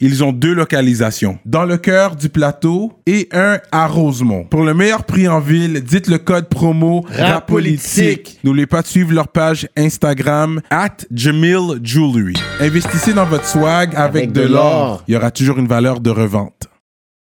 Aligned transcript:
ils 0.00 0.22
ont 0.22 0.32
deux 0.32 0.54
localisations. 0.54 1.38
Dans 1.44 1.64
le 1.64 1.76
cœur 1.76 2.16
du 2.16 2.28
plateau 2.28 2.92
et 3.06 3.28
un 3.32 3.58
à 3.72 3.86
Rosemont. 3.86 4.44
Pour 4.44 4.62
le 4.62 4.74
meilleur 4.74 5.04
prix 5.04 5.28
en 5.28 5.40
ville, 5.40 5.82
dites 5.82 6.08
le 6.08 6.18
code 6.18 6.48
promo 6.48 7.04
RAPOLITIQUE. 7.08 8.38
N'oubliez 8.44 8.66
pas 8.66 8.82
de 8.82 8.86
suivre 8.86 9.12
leur 9.12 9.28
page 9.28 9.68
Instagram 9.76 10.60
at 10.70 10.96
Jamil 11.12 11.80
Jewelry. 11.82 12.34
Investissez 12.60 13.12
dans 13.12 13.26
votre 13.26 13.46
swag 13.46 13.94
avec, 13.94 14.24
Avec 14.24 14.32
de 14.32 14.42
l'or. 14.42 15.02
Il 15.08 15.14
y 15.14 15.16
aura 15.16 15.30
toujours 15.30 15.58
une 15.58 15.68
valeur 15.68 16.00
de 16.00 16.10
revente. 16.10 16.68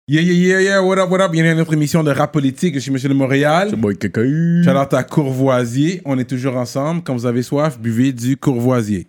Yeah, 0.06 0.22
yeah, 0.22 0.34
yeah, 0.34 0.62
yeah, 0.62 0.84
what 0.84 0.98
up, 0.98 1.10
what 1.10 1.22
up? 1.22 1.32
Bienvenue 1.32 1.54
à 1.54 1.56
notre 1.56 1.74
émission 1.74 2.04
de 2.04 2.12
rap 2.12 2.34
politique. 2.34 2.74
Je 2.76 2.80
suis 2.80 2.92
Monsieur 2.92 3.08
de 3.08 3.14
Montréal. 3.14 3.70
Shout 3.72 4.78
out 4.78 4.94
à 4.94 5.04
Courvoisier. 5.04 6.02
On 6.04 6.20
est 6.20 6.26
toujours 6.26 6.58
ensemble. 6.58 7.04
Quand 7.04 7.14
vous 7.14 7.26
avez 7.26 7.42
soif, 7.42 7.80
buvez 7.80 8.12
du 8.12 8.36
Courvoisier. 8.36 9.08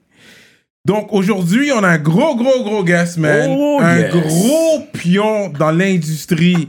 Donc 0.86 1.14
aujourd'hui, 1.14 1.72
on 1.72 1.82
a 1.82 1.88
un 1.88 1.98
gros, 1.98 2.36
gros, 2.36 2.62
gros 2.62 2.84
guest, 2.84 3.16
man. 3.16 3.48
Oh, 3.50 3.78
un 3.80 4.00
yes. 4.00 4.12
gros 4.12 4.80
pion 4.92 5.48
dans 5.48 5.70
l'industrie 5.70 6.68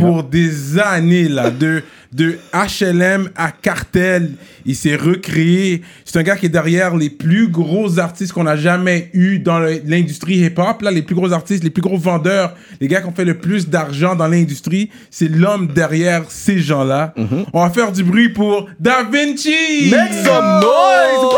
pour 0.00 0.24
des 0.24 0.80
années, 0.80 1.28
là. 1.28 1.48
De, 1.50 1.84
de 2.12 2.38
HLM 2.52 3.30
à 3.36 3.50
Cartel. 3.50 4.32
Il 4.66 4.76
s'est 4.76 4.96
recréé. 4.96 5.82
C'est 6.04 6.18
un 6.18 6.22
gars 6.22 6.36
qui 6.36 6.46
est 6.46 6.50
derrière 6.50 6.94
les 6.96 7.10
plus 7.10 7.48
gros 7.48 7.98
artistes 7.98 8.32
qu'on 8.32 8.46
a 8.46 8.56
jamais 8.56 9.10
eu 9.14 9.38
dans 9.38 9.58
l'industrie 9.86 10.36
hip-hop. 10.44 10.82
Là, 10.82 10.90
les 10.90 11.02
plus 11.02 11.14
gros 11.14 11.32
artistes, 11.32 11.64
les 11.64 11.70
plus 11.70 11.82
gros 11.82 11.96
vendeurs, 11.98 12.54
les 12.80 12.88
gars 12.88 13.00
qui 13.00 13.08
ont 13.08 13.12
fait 13.12 13.24
le 13.24 13.38
plus 13.38 13.68
d'argent 13.68 14.14
dans 14.14 14.28
l'industrie. 14.28 14.90
C'est 15.10 15.28
l'homme 15.28 15.68
derrière 15.68 16.24
ces 16.28 16.58
gens-là. 16.58 17.14
On 17.52 17.60
va 17.62 17.70
faire 17.70 17.92
du 17.92 18.04
bruit 18.04 18.28
pour 18.28 18.68
Da 18.78 19.02
Vinci! 19.10 19.90
Make 19.90 20.12
some 20.24 20.60
noise! 20.60 21.32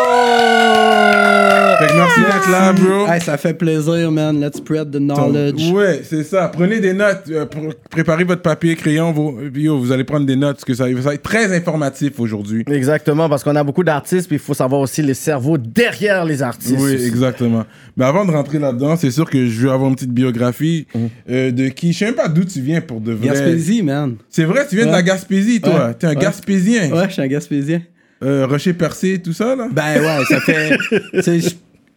Fait 1.78 1.86
que 1.88 1.96
merci 1.96 2.20
d'être 2.20 2.50
là, 2.50 2.72
bro. 2.72 3.06
Hey, 3.12 3.20
ça 3.20 3.36
fait 3.36 3.54
plaisir, 3.54 4.10
man. 4.12 4.40
Let's 4.40 4.58
spread 4.58 4.90
the 4.92 4.98
knowledge. 4.98 5.70
Ouais, 5.72 6.02
c'est 6.08 6.22
ça. 6.24 6.48
Prenez 6.48 6.80
des 6.80 6.92
notes. 6.92 7.24
euh, 7.30 7.44
pr- 7.46 7.74
préparez 7.90 8.24
votre 8.24 8.42
papier, 8.42 8.76
crayon. 8.76 9.12
Vos, 9.12 9.38
yo, 9.54 9.78
vous 9.78 9.90
allez 9.92 10.04
prendre 10.04 10.24
des 10.26 10.36
notes 10.36 10.63
parce 10.66 10.78
que 10.78 10.84
ça, 10.84 11.02
ça 11.02 11.08
va 11.08 11.14
être 11.14 11.22
très 11.22 11.54
informatif 11.54 12.18
aujourd'hui. 12.18 12.64
Exactement, 12.70 13.28
parce 13.28 13.44
qu'on 13.44 13.54
a 13.56 13.62
beaucoup 13.64 13.84
d'artistes, 13.84 14.26
puis 14.28 14.36
il 14.36 14.40
faut 14.42 14.54
savoir 14.54 14.80
aussi 14.80 15.02
les 15.02 15.14
cerveaux 15.14 15.58
derrière 15.58 16.24
les 16.24 16.42
artistes. 16.42 16.76
Oui, 16.78 16.92
exactement. 16.92 17.64
Mais 17.96 18.04
avant 18.04 18.24
de 18.24 18.30
rentrer 18.30 18.58
là-dedans, 18.58 18.96
c'est 18.96 19.10
sûr 19.10 19.28
que 19.28 19.46
je 19.46 19.60
veux 19.66 19.70
avoir 19.70 19.88
une 19.90 19.94
petite 19.96 20.12
biographie 20.12 20.86
euh, 21.28 21.50
de 21.50 21.68
qui. 21.68 21.92
Je 21.92 21.98
sais 21.98 22.04
même 22.06 22.14
pas 22.14 22.28
d'où 22.28 22.44
tu 22.44 22.60
viens 22.60 22.80
pour 22.80 23.00
de 23.00 23.12
vrai. 23.12 23.28
Gaspésie, 23.28 23.82
man. 23.82 24.16
C'est 24.30 24.44
vrai, 24.44 24.66
tu 24.68 24.76
viens 24.76 24.86
de 24.86 24.90
la 24.90 24.98
Ouais. 24.98 25.04
Gaspésie, 25.04 25.60
toi. 25.60 25.88
Ouais. 25.88 25.94
T'es 25.94 26.06
un 26.06 26.10
Ouais. 26.10 26.16
Gaspésien. 26.16 26.90
Ouais, 26.92 27.04
je 27.08 27.12
suis 27.12 27.22
un 27.22 27.26
Gaspésien. 27.26 27.82
Euh, 28.22 28.46
Rocher 28.46 28.72
percé, 28.72 29.20
tout 29.20 29.32
ça, 29.34 29.54
là? 29.54 29.68
Ben 29.70 30.00
ouais, 30.00 30.24
ça 30.28 30.40
fait. 30.40 30.76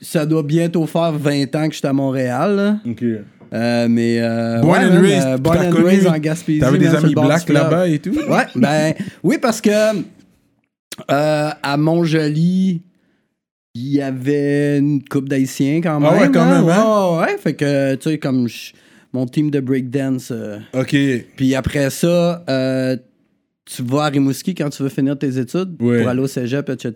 ça 0.02 0.26
doit 0.26 0.44
bientôt 0.44 0.86
faire 0.86 1.14
20 1.14 1.56
ans 1.56 1.68
que 1.68 1.74
je 1.74 1.80
suis 1.80 1.88
à 1.88 1.94
Montréal. 1.94 2.56
là. 2.56 2.78
Ok. 2.86 3.04
Euh, 3.54 3.88
mais. 3.90 4.20
Euh, 4.22 4.60
Born 4.62 4.80
ouais, 4.84 4.86
and 4.86 5.02
raised, 5.02 5.28
euh, 5.28 5.38
born 5.38 5.58
and 5.58 5.84
raised 5.84 6.08
en 6.08 6.18
Gaspésie. 6.18 6.60
T'avais 6.60 6.78
des 6.78 6.94
amis 6.94 7.14
blacks 7.16 7.50
là-bas 7.50 7.88
et 7.88 8.00
tout? 8.00 8.12
Ouais, 8.12 8.46
ben 8.56 8.94
oui, 9.24 9.38
parce 9.42 9.62
que 9.62 9.70
euh, 9.70 11.50
à 11.62 11.78
Montjoli, 11.78 12.82
il 13.76 13.88
y 13.88 14.02
avait 14.02 14.80
une 14.80 15.04
coupe 15.04 15.30
d'Haïtiens 15.30 15.82
quand 15.82 16.00
même. 16.00 16.10
Ah 16.12 16.22
ouais, 16.22 16.32
quand 16.32 16.42
hein. 16.42 16.62
même, 16.62 16.70
hein? 16.70 17.18
Ouais, 17.20 17.26
ouais, 17.26 17.38
fait 17.38 17.54
que, 17.54 17.96
tu 17.96 18.10
sais, 18.10 18.18
comme 18.18 18.48
mon 19.14 19.26
team 19.26 19.50
de 19.52 19.60
breakdance. 19.60 20.30
euh, 20.32 20.58
Ok. 20.74 20.96
puis 21.36 21.56
après 21.56 21.90
ça, 21.90 22.44
tu 23.70 23.84
vas 23.84 24.04
à 24.06 24.10
Rimouski 24.10 24.56
quand 24.56 24.70
tu 24.70 24.82
veux 24.82 24.90
finir 24.90 25.18
tes 25.20 25.38
études 25.38 25.76
pour 25.78 25.92
aller 25.92 26.22
au 26.22 26.28
cégep, 26.28 26.70
etc. 26.70 26.92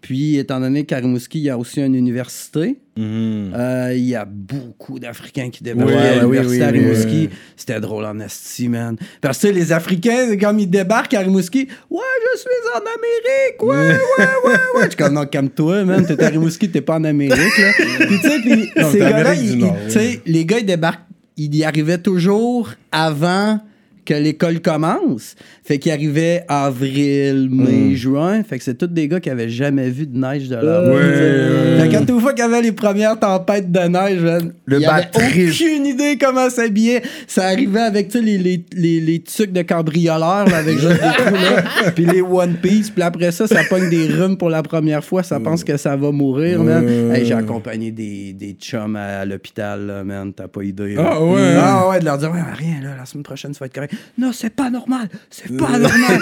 Puis, 0.00 0.36
étant 0.36 0.60
donné 0.60 0.84
qu'à 0.84 0.98
Rimouski, 0.98 1.38
il 1.38 1.44
y 1.44 1.50
a 1.50 1.58
aussi 1.58 1.80
une 1.80 1.94
université, 1.96 2.78
Mhm. 2.96 3.52
euh, 3.54 3.92
il 3.96 4.04
y 4.04 4.14
a 4.16 4.24
beaucoup 4.24 4.98
d'Africains 4.98 5.50
qui 5.50 5.62
débarquent 5.62 5.90
à 5.90 6.20
l'université 6.22 6.56
oui, 6.56 6.62
à 6.62 6.68
Rimouski. 6.70 7.28
C'était 7.56 7.80
drôle 7.80 8.04
en 8.04 8.18
esti, 8.20 8.68
man. 8.68 8.96
Parce 9.20 9.38
que 9.40 9.48
tu 9.48 9.52
les 9.54 9.72
Africains, 9.72 10.36
comme 10.36 10.58
ils 10.58 10.68
débarquent 10.70 11.14
à 11.14 11.20
Rimouski, 11.20 11.68
ouais, 11.90 12.00
je 12.34 12.38
suis 12.38 12.48
en 12.74 12.78
Amérique, 12.78 13.62
ouais, 13.62 13.76
ouais, 13.76 14.24
ouais, 14.46 14.52
ouais. 14.76 14.82
Je 14.84 14.88
suis 14.88 14.96
comme, 14.96 15.14
non, 15.14 15.26
calme-toi, 15.26 15.84
man. 15.84 16.04
T'es 16.06 16.22
à 16.22 16.28
Rimouski, 16.28 16.70
t'es 16.70 16.80
pas 16.80 16.96
en 16.96 17.04
Amérique, 17.04 17.58
là. 17.58 17.72
Puis, 18.06 18.18
tu 18.20 18.28
sais, 18.28 18.40
puis 18.40 18.70
Non, 18.76 18.90
ces 18.90 18.98
gars-là, 18.98 19.34
tu 19.36 19.98
les 20.26 20.44
gars, 20.44 20.58
ils 20.58 20.66
débarquent, 20.66 21.06
ils 21.36 21.54
y 21.54 21.64
arrivaient 21.64 21.98
toujours 21.98 22.70
avant 22.92 23.60
que 24.04 24.14
l'école 24.14 24.60
commence. 24.62 25.34
Fait 25.68 25.78
qu'ils 25.78 25.92
arrivaient 25.92 26.44
avril, 26.48 27.50
mai, 27.52 27.94
juin. 27.94 28.42
Fait 28.42 28.56
que 28.56 28.64
c'est 28.64 28.76
tous 28.76 28.86
des 28.86 29.06
gars 29.06 29.20
qui 29.20 29.28
avaient 29.28 29.50
jamais 29.50 29.90
vu 29.90 30.06
de 30.06 30.16
neige 30.16 30.48
de 30.48 30.56
leur 30.56 30.84
vie, 30.84 30.88
Ouais, 30.88 30.94
ouais, 30.96 31.90
Fait 31.90 32.06
que 32.06 32.18
fois 32.18 32.32
qu'il 32.32 32.42
y 32.42 32.48
avait 32.48 32.62
les 32.62 32.72
premières 32.72 33.18
tempêtes 33.18 33.70
de 33.70 33.80
neige, 33.80 34.18
man, 34.22 34.54
Le 34.64 34.80
trip. 34.80 35.10
aucune 35.14 35.84
idée 35.84 36.16
comment 36.18 36.48
s'habiller. 36.48 37.02
Ça 37.26 37.48
arrivait 37.48 37.82
avec 37.82 38.14
les, 38.14 38.38
les, 38.38 38.64
les, 38.72 39.00
les 39.00 39.18
trucs 39.18 39.52
de 39.52 39.60
cambrioleurs 39.60 40.46
là, 40.46 40.56
avec 40.56 40.78
juste 40.78 40.94
des 40.94 41.36
là, 41.36 41.90
puis 41.94 42.06
les 42.06 42.22
One 42.22 42.54
Piece. 42.54 42.88
Puis 42.88 43.02
après 43.02 43.30
ça, 43.30 43.46
ça 43.46 43.62
pogne 43.68 43.90
des 43.90 44.06
rhumes 44.06 44.38
pour 44.38 44.48
la 44.48 44.62
première 44.62 45.04
fois. 45.04 45.22
Ça 45.22 45.38
pense 45.38 45.64
que 45.64 45.76
ça 45.76 45.96
va 45.96 46.10
mourir, 46.12 46.62
man. 46.62 47.12
Hey, 47.12 47.26
J'ai 47.26 47.34
accompagné 47.34 47.90
des, 47.90 48.32
des 48.32 48.52
chums 48.52 48.96
à, 48.96 49.26
l'hôpital, 49.26 49.86
là, 49.86 50.02
man. 50.02 50.32
T'as 50.32 50.48
pas 50.48 50.62
idée. 50.62 50.96
Ah 50.98 51.22
ouais. 51.22 51.56
Ah 51.58 51.88
ouais, 51.90 52.00
de 52.00 52.06
leur 52.06 52.16
dire, 52.16 52.32
ouais, 52.32 52.40
rien, 52.54 52.80
là, 52.82 52.96
la 52.96 53.04
semaine 53.04 53.22
prochaine, 53.22 53.52
ça 53.52 53.58
va 53.60 53.66
être 53.66 53.74
correct. 53.74 53.92
Non, 54.16 54.30
c'est 54.32 54.48
pas 54.48 54.70
normal. 54.70 55.10
C'est 55.28 55.57
pas 55.58 55.78
normal. 55.78 56.20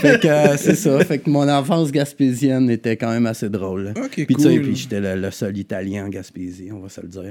fait 0.00 0.20
que 0.22 0.28
euh, 0.28 0.56
c'est 0.56 0.74
ça. 0.74 0.98
Fait 1.04 1.18
que 1.18 1.28
mon 1.28 1.48
enfance 1.48 1.92
gaspésienne 1.92 2.70
était 2.70 2.96
quand 2.96 3.10
même 3.10 3.26
assez 3.26 3.48
drôle. 3.50 3.84
là. 3.84 3.90
Ok, 4.02 4.12
puis 4.14 4.26
tu 4.36 4.42
sais, 4.42 4.48
cool. 4.56 4.62
puis 4.62 4.76
j'étais 4.76 5.00
le, 5.00 5.14
le 5.20 5.30
seul 5.30 5.56
italien 5.58 6.06
en 6.06 6.08
Gaspésie, 6.08 6.70
on 6.72 6.80
va 6.80 6.88
se 6.88 7.00
le 7.00 7.08
dire. 7.08 7.22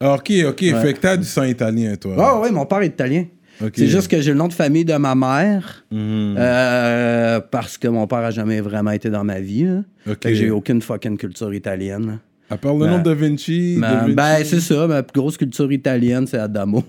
Ah, 0.00 0.14
Ok, 0.14 0.30
ok. 0.46 0.58
Fait 0.60 0.94
que 0.94 1.00
t'as 1.00 1.16
du 1.16 1.24
sang 1.24 1.44
italien, 1.44 1.96
toi. 1.96 2.14
Ah 2.18 2.40
ouais, 2.40 2.50
mon 2.50 2.66
père 2.66 2.82
est 2.82 2.86
italien. 2.88 3.24
Ok. 3.60 3.72
C'est 3.74 3.88
juste 3.88 4.06
que 4.08 4.20
j'ai 4.20 4.30
le 4.30 4.36
nom 4.38 4.46
de 4.46 4.52
famille 4.52 4.84
de 4.84 4.94
ma 4.94 5.16
mère 5.16 5.84
Mhm. 5.90 6.36
euh, 6.38 7.40
parce 7.50 7.76
que 7.76 7.88
mon 7.88 8.06
père 8.06 8.18
a 8.18 8.30
jamais 8.30 8.60
vraiment 8.60 8.92
été 8.92 9.10
dans 9.10 9.24
ma 9.24 9.40
vie. 9.40 9.64
là. 9.64 9.78
Ok. 10.06 10.18
Fait 10.22 10.28
que 10.30 10.34
j'ai 10.34 10.50
aucune 10.50 10.80
fucking 10.80 11.16
culture 11.18 11.52
italienne. 11.52 12.18
À 12.50 12.56
part 12.56 12.74
le 12.74 12.86
nom 12.86 12.98
de 12.98 13.02
Da 13.04 13.14
Vinci. 13.14 13.76
Da 13.80 13.96
Vinci. 14.00 14.14
ben, 14.14 14.36
c'est 14.44 14.60
ça. 14.60 14.86
Ma 14.86 15.02
plus 15.02 15.20
grosse 15.20 15.36
culture 15.36 15.70
italienne, 15.70 16.26
c'est 16.26 16.38
Adamo. 16.38 16.82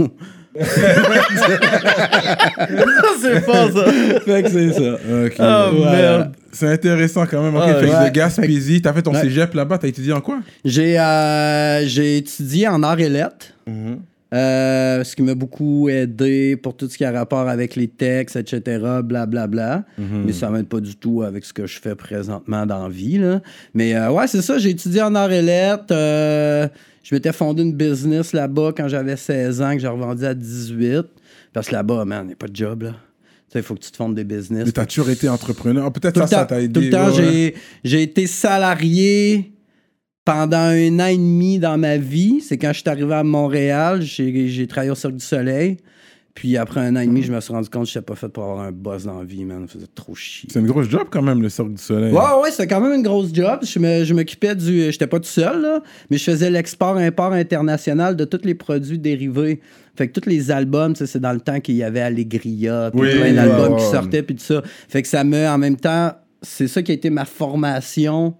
c'est 3.21 3.45
pas 3.45 3.71
ça. 3.71 3.91
fait 4.25 4.43
que 4.43 4.49
c'est 4.49 4.73
ça. 4.73 4.97
Oh, 5.71 5.83
merde. 5.83 6.31
C'est 6.51 6.67
intéressant 6.67 7.25
quand 7.29 7.43
même. 7.43 7.55
Ok, 7.55 7.63
Ah, 7.65 7.73
fait 7.75 7.85
que 7.87 7.91
ouais. 7.91 8.09
de 8.09 8.13
Gaspésie, 8.15 8.81
t'as 8.81 8.93
fait 8.93 9.01
ton 9.03 9.13
Ouais. 9.13 9.21
cégep 9.21 9.53
là-bas, 9.53 9.77
t'as 9.77 9.87
étudié 9.87 10.13
en 10.13 10.21
quoi? 10.21 10.39
J'ai 10.65 10.99
euh, 10.99 11.85
j'ai 11.85 12.17
étudié 12.17 12.67
en 12.67 12.81
arts 12.83 12.99
et 12.99 13.09
lettres. 13.09 13.47
Mhm. 13.67 13.99
Euh, 14.31 15.03
ce 15.03 15.15
qui 15.15 15.23
m'a 15.23 15.33
beaucoup 15.33 15.89
aidé 15.89 16.55
pour 16.55 16.77
tout 16.77 16.87
ce 16.87 16.97
qui 16.97 17.03
a 17.03 17.11
rapport 17.11 17.47
avec 17.49 17.75
les 17.75 17.87
textes, 17.87 18.35
etc., 18.35 18.61
blablabla. 19.03 19.47
Bla, 19.47 19.85
Mhm. 19.97 20.23
Mais 20.25 20.33
ça 20.33 20.49
m'aide 20.51 20.67
pas 20.67 20.79
du 20.79 20.95
tout 20.95 21.23
avec 21.23 21.43
ce 21.45 21.51
que 21.53 21.65
je 21.65 21.79
fais 21.79 21.95
présentement 21.95 22.65
dans 22.67 22.83
la 22.83 22.89
vie. 22.93 23.17
Là. 23.17 23.41
Mais 23.73 23.95
euh, 23.95 24.11
ouais, 24.11 24.27
c'est 24.27 24.43
ça, 24.43 24.59
j'ai 24.59 24.69
étudié 24.69 25.01
en 25.01 25.15
arts 25.15 25.31
et 25.31 25.41
lettres. 25.41 25.85
euh, 25.91 26.67
je 27.01 27.15
m'étais 27.15 27.31
fondé 27.31 27.63
une 27.63 27.73
business 27.73 28.33
là-bas 28.33 28.71
quand 28.77 28.87
j'avais 28.87 29.15
16 29.17 29.61
ans, 29.63 29.73
que 29.73 29.79
j'ai 29.79 29.87
revendu 29.87 30.23
à 30.25 30.35
18. 30.35 31.05
Parce 31.51 31.67
que 31.69 31.73
là-bas, 31.73 32.05
man, 32.05 32.27
n'y 32.27 32.33
a 32.33 32.35
pas 32.35 32.47
de 32.47 32.55
job. 32.55 32.83
là. 32.83 32.93
Il 33.55 33.63
faut 33.63 33.73
que 33.73 33.79
tu 33.79 33.89
te 33.89 33.97
fondes 33.97 34.13
des 34.13 34.23
business. 34.23 34.67
Mais 34.67 34.71
t'as 34.71 34.85
toujours 34.85 35.09
été 35.09 35.27
entrepreneur? 35.27 35.85
Ah, 35.87 35.89
Peut-être 35.89 36.19
ça, 36.19 36.27
ça 36.27 36.45
t'a 36.45 36.61
aidé. 36.61 36.71
tout 36.71 36.81
le 36.81 36.91
temps, 36.91 37.11
ouais, 37.17 37.55
j'ai 37.83 38.03
été 38.03 38.27
salarié 38.27 39.53
pendant 40.29 40.57
un 40.57 40.99
an 40.99 41.07
et 41.07 41.17
demi 41.17 41.57
dans 41.57 41.77
ma 41.77 41.97
vie. 41.97 42.39
C'est 42.41 42.57
quand 42.57 42.71
je 42.71 42.81
suis 42.81 42.89
arrivé 42.89 43.13
à 43.15 43.23
Montréal, 43.23 44.01
j'ai, 44.01 44.67
travaillé 44.67 44.91
au 44.91 44.95
Cirque 44.95 45.15
du 45.15 45.25
Soleil. 45.25 45.77
Puis 46.35 46.55
après 46.55 46.81
un 46.81 46.95
an 46.95 46.99
et 46.99 47.07
demi, 47.07 47.23
je 47.23 47.33
me 47.33 47.41
suis 47.41 47.51
rendu 47.51 47.67
compte 47.67 47.85
que 47.85 47.89
je 47.91 47.97
n'étais 47.97 48.05
pas 48.05 48.15
fait 48.15 48.29
pour 48.29 48.43
avoir 48.43 48.59
un 48.59 48.71
boss 48.71 49.05
dans 49.05 49.17
la 49.17 49.25
vie, 49.25 49.43
man. 49.43 49.65
Ça 49.67 49.73
faisait 49.73 49.87
trop 49.93 50.13
chier. 50.13 50.47
C'est 50.53 50.59
une 50.59 50.67
grosse 50.67 50.87
job 50.87 51.07
quand 51.09 51.23
même, 51.23 51.41
le 51.41 51.49
Cirque 51.49 51.73
du 51.73 51.81
Soleil. 51.81 52.13
Ouais, 52.13 52.41
ouais, 52.43 52.51
c'était 52.51 52.67
quand 52.67 52.79
même 52.79 52.93
une 52.93 53.01
grosse 53.01 53.33
job. 53.33 53.61
Je, 53.63 54.13
m'occupais 54.13 54.55
du. 54.55 54.91
J'étais 54.91 55.07
pas 55.07 55.19
tout 55.19 55.25
seul, 55.25 55.61
là, 55.61 55.81
mais 56.11 56.17
je 56.17 56.23
faisais 56.23 56.51
l'export-import 56.51 57.33
international 57.33 58.15
de 58.15 58.23
tous 58.23 58.45
les 58.45 58.55
produits 58.55 58.99
dérivés. 58.99 59.59
Fait 59.95 60.07
que 60.07 60.17
tous 60.17 60.29
les 60.29 60.51
albums, 60.51 60.95
c'est 60.95 61.19
dans 61.19 61.33
le 61.33 61.41
temps 61.41 61.59
qu'il 61.59 61.75
y 61.75 61.83
avait 61.83 62.01
Allegria, 62.01 62.91
puis 62.91 63.01
Oui, 63.01 63.15
plein 63.15 63.33
d'albums 63.33 63.73
ouais, 63.73 63.79
qui 63.79 63.85
sortaient, 63.85 64.23
puis 64.23 64.35
tout 64.35 64.45
ça. 64.45 64.61
Fait 64.87 65.01
que 65.01 65.07
ça 65.07 65.23
me, 65.23 65.47
en 65.47 65.57
même 65.57 65.75
temps, 65.75 66.13
c'est 66.43 66.67
ça 66.67 66.83
qui 66.83 66.91
a 66.91 66.93
été 66.93 67.09
ma 67.09 67.25
formation 67.25 68.35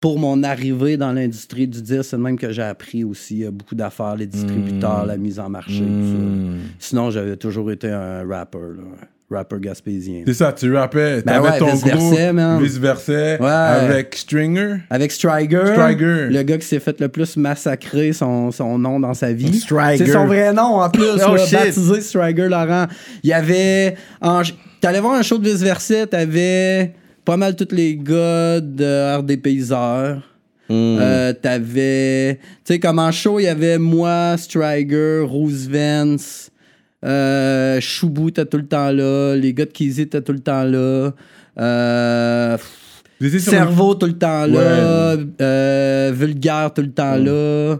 pour 0.00 0.18
mon 0.18 0.42
arrivée 0.42 0.96
dans 0.96 1.12
l'industrie 1.12 1.66
du 1.66 1.80
disque. 1.82 2.04
C'est 2.10 2.18
même 2.18 2.38
que 2.38 2.52
j'ai 2.52 2.62
appris 2.62 3.02
aussi 3.04 3.44
beaucoup 3.50 3.74
d'affaires, 3.74 4.16
les 4.16 4.26
distributeurs, 4.26 5.04
Mm. 5.04 5.08
la 5.08 5.16
mise 5.16 5.38
en 5.40 5.48
marché, 5.48 5.80
tout 5.80 5.84
Hmm. 5.84 6.56
ça. 6.58 6.72
Sinon, 6.78 7.10
j'avais 7.10 7.36
toujours 7.36 7.70
été 7.70 7.88
un 7.90 8.26
rapper, 8.28 8.58
là. 8.58 8.82
rappeur 9.28 9.58
gaspésien. 9.58 10.22
C'est 10.24 10.34
ça, 10.34 10.52
tu 10.52 10.72
rappais, 10.72 11.20
Ben 11.22 11.32
t'avais 11.42 11.48
ouais, 11.48 11.58
ton 11.58 11.74
groupe, 11.74 12.62
vice-versa, 12.62 13.12
Ouais. 13.40 13.44
avec 13.50 14.14
Stringer. 14.14 14.76
Avec 14.88 15.10
Striger, 15.10 15.66
Striger. 15.74 16.28
le 16.30 16.42
gars 16.44 16.58
qui 16.58 16.66
s'est 16.66 16.78
fait 16.78 17.00
le 17.00 17.08
plus 17.08 17.36
massacrer 17.36 18.12
son, 18.12 18.52
son 18.52 18.78
nom 18.78 19.00
dans 19.00 19.14
sa 19.14 19.32
vie. 19.32 19.58
Striger. 19.58 20.04
C'est 20.06 20.12
son 20.12 20.26
vrai 20.26 20.52
nom 20.52 20.80
en 20.80 20.88
plus, 20.90 21.02
Oh, 21.28 21.34
là, 21.34 21.44
baptisé 21.50 22.00
Striger 22.02 22.48
Laurent. 22.48 22.86
Il 23.24 23.30
y 23.30 23.32
avait. 23.32 23.96
en- 24.22 24.42
T'allais 24.80 25.00
voir 25.00 25.14
un 25.14 25.22
show 25.22 25.38
de 25.38 25.48
vice-versa, 25.48 26.06
t'avais 26.06 26.92
pas 27.26 27.36
mal 27.36 27.56
tous 27.56 27.74
les 27.74 27.96
gars 27.96 28.60
de 28.60 29.18
RDPiseurs. 29.18 30.22
Euh, 30.70 31.32
t'avais. 31.32 32.36
Tu 32.64 32.74
sais, 32.74 32.80
comme 32.80 32.98
en 32.98 33.12
show, 33.12 33.38
il 33.38 33.44
y 33.44 33.48
avait 33.48 33.78
moi, 33.78 34.36
Striger, 34.36 35.20
Roosevelt, 35.20 36.50
euh, 37.04 37.80
Choubou 37.80 38.28
était 38.28 38.46
tout 38.46 38.56
le 38.56 38.66
temps 38.66 38.90
là, 38.90 39.36
les 39.36 39.52
gars 39.52 39.66
de 39.66 39.70
Kizzy 39.70 40.02
étaient 40.02 40.22
tout 40.22 40.32
le 40.32 40.40
temps 40.40 40.64
là. 40.64 41.12
Euh, 41.58 42.58
Cerveau 43.38 43.94
tout 43.94 44.06
le 44.06 44.18
temps 44.18 44.46
là, 44.46 45.16
euh, 45.40 46.12
Vulgaire 46.14 46.72
tout 46.74 46.82
le 46.82 46.90
temps 46.90 47.16
là. 47.16 47.78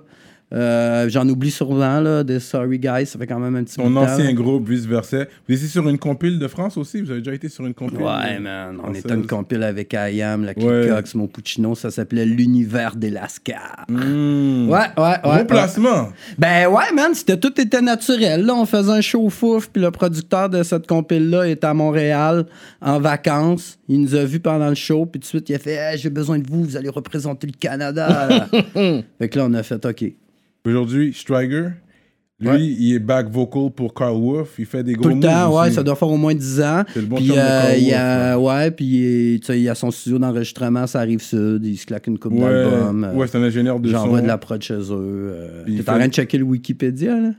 Euh, 0.54 1.08
J'en 1.08 1.28
oublie 1.28 1.50
souvent 1.50 1.98
là, 2.00 2.22
des 2.22 2.38
Sorry 2.38 2.78
Guys, 2.78 3.06
ça 3.06 3.18
fait 3.18 3.26
quand 3.26 3.40
même 3.40 3.56
un 3.56 3.64
petit 3.64 3.78
de 3.78 3.82
temps. 3.82 3.96
ancien 3.96 4.32
groupe, 4.32 4.68
vice-versa. 4.68 5.24
Vous 5.48 5.54
étiez 5.54 5.66
sur 5.66 5.88
une 5.88 5.98
compile 5.98 6.38
de 6.38 6.46
France 6.46 6.76
aussi? 6.76 7.00
Vous 7.02 7.10
avez 7.10 7.18
déjà 7.20 7.34
été 7.34 7.48
sur 7.48 7.66
une 7.66 7.74
compile? 7.74 7.98
Ouais, 7.98 8.38
man. 8.38 8.78
On 8.84 8.94
était 8.94 9.12
une 9.14 9.26
compile 9.26 9.64
avec 9.64 9.92
IAM, 9.92 10.44
la 10.44 10.52
Ouais. 10.56 10.82
Clicox, 10.86 11.14
mon 11.16 11.26
Puccino. 11.26 11.74
Ça 11.74 11.90
s'appelait 11.90 12.24
L'univers 12.24 12.94
des 12.94 13.10
Lascars. 13.10 13.84
Mmh. 13.88 14.68
Ouais, 14.68 14.78
ouais, 14.96 15.02
ouais. 15.24 15.30
Ouais. 15.30 15.44
placement. 15.44 16.10
Ben 16.38 16.68
ouais, 16.68 16.92
man, 16.94 17.12
c'était 17.14 17.38
tout 17.38 17.60
était 17.60 17.82
naturel. 17.82 18.44
Là, 18.46 18.54
on 18.54 18.66
faisait 18.66 18.92
un 18.92 19.00
show 19.00 19.28
fouf, 19.28 19.68
puis 19.72 19.82
le 19.82 19.90
producteur 19.90 20.48
de 20.48 20.62
cette 20.62 20.86
compile-là 20.86 21.48
était 21.48 21.66
à 21.66 21.74
Montréal 21.74 22.46
en 22.80 23.00
vacances. 23.00 23.78
Il 23.88 24.00
nous 24.00 24.14
a 24.14 24.24
vus 24.24 24.40
pendant 24.40 24.68
le 24.68 24.74
show, 24.76 25.06
puis 25.06 25.18
tout 25.20 25.24
de 25.24 25.28
suite, 25.28 25.48
il 25.50 25.54
a 25.56 25.58
fait 25.58 25.74
Hey, 25.74 25.98
J'ai 25.98 26.10
besoin 26.10 26.38
de 26.38 26.46
vous, 26.48 26.62
vous 26.62 26.76
allez 26.76 26.88
représenter 26.88 27.48
le 27.48 27.52
Canada. 27.58 28.46
fait 29.18 29.28
que 29.28 29.38
là, 29.38 29.46
on 29.48 29.54
a 29.54 29.62
fait 29.64 29.84
OK. 29.84 30.04
Aujourd'hui, 30.66 31.12
Striger, 31.14 31.68
lui, 32.38 32.48
Ouais. 32.48 32.60
il 32.60 32.94
est 32.94 32.98
back 32.98 33.30
vocal 33.30 33.70
pour 33.74 33.94
Carl 33.94 34.20
Wolf. 34.20 34.50
Il 34.58 34.66
fait 34.66 34.82
des 34.82 34.92
gros 34.92 35.04
Tout 35.04 35.08
le 35.10 35.14
moves 35.14 35.24
temps, 35.24 35.54
ouais, 35.58 35.66
aussi. 35.68 35.74
ça 35.74 35.82
doit 35.82 35.94
faire 35.96 36.08
au 36.08 36.16
moins 36.18 36.34
10 36.34 36.60
ans. 36.60 36.82
C'est 36.92 37.00
le 37.00 37.06
bon 37.06 37.16
puis 37.16 37.28
de 37.28 37.32
euh, 37.32 37.36
Carl 37.36 37.74
il 37.78 37.84
y 37.84 37.90
Wolf, 37.92 38.00
a, 38.02 38.38
ouais, 38.40 38.70
puis 38.72 38.84
il 38.86 39.40
il 39.56 39.68
a 39.70 39.74
son 39.74 39.90
studio 39.90 40.18
d'enregistrement, 40.18 40.86
ça 40.86 41.00
arrive 41.00 41.22
sud, 41.22 41.64
il 41.64 41.76
se 41.78 41.86
claque 41.86 42.06
une 42.08 42.18
coupe 42.18 42.32
Ouais, 42.34 42.40
d'albums. 42.40 43.04
euh, 43.04 43.12
ouais 43.14 43.26
c'est 43.26 43.38
un 43.38 43.42
ingénieur 43.42 43.80
de 43.80 43.88
J'envoie 43.88 44.20
de 44.20 44.26
la 44.26 44.36
prod 44.38 44.60
chez 44.60 44.74
eux. 44.74 44.84
Euh, 44.92 45.64
T'es 45.64 45.72
en 45.72 45.76
fait- 45.76 45.82
train 45.84 46.08
de 46.08 46.12
checker 46.12 46.38
le 46.38 46.44
Wikipédia, 46.44 47.14
là? 47.18 47.30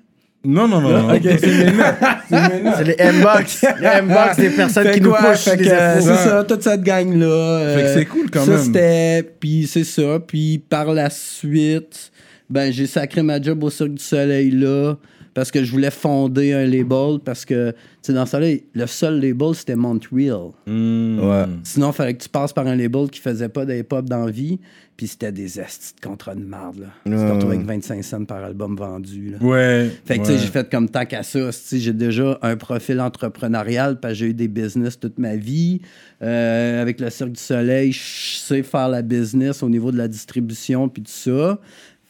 Non, 0.46 0.68
non, 0.68 0.80
non. 0.80 1.10
C'est 1.22 1.46
mes 1.46 1.72
notes. 1.78 2.76
C'est 2.78 2.84
les 2.86 2.96
M-Box. 2.98 3.66
les 3.82 3.86
M-Box 3.88 4.38
des 4.38 4.50
personnes 4.52 4.92
qui 4.94 5.02
nous 5.02 5.12
pushent 5.12 5.48
euh. 5.48 6.00
C'est 6.00 6.16
ça, 6.16 6.44
toute 6.44 6.62
cette 6.62 6.84
gang-là. 6.84 7.76
Fait 7.76 7.82
que 7.82 7.94
c'est 8.00 8.06
cool 8.06 8.30
quand 8.32 8.46
ça, 8.46 8.52
même. 8.52 8.64
c'était... 8.64 9.24
Puis 9.40 9.68
c'est 9.68 9.84
ça. 9.84 10.20
Puis 10.26 10.60
par 10.60 10.94
la 10.94 11.10
suite, 11.10 12.12
ben 12.50 12.72
j'ai 12.72 12.88
sacré 12.88 13.24
ma 13.24 13.42
job 13.42 13.64
au 13.64 13.70
Cirque 13.70 13.96
du 13.96 14.04
Soleil, 14.04 14.52
là, 14.52 14.96
parce 15.34 15.52
que 15.52 15.64
je 15.64 15.72
voulais 15.72 15.92
fonder 15.92 16.54
un 16.54 16.66
label, 16.66 17.20
parce 17.24 17.46
que, 17.46 17.72
tu 17.72 17.78
sais, 18.02 18.14
dans 18.14 18.26
ça, 18.26 18.40
le 18.40 18.88
seul 18.88 19.22
label, 19.22 19.54
c'était 19.54 19.76
Montreal. 19.76 20.52
Ouais. 20.66 21.46
Sinon, 21.64 21.92
il 21.92 21.94
fallait 21.94 22.14
que 22.16 22.24
tu 22.24 22.30
passes 22.30 22.54
par 22.54 22.66
un 22.66 22.76
label 22.76 23.10
qui 23.10 23.20
faisait 23.20 23.50
pas 23.50 23.66
d'hip-hop 23.66 24.06
dans 24.06 24.26
la 24.26 24.32
vie, 24.32 24.60
puis 24.96 25.06
c'était 25.06 25.32
des 25.32 25.60
estis 25.60 25.94
de 25.94 26.08
contrats 26.08 26.34
de 26.34 26.44
marde, 26.44 26.80
là. 26.80 26.88
Tu 27.06 27.12
te 27.12 27.32
retrouves 27.32 27.52
avec 27.52 27.66
25 27.68 28.04
cents 28.04 28.26
par 28.26 28.44
album 28.44 28.76
vendu, 28.76 29.30
là. 29.30 29.46
Ouais. 29.46 29.92
Fait 30.06 30.18
que, 30.18 30.22
tu 30.22 30.26
sais, 30.26 30.34
ouais. 30.34 30.40
j'ai 30.40 30.48
fait 30.48 30.68
comme 30.72 30.90
tant 30.90 31.06
qu'à 31.06 31.22
ça. 31.22 31.40
tu 31.40 31.52
sais, 31.52 31.78
J'ai 31.78 31.94
déjà 31.94 32.40
un 32.42 32.56
profil 32.56 33.00
entrepreneurial 33.00 34.00
parce 34.00 34.14
que 34.14 34.20
j'ai 34.22 34.26
eu 34.30 34.34
des 34.34 34.48
business 34.48 35.00
toute 35.00 35.20
ma 35.20 35.36
vie. 35.36 35.82
Euh, 36.24 36.82
avec 36.82 37.00
le 37.00 37.12
Cirque 37.12 37.34
du 37.34 37.40
Soleil, 37.40 37.92
je 37.92 38.38
sais 38.40 38.64
faire 38.64 38.90
la 38.90 39.04
business 39.04 39.62
au 39.62 39.70
niveau 39.70 39.92
de 39.92 39.98
la 39.98 40.08
distribution 40.08 40.90
puis 40.90 41.04
tout 41.04 41.12
ça. 41.12 41.60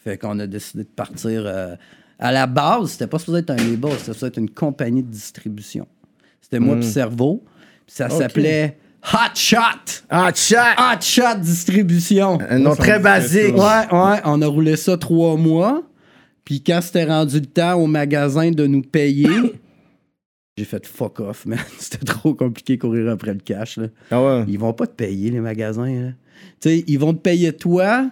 Fait 0.08 0.18
qu'on 0.18 0.40
a 0.40 0.48
décidé 0.48 0.84
de 0.84 0.90
partir. 0.90 1.44
euh, 1.46 1.76
à 2.18 2.32
la 2.32 2.48
base, 2.48 2.92
c'était 2.92 3.08
pas 3.08 3.20
supposé 3.20 3.40
être 3.40 3.50
un 3.50 3.58
label, 3.58 3.92
c'était 3.92 4.14
supposé 4.14 4.28
être 4.28 4.38
une 4.38 4.50
compagnie 4.50 5.04
de 5.04 5.12
distribution. 5.12 5.86
C'était 6.42 6.60
moi 6.60 6.78
puis 6.78 6.86
Cerveau. 6.88 7.44
Puis 7.86 7.96
ça 7.98 8.10
s'appelait 8.10 8.78
Hot 9.04 9.36
Shot. 9.36 9.60
Ah, 10.10 10.32
chat! 10.34 10.76
Hot 10.80 11.02
Shot 11.02 11.40
Distribution. 11.42 12.40
Un 12.50 12.60
nom 12.60 12.74
très 12.74 13.00
basique. 13.00 13.54
Ouais, 13.56 13.86
ouais, 13.92 14.22
on 14.24 14.42
a 14.42 14.48
roulé 14.48 14.78
ça 14.78 14.98
trois 14.98 15.36
mois. 15.36 15.84
Puis 16.46 16.64
quand 16.64 16.80
c'était 16.82 17.04
rendu 17.04 17.42
le 17.42 17.46
temps 17.46 17.74
au 17.76 17.86
magasin 17.88 18.50
de 18.52 18.66
nous 18.66 18.82
payer, 18.84 19.28
j'ai 20.58 20.64
fait 20.64 20.86
fuck 20.88 21.20
off, 21.20 21.46
man. 21.46 21.60
C'était 21.78 22.06
trop 22.06 22.34
compliqué 22.34 22.78
de 22.78 22.82
courir 22.82 23.10
après 23.12 23.34
le 23.34 23.42
cash. 23.42 23.76
Là. 23.76 23.88
Ah 24.10 24.24
ouais. 24.24 24.46
Ils 24.48 24.58
vont 24.58 24.72
pas 24.72 24.88
te 24.88 24.94
payer, 24.94 25.32
les 25.32 25.42
magasins. 25.42 25.86
là. 25.94 26.10
Tu 26.62 26.70
sais, 26.70 26.84
ils 26.88 26.98
vont 26.98 27.14
te 27.14 27.20
payer 27.20 27.52
toi 27.52 28.10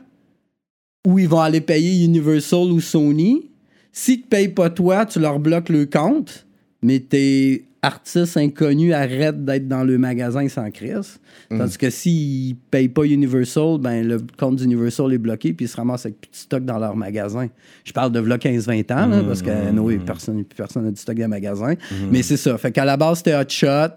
ou 1.06 1.20
ils 1.20 1.30
vont 1.30 1.42
aller 1.42 1.62
payer 1.62 2.04
Universal 2.04 2.72
ou 2.72 2.80
Sony. 2.80 3.50
S'ils 3.92 4.22
te 4.22 4.28
payent 4.28 4.50
pas 4.50 4.70
toi, 4.70 5.06
tu 5.06 5.20
leur 5.20 5.40
bloques 5.40 5.70
le 5.70 5.86
compte, 5.86 6.46
mais 6.82 7.00
tes 7.00 7.66
artistes 7.82 8.36
inconnus 8.36 8.94
arrêtent 8.94 9.46
d'être 9.46 9.68
dans 9.68 9.84
le 9.84 9.98
magasin 9.98 10.48
sans 10.50 10.70
crise. 10.72 11.20
Tandis 11.50 11.78
que 11.78 11.90
s'ils 11.90 12.56
payent 12.72 12.90
pas 12.90 13.04
Universal, 13.04 13.78
ben 13.80 14.08
le 14.08 14.18
compte 14.38 14.56
d'Universal 14.56 15.14
est 15.14 15.20
bloqué 15.20 15.54
puis 15.54 15.68
ils 15.68 15.70
se 15.70 15.78
ramassent 15.78 16.08
avec 16.08 16.20
plus 16.20 16.32
de 16.32 16.36
stock 16.36 16.66
dans 16.66 16.80
leur 16.80 16.96
magasin. 16.96 17.48
Je 17.84 17.94
parle 17.94 18.12
de 18.12 18.20
v'là 18.20 18.38
15-20 18.38 18.94
ans, 18.94 19.08
là, 19.08 19.24
parce 19.24 19.44
que 19.44 19.72
no 19.72 19.84
way, 19.84 20.00
personne 20.00 20.44
personne 20.44 20.86
n'a 20.86 20.92
du 20.92 21.00
stock 21.00 21.16
dans 21.16 21.24
le 21.24 21.30
magasin. 21.30 21.76
Mais 22.12 22.24
c'est 22.24 22.38
ça. 22.38 22.58
Fait 22.58 22.72
qu'à 22.72 22.86
la 22.86 22.98
base, 22.98 23.20
c'était 23.20 23.36
Hot 23.36 23.50
Shot. 23.50 23.96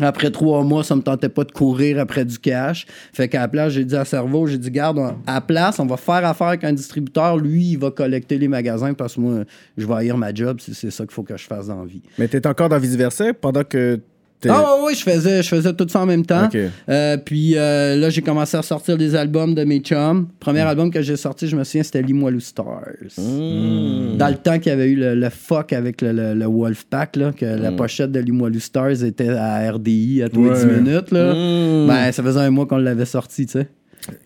Après 0.00 0.30
trois 0.30 0.62
mois, 0.62 0.84
ça 0.84 0.94
me 0.94 1.02
tentait 1.02 1.28
pas 1.28 1.42
de 1.42 1.50
courir 1.50 1.98
après 1.98 2.24
du 2.24 2.38
cash. 2.38 2.86
Fait 3.12 3.28
qu'à 3.28 3.40
la 3.40 3.48
place, 3.48 3.72
j'ai 3.72 3.84
dit 3.84 3.96
à 3.96 4.04
Cerveau, 4.04 4.46
j'ai 4.46 4.56
dit, 4.56 4.70
garde, 4.70 5.00
à 5.26 5.34
la 5.34 5.40
place, 5.40 5.80
on 5.80 5.86
va 5.86 5.96
faire 5.96 6.24
affaire 6.24 6.46
avec 6.46 6.62
un 6.62 6.72
distributeur. 6.72 7.36
Lui, 7.36 7.72
il 7.72 7.78
va 7.78 7.90
collecter 7.90 8.38
les 8.38 8.46
magasins 8.46 8.94
parce 8.94 9.16
que 9.16 9.20
moi, 9.20 9.44
je 9.76 9.84
vais 9.84 9.94
haïr 9.94 10.16
ma 10.16 10.32
job. 10.32 10.58
C'est 10.60 10.92
ça 10.92 11.04
qu'il 11.04 11.12
faut 11.12 11.24
que 11.24 11.36
je 11.36 11.44
fasse 11.44 11.66
dans 11.66 11.84
vie. 11.84 12.02
Mais 12.16 12.28
t'es 12.28 12.46
encore 12.46 12.68
dans 12.68 12.78
vice-versa 12.78 13.34
pendant 13.34 13.64
que. 13.64 13.98
Ah 14.48 14.76
ouais, 14.84 14.94
je 14.94 15.02
faisais, 15.02 15.42
je 15.42 15.48
faisais 15.48 15.72
tout 15.72 15.86
ça 15.88 16.00
en 16.00 16.06
même 16.06 16.24
temps. 16.24 16.48
Euh, 16.88 17.16
puis 17.16 17.54
euh, 17.56 17.96
là, 17.96 18.10
j'ai 18.10 18.22
commencé 18.22 18.56
à 18.56 18.62
sortir 18.62 18.96
des 18.96 19.14
albums 19.16 19.54
de 19.54 19.64
mes 19.64 19.80
chums. 19.80 20.28
Premier 20.38 20.62
Mm. 20.62 20.66
album 20.68 20.90
que 20.90 21.02
j'ai 21.02 21.16
sorti, 21.16 21.48
je 21.48 21.56
me 21.56 21.64
souviens, 21.64 21.82
c'était 21.82 22.02
Limoilou 22.02 22.40
Stars. 22.40 22.84
Mm. 23.16 24.16
Dans 24.16 24.28
le 24.28 24.36
temps 24.36 24.58
qu'il 24.58 24.70
y 24.70 24.74
avait 24.74 24.88
eu 24.90 24.96
le, 24.96 25.14
le 25.14 25.30
fuck 25.30 25.72
avec 25.72 26.02
le, 26.02 26.12
le, 26.12 26.34
le 26.34 26.46
Wolfpack, 26.46 27.16
là, 27.16 27.32
que 27.32 27.44
la 27.46 27.70
Mm. 27.70 27.76
pochette 27.76 28.12
de 28.12 28.20
Limoilou 28.20 28.60
Stars 28.60 29.02
était 29.02 29.30
à 29.30 29.70
RDI 29.72 30.22
à 30.22 30.28
tous 30.28 30.44
les 30.44 30.50
Ouais. 30.50 30.56
10 30.56 30.66
minutes. 30.82 31.10
Là. 31.10 31.32
Ben, 31.32 32.12
ça 32.12 32.22
faisait 32.22 32.40
un 32.40 32.50
mois 32.50 32.66
qu'on 32.66 32.78
l'avait 32.78 33.04
sorti, 33.06 33.46
tu 33.46 33.52
sais. 33.52 33.68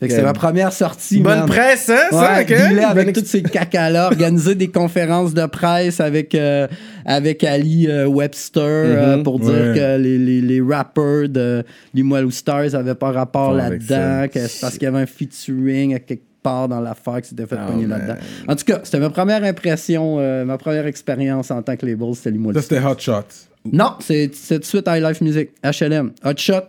Fait 0.01 0.07
que 0.07 0.13
c'était 0.13 0.23
ma 0.25 0.33
première 0.33 0.73
sortie. 0.73 1.21
Bonne 1.21 1.41
man. 1.41 1.47
presse, 1.49 1.89
hein, 1.89 1.97
ça, 2.11 2.35
Ouais, 2.37 2.43
ok? 2.43 2.49
dealer 2.49 2.85
avec 2.89 3.07
Bonne 3.07 3.15
tous 3.23 3.29
ces 3.29 3.43
cacas-là, 3.43 4.07
organiser 4.07 4.55
des 4.55 4.69
conférences 4.69 5.35
de 5.35 5.47
presse 5.47 6.01
avec, 6.01 6.35
euh, 6.35 6.67
avec 7.05 7.45
Ali 7.45 7.89
euh, 7.89 8.07
Webster 8.07 8.63
euh, 8.65 9.17
Mhm. 9.17 9.23
pour 9.23 9.39
dire 9.41 9.75
que 9.75 9.97
les, 9.99 10.19
les, 10.19 10.41
les 10.41 10.61
rappers 10.61 11.29
de 11.29 11.65
Limoilou 11.95 12.31
Stars 12.31 12.71
n'avaient 12.73 12.95
pas 12.95 13.13
rapport 13.13 13.53
là-dedans, 13.55 14.23
ça. 14.23 14.29
que 14.29 14.41
c'est 14.47 14.61
parce 14.61 14.75
qu'il 14.75 14.85
y 14.85 14.87
avait 14.87 15.01
un 15.01 15.07
featuring 15.07 15.95
à 15.95 15.99
quelque 15.99 16.23
part 16.43 16.69
dans 16.69 16.81
l'affaire 16.81 17.21
qui 17.23 17.29
s'était 17.29 17.47
fait 17.47 17.57
Ah, 17.59 17.67
pogner 17.71 17.87
là-dedans. 17.87 18.17
En 18.49 18.57
tout 18.57 18.65
cas, 18.65 18.81
c'était 18.83 18.99
ma 18.99 19.11
première 19.11 19.45
impression, 19.45 20.17
ma 20.45 20.59
première 20.59 20.87
expérience 20.87 21.51
en 21.51 21.63
tant 21.63 21.77
que 21.77 21.87
label, 21.87 22.15
c'était 22.15 22.31
Limoilou 22.33 22.59
Ça, 22.59 22.63
c'était 22.63 22.85
Hot 22.85 22.99
Shot. 22.99 23.25
non, 23.73 23.93
c'est 24.01 24.31
c'est 24.35 24.57
tout 24.57 24.61
de 24.61 24.65
suite 24.67 24.89
High 24.89 25.03
Life 25.05 25.21
Music, 25.21 25.51
HLM, 25.65 26.11
Hot 26.25 26.33
Shot. 26.37 26.63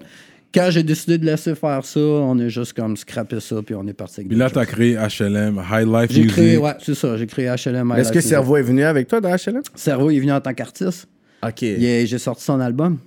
Quand 0.54 0.70
j'ai 0.70 0.84
décidé 0.84 1.18
de 1.18 1.26
laisser 1.26 1.56
faire 1.56 1.84
ça, 1.84 2.00
on 2.00 2.38
a 2.40 2.48
juste 2.48 2.74
comme 2.74 2.96
scrappé 2.96 3.40
ça, 3.40 3.56
puis 3.66 3.74
on 3.76 3.88
est 3.88 3.94
parti 3.94 4.20
avec 4.20 4.28
Puis 4.30 4.38
là, 4.38 4.50
t'as 4.50 4.66
créé 4.66 4.94
HLM, 4.96 5.60
High 5.72 5.88
Life 5.88 6.12
J'ai 6.12 6.22
Music. 6.22 6.32
créé, 6.32 6.58
ouais, 6.58 6.74
c'est 6.84 6.94
ça, 6.96 7.18
j'ai 7.18 7.26
créé 7.26 7.46
HLM. 7.48 7.92
High 7.92 8.00
Est-ce 8.00 8.12
que. 8.12 8.22
Cerveau 8.22 8.58
est 8.58 8.62
venu 8.62 8.84
avec 8.84 9.08
toi 9.08 9.20
dans 9.20 9.30
HLM? 9.30 9.62
Cerveau 9.74 10.12
il 10.12 10.18
est 10.18 10.20
venu 10.20 10.32
en 10.32 10.42
tant 10.42 10.54
qu'artiste. 10.54 11.08
Ok. 11.46 11.64
Est- 11.64 12.06
J'ai 12.06 12.18
sorti 12.20 12.44
son 12.44 12.60
album. 12.60 13.00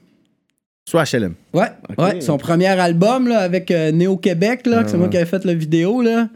Soit 0.89 1.05
HLM. 1.13 1.35
Ouais, 1.53 1.67
ouais, 1.99 2.21
son 2.21 2.37
premier 2.39 2.67
album 2.67 3.27
là, 3.29 3.39
avec 3.41 3.71
euh, 3.71 3.91
Néo 3.91 4.17
Québec, 4.17 4.67
là, 4.67 4.85
que 4.85 4.91
c'est 4.91 4.97
moi 4.97 5.09
qui 5.09 5.17
avais 5.17 5.27
fait 5.27 5.45
la 5.45 5.55
vidéo. 5.55 6.01
Là. 6.01 6.29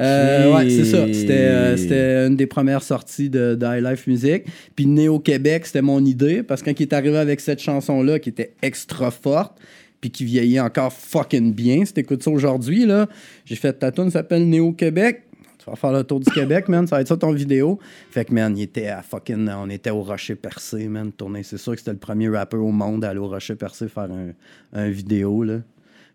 Euh, 0.00 0.54
ouais, 0.54 0.70
c'est 0.70 0.84
ça. 0.84 1.04
C'était, 1.12 1.32
euh, 1.32 1.76
c'était 1.76 2.26
une 2.28 2.36
des 2.36 2.46
premières 2.46 2.82
sorties 2.84 3.28
de, 3.28 3.56
de 3.56 3.66
High 3.66 3.84
Life 3.84 4.06
Music. 4.06 4.44
Puis 4.76 4.86
Néo 4.86 5.18
Québec, 5.18 5.66
c'était 5.66 5.82
mon 5.82 6.04
idée 6.04 6.44
parce 6.44 6.62
que 6.62 6.70
quand 6.70 6.78
il 6.78 6.82
est 6.82 6.92
arrivé 6.92 7.16
avec 7.18 7.40
cette 7.40 7.60
chanson-là 7.60 8.20
qui 8.20 8.28
était 8.28 8.54
extra 8.62 9.10
forte, 9.10 9.58
puis 10.00 10.10
qui 10.10 10.24
vieillit 10.24 10.60
encore 10.60 10.92
fucking 10.92 11.52
bien, 11.52 11.84
si 11.84 11.92
t'écoutes 11.92 12.22
ça 12.22 12.30
aujourd'hui, 12.30 12.86
là, 12.86 13.08
j'ai 13.44 13.56
fait 13.56 13.72
ta 13.72 13.90
tune 13.90 14.10
s'appelle 14.10 14.48
Néo 14.48 14.72
Québec. 14.72 15.24
Tu 15.58 15.68
vas 15.68 15.76
faire 15.76 15.92
le 15.92 16.04
tour 16.04 16.20
du 16.20 16.30
Québec, 16.30 16.68
man. 16.68 16.86
Ça 16.86 16.96
va 16.96 17.02
être 17.02 17.08
ça 17.08 17.16
ton 17.16 17.32
vidéo. 17.32 17.80
Fait 18.10 18.24
que, 18.24 18.32
man, 18.32 18.56
il 18.56 18.62
était 18.62 18.88
à 18.88 19.02
fucking. 19.02 19.48
On 19.48 19.68
était 19.68 19.90
au 19.90 20.02
Rocher 20.02 20.36
Percé, 20.36 20.86
man, 20.86 21.10
tourné. 21.10 21.42
C'est 21.42 21.58
sûr 21.58 21.72
que 21.72 21.78
c'était 21.78 21.92
le 21.92 21.98
premier 21.98 22.28
rappeur 22.28 22.62
au 22.62 22.70
monde 22.70 23.04
à 23.04 23.10
aller 23.10 23.18
au 23.18 23.28
Rocher 23.28 23.56
Percé 23.56 23.88
faire 23.88 24.08
un, 24.10 24.30
un 24.72 24.88
vidéo, 24.88 25.42
là. 25.42 25.58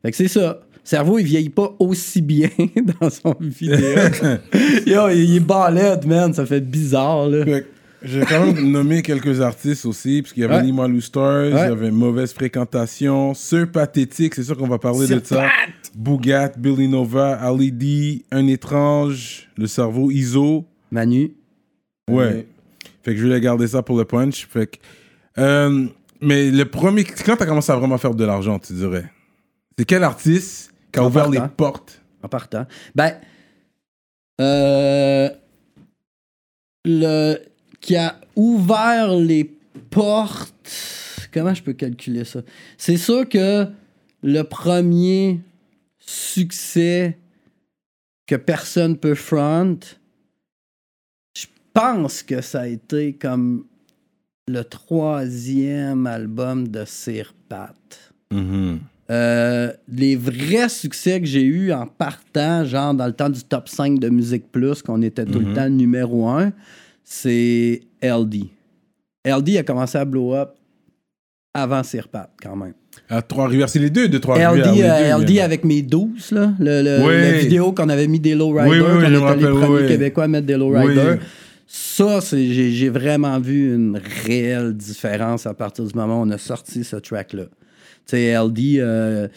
Fait 0.01 0.11
que 0.11 0.17
c'est 0.17 0.27
ça. 0.29 0.61
Cerveau, 0.83 1.17
il 1.17 1.25
vieillit 1.25 1.49
pas 1.49 1.75
aussi 1.79 2.21
bien 2.21 2.49
dans 2.99 3.09
son 3.09 3.35
vidéo. 3.39 3.77
Yo, 4.85 5.09
il 5.09 5.37
est 5.37 5.39
balède, 5.39 6.05
man. 6.05 6.33
Ça 6.33 6.45
fait 6.45 6.61
bizarre, 6.61 7.27
là. 7.29 7.45
Vais 8.03 8.25
quand 8.25 8.45
même 8.45 8.71
nommer 8.71 9.01
quelques 9.01 9.39
artistes 9.41 9.85
aussi, 9.85 10.21
parce 10.21 10.33
qu'il 10.33 10.41
y 10.41 10.45
avait 10.45 10.55
Ouais. 10.57 10.63
Nima 10.63 10.87
Lou 10.87 10.99
Stars, 11.01 11.45
il 11.45 11.53
Ouais. 11.53 11.59
y 11.61 11.71
avait 11.71 11.91
Mauvaise 11.91 12.33
Fréquentation, 12.33 13.33
Sir 13.33 13.71
Pathétique, 13.71 14.35
c'est 14.35 14.43
sûr 14.43 14.57
qu'on 14.57 14.67
va 14.67 14.77
parler 14.79 15.07
de 15.07 15.21
ça. 15.23 15.47
Bougat, 15.95 16.49
Billy 16.57 16.87
Nova, 16.87 17.35
Ali 17.35 17.71
D, 17.71 18.25
Un 18.31 18.47
Étrange, 18.47 19.49
Le 19.57 19.67
Cerveau, 19.67 20.11
Iso. 20.11 20.65
Manu. 20.91 21.33
Ouais. 22.09 22.45
Fait 23.03 23.13
que 23.13 23.17
je 23.19 23.23
voulais 23.25 23.39
garder 23.41 23.67
ça 23.67 23.81
pour 23.81 23.97
le 23.97 24.05
punch. 24.05 24.47
Fait 24.47 24.67
que, 24.67 24.77
euh, 25.37 25.87
mais 26.21 26.51
le 26.51 26.65
premier, 26.65 27.03
quand 27.03 27.35
t'as 27.37 27.45
commencé 27.45 27.71
à 27.71 27.75
vraiment 27.75 27.97
faire 27.97 28.13
de 28.15 28.23
l'argent, 28.25 28.59
tu 28.59 28.73
dirais? 28.73 29.05
C'est 29.77 29.85
quel 29.85 30.03
artiste 30.03 30.73
qui 30.91 30.99
a 30.99 31.03
En 31.03 31.07
ouvert 31.07 31.29
les 31.29 31.39
portes? 31.57 32.01
En 32.21 32.27
partant. 32.27 32.65
Ben, 32.95 33.13
euh, 34.41 35.29
le 36.85 37.37
qui 37.83 37.97
a 37.97 38.19
ouvert 38.35 39.15
les 39.17 39.43
portes. 39.89 41.29
Comment 41.33 41.53
je 41.53 41.61
peux 41.61 41.73
calculer 41.73 42.23
ça? 42.23 42.39
C'est 42.77 42.97
sûr 42.97 43.27
que 43.27 43.67
le 44.23 44.41
premier 44.43 45.41
succès 45.99 47.17
que 48.25 48.35
personne 48.35 48.97
peut 48.97 49.15
front, 49.15 49.77
je 51.35 51.45
pense 51.73 52.23
que 52.23 52.39
ça 52.39 52.61
a 52.61 52.67
été 52.67 53.13
comme 53.13 53.65
le 54.47 54.63
troisième 54.63 56.07
album 56.07 56.69
de 56.69 56.85
Sir 56.85 57.33
Pat. 57.49 57.75
Euh, 59.11 59.73
les 59.89 60.15
vrais 60.15 60.69
succès 60.69 61.19
que 61.19 61.27
j'ai 61.27 61.43
eus 61.43 61.73
en 61.73 61.85
partant, 61.85 62.63
genre 62.63 62.93
dans 62.93 63.07
le 63.07 63.13
temps 63.13 63.29
du 63.29 63.43
top 63.43 63.67
5 63.67 63.99
de 63.99 64.07
Musique 64.07 64.49
Plus, 64.53 64.81
qu'on 64.81 65.01
était 65.01 65.25
tout 65.25 65.39
le 65.39 65.53
temps 65.53 65.69
numéro 65.69 66.29
1, 66.29 66.53
c'est 67.03 67.81
LD. 68.01 68.45
LD 69.25 69.57
a 69.57 69.63
commencé 69.63 69.97
à 69.97 70.05
blow 70.05 70.33
up 70.33 70.55
avant 71.53 71.83
Sirpat, 71.83 72.29
quand 72.41 72.55
même. 72.55 72.73
À 73.09 73.21
Trois-Rivières, 73.21 73.69
c'est 73.69 73.79
les 73.79 73.89
deux 73.89 74.07
de 74.07 74.17
Trois-Rivières. 74.17 74.73
LD, 74.73 74.81
euh, 74.81 75.17
LD 75.19 75.25
bien. 75.25 75.45
avec 75.45 75.63
mes 75.63 75.81
12, 75.81 76.31
là, 76.31 76.53
le, 76.59 76.81
le- 76.81 77.05
Oui. 77.05 77.13
la 77.21 77.31
vidéo 77.39 77.71
qu'on 77.71 77.89
avait 77.89 78.07
mis 78.07 78.19
des 78.19 78.35
lowriders, 78.35 78.69
Oui, 78.69 78.79
oui, 78.79 78.85
oui, 78.85 78.97
me 78.97 79.35
était 79.35 79.35
les 79.51 79.59
premiers. 79.67 79.87
Québécois 79.87 80.23
à 80.23 80.27
mettre 80.27 80.47
des 80.47 80.57
lowriders. 80.57 81.13
Oui. 81.19 81.25
Ça, 81.67 82.19
j'ai 82.31 82.89
vraiment 82.89 83.39
vu 83.39 83.73
une 83.73 83.99
réelle 84.25 84.73
différence 84.73 85.47
à 85.47 85.53
partir 85.53 85.85
du 85.85 85.93
moment 85.95 86.21
où 86.21 86.25
on 86.25 86.29
a 86.29 86.37
sorti 86.37 86.83
ce 86.83 86.97
track-là. 86.97 87.45
Tu 87.45 88.17
sais, 88.17 88.33
LD, 88.35 88.79
euh, 88.79 89.27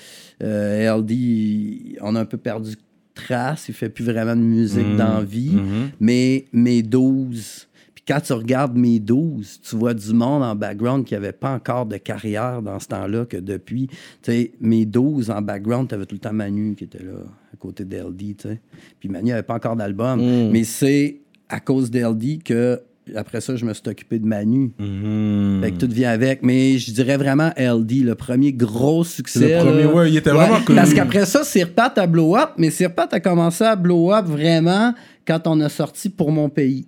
euh, 0.42 0.96
LD, 0.98 1.96
on 2.02 2.14
a 2.16 2.20
un 2.20 2.24
peu 2.24 2.36
perdu 2.36 2.74
trace, 3.16 3.68
il 3.68 3.74
fait 3.74 3.88
plus 3.88 4.04
vraiment 4.04 4.36
de 4.36 4.40
musique 4.42 4.86
Mhm. 4.86 4.96
dans 4.96 5.20
vie, 5.24 5.50
Mhm. 5.56 5.90
mais 6.00 6.44
mes 6.52 6.82
12, 6.82 7.66
puis 7.94 8.04
quand 8.06 8.20
tu 8.20 8.32
regardes 8.32 8.76
mes 8.76 9.00
12, 9.00 9.60
tu 9.62 9.74
vois 9.76 9.94
du 9.94 10.12
monde 10.12 10.42
en 10.42 10.54
background 10.54 11.04
qui 11.04 11.14
avait 11.16 11.32
pas 11.32 11.52
encore 11.54 11.86
de 11.86 11.96
carrière 11.96 12.62
dans 12.62 12.78
ce 12.78 12.86
temps-là, 12.88 13.24
que 13.26 13.36
depuis, 13.38 13.88
tu 13.88 13.96
sais, 14.32 14.52
mes 14.60 14.84
12 14.86 15.30
en 15.30 15.42
background, 15.42 15.88
tu 15.88 15.94
avais 15.94 16.06
tout 16.06 16.14
le 16.14 16.20
temps 16.20 16.32
Manu 16.32 16.74
qui 16.76 16.84
était 16.84 17.02
là, 17.02 17.12
à 17.52 17.56
côté 17.56 17.84
d'LD, 17.84 18.36
tu 18.36 18.48
sais. 18.48 18.60
Puis 19.00 19.08
Manu 19.08 19.32
avait 19.32 19.42
pas 19.42 19.54
encore 19.54 19.76
d'album, 19.76 20.20
Mm. 20.20 20.50
mais 20.52 20.62
c'est 20.64 21.18
à 21.48 21.58
cause 21.60 21.90
d'LD 21.90 22.38
que, 22.44 22.80
après 23.14 23.40
ça, 23.40 23.54
je 23.54 23.64
me 23.64 23.72
suis 23.72 23.82
occupé 23.86 24.18
de 24.18 24.26
Manu. 24.26 24.72
Mhm. 24.78 25.60
Fait 25.62 25.72
que 25.72 25.76
tout 25.76 25.88
vient 25.88 26.10
avec. 26.10 26.42
Mais 26.42 26.78
je 26.78 26.90
dirais 26.92 27.16
vraiment 27.16 27.50
LD, 27.56 28.02
le 28.04 28.14
premier 28.14 28.52
gros 28.52 29.04
succès. 29.04 29.58
Le 29.58 29.64
premier, 29.64 29.82
là. 29.84 29.92
ouais, 29.92 30.10
il 30.10 30.16
était 30.16 30.30
vraiment 30.30 30.60
connu. 30.60 30.76
Parce 30.76 30.92
qu'après 30.92 31.24
ça, 31.24 31.44
Sirpat 31.44 31.92
a 31.96 32.06
blow 32.06 32.36
up, 32.36 32.50
mais 32.58 32.70
Sirpat 32.70 33.08
a 33.12 33.20
commencé 33.20 33.64
à 33.64 33.76
blow 33.76 34.12
up 34.12 34.26
vraiment 34.26 34.92
quand 35.26 35.46
on 35.46 35.60
a 35.60 35.68
sorti 35.68 36.08
Pour 36.08 36.32
mon 36.32 36.48
pays. 36.48 36.86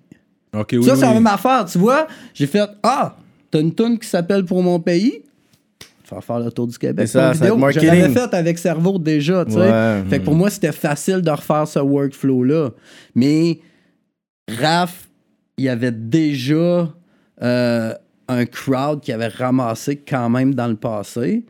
Ok, 0.56 0.70
oui, 0.72 0.84
ça, 0.84 0.96
c'est 0.96 1.02
la 1.02 1.14
même 1.14 1.26
affaire, 1.26 1.64
tu 1.66 1.78
vois. 1.78 2.06
J'ai 2.34 2.46
fait 2.46 2.68
Ah, 2.82 3.16
t'as 3.50 3.60
une 3.60 3.74
tune 3.74 3.98
qui 3.98 4.08
s'appelle 4.08 4.44
Pour 4.44 4.62
mon 4.62 4.80
pays. 4.80 5.22
Faire 6.04 6.24
faire 6.24 6.40
le 6.40 6.50
tour 6.50 6.66
du 6.66 6.78
Québec. 6.78 7.06
C'est 7.06 7.12
ça, 7.18 7.34
ça 7.34 7.44
vidéo, 7.44 7.70
je 7.70 7.80
l'avais 7.80 8.08
faite 8.08 8.32
avec 8.32 8.58
Cerveau 8.58 8.98
déjà, 8.98 9.44
tu 9.44 9.52
sais. 9.52 9.58
Ouais. 9.58 10.02
Fait 10.08 10.18
que 10.20 10.24
pour 10.24 10.34
moi, 10.34 10.48
c'était 10.48 10.72
facile 10.72 11.20
de 11.20 11.30
refaire 11.30 11.68
ce 11.68 11.78
workflow-là. 11.80 12.70
Mais 13.14 13.60
Raph, 14.48 15.07
il 15.58 15.64
y 15.64 15.68
avait 15.68 15.92
déjà 15.92 16.92
euh, 17.42 17.94
un 18.28 18.46
crowd 18.46 19.00
qui 19.00 19.12
avait 19.12 19.28
ramassé 19.28 19.96
quand 19.96 20.28
même 20.30 20.54
dans 20.54 20.68
le 20.68 20.76
passé. 20.76 21.44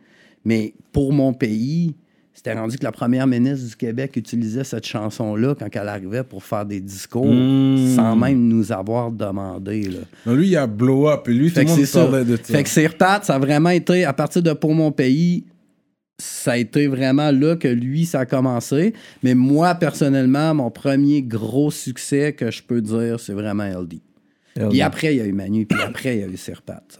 Mais 0.45 0.73
pour 0.91 1.11
mon 1.13 1.33
pays, 1.33 1.95
c'était 2.33 2.53
rendu 2.53 2.77
que 2.77 2.83
la 2.85 2.91
première 2.93 3.27
ministre 3.27 3.67
du 3.67 3.75
Québec 3.75 4.15
utilisait 4.15 4.63
cette 4.63 4.85
chanson-là 4.85 5.55
quand 5.59 5.67
elle 5.73 5.87
arrivait 5.89 6.23
pour 6.23 6.43
faire 6.43 6.65
des 6.65 6.79
discours 6.79 7.25
Mm. 7.25 7.95
sans 7.95 8.15
même 8.15 8.47
nous 8.47 8.71
avoir 8.71 9.11
demandé. 9.11 9.83
Là. 9.83 9.99
Non, 10.25 10.33
lui, 10.35 10.47
il 10.47 10.57
a 10.57 10.65
blow 10.65 11.09
up. 11.09 11.27
Et 11.27 11.33
lui, 11.33 11.49
tout 11.49 11.55
Fait 11.55 11.61
le 11.61 11.65
que 11.65 11.71
monde 11.71 11.79
c'est 11.81 11.85
ça. 11.85 12.05
parlait 12.05 12.23
de 12.25 12.37
ça. 12.37 12.43
Fait 12.43 12.63
que 12.63 12.69
c'est 12.69 12.87
repat, 12.87 13.19
ça 13.23 13.35
a 13.35 13.39
vraiment 13.39 13.69
été, 13.71 14.05
à 14.05 14.13
partir 14.13 14.41
de 14.41 14.53
Pour 14.53 14.73
mon 14.73 14.91
pays, 14.91 15.43
ça 16.19 16.51
a 16.51 16.57
été 16.57 16.87
vraiment 16.87 17.31
là 17.31 17.55
que 17.55 17.67
lui, 17.67 18.05
ça 18.05 18.19
a 18.21 18.25
commencé. 18.25 18.93
Mais 19.23 19.33
moi, 19.33 19.73
personnellement, 19.75 20.53
mon 20.53 20.69
premier 20.69 21.21
gros 21.23 21.71
succès 21.71 22.33
que 22.33 22.51
je 22.51 22.61
peux 22.61 22.81
dire, 22.81 23.19
c'est 23.19 23.33
vraiment 23.33 23.63
LD. 23.63 23.99
Puis 24.69 24.81
après, 24.81 25.15
il 25.15 25.17
y 25.17 25.21
a 25.21 25.25
eu 25.25 25.31
Manu, 25.31 25.65
puis 25.65 25.79
après, 25.81 26.17
il 26.17 26.19
y 26.19 26.23
a 26.23 26.27
eu 26.27 26.35
sais. 26.37 26.99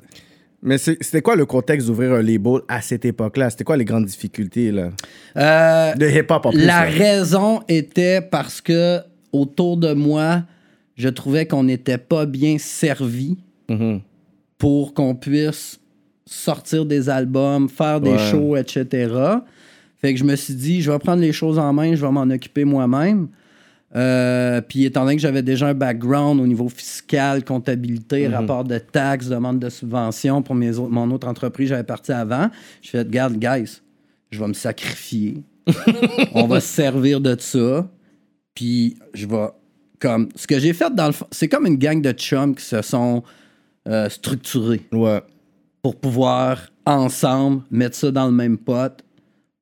Mais 0.62 0.78
c'était 0.78 1.22
quoi 1.22 1.36
le 1.36 1.46
contexte 1.46 1.88
d'ouvrir 1.88 2.14
un 2.14 2.22
label 2.22 2.62
à 2.68 2.82
cette 2.82 3.06
époque-là? 3.06 3.50
C'était 3.50 3.64
quoi 3.64 3.78
les 3.78 3.86
grandes 3.86 4.06
difficultés 4.06 4.72
là? 4.72 4.90
Euh, 5.38 5.96
de 5.96 6.08
hip-hop 6.08 6.46
en 6.46 6.52
plus? 6.52 6.60
La 6.60 6.86
là. 6.86 6.90
raison 6.90 7.62
était 7.68 8.22
parce 8.22 8.60
que 8.62 9.00
autour 9.32 9.78
de 9.78 9.94
moi, 9.94 10.44
je 10.96 11.08
trouvais 11.10 11.46
qu'on 11.46 11.64
n'était 11.64 11.98
pas 11.98 12.26
bien 12.26 12.58
servi 12.58 13.38
Mhm. 13.70 14.02
pour 14.58 14.94
qu'on 14.94 15.16
puisse 15.16 15.80
sortir 16.32 16.86
des 16.86 17.10
albums, 17.10 17.68
faire 17.70 18.00
des 18.02 18.12
Ouais. 18.12 18.32
shows, 18.32 18.56
etc. 18.58 18.86
Fait 19.98 20.14
que 20.14 20.20
je 20.20 20.24
me 20.24 20.36
suis 20.36 20.54
dit, 20.54 20.82
je 20.82 20.92
vais 20.92 21.00
prendre 21.00 21.22
les 21.22 21.34
choses 21.34 21.60
en 21.60 21.74
main, 21.74 21.96
je 21.96 22.06
vais 22.06 22.12
m'en 22.12 22.22
occuper 22.30 22.64
moi-même. 22.66 23.28
Euh, 23.96 24.62
puis 24.62 24.86
étant 24.86 25.04
donné 25.04 25.16
que 25.16 25.22
j'avais 25.22 25.42
déjà 25.42 25.68
un 25.68 25.74
background 25.74 26.40
au 26.40 26.46
niveau 26.46 26.70
fiscal, 26.70 27.44
comptabilité, 27.44 28.28
rapport 28.28 28.64
de 28.64 28.78
taxes, 28.78 29.28
demande 29.28 29.60
de 29.60 29.70
subvention 29.70 30.44
pour 30.44 30.54
mes 30.54 30.78
autres- 30.78 30.92
mon 30.92 31.10
autre 31.12 31.28
entreprise, 31.28 31.70
j'avais 31.70 31.84
parti 31.84 32.12
avant. 32.12 32.50
Je 32.84 32.90
fais, 32.92 33.00
regarde, 33.00 33.38
guys, 33.38 33.82
je 34.30 34.40
vais 34.40 34.48
me 34.48 34.54
sacrifier. 34.54 35.42
On 36.34 36.46
va 36.46 36.60
se 36.60 36.68
servir 36.68 37.20
de 37.20 37.36
ça. 37.40 37.90
Puis 38.54 38.98
je 39.14 39.26
vais 39.26 39.48
comme 40.00 40.30
ce 40.36 40.46
que 40.48 40.60
j'ai 40.60 40.74
fait 40.74 40.94
dans 40.94 41.08
le 41.08 41.12
fond, 41.12 41.26
c'est 41.32 41.48
comme 41.48 41.66
une 41.66 41.78
gang 41.78 42.00
de 42.02 42.12
chums 42.12 42.56
qui 42.56 42.64
se 42.66 42.82
sont 42.82 43.24
euh, 43.88 44.08
structurés 44.10 44.82
Ouais. 44.92 45.22
Pour 45.82 45.96
pouvoir 45.96 46.70
ensemble 46.86 47.64
mettre 47.72 47.96
ça 47.96 48.12
dans 48.12 48.26
le 48.26 48.32
même 48.32 48.58
pot 48.58 49.04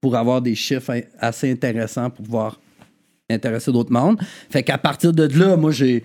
pour 0.01 0.15
avoir 0.15 0.41
des 0.41 0.55
chiffres 0.55 1.03
assez 1.19 1.51
intéressants 1.51 2.09
pour 2.09 2.25
pouvoir 2.25 2.59
intéresser 3.29 3.71
d'autres 3.71 3.91
mondes. 3.91 4.19
Fait 4.49 4.63
qu'à 4.63 4.77
partir 4.77 5.13
de 5.13 5.23
là, 5.37 5.57
moi, 5.57 5.71
j'ai. 5.71 6.03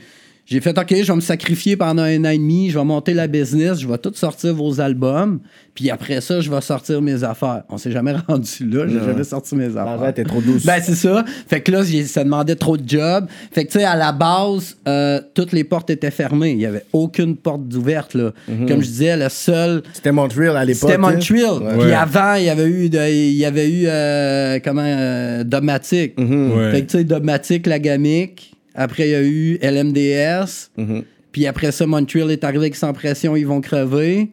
J'ai 0.53 0.61
fait, 0.61 0.77
OK, 0.79 0.95
je 0.95 1.07
vais 1.11 1.17
me 1.17 1.21
sacrifier 1.23 1.77
pendant 1.79 2.03
un 2.03 2.23
an 2.27 2.29
et 2.29 2.37
demi, 2.37 2.69
je 2.69 2.79
vais 2.79 2.85
monter 2.85 3.15
la 3.15 3.27
business, 3.27 3.81
je 3.81 3.89
vais 3.89 3.97
tout 3.97 4.13
sortir 4.15 4.55
vos 4.55 4.83
albums, 4.83 5.41
puis 5.75 5.89
après 5.89 6.21
ça, 6.21 6.41
je 6.43 6.51
vais 6.51 6.61
sortir 6.61 7.01
mes 7.01 7.25
affaires. 7.25 7.63
On 7.71 7.79
s'est 7.79 7.91
jamais 7.91 8.13
rendu 8.29 8.69
là, 8.71 8.87
j'ai 8.87 8.99
jamais 9.01 9.25
sorti 9.25 9.55
mes 9.57 9.65
affaires. 9.69 9.87
L'argent 9.87 10.09
était 10.09 10.25
trop 10.25 10.43
douce. 10.43 10.67
Ben, 10.67 10.79
c'est 10.83 10.95
ça. 10.95 11.25
Fait 11.49 11.63
que 11.63 11.73
là, 11.73 11.83
ça 12.05 12.23
demandait 12.25 12.55
trop 12.57 12.77
de 12.77 12.87
jobs. 12.87 13.25
Fait 13.51 13.65
que, 13.65 13.73
tu 13.73 13.79
sais, 13.79 13.85
à 13.87 13.97
la 13.97 14.13
base, 14.13 14.77
euh, 14.87 15.23
toutes 15.33 15.53
les 15.53 15.65
portes 15.65 15.89
étaient 15.89 16.11
fermées. 16.11 16.51
Il 16.51 16.59
n'y 16.59 16.67
avait 16.67 16.85
aucune 16.93 17.35
porte 17.35 17.67
d'ouverte, 17.67 18.13
là. 18.13 18.33
Comme 18.47 18.83
je 18.83 18.89
disais, 18.89 19.17
le 19.17 19.31
seul. 19.31 19.83
C'était 19.95 20.13
Montreal 20.13 20.55
à 20.59 20.67
l'époque. 20.67 20.91
C'était 20.91 21.03
hein? 21.03 21.13
Montreal. 21.13 21.63
Ouais. 21.63 21.79
Puis 21.79 21.87
Ouais. 21.89 21.93
avant, 21.95 22.35
il 22.35 22.45
y 22.45 22.51
avait 22.51 22.67
eu, 22.69 22.91
de- 22.91 23.09
il 23.11 23.33
y 23.39 23.47
avait 23.47 23.71
eu 23.71 23.85
euh, 23.87 24.59
comment, 24.63 24.83
euh, 24.85 25.45
Domatic. 25.45 26.19
Mhm. 26.21 26.53
Ouais. 26.53 26.71
Fait 26.73 26.81
que, 26.83 26.91
tu 26.91 26.99
sais, 26.99 27.05
Domatic, 27.05 27.67
la 27.67 27.79
gamique. 27.79 28.52
Après, 28.75 29.09
il 29.09 29.11
y 29.11 29.15
a 29.15 29.23
eu 29.23 29.59
LMDS. 29.63 30.71
Mhm. 30.77 31.05
Puis 31.31 31.47
après 31.47 31.73
ça, 31.73 31.87
Montreal 31.87 32.31
est 32.31 32.45
arrivé 32.45 32.65
avec 32.65 32.77
sans 32.77 32.93
pression, 32.93 33.37
ils 33.37 33.47
vont 33.47 33.61
crever. 33.61 34.31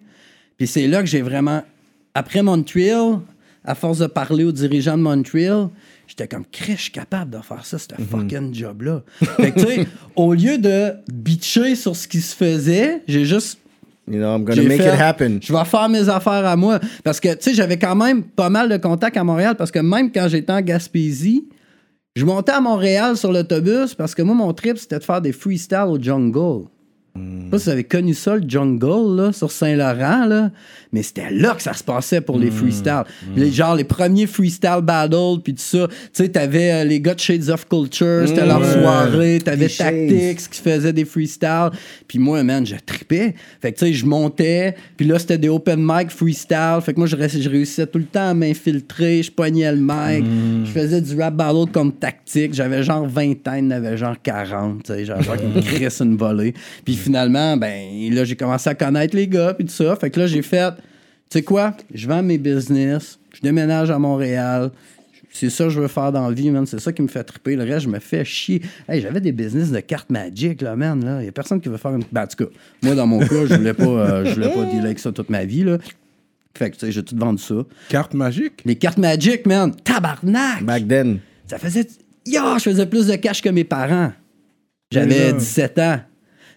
Puis 0.58 0.68
c'est 0.68 0.88
là 0.88 1.00
que 1.02 1.08
j'ai 1.08 1.22
vraiment. 1.22 1.64
Après 2.14 2.42
Montreal, 2.42 3.20
à 3.64 3.76
force 3.76 4.00
de 4.00 4.08
parler 4.08 4.44
aux 4.44 4.52
dirigeants 4.52 4.98
de 4.98 5.04
Montreal, 5.04 5.70
j'étais 6.08 6.28
comme, 6.28 6.44
je 6.68 6.74
suis 6.76 6.92
capable 6.92 7.32
de 7.32 7.42
faire 7.42 7.66
ça, 7.66 7.78
ce 7.78 7.88
Mhm. 7.98 8.06
fucking 8.08 8.54
job-là. 8.54 9.04
fait 9.38 9.52
que, 9.52 9.60
tu 9.60 9.66
sais, 9.68 9.88
au 10.16 10.34
lieu 10.34 10.58
de 10.58 10.92
bitcher 11.12 11.76
sur 11.76 11.96
ce 11.96 12.08
qui 12.08 12.20
se 12.22 12.36
faisait, 12.36 13.02
j'ai 13.08 13.26
juste 13.26 13.60
You 14.12 14.18
know, 14.18 14.36
I'm 14.36 14.44
gonna 14.44 14.64
make 14.64 14.82
fait, 14.82 14.96
it 14.96 15.00
happen. 15.00 15.38
Je 15.40 15.54
vais 15.54 15.66
faire 15.66 15.88
mes 15.88 16.10
affaires 16.10 16.44
à 16.44 16.56
moi. 16.56 16.80
Parce 17.04 17.20
que, 17.20 17.30
tu 17.36 17.38
sais, 17.42 17.54
j'avais 17.54 17.78
quand 17.78 17.96
même 17.96 18.24
pas 18.24 18.50
mal 18.50 18.68
de 18.68 18.78
contacts 18.78 19.16
à 19.18 19.24
Montréal 19.24 19.54
parce 19.56 19.70
que 19.70 19.78
même 19.78 20.12
quand 20.12 20.28
j'étais 20.28 20.52
en 20.52 20.62
Gaspésie, 20.62 21.46
je 22.20 22.26
montais 22.26 22.52
à 22.52 22.60
Montréal 22.60 23.16
sur 23.16 23.32
l'autobus 23.32 23.96
parce 23.96 24.14
que 24.14 24.22
moi, 24.22 24.36
mon 24.36 24.52
trip, 24.52 24.78
c'était 24.78 25.00
de 25.00 25.04
faire 25.06 25.22
des 25.22 25.32
freestyles 25.32 25.88
au 25.88 25.98
jungle. 25.98 26.68
Je 27.20 27.46
sais 27.46 27.50
pas 27.52 27.58
si 27.60 27.64
vous 27.66 27.70
avez 27.72 27.84
connu 27.84 28.14
ça, 28.14 28.36
le 28.36 28.44
jungle, 28.48 29.16
là, 29.18 29.32
sur 29.32 29.52
Saint-Laurent, 29.52 30.26
là. 30.26 30.52
Mais 30.92 31.04
c'était 31.04 31.30
là 31.30 31.54
que 31.56 31.62
ça 31.62 31.74
se 31.74 31.84
passait 31.84 32.20
pour 32.22 32.40
les 32.40 32.50
freestyles. 32.50 33.04
Les, 33.36 33.52
genre, 33.52 33.76
les 33.76 33.84
premiers 33.84 34.26
freestyle 34.26 34.80
battles, 34.82 35.42
puis 35.44 35.54
tout 35.54 35.62
ça. 35.62 35.88
Tu 35.88 35.94
sais, 36.14 36.30
t'avais 36.30 36.72
euh, 36.72 36.84
les 36.84 37.00
gars 37.00 37.14
de 37.14 37.20
Shades 37.20 37.50
of 37.50 37.68
Culture, 37.68 38.24
c'était 38.28 38.46
leur 38.46 38.64
soirée. 38.66 39.40
T'avais. 39.44 39.68
Tactics 39.68 40.50
qui 40.50 40.62
faisait 40.62 40.94
des 40.94 41.06
freestyles. 41.06 41.70
Puis 42.08 42.18
moi, 42.18 42.42
man, 42.44 42.66
je 42.66 42.76
tripais. 42.84 43.36
Fait 43.62 43.72
que, 43.72 43.78
tu 43.80 43.86
sais, 43.86 43.94
je 43.94 44.06
montais. 44.06 44.76
Puis 44.98 45.06
là, 45.06 45.20
c'était 45.20 45.38
des 45.38 45.50
open 45.50 45.80
mic 45.80 46.10
freestyle. 46.10 46.80
Fait 46.84 46.94
que 46.94 46.98
moi, 47.00 47.08
je, 47.08 47.16
ré- 47.16 47.30
je 47.30 47.50
réussissais 47.50 47.86
tout 47.86 48.00
le 48.00 48.06
temps 48.06 48.30
à 48.30 48.34
m'infiltrer. 48.34 49.22
Je 49.22 49.32
pognais 49.32 49.72
le 49.72 49.78
mic. 49.80 50.26
Je 50.66 50.72
faisais 50.72 51.02
du 51.02 51.20
rap 51.22 51.36
battle 51.36 51.72
comme 51.72 51.92
tactique. 51.94 52.54
J'avais 52.56 52.82
genre 52.84 53.08
20 53.08 53.48
ans, 53.48 53.72
avait 53.72 53.96
genre 53.98 54.16
40. 54.22 54.84
Tu 54.84 54.94
sais, 54.94 55.06
j'avais 55.06 55.22
genre 55.24 55.36
une 55.36 55.62
crisse, 55.64 56.00
une 56.02 56.18
volée. 56.18 56.54
Puis 56.84 56.96
finalement, 57.10 57.58
ben, 57.58 58.14
là, 58.14 58.24
j'ai 58.24 58.36
commencé 58.36 58.70
à 58.70 58.76
connaître 58.76 59.16
les 59.16 59.28
gars. 59.28 59.56
Puis 59.56 59.66
tout 59.66 59.74
ça. 59.74 59.96
Fait 59.96 60.12
que 60.12 60.20
là, 60.20 60.28
j'ai 60.28 60.44
fait, 60.44 60.76
tu 60.76 60.84
sais 61.32 61.42
quoi, 61.42 61.76
je 61.92 62.08
vends 62.08 62.22
mes 62.22 62.38
business. 62.38 63.20
Je 63.34 63.42
déménage 63.42 63.90
à 63.90 63.98
Montréal. 63.98 64.70
C'est 65.32 65.50
ça 65.50 65.66
que 65.66 65.70
je 65.72 65.80
veux 65.80 65.88
faire 65.88 66.12
dans 66.12 66.28
la 66.28 66.34
vie, 66.34 66.52
man. 66.52 66.66
C'est 66.68 66.80
ça 66.80 66.94
qui 66.94 67.02
me 67.02 67.08
fait 67.08 67.24
triper. 67.24 67.56
Le 67.56 67.64
reste, 67.64 67.82
je 67.82 67.90
me 67.90 68.00
fais 68.00 68.24
chier. 68.24 68.62
Hey, 68.88 69.02
j'avais 69.02 69.22
des 69.22 69.32
business 69.32 69.72
de 69.72 69.80
cartes 69.80 70.10
Magic, 70.12 70.62
là, 70.62 70.76
man. 70.76 71.02
Il 71.20 71.24
n'y 71.24 71.28
a 71.30 71.32
personne 71.32 71.60
qui 71.60 71.70
veut 71.70 71.78
faire 71.78 71.96
une. 71.96 72.04
Ben, 72.12 72.24
en 72.24 72.28
tout 72.28 72.46
cas, 72.46 72.52
moi, 72.84 72.94
dans 72.94 73.08
mon 73.08 73.20
cas, 73.20 73.46
je 73.46 73.56
voulais 73.56 73.74
pas, 73.74 73.86
euh, 73.86 74.26
je 74.26 74.36
voulais 74.36 74.50
pas 74.50 74.66
dealer 74.66 74.86
avec 74.86 75.00
ça 75.00 75.12
toute 75.12 75.30
ma 75.30 75.46
vie, 75.46 75.64
là. 75.64 75.78
Fait 76.56 76.70
que, 76.70 76.76
tu 76.76 76.86
sais, 76.86 76.92
j'ai 76.92 77.04
tout 77.04 77.16
vendu 77.16 77.42
ça. 77.42 77.56
Carte 77.90 78.14
magique? 78.14 78.62
Les 78.66 78.76
cartes 78.76 78.98
Magic, 78.98 79.48
man. 79.48 79.74
Tabarnak! 79.84 80.64
Back 80.64 80.88
then. 80.88 81.20
Ça 81.48 81.58
faisait. 81.58 81.88
Yo, 82.26 82.42
je 82.58 82.64
faisais 82.64 82.86
plus 82.86 83.08
de 83.08 83.16
cash 83.16 83.42
que 83.42 83.50
mes 83.50 83.64
parents. 83.64 84.12
J'avais 84.92 85.32
Déjà. 85.32 85.34
17 85.34 85.80
ans. 85.80 86.00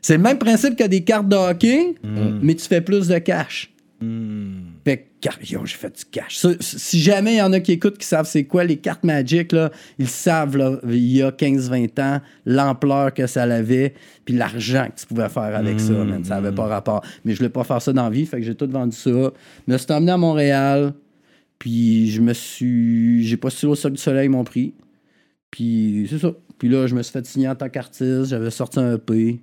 C'est 0.02 0.16
le 0.16 0.22
même 0.22 0.38
principe 0.38 0.76
que 0.76 0.84
des 0.86 1.02
cartes 1.04 1.28
de 1.28 1.36
hockey, 1.36 1.94
mais 2.42 2.54
tu 2.54 2.66
fais 2.66 2.80
plus 2.80 3.08
de 3.08 3.18
cash. 3.18 3.70
Fait 4.84 4.96
que, 4.98 5.02
car- 5.20 5.38
yo, 5.48 5.64
j'ai 5.64 5.76
fait 5.76 5.96
du 5.96 6.04
cash. 6.06 6.44
Si 6.58 6.98
jamais 7.00 7.34
il 7.34 7.38
y 7.38 7.42
en 7.42 7.52
a 7.52 7.60
qui 7.60 7.70
écoutent 7.70 7.98
qui 7.98 8.06
savent 8.06 8.26
c'est 8.26 8.42
quoi 8.42 8.64
les 8.64 8.78
cartes 8.78 9.04
Magic, 9.04 9.52
là, 9.52 9.70
ils 9.96 10.08
savent, 10.08 10.56
là, 10.56 10.80
il 10.88 11.12
y 11.16 11.22
a 11.22 11.30
15-20 11.30 12.00
ans, 12.02 12.20
l'ampleur 12.44 13.14
que 13.14 13.28
ça 13.28 13.44
avait, 13.44 13.94
puis 14.24 14.34
l'argent 14.34 14.88
que 14.92 15.00
tu 15.00 15.06
pouvais 15.06 15.28
faire 15.28 15.54
avec 15.54 15.78
ça, 15.78 15.92
man. 15.92 16.24
Ça 16.24 16.34
avait 16.36 16.50
pas 16.50 16.66
rapport. 16.66 17.04
Mais 17.24 17.30
je 17.32 17.36
voulais 17.38 17.48
pas 17.48 17.62
faire 17.62 17.80
ça 17.80 17.92
dans 17.92 18.02
la 18.02 18.10
vie, 18.10 18.26
fait 18.26 18.38
que 18.38 18.42
j'ai 18.42 18.56
tout 18.56 18.68
vendu 18.68 18.96
ça. 18.96 19.10
Je 19.68 19.72
me 19.72 19.78
suis 19.78 19.92
emmené 19.92 20.10
à 20.10 20.16
Montréal, 20.16 20.94
puis 21.60 22.10
je 22.10 22.20
me 22.20 22.32
suis... 22.32 23.22
J'ai 23.24 23.36
postulé 23.36 23.70
au 23.70 23.76
Cirque 23.76 23.92
du 23.94 24.00
Soleil, 24.02 24.26
ils 24.26 24.30
m'ont 24.30 24.42
pris. 24.42 24.74
Puis 25.52 26.08
c'est 26.10 26.18
ça. 26.18 26.32
Puis 26.58 26.68
là, 26.68 26.88
je 26.88 26.96
me 26.96 27.02
suis 27.04 27.12
fait 27.12 27.24
signer 27.24 27.48
en 27.48 27.54
tant 27.54 27.68
qu'artiste. 27.68 28.24
J'avais 28.24 28.50
sorti 28.50 28.80
un 28.80 28.94
EP. 28.96 29.38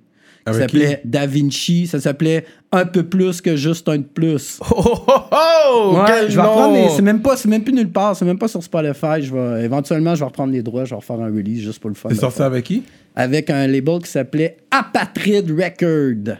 Ça 0.46 0.50
Avec 0.52 0.62
s'appelait 0.62 1.00
Da 1.04 1.26
Vinci. 1.26 1.86
Ça 1.86 2.00
s'appelait 2.00 2.44
Un 2.72 2.86
peu 2.86 3.02
plus 3.02 3.40
que 3.40 3.56
juste 3.56 3.88
un 3.88 3.98
de 3.98 4.02
plus. 4.04 4.58
Oh, 4.70 4.82
oh, 5.06 5.12
oh! 5.32 5.92
Ouais, 5.96 6.00
quel 6.06 6.30
je 6.30 6.36
vais 6.36 6.42
reprendre 6.42 6.74
nom! 6.74 6.82
les- 6.84 6.88
C'est 6.96 7.02
même 7.02 7.20
pas, 7.22 7.36
c'est 7.36 7.48
même 7.48 7.62
plus 7.62 7.72
nulle 7.74 7.90
part. 7.90 8.16
C'est 8.16 8.24
même 8.24 8.38
pas 8.38 8.48
sur 8.48 8.62
Spotify. 8.62 9.20
Je 9.22 9.32
vais, 9.34 9.64
éventuellement, 9.64 10.14
je 10.14 10.20
vais 10.20 10.26
reprendre 10.26 10.52
les 10.52 10.62
droits. 10.62 10.84
Je 10.84 10.90
vais 10.90 10.96
refaire 10.96 11.20
un 11.20 11.26
release 11.26 11.60
juste 11.62 11.78
pour 11.78 11.90
le 11.90 11.94
fun. 11.96 12.08
T'es 12.08 12.14
de 12.16 12.20
sorti 12.20 12.42
avec 12.42 12.64
qui? 12.64 12.82
Avec 13.14 13.50
un 13.50 13.66
label 13.66 13.98
qui 14.02 14.10
s'appelait 14.10 14.56
Apatride 14.70 15.50
Record. 15.50 16.36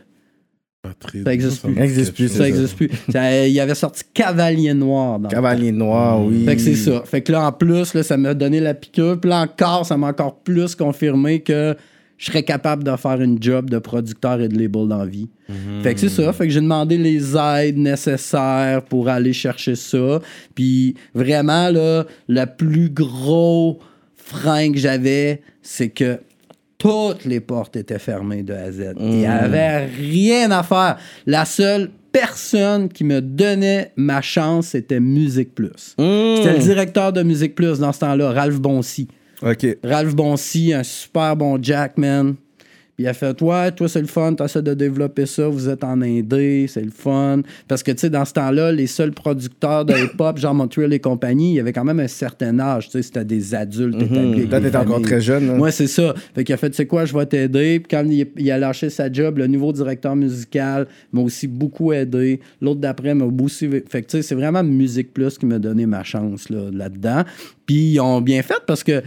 Ça 1.24 1.34
existe 1.34 1.62
plus. 1.62 1.74
Ça 1.74 1.84
existe 1.84 2.14
plus, 2.14 2.28
Ça 2.30 2.34
c'est 2.38 2.48
existe 2.48 2.76
plus. 2.76 2.90
Ça- 3.12 3.46
il 3.46 3.60
avait 3.60 3.74
sorti 3.74 4.02
Cavalier 4.14 4.72
Noir. 4.72 5.18
Dans 5.18 5.28
le 5.28 5.34
Cavalier 5.34 5.72
noir, 5.72 6.24
oui. 6.24 6.44
Fait 6.46 6.56
que 6.56 6.62
c'est 6.62 6.74
ça. 6.74 7.02
Fait 7.04 7.20
que 7.20 7.32
là, 7.32 7.46
en 7.46 7.52
plus, 7.52 7.92
là, 7.92 8.02
ça 8.02 8.16
m'a 8.16 8.32
donné 8.32 8.60
la 8.60 8.72
piqûre. 8.74 9.20
Puis 9.20 9.28
là, 9.28 9.42
encore, 9.42 9.84
ça 9.84 9.96
m'a 9.98 10.08
encore 10.08 10.36
plus 10.36 10.74
confirmé 10.74 11.40
que 11.40 11.76
je 12.20 12.26
serais 12.26 12.42
capable 12.42 12.84
de 12.84 12.94
faire 12.96 13.18
une 13.22 13.42
job 13.42 13.70
de 13.70 13.78
producteur 13.78 14.42
et 14.42 14.48
de 14.48 14.58
label 14.58 14.86
dans 14.88 14.98
la 14.98 15.06
vie. 15.06 15.30
Fait 15.82 15.94
que 15.94 16.00
c'est 16.00 16.10
ça. 16.10 16.32
Fait 16.34 16.46
que 16.46 16.52
j'ai 16.52 16.60
demandé 16.60 16.98
les 16.98 17.34
aides 17.34 17.78
nécessaires 17.78 18.82
pour 18.82 19.08
aller 19.08 19.32
chercher 19.32 19.74
ça. 19.74 20.20
Puis 20.54 20.94
vraiment, 21.14 21.70
là, 21.70 22.04
le 22.28 22.44
plus 22.44 22.90
gros 22.90 23.78
frein 24.16 24.70
que 24.70 24.78
j'avais, 24.78 25.40
c'est 25.62 25.88
que 25.88 26.20
toutes 26.76 27.24
les 27.24 27.40
portes 27.40 27.76
étaient 27.76 27.98
fermées 27.98 28.42
de 28.42 28.52
A 28.52 28.64
à 28.64 28.70
Z. 28.70 28.92
Il 29.00 29.06
n'y 29.08 29.26
avait 29.26 29.86
rien 29.86 30.50
à 30.50 30.62
faire. 30.62 30.98
La 31.24 31.46
seule 31.46 31.90
personne 32.12 32.90
qui 32.90 33.04
me 33.04 33.22
donnait 33.22 33.92
ma 33.96 34.20
chance, 34.20 34.68
c'était 34.68 35.00
Musique 35.00 35.54
Plus. 35.54 35.96
C'était 35.96 36.52
le 36.52 36.62
directeur 36.62 37.14
de 37.14 37.22
Musique 37.22 37.54
Plus 37.54 37.78
dans 37.78 37.92
ce 37.92 38.00
temps-là, 38.00 38.30
Ralph 38.32 38.60
Boncy. 38.60 39.08
OK. 39.42 39.78
Ralph 39.82 40.14
Boncy, 40.14 40.72
un 40.72 40.82
super 40.82 41.36
bon 41.36 41.58
Jackman. 41.62 42.34
Puis 42.96 43.04
il 43.04 43.08
a 43.08 43.14
fait 43.14 43.40
Ouais, 43.40 43.72
toi, 43.72 43.88
c'est 43.88 44.02
le 44.02 44.06
fun, 44.06 44.34
t'essaies 44.34 44.60
de 44.60 44.74
développer 44.74 45.24
ça, 45.24 45.48
vous 45.48 45.70
êtes 45.70 45.82
en 45.84 46.02
Indé, 46.02 46.66
c'est 46.68 46.82
le 46.84 46.90
fun. 46.90 47.40
Parce 47.66 47.82
que, 47.82 47.92
tu 47.92 47.98
sais, 48.00 48.10
dans 48.10 48.26
ce 48.26 48.34
temps-là, 48.34 48.72
les 48.72 48.86
seuls 48.86 49.12
producteurs 49.12 49.86
de 49.86 49.94
hip-hop, 49.94 50.36
genre 50.36 50.52
Montreal 50.52 50.92
et 50.92 50.98
compagnie, 50.98 51.52
il 51.52 51.54
y 51.54 51.60
avait 51.60 51.72
quand 51.72 51.84
même 51.84 52.00
un 52.00 52.08
certain 52.08 52.58
âge, 52.58 52.86
tu 52.86 52.90
sais, 52.92 53.02
c'était 53.02 53.24
des 53.24 53.54
adultes 53.54 54.02
établis. 54.02 54.40
avec 54.40 54.50
Là, 54.50 54.60
t'étais 54.60 54.76
encore 54.76 55.00
très 55.00 55.22
jeune. 55.22 55.48
hein. 55.48 55.58
Ouais, 55.58 55.70
c'est 55.72 55.86
ça. 55.86 56.12
Fait 56.34 56.44
qu'il 56.44 56.52
a 56.54 56.58
fait, 56.58 56.68
tu 56.68 56.76
sais 56.76 56.86
quoi, 56.86 57.06
je 57.06 57.16
vais 57.16 57.24
t'aider. 57.24 57.80
Puis 57.80 57.88
quand 57.96 58.04
il, 58.06 58.26
il 58.36 58.50
a 58.50 58.58
lâché 58.58 58.90
sa 58.90 59.10
job, 59.10 59.38
le 59.38 59.46
nouveau 59.46 59.72
directeur 59.72 60.14
musical 60.14 60.86
m'a 61.14 61.22
aussi 61.22 61.46
beaucoup 61.46 61.94
aidé. 61.94 62.40
L'autre 62.60 62.80
d'après 62.80 63.14
m'a 63.14 63.24
aussi. 63.24 63.66
Fait 63.88 64.02
que, 64.02 64.08
tu 64.08 64.18
sais, 64.18 64.22
c'est 64.22 64.34
vraiment 64.34 64.62
Musique 64.62 65.14
Plus 65.14 65.38
qui 65.38 65.46
m'a 65.46 65.58
donné 65.58 65.86
ma 65.86 66.04
chance 66.04 66.50
là, 66.50 66.68
là-dedans. 66.70 67.22
Puis 67.64 67.92
ils 67.92 68.00
ont 68.00 68.20
bien 68.20 68.42
fait 68.42 68.60
parce 68.66 68.84
que 68.84 69.00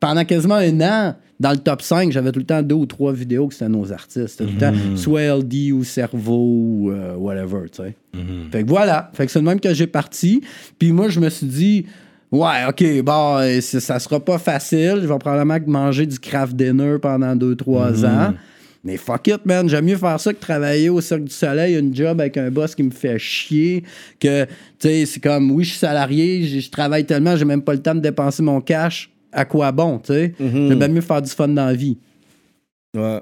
pendant 0.00 0.24
quasiment 0.24 0.54
un 0.56 0.80
an, 0.80 1.14
dans 1.40 1.50
le 1.52 1.56
top 1.58 1.82
5, 1.82 2.10
j'avais 2.10 2.32
tout 2.32 2.40
le 2.40 2.44
temps 2.44 2.62
deux 2.62 2.74
ou 2.74 2.86
trois 2.86 3.12
vidéos 3.12 3.46
que 3.48 3.54
c'était 3.54 3.68
nos 3.68 3.92
artistes. 3.92 4.38
Tout 4.38 4.44
le 4.52 4.58
temps 4.58 4.72
soit 4.96 5.22
LD 5.38 5.72
ou 5.72 5.84
Cerveau 5.84 6.36
ou 6.36 6.90
euh, 6.90 7.14
whatever, 7.14 7.68
tu 7.70 7.82
sais. 7.82 7.94
Fait 8.50 8.64
que 8.64 8.68
voilà. 8.68 9.10
Fait 9.14 9.26
que 9.26 9.30
c'est 9.32 9.38
le 9.38 9.44
même 9.44 9.60
que 9.60 9.72
j'ai 9.72 9.86
parti. 9.86 10.42
Puis 10.78 10.90
moi, 10.90 11.08
je 11.08 11.20
me 11.20 11.28
suis 11.28 11.46
dit, 11.46 11.86
ouais, 12.32 12.64
OK, 12.68 12.84
bon, 13.04 13.38
c'est- 13.60 13.78
ça 13.80 14.00
sera 14.00 14.18
pas 14.18 14.38
facile. 14.38 14.96
Je 15.00 15.06
vais 15.06 15.18
probablement 15.18 15.58
manger 15.66 16.06
du 16.06 16.18
craft 16.18 16.56
dinner 16.56 16.96
pendant 17.00 17.36
2-3 17.36 18.04
ans. 18.04 18.34
Mais 18.84 18.96
fuck 18.96 19.26
it, 19.28 19.44
man. 19.44 19.68
J'aime 19.68 19.84
mieux 19.84 19.96
faire 19.96 20.18
ça 20.18 20.32
que 20.32 20.40
travailler 20.40 20.88
au 20.88 21.00
Cirque 21.00 21.24
du 21.24 21.32
Soleil, 21.32 21.76
une 21.78 21.94
job 21.94 22.20
avec 22.20 22.36
un 22.36 22.50
boss 22.50 22.74
qui 22.74 22.82
me 22.82 22.90
fait 22.90 23.18
chier. 23.18 23.84
Que, 24.20 24.44
tu 24.44 24.50
sais, 24.80 25.06
c'est 25.06 25.20
comme, 25.20 25.50
oui, 25.52 25.62
je 25.64 25.70
suis 25.70 25.78
salarié, 25.78 26.44
je 26.44 26.58
je 26.60 26.70
travaille 26.70 27.04
tellement, 27.04 27.36
j'ai 27.36 27.44
même 27.44 27.62
pas 27.62 27.74
le 27.74 27.80
temps 27.82 27.94
de 27.94 28.00
dépenser 28.00 28.42
mon 28.42 28.60
cash. 28.60 29.10
À 29.32 29.44
quoi 29.44 29.72
bon, 29.72 29.98
tu 29.98 30.12
sais? 30.12 30.34
J'aime 30.38 30.78
bien 30.78 30.88
mieux 30.88 31.00
faire 31.00 31.20
du 31.22 31.30
fun 31.30 31.48
dans 31.48 31.66
la 31.66 31.74
vie. 31.74 31.98
Ouais. 32.96 33.20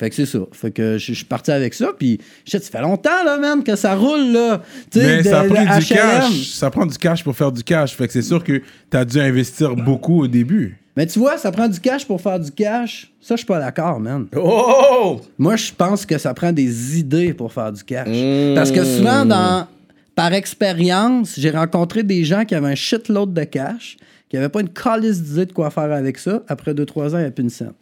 Fait 0.00 0.10
que 0.10 0.14
c'est 0.14 0.26
ça. 0.26 0.38
Fait 0.52 0.70
que 0.70 0.96
je 0.96 1.12
suis 1.12 1.24
parti 1.24 1.50
avec 1.50 1.74
ça. 1.74 1.88
Puis, 1.98 2.20
shit, 2.44 2.62
ça 2.62 2.70
fait 2.70 2.80
longtemps, 2.80 3.24
là, 3.24 3.36
man, 3.36 3.64
que 3.64 3.74
ça 3.74 3.96
roule, 3.96 4.30
là. 4.32 4.62
Mais 4.94 5.18
de- 5.18 5.28
ça 5.28 5.42
prend 5.42 5.78
du 5.78 5.84
cash. 5.86 6.46
Ça 6.50 6.70
prend 6.70 6.86
du 6.86 6.96
cash 6.96 7.24
pour 7.24 7.34
faire 7.36 7.50
du 7.50 7.64
cash. 7.64 7.96
Fait 7.96 8.06
que 8.06 8.12
c'est 8.12 8.22
sûr 8.22 8.44
que 8.44 8.62
t'as 8.88 9.04
dû 9.04 9.18
investir 9.18 9.74
beaucoup 9.74 10.22
au 10.22 10.28
début. 10.28 10.78
Mais 10.96 11.06
tu 11.06 11.18
vois, 11.18 11.36
ça 11.38 11.50
prend 11.50 11.68
du 11.68 11.80
cash 11.80 12.06
pour 12.06 12.20
faire 12.20 12.38
du 12.38 12.50
cash. 12.52 13.12
Ça, 13.20 13.34
je 13.34 13.38
suis 13.38 13.46
pas 13.46 13.58
d'accord, 13.58 13.98
man. 13.98 14.26
Oh! 14.36 15.20
Moi, 15.36 15.56
je 15.56 15.72
pense 15.76 16.06
que 16.06 16.16
ça 16.18 16.32
prend 16.34 16.52
des 16.52 16.98
idées 16.98 17.34
pour 17.34 17.52
faire 17.52 17.72
du 17.72 17.82
cash. 17.82 18.08
Mmh. 18.08 18.54
Parce 18.54 18.70
que 18.70 18.84
souvent, 18.84 19.24
dans, 19.24 19.66
par 20.14 20.32
expérience, 20.32 21.34
j'ai 21.38 21.50
rencontré 21.50 22.02
des 22.04 22.24
gens 22.24 22.44
qui 22.44 22.54
avaient 22.54 22.68
un 22.70 22.74
shitload 22.76 23.32
de 23.32 23.44
cash, 23.44 23.96
qui 24.28 24.36
n'avaient 24.36 24.48
pas 24.48 24.60
une 24.60 24.68
calice 24.68 25.22
d'idée 25.22 25.46
de 25.46 25.52
quoi 25.52 25.70
faire 25.70 25.90
avec 25.92 26.18
ça. 26.18 26.42
Après 26.48 26.74
2-3 26.74 27.14
ans, 27.14 27.18
il 27.18 27.20
n'y 27.20 27.24
a 27.26 27.30
plus 27.30 27.42
une 27.44 27.50
scène. 27.50 27.72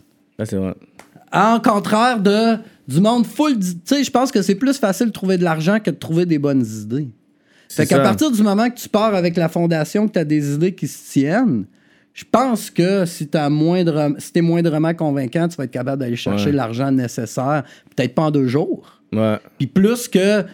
C'est 0.45 0.57
vrai. 0.57 0.75
En 1.33 1.59
contraire 1.61 2.21
de 2.21 2.57
du 2.87 3.01
monde 3.01 3.27
full. 3.27 3.59
Tu 3.59 3.67
sais, 3.85 4.05
je 4.05 4.11
pense 4.11 4.31
que 4.31 4.43
c'est 4.43 4.55
plus 4.55 4.79
facile 4.79 5.07
de 5.07 5.13
trouver 5.13 5.39
de 5.39 5.45
l'argent 5.45 5.81
que 5.81 5.91
de 5.91 5.97
trouver 5.97 6.25
des 6.25 6.39
bonnes 6.39 6.65
idées. 6.65 7.09
Fait 7.69 7.83
C'est 7.83 7.87
qu'à 7.87 7.99
partir 7.99 8.31
du 8.31 8.43
moment 8.43 8.71
que 8.71 8.77
tu 8.77 8.89
pars 8.89 9.13
avec 9.15 9.37
la 9.37 9.49
fondation, 9.49 10.07
que 10.07 10.13
tu 10.13 10.19
as 10.21 10.25
des 10.25 10.55
idées 10.55 10.73
qui 10.73 10.87
se 10.87 11.11
tiennent, 11.13 11.65
je 12.15 12.23
pense 12.31 12.71
que 12.71 13.05
si 13.05 13.27
tu 13.29 13.39
moindre, 13.51 14.15
si 14.19 14.31
es 14.37 14.41
moindrement 14.41 14.95
convaincant, 14.95 15.49
tu 15.49 15.57
vas 15.57 15.65
être 15.65 15.71
capable 15.73 16.01
d'aller 16.01 16.17
chercher 16.17 16.47
Ouais. 16.47 16.53
l'argent 16.53 16.93
nécessaire, 16.93 17.65
peut-être 17.95 18.15
pas 18.15 18.23
en 18.23 18.31
deux 18.31 18.47
jours. 18.47 19.01
Ouais. 19.13 19.39
Puis 19.59 19.67
plus 19.67 20.07
que 20.09 20.45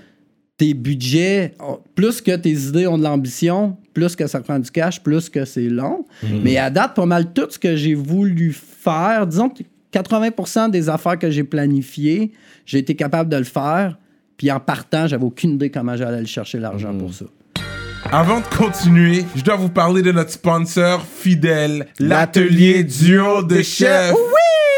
tes 0.62 0.74
budgets, 0.74 1.54
plus 1.96 2.20
que 2.20 2.36
tes 2.36 2.52
idées 2.52 2.86
ont 2.86 2.96
de 2.96 3.02
l'ambition, 3.02 3.76
plus 3.94 4.14
que 4.14 4.28
ça 4.28 4.40
prend 4.40 4.60
du 4.60 4.70
cash, 4.70 5.02
plus 5.02 5.28
que 5.28 5.44
c'est 5.44 5.68
long. 5.68 6.06
Mais 6.22 6.56
à 6.56 6.70
date, 6.70 6.94
pas 6.94 7.04
mal 7.04 7.32
tout 7.32 7.48
ce 7.50 7.58
que 7.58 7.74
j'ai 7.74 7.94
voulu 7.94 8.52
faire, 8.52 9.26
disons 9.26 9.48
que 9.48 9.64
80% 9.92 10.70
des 10.70 10.88
affaires 10.88 11.18
que 11.18 11.32
j'ai 11.32 11.42
planifiées, 11.42 12.30
j'ai 12.64 12.78
été 12.78 12.94
capable 12.94 13.28
de 13.28 13.38
le 13.38 13.44
faire. 13.44 13.98
Puis 14.36 14.52
en 14.52 14.60
partant, 14.60 15.08
j'avais 15.08 15.24
aucune 15.24 15.54
idée 15.54 15.68
comment 15.68 15.96
j'allais 15.96 16.18
aller 16.18 16.26
chercher 16.26 16.60
l'argent 16.60 16.96
pour 16.96 17.12
ça. 17.12 17.24
Avant 18.12 18.38
de 18.38 18.56
continuer, 18.56 19.24
je 19.34 19.42
dois 19.42 19.56
vous 19.56 19.68
parler 19.68 20.02
de 20.02 20.12
notre 20.12 20.30
sponsor 20.30 21.04
fidèle, 21.04 21.88
l'atelier 21.98 22.84
duo 22.84 23.42
de 23.42 23.62
chef. 23.62 24.14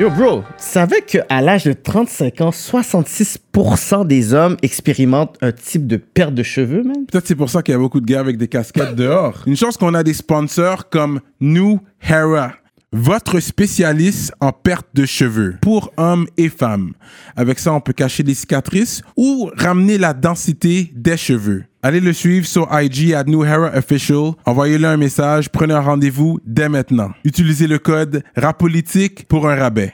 Yo, 0.00 0.10
bro, 0.10 0.42
tu 0.58 0.64
savais 0.64 1.02
qu'à 1.02 1.40
l'âge 1.40 1.62
de 1.62 1.72
35 1.72 2.40
ans, 2.40 2.50
66% 2.50 4.04
des 4.08 4.34
hommes 4.34 4.56
expérimentent 4.60 5.36
un 5.40 5.52
type 5.52 5.86
de 5.86 5.96
perte 5.96 6.34
de 6.34 6.42
cheveux, 6.42 6.82
man? 6.82 7.06
Peut-être 7.06 7.28
c'est 7.28 7.36
pour 7.36 7.48
ça 7.48 7.62
qu'il 7.62 7.72
y 7.72 7.76
a 7.76 7.78
beaucoup 7.78 8.00
de 8.00 8.06
gars 8.06 8.18
avec 8.18 8.36
des 8.36 8.48
casquettes 8.48 8.96
dehors. 8.96 9.44
Une 9.46 9.56
chance 9.56 9.76
qu'on 9.76 9.94
a 9.94 10.02
des 10.02 10.14
sponsors 10.14 10.88
comme 10.88 11.20
New 11.40 11.78
Hera, 12.02 12.54
votre 12.94 13.40
spécialiste 13.40 14.32
en 14.40 14.52
perte 14.52 14.86
de 14.94 15.04
cheveux 15.04 15.56
pour 15.60 15.92
hommes 15.96 16.28
et 16.36 16.48
femmes. 16.48 16.92
Avec 17.34 17.58
ça, 17.58 17.72
on 17.72 17.80
peut 17.80 17.92
cacher 17.92 18.22
les 18.22 18.34
cicatrices 18.34 19.02
ou 19.16 19.50
ramener 19.56 19.98
la 19.98 20.14
densité 20.14 20.92
des 20.94 21.16
cheveux. 21.16 21.64
Allez 21.82 21.98
le 21.98 22.12
suivre 22.12 22.46
sur 22.46 22.68
IG 22.70 23.12
à 23.12 23.24
New 23.24 23.44
Hera 23.44 23.76
Official. 23.76 24.30
Envoyez-le 24.46 24.86
un 24.86 24.96
message. 24.96 25.50
Prenez 25.50 25.74
un 25.74 25.80
rendez-vous 25.80 26.38
dès 26.46 26.68
maintenant. 26.68 27.10
Utilisez 27.24 27.66
le 27.66 27.80
code 27.80 28.22
RAPOLITIQUE 28.36 29.24
pour 29.28 29.48
un 29.48 29.56
rabais. 29.56 29.92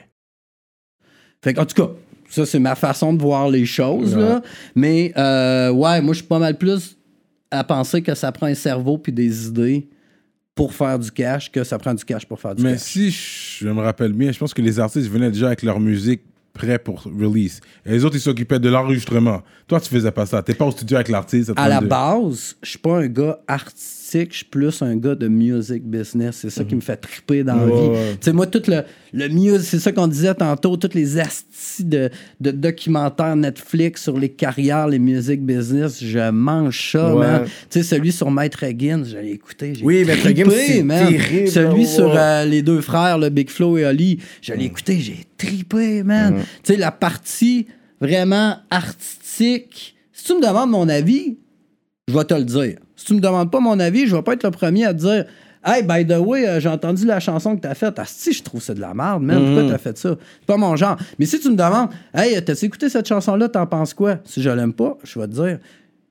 Fait 1.43 1.55
qu'en 1.55 1.65
tout 1.65 1.75
cas, 1.75 1.91
ça, 2.29 2.45
c'est 2.45 2.59
ma 2.59 2.75
façon 2.75 3.13
de 3.13 3.21
voir 3.21 3.49
les 3.49 3.65
choses, 3.65 4.15
là. 4.15 4.41
Mais, 4.75 5.11
euh, 5.17 5.71
ouais, 5.71 6.01
moi, 6.01 6.13
je 6.13 6.19
suis 6.19 6.27
pas 6.27 6.39
mal 6.39 6.55
plus 6.55 6.97
à 7.49 7.63
penser 7.63 8.03
que 8.03 8.13
ça 8.13 8.31
prend 8.31 8.45
un 8.45 8.53
cerveau 8.53 8.99
puis 8.99 9.11
des 9.11 9.47
idées 9.47 9.89
pour 10.55 10.73
faire 10.73 10.99
du 10.99 11.11
cash 11.11 11.51
que 11.51 11.63
ça 11.63 11.77
prend 11.77 11.93
du 11.93 12.03
cash 12.03 12.25
pour 12.25 12.39
faire 12.39 12.55
du 12.55 12.63
Mais 12.63 12.73
cash. 12.73 12.81
si 12.81 13.11
je 13.11 13.67
me 13.69 13.81
rappelle 13.81 14.13
bien, 14.13 14.31
je 14.31 14.39
pense 14.39 14.53
que 14.53 14.61
les 14.61 14.79
artistes 14.79 15.09
venaient 15.09 15.31
déjà 15.31 15.47
avec 15.47 15.63
leur 15.63 15.79
musique 15.79 16.21
prêt 16.53 16.77
pour 16.77 17.03
release. 17.03 17.61
Et 17.85 17.91
les 17.91 18.03
autres, 18.03 18.17
ils 18.17 18.21
s'occupaient 18.21 18.59
de 18.59 18.67
l'enregistrement. 18.69 19.41
Toi, 19.67 19.79
tu 19.79 19.89
faisais 19.89 20.11
pas 20.11 20.25
ça. 20.25 20.43
T'es 20.43 20.53
pas 20.53 20.65
au 20.65 20.71
studio 20.71 20.97
avec 20.97 21.07
l'artiste. 21.07 21.53
À 21.55 21.69
la 21.69 21.75
32. 21.77 21.87
base, 21.89 22.55
je 22.61 22.69
suis 22.69 22.79
pas 22.79 22.97
un 22.99 23.07
gars 23.07 23.39
artistique, 24.11 24.31
je 24.31 24.37
suis 24.37 24.45
plus 24.45 24.81
un 24.81 24.95
gars 24.97 25.15
de 25.15 25.27
music 25.27 25.83
business. 25.83 26.37
C'est 26.41 26.49
ça 26.49 26.63
qui 26.63 26.75
me 26.75 26.81
fait 26.81 26.97
triper 26.97 27.43
dans 27.43 27.55
la 27.55 27.65
vie. 27.65 27.71
ouais. 27.71 28.11
Tu 28.13 28.25
sais, 28.25 28.33
moi, 28.33 28.45
tout 28.47 28.61
le, 28.67 28.81
le 29.13 29.27
music, 29.29 29.61
c'est 29.67 29.79
ça 29.79 29.91
qu'on 29.91 30.07
disait 30.07 30.33
tantôt, 30.35 30.75
toutes 30.77 30.93
les 30.93 31.17
astis 31.19 31.83
de, 31.85 32.09
de 32.39 32.51
documentaires 32.51 33.35
Netflix 33.35 34.03
sur 34.03 34.17
les 34.19 34.29
carrières, 34.29 34.87
les 34.87 34.99
music 34.99 35.41
business, 35.43 36.03
je 36.03 36.29
mange 36.31 36.91
ça, 36.91 37.15
Ouais. 37.15 37.19
man. 37.27 37.43
Tu 37.69 37.81
sais, 37.81 37.83
celui 37.83 38.11
sur 38.11 38.29
Maître 38.31 38.63
Gims, 38.77 39.05
j'ai 39.05 39.31
écouté. 39.31 39.73
j'ai 39.75 39.83
Oui, 39.85 40.03
Maître 40.05 40.29
Gims, 40.29 40.49
c'est 40.49 40.85
terrible, 40.87 41.47
Celui 41.49 41.85
sur 41.85 42.13
euh, 42.15 42.45
les 42.45 42.61
deux 42.61 42.81
frères, 42.81 43.17
le 43.17 43.29
Big 43.29 43.49
Flo 43.49 43.77
et 43.77 43.85
Oli, 43.85 44.19
je 44.41 44.53
l'ai 44.53 44.65
écouté, 44.65 44.99
j'ai 44.99 45.25
trippé, 45.37 46.03
man. 46.03 46.41
Tu 46.63 46.73
sais, 46.73 46.77
la 46.79 46.91
partie 46.91 47.67
vraiment 47.99 48.57
artistique. 48.69 49.95
Si 50.13 50.25
tu 50.25 50.33
me 50.35 50.41
demandes 50.41 50.69
mon 50.71 50.87
avis, 50.89 51.37
je 52.07 52.13
vais 52.13 52.23
te 52.25 52.33
le 52.33 52.43
dire. 52.43 52.77
Si 53.01 53.07
tu 53.07 53.15
me 53.15 53.19
demandes 53.19 53.49
pas 53.49 53.59
mon 53.59 53.79
avis, 53.79 54.05
je 54.05 54.15
vais 54.15 54.21
pas 54.21 54.33
être 54.33 54.43
le 54.43 54.51
premier 54.51 54.85
à 54.85 54.93
te 54.93 54.99
dire 54.99 55.25
Hey, 55.65 55.81
by 55.81 56.05
the 56.05 56.19
way, 56.19 56.47
euh, 56.47 56.59
j'ai 56.59 56.69
entendu 56.69 57.03
la 57.03 57.19
chanson 57.19 57.55
que 57.55 57.61
t'as 57.61 57.73
faite. 57.73 57.95
Ah, 57.97 58.03
si, 58.05 58.31
je 58.31 58.43
trouve 58.43 58.61
c'est 58.61 58.75
de 58.75 58.79
la 58.79 58.93
merde, 58.93 59.23
man. 59.23 59.43
Pourquoi 59.43 59.71
t'as 59.71 59.79
fait 59.79 59.97
ça? 59.97 60.15
C'est 60.39 60.45
pas 60.45 60.57
mon 60.57 60.75
genre. 60.75 60.97
Mais 61.17 61.25
si 61.25 61.39
tu 61.39 61.49
me 61.49 61.55
demandes 61.55 61.89
Hey, 62.13 62.39
t'as 62.45 62.53
écouté 62.53 62.89
cette 62.89 63.07
chanson-là, 63.07 63.49
t'en 63.49 63.65
penses 63.65 63.95
quoi? 63.95 64.19
Si 64.23 64.39
je 64.39 64.51
l'aime 64.51 64.73
pas, 64.73 64.99
je 65.03 65.17
vais 65.17 65.27
te 65.27 65.33
dire 65.33 65.57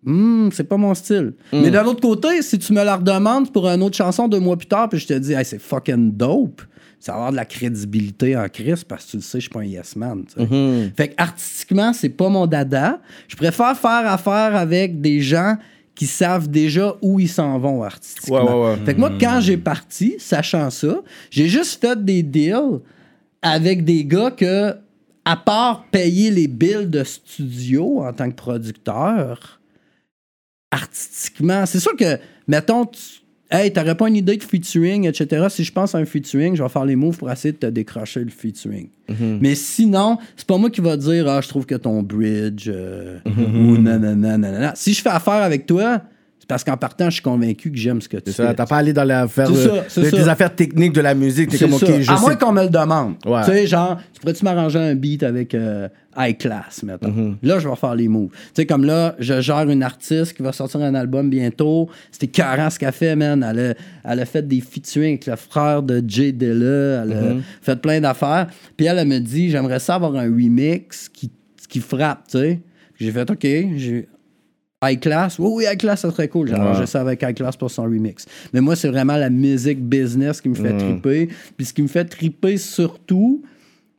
Hum, 0.04 0.50
c'est 0.52 0.64
pas 0.64 0.78
mon 0.78 0.92
style. 0.94 1.34
Mais 1.52 1.70
d'un 1.70 1.84
autre 1.84 2.00
côté, 2.00 2.42
si 2.42 2.58
tu 2.58 2.72
me 2.72 2.82
la 2.82 2.96
redemandes 2.96 3.52
pour 3.52 3.68
une 3.68 3.84
autre 3.84 3.96
chanson 3.96 4.26
deux 4.26 4.40
mois 4.40 4.56
plus 4.56 4.66
tard, 4.66 4.88
puis 4.88 4.98
je 4.98 5.06
te 5.06 5.14
dis, 5.14 5.32
hey, 5.34 5.44
c'est 5.44 5.60
fucking 5.60 6.16
dope, 6.16 6.62
ça 6.98 7.12
va 7.12 7.18
avoir 7.18 7.30
de 7.30 7.36
la 7.36 7.44
crédibilité 7.44 8.36
en 8.36 8.48
crise 8.48 8.82
parce 8.82 9.04
que 9.04 9.10
tu 9.12 9.16
le 9.18 9.22
sais, 9.22 9.38
je 9.38 9.42
suis 9.42 9.50
pas 9.50 9.60
un 9.60 9.64
yes 9.64 9.94
man. 9.94 10.24
sais. 10.26 10.90
Fait 10.96 11.08
que 11.08 11.14
artistiquement, 11.18 11.92
c'est 11.92 12.08
pas 12.08 12.28
mon 12.30 12.46
dada. 12.46 12.98
Je 13.28 13.36
préfère 13.36 13.76
faire 13.76 14.10
affaire 14.10 14.56
avec 14.56 15.00
des 15.00 15.20
gens 15.20 15.56
qui 16.00 16.06
savent 16.06 16.48
déjà 16.48 16.96
où 17.02 17.20
ils 17.20 17.28
s'en 17.28 17.58
vont 17.58 17.82
artistiquement. 17.82 18.42
Ouais, 18.42 18.70
ouais, 18.70 18.78
ouais. 18.78 18.86
Fait 18.86 18.94
que 18.94 19.00
moi, 19.00 19.12
quand 19.20 19.38
j'ai 19.42 19.58
parti, 19.58 20.14
sachant 20.18 20.70
ça, 20.70 21.02
j'ai 21.30 21.46
juste 21.46 21.78
fait 21.78 22.02
des 22.02 22.22
deals 22.22 22.80
avec 23.42 23.84
des 23.84 24.06
gars 24.06 24.30
que, 24.30 24.76
à 25.26 25.36
part 25.36 25.84
payer 25.90 26.30
les 26.30 26.48
bills 26.48 26.86
de 26.86 27.04
studio 27.04 28.00
en 28.02 28.14
tant 28.14 28.30
que 28.30 28.34
producteur, 28.34 29.60
artistiquement, 30.70 31.66
c'est 31.66 31.80
sûr 31.80 31.94
que, 31.94 32.18
mettons, 32.48 32.86
tu, 32.86 33.19
hey, 33.50 33.72
t'aurais 33.72 33.94
pas 33.94 34.08
une 34.08 34.16
idée 34.16 34.36
de 34.36 34.42
featuring, 34.42 35.06
etc. 35.06 35.46
Si 35.50 35.64
je 35.64 35.72
pense 35.72 35.94
à 35.94 35.98
un 35.98 36.04
featuring, 36.04 36.56
je 36.56 36.62
vais 36.62 36.68
faire 36.68 36.84
les 36.84 36.96
moves 36.96 37.18
pour 37.18 37.30
essayer 37.30 37.52
de 37.52 37.58
te 37.58 37.66
décrocher 37.66 38.20
le 38.20 38.30
featuring. 38.30 38.88
Mais 39.40 39.54
sinon, 39.56 40.18
c'est 40.36 40.46
pas 40.46 40.56
moi 40.56 40.70
qui 40.70 40.80
va 40.80 40.96
dire, 40.96 41.28
ah, 41.28 41.40
je 41.40 41.48
trouve 41.48 41.66
que 41.66 41.74
ton 41.74 42.02
bridge, 42.02 42.68
euh, 42.68 43.18
ou 43.26 43.76
nanana, 43.76 44.38
nanana. 44.38 44.72
Si 44.76 44.94
je 44.94 45.02
fais 45.02 45.08
affaire 45.10 45.42
avec 45.42 45.66
toi, 45.66 46.02
parce 46.50 46.64
qu'en 46.64 46.76
partant, 46.76 47.06
je 47.06 47.14
suis 47.14 47.22
convaincu 47.22 47.70
que 47.70 47.78
j'aime 47.78 48.00
ce 48.02 48.08
que 48.08 48.18
tu 48.18 48.32
fais. 48.32 48.52
t'as 48.54 48.66
pas 48.66 48.76
allé 48.76 48.92
dans 48.92 49.04
l'affaire 49.04 49.48
C'est 49.88 50.00
de- 50.00 50.10
ça, 50.10 50.16
des 50.16 50.28
affaires 50.28 50.54
techniques 50.54 50.92
de 50.92 51.00
la 51.00 51.14
musique. 51.14 51.48
T'es 51.50 51.56
C'est 51.56 51.64
comme, 51.64 51.74
ok, 51.74 52.00
je 52.00 52.10
à 52.10 52.18
moins 52.20 52.34
qu'on 52.36 52.52
me 52.52 52.62
le 52.64 52.68
demande. 52.68 53.14
Ouais. 53.24 53.40
Tu 53.44 53.50
sais, 53.52 53.66
genre, 53.66 53.96
tu 54.12 54.20
pourrais-tu 54.20 54.44
m'arranger 54.44 54.78
un 54.78 54.94
beat 54.94 55.22
avec 55.22 55.54
euh, 55.54 55.88
High 56.18 56.36
Class, 56.36 56.82
mettons? 56.82 57.08
Mm-hmm. 57.08 57.34
Là, 57.42 57.58
je 57.58 57.68
vais 57.68 57.76
faire 57.76 57.94
les 57.94 58.08
moves. 58.08 58.30
Tu 58.30 58.36
sais, 58.54 58.66
comme 58.66 58.84
là, 58.84 59.14
je 59.18 59.40
gère 59.40 59.68
une 59.70 59.82
artiste 59.82 60.34
qui 60.34 60.42
va 60.42 60.52
sortir 60.52 60.80
un 60.80 60.94
album 60.94 61.30
bientôt. 61.30 61.88
C'était 62.10 62.26
carré 62.26 62.68
ce 62.70 62.78
qu'elle 62.78 62.92
fait, 62.92 63.16
man. 63.16 63.46
Elle 63.48 63.58
a, 64.04 64.12
elle 64.12 64.20
a 64.20 64.24
fait 64.26 64.46
des 64.46 64.60
featuring 64.60 65.10
avec 65.14 65.26
le 65.26 65.36
frère 65.36 65.82
de 65.82 66.02
Jay 66.06 66.32
Dilla. 66.32 67.02
Elle 67.04 67.10
Mm-hmm. 67.10 67.38
a 67.38 67.42
fait 67.62 67.80
plein 67.80 68.00
d'affaires. 68.00 68.48
Puis 68.76 68.86
elle, 68.86 68.98
elle 68.98 69.08
me 69.08 69.18
dit, 69.20 69.50
j'aimerais 69.50 69.78
ça 69.78 69.94
avoir 69.94 70.14
un 70.16 70.24
remix 70.24 71.08
qui, 71.08 71.30
qui 71.68 71.80
frappe, 71.80 72.24
tu 72.30 72.38
sais. 72.38 72.60
J'ai 72.98 73.12
fait, 73.12 73.30
OK. 73.30 73.38
J'ai... 73.42 74.08
High 74.82 74.98
Class, 74.98 75.38
oui, 75.38 75.48
oui, 75.52 75.64
High 75.70 75.78
Class, 75.78 76.00
ça 76.00 76.10
serait 76.10 76.28
cool. 76.28 76.48
J'ai 76.48 76.54
arrangé 76.54 76.86
ça 76.86 77.02
avec 77.02 77.22
High 77.22 77.34
Class 77.34 77.54
pour 77.54 77.70
son 77.70 77.82
remix. 77.82 78.24
Mais 78.54 78.62
moi, 78.62 78.76
c'est 78.76 78.88
vraiment 78.88 79.16
la 79.16 79.28
musique 79.28 79.82
business 79.82 80.40
qui 80.40 80.48
me 80.48 80.54
fait 80.54 80.76
triper. 80.76 81.28
Puis 81.56 81.66
ce 81.66 81.74
qui 81.74 81.82
me 81.82 81.88
fait 81.88 82.06
triper 82.06 82.56
surtout, 82.56 83.42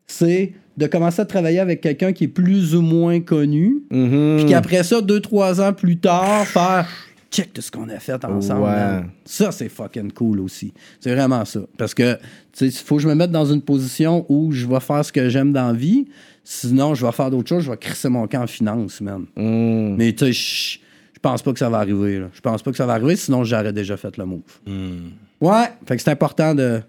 c'est 0.07 0.53
de 0.77 0.87
commencer 0.87 1.21
à 1.21 1.25
travailler 1.25 1.59
avec 1.59 1.81
quelqu'un 1.81 2.13
qui 2.13 2.23
est 2.23 2.29
plus 2.29 2.75
ou 2.75 2.81
moins 2.81 3.19
connu. 3.19 3.83
Mhm. 3.91 4.37
Puis 4.37 4.45
qu'après 4.49 4.83
ça, 4.83 5.01
deux, 5.01 5.19
trois 5.19 5.61
ans 5.61 5.73
plus 5.73 5.97
tard, 5.97 6.47
faire 6.47 6.87
check 7.31 7.53
tout 7.53 7.61
ce 7.61 7.71
qu'on 7.71 7.87
a 7.89 7.99
fait 7.99 8.23
ensemble. 8.25 8.63
Ouais. 8.63 9.01
Ça, 9.23 9.51
c'est 9.51 9.69
fucking 9.69 10.11
cool 10.11 10.39
aussi. 10.41 10.73
C'est 10.99 11.13
vraiment 11.13 11.45
ça. 11.45 11.61
Parce 11.77 11.93
que, 11.93 12.15
tu 12.15 12.19
sais, 12.53 12.67
il 12.67 12.71
faut 12.71 12.97
que 12.97 13.03
je 13.03 13.07
me 13.07 13.15
mette 13.15 13.31
dans 13.31 13.45
une 13.45 13.61
position 13.61 14.25
où 14.29 14.51
je 14.51 14.65
vais 14.65 14.79
faire 14.79 15.05
ce 15.05 15.13
que 15.13 15.29
j'aime 15.29 15.53
dans 15.53 15.67
la 15.67 15.73
vie. 15.73 16.07
Sinon, 16.43 16.95
je 16.95 17.05
vais 17.05 17.11
faire 17.11 17.29
d'autres 17.29 17.49
choses. 17.49 17.63
Je 17.63 17.71
vais 17.71 17.77
crisser 17.77 18.09
mon 18.09 18.27
camp 18.27 18.43
en 18.43 18.47
finance, 18.47 18.99
man. 19.01 19.25
Mm. 19.35 19.95
Mais 19.95 20.13
tu 20.13 20.25
sais, 20.25 20.33
je 20.33 20.79
je 21.13 21.29
pense 21.29 21.43
pas 21.43 21.53
que 21.53 21.59
ça 21.59 21.69
va 21.69 21.77
arriver. 21.77 22.17
Là. 22.17 22.29
Je 22.33 22.41
pense 22.41 22.63
pas 22.63 22.71
que 22.71 22.77
ça 22.77 22.87
va 22.87 22.93
arriver, 22.93 23.15
sinon 23.15 23.43
j'aurais 23.43 23.71
déjà 23.71 23.95
fait 23.95 24.17
le 24.17 24.25
move. 24.25 24.41
Ouais, 25.39 25.65
fait 25.85 25.95
que 25.95 26.01
c'est 26.01 26.09
important 26.09 26.55
de, 26.55 26.81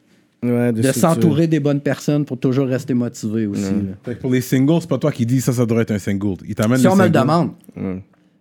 Ouais, 0.43 0.73
de 0.73 0.83
s'entourer 0.91 1.47
des 1.47 1.61
bonnes 1.61 1.81
personnes 1.81 2.25
pour 2.25 2.37
toujours 2.37 2.67
rester 2.67 2.95
motivé 2.95 3.47
aussi. 3.47 3.73
Fait 4.03 4.17
que 4.17 4.21
pour 4.21 4.33
les 4.33 4.41
singles, 4.41 4.81
c'est 4.81 4.89
pas 4.89 4.99
toi 4.99 5.13
qui 5.13 5.25
dis 5.25 5.41
ça, 5.41 5.53
ça 5.53 5.65
devrait 5.65 5.83
être 5.83 5.93
un 5.93 6.01
single. 6.01 6.39
Il 6.49 6.55
t'amène 6.57 6.79
Si 6.79 6.85
le 6.85 6.91
on 6.91 6.97
me 6.97 7.05
le 7.05 7.11
demande. 7.11 7.51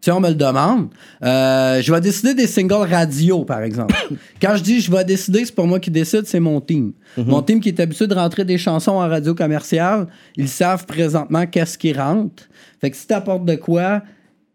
Si 0.03 0.09
on 0.09 0.19
me 0.19 0.29
le 0.29 0.35
demande, 0.35 0.89
euh, 1.23 1.79
je 1.79 1.93
vais 1.93 2.01
décider 2.01 2.33
des 2.33 2.47
singles 2.47 2.87
radio, 2.89 3.45
par 3.45 3.61
exemple. 3.61 3.95
Quand 4.41 4.55
je 4.55 4.63
dis 4.63 4.81
je 4.81 4.91
vais 4.91 5.05
décider, 5.05 5.45
c'est 5.45 5.53
pas 5.53 5.63
moi 5.63 5.79
qui 5.79 5.91
décide, 5.91 6.25
c'est 6.25 6.39
mon 6.39 6.59
team. 6.59 6.93
Mon 7.17 7.43
team 7.43 7.59
qui 7.59 7.69
est 7.69 7.79
habitué 7.79 8.07
de 8.07 8.15
rentrer 8.15 8.43
des 8.43 8.57
chansons 8.57 8.93
en 8.93 9.07
radio 9.07 9.35
commerciale, 9.35 10.07
ils 10.35 10.49
savent 10.49 10.87
présentement 10.87 11.45
qu'est-ce 11.45 11.77
qui 11.77 11.93
rentre. 11.93 12.43
Fait 12.79 12.89
que 12.89 12.97
si 12.97 13.05
t'apportes 13.05 13.45
de 13.45 13.55
quoi 13.55 14.01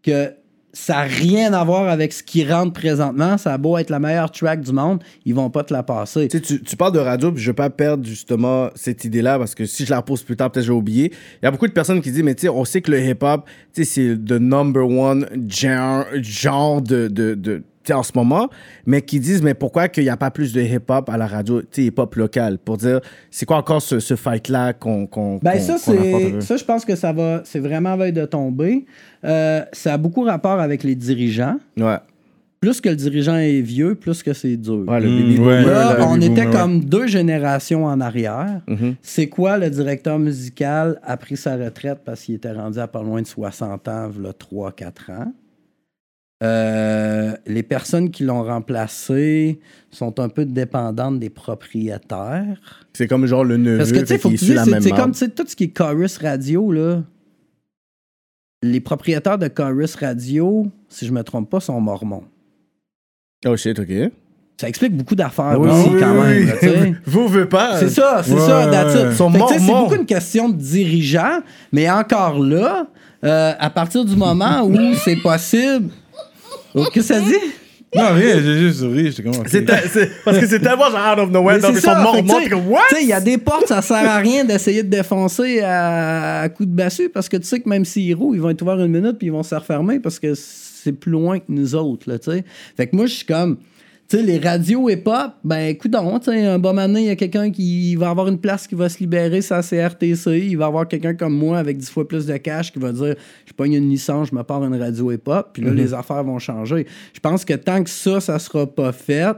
que 0.03 0.33
ça 0.77 0.93
n'a 0.93 1.01
rien 1.03 1.53
à 1.53 1.63
voir 1.63 1.89
avec 1.89 2.13
ce 2.13 2.21
qui 2.21 2.45
rentre 2.45 2.71
présentement, 2.71 3.37
ça 3.39 3.53
a 3.53 3.57
beau 3.57 3.79
être 3.79 3.89
la 3.89 3.99
meilleure 3.99 4.31
track 4.31 4.61
du 4.61 4.71
monde, 4.71 5.03
ils 5.25 5.33
vont 5.33 5.49
pas 5.49 5.63
te 5.63 5.73
la 5.73 5.81
passer. 5.81 6.27
Tu, 6.27 6.39
tu, 6.39 6.75
parles 6.77 6.93
de 6.93 6.99
radio, 6.99 7.31
puis 7.31 7.41
je 7.41 7.49
veux 7.49 7.55
pas 7.55 7.71
perdre 7.71 8.05
justement 8.05 8.69
cette 8.75 9.03
idée-là, 9.03 9.39
parce 9.39 9.55
que 9.55 9.65
si 9.65 9.85
je 9.85 9.89
la 9.89 9.97
repose 9.97 10.21
plus 10.21 10.37
tard, 10.37 10.51
peut-être 10.51 10.67
j'ai 10.67 10.71
oublié. 10.71 11.11
Il 11.41 11.45
y 11.45 11.47
a 11.47 11.51
beaucoup 11.51 11.67
de 11.67 11.73
personnes 11.73 11.99
qui 11.99 12.11
disent, 12.11 12.21
mais 12.21 12.35
tu 12.35 12.47
on 12.47 12.63
sait 12.63 12.81
que 12.81 12.91
le 12.91 13.01
hip-hop, 13.03 13.49
c'est 13.73 13.97
le 13.97 14.37
number 14.37 14.87
one 14.87 15.27
genre, 15.49 16.05
genre 16.21 16.81
de. 16.81 17.63
En 17.93 18.03
ce 18.03 18.11
moment, 18.15 18.49
mais 18.85 19.01
qui 19.01 19.19
disent, 19.19 19.41
mais 19.41 19.53
pourquoi 19.53 19.87
qu'il 19.87 20.03
n'y 20.03 20.09
a 20.09 20.17
pas 20.17 20.31
plus 20.31 20.53
de 20.53 20.61
hip-hop 20.61 21.09
à 21.09 21.17
la 21.17 21.27
radio, 21.27 21.61
hip-hop 21.75 22.15
local, 22.15 22.57
pour 22.57 22.77
dire, 22.77 22.99
c'est 23.31 23.45
quoi 23.45 23.57
encore 23.57 23.81
ce, 23.81 23.99
ce 23.99 24.15
fight-là 24.15 24.73
qu'on 24.73 25.07
qu'on 25.07 25.37
Ben 25.43 25.59
ça, 25.59 25.77
c'est 25.77 25.95
je 26.57 26.63
pense 26.65 26.85
que 26.85 26.95
ça 26.95 27.13
va, 27.13 27.41
c'est 27.45 27.59
vraiment 27.59 27.95
veille 27.97 28.13
de 28.13 28.25
tomber. 28.25 28.85
Euh, 29.23 29.61
ça 29.73 29.93
a 29.93 29.97
beaucoup 29.97 30.21
rapport 30.23 30.59
avec 30.59 30.83
les 30.83 30.95
dirigeants. 30.95 31.57
Ouais. 31.77 31.97
Plus 32.59 32.81
que 32.81 32.89
le 32.89 32.95
dirigeant 32.95 33.35
est 33.35 33.61
vieux, 33.61 33.93
plus 33.93 34.23
que 34.23 34.33
c'est 34.33 34.57
dur. 34.57 34.83
Ouais, 34.87 34.99
le 34.99 35.09
Mm, 35.09 35.17
baby 35.19 35.37
ouais. 35.39 35.61
boomer, 35.61 35.65
Là, 35.67 35.95
le 35.99 36.03
on 36.05 36.15
était 36.19 36.45
boomer, 36.45 36.49
comme 36.49 36.83
deux 36.83 37.05
générations 37.05 37.85
en 37.85 38.01
arrière. 38.01 38.61
Mhm. 38.67 38.95
C'est 39.03 39.27
quoi 39.27 39.59
le 39.59 39.69
directeur 39.69 40.17
musical 40.17 40.99
a 41.03 41.17
pris 41.17 41.37
sa 41.37 41.55
retraite 41.55 41.99
parce 42.03 42.21
qu'il 42.23 42.33
était 42.35 42.51
rendu 42.51 42.79
à 42.79 42.87
pas 42.87 43.03
loin 43.03 43.21
de 43.21 43.27
60 43.27 43.87
ans, 43.87 44.09
là 44.19 44.31
3-4 44.33 45.11
ans? 45.11 45.31
Euh, 46.43 47.33
les 47.47 47.63
personnes 47.63 48.11
qui 48.11 48.23
l'ont 48.23 48.43
remplacé 48.43 49.59
sont 49.89 50.19
un 50.19 50.29
peu 50.29 50.45
dépendantes 50.45 51.19
des 51.19 51.29
propriétaires. 51.31 52.85
C'est 52.93 53.07
comme 53.07 53.25
genre 53.25 53.43
le 53.43 53.57
neveu 53.57 53.77
Parce 53.79 53.91
que 53.91 53.99
tu 53.99 54.05
sais, 54.05 54.13
fait 54.15 54.19
faut 54.19 54.29
que 54.29 54.35
qu'il 54.35 54.47
tu 54.49 54.53
la 54.53 54.63
c'est 54.65 54.71
même 54.71 54.81
c'est 54.81 54.91
comme 54.91 55.13
tout 55.13 55.43
ce 55.47 55.55
qui 55.55 55.65
est 55.65 55.69
Chorus 55.75 56.17
Radio, 56.19 56.71
là. 56.71 57.01
Les 58.63 58.79
propriétaires 58.79 59.37
de 59.37 59.47
Chorus 59.47 59.95
Radio, 59.95 60.67
si 60.89 61.05
je 61.05 61.11
me 61.11 61.23
trompe 61.23 61.49
pas, 61.49 61.59
sont 61.59 61.79
mormons. 61.79 62.23
Oh 63.45 63.55
shit, 63.55 63.79
ok. 63.79 64.11
Ça 64.59 64.67
explique 64.67 64.97
beaucoup 64.97 65.15
d'affaires 65.15 65.45
Ah 65.51 65.59
oui, 65.59 65.69
aussi, 65.69 65.89
oui, 65.89 65.99
quand 65.99 66.13
oui, 66.13 66.45
même. 66.45 66.93
là. 66.93 66.99
Vous 67.05 67.27
veut 67.27 67.47
pas. 67.47 67.77
C'est 67.77 67.89
ça, 67.89 68.21
c'est 68.23 68.33
Ouais, 68.33 68.39
ça, 68.39 68.65
que, 68.65 69.13
C'est 69.13 69.67
beaucoup 69.67 69.95
une 69.95 70.05
question 70.07 70.49
de 70.49 70.55
dirigeant, 70.55 71.39
mais 71.71 71.89
encore 71.89 72.39
là, 72.39 72.87
euh, 73.23 73.53
à 73.59 73.69
partir 73.69 74.03
du 74.03 74.15
moment 74.15 74.63
où 74.63 74.75
c'est 75.03 75.17
possible. 75.17 75.89
Qu'est-ce 76.85 77.07
que 77.09 77.13
ça 77.15 77.19
dit? 77.21 77.33
Non, 77.95 78.13
rien, 78.13 78.41
j'ai 78.41 78.59
juste 78.59 78.79
souri. 78.79 79.11
J'étais 79.11 79.23
comme. 79.23 79.47
C'est 79.47 79.63
ta- 79.63 79.87
c'est- 79.87 80.11
parce 80.25 80.37
que 80.39 80.45
c'est 80.47 80.59
tellement 80.59 80.89
genre 80.91 81.13
out 81.13 81.19
of 81.19 81.31
nowhere. 81.31 81.55
Mais 81.55 81.61
Non, 81.61 81.67
c'est 81.69 81.73
mais 81.73 81.79
ils 81.79 81.81
ça, 81.81 82.03
sont 82.03 82.13
fait 82.37 82.43
t'es 82.43 82.49
comme, 82.49 82.67
what? 82.67 82.81
Sais, 82.89 83.01
il 83.03 83.07
y 83.07 83.13
a 83.13 83.21
des 83.21 83.37
portes, 83.37 83.67
ça 83.67 83.81
sert 83.81 83.95
à 84.09 84.17
rien 84.17 84.43
d'essayer 84.43 84.83
de 84.83 84.89
défoncer 84.89 85.61
à, 85.61 86.41
à 86.41 86.49
coups 86.49 86.67
de 86.69 86.75
bassu 86.75 87.07
parce 87.09 87.29
que 87.29 87.37
tu 87.37 87.47
sais 87.47 87.61
que 87.61 87.69
même 87.69 87.85
s'ils 87.85 88.13
roulent, 88.13 88.35
ils 88.35 88.41
vont 88.41 88.49
être 88.49 88.61
ouverts 88.61 88.79
une 88.81 88.91
minute 88.91 89.17
puis 89.17 89.27
ils 89.27 89.31
vont 89.33 89.41
se 89.43 89.55
refermer 89.55 89.99
parce 90.01 90.19
que 90.19 90.33
c'est 90.35 90.91
plus 90.91 91.11
loin 91.11 91.39
que 91.39 91.45
nous 91.47 91.75
autres, 91.75 92.09
là, 92.09 92.19
tu 92.19 92.29
sais. 92.31 92.43
Fait 92.75 92.87
que 92.87 92.95
moi, 92.95 93.05
je 93.05 93.13
suis 93.13 93.25
comme. 93.25 93.57
Sais, 94.09 94.21
les 94.21 94.39
radios 94.39 94.89
hip-hop, 94.89 95.33
ben, 95.43 95.67
écoute 95.67 95.93
un 95.93 96.59
bon 96.59 96.77
année, 96.77 97.01
il 97.01 97.05
y 97.07 97.09
a 97.09 97.17
quelqu'un 97.17 97.51
qui 97.51 97.93
va 97.97 98.09
avoir 98.09 98.29
une 98.29 98.37
place 98.37 98.65
qui 98.65 98.73
va 98.73 98.87
se 98.87 98.99
libérer, 98.99 99.41
ça, 99.41 99.61
c'est 99.61 99.85
RTC. 99.85 100.47
Il 100.47 100.57
va 100.57 100.67
avoir 100.67 100.87
quelqu'un 100.87 101.13
comme 101.13 101.33
moi 101.33 101.57
avec 101.57 101.77
dix 101.77 101.89
fois 101.89 102.07
plus 102.07 102.25
de 102.25 102.37
cash 102.37 102.71
qui 102.71 102.79
va 102.79 102.93
dire 102.93 103.15
Je 103.45 103.51
pogne 103.51 103.73
une 103.73 103.89
licence, 103.89 104.29
je 104.29 104.35
me 104.35 104.43
pars 104.43 104.63
une 104.63 104.81
radio 104.81 105.11
hip-hop, 105.11 105.49
puis 105.51 105.61
là, 105.61 105.71
les 105.71 105.93
affaires 105.93 106.23
vont 106.23 106.39
changer. 106.39 106.87
Je 107.13 107.19
pense 107.19 107.43
que 107.43 107.53
tant 107.53 107.83
que 107.83 107.89
ça, 107.89 108.21
ça 108.21 108.39
sera 108.39 108.65
pas 108.65 108.93
fait, 108.93 109.35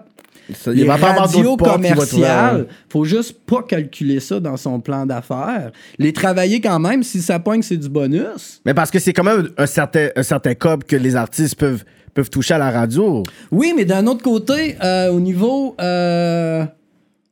Ça, 0.53 0.71
les 0.71 0.82
il 0.82 0.86
va 0.86 0.99
pas 0.99 1.13
avoir 1.13 1.32
radios 1.32 1.55
être 1.55 1.73
commerciales, 1.73 2.67
faut 2.89 3.05
juste 3.05 3.39
pas 3.47 3.63
calculer 3.63 4.19
ça 4.19 4.39
dans 4.39 4.58
son 4.58 4.79
plan 4.79 5.08
d'affaires. 5.08 5.71
Les 5.97 6.13
travailler 6.13 6.62
quand 6.62 6.79
même, 6.79 7.01
si 7.01 7.23
ça 7.23 7.39
pogne, 7.39 7.63
c'est 7.63 7.77
du 7.77 7.89
bonus. 7.89 8.62
Mais 8.67 8.75
parce 8.75 8.91
que 8.91 8.99
c'est 8.99 9.13
quand 9.13 9.23
même 9.23 9.49
un 9.58 9.65
certain, 9.65 10.10
un 10.15 10.23
certain 10.23 10.53
cob 10.53 10.84
que 10.84 10.95
les 10.95 11.15
artistes 11.15 11.55
peuvent, 11.55 11.84
peuvent 12.10 12.30
toucher 12.30 12.56
à 12.56 12.58
la 12.58 12.72
radio. 12.72 13.24
Oui, 13.52 13.74
mais 13.76 13.86
d'un 13.86 14.08
autre 14.08 14.24
côté, 14.24 14.76
euh, 14.84 15.10
au 15.12 15.19
niveau 15.19 15.76
euh, 15.80 16.65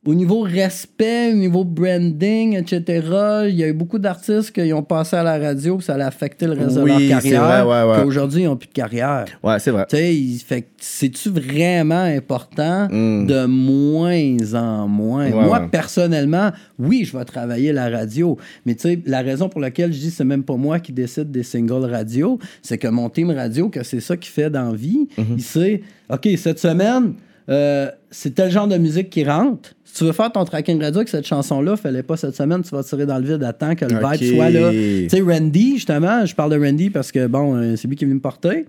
au 0.06 0.14
niveau 0.14 0.40
respect, 0.40 1.32
au 1.32 1.36
niveau 1.36 1.64
branding, 1.64 2.56
etc., 2.56 3.02
il 3.48 3.56
y 3.56 3.64
a 3.64 3.68
eu 3.68 3.72
beaucoup 3.72 3.98
d'artistes 3.98 4.52
qui 4.52 4.72
ont 4.72 4.82
passé 4.82 5.16
à 5.16 5.22
la 5.22 5.38
radio, 5.38 5.76
puis 5.76 5.84
ça 5.84 5.94
a 5.96 6.06
affecté 6.06 6.46
le 6.46 6.52
reste 6.52 6.78
Oui, 6.78 6.94
de 6.94 7.10
leur 7.10 7.20
carrière. 7.20 7.66
ouais, 7.66 7.82
ouais. 7.82 8.04
Aujourd'hui, 8.04 8.42
ils 8.42 8.46
n'ont 8.46 8.56
plus 8.56 8.68
de 8.68 8.72
carrière. 8.72 9.26
Ouais, 9.42 9.58
c'est 9.58 9.70
vrai. 9.72 9.86
Il- 9.92 10.38
fait 10.38 10.68
c'est-tu 10.80 11.30
vraiment 11.30 12.00
important 12.04 12.88
Mm. 12.90 13.26
de 13.26 13.44
moins 13.46 14.54
en 14.54 14.88
moins? 14.88 15.30
Ouais, 15.30 15.44
Moi, 15.44 15.68
personnellement, 15.70 16.52
oui, 16.78 17.04
je 17.04 17.16
vais 17.16 17.24
travailler 17.24 17.72
la 17.72 17.90
radio. 17.90 18.36
Mais 18.64 18.76
tu 18.76 18.82
sais, 18.82 19.00
la 19.04 19.20
raison 19.20 19.48
pour 19.48 19.60
laquelle 19.60 19.92
je 19.92 19.98
dis 19.98 20.10
c'est 20.10 20.24
même 20.24 20.44
pas 20.44 20.56
moi 20.56 20.78
qui 20.78 20.92
décide 20.92 21.30
des 21.32 21.42
singles 21.42 21.84
radio, 21.84 22.38
c'est 22.62 22.78
que 22.78 22.88
mon 22.88 23.10
team 23.10 23.30
radio, 23.30 23.68
que 23.68 23.82
c'est 23.82 24.00
ça 24.00 24.16
qu'il 24.16 24.30
fait 24.32 24.48
dans 24.48 24.70
la 24.70 24.76
vie, 24.76 25.08
Mm-hmm. 25.18 25.24
il 25.36 25.42
sait, 25.42 25.82
OK, 26.08 26.28
cette 26.36 26.58
semaine, 26.60 27.14
euh, 27.50 27.90
c'est 28.10 28.34
tel 28.34 28.50
genre 28.50 28.68
de 28.68 28.76
musique 28.78 29.10
qui 29.10 29.24
rentre. 29.24 29.70
Si 29.90 29.94
tu 29.94 30.04
veux 30.04 30.12
faire 30.12 30.30
ton 30.30 30.44
tracking 30.44 30.80
radio 30.80 30.98
avec 30.98 31.08
cette 31.08 31.26
chanson-là, 31.26 31.76
fallait 31.76 32.02
pas 32.02 32.16
cette 32.16 32.36
semaine, 32.36 32.62
tu 32.62 32.70
vas 32.70 32.82
tirer 32.84 33.06
dans 33.06 33.18
le 33.18 33.24
vide, 33.24 33.42
attends 33.42 33.74
que 33.74 33.84
le 33.86 33.96
OK. 33.96 34.16
vibe 34.18 34.34
soit 34.36 34.50
là. 34.50 34.70
Tu 34.70 35.08
sais, 35.08 35.20
Randy, 35.22 35.74
justement, 35.76 36.24
je 36.26 36.34
parle 36.34 36.52
de 36.52 36.64
Randy 36.64 36.90
parce 36.90 37.10
que, 37.10 37.26
bon, 37.26 37.56
euh, 37.56 37.74
c'est 37.76 37.88
lui 37.88 37.96
qui 37.96 38.04
est 38.04 38.06
venu 38.06 38.16
me 38.16 38.20
porter. 38.20 38.66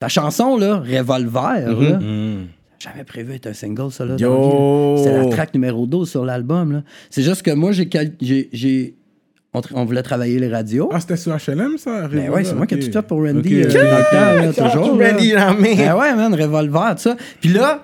Ta 0.00 0.08
chanson, 0.08 0.56
là, 0.58 0.78
Revolver, 0.80 1.70
là, 1.80 1.98
Hmm. 1.98 2.46
jamais 2.78 3.04
prévu 3.04 3.34
être 3.34 3.46
un 3.46 3.52
single, 3.54 3.90
ça, 3.92 4.04
là. 4.04 4.16
Yo! 4.18 4.28
dans 4.28 4.34
la 4.34 4.48
vie, 4.48 5.04
là. 5.04 5.12
C'était 5.14 5.24
la 5.30 5.30
track 5.36 5.54
numéro 5.54 5.86
12 5.86 6.10
sur 6.10 6.24
l'album, 6.24 6.72
là. 6.72 6.82
C'est 7.10 7.22
juste 7.22 7.42
que 7.42 7.52
moi, 7.52 7.72
j'ai... 7.72 7.86
cal- 7.86 8.12
j'ai- 8.20 8.48
j'ai- 8.52 8.96
On, 9.56 9.60
tra- 9.60 9.70
on 9.76 9.84
voulait 9.84 10.02
travailler 10.02 10.40
les 10.40 10.48
radios. 10.48 10.90
Ah, 10.92 10.98
c'était 10.98 11.16
sur 11.16 11.30
HLM, 11.32 11.78
ça? 11.78 12.08
Ben 12.08 12.28
ouais, 12.28 12.42
c'est 12.42 12.54
moi 12.56 12.66
qui 12.66 12.74
ai 12.74 12.80
tout 12.80 12.90
fait 12.90 13.02
pour 13.02 13.22
Randy 13.24 13.62
Ok. 13.62 13.72
euh, 13.76 13.92
dans 13.92 13.98
le 13.98 14.52
temps, 14.52 14.62
là, 14.64 14.68
toujours. 14.82 14.96
là. 14.98 15.10
Randy, 15.12 15.30
là, 15.30 15.54
mais- 15.56 15.76
Ben 15.76 15.94
ouais, 15.94 16.12
man, 16.16 16.34
revolver, 16.34 16.96
tout 16.96 17.02
ça. 17.02 17.16
Puis 17.40 17.50
là, 17.50 17.80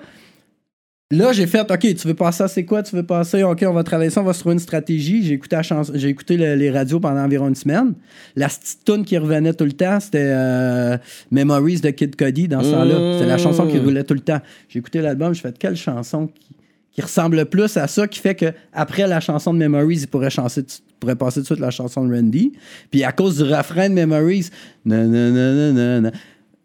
là, 1.11 1.31
j'ai 1.33 1.45
fait, 1.45 1.69
OK, 1.69 1.79
tu 1.95 2.07
veux 2.07 2.13
passer 2.13 2.43
à 2.43 2.47
c'est 2.47 2.65
quoi? 2.65 2.81
Tu 2.83 2.95
veux 2.95 3.03
passer, 3.03 3.43
OK, 3.43 3.63
on 3.67 3.73
va 3.73 3.83
travailler 3.83 4.09
ça, 4.09 4.21
on 4.21 4.23
va 4.23 4.33
se 4.33 4.39
trouver 4.39 4.53
une 4.53 4.59
stratégie. 4.59 5.23
J'ai 5.23 5.33
écouté, 5.33 5.55
la 5.57 5.61
j'ai 5.93 6.07
écouté 6.09 6.37
le- 6.37 6.55
les 6.55 6.71
radios 6.71 6.99
pendant 6.99 7.21
environ 7.21 7.47
une 7.49 7.55
semaine. 7.55 7.93
La 8.35 8.47
petite 8.47 8.83
tune 8.85 9.05
qui 9.05 9.17
revenait 9.17 9.53
tout 9.53 9.65
le 9.65 9.73
temps, 9.73 9.99
c'était 9.99 10.19
euh, 10.23 10.97
Memories 11.29 11.81
de 11.81 11.89
Kid 11.91 12.15
Cudi 12.15 12.47
dans 12.47 12.63
ce 12.63 12.71
temps-là. 12.71 13.13
C'était 13.17 13.29
la 13.29 13.37
chanson 13.37 13.67
qui 13.67 13.77
roulait 13.77 14.03
tout 14.03 14.13
le 14.15 14.19
temps. 14.21 14.39
J'ai 14.69 14.79
écouté 14.79 15.01
l'album, 15.01 15.33
j'ai 15.35 15.41
fait, 15.41 15.57
quelle 15.57 15.75
chanson 15.75 16.27
qui, 16.27 16.55
qui 16.93 17.01
ressemble 17.01 17.37
le 17.37 17.45
plus 17.45 17.77
à 17.77 17.87
ça, 17.87 18.07
qui 18.07 18.19
fait 18.19 18.35
que 18.35 18.47
après 18.73 19.07
la 19.07 19.19
chanson 19.19 19.53
de 19.53 19.59
Memories, 19.59 19.99
il 20.01 20.07
pourrait, 20.07 20.29
chancer, 20.29 20.63
pourrait 20.99 21.15
passer 21.15 21.35
tout 21.39 21.41
de 21.41 21.45
suite 21.47 21.59
la 21.59 21.71
chanson 21.71 22.05
de 22.05 22.13
Randy. 22.13 22.51
Puis 22.89 23.03
à 23.03 23.11
cause 23.11 23.37
du 23.37 23.43
refrain 23.43 23.89
de 23.89 23.93
Memories, 23.95 24.49
na, 24.85 25.05
na, 25.05 25.29
na, 25.29 25.53
na, 25.53 25.71
na, 25.71 26.01
na, 26.01 26.11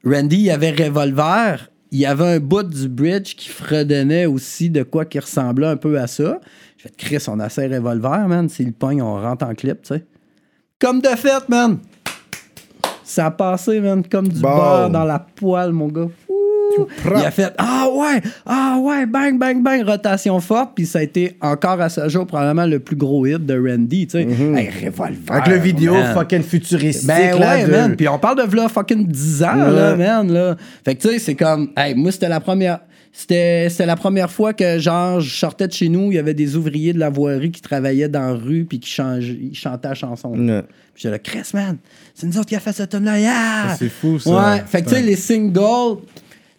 Randy, 0.04 0.36
il 0.38 0.50
avait 0.50 0.70
Revolver. 0.70 1.70
Il 1.92 1.98
y 1.98 2.06
avait 2.06 2.36
un 2.36 2.40
bout 2.40 2.62
du 2.64 2.88
bridge 2.88 3.34
qui 3.36 3.48
fredonnait 3.48 4.26
aussi 4.26 4.70
de 4.70 4.82
quoi 4.82 5.04
qui 5.04 5.18
ressemblait 5.18 5.68
un 5.68 5.76
peu 5.76 5.98
à 5.98 6.06
ça. 6.06 6.40
Je 6.76 6.82
fait 6.82 6.96
Chris, 6.96 7.24
on 7.28 7.38
a 7.40 7.44
assez 7.44 7.66
Revolver, 7.66 8.26
man. 8.28 8.48
S'il 8.48 8.72
pogne, 8.72 9.00
on 9.02 9.20
rentre 9.20 9.46
en 9.46 9.54
clip, 9.54 9.82
tu 9.82 9.94
sais. 9.94 10.04
Comme 10.78 11.00
de 11.00 11.08
fait, 11.08 11.48
man. 11.48 11.78
Ça 13.04 13.26
a 13.26 13.30
passé, 13.30 13.80
man, 13.80 14.02
comme 14.06 14.28
du 14.28 14.40
Bon. 14.40 14.48
beurre 14.48 14.90
dans 14.90 15.04
la 15.04 15.20
poêle, 15.20 15.72
mon 15.72 15.86
gars. 15.88 16.08
Il 17.04 17.12
a 17.24 17.30
fait 17.30 17.52
Ah 17.58 17.86
ouais, 17.92 18.20
ah 18.44 18.78
ouais, 18.80 19.06
bang, 19.06 19.38
bang, 19.38 19.62
bang, 19.62 19.84
rotation 19.86 20.38
forte. 20.40 20.72
Puis 20.74 20.86
ça 20.86 21.00
a 21.00 21.02
été 21.02 21.36
encore 21.40 21.80
à 21.80 21.88
ce 21.88 22.08
jour 22.08 22.26
probablement 22.26 22.66
le 22.66 22.78
plus 22.78 22.96
gros 22.96 23.26
hit 23.26 23.44
de 23.44 23.54
Randy, 23.58 24.06
tu 24.06 24.12
sais. 24.12 24.22
Hey, 24.22 24.70
Revolver. 24.84 25.30
Avec 25.30 25.46
le 25.48 25.56
vidéo 25.58 25.94
man. 25.94 26.14
fucking 26.14 26.42
futuristique. 26.42 27.06
Ben 27.06 27.38
là, 27.38 27.54
ouais, 27.56 27.64
de- 27.66 27.70
man. 27.70 27.96
Puis 27.96 28.08
on 28.08 28.18
parle 28.18 28.38
de 28.38 28.48
v'là 28.50 28.68
fucking 28.68 29.06
10 29.06 29.42
ans, 29.42 29.54
là, 29.54 29.96
man, 29.96 30.32
là. 30.32 30.56
Fait 30.84 30.94
que 30.94 31.02
tu 31.02 31.08
sais, 31.08 31.18
c'est 31.18 31.34
comme, 31.34 31.70
hey, 31.76 31.94
moi, 31.94 32.12
c'était 32.12 32.28
la 32.28 32.40
première. 32.40 32.80
C'était, 33.18 33.68
c'était 33.70 33.86
la 33.86 33.96
première 33.96 34.30
fois 34.30 34.52
que, 34.52 34.78
genre, 34.78 35.20
je 35.20 35.34
sortais 35.34 35.66
de 35.66 35.72
chez 35.72 35.88
nous, 35.88 36.12
il 36.12 36.16
y 36.16 36.18
avait 36.18 36.34
des 36.34 36.54
ouvriers 36.54 36.92
de 36.92 36.98
la 36.98 37.08
voirie 37.08 37.50
qui 37.50 37.62
travaillaient 37.62 38.10
dans 38.10 38.20
la 38.26 38.32
rue 38.34 38.66
puis 38.68 38.78
qui 38.78 38.90
changeaient, 38.90 39.38
ils 39.40 39.54
chantaient 39.54 39.88
la 39.88 39.94
chanson. 39.94 40.34
Ouais. 40.36 40.60
Puis 40.92 41.02
j'étais 41.04 41.12
là, 41.12 41.18
Chris, 41.18 41.48
man, 41.54 41.78
c'est 42.14 42.26
nous 42.26 42.36
autres 42.36 42.46
qui 42.48 42.56
a 42.56 42.60
fait 42.60 42.74
cette 42.74 42.90
tune-là, 42.90 43.18
yeah! 43.18 43.68
Ça, 43.70 43.76
c'est 43.78 43.88
fou, 43.88 44.18
ça. 44.18 44.30
Ouais, 44.30 44.62
fait 44.66 44.82
que 44.82 44.90
tu 44.90 44.96
sais, 44.96 45.00
les 45.00 45.16
singles, 45.16 45.96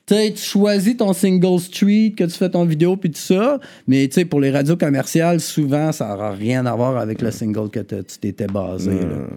tu 0.08 0.16
sais, 0.16 0.32
tu 0.34 0.42
choisis 0.42 0.96
ton 0.98 1.12
single 1.14 1.60
street, 1.60 2.14
que 2.18 2.24
tu 2.24 2.32
fais 2.32 2.50
ton 2.50 2.64
vidéo 2.66 2.96
puis 2.96 3.12
tout 3.12 3.20
ça, 3.20 3.60
mais 3.88 4.08
tu 4.08 4.14
sais, 4.16 4.26
pour 4.26 4.40
les 4.40 4.52
radios 4.52 4.78
commerciales, 4.78 5.40
souvent, 5.42 5.92
ça 5.92 6.08
n'aura 6.08 6.32
rien 6.32 6.66
à 6.66 6.74
voir 6.76 6.98
avec 6.98 7.22
le 7.22 7.30
single 7.30 7.70
que 7.70 7.80
tu 7.82 8.04
t'étais 8.20 8.48
basé. 8.48 8.92
là. 8.92 9.28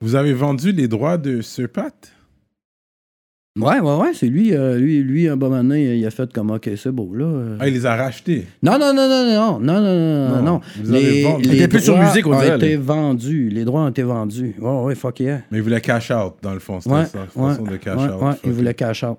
Vous 0.00 0.14
avez 0.14 0.32
vendu 0.32 0.70
les 0.72 0.86
droits 0.86 1.18
de 1.18 1.40
Sir 1.40 1.68
Pat? 1.68 1.94
Ouais, 3.56 3.78
ouais, 3.78 3.96
ouais, 3.96 4.10
c'est 4.14 4.26
lui, 4.26 4.52
euh, 4.52 4.76
lui, 4.78 5.00
lui, 5.04 5.28
un 5.28 5.36
bon 5.36 5.48
moment 5.48 5.62
donné, 5.62 5.94
il 5.96 6.04
a 6.04 6.10
fait 6.10 6.32
comme, 6.32 6.50
OK, 6.50 6.68
c'est 6.76 6.90
beau, 6.90 7.14
là. 7.14 7.24
euh. 7.24 7.56
Ah, 7.60 7.68
il 7.68 7.74
les 7.74 7.86
a 7.86 7.94
rachetés. 7.94 8.48
Non, 8.64 8.72
non, 8.80 8.92
non, 8.92 9.08
non, 9.08 9.24
non, 9.24 9.60
non, 9.60 9.80
non, 9.80 10.28
non, 10.28 10.42
non, 10.42 10.60
vous 10.82 10.92
était 10.96 11.68
plus 11.68 11.78
sur 11.84 11.96
musique, 11.96 12.26
on 12.26 12.32
ont 12.34 12.40
dirait, 12.40 12.56
été 12.56 12.74
là. 12.76 12.82
vendus. 12.82 13.50
Les 13.50 13.64
droits 13.64 13.82
ont 13.82 13.88
été 13.90 14.02
vendus. 14.02 14.56
Ouais, 14.60 14.82
ouais, 14.82 14.94
fuck 14.96 15.20
yeah. 15.20 15.42
Mais 15.52 15.58
il 15.58 15.62
voulait 15.62 15.80
cash 15.80 16.10
out, 16.10 16.34
dans 16.42 16.52
le 16.52 16.58
fond. 16.58 16.80
C'était 16.80 16.96
Ouais, 16.96 17.06
ça, 17.06 17.18
ouais, 17.36 17.50
façon 17.50 17.62
de 17.62 17.76
cash 17.76 17.96
ouais, 17.96 18.08
out. 18.12 18.22
ouais, 18.22 18.32
il 18.42 18.50
it. 18.50 18.56
voulait 18.56 18.74
cash 18.74 19.04
out. 19.04 19.18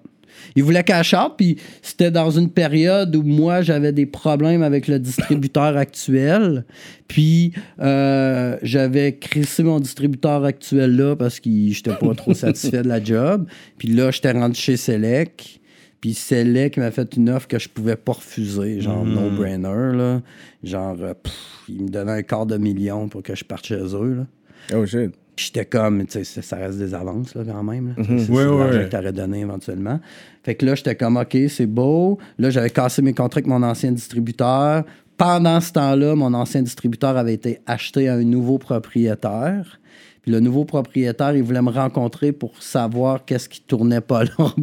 Il 0.55 0.63
voulait 0.63 0.83
cash 0.83 1.13
out, 1.13 1.33
puis 1.37 1.57
c'était 1.81 2.11
dans 2.11 2.31
une 2.31 2.49
période 2.49 3.15
où 3.15 3.23
moi, 3.23 3.61
j'avais 3.61 3.91
des 3.91 4.05
problèmes 4.05 4.63
avec 4.63 4.87
le 4.87 4.99
distributeur 4.99 5.77
actuel. 5.77 6.65
Puis 7.07 7.53
euh, 7.81 8.57
j'avais 8.61 9.17
crissé 9.17 9.63
mon 9.63 9.79
distributeur 9.79 10.43
actuel 10.43 10.95
là 10.95 11.15
parce 11.15 11.39
que 11.39 11.49
j'étais 11.69 11.93
pas 11.93 12.13
trop 12.15 12.33
satisfait 12.33 12.81
de 12.81 12.87
la 12.87 13.03
job. 13.03 13.47
Puis 13.77 13.89
là, 13.89 14.11
j'étais 14.11 14.31
rendu 14.31 14.59
chez 14.59 14.77
Select. 14.77 15.59
Puis 16.01 16.13
Select 16.13 16.77
m'a 16.77 16.91
fait 16.91 17.15
une 17.15 17.29
offre 17.29 17.47
que 17.47 17.57
je 17.57 17.67
pouvais 17.67 17.95
pas 17.95 18.13
refuser, 18.13 18.79
genre 18.79 19.05
no-brainer. 19.05 19.95
là. 19.95 20.21
Genre, 20.63 20.97
euh, 21.01 21.13
pff, 21.13 21.33
il 21.69 21.83
me 21.83 21.89
donnait 21.89 22.11
un 22.11 22.21
quart 22.21 22.45
de 22.45 22.57
million 22.57 23.07
pour 23.07 23.23
que 23.23 23.35
je 23.35 23.43
parte 23.43 23.65
chez 23.65 23.75
eux. 23.75 24.15
Là. 24.15 24.77
Oh 24.77 24.85
shit. 24.85 25.11
J'étais 25.37 25.65
comme, 25.65 26.05
tu 26.05 26.23
sais, 26.23 26.41
ça- 26.41 26.55
reste 26.55 26.77
des 26.77 26.93
avances, 26.93 27.35
là, 27.35 27.43
quand 27.45 27.63
même. 27.63 27.89
là. 27.97 28.03
C'est 28.19 28.29
ouais. 28.31 28.45
que 28.85 28.89
t'aurais 28.89 29.11
donné 29.11 29.41
éventuellement. 29.41 29.99
Fait 30.43 30.55
que 30.55 30.65
là, 30.65 30.75
j'étais 30.75 30.95
comme, 30.95 31.17
OK, 31.17 31.37
c'est 31.49 31.65
beau. 31.65 32.17
Là, 32.39 32.49
j'avais 32.49 32.69
cassé 32.69 33.01
mes 33.01 33.13
contrats 33.13 33.39
avec 33.39 33.47
mon 33.47 33.61
ancien 33.63 33.91
distributeur. 33.91 34.83
Pendant 35.17 35.59
ce 35.59 35.71
temps-là, 35.73 36.15
mon 36.15 36.33
ancien 36.33 36.61
distributeur 36.61 37.17
avait 37.17 37.33
été 37.33 37.59
acheté 37.65 38.07
à 38.09 38.15
un 38.15 38.23
nouveau 38.23 38.57
propriétaire. 38.57 39.79
Puis 40.21 40.31
le 40.31 40.39
nouveau 40.39 40.65
propriétaire, 40.65 41.35
il 41.35 41.43
voulait 41.43 41.61
me 41.61 41.69
rencontrer 41.69 42.31
pour 42.31 42.61
savoir 42.61 43.25
qu'est-ce 43.25 43.47
qui 43.47 43.61
tournait 43.61 44.01
pas 44.01 44.23
là, 44.39 44.53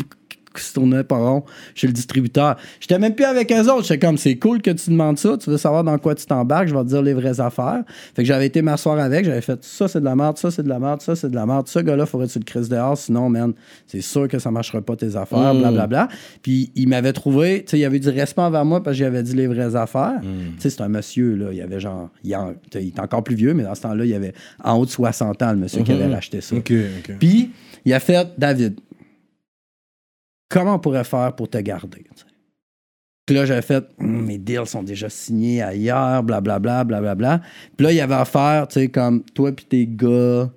qui 0.53 0.63
se 0.63 0.73
tournait 0.75 1.05
pas 1.05 1.17
rond 1.17 1.45
chez 1.75 1.87
le 1.87 1.93
distributeur. 1.93 2.57
J'étais 2.81 2.99
même 2.99 3.15
plus 3.15 3.25
avec 3.25 3.51
eux 3.53 3.71
autres. 3.71 3.83
J'étais 3.85 3.99
comme, 4.07 4.17
c'est 4.19 4.37
cool 4.37 4.61
que 4.63 4.71
tu 4.71 4.91
demandes 4.91 5.19
ça. 5.19 5.37
Tu 5.39 5.51
veux 5.51 5.57
savoir 5.57 5.85
dans 5.85 5.97
quoi 5.99 6.15
tu 6.15 6.27
t'embarques. 6.27 6.69
Je 6.69 6.75
vais 6.75 6.83
te 6.83 6.89
dire 6.89 7.03
les 7.03 7.15
vraies 7.15 7.41
affaires. 7.41 7.83
Fait 8.15 8.23
que 8.23 8.29
j'avais 8.29 8.47
été 8.47 8.63
m'asseoir 8.63 8.99
avec. 8.99 9.25
J'avais 9.25 9.41
fait 9.41 9.63
ça, 9.65 9.89
c'est 9.89 10.01
de 10.01 10.05
la 10.05 10.15
merde. 10.17 10.37
Ça, 10.39 10.51
c'est 10.51 10.63
de 10.63 10.69
la 10.69 10.79
merde. 10.79 11.01
Ça, 11.03 11.17
c'est 11.17 11.31
de 11.31 11.35
la 11.35 11.47
merde. 11.47 11.69
Ce 11.69 11.79
gars-là, 11.79 12.07
faudrait 12.07 12.27
que 12.29 12.33
tu 12.33 12.39
le 12.39 12.45
crises 12.45 12.69
dehors. 12.69 12.97
Sinon, 12.99 13.29
man, 13.29 13.53
c'est 13.87 14.01
sûr 14.01 14.29
que 14.29 14.39
ça 14.39 14.51
marchera 14.51 14.81
pas 14.81 14.97
tes 14.97 15.17
affaires. 15.17 15.55
Blablabla. 15.55 16.09
Puis 16.43 16.71
il 16.75 16.89
m'avait 16.89 17.13
trouvé, 17.13 17.63
tu 17.65 17.71
sais, 17.73 17.79
il 17.79 17.85
avait 17.85 17.99
du 18.01 18.09
respect 18.09 18.43
envers 18.43 18.65
moi 18.65 18.83
parce 18.83 18.97
que 18.97 19.05
j'avais 19.05 19.23
dit 19.23 19.35
les 19.35 19.47
vraies 19.47 19.77
affaires. 19.77 20.21
Tu 20.23 20.29
sais, 20.63 20.71
c'est 20.71 20.83
un 20.83 20.89
monsieur, 20.89 21.35
là. 21.37 21.47
Il 21.53 21.61
avait 21.61 21.81
genre, 21.81 22.11
il, 22.25 22.35
en- 22.37 22.55
il 22.75 22.89
est 22.89 23.01
encore 23.01 23.23
plus 23.25 23.35
vieux, 23.37 23.55
mais 23.55 23.63
dans 23.63 23.75
ce 23.75 23.83
temps-là, 23.83 24.05
il 24.05 24.15
avait 24.15 24.33
en 24.63 24.75
haut 24.79 24.85
de 24.87 24.91
60 24.91 25.43
ans, 25.43 25.51
le 25.53 25.59
monsieur 25.59 25.83
qui 25.83 25.93
avait 25.93 26.13
racheté 26.13 26.41
ça. 26.41 26.57
Ok, 26.57 26.73
ok. 26.73 27.17
Puis, 27.19 27.51
il 27.85 27.93
a 27.93 28.01
fait, 28.01 28.29
David, 28.39 28.75
comment 30.53 30.75
on 30.75 30.79
pourrait 30.79 31.05
faire 31.05 31.35
pour 31.35 31.49
te 31.49 31.59
garder? 31.59 32.05
Puis 33.25 33.37
là, 33.37 33.47
j'avais 33.47 33.63
fait, 33.63 33.85
Hum, 33.99 34.27
mes 34.27 34.39
deals 34.39 34.67
sont 34.67 34.83
déjà 34.83 35.09
signés 35.09 35.63
ailleurs, 35.63 36.23
blablabla, 36.23 36.85
blablabla. 36.85 37.41
Puis 37.77 37.85
là, 37.87 37.93
il 37.93 37.97
y 37.97 38.01
avait 38.01 38.15
affaire, 38.15 38.69
tu 38.69 38.81
sais, 38.81 38.89
comme 38.89 39.23
toi 39.23 39.53
puis 39.53 39.65
tes 39.65 39.87
gars, 39.87 40.51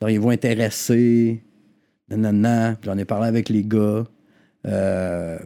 seriez-vous 0.00 0.30
intéressés? 0.30 1.42
Nanana. 2.08 2.76
Puis 2.80 2.88
J'en 2.90 2.96
ai 2.98 3.04
parlé 3.04 3.26
avec 3.28 3.48
les 3.48 3.64
gars. 3.64 4.04
Euh, 4.66 5.38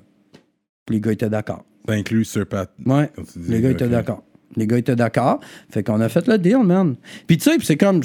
puis 0.86 0.96
les 0.96 1.00
gars 1.00 1.12
étaient 1.12 1.30
d'accord. 1.30 1.64
Ça 1.88 1.94
inclut 1.94 2.24
Sir 2.24 2.46
Pat. 2.46 2.70
Ouais. 2.84 3.10
Les 3.48 3.60
gars 3.60 3.70
étaient 3.70 3.88
d'accord. 3.88 4.22
Les 4.56 4.66
gars 4.66 4.78
étaient 4.78 4.96
d'accord. 4.96 5.40
Fait 5.70 5.82
qu'on 5.82 6.00
a 6.00 6.08
fait 6.08 6.26
le 6.28 6.36
deal, 6.38 6.58
man. 6.58 6.96
Puis 7.26 7.38
tu 7.38 7.44
sais, 7.50 7.56
c'est 7.62 7.76
comme. 7.76 8.02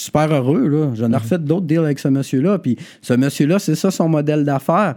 Suis 0.00 0.04
super 0.06 0.32
heureux, 0.32 0.66
là. 0.68 0.90
J'en 0.94 1.12
ai 1.12 1.16
refait 1.16 1.38
d'autres 1.38 1.66
deals 1.66 1.78
avec 1.80 1.98
ce 1.98 2.08
monsieur-là. 2.08 2.58
Puis 2.58 2.76
ce 3.02 3.12
monsieur-là, 3.14 3.58
c'est 3.58 3.74
ça 3.74 3.90
son 3.90 4.08
modèle 4.08 4.44
d'affaires. 4.44 4.94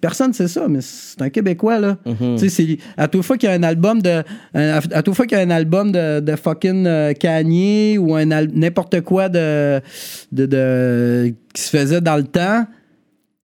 Personne 0.00 0.32
sait 0.32 0.48
ça, 0.48 0.66
mais 0.68 0.80
c'est 0.80 1.20
un 1.22 1.28
Québécois, 1.30 1.78
là. 1.78 1.96
C'est. 2.38 2.78
À 2.96 3.08
toute 3.08 3.22
fois 3.22 3.36
qu'il 3.36 3.48
y 3.48 3.52
a 3.52 3.54
un 3.54 3.62
album 3.62 4.00
de. 4.00 4.22
un- 4.54 4.80
à 4.92 5.02
toute 5.02 5.14
fois 5.14 5.26
qu'il 5.26 5.36
y 5.36 5.40
a 5.40 5.44
un 5.44 5.50
album 5.50 5.92
de, 5.92 6.20
de 6.20 6.36
fucking 6.36 6.86
euh, 6.86 7.12
Kanye 7.12 7.98
ou 7.98 8.14
un 8.14 8.24
n'importe 8.24 9.00
quoi 9.02 9.28
de, 9.28 9.80
de, 10.32 10.46
de- 10.46 11.34
qui 11.52 11.62
se 11.62 11.70
faisait 11.76 12.00
dans 12.00 12.16
le 12.16 12.24
temps, 12.24 12.66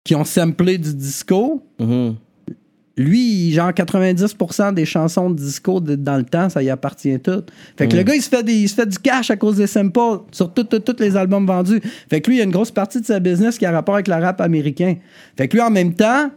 qui 0.05 0.15
ont 0.15 0.25
samplé 0.25 0.79
du 0.79 0.95
disco, 0.95 1.63
Mhm. 1.79 2.17
Lui, 2.97 3.53
genre 3.53 3.71
90% 3.73 4.73
des 4.75 4.85
chansons 4.85 5.31
de 5.31 5.37
disco 5.37 5.81
de- 5.81 5.95
dans 5.95 6.17
le 6.19 6.25
temps, 6.25 6.49
ça 6.51 6.63
y 6.63 6.69
appartient 6.69 7.19
tout. 7.21 7.43
Fait 7.77 7.87
Mm. 7.87 7.89
que 7.89 7.97
le 7.97 8.03
gars, 8.03 8.15
il 8.15 8.23
se, 8.23 8.29
fait 8.29 8.43
des- 8.43 8.55
il 8.55 8.69
se 8.69 8.75
fait 8.75 8.87
du 8.87 8.99
cash 8.99 9.31
à 9.31 9.37
cause 9.37 9.57
des 9.57 9.67
samples 9.67 9.99
sur 10.31 10.53
tous 10.53 10.67
les 10.99 11.17
albums 11.17 11.47
vendus. 11.47 11.81
Fait 12.11 12.21
que 12.21 12.29
lui, 12.29 12.37
il 12.37 12.39
y 12.39 12.43
a 12.43 12.45
une 12.45 12.51
grosse 12.51 12.71
partie 12.71 13.01
de 13.01 13.07
sa 13.07 13.19
business 13.19 13.57
qui 13.59 13.65
a 13.65 13.71
rapport 13.73 13.95
avec 13.95 14.09
le 14.09 14.15
rap 14.15 14.41
américain. 14.43 14.97
Fait 15.39 15.49
que 15.49 15.57
lui, 15.57 15.63
en 15.63 15.71
même 15.71 15.95
temps, 15.95 16.31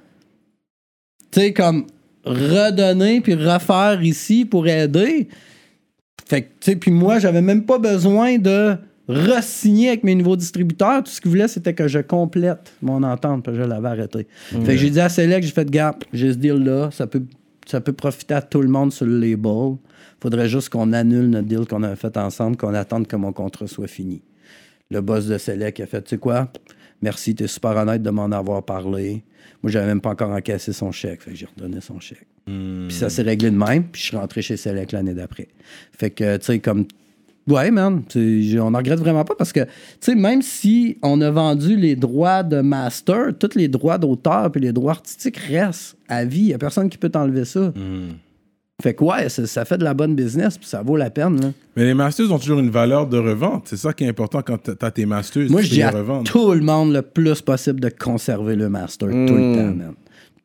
tu 1.31 1.41
sais, 1.41 1.53
comme 1.53 1.85
redonner 2.23 3.21
puis 3.21 3.33
refaire 3.35 4.01
ici 4.01 4.45
pour 4.45 4.67
aider. 4.67 5.27
Fait 6.27 6.41
que, 6.43 6.47
tu 6.47 6.71
sais, 6.71 6.75
puis 6.77 6.89
moi, 6.91 7.19
j'avais 7.19 7.41
même 7.41 7.65
pas 7.65 7.77
besoin 7.77 8.37
de 8.37 8.75
re-signer 9.07 9.89
avec 9.89 10.03
mes 10.03 10.15
nouveaux 10.15 10.35
distributeurs. 10.35 11.03
Tout 11.03 11.11
ce 11.11 11.21
qu'ils 11.21 11.31
voulaient, 11.31 11.47
c'était 11.47 11.73
que 11.73 11.87
je 11.87 11.99
complète 11.99 12.73
mon 12.81 13.03
entente, 13.03 13.43
puis 13.43 13.55
je 13.55 13.61
l'avais 13.61 13.87
arrêté. 13.87 14.27
Fait 14.47 14.73
que 14.73 14.77
j'ai 14.77 14.89
dit 14.89 14.99
à 14.99 15.09
Select, 15.09 15.45
j'ai 15.45 15.53
fait, 15.53 15.69
gars, 15.69 15.95
j'ai 16.13 16.33
ce 16.33 16.37
deal-là, 16.37 16.89
ça 16.91 17.07
peut, 17.07 17.23
ça 17.65 17.81
peut 17.81 17.93
profiter 17.93 18.33
à 18.33 18.41
tout 18.41 18.61
le 18.61 18.69
monde 18.69 18.91
sur 18.91 19.05
le 19.05 19.19
label. 19.19 19.77
Faudrait 20.21 20.49
juste 20.49 20.69
qu'on 20.69 20.93
annule 20.93 21.29
notre 21.29 21.47
deal 21.47 21.65
qu'on 21.67 21.83
a 21.83 21.95
fait 21.95 22.17
ensemble, 22.17 22.57
qu'on 22.57 22.73
attende 22.73 23.07
que 23.07 23.15
mon 23.15 23.31
contrat 23.31 23.67
soit 23.67 23.87
fini. 23.87 24.21
Le 24.89 25.01
boss 25.01 25.27
de 25.27 25.37
Select 25.37 25.79
a 25.79 25.85
fait, 25.85 26.01
tu 26.03 26.11
sais 26.11 26.17
quoi, 26.17 26.51
merci, 27.01 27.35
t'es 27.35 27.47
super 27.47 27.71
honnête 27.71 28.01
de 28.01 28.09
m'en 28.09 28.31
avoir 28.31 28.63
parlé. 28.63 29.23
Moi, 29.61 29.71
j'avais 29.71 29.87
même 29.87 30.01
pas 30.01 30.11
encore 30.11 30.31
encaissé 30.31 30.73
son 30.73 30.91
chèque, 30.91 31.21
fait 31.21 31.31
que 31.31 31.37
j'ai 31.37 31.47
redonné 31.47 31.81
son 31.81 31.99
chèque. 31.99 32.27
Puis 32.45 32.91
ça 32.91 33.09
s'est 33.09 33.23
réglé 33.23 33.49
de 33.49 33.57
même, 33.57 33.85
puis 33.85 34.01
je 34.01 34.07
suis 34.07 34.17
rentré 34.17 34.41
chez 34.43 34.57
Select 34.57 34.91
l'année 34.91 35.15
d'après. 35.15 35.47
Fait 35.91 36.11
que, 36.11 36.37
tu 36.37 36.45
sais, 36.45 36.59
comme. 36.59 36.85
Ouais, 37.47 37.69
man, 37.69 38.01
tu 38.09 38.57
on 38.59 38.71
n'en 38.71 38.79
regrette 38.79 38.99
vraiment 38.99 39.23
pas 39.23 39.35
parce 39.37 39.53
que, 39.53 39.59
tu 39.61 39.69
sais, 40.01 40.15
même 40.15 40.41
si 40.41 40.97
on 41.03 41.21
a 41.21 41.29
vendu 41.29 41.75
les 41.75 41.95
droits 41.95 42.41
de 42.41 42.61
master, 42.61 43.37
tous 43.39 43.55
les 43.55 43.67
droits 43.67 43.97
d'auteur 43.99 44.51
puis 44.51 44.61
les 44.61 44.71
droits 44.73 44.93
artistiques 44.93 45.37
restent 45.37 45.95
à 46.09 46.25
vie. 46.25 46.39
Il 46.39 46.45
n'y 46.47 46.53
a 46.53 46.57
personne 46.57 46.89
qui 46.89 46.97
peut 46.97 47.09
t'enlever 47.09 47.45
ça. 47.45 47.71
Fait 48.81 48.93
que, 48.93 49.03
ouais, 49.05 49.29
ça, 49.29 49.45
ça 49.47 49.63
fait 49.63 49.77
de 49.77 49.83
la 49.85 49.93
bonne 49.93 50.15
business 50.15 50.57
puis 50.57 50.67
ça 50.67 50.81
vaut 50.81 50.97
la 50.97 51.09
peine, 51.09 51.39
là. 51.39 51.51
Mais 51.77 51.85
les 51.85 51.93
masters 51.93 52.29
ont 52.31 52.37
toujours 52.39 52.59
une 52.59 52.69
valeur 52.71 53.07
de 53.07 53.17
revente. 53.17 53.63
C'est 53.67 53.77
ça 53.77 53.93
qui 53.93 54.03
est 54.03 54.09
important 54.09 54.41
quand 54.41 54.57
t'as- 54.57 54.75
t'as 54.75 54.91
tes 54.91 55.05
masters. 55.05 55.49
Moi, 55.49 55.61
tu 55.61 55.67
je 55.67 55.73
dis 55.75 55.81
à 55.81 55.91
revendre. 55.91 56.23
tout 56.29 56.51
le 56.51 56.59
monde 56.61 56.91
le 56.93 57.01
plus 57.01 57.41
possible 57.41 57.79
de 57.79 57.89
conserver 57.89 58.55
le 58.55 58.67
master 58.69 59.07
tout 59.07 59.15
le 59.15 59.55
temps, 59.55 59.75
man. 59.75 59.93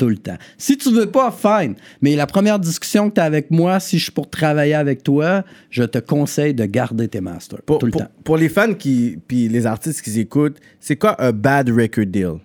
Tout 0.00 0.08
le 0.08 0.16
temps. 0.16 0.38
Si 0.56 0.78
tu 0.78 0.90
veux 0.94 1.10
pas, 1.10 1.30
fine. 1.30 1.74
Mais 2.00 2.16
la 2.16 2.26
première 2.26 2.58
discussion 2.58 3.10
que 3.10 3.16
tu 3.16 3.20
as 3.20 3.24
avec 3.24 3.50
moi, 3.50 3.78
si 3.80 3.98
je 3.98 4.04
suis 4.04 4.12
pour 4.12 4.30
travailler 4.30 4.72
avec 4.72 5.02
toi, 5.02 5.44
je 5.68 5.82
te 5.84 5.98
conseille 5.98 6.54
de 6.54 6.64
garder 6.64 7.06
tes 7.06 7.20
masters 7.20 7.60
Pour, 7.66 7.78
tout 7.80 7.84
le 7.86 7.92
pour- 7.92 8.00
temps. 8.00 8.08
pour 8.24 8.38
les 8.38 8.48
fans 8.48 8.72
qui, 8.72 9.18
puis 9.28 9.48
les 9.48 9.66
artistes 9.66 10.00
qui 10.00 10.18
écoutent, 10.18 10.58
c'est 10.80 10.96
quoi 10.96 11.22
un 11.22 11.32
bad 11.32 11.68
record 11.68 12.06
deal? 12.06 12.36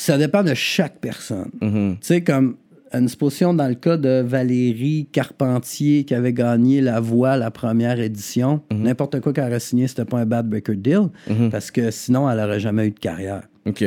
Ça 0.00 0.18
dépend 0.18 0.44
de 0.44 0.54
chaque 0.54 1.00
personne. 1.00 1.50
Mhm. 1.60 1.96
Tu 2.00 2.06
sais, 2.06 2.20
comme 2.22 2.56
une 2.92 3.08
supposition 3.08 3.52
dans 3.52 3.66
le 3.66 3.74
cas 3.74 3.96
de 3.96 4.22
Valérie 4.24 5.08
Carpentier 5.10 6.04
qui 6.04 6.14
avait 6.14 6.32
gagné 6.32 6.80
La 6.80 7.00
Voix 7.00 7.36
la 7.36 7.50
première 7.50 7.98
édition, 7.98 8.62
Mhm. 8.70 8.82
n'importe 8.82 9.20
quoi 9.20 9.32
qu'elle 9.32 9.44
aurait 9.48 9.58
signé, 9.58 9.88
c'était 9.88 10.04
pas 10.04 10.20
un 10.20 10.26
bad 10.26 10.52
record 10.54 10.76
deal, 10.76 11.08
parce 11.50 11.72
que 11.72 11.90
sinon, 11.90 12.30
elle 12.30 12.38
aurait 12.38 12.60
jamais 12.60 12.86
eu 12.86 12.90
de 12.92 12.98
carrière. 13.00 13.42
OK. 13.66 13.84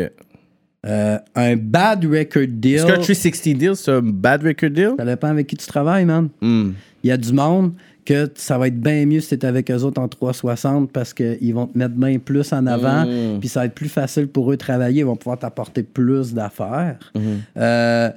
Est-ce 0.84 0.92
Euh, 0.92 1.18
un 1.36 1.56
bad 1.56 2.06
record 2.06 2.48
deal. 2.48 2.86
qu'un 2.86 2.94
360 3.00 3.58
deal, 3.58 3.76
c'est 3.76 3.92
un 3.92 4.02
bad 4.02 4.44
record 4.44 4.70
deal? 4.70 4.92
Ça 4.98 5.06
dépend 5.06 5.28
avec 5.28 5.48
qui 5.48 5.58
tu 5.58 5.68
travailles, 5.68 6.06
man. 6.06 6.30
Hmm. 6.42 6.72
Il 7.04 7.10
y 7.10 7.12
a 7.12 7.18
du 7.18 7.32
monde 7.34 7.74
que 8.06 8.28
ça 8.36 8.58
va 8.58 8.68
être 8.68 8.80
bien 8.80 9.06
mieux 9.06 9.20
si 9.20 9.38
tu 9.38 9.46
es 9.46 9.50
avec 9.50 9.70
eux 9.70 9.84
autres 9.84 10.02
en 10.02 10.08
360 10.08 10.92
parce 10.92 11.14
qu'ils 11.14 11.54
vont 11.54 11.68
te 11.68 11.78
mettre 11.78 11.94
bien 11.96 12.18
plus 12.18 12.52
en 12.54 12.66
avant, 12.66 13.06
Mm. 13.06 13.40
puis 13.40 13.48
ça 13.50 13.60
va 13.62 13.66
être 13.68 13.76
plus 13.76 13.88
facile 13.90 14.28
pour 14.28 14.50
eux 14.52 14.56
de 14.56 14.60
travailler, 14.60 15.02
ils 15.02 15.06
vont 15.06 15.16
pouvoir 15.16 15.38
t'apporter 15.38 15.84
plus 15.84 16.34
d'affaires. 16.34 17.12
Mhm. 17.14 17.22
Euh, 17.58 18.10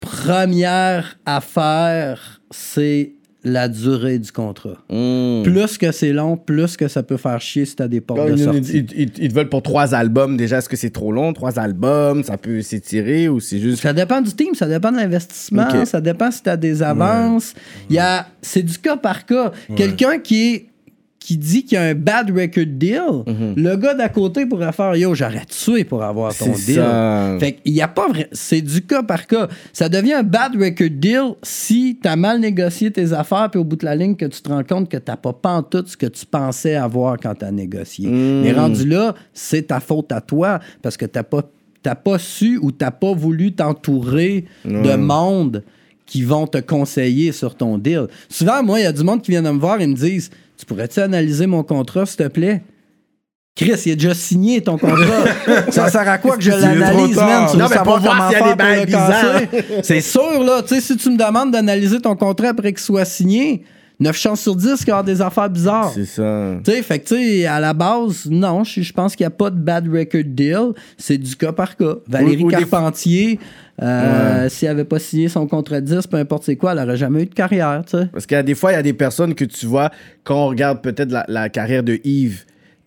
première 0.00 1.18
affaire, 1.26 2.40
c'est 2.50 3.12
la 3.44 3.68
durée 3.68 4.18
du 4.18 4.32
contrat. 4.32 4.78
Hmm. 4.90 5.42
Plus 5.44 5.78
que 5.78 5.92
c'est 5.92 6.12
long, 6.12 6.36
plus 6.36 6.76
que 6.76 6.88
ça 6.88 7.02
peut 7.04 7.16
faire 7.16 7.40
chier 7.40 7.64
si 7.64 7.76
tu 7.76 7.82
as 7.82 7.88
des 7.88 8.00
portes 8.00 8.26
de 8.28 8.32
Ils, 8.36 8.44
sortie. 8.44 8.60
ils- 8.74 8.92
ils- 9.02 9.12
ils 9.18 9.28
te 9.28 9.34
veulent 9.34 9.48
pour 9.48 9.62
trois 9.62 9.94
albums. 9.94 10.36
Déjà, 10.36 10.58
est-ce 10.58 10.68
que 10.68 10.76
c'est 10.76 10.90
trop 10.90 11.12
long? 11.12 11.32
Trois 11.32 11.58
albums, 11.58 12.24
ça 12.24 12.36
peut 12.36 12.62
s'étirer 12.62 13.28
ou 13.28 13.38
c'est 13.38 13.58
juste. 13.60 13.82
Ça 13.82 13.92
dépend 13.92 14.20
du 14.20 14.32
team, 14.32 14.54
ça 14.54 14.66
dépend 14.66 14.90
de 14.90 14.96
l'investissement, 14.96 15.84
ça 15.84 16.00
dépend 16.00 16.30
si 16.32 16.42
tu 16.42 16.50
as 16.50 16.56
des 16.56 16.82
avances. 16.82 17.54
Il 17.88 17.94
y 17.96 18.00
a, 18.00 18.26
c'est 18.42 18.62
du 18.62 18.76
cas 18.78 18.96
par 18.96 19.24
cas. 19.24 19.52
Quelqu'un 19.76 20.18
qui 20.18 20.54
est 20.54 20.66
qui 21.28 21.36
dit 21.36 21.62
qu'il 21.66 21.76
y 21.76 21.78
a 21.78 21.82
un 21.82 21.94
bad 21.94 22.30
record 22.30 22.64
deal, 22.66 23.02
le 23.54 23.76
gars 23.76 23.92
d'à 23.92 24.08
côté 24.08 24.46
pourrait 24.46 24.72
faire 24.72 24.96
Yo, 24.96 25.14
j'aurais 25.14 25.44
tué 25.44 25.84
pour 25.84 26.02
avoir 26.02 26.34
ton 26.34 26.54
C'est 26.54 26.64
deal. 26.72 26.74
ça. 26.76 27.36
Fait 27.38 27.52
qu'il 27.52 27.74
y 27.74 27.82
a 27.82 27.88
pas 27.88 28.08
vrai. 28.08 28.30
C'est 28.32 28.62
du 28.62 28.80
cas 28.80 29.02
par 29.02 29.26
cas. 29.26 29.46
Ça 29.74 29.90
devient 29.90 30.14
un 30.14 30.22
bad 30.22 30.52
record 30.56 30.88
deal 30.90 31.34
si 31.42 31.98
tu 32.02 32.08
as 32.08 32.16
mal 32.16 32.40
négocié 32.40 32.90
tes 32.90 33.12
affaires, 33.12 33.50
puis 33.50 33.60
au 33.60 33.64
bout 33.64 33.76
de 33.76 33.84
la 33.84 33.94
ligne, 33.94 34.16
que 34.16 34.24
tu 34.24 34.40
te 34.40 34.48
rends 34.48 34.64
compte 34.64 34.88
que 34.88 34.96
tu 34.96 35.12
pas 35.22 35.32
pantoute 35.34 35.88
ce 35.88 35.98
que 35.98 36.06
tu 36.06 36.24
pensais 36.24 36.76
avoir 36.76 37.18
quand 37.22 37.34
tu 37.34 37.44
as 37.44 37.50
négocié. 37.52 38.08
Mais 38.08 38.52
rendu 38.52 38.88
là, 38.88 39.14
c'est 39.34 39.64
ta 39.66 39.80
faute 39.80 40.10
à 40.12 40.22
toi 40.22 40.60
parce 40.80 40.96
que 40.96 41.04
tu 41.04 41.22
pas, 41.22 41.42
t'as 41.82 41.94
pas 41.94 42.18
su 42.18 42.58
ou 42.62 42.72
tu 42.72 42.78
pas 42.78 43.12
voulu 43.12 43.52
t'entourer 43.52 44.46
de 44.64 44.96
monde 44.96 45.62
qui 46.06 46.22
vont 46.22 46.46
te 46.46 46.56
conseiller 46.56 47.32
sur 47.32 47.54
ton 47.54 47.76
deal. 47.76 48.06
Souvent, 48.30 48.62
moi, 48.62 48.80
il 48.80 48.84
y 48.84 48.86
a 48.86 48.92
du 48.92 49.04
monde 49.04 49.20
qui 49.20 49.30
vient 49.30 49.42
de 49.42 49.50
me 49.50 49.58
voir 49.60 49.78
et 49.82 49.86
me 49.86 49.94
disent 49.94 50.30
Tu 50.58 50.66
pourrais-tu 50.66 51.00
analyser 51.00 51.46
mon 51.46 51.62
contrat, 51.62 52.04
s'il 52.04 52.16
te 52.16 52.28
plaît? 52.28 52.62
Chris, 53.54 53.80
il 53.86 53.92
a 53.92 53.94
déjà 53.94 54.14
signé 54.14 54.60
ton 54.60 54.76
contrat. 54.76 55.24
ça 55.70 55.88
sert 55.88 56.08
à 56.08 56.18
quoi 56.18 56.36
que 56.36 56.42
je 56.42 56.50
l'analyse, 56.50 57.16
man? 57.16 57.46
Tu 57.50 57.56
veux 57.56 57.62
Non, 57.62 57.68
mais 57.68 57.76
savoir 57.76 58.00
pour 58.00 58.10
comment 58.10 58.30
faire 58.30 58.56
le? 58.56 59.82
C'est 59.82 60.00
sûr, 60.00 60.44
là. 60.44 60.62
Tu 60.62 60.74
sais, 60.74 60.80
si 60.80 60.96
tu 60.96 61.10
me 61.10 61.16
demandes 61.16 61.52
d'analyser 61.52 62.00
ton 62.00 62.16
contrat 62.16 62.48
après 62.48 62.72
qu'il 62.72 62.82
soit 62.82 63.04
signé, 63.04 63.64
9 64.00 64.16
chances 64.16 64.40
sur 64.42 64.54
10 64.54 64.76
qu'il 64.78 64.88
y 64.88 64.92
aura 64.92 65.02
des 65.02 65.20
affaires 65.20 65.50
bizarres. 65.50 65.90
C'est 65.92 66.04
ça. 66.04 66.54
Tu 66.64 66.70
sais, 66.70 66.82
fait 66.82 67.00
que, 67.00 67.08
tu 67.08 67.14
sais, 67.16 67.46
à 67.46 67.58
la 67.58 67.72
base, 67.74 68.26
non, 68.30 68.62
je 68.64 68.92
pense 68.92 69.16
qu'il 69.16 69.24
n'y 69.24 69.28
a 69.28 69.30
pas 69.30 69.50
de 69.50 69.58
bad 69.58 69.88
record 69.88 70.22
deal. 70.24 70.72
C'est 70.96 71.18
du 71.18 71.34
cas 71.34 71.50
par 71.52 71.76
cas. 71.76 71.94
Valérie 72.06 72.42
Ou- 72.44 72.46
ou 72.46 72.50
des- 72.50 72.56
Carpentier, 72.58 73.40
euh, 73.82 74.48
s'il 74.48 74.68
n'avait 74.68 74.84
pas 74.84 74.98
signé 74.98 75.28
son 75.28 75.46
contrat 75.46 75.80
de 75.80 75.86
10, 75.86 76.06
peu 76.06 76.16
importe 76.16 76.44
c'est 76.44 76.56
quoi, 76.56 76.72
elle 76.72 76.78
n'aurait 76.78 76.96
jamais 76.96 77.22
eu 77.22 77.26
de 77.26 77.34
carrière, 77.34 77.82
tu 77.84 77.96
sais. 77.98 78.06
Parce 78.12 78.26
qu'il 78.26 78.36
y 78.36 78.38
a 78.38 78.42
des 78.42 78.54
fois, 78.54 78.72
il 78.72 78.76
y 78.76 78.78
a 78.78 78.82
des 78.82 78.92
personnes 78.92 79.34
que 79.34 79.44
tu 79.44 79.66
vois, 79.66 79.90
quand 80.24 80.44
on 80.44 80.48
regarde 80.48 80.80
peut-être 80.82 81.10
la, 81.10 81.24
la 81.28 81.48
carrière 81.48 81.82
de 81.82 81.98
Yves, 82.04 82.44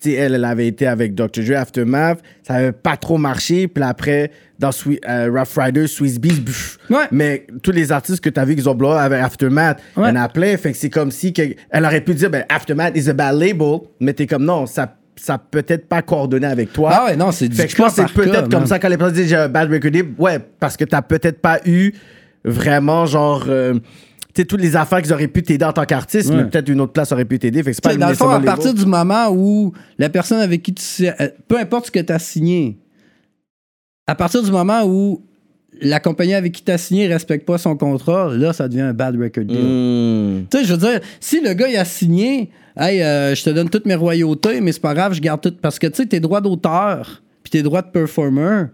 sais, 0.09 0.13
elle, 0.13 0.33
elle 0.35 0.45
avait 0.45 0.67
été 0.67 0.87
avec 0.87 1.13
Dr. 1.15 1.43
Dre 1.45 1.57
Aftermath, 1.57 2.19
ça 2.47 2.55
avait 2.55 2.71
pas 2.71 2.97
trop 2.97 3.17
marché, 3.17 3.67
puis 3.67 3.83
après, 3.83 4.31
dans 4.59 4.71
euh, 5.07 5.29
Rough 5.31 5.57
Rider, 5.57 5.87
Swiss 5.87 6.19
Beats. 6.19 6.77
Ouais. 6.89 7.05
mais 7.11 7.45
tous 7.63 7.71
les 7.71 7.91
artistes 7.91 8.21
que 8.23 8.29
tu 8.29 8.39
as 8.39 8.45
vu 8.45 8.55
qui 8.55 8.67
ont 8.67 8.75
blow 8.75 8.91
avec 8.91 9.21
Aftermath, 9.23 9.81
il 9.95 9.99
y 9.99 10.03
Ouais. 10.03 10.09
en 10.09 10.15
a 10.15 10.29
plein, 10.29 10.57
fait 10.57 10.71
que 10.71 10.77
c'est 10.77 10.89
comme 10.89 11.11
si 11.11 11.33
que- 11.33 11.41
elle 11.69 11.85
aurait 11.85 12.01
pu 12.01 12.13
dire, 12.15 12.29
ben, 12.29 12.45
Aftermath 12.49 12.95
is 12.97 13.09
a 13.09 13.13
bad 13.13 13.35
label, 13.35 13.79
mais 13.99 14.13
t'es 14.13 14.27
comme 14.27 14.45
non, 14.45 14.65
ça 14.65 14.95
ça 15.17 15.37
peut-être 15.37 15.87
pas 15.87 16.01
coordonné 16.01 16.47
avec 16.47 16.73
toi. 16.73 16.89
Ah 16.93 17.05
ouais, 17.05 17.15
non, 17.15 17.31
c'est 17.31 17.47
du 17.47 17.55
Fait 17.55 17.65
que 17.65 17.71
je 17.71 17.75
pense 17.75 17.93
que 17.95 18.01
c'est 18.07 18.13
peut-être 18.13 18.49
comme 18.49 18.65
ça 18.65 18.79
quand 18.79 18.87
les 18.89 18.97
personnes 18.97 19.15
disent 19.17 19.27
j'ai 19.29 19.35
un 19.35 19.49
bad 19.49 19.69
record. 19.71 19.91
Ouais, 20.17 20.39
parce 20.59 20.77
que 20.77 20.83
t'as 20.85 21.03
peut-être 21.03 21.39
pas 21.41 21.59
eu 21.65 21.91
vraiment 22.43 23.05
genre. 23.05 23.45
euh, 23.47 23.75
sais, 24.35 24.45
toutes 24.45 24.61
les 24.61 24.75
affaires 24.75 25.01
qui 25.01 25.11
auraient 25.11 25.27
pu 25.27 25.43
t'aider 25.43 25.65
en 25.65 25.73
tant 25.73 25.85
qu'artiste, 25.85 26.29
Ouais. 26.29 26.37
mais 26.37 26.43
peut-être 26.49 26.69
une 26.69 26.81
autre 26.81 26.93
place 26.93 27.11
aurait 27.11 27.25
pu 27.25 27.37
t'aider. 27.39 27.63
Fait 27.63 27.71
que 27.71 27.75
c'est 27.75 27.81
Tu 27.81 27.87
pas 27.87 27.93
sais, 27.93 27.97
dans 27.99 28.09
le 28.09 28.15
fond, 28.15 28.29
à 28.29 28.39
partir 28.39 28.73
du 28.73 28.85
moment 28.85 29.29
où 29.31 29.73
la 29.97 30.09
personne 30.09 30.39
avec 30.39 30.61
qui 30.63 30.73
tu. 30.73 30.83
euh, 31.07 31.11
Peu 31.47 31.57
importe 31.59 31.87
ce 31.87 31.91
que 31.91 31.99
tu 31.99 32.13
as 32.13 32.19
signé, 32.19 32.77
à 34.07 34.15
partir 34.15 34.41
du 34.43 34.51
moment 34.51 34.83
où 34.85 35.23
la 35.81 35.99
compagnie 35.99 36.33
avec 36.33 36.51
qui 36.53 36.63
tu 36.63 36.71
as 36.71 36.77
signé 36.77 37.07
ne 37.07 37.13
respecte 37.13 37.45
pas 37.45 37.57
son 37.57 37.75
contrat, 37.75 38.29
là, 38.35 38.53
ça 38.53 38.67
devient 38.67 38.81
un 38.81 38.93
bad 38.93 39.15
record 39.19 39.45
deal. 39.45 39.57
Hmm. 39.57 40.45
Tu 40.51 40.57
sais, 40.59 40.63
je 40.65 40.73
veux 40.73 40.79
dire, 40.79 40.99
si 41.19 41.41
le 41.41 41.53
gars, 41.53 41.67
il 41.69 41.77
a 41.77 41.85
signé, 41.85 42.51
hey, 42.77 43.01
euh, 43.01 43.33
je 43.35 43.43
te 43.43 43.49
donne 43.49 43.69
toutes 43.69 43.85
mes 43.85 43.95
royautés, 43.95 44.61
mais 44.61 44.71
c'est 44.73 44.81
pas 44.81 44.93
grave, 44.93 45.13
je 45.13 45.21
garde 45.21 45.41
tout. 45.41 45.53
Parce 45.61 45.79
que, 45.79 45.87
tu 45.87 45.95
sais, 45.97 46.05
tes 46.05 46.19
droits 46.19 46.41
d'auteur, 46.41 47.23
puis 47.43 47.51
tes 47.51 47.63
droits 47.63 47.81
de 47.81 47.87
performer, 47.89 48.65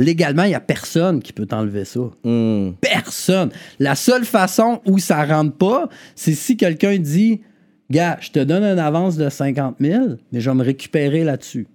légalement, 0.00 0.44
il 0.44 0.48
n'y 0.48 0.54
a 0.54 0.60
personne 0.60 1.20
qui 1.22 1.32
peut 1.32 1.46
t'enlever 1.46 1.84
ça. 1.84 2.00
Hmm. 2.24 2.72
Personne. 2.80 3.50
La 3.78 3.94
seule 3.94 4.24
façon 4.24 4.80
où 4.86 4.98
ça 4.98 5.24
rentre 5.24 5.56
pas, 5.56 5.88
c'est 6.14 6.34
si 6.34 6.56
quelqu'un 6.56 6.98
dit 6.98 7.42
Gars, 7.90 8.18
je 8.20 8.30
te 8.30 8.38
donne 8.38 8.64
une 8.64 8.78
avance 8.78 9.16
de 9.16 9.28
50 9.28 9.76
000, 9.80 10.04
mais 10.32 10.40
je 10.40 10.48
vais 10.48 10.56
me 10.56 10.64
récupérer 10.64 11.24
là-dessus. 11.24 11.66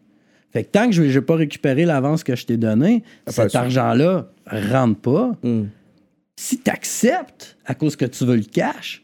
Fait 0.52 0.64
que 0.64 0.70
tant 0.70 0.88
que 0.88 0.94
je 0.94 1.04
n'ai 1.04 1.22
pas 1.22 1.36
récupéré 1.36 1.86
l'avance 1.86 2.24
que 2.24 2.36
je 2.36 2.46
t'ai 2.46 2.58
donnée, 2.58 3.04
cet 3.28 3.52
sûr. 3.52 3.60
argent-là 3.60 4.30
rentre 4.48 5.00
pas. 5.02 5.32
Hmm. 5.44 5.66
Si 6.38 6.60
tu 6.60 6.72
acceptes 6.72 7.58
à 7.66 7.76
cause 7.76 7.96
que 7.96 8.06
tu 8.06 8.26
veux 8.26 8.36
le 8.36 8.44
cash, 8.44 9.04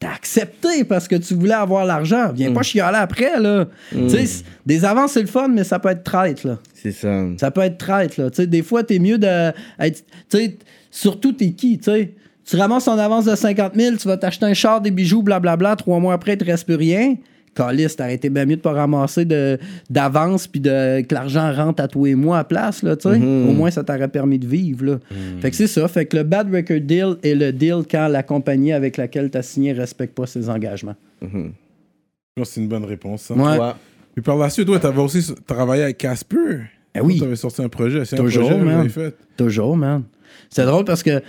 t'as 0.00 0.12
accepté 0.14 0.82
parce 0.84 1.06
que 1.06 1.14
tu 1.16 1.34
voulais 1.34 1.52
avoir 1.54 1.84
l'argent. 1.84 2.32
Viens 2.34 2.48
pas 2.54 2.62
chialer 2.62 2.96
après, 2.98 3.38
là. 3.38 3.66
C- 4.08 4.44
des 4.66 4.84
avances, 4.84 5.12
c'est 5.12 5.20
le 5.20 5.26
fun, 5.28 5.48
mais 5.48 5.62
ça 5.62 5.78
peut 5.78 5.90
être 5.90 6.02
traite, 6.02 6.42
là. 6.44 6.58
C'est 6.74 6.90
ça. 6.92 7.22
Ça 7.38 7.50
peut 7.50 7.60
être 7.60 7.78
traite, 7.78 8.16
là. 8.16 8.30
Des 8.30 8.62
fois, 8.62 8.82
t'es 8.82 8.98
mieux 8.98 9.18
de. 9.18 9.52
être- 9.78 10.02
Tu 10.30 10.38
sais, 10.38 10.58
surtout, 10.90 11.32
t'es 11.32 11.52
qui? 11.52 11.78
Tu 11.78 12.56
ramasses 12.56 12.86
ton 12.86 12.98
avance 12.98 13.26
de 13.26 13.36
50 13.36 13.74
000, 13.76 13.96
tu 13.96 14.08
vas 14.08 14.16
t'acheter 14.16 14.46
un 14.46 14.54
char, 14.54 14.80
des 14.80 14.90
bijoux, 14.90 15.22
blablabla. 15.22 15.76
Trois 15.76 15.98
mois 16.00 16.14
après, 16.14 16.32
il 16.32 16.38
te 16.38 16.44
reste 16.44 16.64
plus 16.64 16.74
rien. 16.76 17.14
Calice, 17.54 17.96
t'aurais 17.96 18.14
été 18.14 18.30
bien 18.30 18.46
mieux 18.46 18.56
de 18.56 18.60
pas 18.60 18.72
ramasser 18.72 19.24
de- 19.24 19.58
d'avance 19.90 20.46
puis 20.46 20.60
de, 20.60 21.00
que 21.02 21.14
l'argent 21.14 21.52
rentre 21.52 21.82
à 21.82 21.88
toi 21.88 22.08
et 22.08 22.14
moi 22.14 22.38
à 22.38 22.44
place, 22.44 22.82
là, 22.82 22.96
tu 22.96 23.08
sais. 23.08 23.16
Au 23.16 23.52
moins, 23.52 23.70
ça 23.70 23.82
t'aurait 23.84 24.08
permis 24.08 24.38
de 24.38 24.46
vivre, 24.46 24.84
là. 24.84 24.98
Fait 25.40 25.50
que 25.50 25.56
c'est 25.56 25.66
ça. 25.66 25.86
Fait 25.88 26.06
que 26.06 26.16
le 26.16 26.22
bad 26.22 26.54
record 26.54 26.80
deal 26.80 27.16
est 27.22 27.34
le 27.34 27.52
deal 27.52 27.82
quand 27.90 28.08
la 28.08 28.22
compagnie 28.22 28.72
avec 28.72 28.96
laquelle 28.96 29.30
t'as 29.30 29.42
signé 29.42 29.72
respecte 29.72 30.14
pas 30.14 30.26
ses 30.26 30.48
engagements. 30.48 30.94
Je 31.20 31.26
pense 32.36 32.48
que 32.48 32.54
c'est 32.54 32.60
une 32.60 32.68
bonne 32.68 32.84
réponse. 32.84 33.22
ça. 33.22 33.34
Ouais. 33.34 33.58
Ouais. 33.58 33.72
Et 34.16 34.20
par 34.20 34.36
la 34.36 34.50
suite, 34.50 34.68
ouais, 34.68 34.78
t'avais 34.78 35.00
aussi 35.00 35.34
travaillé 35.46 35.82
avec 35.82 35.98
Casper. 35.98 36.60
Eh 36.94 37.00
oui. 37.00 37.18
T'avais 37.20 37.36
sorti 37.36 37.62
un 37.62 37.68
projet. 37.68 38.04
C'est 38.04 38.16
un 38.16 38.22
projet 38.22 38.58
man. 38.58 38.88
fait. 38.88 39.14
Toujours, 39.36 39.76
man. 39.76 40.02
C'est 40.48 40.64
drôle 40.64 40.84
parce 40.84 41.02
que 41.02 41.20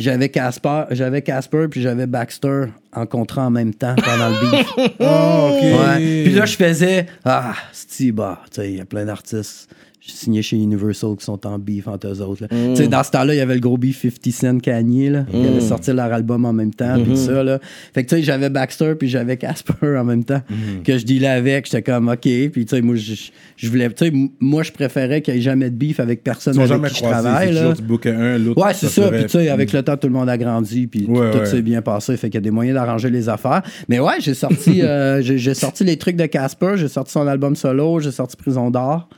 j'avais 0.00 0.28
Casper, 0.28 0.84
j'avais 0.90 1.22
Casper 1.22 1.66
puis 1.70 1.82
j'avais 1.82 2.06
Baxter 2.06 2.66
en 2.92 3.06
contrat 3.06 3.46
en 3.46 3.50
même 3.50 3.74
temps 3.74 3.94
pendant 3.96 4.28
le 4.28 4.50
beef. 4.50 4.72
Oh, 5.00 5.50
ok. 5.50 5.62
Ouais. 5.62 6.22
Puis 6.24 6.32
là, 6.34 6.46
je 6.46 6.56
faisais 6.56 7.06
Ah, 7.24 7.54
c'est 7.72 8.12
bah, 8.12 8.40
tu 8.50 8.60
sais, 8.60 8.70
il 8.70 8.76
y 8.78 8.80
a 8.80 8.84
plein 8.84 9.04
d'artistes. 9.04 9.68
J'ai 10.00 10.12
signé 10.12 10.42
chez 10.42 10.56
Universal 10.56 11.16
qui 11.18 11.24
sont 11.24 11.44
en 11.44 11.58
beef 11.58 11.88
entre 11.88 12.06
eux 12.06 12.20
autres. 12.22 12.44
là. 12.48 12.74
Sais, 12.76 12.86
dans 12.86 13.02
ce 13.02 13.10
temps-là, 13.10 13.34
il 13.34 13.38
y 13.38 13.40
avait 13.40 13.54
le 13.54 13.60
gros 13.60 13.76
beef 13.76 14.02
50 14.02 14.32
Cent 14.32 14.58
Kanye, 14.60 15.10
là. 15.10 15.26
Ils 15.34 15.44
allaient 15.44 15.60
sortir 15.60 15.94
leur 15.94 16.12
album 16.12 16.44
en 16.44 16.52
même 16.52 16.72
temps, 16.72 16.94
puis 17.02 17.12
tout 17.12 17.16
ça, 17.16 17.42
là. 17.42 17.58
Fait 17.92 18.04
que, 18.04 18.08
tu 18.10 18.16
sais, 18.16 18.22
j'avais 18.22 18.48
Baxter, 18.48 18.94
puis 18.94 19.08
j'avais 19.08 19.36
Casper 19.36 19.96
en 19.98 20.04
même 20.04 20.22
temps, 20.22 20.40
que 20.84 20.96
je 20.98 21.04
dealais 21.04 21.26
avec. 21.26 21.66
J'étais 21.66 21.82
comme, 21.82 22.08
OK. 22.08 22.20
Puis, 22.20 22.50
tu 22.52 22.64
sais, 22.68 22.80
moi, 22.80 22.94
je, 22.94 23.12
je 23.56 23.68
voulais, 23.68 23.88
tu 23.88 24.04
sais, 24.04 24.06
m- 24.12 24.28
moi, 24.38 24.62
je 24.62 24.70
préférais 24.70 25.20
qu'il 25.20 25.34
n'y 25.34 25.40
ait 25.40 25.42
jamais 25.42 25.68
de 25.68 25.74
beef 25.74 25.98
avec 25.98 26.22
personne 26.22 26.54
Ils 26.54 26.58
avec 26.60 26.68
jamais 26.70 26.88
qui 26.90 26.94
je 26.94 27.00
travaille, 27.02 27.52
là. 27.52 27.74
tu 27.74 28.08
un, 28.08 28.38
l'autre. 28.38 28.64
Ouais, 28.64 28.74
c'est 28.74 28.86
ça. 28.88 29.08
Puis, 29.10 29.22
tu 29.24 29.28
sais, 29.30 29.48
avec 29.48 29.72
le 29.72 29.82
temps, 29.82 29.96
tout 29.96 30.06
le 30.06 30.12
monde 30.14 30.28
a 30.28 30.38
grandi, 30.38 30.86
puis 30.86 31.06
tout- 31.06 31.10
Ouais, 31.12 31.32
tout 31.32 31.38
ouais. 31.38 31.46
s'est 31.46 31.62
bien 31.62 31.82
passé. 31.82 32.16
Fait 32.16 32.28
qu'il 32.30 32.36
y 32.36 32.38
a 32.38 32.42
des 32.42 32.52
moyens 32.52 32.76
d'arranger 32.76 33.10
les 33.10 33.28
affaires. 33.28 33.62
Mais 33.88 33.98
ouais, 33.98 34.20
j'ai 34.20 34.34
sorti, 34.34 34.80
euh, 34.82 35.20
j'ai 35.22 35.54
sorti 35.54 35.82
les 35.82 35.96
trucs 35.96 36.14
de 36.16 36.26
Casper, 36.26 36.74
j'ai 36.76 36.86
sorti 36.88 37.10
son 37.10 37.26
album 37.26 37.56
solo, 37.56 37.98
j'ai 37.98 38.12
sorti 38.12 38.36
Prison 38.36 38.70
d'Or. 38.70 39.08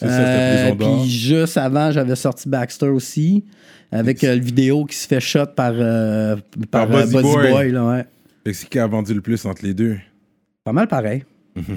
C'est 0.00 0.08
ça, 0.08 0.16
c'était 0.16 0.72
Prison 0.74 0.74
d'Or. 0.76 1.00
Puis 1.02 1.10
juste 1.10 1.56
avant, 1.56 1.90
j'avais 1.92 2.16
sorti 2.16 2.48
Baxter 2.48 2.88
aussi, 2.88 3.44
avec 3.92 4.24
euh, 4.24 4.34
le 4.34 4.40
vidéo 4.40 4.84
qui 4.84 4.96
se 4.96 5.06
fait 5.06 5.20
shot 5.20 5.46
par, 5.54 5.72
euh, 5.74 6.36
par, 6.70 6.86
Par 6.88 6.96
euh, 6.96 7.02
Buzzy 7.02 7.14
Buzzy 7.16 7.22
Boy. 7.34 7.50
Boy. 7.52 7.70
là, 7.72 7.84
ouais. 7.86 8.04
Fait 8.44 8.50
que 8.52 8.56
c'est 8.56 8.68
qui 8.68 8.78
a 8.78 8.86
vendu 8.86 9.12
le 9.14 9.20
plus 9.20 9.44
entre 9.44 9.64
les 9.64 9.74
deux? 9.74 9.98
Pas 10.64 10.72
mal 10.72 10.88
pareil. 10.88 11.24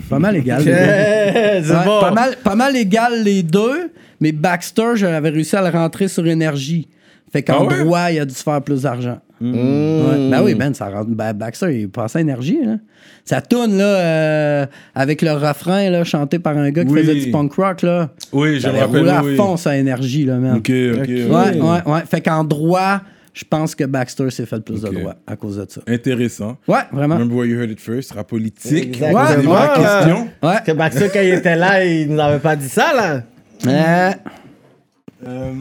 pas 0.09 0.19
mal 0.19 0.35
égal. 0.37 0.59
les 0.63 0.65
deux. 0.71 1.67
c'est 1.67 1.73
Ouais, 1.75 1.85
bon. 1.85 1.99
pas, 1.99 2.11
mal, 2.11 2.35
pas 2.43 2.55
mal 2.55 2.75
égal 2.75 3.23
les 3.23 3.43
deux, 3.43 3.91
mais 4.19 4.31
Baxter, 4.31 4.91
j'avais 4.95 5.29
réussi 5.29 5.55
à 5.55 5.61
le 5.61 5.69
rentrer 5.77 6.07
sur 6.07 6.25
énergie. 6.25 6.87
Fait 7.31 7.41
qu'en 7.43 7.65
Ah 7.67 7.73
ouais? 7.73 7.83
droit, 7.83 8.11
il 8.11 8.19
a 8.19 8.25
dû 8.25 8.33
se 8.33 8.43
faire 8.43 8.61
plus 8.61 8.83
d'argent. 8.83 9.19
Ouais. 9.51 10.29
Ben 10.29 10.41
oui, 10.43 10.55
Ben, 10.55 10.73
ça 10.73 10.89
rentre. 10.89 11.09
Ben, 11.09 11.33
Baxter, 11.33 11.79
il 11.81 11.89
passe 11.89 12.15
à 12.15 12.21
énergie. 12.21 12.59
Là. 12.63 12.77
Ça 13.25 13.41
tourne 13.41 13.77
là, 13.77 13.83
euh, 13.85 14.65
avec 14.95 15.21
le 15.21 15.31
refrain 15.31 15.89
là, 15.89 16.03
chanté 16.03 16.39
par 16.39 16.57
un 16.57 16.69
gars 16.71 16.85
qui 16.85 16.91
Oui. 16.91 17.01
faisait 17.01 17.15
du 17.15 17.31
punk 17.31 17.53
rock. 17.53 17.81
Là. 17.81 18.09
Oui, 18.31 18.59
je 18.59 18.67
me 18.69 18.79
rappelle. 18.79 19.09
à 19.09 19.23
oui. 19.23 19.35
fond 19.35 19.57
sa 19.57 19.77
énergie, 19.77 20.25
là, 20.25 20.37
man. 20.37 20.57
Ok, 20.57 20.69
ok. 20.69 21.07
Ouais, 21.07 21.27
ouais, 21.61 21.91
ouais. 21.93 22.01
Fait 22.09 22.21
qu'en 22.21 22.43
droit, 22.43 23.01
je 23.33 23.43
pense 23.49 23.73
que 23.75 23.83
Baxter 23.83 24.29
s'est 24.29 24.45
fait 24.45 24.57
le 24.57 24.61
plus 24.61 24.81
de 24.81 24.89
droit 24.89 25.15
à 25.25 25.35
cause 25.35 25.57
de 25.57 25.65
ça. 25.67 25.81
Intéressant. 25.87 26.57
Ouais, 26.67 26.81
vraiment. 26.91 27.15
Remember 27.15 27.35
where 27.37 27.45
you 27.47 27.59
heard 27.59 27.71
it 27.71 27.79
first, 27.79 28.11
rap 28.13 28.27
politique. 28.27 28.97
Ouais, 29.01 29.07
ouais, 29.13 29.37
ouais. 29.47 29.67
questions. 29.75 30.23
Ouais. 30.23 30.27
Parce 30.41 30.61
que 30.61 30.71
Baxter, 30.73 31.09
quand 31.11 31.21
il 31.21 31.33
était 31.33 31.55
là, 31.55 31.83
il 31.83 32.09
nous 32.13 32.19
avait 32.19 32.39
pas 32.39 32.55
dit 32.55 32.69
ça, 32.69 32.93
là. 32.93 33.23
Ouais. 33.65 34.15
Euh, 35.27 35.53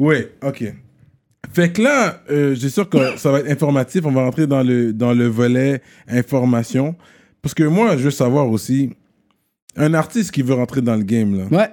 ouais, 0.00 0.32
ok. 0.42 0.72
Fait 1.52 1.72
que 1.72 1.82
là, 1.82 2.20
euh, 2.30 2.54
j'ai 2.54 2.68
sûr 2.68 2.88
que 2.88 3.16
ça 3.16 3.32
va 3.32 3.40
être 3.40 3.50
informatif. 3.50 4.02
On 4.04 4.12
va 4.12 4.22
rentrer 4.24 4.46
dans 4.46 4.62
le, 4.62 4.92
dans 4.92 5.12
le 5.12 5.26
volet 5.26 5.82
information. 6.08 6.94
Parce 7.42 7.54
que 7.54 7.64
moi, 7.64 7.96
je 7.96 8.02
veux 8.04 8.10
savoir 8.10 8.48
aussi, 8.48 8.90
un 9.76 9.94
artiste 9.94 10.30
qui 10.30 10.42
veut 10.42 10.54
rentrer 10.54 10.80
dans 10.82 10.96
le 10.96 11.02
game, 11.02 11.36
là, 11.38 11.44
Ouais. 11.50 11.68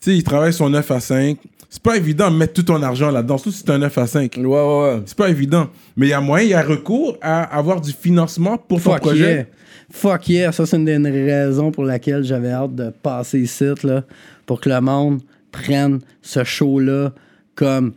tu 0.00 0.10
sais, 0.10 0.16
il 0.16 0.22
travaille 0.24 0.52
son 0.52 0.68
9 0.70 0.90
à 0.90 1.00
5. 1.00 1.38
C'est 1.68 1.82
pas 1.82 1.96
évident 1.96 2.30
de 2.30 2.36
mettre 2.36 2.52
tout 2.54 2.62
ton 2.62 2.82
argent 2.82 3.10
là-dedans, 3.10 3.38
surtout 3.38 3.50
si 3.52 3.58
c'est 3.64 3.70
un 3.70 3.78
9 3.78 3.98
à 3.98 4.06
5. 4.06 4.34
Ouais, 4.36 4.44
ouais, 4.44 4.54
ouais. 4.54 5.02
C'est 5.06 5.16
pas 5.16 5.28
évident. 5.28 5.68
Mais 5.96 6.06
il 6.06 6.10
y 6.10 6.12
a 6.12 6.20
moyen, 6.20 6.44
il 6.44 6.50
y 6.50 6.54
a 6.54 6.62
recours 6.62 7.16
à 7.20 7.42
avoir 7.56 7.80
du 7.80 7.92
financement 7.92 8.56
pour 8.58 8.82
ton 8.82 8.92
Fuck 8.92 9.00
projet. 9.00 9.34
yeah. 9.34 9.44
Fuck 9.90 10.28
yeah. 10.28 10.52
Ça, 10.52 10.66
c'est 10.66 10.76
une 10.76 10.84
des 10.84 10.96
raisons 11.10 11.70
pour 11.70 11.84
laquelle 11.84 12.22
j'avais 12.24 12.50
hâte 12.50 12.74
de 12.74 12.90
passer 12.90 13.40
ici, 13.40 13.64
là, 13.84 14.04
pour 14.46 14.60
que 14.60 14.68
le 14.68 14.80
monde 14.80 15.20
prenne 15.52 16.00
ce 16.22 16.42
show-là 16.44 17.12
comme 17.54 17.92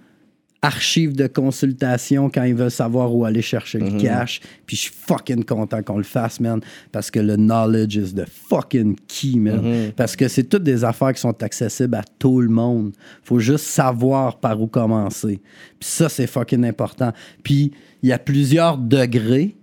archive 0.62 1.16
de 1.16 1.28
consultation 1.28 2.30
quand 2.30 2.43
ils 2.43 2.55
veulent 2.55 2.70
savoir 2.70 3.16
où 3.16 3.24
aller 3.24 3.41
chercher 3.41 3.80
le 3.80 3.99
cash. 3.99 4.41
Puis 4.66 4.76
je 4.76 4.82
suis 4.84 4.93
fucking 4.93 5.45
content 5.45 5.82
qu'on 5.84 5.97
le 5.97 6.03
fasse, 6.03 6.39
man, 6.39 6.60
parce 6.91 7.10
que 7.10 7.20
le 7.20 7.38
knowledge 7.38 7.95
is 7.95 8.14
the 8.14 8.26
fucking 8.28 8.97
key, 9.07 9.38
man. 9.38 9.91
Parce 9.95 10.16
que 10.16 10.28
c'est 10.28 10.43
toutes 10.43 10.64
des 10.64 10.84
affaires 10.84 11.14
qui 11.14 11.22
sont 11.22 11.41
accessibles 11.43 11.95
à 11.95 12.03
tout 12.20 12.41
le 12.41 12.49
monde. 12.49 12.91
Faut 13.24 13.39
juste 13.39 13.66
savoir 13.66 14.39
par 14.39 14.62
où 14.62 14.68
commencer. 14.68 15.39
Puis 15.80 15.89
ça, 15.89 16.10
c'est 16.10 16.28
fucking 16.28 16.66
important. 16.66 17.14
Puis 17.43 17.72
il 18.03 18.10
y 18.10 18.12
a 18.12 18.20
plusieurs 18.20 18.78
degrés 18.78 19.55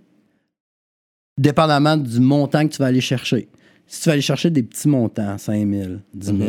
dépendamment 1.37 1.97
du 1.97 2.19
montant 2.19 2.67
que 2.67 2.73
tu 2.73 2.79
vas 2.79 2.87
aller 2.87 3.01
chercher. 3.01 3.47
Si 3.85 4.01
tu 4.01 4.09
vas 4.09 4.13
aller 4.13 4.21
chercher 4.21 4.49
des 4.49 4.63
petits 4.63 4.87
montants, 4.87 5.37
5 5.37 5.71
000, 5.71 5.91
10 6.13 6.25
000, 6.25 6.39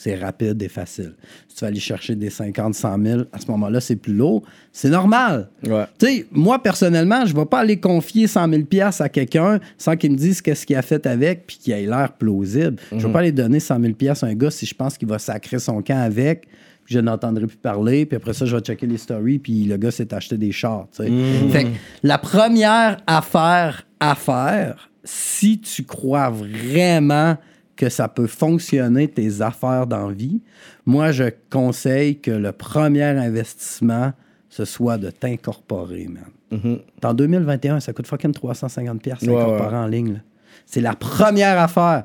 c'est 0.00 0.14
rapide 0.14 0.62
et 0.62 0.68
facile. 0.68 1.12
Si 1.46 1.56
tu 1.56 1.60
vas 1.60 1.66
aller 1.66 1.78
chercher 1.78 2.14
des 2.14 2.30
50, 2.30 2.74
100 2.74 3.04
000, 3.04 3.20
à 3.34 3.38
ce 3.38 3.46
moment-là, 3.50 3.82
c'est 3.82 3.96
plus 3.96 4.14
lourd. 4.14 4.42
C'est 4.72 4.88
normal. 4.88 5.50
Ouais. 5.62 5.84
Tu 5.98 6.06
sais, 6.06 6.26
moi, 6.30 6.62
personnellement, 6.62 7.26
je 7.26 7.34
ne 7.34 7.38
vais 7.38 7.44
pas 7.44 7.58
aller 7.58 7.78
confier 7.78 8.26
100 8.26 8.48
000 8.48 8.62
piastres 8.62 9.02
à 9.02 9.10
quelqu'un 9.10 9.60
sans 9.76 9.96
qu'il 9.96 10.12
me 10.12 10.16
dise 10.16 10.40
qu'est-ce 10.40 10.64
qu'il 10.64 10.76
a 10.76 10.80
fait 10.80 11.06
avec 11.06 11.46
puis 11.46 11.58
qu'il 11.58 11.74
ait 11.74 11.84
l'air 11.84 12.14
plausible. 12.14 12.76
Je 12.90 12.96
ne 12.96 13.02
vais 13.02 13.12
pas 13.12 13.18
aller 13.18 13.32
donner 13.32 13.60
100 13.60 13.78
000 13.78 13.92
piastres 13.92 14.24
à 14.24 14.28
un 14.28 14.34
gars 14.34 14.50
si 14.50 14.64
je 14.64 14.74
pense 14.74 14.96
qu'il 14.96 15.06
va 15.06 15.18
sacrer 15.18 15.58
son 15.58 15.82
camp 15.82 16.00
avec 16.00 16.48
puis 16.86 16.94
je 16.94 17.00
n'entendrai 17.00 17.46
plus 17.46 17.58
parler, 17.58 18.06
puis 18.06 18.16
après 18.16 18.32
ça, 18.32 18.46
je 18.46 18.56
vais 18.56 18.62
checker 18.62 18.86
les 18.86 18.96
stories, 18.96 19.38
puis 19.38 19.64
le 19.64 19.76
gars 19.76 19.90
s'est 19.90 20.14
acheté 20.14 20.38
des 20.38 20.50
chars. 20.50 20.86
sais. 20.92 21.10
Fait 21.50 21.64
que 21.64 21.68
la 22.02 22.16
première 22.16 22.96
affaire 23.06 23.86
à 24.00 24.14
faire, 24.14 24.90
si 25.04 25.60
tu 25.60 25.84
crois 25.84 26.30
vraiment 26.30 27.36
que 27.80 27.88
ça 27.88 28.08
peut 28.08 28.26
fonctionner 28.26 29.08
tes 29.08 29.40
affaires 29.40 29.86
dans 29.86 30.08
la 30.08 30.14
vie, 30.14 30.42
moi, 30.84 31.12
je 31.12 31.24
conseille 31.48 32.20
que 32.20 32.30
le 32.30 32.52
premier 32.52 33.04
investissement, 33.04 34.12
ce 34.50 34.66
soit 34.66 34.98
de 34.98 35.10
t'incorporer, 35.10 36.06
man. 36.08 36.78
En 37.02 37.14
2021, 37.14 37.80
ça 37.80 37.94
coûte 37.94 38.06
fucking 38.06 38.32
350$ 38.32 38.98
piastres 38.98 39.26
Ouais, 39.26 39.34
s'incorporer 39.40 39.76
en 39.76 39.86
ligne. 39.86 40.20
C'est 40.66 40.82
la 40.82 40.94
première 40.94 41.58
affaire. 41.58 42.04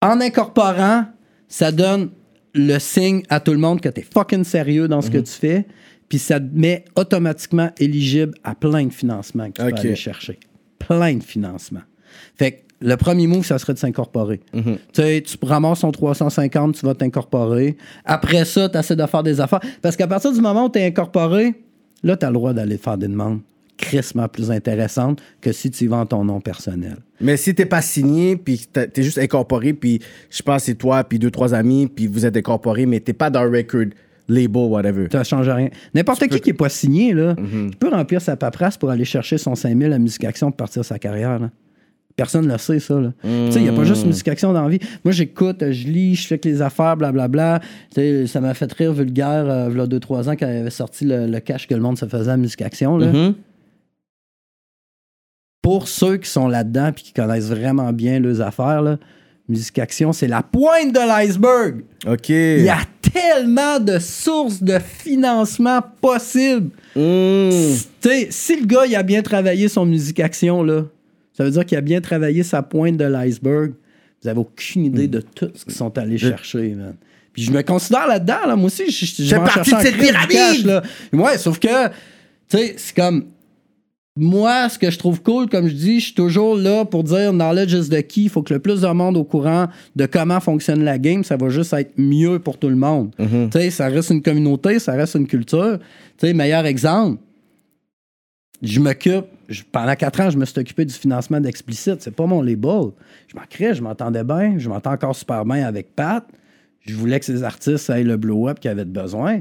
En 0.00 0.20
incorporant, 0.20 1.06
ça 1.48 1.72
donne 1.72 2.10
le 2.54 2.78
signe 2.78 3.22
à 3.30 3.40
tout 3.40 3.52
le 3.52 3.58
monde 3.58 3.80
que 3.80 3.88
tu 3.88 4.00
es 4.00 4.04
fucking 4.04 4.44
sérieux 4.44 4.86
dans 4.86 5.02
ce 5.02 5.10
que 5.10 5.18
tu 5.18 5.32
fais, 5.32 5.66
puis 6.08 6.18
ça 6.20 6.38
te 6.38 6.46
met 6.56 6.84
automatiquement 6.94 7.70
éligible 7.78 8.34
à 8.44 8.54
plein 8.54 8.84
de 8.86 8.92
financements 8.92 9.50
que 9.50 9.60
tu 9.60 9.62
Ok. 9.66 9.70
peux 9.74 9.76
aller 9.80 9.96
chercher. 9.96 10.38
Plein 10.78 11.14
de 11.16 11.22
financements. 11.24 11.82
Fait 12.36 12.52
que 12.52 12.63
le 12.80 12.96
premier 12.96 13.26
move, 13.26 13.44
ça 13.44 13.58
serait 13.58 13.74
de 13.74 13.78
s'incorporer. 13.78 14.40
Mhm. 14.52 14.76
Tu 14.92 15.02
sais, 15.02 15.22
tu 15.24 15.36
ramasses 15.42 15.80
ton 15.80 15.92
350, 15.92 16.74
tu 16.74 16.84
vas 16.86 16.94
t'incorporer. 16.94 17.76
Après 18.04 18.44
ça, 18.44 18.68
tu 18.68 18.76
essaies 18.78 18.96
de 18.96 19.06
faire 19.06 19.22
des 19.22 19.40
affaires. 19.40 19.60
Parce 19.82 19.96
qu'à 19.96 20.06
partir 20.06 20.32
du 20.32 20.40
moment 20.40 20.66
où 20.66 20.68
tu 20.70 20.78
es 20.78 20.86
incorporé, 20.86 21.54
là, 22.02 22.16
tu 22.16 22.26
as 22.26 22.28
le 22.30 22.34
droit 22.34 22.52
d'aller 22.52 22.76
faire 22.78 22.98
des 22.98 23.08
demandes 23.08 23.40
crissement 23.76 24.28
plus 24.28 24.52
intéressantes 24.52 25.20
que 25.40 25.50
si 25.50 25.68
tu 25.68 25.88
vends 25.88 26.06
ton 26.06 26.24
nom 26.24 26.40
personnel. 26.40 26.96
Mais 27.20 27.36
si 27.36 27.56
t'es 27.56 27.66
pas 27.66 27.82
signé, 27.82 28.36
puis 28.36 28.68
t'es 28.72 29.02
juste 29.02 29.18
incorporé, 29.18 29.72
puis 29.72 30.00
je 30.30 30.42
pense 30.42 30.58
que 30.58 30.66
c'est 30.66 30.74
toi, 30.76 31.02
puis 31.02 31.18
deux, 31.18 31.32
trois 31.32 31.54
amis, 31.54 31.88
puis 31.88 32.06
vous 32.06 32.24
êtes 32.24 32.36
incorporé, 32.36 32.86
mais 32.86 33.00
t'es 33.00 33.12
pas 33.14 33.30
dans 33.30 33.42
le 33.42 33.50
record 33.50 33.86
label, 34.28 34.62
whatever. 34.70 35.08
Ça 35.10 35.24
change 35.24 35.48
rien. 35.48 35.70
N'importe 35.92 36.28
qui 36.28 36.40
qui 36.40 36.50
n'est 36.50 36.54
pas 36.56 36.68
signé, 36.68 37.12
là, 37.14 37.34
Mhm. 37.36 37.70
il 37.72 37.76
peut 37.76 37.88
remplir 37.88 38.20
sa 38.22 38.36
paperasse 38.36 38.76
pour 38.78 38.90
aller 38.90 39.04
chercher 39.04 39.38
son 39.38 39.56
5000 39.56 39.92
à 39.92 39.98
Musique 39.98 40.24
Action 40.24 40.50
pour 40.52 40.56
partir 40.56 40.84
sa 40.84 40.98
carrière. 41.00 41.40
là. 41.40 41.50
Personne 42.16 42.46
ne 42.46 42.52
le 42.52 42.58
sait, 42.58 42.78
ça. 42.78 42.94
Tu 43.22 43.28
sais, 43.50 43.58
il 43.58 43.62
n'y 43.62 43.68
a 43.68 43.72
pas 43.72 43.82
juste 43.82 44.06
Musique 44.06 44.28
Action 44.28 44.52
dans 44.52 44.62
la 44.62 44.68
vie. 44.68 44.78
Moi, 45.04 45.12
j'écoute, 45.12 45.58
je 45.60 45.88
lis, 45.88 46.14
je 46.14 46.28
fais 46.28 46.38
que 46.38 46.48
les 46.48 46.62
affaires, 46.62 46.96
blablabla. 46.96 47.60
Tu 47.92 47.96
sais, 47.96 48.26
ça 48.28 48.40
m'a 48.40 48.54
fait 48.54 48.72
rire 48.72 48.92
vulgaire, 48.92 49.44
euh, 49.48 49.68
il 49.72 49.76
y 49.76 49.80
a 49.80 49.86
2-3 49.86 50.28
ans, 50.28 50.36
quand 50.36 50.46
il 50.46 50.58
avait 50.58 50.70
sorti 50.70 51.04
le, 51.04 51.26
le 51.26 51.40
cash 51.40 51.66
que 51.66 51.74
le 51.74 51.80
monde 51.80 51.98
se 51.98 52.06
faisait 52.06 52.30
à 52.30 52.36
Musique 52.36 52.62
Action. 52.62 52.96
là. 52.96 53.06
Mhm. 53.06 53.34
Pour 55.60 55.88
ceux 55.88 56.18
qui 56.18 56.28
sont 56.28 56.46
là-dedans 56.46 56.88
et 56.88 56.92
qui 56.92 57.12
connaissent 57.12 57.48
vraiment 57.48 57.92
bien 57.92 58.20
leurs 58.20 58.40
affaires, 58.42 58.82
là, 58.82 58.98
Musique 59.48 59.78
Action, 59.78 60.12
c'est 60.12 60.28
la 60.28 60.42
pointe 60.42 60.92
de 60.92 61.00
l'iceberg. 61.00 61.82
OK. 62.06 62.28
Il 62.28 62.62
y 62.62 62.68
a 62.68 62.78
tellement 63.12 63.80
de 63.80 63.98
sources 63.98 64.62
de 64.62 64.78
financement 64.78 65.80
possibles. 66.00 66.70
Mm. 66.96 67.50
Tu 68.00 68.08
sais, 68.08 68.28
si 68.30 68.60
le 68.60 68.66
gars 68.66 68.86
il 68.86 68.94
a 68.94 69.02
bien 69.02 69.22
travaillé 69.22 69.68
son 69.68 69.84
musique 69.84 70.20
action, 70.20 70.62
là, 70.62 70.84
ça 71.34 71.44
veut 71.44 71.50
dire 71.50 71.66
qu'il 71.66 71.76
a 71.76 71.80
bien 71.80 72.00
travaillé 72.00 72.42
sa 72.42 72.62
pointe 72.62 72.96
de 72.96 73.04
l'iceberg. 73.04 73.72
Vous 74.22 74.28
avez 74.28 74.38
aucune 74.38 74.86
idée 74.86 75.08
de 75.08 75.20
tout 75.20 75.50
ce 75.54 75.64
qu'ils 75.64 75.74
sont 75.74 75.98
allés 75.98 76.16
chercher, 76.16 76.70
man. 76.70 76.94
Puis 77.34 77.42
je 77.42 77.50
me 77.50 77.62
considère 77.62 78.06
là-dedans, 78.06 78.46
là. 78.46 78.56
Moi 78.56 78.66
aussi, 78.66 78.90
je, 78.90 79.34
en 79.34 79.44
partie 79.44 79.74
de 79.74 79.80
cette 79.80 79.98
pyramide! 79.98 80.64
là. 80.64 80.82
Ouais, 81.12 81.36
sauf 81.36 81.58
que, 81.58 81.88
tu 81.88 81.92
sais, 82.48 82.74
c'est 82.78 82.96
comme. 82.96 83.26
Moi, 84.16 84.68
ce 84.68 84.78
que 84.78 84.92
je 84.92 84.96
trouve 84.96 85.20
cool, 85.22 85.48
comme 85.48 85.66
je 85.66 85.74
dis, 85.74 85.98
je 85.98 86.04
suis 86.04 86.14
toujours 86.14 86.56
là 86.56 86.84
pour 86.84 87.02
dire 87.02 87.32
knowledge 87.32 87.72
is 87.72 87.88
the 87.88 88.06
key. 88.06 88.22
Il 88.22 88.28
faut 88.28 88.42
que 88.42 88.54
le 88.54 88.60
plus 88.60 88.82
de 88.82 88.86
monde 88.86 89.16
au 89.16 89.24
courant 89.24 89.66
de 89.96 90.06
comment 90.06 90.38
fonctionne 90.38 90.84
la 90.84 91.00
game, 91.00 91.24
ça 91.24 91.36
va 91.36 91.48
juste 91.48 91.72
être 91.72 91.94
mieux 91.96 92.38
pour 92.38 92.56
tout 92.56 92.68
le 92.68 92.76
monde. 92.76 93.10
Mhm. 93.18 93.50
Tu 93.50 93.58
sais, 93.58 93.70
ça 93.70 93.88
reste 93.88 94.10
une 94.10 94.22
communauté, 94.22 94.78
ça 94.78 94.92
reste 94.92 95.16
une 95.16 95.26
culture. 95.26 95.80
Tu 96.16 96.28
sais, 96.28 96.32
meilleur 96.32 96.64
exemple, 96.64 97.20
je 98.62 98.78
m'occupe, 98.78 99.26
pendant 99.72 99.94
quatre 99.94 100.20
ans, 100.20 100.30
je 100.30 100.38
me 100.38 100.44
suis 100.44 100.58
occupé 100.58 100.84
du 100.84 100.94
financement 100.94 101.40
d'Explicit. 101.40 102.00
C'est 102.00 102.14
pas 102.14 102.26
mon 102.26 102.42
label. 102.42 102.90
Je 103.28 103.36
m'en 103.36 103.44
crée, 103.48 103.74
je 103.74 103.82
m'entendais 103.82 104.24
bien, 104.24 104.58
je 104.58 104.68
m'entends 104.68 104.92
encore 104.92 105.14
super 105.14 105.44
bien 105.44 105.66
avec 105.66 105.94
Pat. 105.94 106.24
Je 106.80 106.94
voulais 106.94 107.18
que 107.18 107.24
ces 107.24 107.42
artistes 107.42 107.88
aient 107.90 108.04
le 108.04 108.16
blow-up 108.16 108.60
qu'ils 108.60 108.70
avaient 108.70 108.84
besoin. 108.84 109.40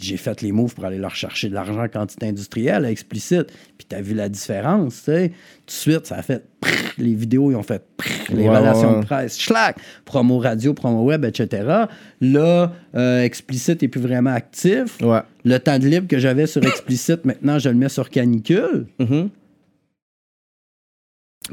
J'ai 0.00 0.18
fait 0.18 0.42
les 0.42 0.52
moves 0.52 0.74
pour 0.74 0.84
aller 0.84 0.98
leur 0.98 1.14
chercher 1.14 1.48
de 1.48 1.54
l'argent 1.54 1.82
en 1.82 1.88
quantité 1.88 2.26
industrielle 2.26 2.84
à 2.84 2.90
Explicit. 2.90 3.46
Puis 3.78 3.86
t'as 3.88 4.02
vu 4.02 4.14
la 4.14 4.28
différence, 4.28 4.96
tu 4.96 5.04
sais. 5.04 5.28
Tout 5.30 5.34
de 5.66 5.70
suite, 5.70 6.06
ça 6.06 6.16
a 6.16 6.22
fait... 6.22 6.44
prrr, 6.60 6.92
les 6.98 7.14
vidéos, 7.14 7.50
ils 7.50 7.56
ont 7.56 7.62
fait... 7.62 7.82
prrr, 7.96 8.34
les 8.34 8.48
relations 8.48 9.00
de 9.00 9.04
presse, 9.06 9.38
schlac, 9.38 9.78
promo 10.04 10.38
radio, 10.38 10.74
promo 10.74 11.02
web, 11.04 11.24
etc. 11.24 11.86
Là, 12.20 12.72
euh, 12.94 13.22
Explicit 13.22 13.82
est 13.82 13.88
plus 13.88 14.00
vraiment 14.00 14.32
actif. 14.32 15.00
Ouais. 15.00 15.20
Le 15.44 15.58
temps 15.58 15.78
de 15.78 15.86
libre 15.86 16.08
que 16.08 16.18
j'avais 16.18 16.46
sur 16.46 16.62
Explicit, 16.64 17.18
maintenant, 17.24 17.58
je 17.58 17.70
le 17.70 17.76
mets 17.76 17.88
sur 17.88 18.10
Canicule. 18.10 18.86
Mhm. 18.98 19.30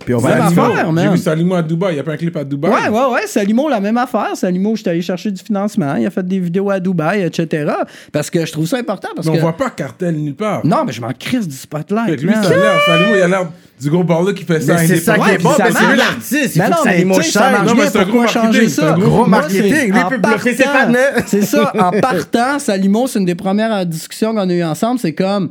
Puis 0.05 0.13
on 0.15 0.21
Même 0.21 0.37
va 0.37 0.45
affaire, 0.47 0.65
Salimo, 0.65 0.91
man. 0.91 1.05
J'ai 1.05 1.11
vu 1.11 1.17
Salimo 1.17 1.55
à 1.55 1.61
Dubaï. 1.61 1.93
Il 1.93 1.97
y 1.97 1.99
a 1.99 2.03
pas 2.03 2.13
un 2.13 2.17
clip 2.17 2.35
à 2.35 2.43
Dubaï. 2.43 2.71
Ouais, 2.71 2.89
ouais, 2.89 3.13
ouais. 3.13 3.27
Salimo, 3.27 3.69
la 3.69 3.79
même 3.79 3.97
affaire. 3.97 4.31
Salimo, 4.35 4.75
j'étais 4.75 4.89
allé 4.89 5.01
chercher 5.01 5.31
du 5.31 5.41
financement. 5.41 5.95
Il 5.95 6.05
a 6.05 6.09
fait 6.09 6.27
des 6.27 6.39
vidéos 6.39 6.69
à 6.69 6.79
Dubaï, 6.79 7.21
etc. 7.23 7.71
Parce 8.11 8.29
que 8.29 8.45
je 8.45 8.51
trouve 8.51 8.65
ça 8.65 8.77
important. 8.77 9.09
Parce 9.15 9.27
Mais 9.27 9.33
on 9.33 9.35
que... 9.35 9.41
voit 9.41 9.55
pas 9.57 9.69
cartel 9.69 10.15
nulle 10.15 10.35
part. 10.35 10.65
Non, 10.65 10.83
mais 10.85 10.91
je 10.93 11.01
m'en 11.01 11.11
crisse 11.17 11.47
du 11.47 11.55
spotlight. 11.55 12.09
Fait 12.09 12.15
que 12.17 12.21
lui, 12.23 12.33
ça 12.33 12.47
a 12.47 12.49
l'air. 12.49 12.81
Salimo, 12.85 13.15
il 13.15 13.21
a 13.21 13.27
l'air 13.27 13.47
du 13.79 13.89
gros 13.89 14.03
baller 14.03 14.33
qui 14.33 14.45
fait 14.45 14.61
ça. 14.61 14.75
Mais 14.75 14.87
c'est 14.87 14.97
ça 14.97 15.17
qui 15.17 15.29
est 15.29 15.37
bon, 15.37 15.49
que 15.51 15.55
c'est 15.57 15.87
lui 15.87 15.97
l'artiste. 15.97 16.55
Il 16.55 16.61
Mais 16.61 16.69
non, 16.69 16.77
mais 16.85 17.23
ça 17.23 17.51
marche 17.51 17.65
Non, 17.65 17.73
mais 17.75 17.81
bien, 17.81 17.89
c'est 17.91 17.99
un 17.99 18.03
pourquoi 18.03 18.23
gros 18.23 18.33
changer 18.33 18.61
marketing, 18.61 18.69
ça? 18.69 18.91
gros 18.93 19.25
marketing. 19.25 19.93
Lui, 19.93 19.99
peut 20.09 20.17
bluffer 20.17 20.55
ses 20.55 20.63
partenaires. 20.63 21.13
C'est 21.27 21.41
ça. 21.43 21.71
En 21.77 21.91
partant, 22.01 22.59
Salimo, 22.59 23.07
c'est 23.07 23.19
une 23.19 23.25
des 23.25 23.35
premières 23.35 23.85
discussions 23.85 24.33
qu'on 24.33 24.49
a 24.49 24.53
eues 24.53 24.63
ensemble. 24.63 24.99
C'est 24.99 25.13
comme 25.13 25.49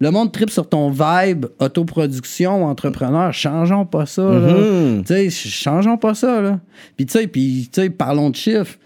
le 0.00 0.10
monde 0.10 0.32
tripe 0.32 0.50
sur 0.50 0.68
ton 0.68 0.90
vibe, 0.90 1.46
autoproduction, 1.58 2.64
entrepreneur. 2.64 3.32
Changeons 3.32 3.84
pas 3.86 4.06
ça. 4.06 4.22
Mhm. 4.22 5.04
Ch- 5.06 5.46
changeons 5.48 5.96
pas 5.98 6.14
ça. 6.14 6.40
Là. 6.40 6.60
Puis, 6.96 7.06
tu 7.06 7.12
sais, 7.18 7.26
puis, 7.26 7.68
parlons 7.96 8.30
de 8.30 8.36
chiffres. 8.36 8.76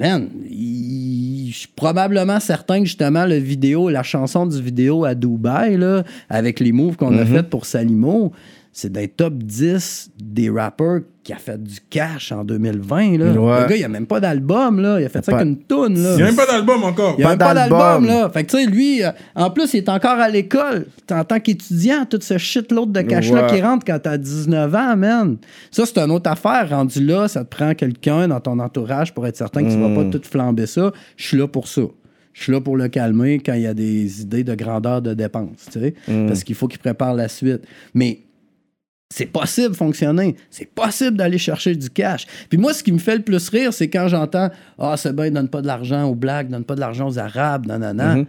Man, 0.00 0.28
je 0.50 1.52
suis 1.52 1.68
probablement 1.76 2.40
certain 2.40 2.80
que 2.80 2.84
justement 2.86 3.26
le 3.26 3.36
vidéo, 3.36 3.88
la 3.90 4.02
chanson 4.02 4.44
du 4.44 4.60
vidéo 4.60 5.04
à 5.04 5.14
Dubaï, 5.14 5.76
là, 5.76 6.02
avec 6.28 6.58
les 6.58 6.72
moves 6.72 6.96
qu'on 6.96 7.16
a 7.16 7.24
fait 7.24 7.44
pour 7.44 7.64
Salimo, 7.64 8.32
c'est 8.76 8.90
des 8.90 9.06
top 9.08 9.34
10 9.34 10.10
des 10.20 10.50
rappers 10.50 11.00
qui 11.22 11.32
a 11.32 11.36
fait 11.36 11.62
du 11.62 11.76
cash 11.88 12.32
en 12.32 12.44
2020. 12.44 13.16
Là. 13.18 13.32
Ouais. 13.32 13.62
Le 13.62 13.66
gars, 13.68 13.76
il 13.76 13.84
a 13.84 13.88
même 13.88 14.04
pas 14.06 14.18
d'album, 14.20 14.80
là. 14.80 15.00
Il 15.00 15.04
a 15.06 15.08
fait 15.08 15.24
ça 15.24 15.30
Pas- 15.32 15.38
avec 15.38 15.48
une 15.48 15.58
toune, 15.62 15.94
là. 16.02 16.10
Il 16.14 16.16
n'y 16.16 16.22
a 16.22 16.26
même 16.26 16.34
pas 16.36 16.44
d'album 16.44 16.82
encore. 16.82 17.14
Il 17.16 17.20
n'y 17.20 17.24
a 17.24 17.28
Pas 17.28 17.30
même 17.30 17.38
pas 17.38 17.54
d'album. 17.54 17.78
d'album, 17.78 18.06
là. 18.06 18.28
Fait 18.30 18.44
que, 18.44 18.50
tu 18.50 18.58
sais, 18.58 18.66
lui, 18.66 19.02
euh, 19.04 19.10
en 19.36 19.48
plus, 19.50 19.72
il 19.72 19.76
est 19.78 19.88
encore 19.88 20.18
à 20.18 20.28
l'école. 20.28 20.86
En 21.10 21.24
tant 21.24 21.38
qu'étudiant, 21.40 22.04
tout 22.04 22.18
ce 22.20 22.36
shit-load 22.36 22.90
de 22.92 23.00
cash-là 23.02 23.46
Ouais. 23.46 23.54
qui 23.54 23.62
rentre 23.62 23.86
quand 23.86 23.98
t'as 24.02 24.18
19 24.18 24.74
ans, 24.74 24.96
man. 24.96 25.36
Ça, 25.70 25.84
c'est 25.86 25.96
une 25.98 26.10
autre 26.10 26.28
affaire. 26.28 26.68
Rendu 26.68 27.02
là, 27.06 27.28
ça 27.28 27.44
te 27.44 27.54
prend 27.56 27.72
quelqu'un 27.74 28.28
dans 28.28 28.40
ton 28.40 28.58
entourage 28.58 29.14
pour 29.14 29.26
être 29.26 29.36
certain 29.36 29.62
que 29.64 29.70
tu 29.70 29.78
vas 29.80 29.94
pas 29.94 30.04
tout 30.10 30.20
flamber 30.28 30.66
ça. 30.66 30.92
Je 31.16 31.26
suis 31.28 31.38
là 31.38 31.46
pour 31.48 31.68
ça. 31.68 31.82
Je 32.34 32.42
suis 32.42 32.52
là 32.52 32.60
pour 32.60 32.76
le 32.76 32.88
calmer 32.88 33.38
quand 33.38 33.54
il 33.54 33.62
y 33.62 33.66
a 33.68 33.74
des 33.74 34.20
idées 34.22 34.42
de 34.42 34.56
grandeur 34.56 35.00
de 35.00 35.14
dépenses, 35.14 35.68
tu 35.72 35.78
sais. 35.78 35.94
Parce 36.26 36.42
qu'il 36.42 36.56
faut 36.56 36.66
qu'il 36.66 36.80
prépare 36.80 37.14
la 37.14 37.28
suite. 37.28 37.62
Mais 37.94 38.18
c'est 39.12 39.26
possible 39.26 39.70
de 39.70 39.76
fonctionner. 39.76 40.36
C'est 40.50 40.66
possible 40.72 41.16
d'aller 41.16 41.38
chercher 41.38 41.74
du 41.76 41.88
cash. 41.90 42.26
Puis 42.48 42.58
moi, 42.58 42.72
ce 42.74 42.82
qui 42.82 42.90
me 42.92 42.98
fait 42.98 43.16
le 43.16 43.22
plus 43.22 43.48
rire, 43.48 43.72
c'est 43.72 43.88
quand 43.88 44.08
j'entends 44.08 44.50
Ah, 44.78 44.96
c'est 44.96 45.14
bien, 45.14 45.30
donne 45.30 45.48
pas 45.48 45.62
de 45.62 45.66
l'argent 45.66 46.04
aux 46.04 46.14
blagues, 46.14 46.48
donne 46.48 46.64
pas 46.64 46.74
de 46.74 46.80
l'argent 46.80 47.08
aux 47.08 47.18
Arabes, 47.18 47.66
nanana. 47.66 48.16
Mhm. 48.16 48.26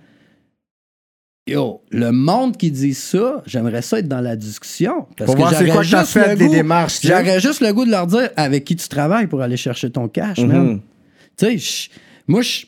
Yo, 1.47 1.81
le 1.91 2.11
monde 2.11 2.57
qui 2.57 2.71
dit 2.71 2.95
ça, 2.95 3.43
j'aimerais 3.45 3.83
ça 3.83 3.99
être 3.99 4.07
dans 4.07 4.21
la 4.21 4.35
discussion. 4.35 5.07
Parce 5.15 5.33
Pour 5.35 5.47
que 5.49 5.55
c'est 5.55 5.67
quoi 5.69 5.83
juste 5.83 6.05
fait 6.07 6.29
le 6.31 6.35
des 6.37 6.45
goût- 6.47 6.51
démarches. 6.53 6.99
J'aurais 7.03 7.39
juste 7.39 7.61
le 7.61 7.71
goût 7.71 7.85
de 7.85 7.91
leur 7.91 8.07
dire 8.07 8.29
avec 8.35 8.65
qui 8.65 8.75
tu 8.75 8.87
travailles 8.87 9.27
pour 9.27 9.41
aller 9.41 9.57
chercher 9.57 9.91
ton 9.91 10.07
cash, 10.07 10.39
Mhm. 10.39 10.47
man. 10.47 10.81
Tu 11.37 11.59
sais, 11.59 11.89
moi, 12.27 12.41
je 12.41 12.61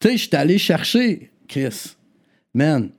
tu 0.00 0.08
sais, 0.08 0.16
je 0.16 0.22
suis 0.26 0.36
allé 0.36 0.58
chercher, 0.58 1.30
Chris, 1.48 1.94
man, 2.52 2.90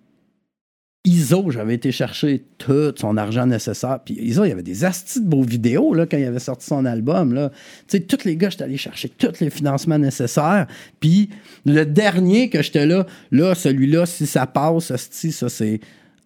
Iso, 1.06 1.51
j'avais 1.51 1.76
été 1.76 1.91
chercher 1.91 2.43
tout 2.58 2.93
son 2.97 3.16
argent 3.16 3.45
nécessaire. 3.45 3.99
Puis 4.03 4.16
Iso, 4.16 4.43
il 4.43 4.49
y 4.49 4.51
avait 4.51 4.64
des 4.64 4.84
astis 4.84 5.22
de 5.22 5.28
beaux 5.28 5.43
vidéos 5.43 5.93
là, 5.93 6.06
quand 6.06 6.18
il 6.18 6.26
avait 6.26 6.39
sorti 6.39 6.66
son 6.66 6.84
album. 6.86 7.34
Là. 7.34 7.51
Tu 7.88 7.97
sais, 7.97 7.99
tous 8.01 8.26
les 8.26 8.36
gars, 8.36 8.49
j'étais 8.49 8.64
allé 8.64 8.78
chercher 8.78 9.10
tous 9.10 9.39
les 9.39 9.49
financements 9.49 9.99
nécessaires. 9.99 10.68
Puis 10.99 11.30
le 11.66 11.86
dernier 11.86 12.49
que 12.49 12.62
j'étais 12.62 12.86
là, 12.86 13.06
là, 13.32 13.53
celui-là, 13.56 14.06
si 14.06 14.26
ça 14.26 14.47
passe, 14.47 14.91
asti, 14.91 15.32
ça, 15.32 15.47
c'est, 15.47 15.80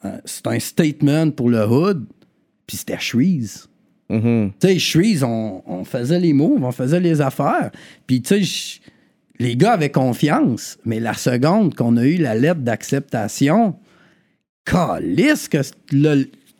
euh, 0.05 0.17
c'est 0.23 0.47
un 0.47 0.59
statement 0.59 1.31
pour 1.31 1.49
le 1.49 1.65
hood. 1.65 2.05
Puis 2.65 2.77
c'était 2.77 2.99
Shreeze. 2.99 3.67
Mhm. 4.09 4.51
Tu 4.59 4.67
sais, 4.67 4.79
Shreeze, 4.79 5.23
on, 5.23 5.61
on 5.67 5.83
faisait 5.83 6.19
les 6.19 6.33
moves, 6.33 6.63
on 6.63 6.71
faisait 6.71 6.99
les 6.99 7.21
affaires. 7.21 7.71
Puis, 8.07 8.21
tu 8.21 8.43
sais, 8.43 8.79
les 9.39 9.55
gars 9.55 9.73
avaient 9.73 9.91
confiance. 9.91 10.77
Mais 10.85 10.99
la 10.99 11.13
seconde 11.13 11.75
qu'on 11.75 11.97
a 11.97 12.05
eu 12.05 12.17
la 12.17 12.35
lettre 12.35 12.61
d'acceptation, 12.61 13.75
calisse 14.65 15.47
que 15.47 15.57
là, 15.91 16.15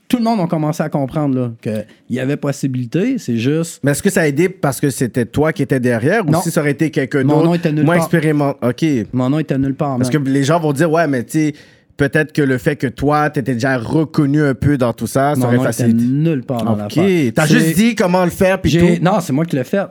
tout 0.08 0.18
le 0.18 0.24
monde 0.24 0.40
a 0.40 0.48
commencé 0.48 0.82
à 0.82 0.90
comprendre 0.90 1.54
qu'il 1.62 1.86
y 2.10 2.20
avait 2.20 2.38
possibilité. 2.38 3.18
C'est 3.20 3.38
juste. 3.38 3.80
Mais 3.84 3.92
est-ce 3.92 4.02
que 4.02 4.10
ça 4.10 4.22
a 4.22 4.28
aidé 4.28 4.50
parce 4.50 4.80
que 4.82 4.90
c'était 4.90 5.26
toi 5.26 5.54
qui 5.54 5.62
étais 5.62 5.80
derrière 5.80 6.28
ou 6.28 6.32
Non. 6.32 6.42
si 6.42 6.50
ça 6.50 6.62
aurait 6.62 6.72
été 6.72 6.90
quelqu'un 6.90 7.24
Mon 7.24 7.38
nom 7.38 7.44
d'autre 7.44 7.56
était 7.58 7.72
nulle 7.72 7.86
moins 7.86 7.96
part. 7.98 8.06
expérimenté? 8.06 8.60
OK. 8.68 9.08
Mon 9.14 9.30
nom 9.30 9.40
était 9.40 9.58
nulle 9.58 9.76
part. 9.76 9.98
Parce 9.98 10.10
que 10.10 10.18
les 10.18 10.44
gens 10.44 10.60
vont 10.60 10.74
dire, 10.74 10.90
ouais, 10.92 11.08
mais 11.08 11.24
tu 11.24 11.32
sais, 11.50 11.54
peut-être 11.96 12.32
que 12.34 12.42
le 12.42 12.58
fait 12.58 12.76
que 12.76 12.88
toi, 12.88 13.30
t'étais 13.30 13.54
déjà 13.54 13.78
reconnu 13.78 14.42
un 14.42 14.56
peu 14.56 14.78
dans 14.80 14.94
tout 14.94 15.06
ça, 15.06 15.36
ça 15.36 15.42
Mon 15.42 15.46
aurait 15.46 15.58
nom 15.58 15.64
était 15.66 15.74
facilité. 15.74 16.06
nulle 16.06 16.44
part 16.44 16.64
dans 16.64 16.86
OK. 16.86 17.00
T'as 17.36 17.46
juste 17.46 17.76
dit 17.76 17.94
comment 17.94 18.24
le 18.26 18.32
faire, 18.32 18.60
puis 18.60 18.76
tout? 18.76 19.04
Non, 19.04 19.20
c'est 19.20 19.34
moi 19.34 19.46
qui 19.46 19.56
l'ai 19.56 19.64
fait. 19.64 19.86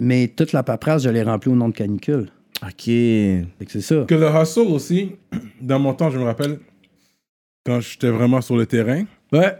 Mais 0.00 0.26
toute 0.34 0.52
la 0.52 0.64
paperasse, 0.64 1.04
je 1.04 1.10
l'ai 1.10 1.22
remplie 1.22 1.52
au 1.52 1.54
nom 1.54 1.68
de 1.68 1.74
canicule. 1.74 2.30
OK. 2.64 2.84
Fait 2.86 3.44
que 3.64 3.70
c'est 3.70 3.80
ça. 3.80 4.04
Que 4.08 4.14
le 4.16 4.26
hustle 4.28 4.72
aussi, 4.72 5.12
dans 5.60 5.78
mon 5.78 5.92
temps, 5.94 6.10
je 6.10 6.18
me 6.18 6.24
rappelle, 6.24 6.58
quand 7.64 7.80
j'étais 7.80 8.08
vraiment 8.10 8.40
sur 8.40 8.56
le 8.56 8.66
terrain, 8.66 9.04
Ouais. 9.32 9.56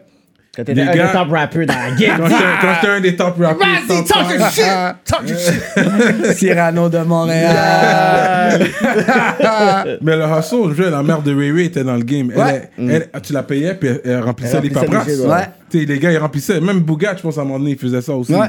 Quand 0.55 0.64
t'étais 0.64 0.74
Les 0.74 0.82
un 0.82 0.94
gars- 0.94 1.07
des 1.07 1.12
top 1.14 1.28
rappers 1.30 1.66
dans 1.66 1.72
la 1.74 1.90
game. 1.96 2.16
Quand 2.18 2.26
j'étais 2.26 2.42
quand 2.61 2.74
j'étais 2.74 2.86
un 2.92 3.00
des 3.00 3.16
top 3.16 3.36
rappers. 3.38 3.66
Vas-y, 3.88 4.05
top 4.05 4.07
talk 4.07 4.38
your 4.38 4.50
shit! 4.50 4.64
Talk 5.07 5.28
your 5.30 5.38
shit! 5.38 6.34
Cyrano 6.36 6.88
de 6.90 6.98
Montréal. 6.98 8.61
Mais 10.03 10.16
le 10.16 10.24
hustle, 10.24 10.74
je 10.76 10.82
la 10.82 11.03
mère 11.03 11.22
de 11.22 11.34
Ray 11.34 11.53
Ray 11.53 11.64
était 11.66 11.84
dans 11.84 11.96
le 11.96 12.03
game. 12.03 12.30
Elle, 12.34 12.38
Ouais. 12.42 12.70
elle- 12.76 13.09
elle- 13.14 13.20
tu 13.22 13.32
la 13.32 13.42
payais, 13.44 13.74
puis 13.74 13.88
elle, 14.05 14.20
remplissait 14.20 14.59
Elle 14.59 14.64
les 14.64 14.74
remplissait 14.74 14.90
paperasses. 14.94 15.20
ouais. 15.20 15.26
Ouais. 15.26 15.48
Tu 15.70 15.80
sais, 15.80 15.84
les 15.86 15.98
gars, 15.98 16.12
ils 16.12 16.18
remplissaient. 16.18 16.61
Même 16.61 16.80
Bougat, 16.80 17.16
je 17.16 17.22
pense, 17.22 17.38
à 17.38 17.40
un 17.40 17.44
moment 17.44 17.59
donné, 17.59 17.70
il 17.70 17.78
faisait 17.78 18.03
ça 18.03 18.12
aussi. 18.12 18.34
Ouais. 18.34 18.48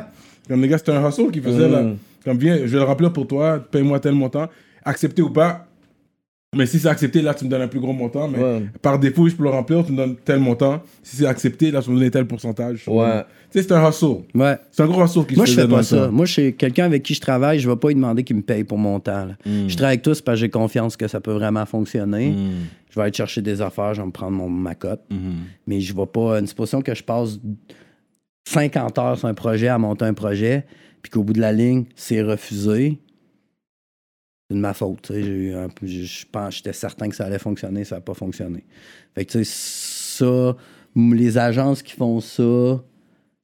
Comme 0.49 0.61
les 0.61 0.67
gars, 0.67 0.77
c'était 0.77 0.91
un 0.91 1.07
hustle 1.07 1.31
qui 1.31 1.39
faisait 1.39 1.69
là. 1.69 1.83
Comme, 2.25 2.37
viens, 2.37 2.57
je 2.57 2.63
vais 2.65 2.77
le 2.79 2.83
remplir 2.83 3.13
pour 3.13 3.27
toi, 3.27 3.59
paye-moi 3.71 3.99
tel 4.01 4.13
montant. 4.13 4.49
Accepté 4.83 5.21
ou 5.21 5.29
pas. 5.29 5.65
Mais 6.53 6.65
si 6.65 6.79
c'est 6.79 6.87
accepté, 6.87 7.21
là, 7.21 7.33
tu 7.33 7.45
me 7.45 7.49
donnes 7.49 7.61
un 7.61 7.67
plus 7.67 7.79
gros 7.79 7.93
montant. 7.93 8.27
Mais 8.27 8.37
Ouais. 8.41 8.63
par 8.81 8.99
défaut, 8.99 9.27
je 9.27 9.35
peux 9.35 9.43
le 9.43 9.49
remplir, 9.49 9.85
tu 9.85 9.91
me 9.91 9.97
donnes 9.97 10.15
tel 10.23 10.39
montant. 10.39 10.81
Si 11.01 11.15
c'est 11.17 11.25
accepté, 11.25 11.71
là, 11.71 11.81
tu 11.81 11.89
me 11.91 11.99
donnes 11.99 12.09
tel 12.09 12.25
pourcentage. 12.27 12.83
Ouais. 12.87 13.23
Tu 13.51 13.59
sais, 13.61 13.67
c'est 13.67 13.73
un 13.73 13.87
hustle. 13.89 14.23
Ouais. 14.33 14.57
C'est 14.71 14.83
un 14.83 14.87
gros 14.87 15.03
hustle 15.03 15.25
qui 15.25 15.35
Moi, 15.35 15.45
se 15.45 15.51
je 15.53 15.61
fais 15.61 15.67
pas 15.67 15.83
ça. 15.83 16.09
Moi, 16.09 16.25
chez 16.25 16.53
quelqu'un 16.53 16.85
avec 16.85 17.03
qui 17.03 17.13
je 17.13 17.21
travaille, 17.21 17.59
je 17.59 17.69
vais 17.69 17.75
pas 17.75 17.87
lui 17.89 17.95
demander 17.95 18.23
qu'il 18.23 18.35
me 18.35 18.41
paye 18.41 18.63
pour 18.63 18.77
mon 18.77 18.99
temps. 18.99 19.27
Hmm. 19.45 19.67
Je 19.67 19.75
travaille 19.75 19.93
avec 19.93 20.01
tous 20.03 20.21
parce 20.21 20.37
que 20.37 20.41
j'ai 20.41 20.49
confiance 20.49 20.97
que 20.97 21.07
ça 21.07 21.19
peut 21.21 21.33
vraiment 21.33 21.65
fonctionner. 21.65 22.33
Je 22.89 22.95
vais 22.95 23.03
aller 23.03 23.13
chercher 23.13 23.41
des 23.41 23.61
affaires, 23.61 23.93
je 23.93 24.01
vais 24.01 24.07
me 24.07 24.11
prendre 24.11 24.37
mon, 24.37 24.49
ma 24.49 24.75
cote. 24.75 25.01
Mais 25.67 25.81
je 25.81 25.95
vais 25.95 26.05
pas. 26.05 26.39
Une 26.39 26.47
supposition 26.47 26.81
que 26.81 26.93
je 26.93 27.03
passe 27.03 27.39
50 28.45 28.97
heures 28.99 29.17
sur 29.17 29.27
un 29.27 29.33
projet 29.33 29.67
à 29.67 29.77
monter 29.77 30.05
un 30.05 30.13
projet, 30.13 30.65
puis 31.01 31.09
qu'au 31.11 31.23
bout 31.23 31.33
de 31.33 31.39
la 31.41 31.51
ligne, 31.51 31.85
c'est 31.95 32.21
refusé. 32.21 32.99
C'est 34.53 34.57
de 34.57 34.61
ma 34.61 34.73
faute. 34.73 35.11
je 35.11 36.25
pense, 36.31 36.57
j'étais 36.57 36.73
certain 36.73 37.09
que 37.09 37.15
ça 37.15 37.25
allait 37.25 37.39
fonctionner, 37.39 37.85
ça 37.85 37.95
n'a 37.95 38.01
pas 38.01 38.13
fonctionné. 38.13 38.63
Fait 39.15 39.25
que 39.25 39.31
tu 39.31 39.43
sais, 39.43 40.19
ça, 40.19 40.55
les 40.95 41.37
agences 41.37 41.81
qui 41.81 41.93
font 41.93 42.19
ça, 42.19 42.83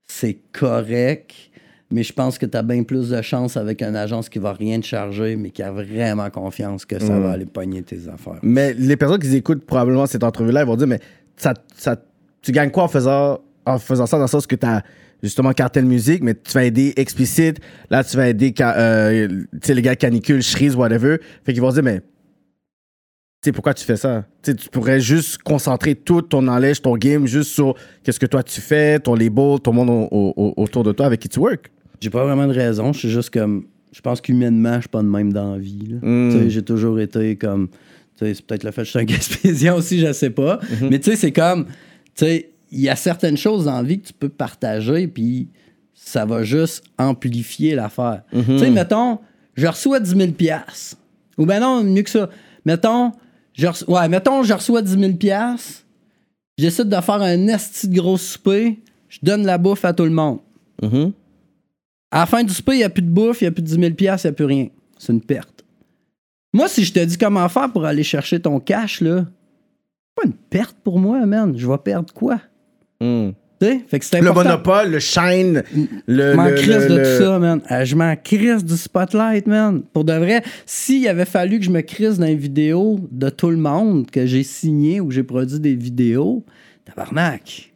c'est 0.05 0.37
correct. 0.51 1.33
Mais 1.91 2.03
je 2.03 2.13
pense 2.13 2.37
que 2.37 2.45
tu 2.45 2.55
as 2.55 2.61
bien 2.61 2.83
plus 2.83 3.09
de 3.09 3.21
chance 3.23 3.57
avec 3.57 3.81
une 3.81 3.95
agence 3.95 4.29
qui 4.29 4.37
va 4.37 4.53
rien 4.53 4.79
te 4.79 4.85
charger, 4.85 5.35
mais 5.35 5.49
qui 5.49 5.63
a 5.63 5.71
vraiment 5.71 6.29
confiance 6.29 6.85
que 6.85 6.99
ça 6.99 7.19
va 7.19 7.31
aller 7.31 7.47
pogner 7.47 7.81
tes 7.81 8.07
affaires. 8.07 8.37
Mais 8.43 8.75
les 8.75 8.95
personnes 8.95 9.17
qui 9.17 9.35
écoutent 9.35 9.65
probablement 9.65 10.05
cette 10.05 10.23
entrevue-là, 10.23 10.61
ils 10.61 10.67
vont 10.67 10.75
dire, 10.75 10.85
mais 10.85 10.99
ça, 11.35 11.55
ça, 11.75 11.95
tu 12.43 12.51
gagnes 12.51 12.69
quoi 12.69 12.83
en 12.83 12.87
faisant, 12.87 13.39
en 13.65 13.79
faisant 13.79 14.05
ça 14.05 14.17
dans 14.17 14.25
le 14.25 14.29
sens 14.29 14.45
que 14.45 14.55
tu 14.55 14.67
as 14.67 14.83
justement 15.23 15.51
cartel 15.53 15.85
musique, 15.85 16.23
mais 16.23 16.33
tu 16.33 16.51
vas 16.53 16.63
aider 16.65 16.93
explicite, 16.97 17.57
là 17.89 18.03
tu 18.03 18.15
vas 18.17 18.29
aider 18.29 18.53
euh, 18.61 19.27
tu 19.27 19.45
sais, 19.63 19.73
les 19.73 19.81
gars 19.81 19.95
canicule, 19.95 20.41
Shreeze, 20.41 20.75
whatever. 20.75 21.17
Fait 21.45 21.53
qu'ils 21.53 21.61
vont 21.61 21.71
dire, 21.71 21.83
mais 21.83 21.99
tu 23.41 23.45
sais, 23.45 23.51
pourquoi 23.53 23.73
tu 23.73 23.85
fais 23.85 23.95
ça? 23.95 24.25
Tu 24.43 24.51
sais, 24.51 24.57
tu 24.57 24.67
pourrais 24.69 24.99
juste 24.99 25.37
concentrer 25.43 25.95
tout 25.95 26.21
ton 26.21 26.41
knowledge, 26.41 26.81
ton 26.81 26.97
game, 26.97 27.25
juste 27.25 27.51
sur 27.51 27.73
qu'est-ce 28.03 28.19
que 28.19 28.25
toi 28.25 28.43
tu 28.43 28.59
fais, 28.59 28.99
ton 28.99 29.15
label, 29.15 29.59
ton 29.63 29.71
monde 29.71 29.89
au- 30.11 30.33
au- 30.35 30.53
autour 30.57 30.83
de 30.83 30.91
toi 30.91 31.05
avec 31.05 31.21
qui 31.21 31.29
tu 31.29 31.39
work. 31.39 31.71
J'ai 32.01 32.09
pas 32.09 32.23
vraiment 32.25 32.47
de 32.47 32.53
raison. 32.53 32.91
Je 32.93 32.99
suis 32.99 33.09
juste 33.09 33.29
comme. 33.29 33.65
Je 33.91 34.01
pense 34.01 34.21
qu'humainement, 34.21 34.75
je 34.75 34.81
suis 34.81 34.89
pas 34.89 35.01
de 35.01 35.07
même 35.07 35.33
dans 35.33 35.53
la 35.53 35.57
vie. 35.57 35.87
là. 35.89 35.97
Mm. 36.01 36.31
Tu 36.31 36.37
sais, 36.37 36.49
J'ai 36.49 36.61
toujours 36.63 36.99
été 36.99 37.35
comme. 37.37 37.69
tu 38.17 38.25
sais, 38.25 38.33
C'est 38.33 38.45
peut-être 38.45 38.63
le 38.65 38.71
fait 38.71 38.81
que 38.81 38.85
je 38.85 38.89
suis 38.91 38.99
un 38.99 39.03
gaspésien 39.05 39.73
aussi, 39.75 39.99
je 39.99 40.11
sais 40.11 40.29
pas. 40.29 40.59
Mais 40.81 40.99
tu 40.99 41.09
sais, 41.11 41.15
c'est 41.15 41.31
comme. 41.31 41.65
Tu 42.15 42.25
sais, 42.25 42.49
il 42.71 42.81
y 42.81 42.89
a 42.89 42.95
certaines 42.95 43.37
choses 43.37 43.65
dans 43.65 43.77
la 43.77 43.83
vie 43.83 43.99
que 43.99 44.07
tu 44.07 44.13
peux 44.13 44.29
partager, 44.29 45.07
puis 45.07 45.47
ça 45.93 46.25
va 46.25 46.43
juste 46.43 46.83
amplifier 46.97 47.75
l'affaire. 47.75 48.23
Tu 48.31 48.59
sais, 48.59 48.69
mettons, 48.69 49.19
je 49.55 49.67
reçois 49.67 49.99
10 49.99 50.15
000 50.15 50.31
Ou 51.37 51.45
ben 51.45 51.59
non, 51.59 51.83
mieux 51.83 52.03
que 52.03 52.09
ça. 52.09 52.29
Mettons, 52.65 53.11
je 53.53 53.67
reçois, 53.67 54.01
ouais, 54.01 54.09
mettons, 54.09 54.43
je 54.43 54.53
reçois 54.53 54.81
10 54.81 54.99
000 54.99 55.13
J'essaie 56.57 56.85
de 56.85 56.95
faire 56.95 57.21
un 57.21 57.47
esti 57.47 57.87
de 57.87 57.95
gros 57.95 58.17
souper. 58.17 58.79
Je 59.07 59.19
donne 59.23 59.45
la 59.45 59.57
bouffe 59.57 59.85
à 59.85 59.93
tout 59.93 60.03
le 60.03 60.11
monde. 60.11 60.39
Mhm. 60.81 61.13
À 62.11 62.19
la 62.19 62.25
fin 62.25 62.43
du 62.43 62.53
souper, 62.53 62.73
il 62.73 62.77
n'y 62.77 62.83
a 62.83 62.89
plus 62.89 63.01
de 63.01 63.09
bouffe, 63.09 63.41
il 63.41 63.45
n'y 63.45 63.49
a 63.49 63.51
plus 63.51 63.61
de 63.61 63.67
10 63.67 63.73
000 63.73 63.85
il 63.85 64.03
n'y 64.03 64.09
a 64.09 64.31
plus 64.31 64.45
rien. 64.45 64.67
C'est 64.97 65.13
une 65.13 65.21
perte. 65.21 65.63
Moi, 66.53 66.67
si 66.67 66.83
je 66.83 66.91
te 66.91 66.99
dis 66.99 67.17
comment 67.17 67.47
faire 67.47 67.71
pour 67.71 67.85
aller 67.85 68.03
chercher 68.03 68.39
ton 68.39 68.59
cash, 68.59 69.01
là, 69.01 69.25
c'est 69.25 70.15
pas 70.15 70.27
une 70.27 70.33
perte 70.33 70.75
pour 70.83 70.99
moi, 70.99 71.25
man. 71.25 71.55
Je 71.57 71.67
vais 71.67 71.77
perdre 71.77 72.13
quoi? 72.13 72.41
Mm. 73.01 73.29
Fait 73.61 73.99
que 73.99 74.17
Le 74.17 74.31
monopole, 74.31 74.91
le 74.91 74.99
shine, 74.99 75.63
le. 76.07 76.31
Je 76.31 76.35
m'en 76.37 76.49
crisse 76.51 76.87
de 76.87 76.97
le- 76.97 77.03
tout 77.17 77.23
ça, 77.25 77.39
man. 77.39 77.61
Euh, 77.71 77.83
je 77.83 77.95
m'en 77.95 78.15
crisse 78.15 78.63
du 78.63 78.77
spotlight, 78.77 79.47
man. 79.47 79.81
Pour 79.91 80.05
de 80.05 80.13
vrai, 80.13 80.43
s'il 80.65 81.05
avait 81.09 81.25
fallu 81.25 81.59
que 81.59 81.65
je 81.65 81.69
me 81.69 81.81
crisse 81.81 82.17
dans 82.19 82.25
les 82.25 82.35
vidéos 82.35 83.01
de 83.11 83.29
tout 83.29 83.49
le 83.49 83.57
monde 83.57 84.09
que 84.09 84.25
j'ai 84.25 84.43
signé 84.43 85.01
ou 85.01 85.07
que 85.09 85.13
j'ai 85.13 85.23
produit 85.23 85.59
des 85.59 85.75
vidéos, 85.75 86.45
tabarnak. 86.85 87.73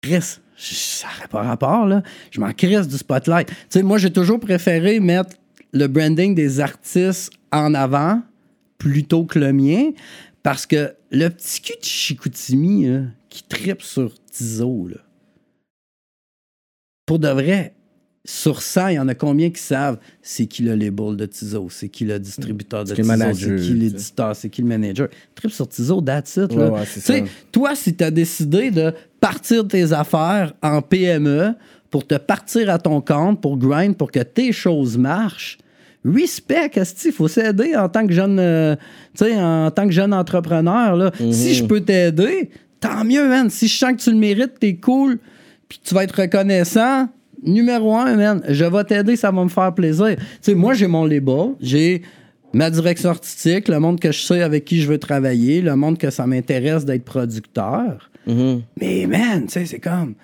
Chris, 0.00 0.38
ça 0.56 1.08
n'aurait 1.16 1.28
pas 1.28 1.42
rapport, 1.42 1.86
là. 1.86 2.02
Je 2.30 2.38
m'en 2.40 2.52
crisse 2.52 2.86
du 2.86 2.96
spotlight. 2.98 3.48
Tu 3.48 3.54
sais, 3.70 3.82
moi, 3.82 3.98
j'ai 3.98 4.12
toujours 4.12 4.38
préféré 4.38 5.00
mettre 5.00 5.30
le 5.72 5.88
branding 5.88 6.36
des 6.36 6.60
artistes 6.60 7.32
en 7.50 7.74
avant 7.74 8.22
plutôt 8.78 9.24
que 9.24 9.40
le 9.40 9.52
mien 9.52 9.90
parce 10.44 10.66
que 10.66 10.92
le 11.10 11.28
petit 11.30 11.60
cul 11.62 11.72
de 11.80 11.84
Chicoutimi, 11.84 12.86
là, 12.86 13.00
qui 13.28 13.42
tripe 13.42 13.82
sur 13.82 14.12
Tizo, 14.30 14.88
là, 14.88 14.98
pour 17.06 17.18
de 17.18 17.28
vrai, 17.28 17.74
sur 18.24 18.60
100, 18.60 18.88
il 18.88 18.94
y 18.96 18.98
en 18.98 19.08
a 19.08 19.14
combien 19.14 19.48
qui 19.48 19.62
savent 19.62 19.98
c'est 20.20 20.46
qui 20.46 20.62
le 20.62 20.74
label 20.74 21.16
de 21.16 21.24
Tizo, 21.24 21.68
c'est 21.70 21.88
qui 21.88 22.04
le 22.04 22.18
distributeur 22.18 22.84
de 22.84 22.94
C'est 22.94 23.00
qui 23.00 23.08
le 23.08 23.32
Tizo, 23.32 23.48
c'est 23.48 23.56
qui 23.56 23.72
l'éditeur, 23.72 24.36
c'est 24.36 24.50
qui 24.50 24.62
le 24.62 24.68
manager. 24.68 25.08
Trip 25.34 25.50
sur 25.50 25.66
Tizo, 25.66 26.02
that's 26.02 26.36
it. 26.36 26.52
Ouais, 26.52 26.68
ouais, 26.68 26.84
ça. 26.84 27.14
toi, 27.50 27.74
si 27.74 27.96
tu 27.96 28.04
as 28.04 28.10
décidé 28.10 28.70
de 28.70 28.92
partir 29.20 29.66
tes 29.66 29.94
affaires 29.94 30.52
en 30.62 30.82
PME 30.82 31.54
pour 31.90 32.06
te 32.06 32.16
partir 32.16 32.68
à 32.68 32.78
ton 32.78 33.00
compte, 33.00 33.40
pour 33.40 33.56
grind, 33.56 33.96
pour 33.96 34.10
que 34.10 34.20
tes 34.20 34.52
choses 34.52 34.98
marchent, 34.98 35.56
respect, 36.04 36.70
il 37.06 37.12
faut 37.12 37.28
s'aider 37.28 37.74
en 37.76 37.88
tant 37.88 38.06
que 38.06 38.12
jeune, 38.12 38.38
euh, 38.38 38.76
en 39.22 39.70
tant 39.70 39.86
que 39.86 39.92
jeune 39.92 40.12
entrepreneur. 40.12 40.94
Là. 40.94 41.12
Si 41.30 41.54
je 41.54 41.64
peux 41.64 41.80
t'aider, 41.80 42.50
tant 42.80 43.04
mieux, 43.04 43.28
man. 43.28 43.50
Si 43.50 43.68
je 43.68 43.76
sens 43.78 43.92
que 43.92 43.98
tu 44.02 44.10
le 44.10 44.16
mérites, 44.16 44.58
t'es 44.60 44.76
cool, 44.76 45.18
puis 45.68 45.80
tu 45.82 45.94
vas 45.94 46.04
être 46.04 46.20
reconnaissant. 46.20 47.08
Numéro 47.42 47.94
un, 47.96 48.16
man, 48.16 48.42
je 48.48 48.64
vais 48.64 48.84
t'aider, 48.84 49.14
ça 49.16 49.30
va 49.30 49.44
me 49.44 49.48
faire 49.48 49.72
plaisir. 49.72 50.16
Tu 50.16 50.24
sais, 50.40 50.54
moi, 50.54 50.74
j'ai 50.74 50.88
mon 50.88 51.04
label, 51.04 51.54
j'ai 51.60 52.02
ma 52.52 52.68
direction 52.70 53.10
artistique, 53.10 53.68
le 53.68 53.78
monde 53.78 54.00
que 54.00 54.10
je 54.10 54.20
sais 54.20 54.42
avec 54.42 54.64
qui 54.64 54.80
je 54.80 54.88
veux 54.88 54.98
travailler, 54.98 55.60
le 55.60 55.76
monde 55.76 55.98
que 55.98 56.10
ça 56.10 56.26
m'intéresse 56.26 56.84
d'être 56.84 57.04
producteur. 57.04 58.10
Mhm. 58.26 58.62
Mais 58.80 59.06
man, 59.06 59.44
tu 59.46 59.52
sais, 59.52 59.66
c'est 59.66 59.78
comme, 59.78 60.14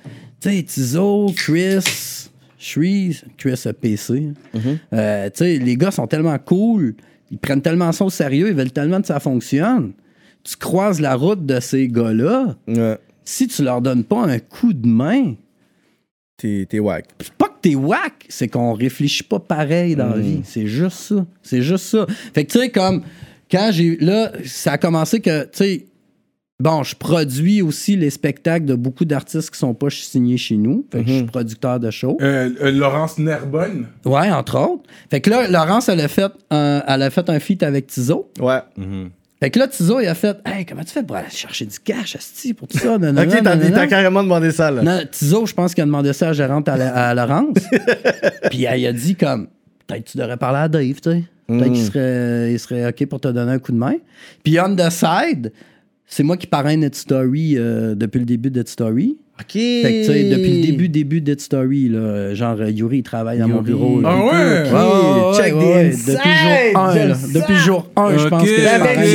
tu 0.41 0.51
sais, 0.51 0.63
Tizo, 0.65 1.31
Chris, 1.37 2.29
Shreeze, 2.59 3.25
Chris 3.37 3.63
PC. 3.81 4.33
hein. 4.55 4.59
Euh, 4.93 5.27
tu 5.31 5.39
sais, 5.39 5.59
les 5.59 5.77
gars 5.77 5.91
sont 5.93 6.07
tellement 6.07 6.39
cool, 6.39 6.95
ils 7.31 7.39
prennent 7.39 7.63
tellement 7.63 7.93
ça 7.93 8.05
au 8.05 8.11
sérieux, 8.11 8.49
ils 8.49 8.55
veulent 8.55 8.73
tellement 8.73 9.01
que 9.01 9.07
ça 9.07 9.21
fonctionne. 9.21 9.93
Tu 10.45 10.57
croises 10.57 11.01
la 11.01 11.15
route 11.17 11.45
de 11.47 11.59
ces 11.61 11.89
gars-là, 11.89 12.55
Ouais. 12.69 12.99
si 13.25 13.49
tu 13.49 13.63
leur 13.65 13.81
donnes 13.81 14.05
pas 14.05 14.25
un 14.27 14.39
coup 14.39 14.73
de 14.73 14.87
main, 14.87 15.35
T'es 16.37 16.67
t'es 16.69 16.81
whack. 16.81 17.07
c'est 17.21 17.33
pas 17.33 17.47
que 17.47 17.61
t'es 17.63 17.75
whack, 17.77 18.27
c'est 18.29 18.49
qu'on 18.49 18.73
réfléchit 18.75 19.23
pas 19.23 19.39
pareil 19.39 19.95
dans 19.97 20.09
la 20.11 20.19
vie. 20.19 20.41
C'est 20.45 20.67
juste 20.67 20.99
ça. 20.99 21.27
C'est 21.43 21.63
juste 21.63 21.87
ça. 21.87 22.07
Fait 22.35 22.45
que 22.45 22.51
tu 22.53 22.59
sais, 22.59 22.71
comme, 22.71 23.03
quand 23.51 23.71
j'ai. 23.73 23.97
Là, 23.99 24.33
ça 24.45 24.73
a 24.73 24.79
commencé 24.79 25.21
que, 25.21 25.45
tu 25.45 25.51
sais, 25.53 25.87
bon, 26.59 26.83
je 26.83 26.97
produis 26.97 27.63
aussi 27.63 27.95
les 27.97 28.11
spectacles 28.11 28.67
de 28.67 28.75
beaucoup 28.75 29.05
d'artistes 29.05 29.51
qui 29.53 29.59
sont 29.59 29.75
pas 29.75 29.91
signés 29.91 30.37
chez 30.37 30.57
nous. 30.57 30.85
Fait 30.93 31.05
que 31.05 31.09
je 31.09 31.15
suis 31.19 31.23
producteur 31.25 31.79
de 31.79 31.91
show. 31.93 32.19
Euh, 32.21 32.51
euh, 32.61 32.73
Laurence 32.73 33.17
Nerbonne. 33.17 33.87
Ouais, 34.05 34.31
entre 34.33 34.59
autres. 34.59 34.83
Fait 35.11 35.21
que 35.21 35.31
là, 35.31 35.47
Laurence, 35.49 35.89
elle 35.89 36.01
a 36.01 36.09
fait 36.09 36.33
un, 36.51 36.83
elle 36.87 37.03
a 37.03 37.11
fait 37.11 37.31
un 37.31 37.39
feat 37.39 37.63
avec 37.63 37.87
Tizo. 37.87 38.29
Ouais. 38.41 38.59
Fait 39.41 39.51
que 39.51 39.59
là, 39.59 39.69
Tizo, 39.69 40.01
il 40.01 40.07
a 40.07 40.15
fait 40.15 40.39
Hey, 40.47 40.65
comment 40.65 40.85
tu 40.85 40.93
fais 40.93 41.03
pour 41.03 41.17
aller 41.17 41.29
chercher 41.31 41.67
du 41.67 41.79
cash, 41.79 42.17
Asti, 42.17 42.55
pour 42.55 42.67
tout 42.69 42.79
ça? 42.79 42.95
Ok, 42.97 43.43
t'as 43.43 43.87
carrément 43.87 44.23
demandé 44.23 44.51
ça, 44.53 44.71
là. 44.71 44.83
Non, 44.83 45.01
Tizo, 45.11 45.45
je 45.47 45.53
pense 45.53 45.75
qu'il 45.75 45.83
a 45.83 45.87
demandé 45.87 46.13
ça 46.13 46.29
à 46.31 46.33
gérante 46.33 46.69
à, 46.69 46.77
la- 46.77 47.09
à 47.09 47.15
Laurence. 47.15 47.59
Puis 48.51 48.65
elle, 48.65 48.81
il 48.81 48.87
a 48.87 48.93
dit 48.93 49.17
comme 49.17 49.49
peut-être 49.87 50.05
tu 50.05 50.19
devrais 50.19 50.37
parler 50.37 50.61
à 50.61 50.69
Dave, 50.69 51.01
tu 51.01 51.11
sais. 51.11 51.25
Peut-être 51.47 51.73
qu'il 51.73 51.85
serait, 51.85 52.53
il 52.53 52.59
serait 52.59 52.87
OK 52.89 53.05
pour 53.07 53.21
te 53.21 53.29
donner 53.29 53.53
un 53.53 53.59
coup 53.59 53.73
de 53.73 53.77
main. 53.77 53.97
Puis 54.43 54.59
on 54.61 54.75
the 54.75 54.89
side, 54.91 55.53
c'est 56.07 56.23
moi 56.23 56.37
qui 56.37 56.47
parraine 56.47 56.81
Net 56.81 56.95
Story 56.95 57.55
euh, 57.57 57.95
depuis 57.95 58.19
le 58.19 58.25
début 58.25 58.51
de 58.51 58.59
Net 58.59 58.69
Story. 58.69 59.17
Ok. 59.41 59.53
Fait 59.53 59.83
que, 59.83 60.07
tu 60.07 60.13
sais, 60.13 60.25
depuis 60.31 60.61
le 60.61 60.67
début, 60.67 60.89
début 60.89 61.21
de 61.21 61.35
Story, 61.39 61.89
là, 61.89 62.35
genre 62.35 62.61
euh, 62.61 62.71
Yuri, 62.71 62.99
il 62.99 63.03
travaille 63.03 63.39
dans 63.39 63.49
mon 63.49 63.63
bureau. 63.63 64.01
Ah 64.05 64.25
ouais? 64.25 65.37
Check 65.37 65.55
ouais, 65.57 65.91
the 65.91 66.09
ouais. 66.09 66.15
Depuis 66.15 66.37
jour 66.37 66.81
1, 66.83 66.95
j'aime 66.95 67.09
là. 67.09 67.15
ça. 67.15 67.41
Depuis 67.41 67.57
jour 67.57 67.87
1, 67.97 68.19
je 68.19 68.29
pense 68.29 68.43
que 68.43 68.49
je 68.49 68.79
parraine 68.79 69.07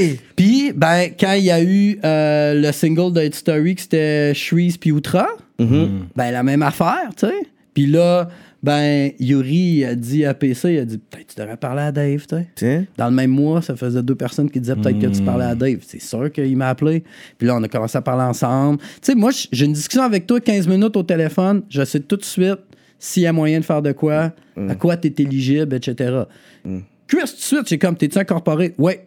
Story. 0.00 0.18
Puis, 0.36 0.72
ben, 0.74 1.08
quand 1.18 1.32
il 1.32 1.44
y 1.44 1.50
a 1.50 1.62
eu 1.62 1.98
euh, 2.04 2.54
le 2.54 2.72
single 2.72 3.12
de 3.14 3.22
Hit 3.22 3.34
Story, 3.34 3.76
que 3.76 3.80
c'était 3.80 4.34
Shreeze 4.34 4.76
puis 4.76 4.92
Outra, 4.92 5.26
ben, 5.58 6.30
la 6.30 6.42
même 6.42 6.62
affaire, 6.62 7.08
tu 7.16 7.26
sais. 7.26 7.32
Puis 7.72 7.86
là, 7.86 8.28
Ben, 8.60 9.12
Yuri 9.20 9.84
a 9.84 9.94
dit 9.94 10.24
à 10.24 10.34
PC, 10.34 10.72
il 10.74 10.78
a 10.80 10.84
dit 10.84 10.98
peut-être 10.98 11.28
tu 11.28 11.40
devrais 11.40 11.56
parler 11.56 11.82
à 11.82 11.92
Dave, 11.92 12.26
tu 12.26 12.36
sais. 12.56 12.88
Dans 12.96 13.08
le 13.08 13.14
même 13.14 13.30
mois, 13.30 13.62
ça 13.62 13.76
faisait 13.76 14.02
deux 14.02 14.16
personnes 14.16 14.50
qui 14.50 14.60
disaient 14.60 14.74
peut-être 14.74 14.98
que 14.98 15.06
tu 15.06 15.22
parlais 15.22 15.44
à 15.44 15.54
Dave. 15.54 15.78
C'est 15.86 16.02
sûr 16.02 16.32
qu'il 16.32 16.56
m'a 16.56 16.68
appelé. 16.70 17.04
Puis 17.38 17.46
là, 17.46 17.54
on 17.56 17.62
a 17.62 17.68
commencé 17.68 17.96
à 17.96 18.02
parler 18.02 18.24
ensemble. 18.24 18.78
Tu 18.78 18.84
sais, 19.02 19.14
moi, 19.14 19.30
j'ai 19.52 19.64
une 19.64 19.74
discussion 19.74 20.02
avec 20.02 20.26
toi 20.26 20.40
15 20.40 20.66
minutes 20.66 20.96
au 20.96 21.04
téléphone. 21.04 21.62
Je 21.68 21.84
sais 21.84 22.00
tout 22.00 22.16
de 22.16 22.24
suite 22.24 22.58
s'il 22.98 23.22
y 23.22 23.26
a 23.26 23.32
moyen 23.32 23.60
de 23.60 23.64
faire 23.64 23.80
de 23.80 23.92
quoi, 23.92 24.32
à 24.68 24.74
quoi 24.74 24.96
tu 24.96 25.06
es 25.06 25.14
éligible, 25.22 25.76
etc. 25.76 26.22
Chris, 26.64 27.20
tout 27.20 27.24
de 27.24 27.26
suite, 27.40 27.68
j'ai 27.68 27.78
comme, 27.78 27.96
t'es-tu 27.96 28.18
incorporé? 28.18 28.74
Ouais. 28.76 29.06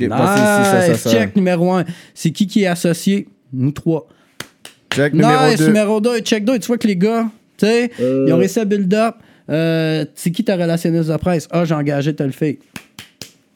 Ok, 0.00 0.08
passez 0.08 0.40
ici, 0.40 0.70
ça, 0.70 0.80
ça, 0.80 0.88
Nice, 0.88 1.00
ça. 1.00 1.10
check 1.10 1.36
numéro 1.36 1.72
un. 1.72 1.84
C'est 2.12 2.32
qui 2.32 2.48
qui 2.48 2.64
est 2.64 2.66
associé? 2.66 3.28
Nous 3.52 3.70
trois. 3.70 4.08
Check 4.92 5.12
numéro 5.12 5.48
nice, 5.48 5.58
2. 5.58 5.66
numéro 5.68 6.00
2. 6.00 6.18
Check 6.20 6.44
2. 6.44 6.58
Tu 6.58 6.66
vois 6.66 6.78
que 6.78 6.88
les 6.88 6.96
gars, 6.96 7.30
tu 7.56 7.66
sais, 7.66 7.90
Euh. 8.00 8.24
ils 8.28 8.32
ont 8.32 8.36
réussi 8.38 8.60
à 8.60 8.64
build 8.64 8.92
up. 8.94 9.16
Euh, 9.50 10.04
c'est 10.14 10.30
qui 10.30 10.42
ta 10.44 10.56
relationniste 10.56 11.10
de 11.10 11.16
presse? 11.16 11.46
Ah, 11.50 11.64
j'ai 11.64 11.74
engagé 11.74 12.14
tel 12.14 12.32
fait. 12.32 12.58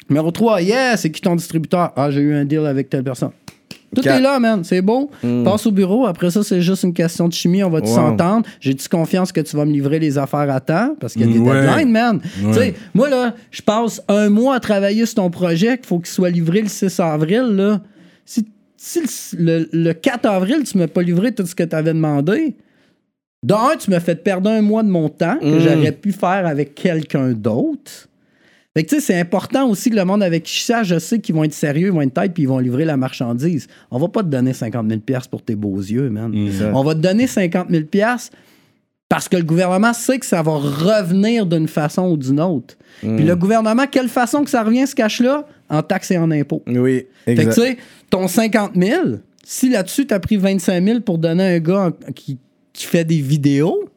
Numéro 0.08 0.30
3, 0.30 0.62
yeah, 0.62 0.96
c'est 0.96 1.10
qui 1.10 1.20
ton 1.20 1.36
distributeur? 1.36 1.92
Ah, 1.96 2.10
j'ai 2.10 2.20
eu 2.20 2.34
un 2.34 2.44
deal 2.44 2.64
avec 2.66 2.88
telle 2.88 3.04
personne. 3.04 3.30
Tout 3.94 4.02
Quatre. 4.02 4.18
est 4.18 4.20
là, 4.20 4.38
man. 4.38 4.64
C'est 4.64 4.82
beau. 4.82 5.10
Passe 5.44 5.66
au 5.66 5.70
bureau. 5.70 6.04
Après 6.06 6.30
ça, 6.30 6.42
c'est 6.42 6.60
juste 6.60 6.82
une 6.82 6.92
question 6.92 7.26
de 7.26 7.32
chimie. 7.32 7.62
On 7.64 7.70
va 7.70 7.80
Wow. 7.80 7.86
s'entendre. 7.86 8.46
J'ai-tu 8.60 8.86
confiance 8.86 9.32
que 9.32 9.40
tu 9.40 9.56
vas 9.56 9.64
me 9.64 9.72
livrer 9.72 9.98
les 9.98 10.18
affaires 10.18 10.50
à 10.50 10.60
temps? 10.60 10.94
Parce 11.00 11.14
qu'il 11.14 11.22
y 11.22 11.30
a 11.30 11.32
des 11.32 11.38
Ouais. 11.38 11.62
deadlines, 11.62 11.90
man. 11.90 12.20
Ouais. 12.42 12.52
Tu 12.52 12.58
sais, 12.58 12.74
moi, 12.92 13.08
là, 13.08 13.34
je 13.50 13.62
passe 13.62 14.02
un 14.08 14.28
mois 14.28 14.56
à 14.56 14.60
travailler 14.60 15.06
sur 15.06 15.14
ton 15.16 15.30
projet 15.30 15.78
qu'il 15.78 15.86
faut 15.86 15.98
qu'il 16.00 16.08
soit 16.08 16.28
livré 16.28 16.60
le 16.60 16.68
6 16.68 17.00
avril, 17.00 17.44
là. 17.56 17.80
Si, 18.26 18.46
si 18.76 19.00
le, 19.38 19.60
le- 19.60 19.68
le 19.72 19.92
4 19.94 20.26
avril, 20.26 20.64
tu 20.64 20.76
m'as 20.76 20.86
pas 20.86 21.00
livré 21.02 21.32
tout 21.32 21.46
ce 21.46 21.54
que 21.54 21.62
tu 21.64 21.74
avais 21.74 21.94
demandé, 21.94 22.56
d'un, 23.42 23.76
tu 23.78 23.90
m'as 23.90 24.00
fait 24.00 24.16
perdre 24.16 24.50
un 24.50 24.62
mois 24.62 24.82
de 24.82 24.88
mon 24.88 25.08
temps 25.08 25.36
que 25.40 25.44
Mm. 25.44 25.60
j'aurais 25.60 25.92
pu 25.92 26.12
faire 26.12 26.46
avec 26.46 26.74
quelqu'un 26.74 27.32
d'autre. 27.32 28.08
Fait 28.76 28.84
que, 28.84 28.90
tu 28.90 28.96
sais, 28.96 29.00
c'est 29.00 29.18
important 29.18 29.68
aussi 29.68 29.90
que 29.90 29.96
le 29.96 30.04
monde 30.04 30.22
avec 30.22 30.44
qui 30.44 30.60
ça, 30.60 30.82
je 30.82 30.98
sais 30.98 31.18
qu'ils 31.20 31.34
vont 31.34 31.42
être 31.44 31.52
sérieux, 31.52 31.88
ils 31.88 31.92
vont 31.92 32.02
être 32.02 32.14
tête, 32.14 32.32
puis 32.34 32.44
ils 32.44 32.48
vont 32.48 32.58
livrer 32.58 32.84
la 32.84 32.96
marchandise. 32.96 33.66
On 33.90 33.98
va 33.98 34.08
pas 34.08 34.22
te 34.22 34.28
donner 34.28 34.52
50 34.52 34.88
000 34.88 35.00
pour 35.30 35.42
tes 35.42 35.56
beaux 35.56 35.78
yeux, 35.78 36.10
man. 36.10 36.32
ça. 36.56 36.70
On 36.74 36.84
va 36.84 36.94
te 36.94 37.00
donner 37.00 37.26
50 37.26 37.68
000 37.70 37.84
parce 39.08 39.28
que 39.28 39.36
le 39.36 39.42
gouvernement 39.42 39.94
sait 39.94 40.18
que 40.18 40.26
ça 40.26 40.42
va 40.42 40.52
revenir 40.52 41.46
d'une 41.46 41.66
façon 41.66 42.10
ou 42.10 42.16
d'une 42.16 42.40
autre. 42.40 42.76
Puis 43.00 43.24
le 43.24 43.34
gouvernement, 43.36 43.86
quelle 43.90 44.08
façon 44.08 44.44
que 44.44 44.50
ça 44.50 44.62
revient, 44.62 44.86
ce 44.86 44.94
cash-là? 44.94 45.46
En 45.70 45.82
taxes 45.82 46.10
et 46.10 46.18
en 46.18 46.30
impôts. 46.30 46.62
Oui, 46.66 47.06
Fait 47.24 47.34
que, 47.34 47.40
exact. 47.40 47.54
tu 47.54 47.60
sais, 47.62 47.76
ton 48.10 48.28
50 48.28 48.72
000, 48.76 49.02
si 49.44 49.68
là-dessus, 49.70 50.06
tu 50.06 50.14
as 50.14 50.20
pris 50.20 50.36
25 50.36 50.84
000 50.84 51.00
pour 51.00 51.18
donner 51.18 51.42
à 51.44 51.46
un 51.56 51.58
gars 51.58 51.90
qui, 52.14 52.38
qui 52.78 52.86
fait 52.86 53.04
des 53.04 53.20
vidéos, 53.20 53.88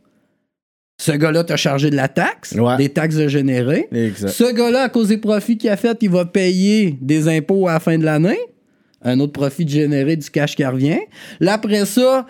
ce 0.99 1.11
gars-là 1.11 1.43
t'a 1.43 1.55
chargé 1.57 1.89
de 1.89 1.95
la 1.95 2.07
taxe, 2.07 2.53
Ouais. 2.53 2.77
des 2.77 2.89
taxes 2.89 3.15
de 3.15 3.27
générer. 3.27 3.87
Exact. 3.91 4.29
Ce 4.29 4.51
gars-là, 4.53 4.83
à 4.83 4.89
cause 4.89 5.07
des 5.09 5.17
profits 5.17 5.57
qu'il 5.57 5.69
a 5.69 5.77
fait, 5.77 5.97
il 6.01 6.09
va 6.09 6.25
payer 6.25 6.97
des 7.01 7.27
impôts 7.27 7.67
à 7.67 7.73
la 7.73 7.79
fin 7.79 7.97
de 7.97 8.03
l'année. 8.05 8.39
Un 9.03 9.19
autre 9.19 9.33
profit 9.33 9.65
de 9.65 9.69
générer 9.71 10.15
du 10.15 10.29
cash 10.29 10.55
qui 10.55 10.63
revient. 10.63 10.99
Là, 11.39 11.53
après 11.53 11.85
ça, 11.85 12.27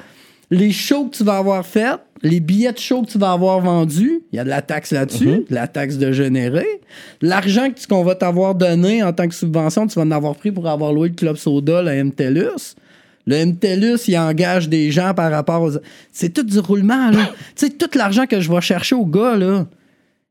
les 0.49 0.71
shows 0.71 1.05
que 1.09 1.17
tu 1.17 1.23
vas 1.25 1.37
avoir 1.37 1.65
fait, 1.65 1.97
les 2.23 2.39
billets 2.39 2.71
de 2.71 2.77
show 2.77 3.01
que 3.01 3.11
tu 3.11 3.17
vas 3.17 3.31
avoir 3.33 3.59
vendus, 3.59 4.21
il 4.31 4.35
y 4.37 4.39
a 4.39 4.43
de 4.45 4.49
la 4.49 4.61
taxe 4.61 4.91
là-dessus, 4.91 5.27
Mhm. 5.27 5.45
de 5.49 5.55
la 5.55 5.67
taxe 5.67 5.97
de 5.97 6.11
générer. 6.13 6.67
L'argent 7.21 7.67
qu'on 7.89 8.03
va 8.03 8.15
t'avoir 8.15 8.55
donné 8.55 9.03
en 9.03 9.11
tant 9.11 9.27
que 9.27 9.35
subvention, 9.35 9.87
tu 9.87 9.95
vas 9.95 10.03
en 10.03 10.11
avoir 10.11 10.35
pris 10.35 10.51
pour 10.51 10.67
avoir 10.69 10.93
loué 10.93 11.09
le 11.09 11.15
Club 11.15 11.35
Soda, 11.35 11.81
le 11.81 11.91
MTELUS. 11.91 12.75
Le 13.25 13.45
MTELUS, 13.45 14.07
il 14.07 14.17
engage 14.17 14.69
des 14.69 14.91
gens 14.91 15.13
par 15.13 15.31
rapport 15.31 15.61
aux... 15.61 15.71
C'est 16.11 16.29
tout 16.29 16.43
du 16.43 16.59
roulement, 16.59 17.11
là. 17.11 17.31
tu 17.55 17.67
sais, 17.67 17.69
tout 17.69 17.89
l'argent 17.95 18.25
que 18.25 18.39
je 18.39 18.51
vais 18.51 18.61
chercher 18.61 18.95
au 18.95 19.05
gars, 19.05 19.35
là, 19.35 19.65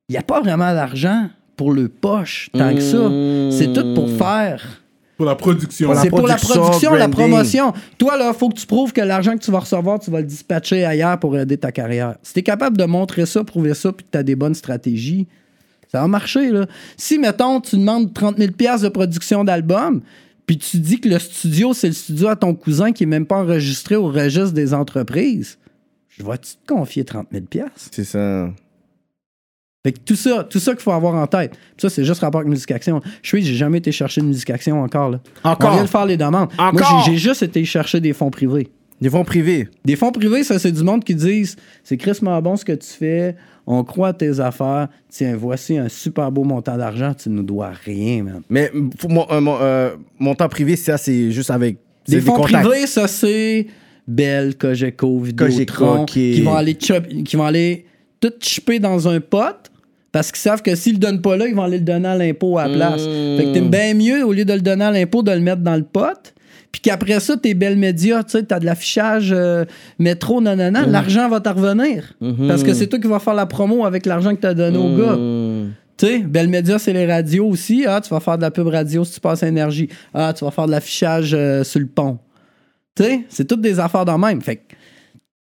il 0.08 0.12
n'y 0.12 0.18
a 0.18 0.22
pas 0.22 0.40
vraiment 0.40 0.74
d'argent 0.74 1.28
pour 1.56 1.72
le 1.72 1.88
poche 1.88 2.50
tant 2.52 2.74
que 2.74 2.80
ça. 2.80 3.10
C'est 3.56 3.72
tout 3.72 3.94
pour 3.94 4.10
faire. 4.10 4.82
Pour 5.16 5.26
la 5.26 5.34
production. 5.34 5.88
Pour 5.88 5.94
la 5.94 6.00
C'est 6.00 6.08
pour 6.08 6.26
la 6.26 6.36
production, 6.36 6.94
la 6.94 7.08
promotion. 7.08 7.74
Toi, 7.98 8.16
là, 8.16 8.32
faut 8.32 8.48
que 8.48 8.58
tu 8.58 8.66
prouves 8.66 8.92
que 8.92 9.02
l'argent 9.02 9.36
que 9.36 9.44
tu 9.44 9.50
vas 9.50 9.58
recevoir, 9.58 10.00
tu 10.00 10.10
vas 10.10 10.20
le 10.20 10.26
dispatcher 10.26 10.84
ailleurs 10.84 11.20
pour 11.20 11.36
aider 11.38 11.58
ta 11.58 11.70
carrière. 11.70 12.16
Si 12.22 12.32
tu 12.32 12.40
es 12.40 12.42
capable 12.42 12.78
de 12.78 12.84
montrer 12.84 13.26
ça, 13.26 13.44
prouver 13.44 13.74
ça, 13.74 13.92
puis 13.92 14.06
que 14.06 14.10
tu 14.10 14.18
as 14.18 14.22
des 14.22 14.34
bonnes 14.34 14.54
stratégies, 14.54 15.28
ça 15.92 16.00
va 16.00 16.08
marcher. 16.08 16.50
Là. 16.50 16.66
Si, 16.96 17.18
mettons, 17.18 17.60
tu 17.60 17.76
demandes 17.76 18.12
30 18.14 18.38
000 18.38 18.50
de 18.50 18.88
production 18.88 19.44
d'album, 19.44 20.00
puis 20.50 20.58
tu 20.58 20.78
dis 20.80 21.00
que 21.00 21.08
le 21.08 21.20
studio, 21.20 21.72
c'est 21.72 21.86
le 21.86 21.92
studio 21.92 22.26
à 22.26 22.34
ton 22.34 22.56
cousin 22.56 22.90
qui 22.90 23.04
n'est 23.06 23.10
même 23.10 23.24
pas 23.24 23.36
enregistré 23.36 23.94
au 23.94 24.08
registre 24.08 24.50
des 24.50 24.74
entreprises, 24.74 25.60
je 26.08 26.24
vais-tu 26.24 26.54
te 26.56 26.66
confier 26.66 27.04
30 27.04 27.28
000 27.30 27.44
C'est 27.76 28.02
ça. 28.02 28.50
fait 29.84 29.92
que 29.92 30.00
tout 30.00 30.16
ça, 30.16 30.42
tout 30.42 30.58
ça 30.58 30.72
qu'il 30.72 30.80
faut 30.80 30.90
avoir 30.90 31.14
en 31.14 31.28
tête. 31.28 31.52
Puis 31.52 31.82
ça, 31.82 31.88
c'est 31.88 32.02
juste 32.04 32.22
rapport 32.22 32.40
avec 32.40 32.50
Musique 32.50 32.72
Action. 32.72 33.00
Je 33.22 33.28
suis, 33.28 33.44
j'ai 33.44 33.54
jamais 33.54 33.78
été 33.78 33.92
chercher 33.92 34.22
de 34.22 34.26
Musique 34.26 34.50
Action 34.50 34.82
encore. 34.82 35.10
Là. 35.10 35.20
Encore? 35.44 35.70
On 35.70 35.74
vient 35.74 35.84
de 35.84 35.88
faire 35.88 36.06
les 36.06 36.16
demandes. 36.16 36.48
Moi, 36.58 36.66
Encore? 36.70 37.04
j'ai, 37.06 37.12
j'ai 37.12 37.18
juste 37.18 37.44
été 37.44 37.64
chercher 37.64 38.00
des 38.00 38.12
fonds 38.12 38.32
privés. 38.32 38.72
Des 39.00 39.08
fonds 39.10 39.24
privés. 39.24 39.68
Des 39.84 39.96
fonds 39.96 40.12
privés, 40.12 40.44
ça, 40.44 40.58
c'est 40.58 40.72
du 40.72 40.82
monde 40.82 41.02
qui 41.04 41.14
disent 41.14 41.56
c'est 41.84 41.96
crissement 41.96 42.40
bon 42.42 42.56
ce 42.56 42.64
que 42.64 42.72
tu 42.72 42.86
fais, 42.88 43.34
on 43.66 43.82
croit 43.84 44.08
à 44.08 44.12
tes 44.12 44.40
affaires, 44.40 44.88
tiens, 45.08 45.36
voici 45.36 45.78
un 45.78 45.88
super 45.88 46.30
beau 46.30 46.44
montant 46.44 46.76
d'argent, 46.76 47.14
tu 47.14 47.30
nous 47.30 47.42
dois 47.42 47.70
rien, 47.84 48.24
man. 48.24 48.42
Mais 48.50 48.70
mon, 49.08 49.26
euh, 49.30 49.40
mon, 49.40 49.56
euh, 49.60 49.90
montant 50.18 50.48
privé, 50.48 50.76
ça, 50.76 50.98
c'est 50.98 51.30
juste 51.30 51.50
avec. 51.50 51.78
c'est 52.04 52.16
Des 52.16 52.20
fonds 52.20 52.34
contacts. 52.34 52.66
privés, 52.68 52.86
ça, 52.86 53.08
c'est 53.08 53.66
Bell, 54.06 54.56
Cogeco, 54.56 55.20
Vidéotron, 55.20 56.02
ok. 56.02 56.06
qui 56.10 56.40
vont 56.42 56.54
aller 56.56 56.76
chop- 56.78 57.06
qui 57.24 57.36
vont 57.36 57.44
aller 57.44 57.86
tout 58.20 58.32
chipper 58.40 58.80
dans 58.80 59.08
un 59.08 59.20
pot 59.20 59.56
parce 60.12 60.30
qu'ils 60.32 60.40
savent 60.40 60.60
que 60.62 60.74
s'ils 60.74 60.94
le 60.94 60.98
donnent 60.98 61.22
pas 61.22 61.36
là, 61.36 61.46
ils 61.46 61.54
vont 61.54 61.62
aller 61.62 61.78
le 61.78 61.84
donner 61.84 62.08
à 62.08 62.16
l'impôt 62.16 62.58
à 62.58 62.66
la 62.66 62.74
place. 62.74 63.02
Hmm. 63.02 63.36
Fait 63.38 63.44
que 63.44 63.52
t'es 63.54 63.60
bien 63.60 63.94
mieux, 63.94 64.26
au 64.26 64.32
lieu 64.32 64.44
de 64.44 64.52
le 64.52 64.60
donner 64.60 64.84
à 64.84 64.90
l'impôt, 64.90 65.22
de 65.22 65.30
le 65.30 65.40
mettre 65.40 65.62
dans 65.62 65.76
le 65.76 65.84
pot. 65.84 66.34
Puis 66.72 66.80
qu'après 66.82 67.18
ça, 67.20 67.36
tes 67.36 67.54
belles 67.54 67.76
médias, 67.76 68.22
tu 68.22 68.32
sais, 68.32 68.42
t'as 68.44 68.60
de 68.60 68.64
l'affichage 68.64 69.32
euh, 69.32 69.64
métro, 69.98 70.40
nanana, 70.40 70.82
Hmm. 70.86 70.90
l'argent 70.92 71.28
va 71.28 71.40
te 71.40 71.48
revenir. 71.48 72.12
Parce 72.46 72.62
que 72.62 72.72
c'est 72.74 72.86
toi 72.86 72.98
qui 72.98 73.08
vas 73.08 73.18
faire 73.18 73.34
la 73.34 73.46
promo 73.46 73.84
avec 73.84 74.06
l'argent 74.06 74.34
que 74.34 74.40
t'as 74.40 74.54
donné 74.54 74.78
au 74.78 74.96
gars. 74.96 75.16
Hmm. 75.16 75.70
Tu 75.96 76.06
sais, 76.06 76.18
Belle 76.20 76.48
Média, 76.48 76.78
c'est 76.78 76.92
les 76.92 77.06
radios 77.06 77.46
aussi. 77.46 77.84
Ah, 77.86 78.00
tu 78.00 78.08
vas 78.10 78.20
faire 78.20 78.36
de 78.36 78.42
la 78.42 78.50
pub 78.50 78.68
radio 78.68 79.04
si 79.04 79.14
tu 79.14 79.20
passes 79.20 79.42
à 79.42 79.48
énergie. 79.48 79.88
Ah, 80.14 80.32
tu 80.32 80.44
vas 80.44 80.50
faire 80.50 80.66
de 80.66 80.70
l'affichage 80.70 81.34
euh, 81.34 81.62
sur 81.64 81.80
le 81.80 81.86
pont. 81.86 82.18
Tu 82.96 83.02
sais, 83.02 83.20
c'est 83.28 83.46
toutes 83.46 83.60
des 83.60 83.78
affaires 83.80 84.04
dans 84.04 84.16
le 84.16 84.20
même. 84.26 84.40
Fait 84.40 84.56
que 84.56 84.62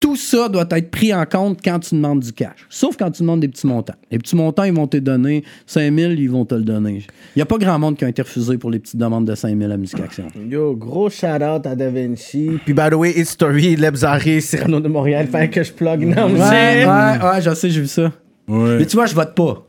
tout 0.05 0.17
ça 0.17 0.51
doit 0.51 0.67
être 0.71 0.91
pris 0.91 1.15
en 1.15 1.25
compte 1.25 1.61
quand 1.65 1.79
tu 1.79 1.95
demandes 1.95 2.21
du 2.21 2.31
cash. 2.31 2.67
Sauf 2.69 2.95
quand 2.95 3.11
tu 3.11 3.23
demandes 3.23 3.41
des 3.41 3.49
petits 3.49 3.67
montants. 3.67 3.95
Les 4.11 4.19
petits 4.19 4.37
montants, 4.37 4.65
ils 4.65 4.73
vont 4.75 4.87
te 4.87 4.99
donner 4.99 5.43
5 5.67 5.95
000, 5.95 6.13
ils 6.13 6.31
vont 6.31 6.45
te 6.45 6.55
le 6.55 6.61
donner. 6.61 7.07
Il 7.35 7.39
n'y 7.39 7.43
a 7.43 7.47
pas 7.47 7.57
grand 7.57 7.79
monde 7.79 7.97
qui 7.97 8.05
a 8.05 8.11
été 8.11 8.21
refusé 8.21 8.59
pour 8.59 8.71
les 8.71 8.81
petites 8.81 8.99
demandes 8.99 9.25
de 9.25 9.35
5 9.35 9.59
000 9.59 9.73
à 9.73 9.79
Musique 9.79 10.01
Action. 10.01 10.27
Yo, 10.47 10.77
gros 10.77 11.09
shout-out 11.09 11.67
à 11.67 11.75
Da 11.75 11.89
Vinci. 11.89 12.51
Puis, 12.67 12.75
by 12.75 12.91
the 12.91 12.95
way, 12.97 13.13
It's 13.17 13.31
Story, 13.31 13.77
Lebzaré, 13.77 14.43
Cyrano 14.43 14.79
de 14.79 14.89
Montréal. 14.89 15.27
Fait 15.27 15.49
que 15.49 15.63
je 15.63 15.73
plug. 15.73 16.05
Non, 16.05 16.27
Ouais, 16.35 16.85
ouais, 16.85 17.25
ouais, 17.25 17.41
je 17.41 17.55
sais, 17.55 17.71
j'ai 17.71 17.81
vu 17.81 17.87
ça. 17.87 18.13
Ouais. 18.47 18.77
Mais 18.77 18.85
tu 18.85 18.97
vois, 18.97 19.07
je 19.07 19.15
vote 19.15 19.35
pas. 19.35 19.67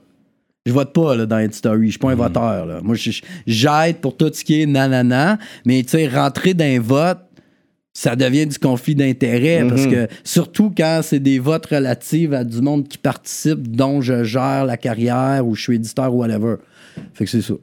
Je 0.65 0.73
vote 0.73 0.91
pas 0.91 1.15
là, 1.15 1.25
dans 1.25 1.39
Hit 1.39 1.53
Story. 1.53 1.85
Je 1.85 1.91
suis 1.91 1.99
pas 1.99 2.11
un 2.11 2.15
voteur. 2.15 2.65
Là. 2.65 2.79
Moi, 2.83 2.97
j'aide 3.47 3.97
pour 4.01 4.17
tout 4.17 4.31
ce 4.33 4.43
qui 4.43 4.61
est 4.61 4.65
nanana. 4.65 5.37
Mais 5.65 5.81
tu 5.83 5.91
sais, 5.91 6.09
rentrer 6.09 6.53
dans 6.53 6.65
un 6.65 6.81
vote, 6.81 7.19
ça 7.95 8.17
devient 8.17 8.45
du 8.45 8.59
conflit 8.59 8.93
d'intérêt. 8.93 9.65
Parce 9.67 9.87
que 9.87 10.07
surtout 10.23 10.71
quand 10.77 10.99
c'est 11.01 11.21
des 11.21 11.39
votes 11.39 11.65
relatifs 11.65 12.33
à 12.33 12.43
du 12.43 12.61
monde 12.61 12.87
qui 12.87 12.97
participe, 12.99 13.71
dont 13.71 14.01
je 14.01 14.23
gère 14.23 14.65
la 14.65 14.77
carrière 14.77 15.47
ou 15.47 15.55
je 15.55 15.63
suis 15.63 15.75
éditeur 15.75 16.13
ou 16.13 16.19
whatever. 16.19 16.57
Fait 17.13 17.23
que 17.23 17.31
c'est 17.31 17.41
ça. 17.41 17.55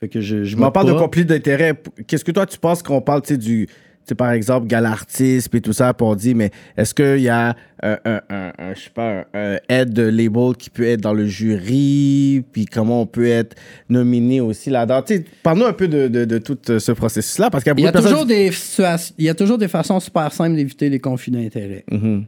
Fait 0.00 0.08
que 0.08 0.20
je, 0.20 0.56
vote 0.56 0.74
parle 0.74 0.88
de 0.88 0.92
pas. 0.92 0.98
conflit 0.98 1.24
d'intérêt. 1.24 1.80
Qu'est-ce 2.06 2.24
que 2.24 2.32
toi, 2.32 2.46
tu 2.46 2.58
penses 2.58 2.82
qu'on 2.82 3.00
parle, 3.00 3.22
tu 3.22 3.28
sais, 3.28 3.38
du. 3.38 3.68
Par 4.14 4.32
exemple, 4.32 4.66
galartiste 4.66 5.54
et 5.54 5.60
tout 5.60 5.72
ça, 5.72 5.92
on 6.00 6.14
dit, 6.14 6.34
mais 6.34 6.50
est-ce 6.76 6.94
qu'il 6.94 7.22
y 7.22 7.28
a 7.28 7.54
un, 7.82 7.96
un, 8.04 8.20
un, 8.28 8.52
un, 8.58 8.74
je 8.74 8.80
sais 8.80 8.90
pas, 8.90 9.24
un, 9.34 9.54
un 9.54 9.58
head 9.68 9.92
de 9.92 10.02
label 10.02 10.54
qui 10.58 10.70
peut 10.70 10.84
être 10.84 11.00
dans 11.00 11.12
le 11.14 11.26
jury, 11.26 12.44
puis 12.52 12.66
comment 12.66 13.02
on 13.02 13.06
peut 13.06 13.26
être 13.26 13.56
nominé 13.88 14.40
aussi 14.40 14.70
là-dedans? 14.70 15.02
Tu 15.02 15.16
sais, 15.16 15.24
parle-nous 15.42 15.66
un 15.66 15.72
peu 15.72 15.88
de, 15.88 16.08
de, 16.08 16.24
de 16.24 16.38
tout 16.38 16.58
euh, 16.70 16.78
ce 16.78 16.92
processus-là, 16.92 17.50
parce 17.50 17.64
qu'il 17.64 17.70
y 17.72 17.76
a 17.76 17.80
Il 17.80 17.84
y, 17.84 17.88
a 17.88 17.92
de 17.92 18.00
toujours 18.00 18.26
des 18.26 18.50
situations, 18.52 19.14
il 19.18 19.24
y 19.24 19.28
a 19.28 19.34
toujours 19.34 19.58
des 19.58 19.68
façons 19.68 20.00
super 20.00 20.32
simples 20.32 20.56
d'éviter 20.56 20.88
les 20.88 20.98
conflits 20.98 21.32
d'intérêts. 21.32 21.84
Mhm. 21.90 22.24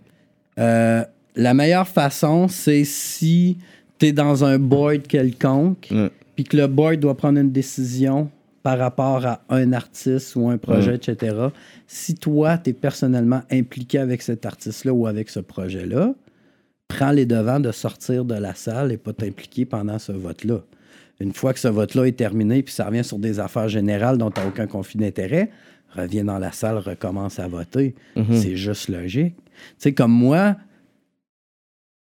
Euh, 0.58 1.04
la 1.36 1.54
meilleure 1.54 1.88
façon, 1.88 2.48
c'est 2.48 2.84
si 2.84 3.56
tu 3.98 4.06
es 4.06 4.12
dans 4.12 4.44
un 4.44 4.58
board 4.58 5.06
quelconque, 5.06 5.88
Ouais. 5.90 6.10
puis 6.34 6.44
que 6.44 6.56
le 6.56 6.66
board 6.66 6.96
doit 7.00 7.16
prendre 7.16 7.38
une 7.38 7.50
décision 7.52 8.30
par 8.62 8.78
rapport 8.78 9.26
à 9.26 9.42
un 9.48 9.72
artiste 9.72 10.36
ou 10.36 10.48
un 10.48 10.58
projet, 10.58 10.94
etc. 10.94 11.48
Si 11.86 12.14
toi, 12.14 12.58
tu 12.58 12.70
es 12.70 12.72
personnellement 12.72 13.42
impliqué 13.50 13.98
avec 13.98 14.22
cet 14.22 14.46
artiste-là 14.46 14.92
ou 14.92 15.06
avec 15.06 15.30
ce 15.30 15.40
projet-là, 15.40 16.14
prends 16.88 17.10
les 17.10 17.26
devants 17.26 17.60
de 17.60 17.72
sortir 17.72 18.24
de 18.24 18.34
la 18.34 18.54
salle 18.54 18.92
et 18.92 18.98
pas 18.98 19.12
t'impliquer 19.12 19.64
pendant 19.64 19.98
ce 19.98 20.12
vote-là. 20.12 20.60
Une 21.20 21.32
fois 21.32 21.52
que 21.52 21.60
ce 21.60 21.68
vote-là 21.68 22.06
est 22.06 22.16
terminé, 22.16 22.62
puis 22.62 22.74
ça 22.74 22.86
revient 22.86 23.04
sur 23.04 23.18
des 23.18 23.40
affaires 23.40 23.68
générales 23.68 24.18
dont 24.18 24.30
tu 24.30 24.40
n'as 24.40 24.46
aucun 24.46 24.66
conflit 24.66 24.98
d'intérêt, 24.98 25.50
reviens 25.94 26.24
dans 26.24 26.38
la 26.38 26.52
salle, 26.52 26.78
recommence 26.78 27.38
à 27.38 27.48
voter. 27.48 27.94
C'est 28.32 28.56
juste 28.56 28.88
logique. 28.88 29.36
Tu 29.36 29.42
sais, 29.78 29.92
comme 29.92 30.12
moi, 30.12 30.56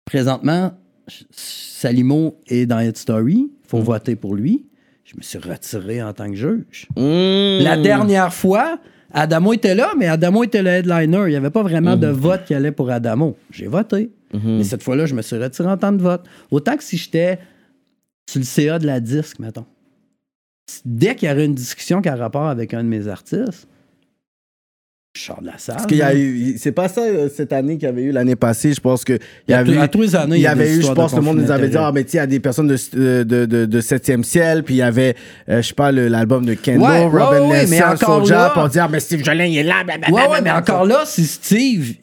présentement, 0.06 0.74
Salimo 1.32 2.39
est 2.48 2.66
dans 2.66 2.80
Hit 2.80 2.98
Story. 2.98 3.50
Il 3.64 3.70
faut 3.70 3.82
voter 3.82 4.16
pour 4.16 4.36
lui. 4.36 4.66
Je 5.08 5.16
me 5.16 5.22
suis 5.22 5.39
retiré 5.39 6.03
en 6.03 6.12
tant 6.12 6.30
que 6.30 6.36
juge. 6.36 6.88
Mmh. 6.97 7.64
La 7.64 7.78
dernière 7.78 8.34
fois, 8.34 8.78
Adamo 9.14 9.53
était 9.53 9.74
là, 9.74 9.93
mais 9.97 10.05
Adamo 10.08 10.43
était 10.43 10.62
le 10.62 10.70
headliner. 10.70 11.24
Il 11.28 11.30
n'y 11.30 11.36
avait 11.38 11.49
pas 11.49 11.64
vraiment 11.64 11.95
de 11.95 12.08
vote 12.08 12.43
qui 12.45 12.53
allait 12.53 12.74
pour 12.74 12.89
Adamo. 12.89 13.38
J'ai 13.49 13.68
voté. 13.68 14.12
Mais 14.34 14.66
cette 14.66 14.84
fois-là, 14.84 15.05
je 15.05 15.16
me 15.16 15.22
suis 15.22 15.38
retiré 15.38 15.70
en 15.70 15.78
tant 15.78 15.95
que 15.95 16.01
vote. 16.01 16.26
Autant 16.51 16.76
que 16.76 16.84
si 16.84 16.97
j'étais 16.97 17.39
sur 18.30 18.39
le 18.39 18.45
CA 18.45 18.80
de 18.80 18.86
la 18.86 18.99
disque, 18.99 19.39
mettons. 19.39 19.66
Dès 20.84 21.16
qu'il 21.16 21.30
y 21.30 21.32
aurait 21.32 21.45
une 21.45 21.55
discussion 21.55 22.01
qui 22.01 22.10
a 22.10 22.16
rapport 22.18 22.47
avec 22.47 22.74
un 22.74 22.84
de 22.84 22.89
mes 22.89 23.08
artistes, 23.08 23.70
je 25.18 25.24
sors 25.26 25.41
de 25.41 25.47
la 25.47 25.57
salle. 25.57 25.76
Parce 25.76 25.88
qu'il 25.88 25.97
y 25.97 26.01
a 26.01 26.15
eu, 26.15 26.55
c'est 26.57 26.72
pas 26.72 26.88
ça 26.88 27.01
euh, 27.01 27.30
cette 27.34 27.51
année 27.53 27.76
qu'il 27.78 27.84
y 27.88 27.91
avait 27.91 28.03
eu 28.03 28.11
l'année 28.11 28.36
passée. 28.36 28.74
Je 28.74 28.80
pense 28.80 29.03
que 29.03 29.13
il 29.47 29.51
y 29.51 29.53
avait 29.53 29.74
eu- 29.74 29.78
à 29.80 29.88
tous 29.88 30.01
les 30.01 30.15
années, 30.15 30.36
il 30.38 30.41
y 30.41 30.47
avait 30.47 30.76
eu, 30.76 30.82
je 30.82 30.91
pense, 30.91 31.13
le 31.15 31.22
monde 31.22 31.39
nous 31.39 31.51
avait 31.51 31.70
dit, 31.70 31.78
ah, 31.78 31.91
mais 31.93 32.03
tu 32.03 32.11
sais, 32.11 32.18
il 32.18 32.22
y 32.22 32.24
a 32.24 32.28
des 32.28 32.39
personnes 32.39 32.68
de, 32.68 32.78
euh, 32.95 33.24
de, 33.24 33.45
de, 33.45 33.65
de 33.65 33.82
7e 33.82 34.24
ciel, 34.24 34.63
puis 34.63 34.76
il 34.76 34.78
y 34.78 34.82
avait, 34.82 35.15
euh, 35.49 35.61
je 35.61 35.68
sais 35.70 35.74
pas, 35.74 35.91
le- 35.91 36.07
l'album 36.07 36.45
de 36.45 36.53
Kendall, 36.53 36.82
Ouais, 36.82 37.05
ouais, 37.13 37.24
Robin 37.24 37.41
ouais, 37.49 37.65
mais 37.68 37.80
Nelson, 37.80 38.03
encore 38.03 38.20
Soulja, 38.22 38.36
là- 38.36 38.49
pour 38.51 38.70
dire, 38.70 38.84
ah, 38.86 38.89
mais 38.91 38.99
Steve 38.99 39.24
Jolin, 39.24 39.45
il 39.45 39.57
est 39.57 39.63
là, 39.63 39.84
blablabla. 39.84 40.15
Ouais, 40.15 40.28
ouais, 40.30 40.41
mais 40.41 40.51
encore 40.51 40.86
là, 40.86 41.03
si 41.05 41.26
Steve, 41.26 41.93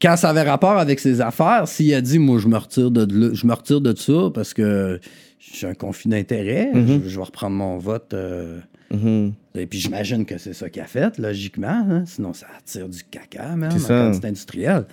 quand 0.00 0.16
ça 0.16 0.30
avait 0.30 0.42
rapport 0.42 0.78
avec 0.78 1.00
ses 1.00 1.20
affaires, 1.20 1.62
s'il 1.66 1.92
a 1.94 2.00
dit, 2.00 2.18
moi, 2.18 2.38
je 2.38 2.48
me 2.48 2.56
retire 2.56 2.90
de, 2.90 3.00
là- 3.10 3.30
je 3.34 3.46
me 3.46 3.52
retire 3.52 3.80
de 3.80 3.96
ça 3.96 4.30
parce 4.34 4.54
que 4.54 5.00
j'ai 5.40 5.66
un 5.66 5.74
conflit 5.74 6.10
d'intérêt, 6.10 6.70
Mm-hmm. 6.74 7.00
je, 7.04 7.08
je 7.08 7.16
vais 7.18 7.24
reprendre 7.24 7.56
mon 7.56 7.78
vote. 7.78 8.12
euh, 8.14 8.58
Mhm. 8.90 9.32
Et 9.58 9.66
puis 9.66 9.78
j'imagine 9.78 10.24
que 10.24 10.38
c'est 10.38 10.52
ça 10.54 10.70
qu'il 10.70 10.82
a 10.82 10.86
fait, 10.86 11.18
logiquement. 11.18 11.68
hein. 11.90 12.04
Sinon, 12.06 12.32
ça 12.32 12.46
attire 12.58 12.88
du 12.88 13.02
caca, 13.04 13.56
même, 13.56 13.70
C'est 14.14 14.24
industrielle. 14.26 14.84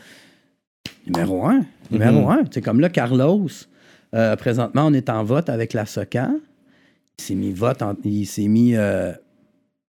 Numéro 1.07 1.45
un. 1.45 1.65
Numéro 1.91 2.29
un. 2.29 2.41
C'est 2.51 2.61
comme 2.61 2.79
là, 2.79 2.89
Carlos, 2.89 3.47
euh, 4.13 4.35
présentement, 4.35 4.85
on 4.87 4.93
est 4.93 5.09
en 5.09 5.23
vote 5.23 5.49
avec 5.49 5.73
la 5.73 5.85
SOCAN. 5.85 6.39
Il 7.19 7.23
s'est 7.23 7.35
mis 7.35 7.51
vote, 7.51 7.81
en- 7.81 7.95
il 8.03 8.25
s'est 8.25 8.47
mis 8.47 8.75
euh, 8.75 9.11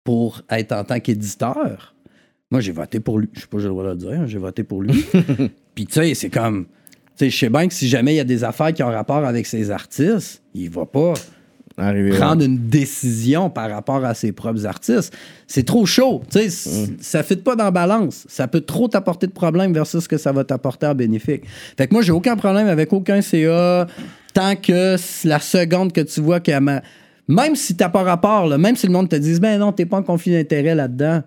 pour 0.04 0.42
être 0.50 0.72
en 0.72 0.84
tant 0.84 1.00
qu'éditeur. 1.00 1.94
Moi, 2.50 2.60
j'ai 2.60 2.72
voté 2.72 3.00
pour 3.00 3.18
lui. 3.18 3.28
Je 3.34 3.40
sais 3.40 3.46
pas, 3.46 3.58
si 3.58 3.62
j'ai 3.62 3.68
le 3.68 3.74
droit 3.74 3.84
de 3.84 3.88
le 3.90 3.96
dire. 3.96 4.26
J'ai 4.26 4.38
voté 4.38 4.62
pour 4.64 4.82
lui. 4.82 5.04
Puis, 5.74 5.86
tu 5.86 5.92
sais, 5.94 6.14
c'est 6.14 6.30
comme. 6.30 6.66
Tu 7.16 7.24
sais, 7.24 7.30
je 7.30 7.36
sais 7.38 7.48
bien 7.50 7.66
que 7.68 7.74
si 7.74 7.88
jamais 7.88 8.14
il 8.14 8.16
y 8.16 8.20
a 8.20 8.24
des 8.24 8.44
affaires 8.44 8.72
qui 8.72 8.82
ont 8.82 8.88
rapport 8.90 9.24
avec 9.24 9.44
ces 9.46 9.70
artistes, 9.70 10.42
il 10.54 10.70
va 10.70 10.86
pas 10.86 11.14
Arrivé, 11.78 12.10
ouais. 12.10 12.18
prendre 12.18 12.44
une 12.44 12.58
décision 12.68 13.50
par 13.50 13.70
rapport 13.70 14.04
à 14.04 14.12
ses 14.12 14.32
propres 14.32 14.66
artistes. 14.66 15.16
C'est 15.46 15.64
trop 15.64 15.86
chaud. 15.86 16.22
Mm. 16.34 16.40
Ça 17.00 17.18
ne 17.18 17.22
fit 17.22 17.36
pas 17.36 17.54
dans 17.54 17.64
la 17.64 17.70
balance. 17.70 18.24
Ça 18.28 18.48
peut 18.48 18.60
trop 18.60 18.88
t'apporter 18.88 19.28
de 19.28 19.32
problèmes 19.32 19.72
versus 19.72 20.02
ce 20.02 20.08
que 20.08 20.16
ça 20.18 20.32
va 20.32 20.42
t'apporter 20.44 20.86
en 20.86 20.94
bénéfique. 20.94 21.44
Fait 21.76 21.86
que 21.86 21.94
moi, 21.94 22.02
j'ai 22.02 22.12
aucun 22.12 22.36
problème 22.36 22.66
avec 22.66 22.92
aucun 22.92 23.20
CA 23.22 23.86
tant 24.34 24.56
que 24.56 24.96
la 25.24 25.40
seconde 25.40 25.92
que 25.92 26.00
tu 26.00 26.20
vois 26.20 26.40
que 26.40 26.58
ma- 26.58 26.82
même 27.28 27.54
si 27.54 27.76
t'as 27.76 27.88
pas 27.90 28.02
rapport, 28.02 28.46
là, 28.46 28.58
même 28.58 28.74
si 28.74 28.86
le 28.86 28.92
monde 28.92 29.08
te 29.08 29.16
dit 29.16 29.38
ben 29.38 29.58
non, 29.58 29.72
t'es 29.72 29.86
pas 29.86 29.98
en 29.98 30.02
conflit 30.02 30.32
d'intérêt 30.32 30.74
là-dedans, 30.74 31.22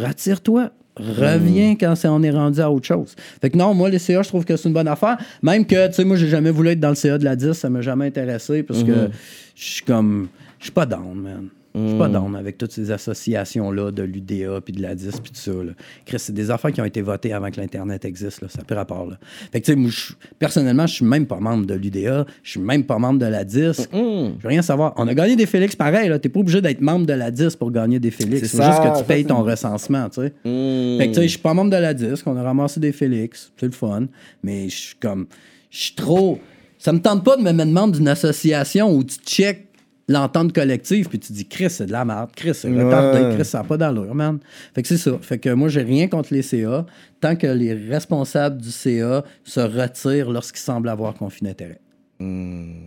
retire-toi. 0.00 0.70
Reviens 0.96 1.74
quand 1.80 1.94
c'est- 1.94 2.08
on 2.08 2.22
est 2.22 2.30
rendu 2.30 2.60
à 2.60 2.70
autre 2.70 2.86
chose. 2.86 3.14
Fait 3.40 3.48
que 3.50 3.56
non, 3.56 3.72
moi, 3.74 3.88
les 3.88 3.98
CA, 3.98 4.22
je 4.22 4.28
trouve 4.28 4.44
que 4.44 4.56
c'est 4.56 4.68
une 4.68 4.74
bonne 4.74 4.88
affaire. 4.88 5.16
Même 5.42 5.64
que, 5.66 5.86
tu 5.88 5.94
sais, 5.94 6.04
moi, 6.04 6.16
j'ai 6.16 6.28
jamais 6.28 6.50
voulu 6.50 6.68
être 6.70 6.80
dans 6.80 6.90
le 6.90 6.94
CA 6.94 7.16
de 7.18 7.24
la 7.24 7.34
10, 7.36 7.52
ça 7.54 7.70
m'a 7.70 7.80
jamais 7.80 8.06
intéressé 8.06 8.62
parce 8.62 8.82
que 8.84 9.10
je 9.56 9.64
suis 9.64 9.84
comme. 9.84 10.28
Je 10.58 10.64
suis 10.64 10.72
pas 10.72 10.86
down, 10.86 11.14
man. 11.14 11.48
Je 11.74 11.88
suis 11.88 11.98
pas 11.98 12.08
down 12.08 12.36
avec 12.36 12.58
toutes 12.58 12.72
ces 12.72 12.90
associations-là 12.90 13.90
de 13.92 14.02
l'UDA 14.02 14.60
puis 14.60 14.74
de 14.74 14.82
la 14.82 14.94
10 14.94 15.20
puis 15.22 15.32
tout 15.32 15.40
ça. 15.40 15.52
Là. 15.52 15.72
Chris, 16.04 16.18
c'est 16.18 16.32
des 16.34 16.50
affaires 16.50 16.70
qui 16.72 16.80
ont 16.80 16.84
été 16.84 17.00
votées 17.00 17.32
avant 17.32 17.50
que 17.50 17.60
l'Internet 17.60 18.04
existe, 18.04 18.42
là. 18.42 18.48
Ça 18.48 18.58
n'a 18.58 18.64
plus 18.64 18.76
rapport, 18.76 19.06
là. 19.06 19.18
Fait 19.52 19.60
que, 19.60 19.66
tu 19.66 19.72
sais, 19.72 19.76
moi, 19.76 19.90
je- 19.90 20.12
personnellement, 20.38 20.86
je 20.86 20.94
suis 20.94 21.04
même 21.04 21.26
pas 21.26 21.40
membre 21.40 21.66
de 21.66 21.74
l'UDA. 21.74 22.26
Je 22.42 22.50
suis 22.50 22.60
même 22.60 22.84
pas 22.84 22.98
membre 22.98 23.18
de 23.20 23.26
la 23.26 23.44
10. 23.44 23.88
Je 23.92 23.96
veux 23.98 24.48
rien 24.48 24.62
savoir. 24.62 24.92
On 24.96 25.08
a 25.08 25.14
gagné 25.14 25.36
des 25.36 25.46
Félix 25.46 25.74
pareil. 25.76 26.10
T'es 26.20 26.28
pas 26.28 26.40
obligé 26.40 26.60
d'être 26.60 26.80
membre 26.80 27.06
de 27.06 27.12
la 27.14 27.30
10 27.30 27.56
pour 27.56 27.70
gagner 27.70 27.98
des 27.98 28.10
Félix. 28.10 28.48
C'est 28.50 28.62
juste 28.62 28.82
que 28.82 28.98
tu 28.98 29.04
payes 29.04 29.24
ton 29.24 29.42
recensement, 29.42 30.08
tu 30.10 30.20
sais. 30.20 30.32
Mm. 30.44 30.98
Fait 30.98 31.06
que, 31.08 31.08
tu 31.08 31.14
sais, 31.14 31.22
je 31.22 31.28
suis 31.28 31.38
pas 31.38 31.54
membre 31.54 31.70
de 31.70 31.76
la 31.76 31.94
disque. 31.94 32.26
On 32.26 32.36
a 32.36 32.42
ramassé 32.42 32.80
des 32.80 32.92
Félix. 32.92 33.50
C'est 33.58 33.66
le 33.66 33.72
fun. 33.72 34.06
Mais 34.42 34.68
je 34.68 34.76
suis 34.76 34.96
comme. 35.00 35.26
Je 35.70 35.78
suis 35.84 35.94
trop. 35.94 36.38
Ça 36.78 36.92
me 36.92 37.00
tente 37.00 37.24
pas 37.24 37.36
de 37.36 37.42
me 37.42 37.52
mettre 37.52 37.70
membre 37.70 37.94
d'une 37.96 38.08
association 38.08 38.92
où 38.94 39.04
tu 39.04 39.16
check 39.24 39.68
l'entente 40.08 40.52
collective 40.52 41.08
puis 41.08 41.18
tu 41.18 41.32
dis 41.32 41.46
Chris, 41.46 41.70
c'est 41.70 41.86
de 41.86 41.92
la 41.92 42.04
merde. 42.04 42.30
Chris, 42.34 42.54
c'est 42.54 42.68
retardé. 42.68 43.20
Ouais. 43.20 43.34
Chris, 43.36 43.44
ça 43.44 43.58
n'a 43.58 43.64
pas 43.64 43.76
d'allure, 43.76 44.14
man. 44.14 44.38
Fait 44.74 44.82
que 44.82 44.88
c'est 44.88 44.96
ça. 44.98 45.12
Fait 45.20 45.38
que 45.38 45.50
moi, 45.50 45.68
j'ai 45.68 45.82
rien 45.82 46.08
contre 46.08 46.32
les 46.34 46.42
CA 46.42 46.84
tant 47.20 47.36
que 47.36 47.46
les 47.46 47.72
responsables 47.74 48.60
du 48.60 48.70
CA 48.70 49.24
se 49.44 49.60
retirent 49.60 50.30
lorsqu'ils 50.30 50.60
semblent 50.60 50.88
avoir 50.88 51.14
conflit 51.14 51.46
d'intérêt. 51.46 51.80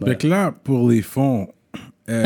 Fait 0.05 0.17
que 0.17 0.27
là, 0.27 0.53
pour 0.63 0.89
les 0.89 1.01
fonds. 1.01 1.47
euh, 2.09 2.23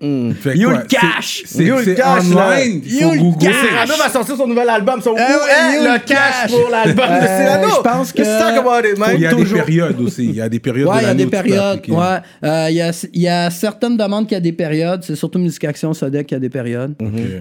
Fait 0.00 0.56
You 0.56 0.70
quoi, 0.70 0.78
le 0.78 0.84
cash! 0.86 1.42
C'est 1.44 1.70
online. 1.70 2.80
Le 2.84 3.38
cash! 3.38 3.54
Cyrano 3.54 3.92
va 4.02 4.08
sortir 4.08 4.36
son 4.36 4.46
nouvel 4.46 4.68
album. 4.70 5.00
Son 5.02 5.14
Eh 5.14 5.20
ouais, 5.20 5.26
Où 5.26 5.46
est 5.46 5.76
you 5.76 5.92
le 5.92 5.98
cash? 6.06 6.50
pour 6.50 6.70
l'album 6.70 7.04
de 7.06 7.24
Euh, 7.26 7.26
Cyrano? 7.44 7.68
je 7.76 7.80
pense 7.82 8.12
que- 8.12 8.22
Let's 8.22 8.38
talk 8.38 8.56
about 8.56 8.88
it, 8.88 8.98
man. 8.98 9.10
Il 9.14 9.20
y 9.20 9.26
a 9.26 9.30
toujours- 9.30 9.58
des 9.58 9.64
périodes 9.64 10.00
aussi. 10.00 10.24
Il 10.24 10.34
y 10.36 10.40
a 10.40 10.48
des 10.48 10.58
périodes 10.58 10.88
Ouais, 10.88 10.94
de 10.94 10.98
il 11.00 11.02
y 11.02 11.04
a 11.04 11.08
l'année 11.08 11.24
des 11.24 11.30
périodes. 11.30 11.80
Ouais. 11.88 12.18
Euh, 12.44 12.66
Il 12.70 12.76
y, 12.76 12.80
a, 12.80 13.06
il 13.12 13.20
y 13.20 13.28
a 13.28 13.50
certaines 13.50 13.96
demandes 13.98 14.26
qui 14.26 14.34
a 14.34 14.40
des 14.40 14.52
périodes. 14.52 15.02
C'est 15.04 15.16
surtout 15.16 15.38
Musique 15.38 15.64
Action 15.64 15.92
Sodec 15.92 16.26
qui 16.28 16.34
a 16.34 16.38
des 16.38 16.48
périodes. 16.50 16.94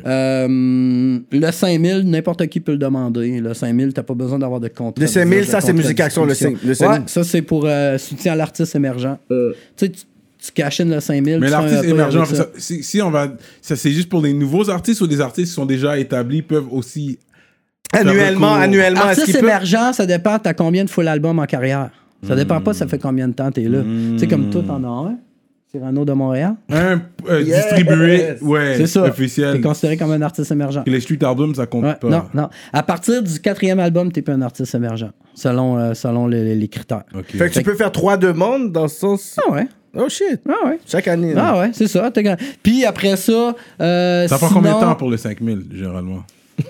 Euh, 0.05 1.19
le 1.31 1.51
5000, 1.51 2.01
n'importe 2.09 2.45
qui 2.47 2.59
peut 2.59 2.73
le 2.73 2.77
demander. 2.77 3.39
Le 3.39 3.53
5000, 3.53 3.93
t'as 3.93 4.03
pas 4.03 4.13
besoin 4.13 4.39
d'avoir 4.39 4.59
de 4.59 4.67
contrat. 4.67 5.01
Le 5.01 5.07
5000, 5.07 5.39
de 5.39 5.43
ça, 5.45 5.61
c'est 5.61 5.73
Musique 5.73 5.99
Action, 5.99 6.23
le 6.25 6.31
distribution. 6.31 6.59
cinq- 6.59 6.65
le 6.65 6.69
Ouais, 6.71 6.75
5000. 6.97 7.03
ça, 7.09 7.23
c'est 7.23 7.41
pour 7.41 7.63
euh, 7.65 7.97
soutien 7.97 8.33
à 8.33 8.35
l'artiste 8.35 8.75
émergent. 8.75 9.15
Tu 9.29 9.35
sais, 9.77 9.91
tu, 10.39 10.45
tu 10.47 10.51
cachines 10.53 10.89
le 10.89 10.99
5000. 10.99 11.39
Mais 11.39 11.49
l'artiste 11.49 11.83
émergent, 11.83 12.17
avec 12.17 12.27
ça. 12.29 12.35
ça- 12.35 12.49
si, 12.57 12.83
si 12.83 13.01
on 13.01 13.11
va, 13.11 13.27
ça 13.61 13.75
c'est 13.75 13.91
juste 13.91 14.09
pour 14.09 14.21
les 14.21 14.33
nouveaux 14.33 14.69
artistes 14.69 15.01
ou 15.01 15.07
des 15.07 15.21
artistes 15.21 15.47
qui 15.49 15.53
sont 15.55 15.65
déjà 15.65 15.97
établis 15.99 16.41
peuvent 16.41 16.67
aussi. 16.71 17.19
Annuellement, 17.91 18.53
annuellement. 18.53 19.01
Artiste 19.01 19.33
peut... 19.33 19.39
émergent, 19.39 19.93
ça 19.93 20.05
dépend, 20.05 20.37
t'as 20.37 20.53
combien 20.53 20.83
de 20.85 20.89
full 20.89 21.07
album 21.07 21.39
en 21.39 21.45
carrière? 21.45 21.89
Ça 22.27 22.35
dépend 22.35 22.59
pas, 22.61 22.73
ça 22.73 22.85
fait 22.87 22.99
combien 22.99 23.27
de 23.27 23.33
temps 23.33 23.49
t'es 23.51 23.63
là. 23.63 23.79
Tu 23.81 24.19
sais, 24.19 24.27
comme 24.27 24.49
toi, 24.49 24.61
t'en 24.65 24.83
as 24.83 25.09
un. 25.09 25.17
Cyrano 25.71 26.03
de 26.03 26.13
Montréal. 26.13 26.55
Un 26.71 26.99
euh, 27.29 27.41
Yes! 27.43 27.67
distribué, 27.67 28.33
ouais, 28.41 28.73
C'est 28.77 28.87
ça. 28.87 29.03
T'es 29.03 29.09
officiel. 29.09 29.61
considéré 29.61 29.97
comme 29.97 30.09
un 30.11 30.21
artiste 30.23 30.51
émergent. 30.51 30.81
Les 30.87 30.99
street 30.99 31.23
albums, 31.23 31.53
ça 31.53 31.67
compte 31.67 31.83
Ouais, 31.85 31.93
pas. 31.93 32.09
non, 32.09 32.23
non. 32.33 32.49
À 32.73 32.81
partir 32.81 33.21
du 33.21 33.39
quatrième 33.39 33.79
album, 33.79 34.11
t'es 34.11 34.23
plus 34.23 34.33
un 34.33 34.41
artiste 34.41 34.73
émergent, 34.73 35.11
selon, 35.35 35.77
euh, 35.77 35.93
selon 35.93 36.25
les, 36.25 36.55
les 36.55 36.67
critères. 36.67 37.03
Fait 37.27 37.49
que 37.49 37.53
tu 37.53 37.61
peux 37.61 37.75
faire 37.75 37.91
trois 37.91 38.17
demandes 38.17 38.71
dans 38.71 38.87
ce 38.87 38.97
sens. 38.99 39.35
Ah 39.47 39.51
ouais. 39.51 39.67
Oh 39.97 40.07
shit. 40.09 40.39
Ah 40.47 40.67
ouais. 40.67 40.79
Chaque 40.87 41.07
année. 41.07 41.33
là. 41.33 41.45
Ah 41.53 41.59
ouais, 41.59 41.69
c'est 41.73 41.87
ça. 41.87 42.09
t'es 42.11 42.23
grand- 42.23 42.37
Puis 42.61 42.85
après 42.85 43.15
ça, 43.15 43.55
euh, 43.81 44.27
Ça 44.27 44.37
prend 44.37 44.47
sinon, 44.49 44.59
combien 44.59 44.75
de 44.75 44.81
temps 44.81 44.95
pour 44.95 45.09
le 45.09 45.17
5000, 45.17 45.65
généralement 45.73 46.23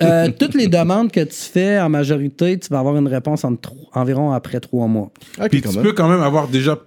euh, 0.03 0.29
toutes 0.39 0.53
les 0.53 0.67
demandes 0.67 1.11
que 1.11 1.21
tu 1.21 1.35
fais, 1.35 1.79
en 1.79 1.89
majorité, 1.89 2.57
tu 2.59 2.69
vas 2.69 2.79
avoir 2.79 2.95
une 2.97 3.07
réponse 3.07 3.43
en 3.43 3.55
tro- 3.55 3.75
environ 3.93 4.31
après 4.31 4.59
trois 4.59 4.87
mois. 4.87 5.11
Ok, 5.41 5.49
Puis 5.49 5.61
quand 5.61 5.69
tu 5.71 5.75
même. 5.77 5.85
peux 5.85 5.93
quand 5.93 6.07
même 6.07 6.21
avoir 6.21 6.47
déjà 6.47 6.75
p- 6.75 6.83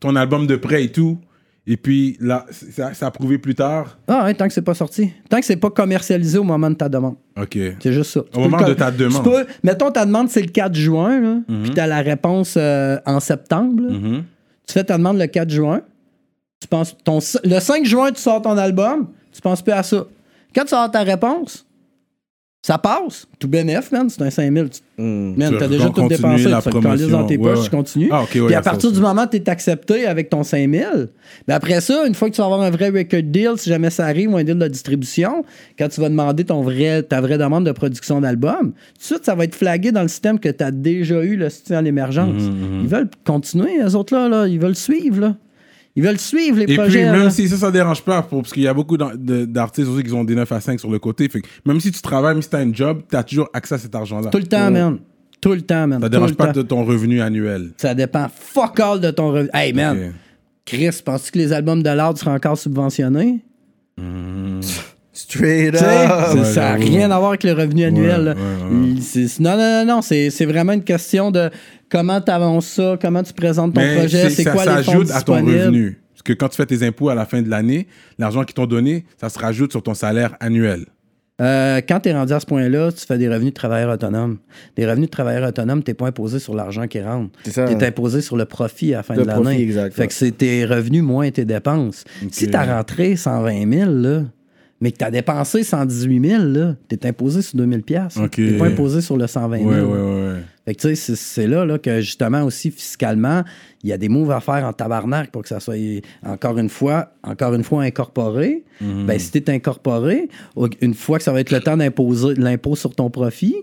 ton 0.00 0.16
album 0.16 0.46
de 0.46 0.56
prêt 0.56 0.84
et 0.84 0.88
tout. 0.92 1.18
Et 1.68 1.76
puis 1.76 2.16
là, 2.20 2.46
c'est 2.50 2.80
c'est 2.94 3.04
approuvé 3.04 3.38
plus 3.38 3.56
tard. 3.56 3.98
Ah 4.06 4.24
ouais, 4.24 4.34
tant 4.34 4.46
que 4.46 4.54
c'est 4.54 4.62
pas 4.62 4.72
sorti. 4.74 5.10
Tant 5.28 5.40
que 5.40 5.44
c'est 5.44 5.56
pas 5.56 5.68
commercialisé 5.70 6.38
au 6.38 6.44
moment 6.44 6.70
de 6.70 6.76
ta 6.76 6.88
demande. 6.88 7.16
Ok. 7.36 7.58
C'est 7.80 7.92
juste 7.92 8.12
ça. 8.12 8.20
Tu 8.22 8.30
peux 8.30 8.40
moment 8.40 8.58
le 8.58 8.66
de 8.68 8.74
ta 8.74 8.90
demande. 8.92 9.24
Tu 9.24 9.28
peux- 9.30 9.46
mettons, 9.64 9.90
ta 9.90 10.06
demande, 10.06 10.28
c'est 10.30 10.42
le 10.42 10.46
4 10.48 10.74
juin, 10.76 11.20
là, 11.20 11.36
puis 11.48 11.70
tu 11.74 11.80
as 11.80 11.88
la 11.88 12.02
réponse 12.02 12.54
euh, 12.56 12.98
en 13.04 13.18
septembre. 13.20 13.82
là. 13.82 13.92
Mhm. 13.92 14.22
Tu 14.66 14.72
fais 14.72 14.84
ta 14.84 14.96
demande 14.96 15.18
le 15.18 15.26
4 15.26 15.50
juin. 15.50 15.82
Le 17.44 17.60
5 17.60 17.84
juin, 17.84 18.12
tu 18.12 18.20
sors 18.20 18.42
ton 18.42 18.56
album. 18.56 19.08
Tu 19.32 19.40
penses 19.40 19.62
plus 19.62 19.72
à 19.72 19.82
ça. 19.82 20.04
Quand 20.54 20.62
tu 20.62 20.68
sors 20.68 20.90
ta 20.90 21.02
réponse, 21.02 21.65
ça 22.66 22.78
passe. 22.78 23.28
Tout 23.38 23.46
bénef, 23.46 23.92
man. 23.92 24.08
C'est 24.10 24.22
un 24.22 24.30
5000. 24.30 24.68
Tu, 24.70 24.80
Hmm. 24.98 25.34
man, 25.36 25.52
Tu 25.52 25.58
t'as 25.58 25.68
déjà 25.68 25.90
tout 25.90 26.08
dépensé. 26.08 26.48
la 26.48 26.62
Tu 26.62 26.70
calice 26.80 27.08
dans 27.08 27.24
tes 27.26 27.36
poches, 27.38 27.58
Ouais, 27.58 27.64
tu 27.64 27.70
continues. 27.70 28.08
Ah, 28.10 28.22
ouais, 28.22 28.26
Puis 28.46 28.54
à 28.54 28.62
partir 28.62 28.90
du 28.90 28.98
moment 28.98 29.22
où 29.24 29.26
tu 29.30 29.36
es 29.36 29.48
accepté 29.50 30.06
avec 30.06 30.30
ton 30.30 30.42
5000, 30.42 31.08
ben 31.46 31.54
après 31.54 31.80
ça, 31.82 32.06
une 32.06 32.14
fois 32.14 32.28
que 32.30 32.34
tu 32.34 32.40
vas 32.40 32.46
avoir 32.46 32.62
un 32.62 32.70
vrai 32.70 32.88
record 32.88 33.22
deal, 33.22 33.52
si 33.58 33.68
jamais 33.68 33.90
ça 33.90 34.06
arrive, 34.06 34.32
ou 34.32 34.36
un 34.38 34.42
deal 34.42 34.58
de 34.58 34.66
distribution, 34.68 35.44
quand 35.78 35.88
tu 35.88 36.00
vas 36.00 36.08
demander 36.08 36.44
ton 36.44 36.62
vrai, 36.62 37.02
ta 37.02 37.20
vraie 37.20 37.36
demande 37.38 37.66
de 37.66 37.72
production 37.72 38.20
d'album, 38.22 38.72
tout 38.72 38.98
de 38.98 39.04
suite, 39.04 39.24
ça 39.24 39.34
va 39.36 39.44
être 39.44 39.54
flagué 39.54 39.92
dans 39.92 40.02
le 40.02 40.08
système 40.08 40.40
que 40.40 40.48
tu 40.48 40.64
as 40.64 40.70
déjà 40.72 41.22
eu 41.22 41.36
le 41.36 41.50
soutien 41.50 41.76
à 41.78 41.82
l'émergence. 41.82 42.42
Mhm, 42.42 42.80
Ils 42.82 42.88
veulent 42.88 43.10
continuer, 43.24 43.78
les 43.84 43.94
autres 43.94 44.14
là, 44.14 44.28
là, 44.30 44.46
ils 44.48 44.58
veulent 44.58 44.74
suivre. 44.74 45.20
Là. 45.20 45.36
Ils 45.96 46.02
veulent 46.02 46.18
suivre 46.18 46.58
les 46.58 46.72
Et 46.72 46.76
projets. 46.76 47.10
puis, 47.10 47.18
même 47.18 47.30
si 47.30 47.48
ça, 47.48 47.56
ça 47.56 47.70
dérange 47.70 48.02
pas, 48.02 48.20
pour- 48.22 48.42
parce 48.42 48.52
qu'il 48.52 48.62
y 48.62 48.68
a 48.68 48.74
beaucoup 48.74 48.96
d'artistes 48.98 49.88
aussi 49.88 50.02
qui 50.04 50.12
ont 50.12 50.24
des 50.24 50.34
9 50.34 50.50
à 50.52 50.60
5 50.60 50.78
sur 50.78 50.90
le 50.90 50.98
côté. 50.98 51.28
Fait 51.28 51.40
que 51.40 51.48
même 51.64 51.80
si 51.80 51.90
tu 51.90 52.02
travailles, 52.02 52.34
même 52.34 52.42
si 52.42 52.50
tu 52.50 52.56
as 52.56 52.60
un 52.60 52.72
job, 52.72 53.00
tu 53.10 53.16
as 53.16 53.24
toujours 53.24 53.48
accès 53.54 53.74
à 53.76 53.78
cet 53.78 53.94
argent-là. 53.94 54.28
Tout 54.30 54.38
le 54.38 54.44
temps, 54.46 54.70
man. 54.70 54.98
Tout 55.40 55.52
le 55.52 55.62
temps, 55.62 55.86
man. 55.86 56.00
Ça 56.02 56.08
dérange 56.08 56.34
pas 56.34 56.46
temps. 56.48 56.52
de 56.52 56.62
ton 56.62 56.84
revenu 56.84 57.20
annuel. 57.20 57.70
Ça 57.78 57.94
dépend 57.94 58.26
fuck 58.34 58.78
all 58.80 59.00
de 59.00 59.10
ton 59.10 59.28
revenu. 59.32 59.48
Hey, 59.54 59.72
man. 59.72 60.12
Chris, 60.64 61.00
penses-tu 61.04 61.32
que 61.32 61.38
les 61.38 61.52
albums 61.52 61.82
de 61.82 61.90
l'art 61.90 62.16
seraient 62.18 62.32
encore 62.32 62.58
subventionnés? 62.58 63.40
Straight 65.16 65.72
Tu 65.72 65.78
sais, 65.78 65.84
up. 65.84 66.34
Ouais, 66.34 66.44
ça 66.44 66.60
n'a 66.60 66.74
rien 66.74 67.10
à 67.10 67.16
voir 67.18 67.30
avec 67.30 67.42
le 67.44 67.52
revenu 67.52 67.84
annuel. 67.84 68.34
Non, 69.40 69.56
non, 69.56 69.56
non, 69.56 69.84
non. 69.86 70.02
C'est 70.02 70.44
vraiment 70.44 70.72
une 70.72 70.84
question 70.84 71.30
de 71.30 71.50
comment 71.88 72.20
tu 72.20 72.30
avances 72.30 72.66
ça, 72.66 72.98
comment 73.00 73.22
tu 73.22 73.32
présentes 73.32 73.74
ton 73.74 73.80
Mais 73.80 73.96
projet, 73.96 74.24
c'est- 74.28 74.30
c'est 74.36 74.42
ça 74.44 74.50
quoi 74.52 74.64
les 74.64 74.82
fonds 74.82 75.10
à 75.10 75.22
ton 75.22 75.34
revenu. 75.36 75.98
Parce 76.12 76.22
que 76.22 76.32
quand 76.32 76.48
tu 76.48 76.56
fais 76.56 76.66
tes 76.66 76.82
impôts 76.86 77.08
à 77.08 77.14
la 77.14 77.24
fin 77.24 77.40
de 77.42 77.48
l'année, 77.48 77.86
l'argent 78.18 78.42
qu'ils 78.44 78.54
t'ont 78.54 78.66
donné, 78.66 79.04
ça 79.20 79.28
se 79.28 79.38
rajoute 79.38 79.70
sur 79.70 79.82
ton 79.82 79.94
salaire 79.94 80.34
annuel. 80.40 80.86
Euh, 81.40 81.82
quand 81.86 82.00
tu 82.00 82.08
es 82.08 82.14
rendu 82.14 82.32
à 82.32 82.40
ce 82.40 82.46
point-là, 82.46 82.90
tu 82.92 83.04
fais 83.04 83.18
des 83.18 83.28
revenus 83.28 83.50
de 83.52 83.54
travailleur 83.54 83.90
autonome. 83.92 84.38
Des 84.74 84.86
revenus 84.86 85.08
de 85.08 85.10
travailleur 85.10 85.46
autonome, 85.46 85.82
tu 85.82 85.90
n'es 85.90 85.94
pas 85.94 86.06
imposé 86.06 86.38
sur 86.38 86.54
l'argent 86.54 86.86
qui 86.86 87.00
rentre. 87.02 87.30
Tu 87.44 87.50
es 87.60 87.84
imposé 87.84 88.22
sur 88.22 88.36
le 88.38 88.46
profit 88.46 88.94
à 88.94 88.98
la 88.98 89.02
fin 89.02 89.14
Le 89.14 89.22
de 89.22 89.26
l'année. 89.28 89.60
exact, 89.62 89.94
Fait 89.94 90.06
que 90.06 90.14
c'est 90.14 90.30
tes 90.32 90.64
revenus 90.64 91.02
moins 91.02 91.30
tes 91.30 91.44
dépenses. 91.44 92.04
Si 92.32 92.48
tu 92.48 92.56
as 92.56 92.64
rentré 92.76 93.16
120 93.16 93.70
000, 93.70 93.90
là, 93.90 94.22
mais 94.80 94.92
que 94.92 94.98
tu 94.98 95.04
as 95.04 95.10
dépensé 95.10 95.62
118 95.62 96.28
000, 96.28 96.42
tu 96.88 96.94
es 96.96 97.06
imposé 97.06 97.42
sur 97.42 97.56
2 97.58 97.66
000 97.66 97.80
Ok. 98.22 98.30
Tu 98.32 98.50
n'es 98.52 98.58
pas 98.58 98.66
imposé 98.66 99.00
sur 99.00 99.16
le 99.16 99.26
120 99.26 99.58
000. 99.58 99.68
Ouais, 99.68 99.80
ouais, 99.80 99.82
ouais. 99.82 100.32
ouais. 100.32 100.42
Fait 100.66 100.74
que 100.74 100.80
tu 100.80 100.96
sais, 100.96 101.14
c'est- 101.16 101.46
là, 101.46 101.64
là 101.64 101.78
que 101.78 102.00
justement 102.00 102.42
aussi 102.42 102.70
fiscalement, 102.70 103.42
il 103.82 103.90
y 103.90 103.92
a 103.92 103.98
des 103.98 104.08
moves 104.08 104.32
à 104.32 104.40
faire 104.40 104.64
en 104.66 104.72
tabarnak 104.72 105.30
pour 105.30 105.42
que 105.42 105.48
ça 105.48 105.60
soit 105.60 105.76
encore 106.24 106.58
une 106.58 106.68
fois, 106.68 107.12
encore 107.22 107.54
une 107.54 107.64
fois 107.64 107.84
incorporé. 107.84 108.64
Mhm. 108.80 109.06
Ben, 109.06 109.18
si 109.18 109.30
tu 109.30 109.38
es 109.38 109.50
incorporé, 109.50 110.28
une 110.80 110.94
fois 110.94 111.18
que 111.18 111.24
ça 111.24 111.32
va 111.32 111.40
être 111.40 111.52
le 111.52 111.60
temps 111.60 111.76
d'imposer 111.76 112.34
l'impôt 112.34 112.76
sur 112.76 112.94
ton 112.94 113.10
profit, 113.10 113.54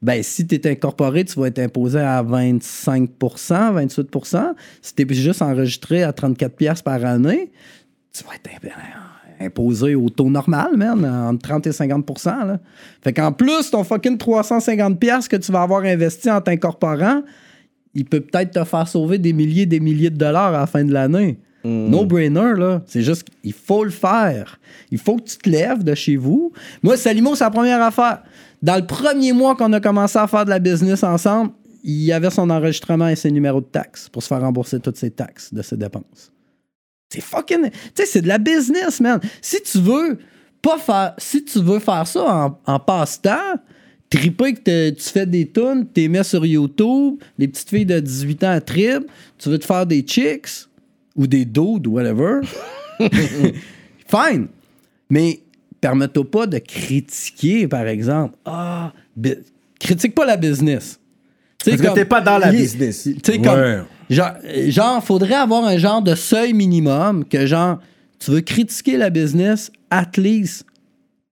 ben, 0.00 0.22
si 0.22 0.46
tu 0.46 0.54
es 0.54 0.66
incorporé, 0.70 1.24
tu 1.24 1.38
vas 1.40 1.48
être 1.48 1.58
imposé 1.58 1.98
à 1.98 2.22
25 2.22 3.10
28% 3.18 4.54
Si 4.80 4.94
tu 4.94 5.02
es 5.02 5.14
juste 5.14 5.42
enregistré 5.42 6.02
à 6.04 6.12
34 6.12 6.56
pièces 6.56 6.82
par 6.82 7.04
année, 7.04 7.50
tu 8.12 8.22
vas 8.24 8.34
être 8.36 8.48
imposé 9.40 9.94
au 9.94 10.08
taux 10.08 10.30
normal, 10.30 10.76
man, 10.76 11.04
entre 11.04 11.48
30 11.48 11.66
et 11.66 11.72
50 11.72 12.24
là. 12.26 12.58
Fait 13.02 13.12
qu'en 13.12 13.32
plus, 13.32 13.70
ton 13.70 13.84
fucking 13.84 14.18
350 14.18 14.98
pièces 14.98 15.28
que 15.28 15.36
tu 15.36 15.52
vas 15.52 15.62
avoir 15.62 15.82
investi 15.82 16.30
en 16.30 16.40
t'incorporant, 16.40 17.22
il 17.94 18.04
peut 18.04 18.20
peut-être 18.20 18.52
te 18.52 18.64
faire 18.64 18.88
sauver 18.88 19.18
des 19.18 19.32
milliers 19.32 19.66
des 19.66 19.80
milliers 19.80 20.10
de 20.10 20.16
dollars 20.16 20.54
à 20.54 20.60
la 20.60 20.66
fin 20.66 20.84
de 20.84 20.92
l'année. 20.92 21.38
No-brainer, 21.64 22.52
là. 22.58 22.82
C'est 22.86 23.00
juste 23.00 23.24
qu'il 23.24 23.54
faut 23.54 23.84
le 23.84 23.90
faire. 23.90 24.60
Il 24.90 24.98
faut 24.98 25.16
que 25.16 25.22
tu 25.22 25.38
te 25.38 25.48
lèves 25.48 25.82
de 25.82 25.94
chez 25.94 26.16
vous. 26.16 26.52
Moi, 26.82 26.98
Salimo, 26.98 27.34
c'est 27.34 27.44
la 27.44 27.50
première 27.50 27.82
affaire. 27.82 28.22
Dans 28.62 28.76
le 28.76 28.86
premier 28.86 29.32
mois 29.32 29.56
qu'on 29.56 29.72
a 29.72 29.80
commencé 29.80 30.18
à 30.18 30.26
faire 30.26 30.44
de 30.44 30.50
la 30.50 30.58
business 30.58 31.02
ensemble, 31.02 31.52
il 31.82 32.02
y 32.02 32.12
avait 32.12 32.30
son 32.30 32.50
enregistrement 32.50 33.08
et 33.08 33.16
ses 33.16 33.30
numéros 33.30 33.60
de 33.60 33.66
taxes 33.66 34.08
pour 34.10 34.22
se 34.22 34.28
faire 34.28 34.40
rembourser 34.40 34.80
toutes 34.80 34.96
ses 34.96 35.10
taxes 35.10 35.52
de 35.52 35.62
ses 35.62 35.76
dépenses. 35.76 36.33
C'est 37.14 37.20
fucking. 37.22 37.70
Tu 37.70 37.78
sais, 37.94 38.06
c'est 38.06 38.22
de 38.22 38.28
la 38.28 38.38
business, 38.38 39.00
man. 39.00 39.20
Si 39.40 39.60
tu 39.62 39.78
veux 39.78 40.18
pas 40.62 40.78
faire. 40.78 41.14
Si 41.18 41.44
tu 41.44 41.60
veux 41.60 41.78
faire 41.78 42.06
ça 42.06 42.24
en, 42.24 42.58
en 42.72 42.78
passe-temps, 42.80 43.54
triper 44.10 44.54
que 44.54 44.60
te- 44.60 44.90
tu 44.90 45.02
fais 45.10 45.26
des 45.26 45.46
tunes, 45.50 45.86
tu 45.94 46.00
les 46.02 46.08
mets 46.08 46.22
sur 46.24 46.44
YouTube, 46.46 47.16
les 47.38 47.48
petites 47.48 47.68
filles 47.68 47.86
de 47.86 47.98
18 48.00 48.44
ans 48.44 48.50
à 48.50 48.60
trip, 48.60 49.04
tu 49.38 49.48
veux 49.48 49.58
te 49.58 49.64
faire 49.66 49.84
des 49.86 50.02
chicks 50.02 50.48
ou 51.16 51.26
des 51.26 51.44
dudes 51.44 51.86
ou 51.86 51.92
whatever. 51.92 52.40
Fine. 54.08 54.48
Mais 55.10 55.40
permets-toi 55.80 56.30
pas 56.30 56.46
de 56.46 56.58
critiquer, 56.58 57.68
par 57.68 57.86
exemple. 57.86 58.36
Ah, 58.44 58.92
critique 59.78 60.14
pas 60.14 60.24
la 60.24 60.36
business. 60.36 60.98
Tu 61.58 61.70
sais, 61.70 61.76
Parce 61.76 61.90
que 61.90 61.94
t'es 61.94 62.04
pas 62.04 62.20
dans 62.20 62.38
la 62.38 62.52
il- 62.52 62.58
business. 62.60 63.02
Tu 63.04 63.16
sais, 63.24 63.38
comme. 63.38 63.84
Genre, 64.10 64.32
genre, 64.68 65.04
faudrait 65.04 65.34
avoir 65.34 65.64
un 65.64 65.78
genre 65.78 66.02
de 66.02 66.14
seuil 66.14 66.52
minimum 66.52 67.24
que, 67.24 67.46
genre, 67.46 67.78
tu 68.18 68.30
veux 68.30 68.40
critiquer 68.40 68.96
la 68.96 69.10
business, 69.10 69.70
at 69.90 70.16
least, 70.16 70.64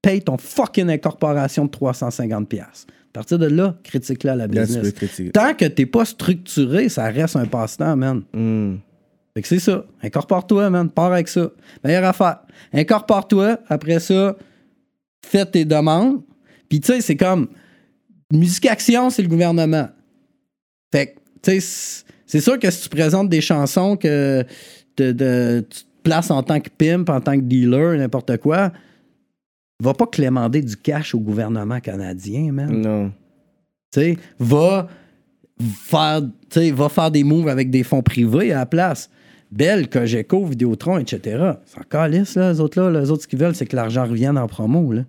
paye 0.02 0.20
ton 0.20 0.36
fucking 0.38 0.90
incorporation 0.90 1.64
de 1.66 1.70
350$. 1.70 2.46
piastres. 2.46 2.86
À 3.10 3.12
partir 3.12 3.38
de 3.38 3.46
là, 3.46 3.76
critique-la 3.84 4.34
la 4.34 4.48
business. 4.48 4.94
Tant 5.34 5.52
que 5.54 5.66
t'es 5.66 5.84
pas 5.84 6.06
structuré, 6.06 6.88
ça 6.88 7.04
reste 7.04 7.36
un 7.36 7.44
passe-temps, 7.44 7.94
man. 7.94 8.22
Hmm. 8.32 8.76
Fait 9.34 9.42
que 9.42 9.48
c'est 9.48 9.58
ça. 9.58 9.84
Incorpore-toi, 10.02 10.70
man. 10.70 10.90
Pars 10.90 11.12
avec 11.12 11.28
ça. 11.28 11.50
Meilleure 11.84 12.04
affaire. 12.04 12.40
Incorpore-toi. 12.72 13.58
Après 13.68 14.00
ça, 14.00 14.36
fais 15.26 15.44
tes 15.44 15.64
demandes. 15.64 16.22
Puis, 16.68 16.80
tu 16.80 16.92
sais, 16.92 17.00
c'est 17.00 17.16
comme. 17.16 17.48
Musique 18.32 18.66
Action, 18.66 19.10
c'est 19.10 19.22
le 19.22 19.28
gouvernement. 19.28 19.88
Fait 20.90 21.08
que, 21.08 21.18
tu 21.42 21.60
sais, 21.60 22.04
c'est- 22.38 22.40
sûr 22.40 22.58
que 22.58 22.70
si 22.70 22.82
tu 22.82 22.88
présentes 22.88 23.28
des 23.28 23.40
chansons 23.40 23.96
que 23.96 24.44
de- 24.96 25.64
tu 25.68 25.80
te 25.80 25.84
places 26.02 26.30
en 26.30 26.42
tant 26.42 26.60
que 26.60 26.68
pimp, 26.76 27.08
en 27.08 27.20
tant 27.20 27.36
que 27.36 27.42
dealer, 27.44 27.96
n'importe 27.98 28.36
quoi, 28.38 28.72
va 29.82 29.94
pas 29.94 30.06
clémander 30.06 30.62
du 30.62 30.76
cash 30.76 31.14
au 31.14 31.20
gouvernement 31.20 31.80
canadien, 31.80 32.52
man. 32.52 32.70
Non. 32.80 33.12
Tu 33.92 34.00
sais, 34.00 34.16
va 34.38 34.88
faire, 35.60 36.22
va 36.74 36.88
faire 36.88 37.10
des 37.10 37.24
moves 37.24 37.48
avec 37.48 37.70
des 37.70 37.82
fonds 37.82 38.02
privés 38.02 38.52
à 38.52 38.58
la 38.58 38.66
place. 38.66 39.10
Belle, 39.50 39.88
Cogeco, 39.90 40.46
Vidéotron, 40.46 40.98
etc. 40.98 41.52
C'est 41.66 41.78
encore 41.78 42.08
lisse, 42.08 42.36
là, 42.36 42.52
les 42.52 42.60
autres, 42.60 42.80
là. 42.80 43.00
Les 43.00 43.10
autres, 43.10 43.22
ce 43.24 43.28
qu'ils 43.28 43.38
veulent, 43.38 43.54
c'est 43.54 43.66
que 43.66 43.76
l'argent 43.76 44.04
revienne 44.04 44.38
en 44.38 44.46
promo, 44.46 44.92
là. 44.92 45.02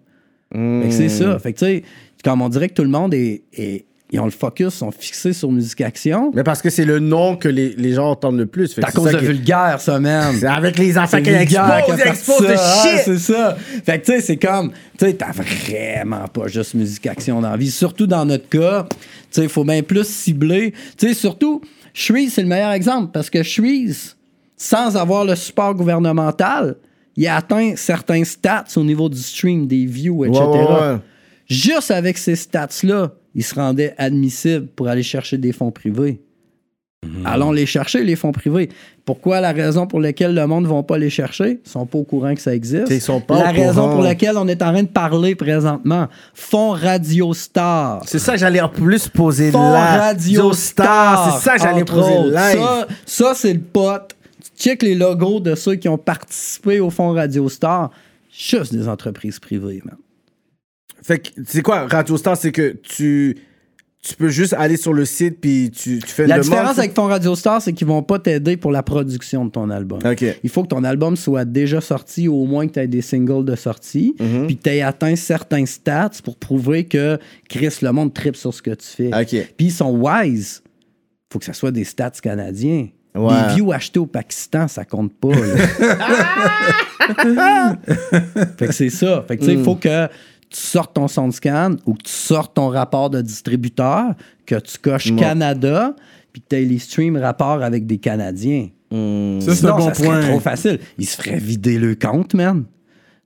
Fait 0.53 0.87
que 0.89 0.93
c'est 0.93 1.09
ça. 1.09 1.39
Fait 1.39 1.53
que, 1.53 1.59
tu 1.59 1.65
sais, 1.65 1.83
comme 2.23 2.41
on 2.41 2.49
dirait 2.49 2.67
que 2.69 2.73
tout 2.73 2.83
le 2.83 2.89
monde 2.89 3.13
est, 3.13 3.41
est- 3.53 3.85
Ils 4.13 4.19
ont 4.19 4.25
le 4.25 4.31
focus, 4.31 4.75
sont 4.75 4.91
fixés 4.91 5.33
sur 5.33 5.51
Musique 5.51 5.81
Action. 5.81 6.31
Mais 6.35 6.43
parce 6.43 6.61
que 6.61 6.69
c'est 6.69 6.85
le 6.85 6.99
nom 6.99 7.35
que 7.35 7.47
les, 7.47 7.69
les 7.69 7.93
gens 7.93 8.11
entendent 8.11 8.37
le 8.37 8.45
plus. 8.45 8.67
C'est 8.67 8.85
à 8.85 8.91
cause 8.91 9.11
de 9.11 9.17
vulgaire, 9.17 9.81
ça, 9.81 9.99
man. 9.99 10.35
C'est 10.39 10.45
avec 10.45 10.77
les 10.77 10.95
enfants 10.99 11.19
qui 11.19 11.31
a 11.31 11.41
ils 11.41 11.47
de 11.47 12.13
ça. 12.13 12.33
Ah, 12.55 12.97
c'est 13.03 13.17
ça. 13.17 13.57
Fait 13.83 13.99
que, 13.99 14.05
tu 14.05 14.11
sais, 14.11 14.21
c'est 14.21 14.37
comme, 14.37 14.71
tu 14.99 15.05
sais, 15.07 15.13
t'as 15.13 15.31
vraiment 15.31 16.27
pas 16.27 16.45
juste 16.45 16.75
musique 16.75 17.07
action 17.07 17.41
dans 17.41 17.49
la 17.49 17.57
vie. 17.57 17.71
Surtout 17.71 18.05
dans 18.05 18.23
notre 18.23 18.47
cas, 18.47 18.85
tu 18.91 18.97
sais, 19.31 19.43
il 19.43 19.49
faut 19.49 19.63
bien 19.63 19.81
plus 19.81 20.07
cibler. 20.07 20.75
Tu 20.95 21.07
sais, 21.07 21.13
surtout, 21.15 21.61
Shreeze, 21.91 22.33
c'est 22.33 22.43
le 22.43 22.47
meilleur 22.47 22.71
exemple 22.71 23.09
parce 23.11 23.31
que 23.31 23.41
Shreeze, 23.41 24.15
sans 24.55 24.95
avoir 24.95 25.25
le 25.25 25.35
support 25.35 25.73
gouvernemental, 25.73 26.75
il 27.15 27.25
a 27.27 27.37
atteint 27.37 27.73
certains 27.75 28.23
stats 28.23 28.65
au 28.75 28.83
niveau 28.83 29.09
du 29.09 29.17
stream, 29.17 29.65
des 29.65 29.87
views, 29.87 30.23
etc. 30.23 30.39
Ouais, 30.43 30.57
ouais, 30.59 30.65
ouais. 30.65 30.97
Juste 31.47 31.89
avec 31.89 32.19
ces 32.19 32.35
stats-là, 32.35 33.11
il 33.35 33.43
se 33.43 33.55
rendait 33.55 33.93
admissible 33.97 34.67
pour 34.67 34.87
aller 34.87 35.03
chercher 35.03 35.37
des 35.37 35.51
fonds 35.51 35.71
privés. 35.71 36.21
Allons 37.25 37.51
les 37.51 37.65
chercher, 37.65 38.03
les 38.03 38.15
fonds 38.15 38.31
privés. 38.31 38.69
Pourquoi 39.05 39.41
la 39.41 39.51
raison 39.51 39.87
pour 39.87 39.99
laquelle 39.99 40.33
le 40.33 40.47
monde 40.47 40.63
ne 40.63 40.69
va 40.69 40.83
pas 40.83 40.97
les 40.97 41.09
chercher? 41.09 41.59
Ils 41.65 41.69
sont 41.69 41.85
pas 41.85 41.97
au 41.97 42.03
courant 42.03 42.33
que 42.33 42.41
ça 42.41 42.55
existe. 42.55 42.89
Ils 42.89 43.01
sont 43.01 43.19
pas 43.19 43.43
la 43.43 43.49
au 43.49 43.53
raison 43.53 43.73
courant. 43.81 43.93
pour 43.95 44.03
laquelle 44.03 44.37
on 44.37 44.47
est 44.47 44.61
en 44.61 44.71
train 44.71 44.83
de 44.83 44.87
parler 44.87 45.35
présentement. 45.35 46.07
Fonds 46.33 46.71
Radio 46.71 47.33
Star. 47.33 48.01
C'est 48.05 48.19
ça 48.19 48.33
que 48.33 48.39
j'allais 48.39 48.61
en 48.61 48.69
plus 48.69 49.09
poser 49.09 49.51
Fonds 49.51 49.71
là. 49.71 49.97
Radio 49.97 50.53
Star. 50.53 51.39
C'est 51.39 51.43
ça 51.49 51.55
que 51.57 51.61
j'allais 51.61 51.83
poser 51.83 52.13
autres. 52.17 52.29
live. 52.29 52.59
Ça, 52.59 52.87
ça, 53.05 53.33
c'est 53.35 53.53
le 53.53 53.59
pote. 53.59 54.15
Tu 54.57 54.69
check 54.69 54.83
les 54.83 54.95
logos 54.95 55.39
de 55.41 55.55
ceux 55.55 55.75
qui 55.75 55.89
ont 55.89 55.97
participé 55.97 56.79
au 56.79 56.89
Fonds 56.89 57.11
Radio 57.11 57.49
Star. 57.49 57.91
Juste 58.31 58.73
des 58.73 58.87
entreprises 58.87 59.39
privées, 59.39 59.81
man. 59.83 59.97
Fait 61.03 61.19
que, 61.19 61.29
c'est 61.45 61.61
quoi, 61.61 61.87
Radio 61.87 62.17
Star, 62.17 62.37
c'est 62.37 62.51
que 62.51 62.75
tu, 62.81 63.37
tu 64.01 64.15
peux 64.15 64.29
juste 64.29 64.53
aller 64.53 64.77
sur 64.77 64.93
le 64.93 65.05
site 65.05 65.39
puis 65.41 65.71
tu, 65.71 65.99
tu 65.99 66.07
fais 66.07 66.23
une 66.23 66.29
La 66.29 66.39
demande. 66.39 66.49
différence 66.49 66.79
avec 66.79 66.93
Fonds 66.95 67.05
Radio 67.07 67.35
Star, 67.35 67.61
c'est 67.61 67.73
qu'ils 67.73 67.87
vont 67.87 68.03
pas 68.03 68.19
t'aider 68.19 68.57
pour 68.57 68.71
la 68.71 68.83
production 68.83 69.45
de 69.45 69.51
ton 69.51 69.69
album. 69.69 69.99
OK. 70.05 70.23
Il 70.43 70.49
faut 70.49 70.63
que 70.63 70.67
ton 70.69 70.83
album 70.83 71.15
soit 71.15 71.45
déjà 71.45 71.81
sorti, 71.81 72.27
ou 72.27 72.35
au 72.35 72.45
moins 72.45 72.67
que 72.67 72.73
tu 72.73 72.79
aies 72.79 72.87
des 72.87 73.01
singles 73.01 73.45
de 73.45 73.55
sortie, 73.55 74.15
Mhm. 74.19 74.47
puis 74.47 74.57
que 74.57 74.63
tu 74.63 74.69
aies 74.69 74.81
atteint 74.81 75.15
certains 75.15 75.65
stats 75.65 76.11
pour 76.23 76.37
prouver 76.37 76.85
que 76.85 77.17
Chris, 77.49 77.77
le 77.81 77.91
monde 77.91 78.13
tripe 78.13 78.35
sur 78.35 78.53
ce 78.53 78.61
que 78.61 78.71
tu 78.71 78.87
fais. 78.87 79.07
OK. 79.07 79.29
Puis 79.57 79.67
ils 79.67 79.71
sont 79.71 79.91
wise. 79.97 80.61
faut 81.31 81.39
que 81.39 81.45
ça 81.45 81.53
soit 81.53 81.71
des 81.71 81.83
stats 81.83 82.11
canadiens. 82.21 82.89
Ouais. 83.15 83.33
Des 83.49 83.55
views 83.55 83.71
achetés 83.71 83.99
au 83.99 84.05
Pakistan, 84.05 84.67
ça 84.67 84.85
compte 84.85 85.13
pas. 85.13 85.29
fait 88.57 88.67
que 88.67 88.71
c'est 88.73 88.89
ça. 88.89 89.23
Fait 89.27 89.37
que 89.37 89.41
tu 89.41 89.47
sais, 89.47 89.53
il 89.53 89.59
Mm. 89.59 89.63
faut 89.63 89.75
que 89.75 90.07
tu 90.53 90.61
sortes 90.61 90.93
ton 90.95 91.07
SoundScan 91.07 91.75
ou 91.85 91.93
que 91.95 92.03
tu 92.03 92.11
sortes 92.11 92.53
ton 92.55 92.69
rapport 92.69 93.09
de 93.09 93.21
distributeur, 93.21 94.13
que 94.45 94.55
tu 94.59 94.77
coches 94.77 95.11
Ouais. 95.11 95.17
Canada, 95.17 95.95
puis 96.31 96.41
que 96.41 96.47
tu 96.49 96.55
aies 96.55 96.65
les 96.65 96.79
streams 96.79 97.17
rapport 97.17 97.61
avec 97.63 97.85
des 97.85 97.97
Canadiens. 97.97 98.69
Hmm. 98.91 99.39
Ça, 99.41 99.55
c'est 99.55 99.65
un 99.65 99.75
bon 99.75 99.87
ça 99.89 99.93
serait 99.95 100.05
point. 100.07 100.21
trop 100.21 100.39
facile. 100.39 100.79
Ils 100.97 101.05
se 101.07 101.15
feraient 101.21 101.39
vider 101.39 101.77
le 101.77 101.95
compte, 101.95 102.33
man. 102.35 102.65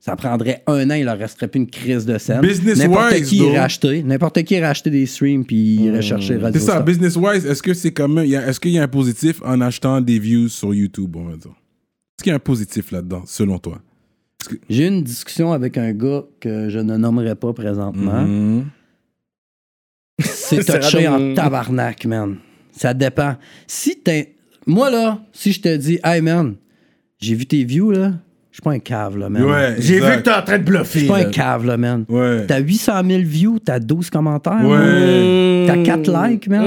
Ça 0.00 0.14
prendrait 0.14 0.62
un 0.68 0.88
an, 0.90 0.94
il 0.94 1.04
leur 1.04 1.18
resterait 1.18 1.48
plus 1.48 1.58
une 1.58 1.66
crise 1.68 2.06
de 2.06 2.18
scène. 2.18 2.40
Business 2.40 2.78
N'importe 2.78 3.12
wise, 3.14 3.28
qui 3.28 3.38
irait 3.38 3.56
acheter. 3.56 4.02
N'importe 4.04 4.42
qui 4.44 4.54
irait 4.54 4.66
acheter 4.66 4.90
des 4.90 5.06
streams 5.06 5.44
puis 5.44 5.56
il 5.56 5.80
irait 5.86 6.02
chercher 6.02 6.36
Radio 6.36 6.58
C'est 6.60 6.66
ça, 6.66 6.72
Star. 6.74 6.84
business-wise, 6.84 7.44
est-ce 7.44 7.62
que 7.62 7.74
c'est 7.74 7.88
Est-ce 7.98 8.60
qu'il 8.60 8.70
y 8.70 8.78
a 8.78 8.82
un 8.84 8.88
positif 8.88 9.42
en 9.44 9.60
achetant 9.60 10.00
des 10.00 10.18
views 10.20 10.48
sur 10.48 10.72
YouTube, 10.72 11.16
on 11.16 11.24
va 11.24 11.36
dire? 11.36 11.50
Est-ce 11.50 12.22
qu'il 12.24 12.30
y 12.30 12.32
a 12.32 12.36
un 12.36 12.38
positif 12.40 12.92
là-dedans, 12.92 13.24
selon 13.26 13.58
toi? 13.58 13.80
J'ai 14.68 14.84
eu 14.84 14.88
une 14.88 15.02
discussion 15.02 15.52
avec 15.52 15.76
un 15.76 15.92
gars 15.92 16.24
que 16.40 16.68
je 16.68 16.78
ne 16.78 16.96
nommerai 16.96 17.34
pas 17.34 17.52
présentement. 17.52 18.22
Mhm. 18.22 18.66
C'est 20.20 20.62
C'est 20.62 20.80
touché 20.80 21.08
en 21.08 21.34
tabarnak, 21.34 22.04
man. 22.06 22.38
Ça 22.72 22.94
dépend. 22.94 23.36
Si 23.66 23.98
t'es. 24.00 24.34
Moi, 24.66 24.90
là, 24.90 25.20
si 25.32 25.52
je 25.52 25.60
te 25.60 25.76
dis, 25.76 25.98
hey, 26.04 26.20
man, 26.20 26.54
j'ai 27.18 27.34
vu 27.34 27.46
tes 27.46 27.64
views, 27.64 27.90
là, 27.90 28.12
suis 28.58 28.62
pas 28.62 28.72
un 28.72 28.78
cave, 28.78 29.16
là, 29.16 29.28
man. 29.28 29.42
Ouais. 29.42 29.76
J'ai 29.78 30.00
vu 30.00 30.16
que 30.16 30.20
t'es 30.20 30.32
en 30.32 30.42
train 30.42 30.58
de 30.58 30.64
bluffer. 30.64 30.98
Je 31.00 31.04
suis 31.04 31.08
pas 31.08 31.20
là. 31.20 31.28
un 31.28 31.30
cave, 31.30 31.64
là, 31.64 31.76
man. 31.76 32.04
Ouais. 32.08 32.44
T'as 32.46 32.58
800 32.58 32.92
000 33.06 33.22
views, 33.22 33.58
t'as 33.60 33.78
12 33.78 34.10
commentaires. 34.10 34.64
Ouais. 34.64 35.64
T'as 35.66 35.82
4 35.82 36.28
likes, 36.28 36.48
man. 36.48 36.64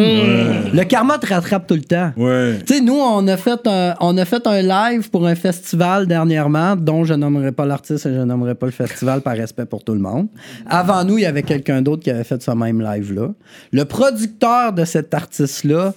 Le 0.73 0.83
karma 0.83 1.17
te 1.17 1.27
rattrape 1.27 1.67
tout 1.67 1.75
le 1.75 1.81
temps. 1.81 2.11
Ouais. 2.15 2.59
Tu 2.65 2.75
sais, 2.75 2.81
nous, 2.81 2.95
on 2.97 3.27
a, 3.27 3.35
fait 3.35 3.67
un, 3.67 3.95
on 3.99 4.17
a 4.17 4.25
fait 4.25 4.47
un 4.47 4.61
live 4.61 5.09
pour 5.09 5.27
un 5.27 5.35
festival 5.35 6.07
dernièrement, 6.07 6.75
dont 6.75 7.03
je 7.03 7.13
nommerai 7.13 7.51
pas 7.51 7.65
l'artiste 7.65 8.05
et 8.05 8.13
je 8.13 8.21
nommerai 8.21 8.55
pas 8.55 8.67
le 8.67 8.71
festival 8.71 9.21
par 9.21 9.35
respect 9.35 9.65
pour 9.65 9.83
tout 9.83 9.93
le 9.93 9.99
monde. 9.99 10.27
Avant 10.67 11.03
nous, 11.03 11.17
il 11.17 11.23
y 11.23 11.25
avait 11.25 11.43
quelqu'un 11.43 11.81
d'autre 11.81 12.03
qui 12.03 12.09
avait 12.09 12.23
fait 12.23 12.41
ce 12.41 12.51
même 12.51 12.81
live-là. 12.81 13.29
Le 13.71 13.85
producteur 13.85 14.71
de 14.71 14.85
cet 14.85 15.13
artiste-là, 15.13 15.93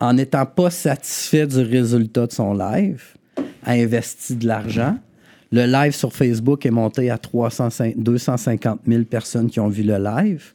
en 0.00 0.14
n'étant 0.14 0.46
pas 0.46 0.70
satisfait 0.70 1.46
du 1.46 1.60
résultat 1.60 2.26
de 2.26 2.32
son 2.32 2.54
live, 2.54 3.02
a 3.64 3.72
investi 3.72 4.36
de 4.36 4.46
l'argent. 4.46 4.96
Le 5.52 5.64
live 5.66 5.94
sur 5.94 6.12
Facebook 6.12 6.66
est 6.66 6.70
monté 6.70 7.10
à 7.10 7.18
305 7.18 7.94
250 7.96 8.80
000 8.86 9.04
personnes 9.04 9.48
qui 9.48 9.60
ont 9.60 9.68
vu 9.68 9.82
le 9.82 9.96
live. 9.98 10.52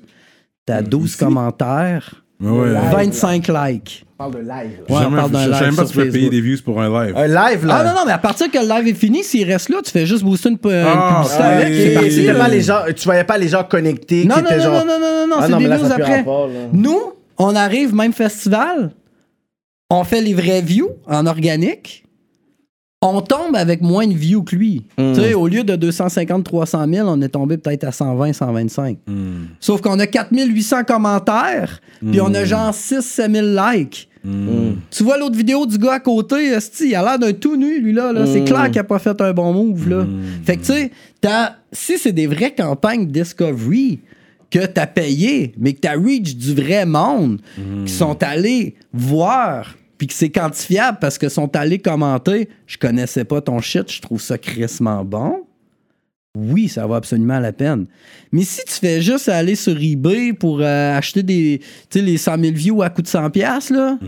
T'as 0.65 0.81
12 0.81 1.15
commentaires, 1.15 2.23
Ouais. 2.41 2.71
25 2.91 3.47
likes. 3.47 4.03
On 4.19 4.29
parle 4.29 4.33
de 4.33 4.39
live. 4.39 4.49
là. 4.49 4.59
Ouais, 4.61 4.73
on 4.89 4.99
Jamais- 5.01 5.15
parle 5.17 5.31
d'un 5.31 5.43
je 5.45 5.49
live 5.51 5.61
même 5.61 5.75
pas 5.75 5.85
si 5.85 5.91
tu 5.93 5.97
peux 5.99 6.09
payer 6.09 6.29
des 6.31 6.41
views 6.41 6.57
pour 6.65 6.81
un 6.81 7.05
live. 7.05 7.15
Un 7.15 7.27
live, 7.27 7.65
là. 7.67 7.77
Ah 7.79 7.83
non, 7.83 7.91
non, 7.99 8.05
mais 8.07 8.11
à 8.13 8.17
partir 8.17 8.49
que 8.49 8.57
le 8.57 8.67
live 8.67 8.87
est 8.87 8.93
fini, 8.97 9.23
s'il 9.23 9.49
reste 9.51 9.69
là, 9.69 9.77
tu 9.83 9.91
fais 9.91 10.05
juste 10.07 10.23
booster 10.23 10.49
une, 10.49 10.57
une 10.63 10.71
Ah, 10.87 11.21
publicité 11.23 12.27
ah, 12.29 12.31
avec. 12.31 12.37
pas 12.39 12.47
les 12.47 12.61
gens, 12.61 12.79
tu 12.95 13.03
voyais 13.05 13.23
pas 13.23 13.37
les 13.37 13.47
gens 13.47 13.63
connectés 13.63 14.25
Non, 14.25 14.35
qui 14.35 14.41
non, 14.41 14.47
étaient 14.49 14.57
non, 14.57 14.63
genre. 14.63 14.73
non, 14.85 14.85
non, 14.85 14.99
non, 14.99 15.27
non, 15.27 15.35
Ah 15.37 15.43
c'est 15.45 15.51
non, 15.51 15.57
des 15.59 15.65
plus 15.67 15.91
après. 15.91 16.17
rapport. 16.17 16.49
Nous, 16.73 16.99
on 17.37 17.55
arrive, 17.55 17.93
même 17.93 18.13
festival, 18.13 18.91
on 19.91 20.03
fait 20.03 20.21
les 20.21 20.33
vrais 20.33 20.61
views 20.61 20.89
en 21.07 21.25
organique. 21.27 22.05
On 23.03 23.21
tombe 23.21 23.55
avec 23.55 23.81
moins 23.81 24.05
de 24.05 24.13
views 24.13 24.43
que 24.43 24.55
lui. 24.55 24.83
Mm. 24.99 25.13
Tu 25.13 25.21
sais, 25.21 25.33
au 25.33 25.47
lieu 25.47 25.63
de 25.63 25.75
250-300 25.75 26.93
000, 26.93 27.07
on 27.09 27.19
est 27.21 27.29
tombé 27.29 27.57
peut-être 27.57 27.83
à 27.85 27.91
120, 27.91 28.31
125. 28.33 28.97
Hmm. 29.07 29.45
Sauf 29.59 29.81
qu'on 29.81 29.97
a 29.97 30.05
4800 30.05 30.83
commentaires, 30.83 31.81
puis 32.07 32.21
on 32.21 32.31
a 32.35 32.45
genre 32.45 32.71
6-7 32.71 33.33
000 33.33 33.47
likes. 33.73 34.07
Tu 34.91 35.03
vois 35.03 35.17
l'autre 35.17 35.35
vidéo 35.35 35.65
du 35.65 35.79
gars 35.79 35.93
à 35.93 35.99
côté, 35.99 36.53
il 36.81 36.95
a 36.95 37.01
l'air 37.01 37.17
d'un 37.17 37.33
tout 37.33 37.55
nu, 37.55 37.81
lui, 37.81 37.91
là. 37.91 38.13
là. 38.13 38.27
C'est 38.27 38.43
clair 38.43 38.69
qu'il 38.69 38.77
a 38.79 38.83
pas 38.83 38.99
fait 38.99 39.19
un 39.19 39.33
bon 39.33 39.51
move, 39.51 39.89
là. 39.89 40.05
Fait 40.45 40.57
que, 40.57 40.61
tu 40.61 40.73
sais, 40.73 40.91
t'as- 41.19 41.55
si 41.71 41.97
c'est 41.97 42.11
des 42.11 42.27
vraies 42.27 42.53
campagnes 42.55 43.07
Discovery 43.07 43.99
que 44.51 44.63
t'as 44.67 44.85
payé, 44.85 45.53
mais 45.57 45.73
que 45.73 45.79
t'as 45.79 45.95
reach 45.97 46.35
du 46.35 46.53
vrai 46.53 46.85
monde, 46.85 47.39
qui 47.85 47.91
sont 47.91 48.21
allés 48.21 48.75
voir, 48.93 49.75
puis 50.01 50.07
que 50.07 50.15
c'est 50.15 50.31
quantifiable 50.31 50.97
parce 50.99 51.19
que 51.19 51.29
sont 51.29 51.55
allés 51.55 51.77
commenter, 51.77 52.49
je 52.65 52.79
connaissais 52.79 53.23
pas 53.23 53.39
ton 53.39 53.61
shit, 53.61 53.91
je 53.91 54.01
trouve 54.01 54.19
ça 54.19 54.39
crissement 54.39 55.05
bon. 55.05 55.43
Oui, 56.35 56.69
ça 56.69 56.87
vaut 56.87 56.95
absolument 56.95 57.39
la 57.39 57.51
peine. 57.53 57.85
Mais 58.31 58.41
si 58.41 58.61
tu 58.65 58.73
fais 58.73 58.99
juste 58.99 59.29
aller 59.29 59.53
sur 59.53 59.77
eBay 59.79 60.33
pour 60.33 60.59
euh, 60.61 60.97
acheter 60.97 61.21
des, 61.21 61.59
tu 61.87 61.99
sais, 61.99 62.03
les 62.03 62.17
100 62.17 62.39
000 62.39 62.53
views 62.55 62.81
à 62.81 62.89
coût 62.89 63.03
de 63.03 63.07
100 63.07 63.29
pièces 63.29 63.69
là, 63.69 63.99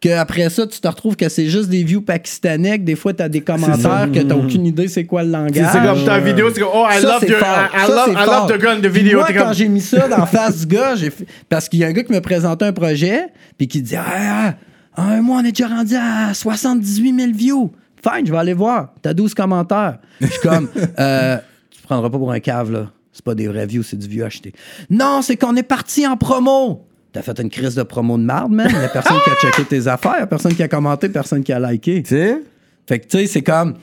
que 0.00 0.08
après 0.08 0.48
ça, 0.48 0.66
tu 0.66 0.80
te 0.80 0.88
retrouves 0.88 1.14
que 1.14 1.28
c'est 1.28 1.48
juste 1.48 1.68
des 1.68 1.84
views 1.84 2.00
pakistanais, 2.00 2.78
que 2.78 2.84
des 2.84 2.96
fois, 2.96 3.12
tu 3.12 3.22
as 3.22 3.28
des 3.28 3.42
commentaires 3.42 4.08
que 4.10 4.20
tu 4.20 4.32
aucune 4.32 4.64
idée 4.64 4.88
c'est 4.88 5.04
quoi 5.04 5.24
le 5.24 5.30
langage. 5.30 5.68
c'est 5.70 5.82
comme 5.82 6.04
ta 6.06 6.20
vidéo, 6.20 6.48
c'est 6.54 6.60
comme, 6.60 6.70
oh, 6.72 6.86
I 6.90 7.02
Ça, 7.02 7.18
love, 7.20 7.26
fort. 7.38 7.58
I, 7.70 7.76
I 7.76 7.86
Ça, 7.86 8.06
love, 8.06 8.14
I 8.14 8.26
love 8.26 8.50
the 8.50 8.62
gun, 8.62 8.76
the 8.76 8.90
Puis 8.90 9.02
video. 9.02 9.18
Moi, 9.18 9.28
quand 9.36 9.52
j'ai 9.52 9.68
mis 9.68 9.82
ça 9.82 10.08
dans 10.08 10.16
la 10.16 10.26
face 10.26 10.60
du 10.60 10.74
gars, 10.74 10.94
j'ai 10.96 11.10
fait- 11.10 11.26
parce 11.50 11.68
qu'il 11.68 11.80
y 11.80 11.84
a 11.84 11.88
un 11.88 11.92
gars 11.92 12.02
qui 12.02 12.12
me 12.14 12.20
présentait 12.22 12.64
un 12.64 12.72
projet, 12.72 13.26
puis 13.58 13.68
qui 13.68 13.82
dit 13.82 13.94
Ah, 13.96 14.04
ah, 14.06 14.54
un 14.96 15.22
mois, 15.22 15.38
on 15.38 15.44
est 15.44 15.52
déjà 15.52 15.68
rendu 15.68 15.94
à 15.96 16.34
78 16.34 17.20
000 17.20 17.32
views. 17.32 17.72
Fine, 18.02 18.26
je 18.26 18.32
vais 18.32 18.38
aller 18.38 18.54
voir. 18.54 18.92
T'as 19.02 19.14
12 19.14 19.34
commentaires. 19.34 19.98
Je 20.20 20.26
suis 20.26 20.40
comme 20.40 20.68
euh, 20.98 21.38
Tu 21.70 21.82
prendras 21.82 22.10
pas 22.10 22.18
pour 22.18 22.32
un 22.32 22.40
cave, 22.40 22.70
là. 22.70 22.90
C'est 23.12 23.24
pas 23.24 23.34
des 23.34 23.46
vrais 23.46 23.66
views, 23.66 23.82
c'est 23.82 23.96
du 23.96 24.08
vieux 24.08 24.24
acheté. 24.24 24.52
Non, 24.90 25.22
c'est 25.22 25.36
qu'on 25.36 25.54
est 25.56 25.62
parti 25.62 26.06
en 26.06 26.16
promo. 26.16 26.86
T'as 27.12 27.22
fait 27.22 27.38
une 27.38 27.48
crise 27.48 27.76
de 27.76 27.84
promo 27.84 28.18
de 28.18 28.24
marde, 28.24 28.50
man. 28.50 28.66
Il 28.68 28.74
y 28.74 28.84
a 28.84 28.88
personne 28.88 29.18
qui 29.22 29.30
a 29.30 29.34
checké 29.36 29.64
tes 29.68 29.86
affaires, 29.86 30.18
y 30.18 30.22
a 30.22 30.26
personne 30.26 30.54
qui 30.54 30.62
a 30.64 30.68
commenté, 30.68 31.08
personne 31.08 31.44
qui 31.44 31.52
a 31.52 31.60
liké. 31.60 32.02
Tu 32.02 32.10
sais? 32.10 32.42
Fait 32.88 32.98
que, 32.98 33.06
tu 33.06 33.18
sais, 33.18 33.26
c'est 33.26 33.42
comme. 33.42 33.74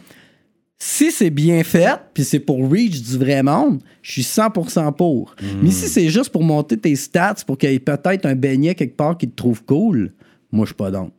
Si 0.77 1.11
c'est 1.11 1.29
bien 1.29 1.63
fait, 1.63 1.99
puis 2.13 2.23
c'est 2.23 2.39
pour 2.39 2.57
reach 2.69 3.03
du 3.03 3.17
vrai 3.19 3.43
monde, 3.43 3.81
je 4.01 4.13
suis 4.13 4.23
100% 4.23 4.95
pour. 4.95 5.35
Mais 5.61 5.69
si 5.69 5.87
c'est 5.87 6.09
juste 6.09 6.31
pour 6.31 6.43
monter 6.43 6.75
tes 6.75 6.95
stats, 6.95 7.35
pour 7.45 7.59
qu'il 7.59 7.71
y 7.71 7.75
ait 7.75 7.79
peut-être 7.79 8.25
un 8.25 8.33
beignet 8.33 8.73
quelque 8.73 8.97
part 8.97 9.15
qui 9.15 9.29
te 9.29 9.35
trouve 9.35 9.63
cool, 9.63 10.11
moi, 10.51 10.65
je 10.65 10.69
suis 10.69 10.75
pas 10.75 10.91
down. 10.91 11.09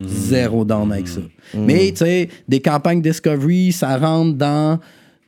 Zéro 0.00 0.64
down 0.64 0.92
avec 0.92 1.08
ça. 1.08 1.20
Mais, 1.54 1.90
tu 1.90 1.98
sais, 1.98 2.28
des 2.46 2.60
campagnes 2.60 3.02
Discovery, 3.02 3.72
ça 3.72 3.96
rentre 3.96 4.36
dans 4.36 4.78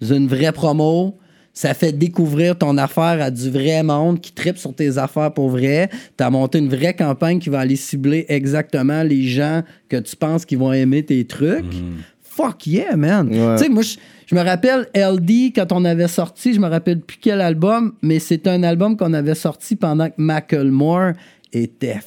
une 0.00 0.28
vraie 0.28 0.52
promo. 0.52 1.18
Ça 1.52 1.74
fait 1.74 1.92
découvrir 1.92 2.56
ton 2.56 2.78
affaire 2.78 3.20
à 3.20 3.30
du 3.30 3.50
vrai 3.50 3.82
monde 3.82 4.20
qui 4.20 4.30
tripe 4.32 4.56
sur 4.56 4.72
tes 4.72 4.96
affaires 4.96 5.34
pour 5.34 5.48
vrai. 5.48 5.90
Tu 6.16 6.22
as 6.22 6.30
monté 6.30 6.58
une 6.58 6.68
vraie 6.68 6.94
campagne 6.94 7.40
qui 7.40 7.50
va 7.50 7.60
aller 7.60 7.74
cibler 7.74 8.24
exactement 8.28 9.02
les 9.02 9.24
gens 9.24 9.62
que 9.88 9.96
tu 9.96 10.14
penses 10.14 10.44
qui 10.46 10.54
vont 10.54 10.72
aimer 10.72 11.04
tes 11.04 11.26
trucs. 11.26 11.74
Fuck 12.22 12.68
yeah, 12.68 12.94
man. 12.96 13.28
Ouais. 13.28 13.56
Tu 13.56 13.64
sais, 13.64 13.68
moi, 13.68 13.82
je, 13.82 13.96
je 14.26 14.34
me 14.36 14.42
rappelle 14.42 14.86
LD 14.94 15.52
quand 15.52 15.72
on 15.72 15.84
avait 15.84 16.06
sorti, 16.06 16.54
je 16.54 16.60
me 16.60 16.68
rappelle 16.68 17.00
plus 17.00 17.18
quel 17.20 17.40
album, 17.40 17.94
mais 18.00 18.20
c'est 18.20 18.46
un 18.46 18.62
album 18.62 18.96
qu'on 18.96 19.12
avait 19.12 19.34
sorti 19.34 19.74
pendant 19.74 20.08
que 20.08 20.14
Macklemore 20.18 21.14
était 21.52 21.98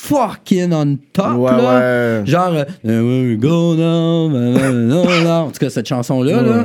fucking 0.00 0.72
on 0.72 0.96
top. 1.12 1.36
Ouais, 1.36 1.50
là. 1.50 2.20
ouais. 2.20 2.26
Genre, 2.26 2.64
euh, 2.86 3.36
go 3.36 3.74
na, 3.74 4.28
na, 4.28 5.22
na. 5.22 5.42
en 5.42 5.50
tout 5.50 5.58
cas, 5.58 5.70
cette 5.70 5.86
chanson-là, 5.86 6.42
là. 6.42 6.64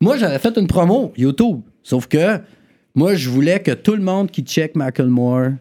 moi, 0.00 0.16
j'avais 0.16 0.38
fait 0.38 0.56
une 0.56 0.66
promo 0.66 1.12
YouTube. 1.16 1.60
Sauf 1.82 2.06
que 2.06 2.38
moi, 2.94 3.14
je 3.14 3.30
voulais 3.30 3.60
que 3.60 3.70
tout 3.72 3.94
le 3.94 4.02
monde 4.02 4.30
qui 4.30 4.42
check 4.42 4.74
Macklemore 4.74 5.52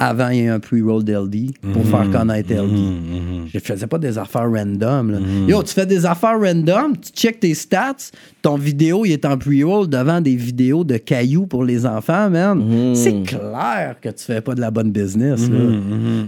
avant, 0.00 0.30
il 0.30 0.38
y 0.38 0.40
ait 0.40 0.48
un 0.48 0.58
pre-roll 0.58 1.04
d'LD 1.04 1.50
pour 1.72 1.84
faire 1.86 2.10
connaître 2.10 2.52
LD. 2.52 3.46
Je 3.52 3.58
faisais 3.58 3.86
pas 3.86 3.98
des 3.98 4.16
affaires 4.18 4.50
random. 4.50 5.10
là. 5.10 5.18
Yo, 5.46 5.62
tu 5.62 5.74
fais 5.74 5.86
des 5.86 6.06
affaires 6.06 6.40
random, 6.40 6.96
tu 6.96 7.12
check 7.12 7.38
tes 7.38 7.52
stats, 7.54 8.10
ton 8.42 8.56
vidéo, 8.56 9.04
il 9.04 9.12
est 9.12 9.24
en 9.26 9.36
pre-roll 9.36 9.88
devant 9.88 10.20
des 10.20 10.34
vidéos 10.36 10.82
de 10.84 10.96
cailloux 10.96 11.46
pour 11.46 11.64
les 11.64 11.84
enfants, 11.84 12.30
man. 12.30 12.94
C'est 12.94 13.22
clair 13.24 13.96
que 14.00 14.08
tu 14.08 14.24
fais 14.24 14.40
pas 14.40 14.54
de 14.54 14.60
la 14.60 14.70
bonne 14.70 14.90
business. 14.90 15.48
là. 15.48 15.58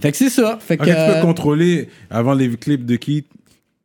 Fait 0.01 0.11
que 0.13 0.17
c'est 0.19 0.31
ça. 0.31 0.59
Fait 0.61 0.77
que, 0.77 0.85
tu 0.85 0.91
peux 1.15 1.21
contrôler 1.27 1.89
avant 2.11 2.35
les 2.35 2.51
clips 2.57 2.85
de 2.85 2.97
qui? 2.97 3.25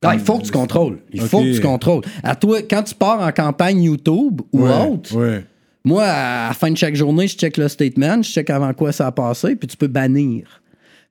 Ah, 0.03 0.13
il 0.13 0.19
faut 0.19 0.37
que 0.37 0.43
tu 0.45 0.51
contrôles. 0.51 0.99
Il 1.11 1.21
faut 1.21 1.39
que 1.41 1.55
tu 1.55 1.61
contrôles. 1.61 2.03
À 2.23 2.35
toi, 2.35 2.59
quand 2.69 2.83
tu 2.83 2.93
pars 2.93 3.19
en 3.19 3.31
campagne 3.31 3.81
YouTube 3.83 4.41
ou 4.53 4.63
Ouais, 4.65 4.71
autre, 4.91 5.15
Ouais. 5.15 5.43
Moi, 5.87 6.03
à 6.03 6.47
la 6.49 6.53
fin 6.53 6.69
de 6.69 6.77
chaque 6.77 6.95
journée, 6.95 7.27
je 7.27 7.37
check 7.37 7.55
le 7.57 7.67
statement, 7.69 8.21
je 8.21 8.29
check 8.29 8.49
avant 8.49 8.73
quoi 8.73 8.91
ça 8.91 9.07
a 9.07 9.11
passé, 9.11 9.55
puis 9.55 9.67
tu 9.67 9.77
peux 9.77 9.87
bannir. 9.87 10.61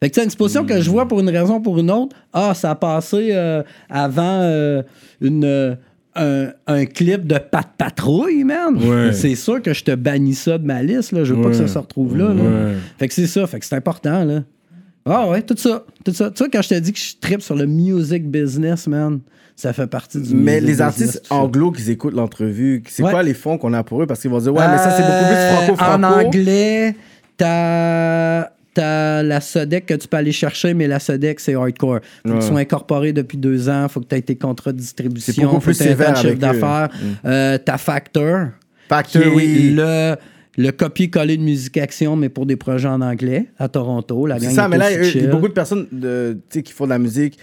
Fait 0.01 0.11
que 0.11 0.15
tu 0.15 0.21
sais, 0.21 0.25
une 0.25 0.27
exposition 0.27 0.67
que 0.67 0.81
je 0.81 0.91
vois 0.91 1.09
pour 1.09 1.21
une 1.21 1.31
raison 1.31 1.57
ou 1.57 1.61
pour 1.61 1.79
une 1.79 1.91
autre, 1.91 2.15
ah, 2.33 2.53
ça 2.53 2.73
a 2.73 2.75
passé 2.75 3.31
euh, 3.33 3.63
avant 3.89 4.41
euh, 4.43 4.83
une, 5.23 5.45
euh, 5.47 5.75
un, 6.15 6.49
un 6.67 6.85
clip 6.85 7.27
de 7.27 7.39
Pat 7.39 7.67
Patrouille, 7.79 8.45
man. 8.45 8.77
Ouais. 8.77 9.15
C'est 9.15 9.35
sûr 9.35 9.63
que 9.63 9.73
je 9.73 9.83
te 9.83 9.95
bannis 9.95 10.35
ça 10.35 10.59
de 10.59 10.67
ma 10.67 10.83
liste, 10.83 11.13
là. 11.13 11.25
Je 11.25 11.33
veux 11.33 11.41
pas 11.43 11.49
que 11.49 11.55
ça 11.55 11.69
se 11.69 11.79
retrouve 11.79 12.17
là. 12.17 12.35
là. 12.35 12.43
Ouais. 12.43 12.75
Fait 12.99 13.09
que 13.09 13.15
c'est 13.15 13.27
ça, 13.27 13.47
fait 13.47 13.59
que 13.59 13.65
c'est 13.65 13.77
important, 13.77 14.25
là. 14.25 14.43
Ah 15.09 15.29
ouais, 15.29 15.43
tout 15.43 15.57
ça, 15.57 15.85
tout 16.05 16.13
ça. 16.13 16.31
Tu 16.31 16.43
sais, 16.45 16.51
quand 16.51 16.63
je 16.63 16.69
te 16.69 16.75
dis 16.75 16.93
que 16.93 16.99
je 16.99 17.15
tripe 17.21 17.41
sur 17.43 17.55
le 17.55 17.67
music 17.67 18.29
business, 18.29 18.87
man, 18.89 19.21
ça 19.55 19.73
fait 19.73 19.87
partie 19.87 20.21
du 20.21 20.35
Mais 20.35 20.55
music 20.55 20.67
les 20.69 20.81
artistes 20.81 21.23
anglo 21.31 21.71
qui 21.71 21.89
écoutent 21.91 22.15
l'entrevue, 22.15 22.83
c'est 22.89 23.03
Ouais. 23.05 23.11
quoi 23.13 23.23
les 23.23 23.35
fonds 23.35 23.57
qu'on 23.57 23.73
a 23.73 23.83
pour 23.85 24.03
eux? 24.03 24.07
Parce 24.07 24.21
qu'ils 24.21 24.31
vont 24.31 24.39
dire, 24.41 24.53
ouais, 24.53 24.67
mais 24.69 24.79
ça, 24.79 24.91
c'est 24.91 25.03
beaucoup 25.03 25.15
Euh, 25.25 25.49
plus 25.49 25.57
franco-franco. 25.77 26.05
En 26.05 26.27
anglais, 26.27 26.97
t'as 27.37 28.51
t'as 28.75 29.23
la 29.23 29.41
SODEC 29.41 29.87
que 29.87 29.95
tu 29.95 30.07
peux 30.07 30.19
aller 30.19 30.33
chercher, 30.33 30.75
mais 30.75 30.87
la 30.87 30.99
SODEC, 31.01 31.41
c'est 31.41 31.55
hardcore. 31.55 32.01
Faut 32.27 32.33
Ouais. 32.35 32.41
tu 32.41 32.47
sois 32.47 32.59
incorporé 32.61 33.15
depuis 33.15 33.39
deux 33.39 33.71
ans, 33.71 33.89
faut 33.89 34.01
que 34.01 34.07
tu 34.07 34.17
aies 34.17 34.21
tes 34.21 34.37
contrats 34.37 34.73
de 34.73 34.77
distribution, 34.77 35.49
faut 35.61 35.71
que 35.71 35.77
t'aies 35.79 35.85
un 35.85 35.89
sévère 35.89 36.17
chiffre 36.17 36.35
d'affaires. 36.35 36.91
Euh, 37.25 37.57
t'as 37.65 37.79
Factor, 37.79 38.49
qui 38.49 38.89
Factor, 38.91 39.23
est 39.23 39.29
oui. 39.35 39.73
le, 39.75 40.17
le 40.57 40.71
copier-coller 40.71 41.37
de 41.37 41.43
Musique 41.43 41.77
Action, 41.79 42.17
mais 42.17 42.29
pour 42.29 42.47
des 42.47 42.57
projets 42.57 42.89
en 42.89 43.01
anglais, 43.03 43.47
à 43.59 43.69
Toronto. 43.69 44.27
La 44.27 44.39
C'est 44.39 44.47
gang 44.47 44.55
ça, 44.55 44.65
est 44.65 44.69
mais 44.69 44.79
là, 44.79 45.31
beaucoup 45.31 45.49
de 45.49 45.53
personnes 45.53 45.87
de, 45.93 46.39
qui 46.51 46.73
font 46.73 46.85
de 46.85 46.91
la 46.91 46.99
musique 46.99 47.39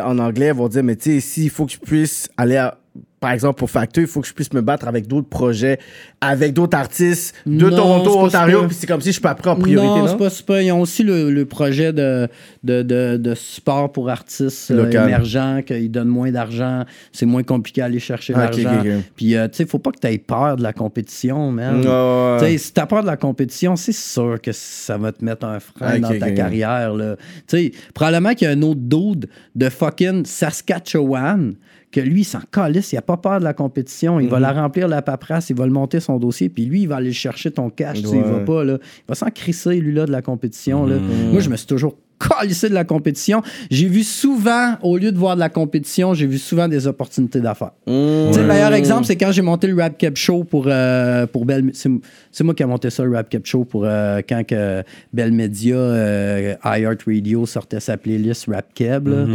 en 0.00 0.18
anglais 0.18 0.52
vont 0.52 0.68
dire, 0.68 0.82
mais 0.84 0.96
tu 0.96 1.10
sais, 1.14 1.20
s'il 1.20 1.50
faut 1.50 1.66
que 1.66 1.72
je 1.72 1.78
puisse 1.78 2.28
aller 2.36 2.56
à- 2.56 2.78
par 3.22 3.30
exemple, 3.30 3.56
pour 3.60 3.70
Factor, 3.70 4.02
il 4.02 4.08
faut 4.08 4.20
que 4.20 4.26
je 4.26 4.34
puisse 4.34 4.52
me 4.52 4.60
battre 4.60 4.88
avec 4.88 5.06
d'autres 5.06 5.28
projets, 5.28 5.78
avec 6.20 6.54
d'autres 6.54 6.76
artistes 6.76 7.36
de 7.46 7.70
Non, 7.70 7.76
Toronto, 7.76 8.16
pas 8.16 8.24
Ontario, 8.24 8.66
puis 8.66 8.76
c'est 8.78 8.88
comme 8.88 9.00
si 9.00 9.08
je 9.10 9.12
suis 9.12 9.20
pas 9.20 9.36
pris 9.36 9.48
en 9.48 9.54
priorité, 9.54 9.94
non, 9.94 9.98
non? 10.00 10.08
c'est 10.08 10.16
pas 10.18 10.28
super. 10.28 10.60
Ils 10.60 10.72
ont 10.72 10.80
aussi 10.80 11.04
le, 11.04 11.30
le 11.30 11.44
projet 11.46 11.92
de, 11.92 12.28
de, 12.64 12.82
de, 12.82 13.16
de 13.18 13.34
support 13.36 13.92
pour 13.92 14.10
artistes 14.10 14.72
euh, 14.72 14.90
émergents, 14.90 15.62
qu'ils 15.64 15.88
donnent 15.88 16.08
moins 16.08 16.32
d'argent, 16.32 16.84
c'est 17.12 17.24
moins 17.24 17.44
compliqué 17.44 17.80
à 17.80 17.84
aller 17.84 18.00
chercher 18.00 18.32
Ah, 18.36 18.50
ok, 18.52 18.60
l'argent. 18.60 19.02
Puis, 19.14 19.36
euh, 19.36 19.46
tu 19.46 19.58
sais, 19.58 19.66
faut 19.66 19.78
pas 19.78 19.92
que 19.92 20.00
tu 20.00 20.08
aies 20.08 20.18
peur 20.18 20.56
de 20.56 20.64
la 20.64 20.72
compétition, 20.72 21.52
man. 21.52 21.76
Ouais, 21.76 22.38
Tu 22.40 22.44
sais, 22.46 22.58
si 22.58 22.72
t'as 22.72 22.86
peur 22.86 23.02
de 23.02 23.06
la 23.06 23.16
compétition, 23.16 23.76
c'est 23.76 23.92
sûr 23.92 24.40
que 24.42 24.50
ça 24.50 24.98
va 24.98 25.12
te 25.12 25.24
mettre 25.24 25.46
un 25.46 25.60
frein 25.60 26.00
dans 26.00 26.18
ta 26.18 26.32
carrière. 26.32 26.92
Là. 26.92 27.14
Tu 27.46 27.56
sais, 27.56 27.72
probablement 27.94 28.34
qu'il 28.34 28.48
y 28.48 28.50
a 28.50 28.54
un 28.54 28.62
autre 28.62 28.80
dude 28.80 29.28
de 29.54 29.68
fucking 29.68 30.24
Saskatchewan 30.24 31.54
que 31.92 32.00
lui, 32.00 32.22
il 32.22 32.24
s'en 32.24 32.40
calisse, 32.50 32.92
il 32.92 32.96
a 32.96 33.02
pas 33.02 33.16
peur 33.18 33.38
de 33.38 33.44
la 33.44 33.52
compétition. 33.54 34.18
Il 34.18 34.28
va 34.28 34.38
Mhm. 34.38 34.42
la 34.42 34.52
remplir 34.52 34.88
la 34.88 35.02
paperasse, 35.02 35.50
il 35.50 35.56
va 35.56 35.66
le 35.66 35.72
monter 35.72 36.00
son 36.00 36.18
dossier, 36.18 36.48
puis 36.48 36.64
lui, 36.64 36.82
il 36.82 36.88
va 36.88 36.96
aller 36.96 37.12
chercher 37.12 37.50
ton 37.50 37.68
cash. 37.70 38.00
tu 38.02 38.08
sais, 38.08 38.16
Il 38.16 38.22
va 38.22 38.38
Ouais. 38.38 38.44
pas, 38.44 38.64
là. 38.64 38.78
Il 38.80 39.04
va 39.08 39.14
s'en 39.14 39.28
crisser, 39.30 39.78
lui, 39.78 39.92
là, 39.92 40.06
de 40.06 40.10
la 40.12 40.22
compétition. 40.22 40.86
là. 40.86 40.96
Mhm. 40.96 41.32
Moi, 41.32 41.40
je 41.40 41.50
me 41.50 41.56
suis 41.56 41.66
toujours 41.66 41.96
calissé 42.18 42.68
de 42.68 42.74
la 42.74 42.84
compétition. 42.84 43.42
J'ai 43.70 43.88
vu 43.88 44.02
souvent, 44.02 44.76
au 44.82 44.96
lieu 44.96 45.12
de 45.12 45.18
voir 45.18 45.34
de 45.34 45.40
la 45.40 45.48
compétition, 45.48 46.14
j'ai 46.14 46.26
vu 46.26 46.38
souvent 46.38 46.68
des 46.68 46.86
opportunités 46.86 47.40
d'affaires. 47.40 47.72
Sais, 47.86 47.92
Le 47.92 48.44
meilleur 48.46 48.72
exemple, 48.74 49.04
c'est 49.04 49.16
quand 49.16 49.32
j'ai 49.32 49.42
monté 49.42 49.66
le 49.66 49.74
Rap 49.80 49.98
Cap 49.98 50.16
Show 50.16 50.44
pour, 50.44 50.64
euh, 50.68 51.26
pour 51.26 51.44
Bell. 51.44 51.70
C'est 51.74 52.44
moi 52.44 52.54
qui 52.54 52.62
ai 52.62 52.66
monté 52.66 52.90
ça, 52.90 53.04
le 53.04 53.12
Rap 53.14 53.28
Cap 53.28 53.44
Show, 53.46 53.64
pour 53.64 53.84
euh, 53.84 54.20
quand 54.28 54.44
que 54.46 54.82
Bell 55.12 55.32
Media, 55.32 55.76
euh, 55.76 56.54
iHeart 56.64 57.02
Radio 57.06 57.46
sortait 57.46 57.80
sa 57.80 57.96
playlist 57.96 58.46
Rap 58.48 58.66
Cab. 58.74 59.08
là. 59.08 59.26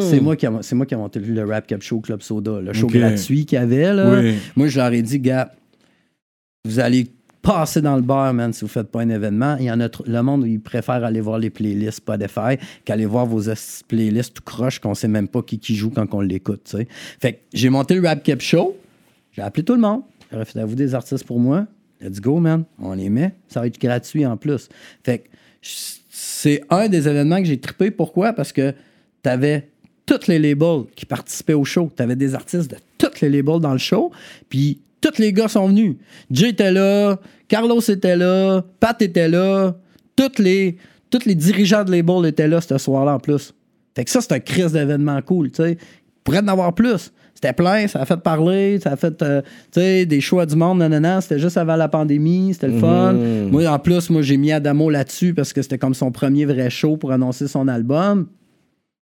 C'est 0.00 0.20
moi, 0.20 0.36
qui 0.36 0.46
a- 0.46 0.50
moi 0.50 0.86
qui 0.86 0.94
ai 0.94 0.96
monté 0.96 1.18
le 1.20 1.44
Rap 1.44 1.66
Cap 1.66 1.82
Show 1.82 2.00
Club 2.00 2.22
Soda, 2.22 2.60
le 2.60 2.72
show 2.72 2.86
gratuit 2.86 3.44
qu'il 3.46 3.58
y 3.58 3.62
avait. 3.62 3.92
Là. 3.92 4.10
Oui. 4.20 4.34
Moi, 4.54 4.68
je 4.68 4.78
leur 4.78 4.92
ai 4.92 5.02
dit, 5.02 5.18
gars, 5.18 5.50
vous 6.64 6.78
allez 6.80 7.06
passer 7.46 7.80
dans 7.80 7.96
le 7.96 8.02
bar, 8.02 8.34
man, 8.34 8.52
si 8.52 8.62
vous 8.62 8.68
faites 8.68 8.88
pas 8.88 9.02
un 9.02 9.08
événement. 9.08 9.56
Il 9.58 9.66
y 9.66 9.70
en 9.70 9.80
a 9.80 9.88
le 10.06 10.22
monde, 10.22 10.46
il 10.46 10.60
préfère 10.60 11.04
aller 11.04 11.20
voir 11.20 11.38
les 11.38 11.50
playlists 11.50 11.98
Spotify 11.98 12.56
qu'aller 12.84 13.06
voir 13.06 13.24
vos 13.26 13.42
playlists 13.86 14.34
tout 14.34 14.42
croche 14.42 14.80
qu'on 14.80 14.94
sait 14.94 15.08
même 15.08 15.28
pas 15.28 15.42
qui, 15.42 15.76
joue 15.76 15.90
quand 15.90 16.12
on 16.12 16.20
l'écoute, 16.20 16.62
tu. 16.64 16.86
Fait 17.20 17.34
que 17.34 17.38
j'ai 17.54 17.70
monté 17.70 17.94
le 17.94 18.06
Rap 18.06 18.22
Cap 18.22 18.40
Show, 18.40 18.76
j'ai 19.32 19.42
appelé 19.42 19.64
tout 19.64 19.74
le 19.74 19.80
monde. 19.80 20.02
J'ai 20.32 20.44
fait 20.44 20.60
à 20.60 20.64
vous 20.64 20.74
des 20.74 20.94
artistes 20.94 21.24
pour 21.24 21.38
moi? 21.38 21.66
Let's 22.00 22.20
go, 22.20 22.38
man. 22.40 22.64
On 22.78 22.92
les 22.92 23.08
met. 23.08 23.32
Ça 23.48 23.60
va 23.60 23.68
être 23.68 23.80
gratuit 23.80 24.26
en 24.26 24.36
plus. 24.36 24.68
Fait 25.04 25.20
que 25.20 25.28
c'est 25.62 26.62
un 26.68 26.88
des 26.88 27.08
événements 27.08 27.38
que 27.38 27.44
j'ai 27.44 27.58
trippé. 27.58 27.90
Pourquoi? 27.90 28.32
Parce 28.32 28.52
que 28.52 28.74
t'avais 29.22 29.68
tous 30.04 30.26
les 30.26 30.38
labels 30.38 30.84
qui 30.94 31.06
participaient 31.06 31.54
au 31.54 31.64
show. 31.64 31.90
T'avais 31.94 32.16
des 32.16 32.34
artistes 32.34 32.70
de 32.70 32.76
tous 32.98 33.20
les 33.20 33.30
labels 33.30 33.60
dans 33.60 33.72
le 33.72 33.78
show. 33.78 34.10
Puis 34.48 34.80
tous 35.00 35.18
les 35.18 35.32
gars 35.32 35.48
sont 35.48 35.68
venus. 35.68 35.96
Jay 36.30 36.50
était 36.50 36.72
là, 36.72 37.18
Carlos 37.48 37.80
était 37.80 38.16
là, 38.16 38.64
Pat 38.80 39.00
était 39.02 39.28
là. 39.28 39.76
Tous 40.16 40.42
les, 40.42 40.78
tous 41.10 41.24
les 41.26 41.34
dirigeants 41.34 41.84
de 41.84 41.90
labels 41.90 42.26
étaient 42.26 42.48
là 42.48 42.60
ce 42.60 42.78
soir-là 42.78 43.14
en 43.14 43.18
plus. 43.20 43.52
Fait 43.94 44.04
que 44.04 44.10
ça, 44.10 44.20
c'est 44.20 44.32
un 44.32 44.40
crise 44.40 44.72
d'événement 44.72 45.20
cool, 45.22 45.50
tu 45.50 45.62
sais. 45.62 45.72
Il 45.72 46.22
pourrait 46.24 46.40
en 46.40 46.48
avoir 46.48 46.74
plus. 46.74 47.12
C'était 47.36 47.52
plein, 47.52 47.86
ça 47.86 48.00
a 48.00 48.06
fait 48.06 48.16
parler, 48.16 48.80
ça 48.80 48.92
a 48.92 48.96
fait, 48.96 49.22
euh, 49.22 49.42
des 49.74 50.20
choix 50.22 50.46
du 50.46 50.56
monde, 50.56 50.78
nanana. 50.78 51.20
C'était 51.20 51.38
juste 51.38 51.58
avant 51.58 51.76
la 51.76 51.86
pandémie, 51.86 52.54
c'était 52.54 52.68
le 52.68 52.78
fun. 52.78 53.12
Moi, 53.12 53.66
en 53.66 53.78
plus, 53.78 54.08
moi, 54.08 54.22
j'ai 54.22 54.38
mis 54.38 54.52
Adamo 54.52 54.88
là-dessus 54.88 55.34
parce 55.34 55.52
que 55.52 55.60
c'était 55.60 55.76
comme 55.76 55.92
son 55.92 56.10
premier 56.10 56.46
vrai 56.46 56.70
show 56.70 56.96
pour 56.96 57.12
annoncer 57.12 57.46
son 57.46 57.68
album. 57.68 58.28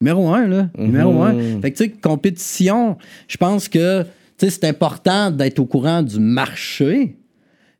Numéro 0.00 0.28
un, 0.28 0.46
là. 0.46 0.68
Numéro 0.78 1.22
un. 1.22 1.34
Fait 1.60 1.70
que, 1.70 1.76
tu 1.76 1.84
sais, 1.84 1.90
compétition, 1.90 2.96
je 3.28 3.36
pense 3.36 3.68
que, 3.68 4.04
tu 4.38 4.46
sais, 4.46 4.50
c'est 4.50 4.64
important 4.68 5.30
d'être 5.30 5.58
au 5.58 5.66
courant 5.66 6.02
du 6.02 6.18
marché, 6.18 7.16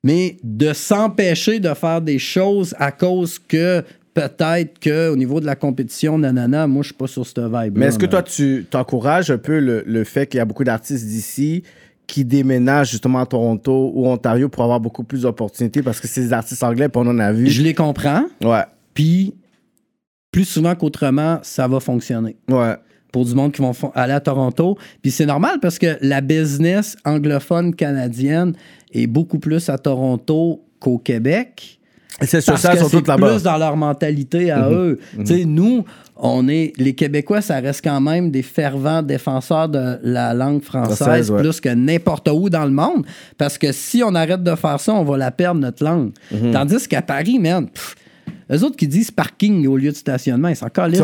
mais 0.03 0.37
de 0.43 0.73
s'empêcher 0.73 1.59
de 1.61 1.73
faire 1.75 2.01
des 2.01 2.19
choses 2.19 2.75
à 2.79 2.93
cause 2.93 3.39
que 3.39 3.83
peut-être 4.15 4.79
qu'au 4.83 5.17
niveau 5.17 5.41
de 5.41 5.47
la 5.47 5.57
compétition, 5.57 6.17
nanana, 6.19 6.67
moi, 6.67 6.83
je 6.83 6.87
suis 6.89 6.95
pas 6.95 7.07
sur 7.07 7.27
cette 7.27 7.39
vibe 7.41 7.77
Mais 7.77 7.87
est-ce 7.87 7.99
que 7.99 8.07
toi, 8.07 8.23
tu 8.23 8.67
t'encourages 8.71 9.31
un 9.31 9.37
peu 9.39 9.59
le, 9.59 9.83
le 9.87 10.05
fait 10.05 10.27
qu'il 10.27 10.39
y 10.39 10.41
a 10.41 10.45
beaucoup 10.47 10.65
d'artistes 10.65 11.05
d'ici 11.07 11.63
qui 12.07 12.25
déménagent 12.25 12.93
justement 12.93 13.19
à 13.21 13.27
Toronto 13.27 13.91
ou 13.95 14.07
Ontario 14.09 14.49
pour 14.49 14.63
avoir 14.63 14.81
beaucoup 14.81 15.03
plus 15.05 15.23
d'opportunités 15.23 15.83
parce 15.83 16.01
que 16.01 16.07
c'est 16.07 16.21
des 16.23 16.33
artistes 16.33 16.63
anglais, 16.63 16.89
puis 16.89 17.03
on 17.05 17.09
en 17.09 17.19
a 17.19 17.33
vu? 17.33 17.49
Je 17.49 17.63
les 17.63 17.75
comprends, 17.75 18.25
Ouais, 18.43 18.63
puis 18.95 19.35
plus 20.31 20.45
souvent 20.45 20.75
qu'autrement, 20.77 21.41
ça 21.43 21.67
va 21.69 21.81
fonctionner. 21.81 22.37
ouais. 22.49 22.77
Pour 23.13 23.25
du 23.25 23.35
monde 23.35 23.53
qui 23.53 23.63
vont 23.63 23.73
aller 23.95 24.13
à 24.13 24.21
Toronto. 24.21 24.77
Puis 25.03 25.11
c'est 25.11 25.27
normal 25.27 25.59
parce 25.61 25.79
que 25.79 25.97
la 26.01 26.21
business 26.21 26.97
anglophone 27.05 27.75
canadienne 27.75 28.55
est 28.93 29.07
beaucoup 29.07 29.39
plus 29.39 29.69
à 29.69 29.79
Toronto 29.79 30.63
qu'au 30.81 30.99
Québec. 30.99 31.79
C'est 32.23 32.41
social, 32.41 32.75
que 32.75 32.79
sont 32.79 32.89
c'est 32.89 32.97
toutes 32.97 33.09
là-bas. 33.09 33.33
plus 33.33 33.43
dans 33.43 33.59
leur 33.59 33.77
mentalité 33.77 34.51
à 34.51 34.71
eux. 34.71 34.99
Tu 35.19 35.27
sais, 35.27 35.45
nous, 35.45 35.85
on 36.17 36.49
est 36.49 36.73
les 36.79 36.95
Québécois, 36.95 37.43
ça 37.43 37.61
reste 37.61 37.85
quand 37.85 38.01
même 38.01 38.31
des 38.31 38.43
fervents 38.43 39.03
défenseurs 39.03 39.69
de 39.69 39.99
la 40.03 40.33
langue 40.33 40.63
française 40.63 40.97
Française, 40.97 41.31
ouais. 41.31 41.43
plus 41.43 41.61
que 41.61 41.69
n'importe 41.69 42.29
où 42.33 42.49
dans 42.49 42.65
le 42.65 42.71
monde. 42.71 43.05
Parce 43.37 43.59
que 43.59 43.71
si 43.71 44.03
on 44.03 44.15
arrête 44.15 44.43
de 44.43 44.55
faire 44.55 44.81
ça, 44.81 44.95
on 44.95 45.05
va 45.05 45.19
la 45.19 45.31
perdre 45.31 45.61
notre 45.61 45.85
langue. 45.85 46.13
Tandis 46.53 46.89
qu'à 46.89 47.03
Paris, 47.03 47.39
man, 47.39 47.69
pff, 47.69 47.95
eux 48.51 48.63
autres 48.65 48.77
qui 48.77 48.87
disent 48.87 49.11
parking 49.11 49.67
au 49.67 49.77
lieu 49.77 49.91
de 49.91 49.97
stationnement, 49.97 50.49
ils 50.49 50.57
s'en 50.57 50.69
calissent, 50.69 51.03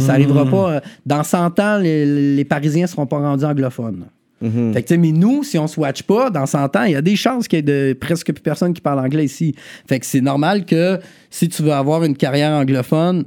ça 0.00 0.12
arrivera 0.12 0.44
pas. 0.46 0.72
euh, 0.74 0.80
Dans 1.06 1.22
100 1.24 1.58
ans, 1.60 1.78
les, 1.78 2.34
les 2.36 2.44
Parisiens 2.44 2.86
seront 2.86 3.06
pas 3.06 3.18
rendus 3.18 3.44
anglophones. 3.44 4.04
Mhm. 4.40 4.72
Fait 4.74 4.82
que, 4.82 4.94
mais 4.94 5.12
nous, 5.12 5.42
si 5.42 5.58
on 5.58 5.66
se 5.66 5.78
watch 5.80 6.02
pas, 6.02 6.30
dans 6.30 6.46
100 6.46 6.76
ans, 6.76 6.82
il 6.84 6.92
y 6.92 6.96
a 6.96 7.02
des 7.02 7.16
chances 7.16 7.48
qu'il 7.48 7.58
y 7.58 7.60
ait 7.60 7.62
de 7.62 7.92
presque 7.98 8.32
plus 8.32 8.42
personne 8.42 8.74
qui 8.74 8.80
parle 8.80 9.00
anglais 9.00 9.24
ici. 9.24 9.54
Fait 9.88 9.98
que 9.98 10.06
c'est 10.06 10.20
normal 10.20 10.64
que 10.66 10.98
si 11.30 11.48
tu 11.48 11.62
veux 11.62 11.72
avoir 11.72 12.04
une 12.04 12.16
carrière 12.16 12.52
anglophone, 12.52 13.24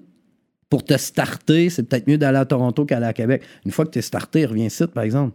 pour 0.69 0.83
te 0.83 0.97
starter, 0.97 1.69
c'est 1.69 1.83
peut-être 1.83 2.07
mieux 2.07 2.17
d'aller 2.17 2.39
à 2.39 2.45
Toronto 2.45 2.85
qu'aller 2.85 3.05
à 3.05 3.13
Québec. 3.13 3.41
Une 3.65 3.71
fois 3.71 3.85
que 3.85 3.91
tu 3.91 3.99
es 3.99 4.01
starté, 4.01 4.45
reviens 4.45 4.65
ici, 4.65 4.83
par 4.93 5.03
exemple. 5.03 5.33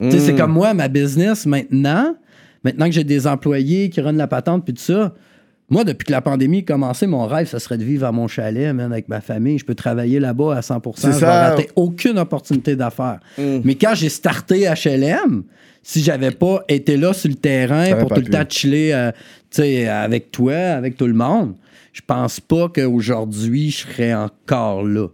Mm. 0.00 0.10
c'est 0.10 0.34
comme 0.34 0.52
moi, 0.52 0.74
ma 0.74 0.88
business 0.88 1.46
maintenant, 1.46 2.14
maintenant 2.62 2.86
que 2.86 2.92
j'ai 2.92 3.04
des 3.04 3.26
employés 3.26 3.88
qui 3.90 4.00
runnent 4.02 4.18
la 4.18 4.26
patente 4.26 4.64
puis 4.64 4.74
tout 4.74 4.82
ça, 4.82 5.14
moi, 5.70 5.84
depuis 5.84 6.06
que 6.06 6.12
la 6.12 6.20
pandémie 6.20 6.58
a 6.58 6.62
commencé, 6.62 7.06
mon 7.06 7.26
rêve, 7.26 7.46
ça 7.46 7.60
serait 7.60 7.78
de 7.78 7.84
vivre 7.84 8.04
à 8.04 8.10
mon 8.10 8.26
chalet, 8.26 8.74
man, 8.74 8.90
avec 8.90 9.08
ma 9.08 9.20
famille. 9.20 9.56
Je 9.56 9.64
peux 9.64 9.76
travailler 9.76 10.18
là-bas 10.18 10.56
à 10.56 10.62
100 10.62 10.82
C'est 10.96 11.12
Je 11.12 11.18
vais 11.20 11.26
rater 11.26 11.68
aucune 11.76 12.18
opportunité 12.18 12.74
d'affaires. 12.74 13.20
Mm. 13.38 13.58
Mais 13.62 13.76
quand 13.76 13.94
j'ai 13.94 14.08
starté 14.08 14.68
HLM, 14.68 15.44
si 15.82 16.02
j'avais 16.02 16.32
pas 16.32 16.64
été 16.68 16.96
là 16.96 17.12
sur 17.12 17.30
le 17.30 17.36
terrain 17.36 17.94
pour 17.96 18.10
tout 18.10 18.20
le 18.20 18.30
temps 18.30 18.44
chiller 18.48 18.92
euh, 18.92 20.02
avec 20.02 20.32
toi, 20.32 20.54
avec 20.54 20.96
tout 20.96 21.06
le 21.06 21.14
monde, 21.14 21.54
je 21.92 22.00
pense 22.04 22.40
pas 22.40 22.68
qu'aujourd'hui, 22.68 23.70
je 23.70 23.78
serais 23.78 24.12
encore 24.12 24.82
là. 24.82 25.06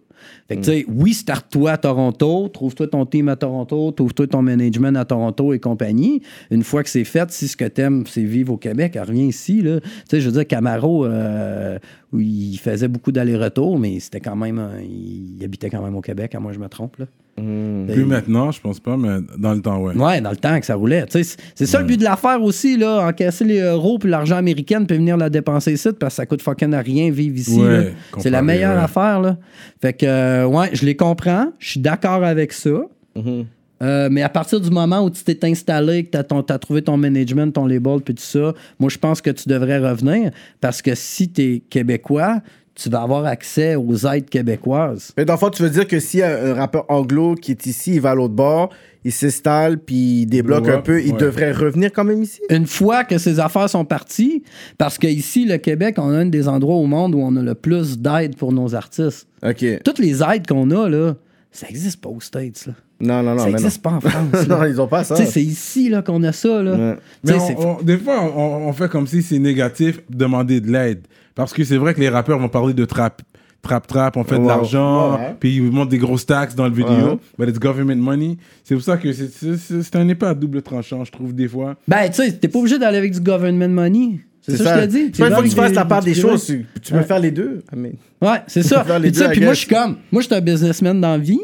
Fait 0.49 0.57
que, 0.57 0.61
tu 0.61 0.71
sais, 0.71 0.87
oui, 0.89 1.13
start-toi 1.13 1.73
à 1.73 1.77
Toronto, 1.77 2.49
trouve-toi 2.49 2.87
ton 2.87 3.05
team 3.05 3.29
à 3.29 3.35
Toronto, 3.37 3.91
trouve-toi 3.91 4.29
ton 4.29 4.43
management 4.43 4.97
à 4.97 5.05
Toronto 5.05 5.53
et 5.53 5.59
compagnie. 5.59 6.23
Une 6.53 6.63
fois 6.63 6.85
que 6.85 6.89
c'est 6.91 7.03
fait, 7.05 7.31
si 7.33 7.49
ce 7.49 7.57
que 7.57 7.65
t'aimes, 7.65 8.05
c'est 8.07 8.23
vivre 8.23 8.53
au 8.53 8.57
Québec, 8.57 8.97
reviens 9.05 9.25
ici, 9.27 9.61
là. 9.63 9.81
Tu 9.81 9.89
sais, 10.09 10.21
je 10.21 10.27
veux 10.27 10.33
dire, 10.33 10.47
Camaro, 10.47 11.05
euh, 11.05 11.79
il 12.17 12.57
faisait 12.59 12.87
beaucoup 12.89 13.11
d'allers-retours, 13.11 13.77
mais 13.79 13.99
c'était 13.99 14.21
quand 14.21 14.37
même, 14.37 14.59
un- 14.61 14.81
il 14.81 15.43
habitait 15.45 15.69
quand 15.69 15.83
même 15.83 15.97
au 15.97 16.01
Québec, 16.01 16.35
à 16.37 16.41
moi 16.41 16.53
je 16.53 16.59
me 16.61 16.69
trompe, 16.69 16.97
là. 16.99 17.07
Plus 17.37 18.05
maintenant, 18.07 18.51
je 18.51 18.61
pense 18.61 18.81
pas, 18.81 18.97
mais 18.97 19.19
dans 19.37 19.53
le 19.53 19.61
temps, 19.61 19.79
ouais. 19.79 19.95
Ouais, 19.95 20.21
dans 20.23 20.31
le 20.31 20.37
temps 20.37 20.59
que 20.59 20.65
ça 20.65 20.75
roulait. 20.75 21.05
C'est 21.11 21.67
ça 21.67 21.81
le 21.81 21.87
but 21.87 21.99
de 21.99 22.05
l'affaire 22.05 22.43
aussi, 22.43 22.79
là. 22.79 23.07
Encaisser 23.07 23.45
les 23.45 23.61
euros 23.61 23.99
puis 23.99 24.09
l'argent 24.09 24.37
américain 24.37 24.83
puis 24.85 24.97
venir 24.97 25.19
la 25.19 25.29
dépenser 25.29 25.75
ici 25.75 25.89
parce 25.99 26.15
que 26.15 26.17
ça 26.17 26.27
coûte 26.27 26.41
fucking 26.41 26.73
à 26.73 26.81
rien 26.81 27.11
vivre 27.11 27.37
ici. 27.37 27.61
Ouais. 27.61 27.93
C'est 28.19 28.31
la 28.31 28.41
meilleure 28.43 28.77
ouais. 28.77 28.85
affaire, 28.85 29.21
là. 29.21 29.37
Fait 29.83 29.93
que, 29.93 30.07
euh, 30.07 30.47
ouais, 30.47 30.71
je 30.73 30.87
les 30.87 30.97
comprends. 30.97 31.53
Je 31.59 31.73
suis 31.73 31.81
d'accord 31.81 32.25
avec 32.25 32.53
ça. 32.53 32.71
Mhm. 33.15 33.45
Euh, 33.83 34.09
mais 34.11 34.23
à 34.23 34.29
partir 34.29 34.61
du 34.61 34.71
moment 34.71 35.05
où 35.05 35.11
tu 35.11 35.23
t'es 35.23 35.39
installé, 35.47 36.05
que 36.05 36.11
tu 36.11 36.53
as, 36.53 36.59
trouvé 36.59 36.81
ton 36.81 36.97
management, 36.97 37.53
ton 37.53 37.67
label, 37.67 38.01
puis 38.01 38.15
tout 38.15 38.23
ça, 38.23 38.55
moi, 38.79 38.89
je 38.89 38.97
pense 38.97 39.21
que 39.21 39.31
tu 39.31 39.49
devrais 39.49 39.79
revenir 39.79 40.31
parce 40.61 40.81
que 40.81 40.95
si 40.95 41.31
tu 41.31 41.43
es 41.43 41.59
québécois, 41.69 42.41
tu 42.77 42.89
vas 42.91 43.03
avoir 43.03 43.25
accès 43.25 43.75
aux 43.75 43.97
aides 44.07 44.29
québécoises. 44.29 45.13
Mais 45.17 45.25
dans 45.25 45.33
le 45.35 45.39
fond, 45.39 45.51
tu 45.51 45.63
veux 45.63 45.71
dire 45.71 45.87
que 45.89 45.99
si 45.99 46.23
un, 46.23 46.51
un 46.51 46.55
rappeur 46.55 46.85
anglo 46.89 47.35
qui 47.35 47.51
est 47.53 47.67
ici, 47.67 47.95
il 47.95 48.01
va 48.01 48.11
à 48.11 48.15
l'autre 48.15 48.35
bord, 48.35 48.71
il 49.05 49.13
s'installe, 49.13 49.79
puis 49.79 50.23
il 50.23 50.27
débloque 50.27 50.69
un 50.69 50.81
peu, 50.81 51.03
il 51.03 51.13
ouais. 51.13 51.19
devrait 51.19 51.53
revenir 51.53 51.91
quand 51.93 52.05
même 52.05 52.23
ici? 52.23 52.41
une 52.51 52.67
fois 52.67 53.05
que 53.05 53.19
ces 53.19 53.41
affaires 53.41 53.71
sont 53.71 53.85
parties, 53.85 54.43
parce 54.79 54.99
qu'ici, 54.99 55.45
le 55.47 55.57
Québec, 55.59 55.95
on 55.99 56.11
a 56.11 56.19
un 56.19 56.27
des 56.27 56.49
endroits 56.49 56.77
au 56.77 56.87
monde 56.87 57.15
où 57.15 57.21
on 57.21 57.35
a 57.37 57.43
le 57.43 57.55
plus 57.55 57.99
d'aide 57.99 58.37
pour 58.37 58.53
nos 58.53 58.75
artistes. 58.75 59.27
OK. 59.45 59.65
Toutes 59.85 59.99
les 59.99 60.23
aides 60.23 60.47
qu'on 60.47 60.71
a, 60.71 60.89
là, 60.89 61.15
ça 61.53 61.67
n'existe 61.67 62.01
pas 62.03 62.11
aux 62.11 62.21
States. 62.21 62.67
Là. 62.67 62.73
Non, 63.01 63.23
non, 63.23 63.35
non. 63.37 63.45
ça 63.45 63.51
n'existe 63.51 63.81
pas 63.83 63.93
en 63.93 64.01
France. 64.03 64.47
là. 64.49 64.59
non, 64.59 64.65
ils 64.65 64.81
ont 64.81 64.89
pas 64.89 65.05
ça. 65.05 65.17
C'est 65.17 65.43
ici 65.43 65.89
là, 65.89 66.03
qu'on 66.03 66.23
a 66.25 66.33
ça. 66.33 66.63
Là. 66.63 66.73
Ouais. 66.77 66.97
Mais 67.25 67.33
on- 67.35 67.79
on- 67.79 67.83
des 67.83 67.97
fois, 67.99 68.21
on, 68.23 68.69
on 68.69 68.73
fait 68.73 68.89
comme 68.91 69.07
si 69.07 69.23
c'est 69.23 69.39
négatif 69.39 70.01
demander 70.11 70.61
de 70.61 70.71
l'aide. 70.71 71.07
Parce 71.37 71.53
que 71.53 71.63
c'est 71.63 71.77
vrai 71.77 71.95
que 71.95 72.01
les 72.01 72.09
rappeurs 72.09 72.39
vont 72.41 72.49
parler 72.49 72.75
de 72.75 72.85
trap. 72.85 73.23
Trap, 73.63 73.87
trap, 73.87 74.17
on 74.17 74.23
fait 74.25 74.37
de 74.37 74.41
Ouais, 74.43 74.47
l'argent, 74.47 75.15
ouais. 75.17 75.35
puis 75.41 75.57
ils 75.57 75.63
montent 75.73 75.89
des 75.89 75.99
grosses 75.99 76.25
taxes 76.27 76.55
dans 76.55 76.67
le 76.67 76.73
vidéo, 76.75 77.13
Ouais. 77.15 77.19
but 77.39 77.49
it's 77.49 77.59
government 77.59 77.97
money. 77.97 78.37
C'est 78.63 78.75
pour 78.77 78.85
ça 78.85 78.97
que 78.97 79.13
c'est- 79.13 79.29
c'est 79.33 79.57
c'est- 79.57 79.83
c'est 79.83 79.97
un 79.97 80.07
épée 80.09 80.27
à 80.27 80.35
double 80.35 80.63
tranchant, 80.63 81.03
je 81.05 81.11
trouve, 81.11 81.35
des 81.35 81.49
fois. 81.49 81.75
Ben, 81.89 82.09
tu 82.09 82.15
sais, 82.23 82.33
t'es 82.33 82.47
pas 82.49 82.59
obligé 82.61 82.79
d'aller 82.79 82.99
avec 82.99 83.13
du 83.13 83.21
government 83.21 83.69
money. 83.69 84.21
C'est 84.43 84.57
ça, 84.59 84.75
que 84.77 84.81
je 84.83 84.87
te 84.87 84.91
dis. 84.91 85.11
C'est 85.13 85.19
pas 85.23 85.27
une 85.29 85.35
fois 85.35 85.43
que 85.43 85.49
tu 85.49 85.55
fasses 85.57 85.75
la 85.75 85.85
part 85.85 86.03
des 86.05 86.15
choses. 86.15 86.31
choses. 86.31 86.47
Tu, 86.47 86.67
tu 86.81 86.93
peux 86.93 87.03
faire 87.03 87.19
les 87.19 87.33
deux. 87.33 87.65
Mais- 87.77 87.95
Ouais, 88.23 88.39
c'est 88.47 88.63
ça. 88.63 88.85
les 89.01 89.11
Puis, 89.11 89.21
I 89.41 89.41
moi, 89.45 89.55
je 89.55 89.59
suis 89.59 89.69
comme, 89.69 89.97
moi, 90.13 90.23
je 90.23 90.27
suis 90.27 90.35
un 90.37 90.41
businessman 90.41 91.01
dans 91.01 91.11
la 91.13 91.19
vie. 91.19 91.41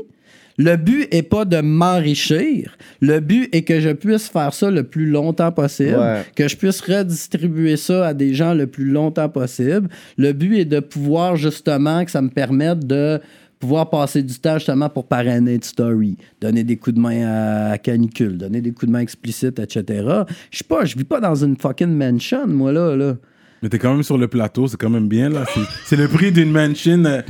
Le 0.59 0.77
but 0.77 1.09
est 1.11 1.23
pas 1.23 1.45
de 1.45 1.61
m'enrichir. 1.61 2.77
Le 3.01 3.21
but 3.21 3.49
est 3.55 3.63
que 3.63 3.81
je 3.81 3.91
puisse 3.91 4.29
faire 4.29 4.53
ça 4.53 4.71
le 4.71 4.83
plus 4.85 5.07
longtemps 5.07 5.53
possible, 5.53 5.97
Ouais. 5.99 6.23
que 6.37 6.49
je 6.49 6.57
puisse 6.57 6.81
redistribuer 6.81 7.77
ça 7.77 8.09
à 8.09 8.15
des 8.15 8.35
gens 8.35 8.55
le 8.55 8.67
plus 8.67 8.85
longtemps 8.85 9.29
possible. 9.29 9.89
Le 10.17 10.33
but 10.33 10.59
est 10.59 10.65
de 10.65 10.81
pouvoir 10.81 11.37
justement 11.37 12.05
que 12.05 12.11
ça 12.11 12.23
me 12.23 12.29
permette 12.29 12.87
de 12.87 13.21
pouvoir 13.59 13.89
passer 13.91 14.23
du 14.25 14.35
temps 14.41 14.55
justement 14.59 14.89
pour 14.89 15.07
parrainer 15.07 15.57
de 15.57 15.65
story, 15.65 16.17
donner 16.41 16.65
des 16.65 16.77
coups 16.77 16.97
de 16.97 17.01
main 17.01 17.25
à, 17.27 17.71
à 17.73 17.79
canicule, 17.79 18.37
donner 18.37 18.61
des 18.61 18.73
coups 18.73 18.87
de 18.87 18.93
main 18.93 18.99
explicites, 19.01 19.59
etc. 19.61 19.85
Je 20.51 20.59
sais 20.59 20.65
pas, 20.65 20.85
je 20.85 20.97
vis 20.99 21.05
pas 21.05 21.21
dans 21.21 21.37
une 21.45 21.57
fucking 21.57 21.87
mansion, 21.97 22.47
moi, 22.49 22.73
là. 22.73 22.97
là. 22.97 23.17
Mais 23.63 23.69
t'es 23.69 23.79
quand 23.79 23.93
même 23.95 24.03
sur 24.03 24.19
le 24.19 24.27
plateau, 24.29 24.67
c'est 24.67 24.77
quand 24.77 24.91
même 24.91 25.07
bien, 25.09 25.29
là. 25.29 25.45
C'est- 25.87 25.97
le 25.97 26.09
prix 26.09 26.33
d'une 26.33 26.51
mansion 26.51 27.05
euh, 27.05 27.23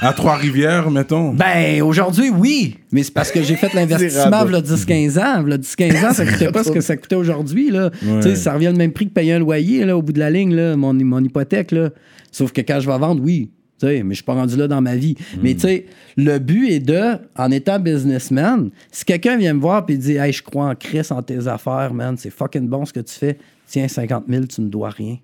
à 0.00 0.12
Trois-Rivières, 0.12 0.88
mettons. 0.90 1.32
Ben, 1.32 1.82
aujourd'hui, 1.82 2.30
oui. 2.30 2.76
Mais 2.92 3.02
c'est 3.02 3.12
parce 3.12 3.32
que 3.32 3.42
j'ai 3.42 3.56
fait 3.56 3.72
l'investissement 3.74 4.44
v'là 4.44 4.60
10-15 4.60 5.18
ans. 5.18 5.42
V'là 5.42 5.58
10-15 5.58 6.06
ans, 6.06 6.12
ça 6.12 6.24
coûtait 6.26 6.52
pas 6.52 6.62
ce 6.62 6.70
que 6.70 6.80
ça 6.80 6.96
coûtait 6.96 7.16
aujourd'hui, 7.16 7.70
là. 7.70 7.90
Ouais. 8.04 8.16
Tu 8.20 8.22
sais, 8.22 8.36
ça 8.36 8.54
revient 8.54 8.66
le 8.66 8.74
même 8.78 8.92
prix 8.92 9.08
que 9.08 9.12
payer 9.12 9.32
un 9.32 9.38
loyer, 9.40 9.84
là, 9.84 9.96
au 9.96 10.02
bout 10.02 10.12
de 10.12 10.20
la 10.20 10.30
ligne, 10.30 10.54
là, 10.54 10.76
mon, 10.76 10.94
mon 10.94 11.22
hypothèque, 11.24 11.72
là. 11.72 11.90
Sauf 12.30 12.52
que 12.52 12.60
quand 12.60 12.78
je 12.80 12.88
vais 12.88 12.98
vendre, 12.98 13.20
oui. 13.22 13.50
Tu 13.80 13.88
sais, 13.88 14.04
mais 14.04 14.10
je 14.14 14.18
suis 14.18 14.24
pas 14.24 14.34
rendu 14.34 14.56
là 14.56 14.68
dans 14.68 14.80
ma 14.80 14.94
vie. 14.94 15.16
Mais 15.42 15.54
tu 15.54 15.62
sais, 15.62 15.86
le 16.16 16.38
but 16.38 16.68
est 16.70 16.78
de, 16.78 17.16
en 17.36 17.50
étant 17.50 17.80
businessman, 17.80 18.70
si 18.92 19.04
quelqu'un 19.04 19.36
vient 19.36 19.52
me 19.54 19.60
voir 19.60 19.84
et 19.88 19.96
dit 19.96 20.12
Hey, 20.16 20.32
je 20.32 20.44
crois 20.44 20.66
en 20.68 20.74
Chris, 20.76 21.02
en 21.10 21.20
tes 21.22 21.48
affaires, 21.48 21.92
man, 21.92 22.14
c'est 22.16 22.30
fucking 22.30 22.68
bon 22.68 22.84
ce 22.84 22.92
que 22.92 23.00
tu 23.00 23.12
fais, 23.14 23.36
tiens, 23.66 23.88
50 23.88 24.26
000, 24.28 24.44
tu 24.46 24.60
me 24.60 24.68
dois 24.68 24.90
rien. 24.90 25.16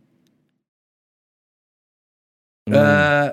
Euh, 2.72 3.28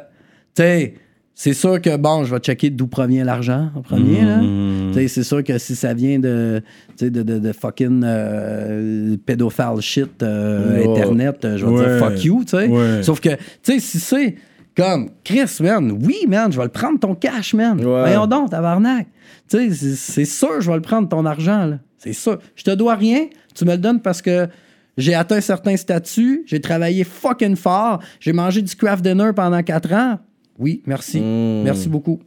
tu 0.55 0.63
sais, 0.63 0.93
c'est 1.35 1.53
sûr 1.53 1.79
que, 1.81 1.95
bon, 1.97 2.23
je 2.23 2.33
vais 2.33 2.39
checker 2.39 2.69
d'où 2.71 2.87
provient 2.87 3.23
l'argent 3.23 3.69
en 3.75 3.81
premier. 3.81 4.21
Mm. 4.21 4.91
Tu 4.91 4.99
sais, 4.99 5.07
c'est 5.07 5.23
sûr 5.23 5.43
que 5.43 5.57
si 5.59 5.75
ça 5.75 5.93
vient 5.93 6.17
de, 6.19 6.61
de, 6.99 7.09
de, 7.09 7.37
de 7.39 7.51
fucking 7.53 8.01
euh, 8.03 9.17
pédophile 9.25 9.79
shit 9.81 10.23
euh. 10.23 10.83
Internet, 10.83 11.47
je 11.57 11.65
vais 11.65 11.71
Ouais. 11.71 11.85
dire 11.85 11.97
fuck 11.99 12.23
you, 12.23 12.43
tu 12.43 12.57
sais. 12.57 12.67
Ouais. 12.67 13.03
Sauf 13.03 13.19
que, 13.19 13.29
tu 13.29 13.37
sais, 13.61 13.79
si 13.79 13.99
c'est 13.99 14.35
comme 14.75 15.09
Chris, 15.23 15.57
man, 15.61 15.91
oui, 16.03 16.25
man, 16.27 16.51
je 16.51 16.57
vais 16.57 16.63
le 16.65 16.69
prendre 16.71 16.99
ton 16.99 17.13
cash, 17.15 17.53
man. 17.53 17.77
Ouais. 17.79 17.83
Voyons 18.01 18.27
donc, 18.27 18.49
tabarnak. 18.49 19.07
Tu 19.49 19.73
sais, 19.73 19.95
c'est 19.95 20.25
sûr, 20.25 20.59
je 20.61 20.69
vais 20.69 20.75
le 20.77 20.81
prendre 20.81 21.07
ton 21.07 21.25
argent, 21.25 21.65
là. 21.65 21.79
C'est 21.99 22.13
sûr. 22.13 22.37
Je 22.55 22.63
te 22.63 22.71
dois 22.71 22.95
rien, 22.95 23.27
tu 23.55 23.65
me 23.65 23.71
le 23.71 23.77
donnes 23.79 24.01
parce 24.01 24.21
que 24.21 24.47
j'ai 24.97 25.13
atteint 25.13 25.41
certains 25.41 25.77
statuts, 25.77 26.43
j'ai 26.45 26.59
travaillé 26.59 27.03
fucking 27.03 27.55
fort, 27.55 27.99
j'ai 28.19 28.33
mangé 28.33 28.61
du 28.61 28.75
craft 28.75 29.03
dinner 29.03 29.31
pendant 29.35 29.61
quatre 29.63 29.93
ans. 29.93 30.19
Oui, 30.57 30.81
merci. 30.85 31.19
Mm. 31.19 31.63
Merci 31.63 31.87
beaucoup. 31.87 32.19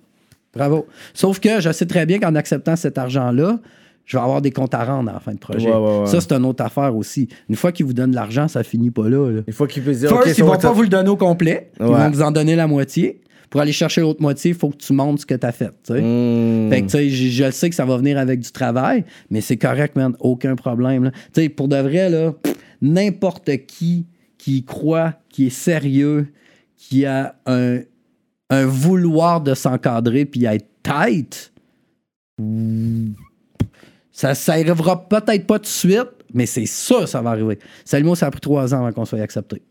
Bravo. 0.54 0.86
Sauf 1.14 1.40
que 1.40 1.60
je 1.60 1.72
sais 1.72 1.86
très 1.86 2.06
bien 2.06 2.18
qu'en 2.18 2.34
acceptant 2.34 2.76
cet 2.76 2.98
argent-là, 2.98 3.58
je 4.04 4.16
vais 4.16 4.22
avoir 4.22 4.42
des 4.42 4.50
comptes 4.50 4.74
à 4.74 4.84
rendre 4.84 5.10
à 5.10 5.14
la 5.14 5.20
fin 5.20 5.32
de 5.32 5.38
projet. 5.38 5.70
Ouais, 5.70 5.76
ouais, 5.76 5.98
ouais. 6.00 6.06
Ça, 6.06 6.20
c'est 6.20 6.32
une 6.32 6.44
autre 6.44 6.64
affaire 6.64 6.96
aussi. 6.96 7.28
Une 7.48 7.54
fois 7.54 7.70
qu'ils 7.70 7.86
vous 7.86 7.92
donnent 7.92 8.14
l'argent, 8.14 8.48
ça 8.48 8.64
finit 8.64 8.90
pas 8.90 9.08
là. 9.08 9.30
là. 9.30 9.42
Il 9.46 9.52
faut 9.52 9.66
qu'il 9.66 9.84
puisse 9.84 10.00
dire, 10.00 10.08
First, 10.08 10.26
OK, 10.26 10.38
ils 10.38 10.44
vont 10.44 10.58
pas 10.58 10.72
vous 10.72 10.82
le 10.82 10.88
donner 10.88 11.10
au 11.10 11.16
complet. 11.16 11.70
Ils 11.78 11.86
vont 11.86 12.10
vous 12.10 12.22
en 12.22 12.32
donner 12.32 12.56
la 12.56 12.66
moitié. 12.66 13.20
Pour 13.50 13.60
aller 13.60 13.72
chercher 13.72 14.00
l'autre 14.00 14.22
moitié, 14.22 14.52
il 14.52 14.56
faut 14.56 14.70
que 14.70 14.76
tu 14.76 14.92
montres 14.92 15.22
ce 15.22 15.26
que 15.26 15.34
tu 15.34 15.46
as 15.46 15.52
fait. 15.52 15.72
tu 15.84 15.92
sais. 15.94 16.00
Mm. 16.00 16.70
Fait 16.70 16.82
que, 16.82 16.86
tu 16.86 16.92
sais, 16.92 17.10
je, 17.10 17.50
sais 17.50 17.68
que 17.68 17.74
ça 17.74 17.84
va 17.84 17.96
venir 17.96 18.16
avec 18.16 18.40
du 18.40 18.50
travail, 18.52 19.04
mais 19.28 19.40
c'est 19.40 19.56
correct, 19.56 19.96
man. 19.96 20.14
Aucun 20.20 20.54
problème. 20.54 21.04
là. 21.04 21.10
Tu 21.10 21.42
sais, 21.42 21.48
pour 21.48 21.68
de 21.68 21.76
vrai, 21.76 22.08
là, 22.08 22.32
n'importe 22.80 23.50
qui 23.66 24.06
qui 24.38 24.64
croit, 24.64 25.14
qui 25.28 25.48
est 25.48 25.50
sérieux, 25.50 26.28
qui 26.76 27.04
a 27.04 27.34
un, 27.44 27.80
un 28.48 28.64
vouloir 28.64 29.42
de 29.42 29.52
s'encadrer 29.52 30.24
puis 30.24 30.46
être 30.46 30.66
tight, 30.82 31.52
ça, 34.12 34.34
ça 34.34 34.52
arrivera 34.52 35.08
peut-être 35.08 35.46
pas 35.46 35.58
tout 35.58 35.64
de 35.64 35.68
suite, 35.68 36.08
mais 36.32 36.46
c'est 36.46 36.66
ça, 36.66 37.06
ça 37.06 37.20
va 37.20 37.30
arriver. 37.30 37.58
Salimo, 37.84 38.14
ça 38.14 38.26
a 38.26 38.30
pris 38.30 38.40
trois 38.40 38.74
ans 38.74 38.78
avant 38.78 38.92
qu'on 38.92 39.04
soit 39.04 39.20
accepté. 39.20 39.62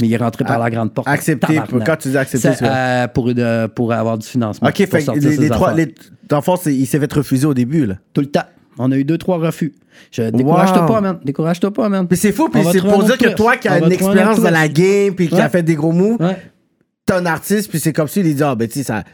Mais 0.00 0.08
il 0.08 0.12
est 0.12 0.16
rentré 0.16 0.44
par 0.44 0.56
A- 0.60 0.64
la 0.64 0.70
grande 0.70 0.92
porte. 0.92 1.06
Accepté. 1.06 1.60
Pour- 1.68 1.82
Quand 1.84 1.96
tu 1.96 2.08
dis 2.08 2.18
accepté, 2.18 2.48
Ça, 2.48 2.54
c'est 2.54 2.66
euh, 2.68 3.06
pour, 3.08 3.32
de- 3.32 3.66
pour 3.68 3.92
avoir 3.92 4.18
du 4.18 4.26
financement. 4.26 4.68
OK, 4.68 4.76
fait 4.86 5.06
les, 5.14 5.36
les 5.36 5.48
trois. 5.50 5.72
Les, 5.74 5.94
dans 6.28 6.36
le 6.38 6.42
fond, 6.42 6.56
c'est- 6.56 6.74
il 6.74 6.86
s'est 6.86 6.98
fait 6.98 7.12
refuser 7.12 7.46
au 7.46 7.54
début, 7.54 7.86
là. 7.86 7.94
Tout 8.12 8.20
le 8.20 8.26
temps. 8.28 8.42
On 8.76 8.90
a 8.90 8.96
eu 8.96 9.04
deux, 9.04 9.18
trois 9.18 9.38
refus. 9.38 9.72
Je, 10.10 10.22
décourage-toi 10.30 10.82
Wow. 10.82 10.88
pas, 10.88 11.00
man. 11.00 11.18
Décourage-toi 11.24 11.72
pas, 11.72 11.88
man. 11.88 12.08
Puis 12.08 12.16
c'est 12.16 12.32
fou, 12.32 12.48
puis 12.48 12.62
c'est 12.72 12.80
pour 12.80 13.04
dire 13.04 13.16
que 13.16 13.32
toi 13.34 13.56
qui 13.56 13.68
as 13.68 13.78
une 13.78 13.92
expérience 13.92 14.40
dans 14.40 14.50
la 14.50 14.66
game, 14.68 15.14
puis 15.14 15.28
qui 15.28 15.40
a 15.40 15.48
fait 15.48 15.62
des 15.62 15.76
gros 15.76 15.92
moves, 15.92 16.20
Ouais. 16.20 16.36
t'es 17.06 17.12
un 17.14 17.26
artiste, 17.26 17.70
puis 17.70 17.78
c'est 17.78 17.92
comme 17.92 18.08
si 18.08 18.18
il 18.20 18.34
dit, 18.34 18.42
ah, 18.42 18.56
ben, 18.56 18.66
tu 18.66 18.80
sais, 18.80 18.82
ça, 18.82 19.04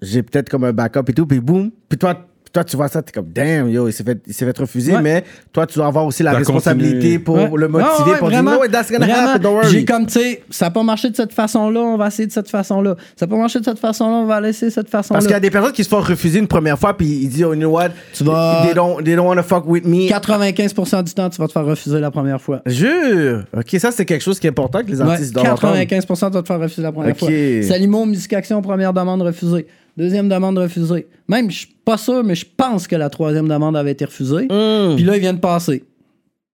j'ai 0.00 0.22
peut-être 0.22 0.48
comme 0.48 0.64
un 0.64 0.72
backup 0.72 1.00
et 1.08 1.12
tout, 1.12 1.26
puis 1.26 1.40
boum. 1.40 1.70
Puis 1.90 1.98
toi, 1.98 2.26
toi, 2.52 2.64
tu 2.64 2.76
vois 2.76 2.88
ça, 2.88 3.02
t'es 3.02 3.12
comme, 3.12 3.28
damn, 3.32 3.68
yo, 3.68 3.88
il 3.88 3.92
s'est 3.92 4.04
fait, 4.04 4.18
il 4.26 4.32
s'est 4.32 4.44
fait 4.44 4.58
refuser, 4.58 4.94
Ouais. 4.94 5.02
mais 5.02 5.24
toi, 5.52 5.66
tu 5.66 5.76
dois 5.78 5.86
avoir 5.86 6.06
aussi 6.06 6.22
la 6.22 6.32
responsabilité 6.32 7.18
pour 7.18 7.34
Ouais. 7.36 7.50
le 7.54 7.68
motiver, 7.68 7.88
Ouais, 8.04 8.10
ouais, 8.12 8.18
pour 8.18 8.28
vraiment, 8.28 8.50
dire, 8.52 8.60
no, 8.60 8.66
that's 8.68 8.90
gonna 8.90 9.06
vraiment. 9.06 9.28
happen, 9.30 9.42
don't 9.42 9.60
J'ai 9.64 9.68
worry. 9.68 9.84
comme, 9.84 10.06
tu 10.06 10.12
sais, 10.14 10.42
ça 10.50 10.66
n'a 10.66 10.70
pas 10.70 10.82
marché 10.82 11.10
de 11.10 11.16
cette 11.16 11.32
façon-là, 11.32 11.80
on 11.80 11.96
va 11.96 12.06
essayer 12.08 12.26
de 12.26 12.32
cette 12.32 12.48
façon-là. 12.48 12.96
Ça 13.16 13.26
n'a 13.26 13.30
pas 13.30 13.36
marché 13.38 13.58
de 13.60 13.64
cette 13.64 13.78
façon-là, 13.78 14.12
on 14.16 14.26
va 14.26 14.40
laisser 14.40 14.70
cette 14.70 14.88
façon-là. 14.88 15.18
Parce 15.18 15.26
qu'il 15.26 15.34
y 15.34 15.36
a 15.36 15.40
des 15.40 15.50
personnes 15.50 15.72
qui 15.72 15.84
se 15.84 15.88
font 15.88 16.00
refuser 16.00 16.38
une 16.38 16.46
première 16.48 16.78
fois, 16.78 16.96
puis 16.96 17.06
ils 17.06 17.28
disent, 17.28 17.44
oh, 17.44 17.52
you 17.52 17.58
know 17.60 17.70
what, 17.70 17.90
Tu 18.14 18.24
vas- 18.24 18.62
they 18.64 18.74
don't, 18.74 19.02
they 19.04 19.14
don't 19.16 19.26
want 19.26 19.36
to 19.36 19.42
fuck 19.42 19.66
with 19.66 19.84
me. 19.84 20.08
95% 20.08 21.02
du 21.02 21.12
temps, 21.14 21.28
tu 21.28 21.38
vas 21.40 21.46
te 21.48 21.52
faire 21.52 21.64
refuser 21.64 22.00
la 22.00 22.10
première 22.10 22.40
fois. 22.40 22.62
Jure. 22.66 23.44
Ok, 23.56 23.68
ça, 23.78 23.90
c'est 23.90 24.04
quelque 24.04 24.22
chose 24.22 24.38
qui 24.40 24.46
est 24.46 24.50
important 24.50 24.80
que 24.82 24.90
les 24.90 25.00
Ouais, 25.02 25.10
artistes 25.10 25.34
doivent 25.34 25.52
entendre. 25.52 25.74
95% 25.76 26.28
tu 26.30 26.34
vas 26.34 26.42
te 26.42 26.46
faire 26.48 26.60
refuser 26.60 26.82
la 26.82 26.92
première 26.92 27.12
Ok. 27.12 27.18
fois. 27.18 27.28
Salimo, 27.62 28.04
Musique 28.06 28.32
Action, 28.32 28.60
première 28.62 28.92
demande 28.92 29.22
refusée. 29.22 29.66
Deuxième 29.96 30.28
demande 30.28 30.58
refusée. 30.58 31.06
Même, 31.28 31.50
je 31.50 31.58
suis 31.60 31.74
pas 31.84 31.96
sûr, 31.96 32.22
mais 32.22 32.34
je 32.34 32.44
pense 32.56 32.86
que 32.86 32.96
la 32.96 33.08
troisième 33.08 33.48
demande 33.48 33.76
avait 33.76 33.92
été 33.92 34.04
refusée. 34.04 34.44
Mm. 34.44 34.96
Puis 34.96 35.04
là, 35.04 35.16
il 35.16 35.20
vient 35.20 35.32
de 35.32 35.40
passer. 35.40 35.84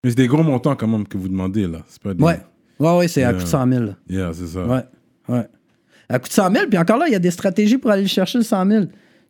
Mais 0.04 0.10
c'est 0.10 0.16
des 0.16 0.26
gros 0.28 0.42
montants 0.42 0.76
quand 0.76 0.86
même 0.86 1.06
que 1.06 1.16
vous 1.16 1.28
demandez, 1.28 1.66
là. 1.66 1.78
C'est 1.88 2.02
pas 2.02 2.14
des... 2.14 2.22
Ouais. 2.22 2.38
Ouais, 2.78 2.96
ouais, 2.96 3.08
c'est 3.08 3.22
à 3.22 3.32
coup 3.32 3.42
de 3.42 3.46
100 3.46 3.68
000. 3.72 3.84
Yeah, 4.08 4.32
c'est 4.32 4.46
ça. 4.46 4.64
Ouais, 4.64 4.82
ouais. 5.28 5.46
À 6.08 6.18
coût 6.18 6.28
de 6.28 6.32
100 6.32 6.52
000, 6.52 6.66
puis 6.68 6.78
encore 6.78 6.98
là, 6.98 7.06
il 7.06 7.12
y 7.12 7.16
a 7.16 7.20
des 7.20 7.30
stratégies 7.30 7.78
pour 7.78 7.90
aller 7.90 8.06
chercher 8.06 8.38
le 8.38 8.44
100 8.44 8.66
000. 8.68 8.84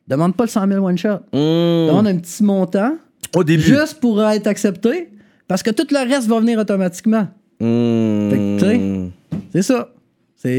Demande 0.09 0.35
pas 0.35 0.45
le 0.45 0.51
100 0.51 0.69
000 0.69 0.85
one 0.85 0.99
shot. 0.99 1.19
Mm. 1.33 1.89
Demande 1.89 2.07
un 2.07 2.17
petit 2.17 2.43
montant, 2.43 2.97
Au 3.37 3.45
début. 3.45 3.63
juste 3.63 4.01
pour 4.01 4.23
être 4.23 4.47
accepté, 4.47 5.11
parce 5.49 5.63
que 5.63 5.71
tout 5.71 5.87
le 5.91 6.09
reste 6.09 6.29
va 6.29 6.41
venir 6.41 6.59
automatiquement. 6.59 7.29
Mm. 7.61 8.31
Fait 8.31 8.37
que, 8.37 8.59
tu 8.59 8.65
sais, 8.65 9.11
C'est 9.53 9.63
ça. 9.63 9.91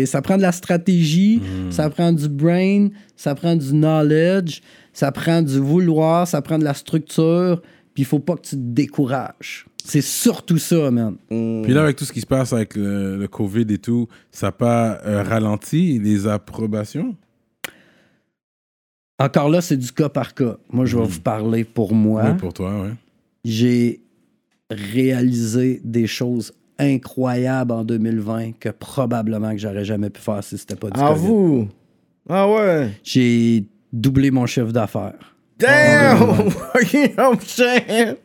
Ça 0.06 0.22
prend 0.22 0.38
de 0.38 0.42
la 0.42 0.52
stratégie, 0.52 1.42
ça 1.70 1.90
prend 1.90 2.12
du 2.14 2.30
brain, 2.30 2.90
ça 3.18 3.36
prend 3.36 3.56
du 3.56 3.72
knowledge, 3.72 4.62
ça 4.94 5.12
prend 5.12 5.42
du 5.42 5.60
vouloir, 5.60 6.28
ça 6.28 6.42
prend 6.42 6.58
de 6.58 6.64
la 6.64 6.74
structure, 6.74 7.62
puis 7.94 8.04
il 8.04 8.06
faut 8.06 8.20
pas 8.20 8.36
que 8.36 8.42
tu 8.42 8.56
te 8.56 8.62
décourages. 8.62 9.66
C'est 9.86 10.02
surtout 10.02 10.58
ça, 10.58 10.90
man. 10.92 11.18
Puis 11.28 11.74
là, 11.74 11.84
avec 11.84 11.98
tout 11.98 12.06
ce 12.06 12.14
qui 12.14 12.22
se 12.22 12.26
passe 12.26 12.54
avec 12.54 12.76
le, 12.76 13.18
le 13.18 13.28
COVID 13.28 13.66
et 13.70 13.78
tout, 13.78 14.08
ça 14.32 14.48
n'a 14.48 14.52
pas 14.54 15.02
euh, 15.06 15.24
ralenti 15.24 16.00
les 16.00 16.26
approbations? 16.26 17.16
Encore 19.20 19.50
là, 19.50 19.62
c'est 19.62 19.78
du 19.78 19.92
cas 19.92 20.10
par 20.10 20.34
cas. 20.34 20.58
Moi, 20.72 20.86
je 20.86 20.98
vais 20.98 21.06
vous 21.06 21.20
parler 21.20 21.66
pour 21.66 21.94
moi. 21.94 22.24
Oui, 22.26 22.38
pour 22.38 22.54
toi, 22.54 22.82
ouais. 22.82 22.94
j'ai 23.44 24.02
réalisé 24.72 25.82
des 25.84 26.08
choses 26.08 26.54
incroyables 26.84 27.72
en 27.72 27.84
2020 27.84 28.54
que 28.60 28.70
probablement 28.70 29.52
que 29.52 29.58
j'aurais 29.58 29.86
jamais 29.86 30.10
pu 30.10 30.22
faire 30.22 30.44
si 30.44 30.58
c'était 30.58 30.76
pas 30.76 30.90
du 30.90 31.00
COVID. 31.00 31.20
vous? 31.20 31.68
Ah 32.30 32.50
ouais. 32.50 32.90
J'ai 33.04 33.66
doublé 33.92 34.32
mon 34.32 34.46
chiffre 34.46 34.72
d'affaires. 34.72 35.36
Damn! 35.60 36.50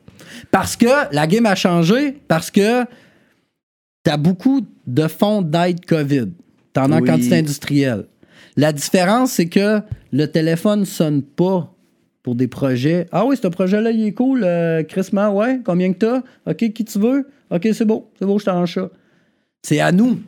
Parce 0.51 0.77
que 0.77 0.87
la 1.15 1.27
game 1.27 1.47
a 1.47 1.55
changé, 1.55 2.17
parce 2.27 2.51
que 2.51 2.85
tu 4.05 4.11
as 4.11 4.17
beaucoup 4.17 4.63
de 4.87 5.07
fonds 5.09 5.43
d'aide 5.43 5.85
COVID. 5.85 6.29
Tu 6.75 6.81
en 6.81 6.93
as 6.93 6.97
en 6.97 7.01
Oui. 7.01 7.09
quantité 7.09 7.37
industrielle. 7.37 8.05
La 8.57 8.73
différence, 8.73 9.33
c'est 9.33 9.49
que 9.49 9.81
le 10.13 10.27
téléphone 10.27 10.85
sonne 10.85 11.23
pas 11.23 11.73
pour 12.23 12.35
des 12.35 12.49
projets. 12.49 13.07
Ah 13.13 13.25
oui, 13.27 13.37
ce 13.41 13.47
projet-là, 13.49 13.91
il 13.91 14.05
est 14.07 14.13
cool. 14.13 14.43
Euh, 14.45 14.83
Chris 14.85 15.09
Man, 15.13 15.33
ouais, 15.35 15.61
combien 15.65 15.93
que 15.93 15.99
t'as? 15.99 16.23
OK, 16.51 16.73
qui 16.73 16.85
tu 16.85 16.99
veux? 16.99 17.29
OK, 17.51 17.69
c'est 17.73 17.85
beau, 17.85 18.11
c'est 18.19 18.27
beau, 18.27 18.39
je 18.39 18.45
t'arrange 18.45 18.75
ça. 18.75 18.91
C'est 19.63 19.81
à 19.81 19.93
nous. 19.93 20.19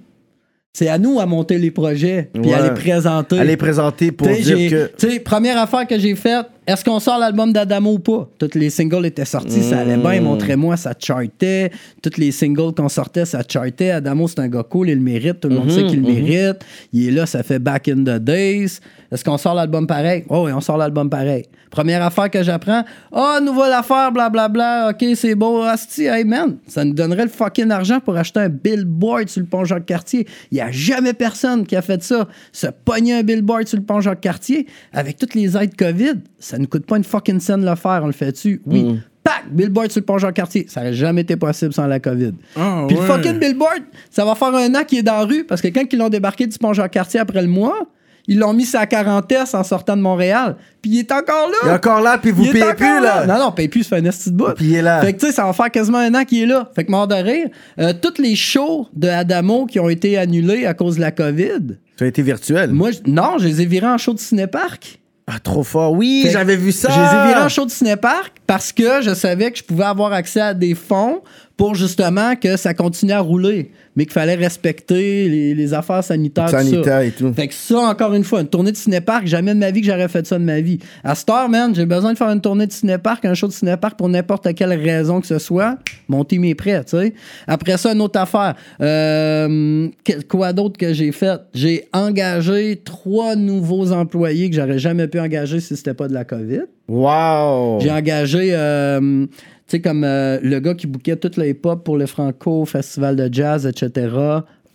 C'est 0.73 0.89
à 0.89 0.99
nous 0.99 1.19
à 1.19 1.27
monter 1.27 1.59
les 1.59 1.73
projets, 1.73 2.31
puis 2.33 2.53
à 2.53 2.63
les 2.63 2.75
présenter. 2.75 3.39
Allez 3.39 3.57
présenter 3.57 4.13
pour 4.13 4.29
T'sais, 4.29 4.43
dire 4.43 4.71
que. 4.71 4.87
t'sais, 4.97 5.19
première 5.19 5.59
affaire 5.59 5.87
que 5.87 5.99
j'ai 5.99 6.15
faite, 6.15 6.47
est-ce 6.71 6.85
qu'on 6.85 7.01
sort 7.01 7.19
l'album 7.19 7.53
d'Adamo 7.53 7.95
ou 7.95 7.99
pas? 7.99 8.29
Tous 8.39 8.55
les 8.55 8.71
singles 8.71 9.07
étaient 9.07 9.25
sortis, 9.25 9.63
ça 9.63 9.81
allait 9.81 9.97
bien, 9.97 10.21
montrez-moi, 10.21 10.77
ça 10.77 10.93
chartait. 10.99 11.71
Tous 12.03 12.19
les 12.19 12.33
singles 12.33 12.75
qu'on 12.75 12.89
sortait, 12.89 13.25
ça 13.25 13.43
chartait. 13.47 13.91
Adamo, 13.91 14.29
c'est 14.29 14.41
un 14.41 14.49
gars 14.49 14.63
cool, 14.63 14.91
il 14.91 14.97
le 14.97 15.01
mérite, 15.01 15.41
tout 15.41 15.49
le 15.49 15.55
monde 15.55 15.71
Mm-hmm, 15.71 15.75
sait 15.75 15.87
qu'il 15.87 16.03
le 16.03 16.13
mérite. 16.13 16.65
Il 16.93 17.09
est 17.09 17.11
là, 17.13 17.27
ça 17.27 17.43
fait 17.43 17.59
back 17.59 17.89
in 17.89 18.03
the 18.03 18.19
days. 18.19 18.81
Est-ce 19.13 19.25
qu'on 19.25 19.39
sort 19.39 19.55
l'album 19.55 19.87
pareil? 19.87 20.25
Oh 20.29 20.45
oui, 20.47 20.53
on 20.53 20.61
sort 20.61 20.77
l'album 20.77 21.11
pareil. 21.11 21.45
Première 21.71 22.03
affaire 22.03 22.31
que 22.31 22.43
j'apprends, 22.43 22.85
ah, 23.13 23.39
nouvelle 23.41 23.73
affaire, 23.73 24.11
blablabla, 24.11 24.91
ok, 24.91 25.05
c'est 25.15 25.37
beau, 25.37 25.63
asti, 25.63 26.07
hey 26.07 26.25
man, 26.25 26.57
ça 26.67 26.85
nous 26.85 26.93
donnerait 26.93 27.23
le 27.23 27.31
fucking 27.31 27.71
argent 27.71 28.01
pour 28.01 28.17
acheter 28.17 28.41
un 28.41 28.49
billboard 28.49 29.29
sur 29.29 29.41
le 29.41 29.47
pont 29.47 29.65
Jacques-Cartier. 29.65 30.27
Il 30.51 30.57
n'y 30.57 30.61
a 30.61 30.73
jamais 30.73 31.13
personne 31.13 31.65
qui 31.65 31.77
a 31.77 31.83
fait 31.83 32.03
ça. 32.03 32.27
Se 32.51 32.67
pogner 32.67 33.15
un 33.15 33.23
billboard 33.23 33.69
sur 33.69 33.79
le 33.79 33.85
pont 33.85 34.01
Jacques-Cartier 34.01 34.67
avec 34.93 35.17
toutes 35.17 35.35
les 35.35 35.57
aides 35.57 35.77
COVID, 35.77 36.15
ça 36.41 36.59
ne 36.59 36.67
coûte 36.67 36.87
pas 36.87 36.97
une 36.97 37.05
fucking 37.05 37.39
scène 37.39 37.65
le 37.65 37.77
faire, 37.77 38.01
on 38.03 38.07
le 38.07 38.13
fait 38.13 38.33
dessus. 38.33 38.61
Oui. 38.67 38.83
Mm. 38.83 39.03
Pac, 39.23 39.45
billboard 39.51 39.91
sur 39.93 40.01
le 40.01 40.07
pont 40.07 40.19
Jacques-Cartier. 40.19 40.67
Ça 40.69 40.81
n'aurait 40.81 40.95
jamais 40.95 41.21
été 41.21 41.37
possible 41.37 41.73
sans 41.73 41.87
la 41.87 42.01
COVID. 42.01 42.33
Ah, 42.57 42.85
Puis 42.89 42.97
le 42.97 43.03
ouais. 43.03 43.07
fucking 43.07 43.39
billboard, 43.39 43.83
ça 44.11 44.25
va 44.25 44.35
faire 44.35 44.55
un 44.55 44.75
an 44.75 44.83
qu'il 44.85 44.99
est 44.99 45.03
dans 45.03 45.19
la 45.19 45.25
rue 45.25 45.45
parce 45.45 45.61
que 45.61 45.69
quand 45.69 45.85
ils 45.93 45.99
l'ont 45.99 46.09
débarqué 46.09 46.47
du 46.47 46.59
pont 46.59 46.73
Jacques-Cartier 46.73 47.21
après 47.21 47.43
le 47.43 47.49
mois, 47.49 47.87
Ils 48.27 48.39
l'ont 48.39 48.53
mis 48.53 48.65
sa 48.65 48.87
quarantaine 48.87 49.45
en 49.53 49.65
sortant 49.65 49.97
de 49.97 50.03
Montréal. 50.03 50.57
Puis 50.83 50.91
il 50.93 50.99
est 51.01 51.11
encore 51.11 51.49
là. 51.49 51.57
Il 51.65 51.69
est 51.69 51.73
encore 51.73 52.01
là, 52.01 52.19
puis 52.19 52.31
vous 52.31 52.45
payez 52.45 52.75
plus, 52.75 53.01
là. 53.01 53.27
Non, 53.27 53.39
non, 53.39 53.51
paye 53.51 53.67
plus, 53.69 53.87
fait 53.89 53.97
un 53.97 54.05
esti 54.05 54.31
de 54.31 54.37
bout. 54.37 54.55
Puis 54.55 54.67
il 54.67 54.75
est 54.77 54.83
là. 54.83 55.01
Fait 55.01 55.15
que 55.15 55.21
tu 55.21 55.27
sais, 55.27 55.33
ça 55.33 55.45
va 55.45 55.53
faire 55.53 55.71
quasiment 55.71 55.99
un 55.99 56.15
an 56.15 56.25
qu'il 56.25 56.43
est 56.43 56.47
là. 56.47 56.71
Fait 56.75 56.85
que 56.85 56.91
mort 56.91 57.09
de 57.09 57.15
rire. 57.15 57.49
Euh, 57.79 57.93
toutes 58.01 58.19
les 58.19 58.37
shows 58.37 58.87
de 58.95 59.09
Adamo 59.09 59.67
qui 59.67 59.81
ont 59.81 59.89
été 59.89 60.17
annulés 60.17 60.67
à 60.67 60.75
cause 60.75 60.97
de 60.97 61.01
la 61.01 61.11
COVID. 61.11 61.79
Ça 61.99 62.05
a 62.05 62.09
été 62.09 62.23
virtuel. 62.23 62.71
Moi, 62.71 62.91
non, 63.07 63.39
je 63.39 63.47
les 63.47 63.63
ai 63.63 63.67
virés 63.67 63.89
en 63.89 63.99
show 63.99 64.15
de 64.15 64.21
cinéparc. 64.21 65.01
Ah, 65.33 65.39
trop 65.39 65.63
fort. 65.63 65.93
Oui, 65.93 66.23
Fait- 66.25 66.31
j'avais 66.31 66.57
vu 66.57 66.73
ça. 66.73 66.89
Je 66.91 66.99
les 66.99 67.07
ai 67.07 67.29
virés 67.29 67.45
en 67.45 67.49
show 67.49 67.65
de 67.65 67.71
cinéparc 67.71 68.33
parce 68.47 68.73
que 68.73 69.01
je 69.03 69.15
savais 69.15 69.51
que 69.53 69.59
je 69.59 69.63
pouvais 69.63 69.85
avoir 69.85 70.13
accès 70.13 70.41
à 70.41 70.55
des 70.55 70.75
fonds 70.75 71.23
pour 71.57 71.75
justement 71.75 72.35
que 72.37 72.57
ça 72.57 72.75
continue 72.75 73.13
à 73.13 73.21
rouler, 73.21 73.71
mais 73.97 74.05
qu'il 74.05 74.13
fallait 74.13 74.35
respecter 74.35 75.29
les, 75.29 75.55
les 75.55 75.75
affaires 75.75 76.05
sanitaires. 76.05 76.49
ça. 76.49 76.59
Sanitaire 76.63 77.01
et 77.01 77.11
tout. 77.11 77.33
Fait 77.35 77.49
que 77.49 77.55
ça, 77.55 77.79
encore 77.81 78.15
une 78.15 78.25
fois, 78.25 78.41
une 78.41 78.49
tournée 78.49 78.73
de 78.73 78.77
cinéparc, 78.77 79.27
jamais 79.27 79.55
de 79.55 79.59
ma 79.59 79.71
vie 79.71 79.81
que 79.81 79.87
j'aurais 79.87 80.09
fait 80.09 80.27
ça 80.27 80.39
de 80.39 80.45
ma 80.45 80.61
vie. 80.61 80.79
À 81.03 81.15
Star, 81.15 81.49
man, 81.49 81.75
j'ai 81.75 81.87
besoin 81.87 82.13
de 82.13 82.19
faire 82.19 82.29
une 82.29 82.41
tournée 82.41 82.67
de 82.67 82.73
cinéparc, 82.73 83.25
un 83.25 83.35
show 83.35 83.47
de 83.47 83.53
cinéparc 83.53 83.99
pour 83.99 84.09
n'importe 84.09 84.55
quelle 84.55 84.73
raison 84.73 85.21
que 85.21 85.27
ce 85.27 85.39
soit. 85.39 85.79
Mon 86.09 86.25
team 86.25 86.45
est 86.45 86.55
prêt, 86.55 86.83
tu 86.85 86.97
sais. 86.99 87.15
Après 87.47 87.77
ça, 87.77 87.93
une 87.93 88.01
autre 88.01 88.21
affaire. 88.21 88.55
Euh, 88.81 89.89
quoi 90.29 90.53
d'autre 90.53 90.79
que 90.79 90.93
j'ai 90.93 91.13
fait? 91.13 91.41
J'ai 91.55 91.89
engagé 91.93 92.81
trois 92.85 93.37
nouveaux 93.37 93.93
employés 93.93 94.51
que 94.51 94.57
j'aurais 94.57 94.79
jamais 94.79 95.09
pu 95.09 95.19
engager 95.21 95.61
si 95.61 95.77
c'était 95.77 95.95
pas 95.95 96.09
de 96.09 96.15
la 96.15 96.25
COVID. 96.25 96.63
Wow. 96.89 97.79
J'ai 97.81 97.91
engagé, 97.91 98.51
euh, 98.53 99.27
tu 99.71 99.77
sais, 99.77 99.81
comme 99.81 100.03
euh, 100.03 100.41
le 100.43 100.59
gars 100.59 100.75
qui 100.75 100.89
bouquait 100.89 101.15
toute 101.15 101.37
la 101.37 101.47
hip-hop 101.47 101.85
pour 101.85 101.97
le 101.97 102.07
Franco, 102.07 102.65
Festival 102.65 103.15
de 103.15 103.33
jazz, 103.33 103.67
etc., 103.67 104.13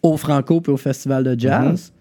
au 0.02 0.16
Franco 0.16 0.62
puis 0.62 0.72
au 0.72 0.78
Festival 0.78 1.26
de 1.26 1.38
jazz. 1.38 1.92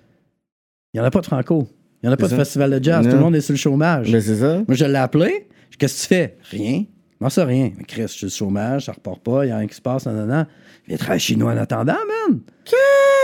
Il 0.93 0.99
n'y 0.99 1.01
en 1.01 1.05
a 1.05 1.11
pas 1.11 1.21
de 1.21 1.27
Franco. 1.27 1.67
Il 2.01 2.07
n'y 2.07 2.11
en 2.11 2.13
a 2.13 2.17
pas 2.17 2.29
de 2.29 2.37
festival 2.37 2.71
de 2.71 2.85
jazz. 2.85 3.05
Non. 3.05 3.11
Tout 3.11 3.17
le 3.17 3.23
monde 3.23 3.35
est 3.35 3.41
sur 3.41 3.53
le 3.55 3.59
chômage. 3.59 4.13
Mais 4.13 4.21
c'est 4.21 4.37
ça. 4.37 4.59
Moi, 4.69 4.77
je 4.77 4.85
l'ai 4.85 4.95
appelé. 4.95 5.49
Qu'est-ce 5.77 5.97
que 5.97 6.01
tu 6.03 6.07
fais? 6.07 6.37
Rien. 6.51 6.85
Comment 7.19 7.31
ça, 7.31 7.45
rien? 7.45 7.73
Mais 7.77 7.83
Chris, 7.85 8.03
je 8.03 8.07
suis 8.09 8.27
le 8.27 8.31
chômage, 8.31 8.85
ça 8.85 8.93
repart 8.93 9.21
pas, 9.21 9.45
il 9.45 9.49
n'y 9.49 9.53
a 9.53 9.59
rien 9.59 9.67
qui 9.67 9.75
se 9.75 9.81
passe, 9.81 10.07
non, 10.07 10.13
non, 10.13 10.27
non. 10.27 10.47
Viens 10.87 10.97
travailler 10.99 11.21
chez 11.21 11.35
nous 11.35 11.47
en 11.47 11.57
attendant, 11.57 11.95
man. 11.95 12.41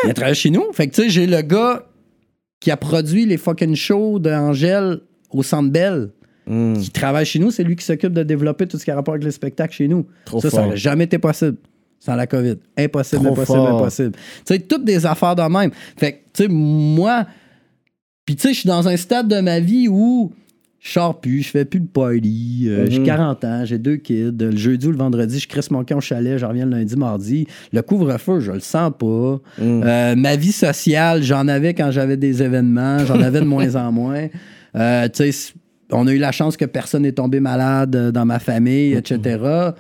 Viens 0.05 0.15
travailler 0.15 0.35
chez 0.35 0.51
nous. 0.51 0.73
Fait 0.73 0.89
que, 0.89 0.95
tu 0.95 1.03
sais, 1.03 1.11
j'ai 1.11 1.27
le 1.27 1.43
gars 1.43 1.85
qui 2.59 2.71
a 2.71 2.77
produit 2.77 3.27
les 3.27 3.37
fucking 3.37 3.77
shows 3.77 4.19
d'Angèle 4.19 5.01
au 5.31 5.43
Centre 5.43 5.71
Bell 5.71 6.11
Hmm. 6.51 6.75
qui 6.75 6.91
travaille 6.91 7.25
chez 7.27 7.39
nous, 7.39 7.51
c'est 7.53 7.63
lui 7.63 7.77
qui 7.77 7.85
s'occupe 7.85 8.13
de 8.13 8.25
développer 8.25 8.67
tout 8.67 8.77
ce 8.77 8.85
qui 8.85 8.91
a 8.91 8.97
rapport 8.97 9.15
avec 9.15 9.25
les 9.25 9.31
spectacles 9.31 9.73
chez 9.75 9.87
nous. 9.87 10.05
Trop 10.25 10.41
ça, 10.41 10.51
ça 10.51 10.63
n'aurait 10.63 10.77
jamais 10.77 11.05
été 11.05 11.19
possible 11.19 11.57
sans 12.01 12.17
la 12.17 12.27
COVID. 12.27 12.57
Impossible, 12.77 13.23
Trop 13.23 13.33
impossible, 13.35 13.59
fort. 13.59 13.77
impossible. 13.77 14.13
Tu 14.13 14.19
sais, 14.55 14.59
toutes 14.59 14.85
des 14.85 15.07
affaires 15.07 15.37
de 15.37 15.43
même. 15.43 15.71
Fait 15.97 16.13
que, 16.13 16.17
tu 16.35 16.43
sais, 16.45 16.49
moi, 16.49 17.27
puis 18.27 18.37
tu 18.37 18.43
sais, 18.49 18.55
je 18.55 18.61
suis 18.61 18.69
dans 18.69 18.89
un 18.89 18.97
stade 18.97 19.29
de 19.29 19.41
ma 19.41 19.61
vie 19.61 19.87
où 19.89 20.33
je 20.81 20.93
sors 20.93 21.21
plus, 21.21 21.43
je 21.43 21.51
fais 21.51 21.65
plus 21.67 21.81
de 21.81 21.87
party, 21.89 22.65
euh, 22.69 22.85
Mhm. 22.87 22.91
j'ai 22.91 23.03
40 23.03 23.45
ans, 23.45 23.65
j'ai 23.67 23.77
deux 23.79 23.97
kids. 23.97 24.33
Le 24.41 24.57
jeudi 24.57 24.87
ou 24.87 24.93
le 24.93 24.97
vendredi, 24.97 25.39
je 25.39 25.47
crisse 25.47 25.71
mon 25.71 25.85
camp 25.85 25.99
au 25.99 26.01
chalet, 26.01 26.39
je 26.39 26.47
reviens 26.47 26.65
le 26.65 26.71
lundi, 26.71 26.97
mardi. 26.97 27.47
Le 27.73 27.83
couvre-feu, 27.83 28.41
je 28.41 28.51
le 28.53 28.61
sens 28.61 28.91
pas. 28.99 29.39
Mhm. 29.59 29.83
Euh, 29.85 30.17
ma 30.17 30.37
vie 30.37 30.53
sociale, 30.53 31.23
j'en 31.23 31.47
avais 31.49 31.75
quand 31.75 31.91
j'avais 31.91 32.17
des 32.17 32.43
événements, 32.43 33.05
j'en 33.05 33.21
avais 33.21 33.41
de 33.41 33.45
moins 33.47 33.77
en 33.77 33.93
moins. 33.93 34.29
Euh, 34.75 35.09
tu 35.13 35.31
sais, 35.33 35.53
on 35.93 36.07
a 36.07 36.13
eu 36.13 36.19
la 36.19 36.33
chance 36.33 36.57
que 36.57 36.65
personne 36.65 37.03
n'est 37.03 37.13
tombé 37.13 37.41
malade 37.41 37.97
euh, 37.97 38.13
dans 38.13 38.25
ma 38.25 38.39
famille, 38.39 38.95
etc. 38.95 39.71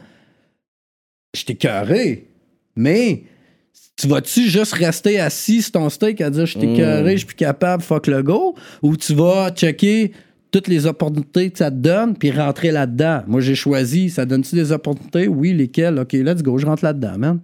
J'étais 1.34 1.54
cœuré. 1.54 2.26
Mais 2.76 3.24
tu 3.96 4.08
vas-tu 4.08 4.48
juste 4.48 4.72
rester 4.72 5.20
assis 5.20 5.62
sur 5.62 5.72
ton 5.72 5.88
steak 5.90 6.20
à 6.20 6.30
dire 6.30 6.46
je 6.46 6.58
t'ai 6.58 6.74
cœuré, 6.74 7.12
je 7.12 7.18
suis 7.18 7.26
plus 7.26 7.36
capable, 7.36 7.82
fuck 7.82 8.06
le 8.06 8.22
go? 8.22 8.54
Ou 8.82 8.96
tu 8.96 9.14
vas 9.14 9.50
checker 9.50 10.12
toutes 10.50 10.68
les 10.68 10.86
opportunités 10.86 11.50
que 11.50 11.58
ça 11.58 11.70
te 11.70 11.76
donne 11.76 12.16
puis 12.16 12.30
rentrer 12.30 12.70
là-dedans? 12.70 13.22
Moi, 13.26 13.40
j'ai 13.40 13.54
choisi, 13.54 14.10
ça 14.10 14.24
donne-tu 14.24 14.54
des 14.54 14.72
opportunités? 14.72 15.28
Oui, 15.28 15.52
lesquelles? 15.52 15.98
OK, 15.98 16.12
let's 16.14 16.42
go, 16.42 16.58
je 16.58 16.66
rentre 16.66 16.84
là-dedans, 16.84 17.18
man. 17.18 17.40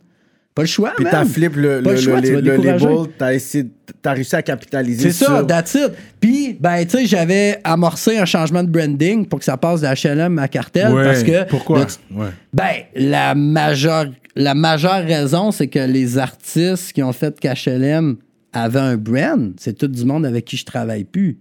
Pas 0.57 0.63
le 0.63 0.69
choix, 0.69 0.95
Puis 0.97 1.05
t'as 1.09 1.25
flip 1.27 1.55
le, 1.55 1.83
Pas 1.83 1.91
le, 1.91 1.97
le 1.97 2.01
choix, 2.01 2.17
le- 2.21 2.27
tu 2.27 2.33
vas 2.35 2.41
le 2.41 2.51
décourager. 2.57 2.87
label, 2.87 3.07
t'as 3.19 3.35
essayé, 3.35 3.67
t'as 4.01 4.13
réussi 4.15 4.35
à 4.37 4.43
capitaliser 4.43 5.11
C'est 5.13 5.25
ça, 5.27 5.45
that's 5.45 5.75
it. 5.75 5.93
Puis, 6.19 6.57
ben, 6.59 6.83
tu 6.87 6.97
sais, 6.97 7.05
j'avais 7.07 7.61
amorcé 7.63 8.17
un 8.17 8.25
changement 8.25 8.65
de 8.65 8.71
branding 8.71 9.27
pour 9.27 9.39
que 9.39 9.45
ça 9.45 9.59
passe 9.59 9.83
de 9.83 9.87
HLM 9.87 10.39
à 10.39 10.49
Cartel 10.49 10.93
Ouais, 10.95 11.05
parce 11.05 11.23
que. 11.23 11.45
Pourquoi? 11.45 11.81
le- 12.11 12.17
Ouais. 12.19 12.29
ben, 12.55 12.73
la 12.95 13.35
majeure, 13.35 14.07
la 14.35 14.55
majeure 14.55 15.05
raison, 15.05 15.51
c'est 15.53 15.69
que 15.69 15.79
les 15.79 16.17
artistes 16.17 16.93
qui 16.95 17.03
ont 17.03 17.13
fait 17.13 17.39
qu'HLM 17.39 18.17
avaient 18.55 18.81
un 18.81 18.97
brand, 18.97 19.53
c'est 19.59 19.77
tout 19.77 19.89
du 19.89 20.07
monde 20.07 20.25
avec 20.25 20.47
qui 20.47 20.57
je 20.57 20.65
travaille 20.65 21.05
plus. 21.05 21.39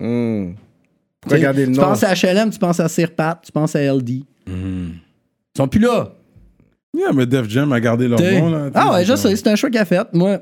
Hmm. 0.00 0.52
Garder 1.28 1.66
le 1.66 1.72
tu 1.72 1.78
nom? 1.80 1.86
penses 1.86 2.04
à 2.04 2.14
HLM, 2.14 2.50
tu 2.50 2.60
penses 2.60 2.78
à 2.78 2.88
Sirpat, 2.88 3.40
tu 3.44 3.50
penses 3.50 3.74
à 3.74 3.80
LD. 3.82 4.22
Mhm. 4.46 4.92
Ils 4.94 5.56
sont 5.58 5.66
plus 5.66 5.80
là. 5.80 6.12
Yeah, 6.96 7.12
mais 7.12 7.26
Def 7.26 7.48
Jam 7.48 7.72
a 7.72 7.80
gardé 7.80 8.08
leur 8.08 8.20
nom. 8.20 8.50
Là, 8.50 8.70
ah 8.74 8.94
ouais, 8.94 9.04
sais, 9.04 9.36
c'est 9.36 9.46
un 9.48 9.56
choix 9.56 9.68
qu'il 9.70 9.78
a 9.78 9.84
fait. 9.84 10.06
Moi, 10.12 10.38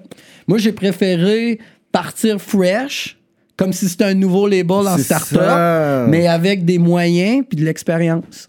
moi 0.46 0.58
j'ai 0.58 0.72
préféré 0.72 1.58
partir 1.90 2.40
fresh, 2.40 3.18
comme 3.56 3.72
si 3.72 3.88
c'était 3.88 4.04
un 4.04 4.14
nouveau 4.14 4.46
label 4.46 4.86
en 4.86 4.96
start-up, 4.98 6.08
mais 6.08 6.26
avec 6.28 6.64
des 6.64 6.78
moyens 6.78 7.44
puis 7.48 7.58
de 7.58 7.64
l'expérience. 7.64 8.48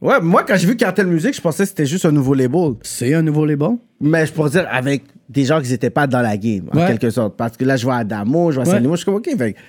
Ouais, 0.00 0.20
moi, 0.20 0.44
quand 0.46 0.54
j'ai 0.56 0.66
vu 0.66 0.76
Cartel 0.76 1.06
Music, 1.06 1.34
je 1.34 1.40
pensais 1.40 1.62
que 1.62 1.70
c'était 1.70 1.86
juste 1.86 2.04
un 2.04 2.12
nouveau 2.12 2.34
label. 2.34 2.74
C'est 2.82 3.14
un 3.14 3.22
nouveau 3.22 3.46
label. 3.46 3.70
Mais 4.00 4.26
je 4.26 4.32
pourrais 4.32 4.50
dire 4.50 4.66
avec 4.70 5.02
des 5.30 5.44
gens 5.46 5.62
qui 5.62 5.70
n'étaient 5.70 5.88
pas 5.88 6.06
dans 6.06 6.20
la 6.20 6.36
game, 6.36 6.68
en 6.72 6.78
Ouais. 6.78 6.86
quelque 6.88 7.08
sorte. 7.08 7.36
Parce 7.38 7.56
que 7.56 7.64
là, 7.64 7.76
je 7.76 7.84
vois 7.84 7.96
Adamo, 7.96 8.50
je 8.50 8.56
vois 8.56 8.66
Ouais. 8.66 8.70
Salimo, 8.72 8.92
je 8.92 8.96
suis 8.98 9.04
comme, 9.06 9.14
OK, 9.14 9.24
fait 9.24 9.52
que, 9.54 9.58
yeah, 9.58 9.62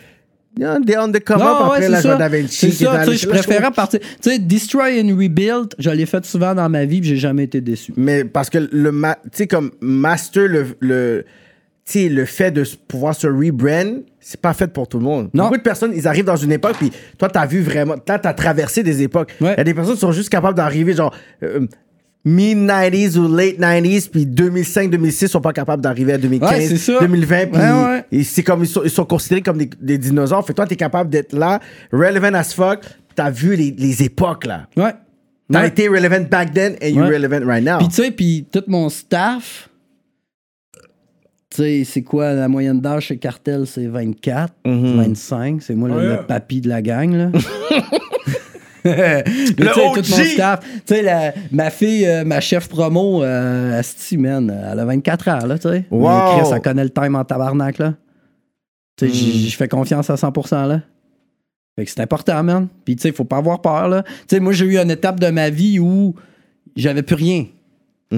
des 0.55 0.97
on 0.97 1.11
the 1.11 1.19
come 1.23 1.39
Non, 1.39 1.45
up. 1.45 1.57
ouais, 1.59 1.65
Après, 1.65 1.81
je 1.83 1.87
vois 1.91 2.01
ça. 2.01 2.15
Da 2.15 2.29
Vinci 2.29 2.71
C'est 2.71 2.85
ça, 2.85 3.03
je 3.11 3.27
préférais 3.27 3.71
partir. 3.71 3.99
Tu 3.99 4.07
sais, 4.31 4.39
Destroy 4.39 5.01
and 5.01 5.09
Rebuild, 5.15 5.73
je 5.77 5.89
l'ai 5.89 6.05
fait 6.05 6.25
souvent 6.25 6.53
dans 6.55 6.69
ma 6.69 6.85
vie, 6.85 7.01
puis 7.01 7.09
j'ai 7.09 7.17
jamais 7.17 7.43
été 7.43 7.61
déçu. 7.61 7.93
Mais 7.97 8.23
parce 8.23 8.49
que 8.49 8.57
le, 8.71 8.91
ma- 8.91 9.15
tu 9.15 9.29
sais, 9.33 9.47
comme 9.47 9.71
master, 9.81 10.47
le, 10.47 10.65
le, 10.79 11.25
tu 11.85 11.91
sais, 11.99 12.09
le 12.09 12.25
fait 12.25 12.51
de 12.51 12.63
pouvoir 12.87 13.13
se 13.15 13.27
rebrand, 13.27 14.01
c'est 14.19 14.39
pas 14.41 14.53
fait 14.53 14.67
pour 14.71 14.87
tout 14.87 14.97
le 14.97 15.03
monde. 15.03 15.29
Non. 15.33 15.43
Beaucoup 15.45 15.57
de 15.57 15.61
personnes, 15.61 15.91
ils 15.95 16.07
arrivent 16.07 16.25
dans 16.25 16.35
une 16.35 16.51
époque, 16.51 16.77
puis 16.79 16.91
toi, 17.17 17.29
t'as 17.29 17.45
vu 17.45 17.61
vraiment, 17.61 17.95
là, 18.07 18.17
t'as 18.19 18.33
traversé 18.33 18.81
des 18.81 19.03
époques. 19.03 19.33
Il 19.39 19.45
Ouais. 19.47 19.55
y 19.55 19.59
a 19.59 19.63
des 19.63 19.73
personnes 19.73 19.93
qui 19.93 19.99
sont 19.99 20.11
juste 20.11 20.29
capables 20.29 20.55
d'arriver, 20.57 20.93
genre, 20.93 21.13
euh, 21.43 21.67
mid-90s 22.25 23.17
ou 23.17 23.27
late 23.33 23.57
90s, 23.59 24.09
puis 24.09 24.25
2005-2006 24.25 25.27
sont 25.27 25.41
pas 25.41 25.53
capables 25.53 25.81
d'arriver 25.83 26.13
à 26.13 26.17
2015, 26.17 26.51
Ouais, 26.51 26.65
c'est 26.67 26.77
ça. 26.77 26.99
2020, 26.99 27.45
puis 27.51 27.61
Ouais, 27.61 27.71
ouais. 27.85 28.05
et 28.11 28.23
c'est 28.23 28.41
comme, 28.43 28.63
ils 28.63 28.67
sont, 28.67 28.81
ils 28.83 28.89
sont 28.89 29.05
considérés 29.05 29.41
comme 29.41 29.57
des, 29.59 29.69
des 29.79 29.97
dinosaures. 29.97 30.45
Fait 30.45 30.53
que 30.53 30.57
toi, 30.57 30.65
t'es 30.67 30.75
capable 30.75 31.09
d'être 31.09 31.33
là, 31.33 31.59
relevant 31.91 32.33
as 32.33 32.53
fuck, 32.53 32.79
t'as 33.15 33.29
vu 33.29 33.55
les, 33.55 33.71
les 33.77 34.03
époques, 34.03 34.45
là. 34.45 34.67
Ouais. 34.75 34.93
T'as 35.51 35.61
Ouais. 35.61 35.67
été 35.67 35.87
relevant 35.87 36.21
back 36.29 36.53
then, 36.53 36.73
and 36.81 36.87
you're 36.87 37.07
Ouais. 37.07 37.17
relevant 37.17 37.45
right 37.45 37.63
now. 37.63 37.77
Puis 37.77 37.89
tu 37.89 37.93
sais, 37.95 38.09
puis 38.11 38.47
tout 38.51 38.63
mon 38.67 38.89
staff, 38.89 39.69
tu 41.51 41.57
sais, 41.61 41.83
c'est 41.85 42.01
quoi 42.01 42.33
la 42.33 42.47
moyenne 42.47 42.81
d'âge 42.81 43.05
chez 43.05 43.17
Cartel? 43.17 43.65
C'est 43.67 43.85
24, 43.85 44.51
Mhm. 44.65 44.97
25. 44.97 45.61
C'est 45.61 45.75
moi 45.75 45.89
le, 45.89 46.09
le 46.15 46.17
papy 46.25 46.61
de 46.61 46.69
la 46.69 46.81
gang, 46.81 47.13
là. 47.13 47.29
OG. 48.89 50.03
tout 50.03 50.11
mon 50.11 50.23
staff. 50.25 50.59
Tu 50.61 50.81
sais, 50.85 51.01
la- 51.01 51.33
ma 51.51 51.69
fille, 51.69 52.05
euh, 52.05 52.23
ma 52.23 52.39
chef 52.39 52.67
promo, 52.69 53.23
euh, 53.23 53.79
Asti, 53.79 54.17
man, 54.17 54.53
elle 54.71 54.79
a 54.79 54.85
24 54.85 55.27
ans, 55.29 55.45
là, 55.45 55.57
tu 55.57 55.67
sais. 55.69 55.85
Wow. 55.89 56.37
Chris, 56.39 56.49
elle 56.53 56.61
connaît 56.61 56.83
le 56.83 56.89
time 56.89 57.15
en 57.15 57.23
tabarnak, 57.23 57.77
là. 57.79 57.93
Tu 58.97 59.09
sais, 59.09 59.11
Hmm. 59.11 59.47
je 59.49 59.55
fais 59.55 59.67
confiance 59.67 60.09
à 60.09 60.15
100%, 60.17 60.65
là. 60.67 60.81
Fait 61.77 61.83
que 61.85 61.91
c'est 61.91 61.99
important, 61.99 62.41
man. 62.43 62.67
Puis, 62.85 62.95
tu 62.95 63.01
sais, 63.01 63.09
il 63.09 63.13
faut 63.15 63.25
pas 63.25 63.37
avoir 63.37 63.61
peur, 63.61 63.89
là. 63.89 64.03
Tu 64.03 64.11
sais, 64.29 64.39
moi, 64.39 64.53
j'ai 64.53 64.65
eu 64.65 64.77
une 64.77 64.91
étape 64.91 65.19
de 65.19 65.27
ma 65.27 65.49
vie 65.49 65.79
où 65.79 66.15
j'avais 66.75 67.01
plus 67.03 67.15
rien. 67.15 67.45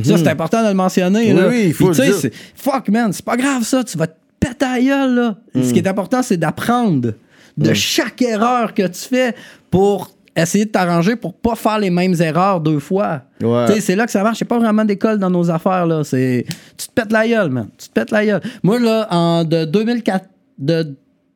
Ça, 0.04 0.18
c'est 0.18 0.28
important 0.28 0.62
de 0.64 0.68
le 0.68 0.74
mentionner, 0.76 1.32
Mhm. 1.34 1.36
Oui, 1.38 1.42
là. 1.42 1.48
oui, 1.48 1.64
il 1.68 1.74
faut 1.74 1.90
Puis, 1.92 2.02
tu 2.02 2.06
le 2.08 2.20
dire. 2.22 2.30
Fuck, 2.56 2.90
man, 2.90 3.12
c'est 3.14 3.26
pas 3.26 3.38
grave, 3.38 3.64
ça. 3.64 3.84
Tu 3.84 3.98
vas 3.98 4.06
te 4.06 4.14
péter 4.40 4.66
à 4.66 4.80
gueule, 4.80 5.16
là. 5.16 5.36
Mhm. 5.56 5.64
Ce 5.64 5.74
qui 5.74 5.80
est 5.80 5.88
important, 5.88 6.22
c'est 6.22 6.38
d'apprendre 6.38 7.14
de 7.58 7.74
chaque 7.74 8.22
erreur 8.22 8.76
que 8.76 8.86
tu 8.86 9.00
fais 9.10 9.34
pour 9.72 10.12
essayer 10.42 10.66
de 10.66 10.70
t'arranger 10.72 11.16
pour 11.16 11.34
pas 11.34 11.56
faire 11.56 11.80
les 11.80 11.90
mêmes 11.90 12.16
erreurs 12.22 12.62
deux 12.62 12.80
fois. 12.80 13.24
Ouais. 13.42 13.80
C'est 13.82 13.96
là 13.96 14.06
que 14.06 14.12
ça 14.12 14.24
marche. 14.24 14.40
C'est 14.40 14.46
pas 14.46 14.60
vraiment 14.60 14.86
d'école 14.86 15.18
dans 15.20 15.30
nos 15.30 15.50
affaires, 15.50 15.86
là. 15.86 16.04
C'est... 16.04 16.46
Tu 16.78 16.88
te 16.88 16.94
pètes 16.94 17.12
la 17.12 17.28
gueule, 17.28 17.50
man. 17.50 17.68
Tu 17.78 17.88
te 17.88 17.94
pètes 17.94 18.12
la 18.12 18.26
gueule. 18.26 18.42
Moi, 18.64 18.80
là, 18.80 19.08
en 19.12 19.44
de 19.44 19.66
2004... 19.66 20.26
De 20.60 20.96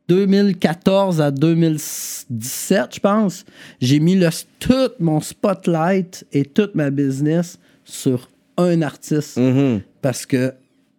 2014 0.09 1.21
à 1.21 1.31
2017, 1.31 2.95
je 2.95 2.99
pense, 2.99 3.45
j'ai 3.79 3.99
mis 3.99 4.15
le, 4.15 4.29
tout 4.59 4.89
mon 4.99 5.19
spotlight 5.21 6.25
et 6.33 6.43
toute 6.43 6.75
ma 6.75 6.89
business 6.89 7.57
sur 7.85 8.29
un 8.57 8.81
artiste 8.81 9.37
Mhm. 9.37 9.81
parce 10.01 10.25
que 10.25 10.53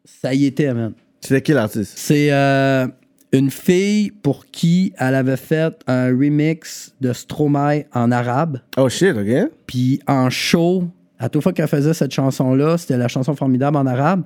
ça 0.04 0.32
y 0.34 0.46
était, 0.46 0.72
man. 0.72 0.92
C'était 1.20 1.42
qui 1.42 1.52
l'artiste? 1.52 1.92
C'est 1.96 2.32
euh, 2.32 2.86
une 3.32 3.50
fille 3.50 4.10
pour 4.10 4.46
qui 4.46 4.92
elle 4.98 5.14
avait 5.14 5.36
fait 5.36 5.74
un 5.86 6.06
remix 6.09 6.94
de 7.00 7.12
Stromae 7.12 7.84
en 7.94 8.10
arabe. 8.12 8.59
Oh 8.76 8.88
shit, 8.88 9.16
ok. 9.16 9.50
Puis 9.66 10.00
en 10.06 10.28
show, 10.30 10.84
à 11.18 11.28
toute 11.28 11.42
fois 11.42 11.52
qu'elle 11.52 11.68
faisait 11.68 11.94
cette 11.94 12.12
chanson-là, 12.12 12.76
c'était 12.78 12.96
la 12.98 13.09
chanson 13.09 13.34
formidable 13.34 13.76
en 13.78 13.86
arabe. 13.86 14.22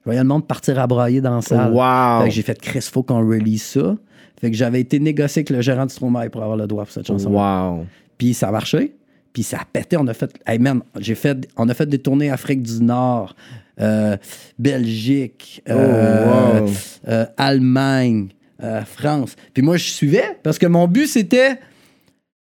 Je 0.00 0.04
voyais 0.04 0.20
le 0.20 0.26
monde 0.26 0.46
partir 0.46 0.78
à 0.78 0.86
brailler 0.86 1.20
dans 1.20 1.36
la 1.36 1.42
salle. 1.42 1.72
Wow. 1.72 2.22
Fait 2.22 2.28
que 2.30 2.34
j'ai 2.34 2.42
fait 2.42 2.60
Chris, 2.60 2.80
faut 2.92 3.02
qu'on 3.02 3.20
release 3.26 3.62
ça. 3.62 3.96
Fait 4.40 4.50
que 4.50 4.56
j'avais 4.56 4.80
été 4.80 4.98
négocié 5.00 5.40
avec 5.40 5.50
le 5.50 5.60
gérant 5.60 5.86
du 5.86 5.92
Stromae 5.92 6.28
pour 6.30 6.42
avoir 6.42 6.56
le 6.56 6.66
droit 6.66 6.84
pour 6.84 6.92
cette 6.92 7.06
chanson. 7.06 7.30
Wow. 7.30 7.84
Puis 8.16 8.34
ça 8.34 8.48
a 8.48 8.52
marché. 8.52 8.94
Puis 9.32 9.42
ça 9.42 9.58
a 9.58 9.64
pété. 9.64 9.96
On 9.96 10.06
a 10.06 10.14
fait. 10.14 10.32
Hey 10.46 10.58
man, 10.58 10.80
j'ai 10.98 11.14
fait. 11.14 11.48
On 11.56 11.68
a 11.68 11.74
fait 11.74 11.86
des 11.86 11.98
tournées 11.98 12.30
Afrique 12.30 12.62
du 12.62 12.82
Nord, 12.82 13.34
euh, 13.80 14.16
Belgique, 14.58 15.62
euh, 15.68 16.60
Oh, 16.62 16.64
wow. 16.64 16.70
euh, 17.08 17.26
Allemagne, 17.36 18.28
euh, 18.62 18.82
France. 18.84 19.36
Puis 19.54 19.62
moi, 19.62 19.76
je 19.76 19.84
suivais 19.84 20.38
parce 20.42 20.58
que 20.58 20.66
mon 20.66 20.88
but, 20.88 21.06
c'était 21.06 21.58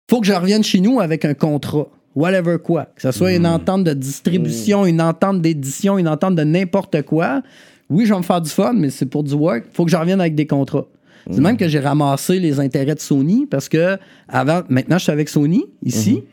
faut 0.09 0.19
que 0.19 0.27
je 0.27 0.33
revienne 0.33 0.63
chez 0.63 0.81
nous 0.81 0.99
avec 0.99 1.23
un 1.23 1.33
contrat. 1.33 1.87
Whatever 2.15 2.57
quoi. 2.61 2.89
Que 2.95 3.01
ce 3.01 3.11
soit 3.11 3.31
une 3.33 3.47
entente 3.47 3.85
de 3.85 3.93
distribution, 3.93 4.85
une 4.85 5.01
entente 5.01 5.41
d'édition, 5.41 5.97
une 5.97 6.09
entente 6.09 6.35
de 6.35 6.43
n'importe 6.43 7.03
quoi. 7.03 7.41
Oui, 7.89 8.05
je 8.05 8.13
vais 8.13 8.19
me 8.19 8.23
faire 8.23 8.41
du 8.41 8.49
fun, 8.49 8.73
mais 8.73 8.89
c'est 8.89 9.05
pour 9.05 9.23
du 9.23 9.33
work. 9.33 9.65
faut 9.71 9.85
que 9.85 9.91
je 9.91 9.95
revienne 9.95 10.19
avec 10.19 10.35
des 10.35 10.47
contrats. 10.47 10.85
C'est 11.29 11.39
même 11.39 11.55
que 11.55 11.67
j'ai 11.67 11.79
ramassé 11.79 12.39
les 12.39 12.59
intérêts 12.59 12.95
de 12.95 12.99
Sony 12.99 13.45
parce 13.45 13.69
que 13.69 13.97
avant, 14.27 14.63
maintenant, 14.69 14.97
je 14.97 15.03
suis 15.03 15.11
avec 15.11 15.29
Sony 15.29 15.63
ici. 15.83 16.23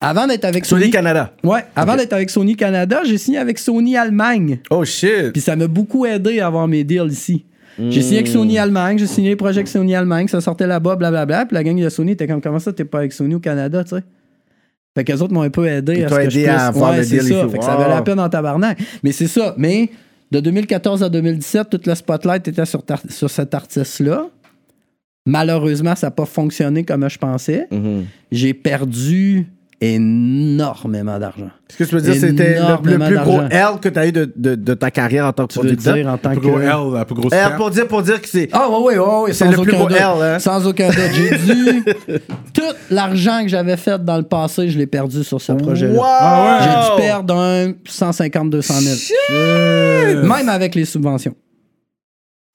Avant 0.00 0.26
d'être 0.26 0.44
avec 0.44 0.64
Sony. 0.64 0.82
Sony 0.82 0.92
Canada. 0.92 1.32
Ouais, 1.44 1.64
avant 1.76 1.96
d'être 1.96 2.12
avec 2.12 2.28
Sony 2.28 2.56
Canada, 2.56 3.02
j'ai 3.04 3.18
signé 3.18 3.38
avec 3.38 3.58
Sony 3.58 3.96
Allemagne. 3.96 4.58
Oh 4.70 4.84
shit. 4.84 5.32
Puis 5.32 5.40
ça 5.40 5.56
m'a 5.56 5.68
beaucoup 5.68 6.06
aidé 6.06 6.40
à 6.40 6.46
avoir 6.48 6.66
mes 6.66 6.84
deals 6.84 7.10
ici. 7.10 7.44
J'ai 7.88 8.02
signé 8.02 8.18
avec 8.18 8.28
Sony 8.28 8.58
Allemagne, 8.58 8.98
j'ai 8.98 9.06
signé 9.06 9.30
les 9.30 9.36
projets 9.36 9.58
avec 9.58 9.68
Sony 9.68 9.94
Allemagne, 9.94 10.28
ça 10.28 10.40
sortait 10.40 10.66
là-bas, 10.66 10.96
blablabla. 10.96 11.46
Puis 11.46 11.54
la 11.54 11.64
gang 11.64 11.80
de 11.80 11.88
Sony 11.88 12.12
était 12.12 12.26
comme, 12.26 12.40
comment 12.40 12.58
ça, 12.58 12.72
t'es 12.72 12.84
pas 12.84 12.98
avec 12.98 13.12
Sony 13.12 13.34
au 13.34 13.40
Canada, 13.40 13.82
tu 13.84 13.96
sais? 13.96 14.02
Fait 14.96 15.04
qu'eux 15.04 15.18
autres 15.20 15.32
m'ont 15.32 15.42
un 15.42 15.50
peu 15.50 15.66
aidé 15.66 16.04
à 16.04 16.08
ce 16.08 16.14
que 16.14 16.30
je 16.30 16.40
puisse. 16.40 16.48
à 16.48 16.66
avoir 16.66 16.90
ouais, 16.90 16.98
le 16.98 17.04
c'est 17.04 17.18
deal 17.18 17.34
ça. 17.34 17.48
Fait 17.48 17.58
que 17.58 17.64
ça 17.64 17.76
valait 17.76 17.94
la 17.94 18.02
peine 18.02 18.18
en 18.18 18.28
tabarnak. 18.28 18.78
Mais 19.04 19.12
c'est 19.12 19.28
ça. 19.28 19.54
Mais 19.56 19.88
de 20.30 20.40
2014 20.40 21.02
à 21.04 21.08
2017, 21.08 21.70
tout 21.70 21.80
le 21.86 21.94
spotlight 21.94 22.48
était 22.48 22.66
sur, 22.66 22.82
sur 23.08 23.30
cet 23.30 23.54
artiste-là. 23.54 24.26
Malheureusement, 25.26 25.94
ça 25.94 26.08
n'a 26.08 26.10
pas 26.10 26.24
fonctionné 26.24 26.84
comme 26.84 27.08
je 27.08 27.18
pensais. 27.18 27.68
Mhm. 27.70 28.06
J'ai 28.32 28.52
perdu 28.52 29.46
énormément 29.80 31.18
d'argent. 31.18 31.50
Est-ce 31.70 31.78
que 31.78 31.84
tu 31.84 31.94
veux 31.94 32.00
dire 32.02 32.12
que 32.14 32.20
c'était 32.20 32.54
le, 32.60 32.98
le 32.98 32.98
plus 32.98 33.18
gros. 33.18 33.40
L 33.50 33.66
que 33.80 33.88
tu 33.88 33.98
as 33.98 34.06
eu 34.08 34.12
de, 34.12 34.30
de, 34.36 34.54
de 34.54 34.74
ta 34.74 34.90
carrière 34.90 35.24
en 35.24 35.32
tant 35.32 35.46
que 35.46 35.52
Tu 35.54 35.58
veux 35.60 35.64
producteur? 35.66 35.94
dire 35.94 36.06
en 36.08 36.18
tant 36.18 36.30
Plus 36.32 36.40
que. 36.40 36.46
gros 36.46 36.60
L, 36.60 36.92
la 36.94 37.04
plus 37.06 37.14
grosse 37.14 37.32
L 37.32 37.56
pour 37.56 37.70
dire, 37.70 37.88
pour 37.88 38.02
dire 38.02 38.20
que 38.20 38.28
c'est. 38.28 38.48
Ah, 38.52 38.68
oui, 38.70 38.76
oui, 38.88 38.94
oui, 38.98 39.04
oui. 39.28 39.34
C'est 39.34 39.48
le 39.50 39.56
plus 39.62 39.72
gros 39.72 39.88
doute. 39.88 39.96
L, 39.96 40.04
hein? 40.22 40.38
Sans 40.38 40.66
aucun 40.66 40.88
doute. 40.88 40.98
J'ai 41.14 41.38
dû. 41.38 41.84
Tout 42.52 42.62
l'argent 42.90 43.40
que 43.42 43.48
j'avais 43.48 43.76
fait 43.78 44.04
dans 44.04 44.18
le 44.18 44.22
passé, 44.24 44.68
je 44.68 44.76
l'ai 44.78 44.86
perdu 44.86 45.24
sur 45.24 45.40
ce 45.40 45.52
projet-là. 45.52 45.94
Wow! 45.94 46.02
Ah 46.04 46.58
ouais? 46.58 46.64
J'ai 46.64 46.90
dû 47.02 47.08
perdre 47.08 47.34
un 47.36 47.72
150, 47.86 48.50
200 48.50 48.74
000. 49.28 50.26
Même 50.26 50.48
avec 50.48 50.74
les 50.74 50.84
subventions. 50.84 51.34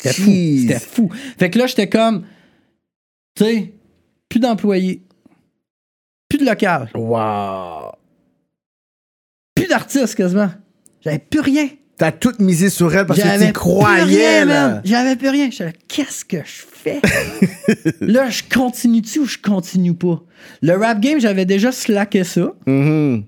C'était 0.02 0.14
fou. 0.22 0.31
C'était 0.31 0.80
fou. 0.80 1.10
Fait 1.39 1.49
que 1.49 1.57
là, 1.57 1.65
j'étais 1.68 1.88
comme. 1.89 2.23
Tu 3.35 3.43
sais, 3.45 3.73
plus 4.30 4.39
d'employés. 4.39 5.02
Plus 6.36 6.44
de 6.44 6.49
local. 6.49 6.90
Wow! 6.94 7.94
Plus 9.56 9.68
d'artistes 9.68 10.16
quasiment. 10.16 10.49
J'avais 11.02 11.20
plus 11.20 11.40
rien. 11.40 11.70
T'as 11.98 12.12
tout 12.12 12.34
misé 12.40 12.70
sur 12.70 12.94
elle 12.94 13.06
parce 13.06 13.22
que 13.22 13.45
tu 13.45 13.53
croyais, 13.53 14.03
rien, 14.03 14.45
là. 14.45 14.82
J'avais 14.84 15.16
plus 15.16 15.30
rien. 15.30 15.49
J'étais 15.49 15.66
là, 15.66 15.72
qu'est-ce 15.88 16.26
que 16.26 16.40
je 16.40 16.64
fais? 16.70 16.99
là, 18.02 18.30
je 18.30 18.44
continue-tu 18.53 19.20
ou 19.20 19.26
je 19.26 19.38
continue 19.38 19.94
pas? 19.94 20.22
Le 20.62 20.74
rap 20.74 20.99
game, 20.99 21.22
j'avais 21.22 21.45
déjà 21.45 21.72
slacké 21.72 22.26
ça. 22.26 22.52
Mhm. 22.66 23.24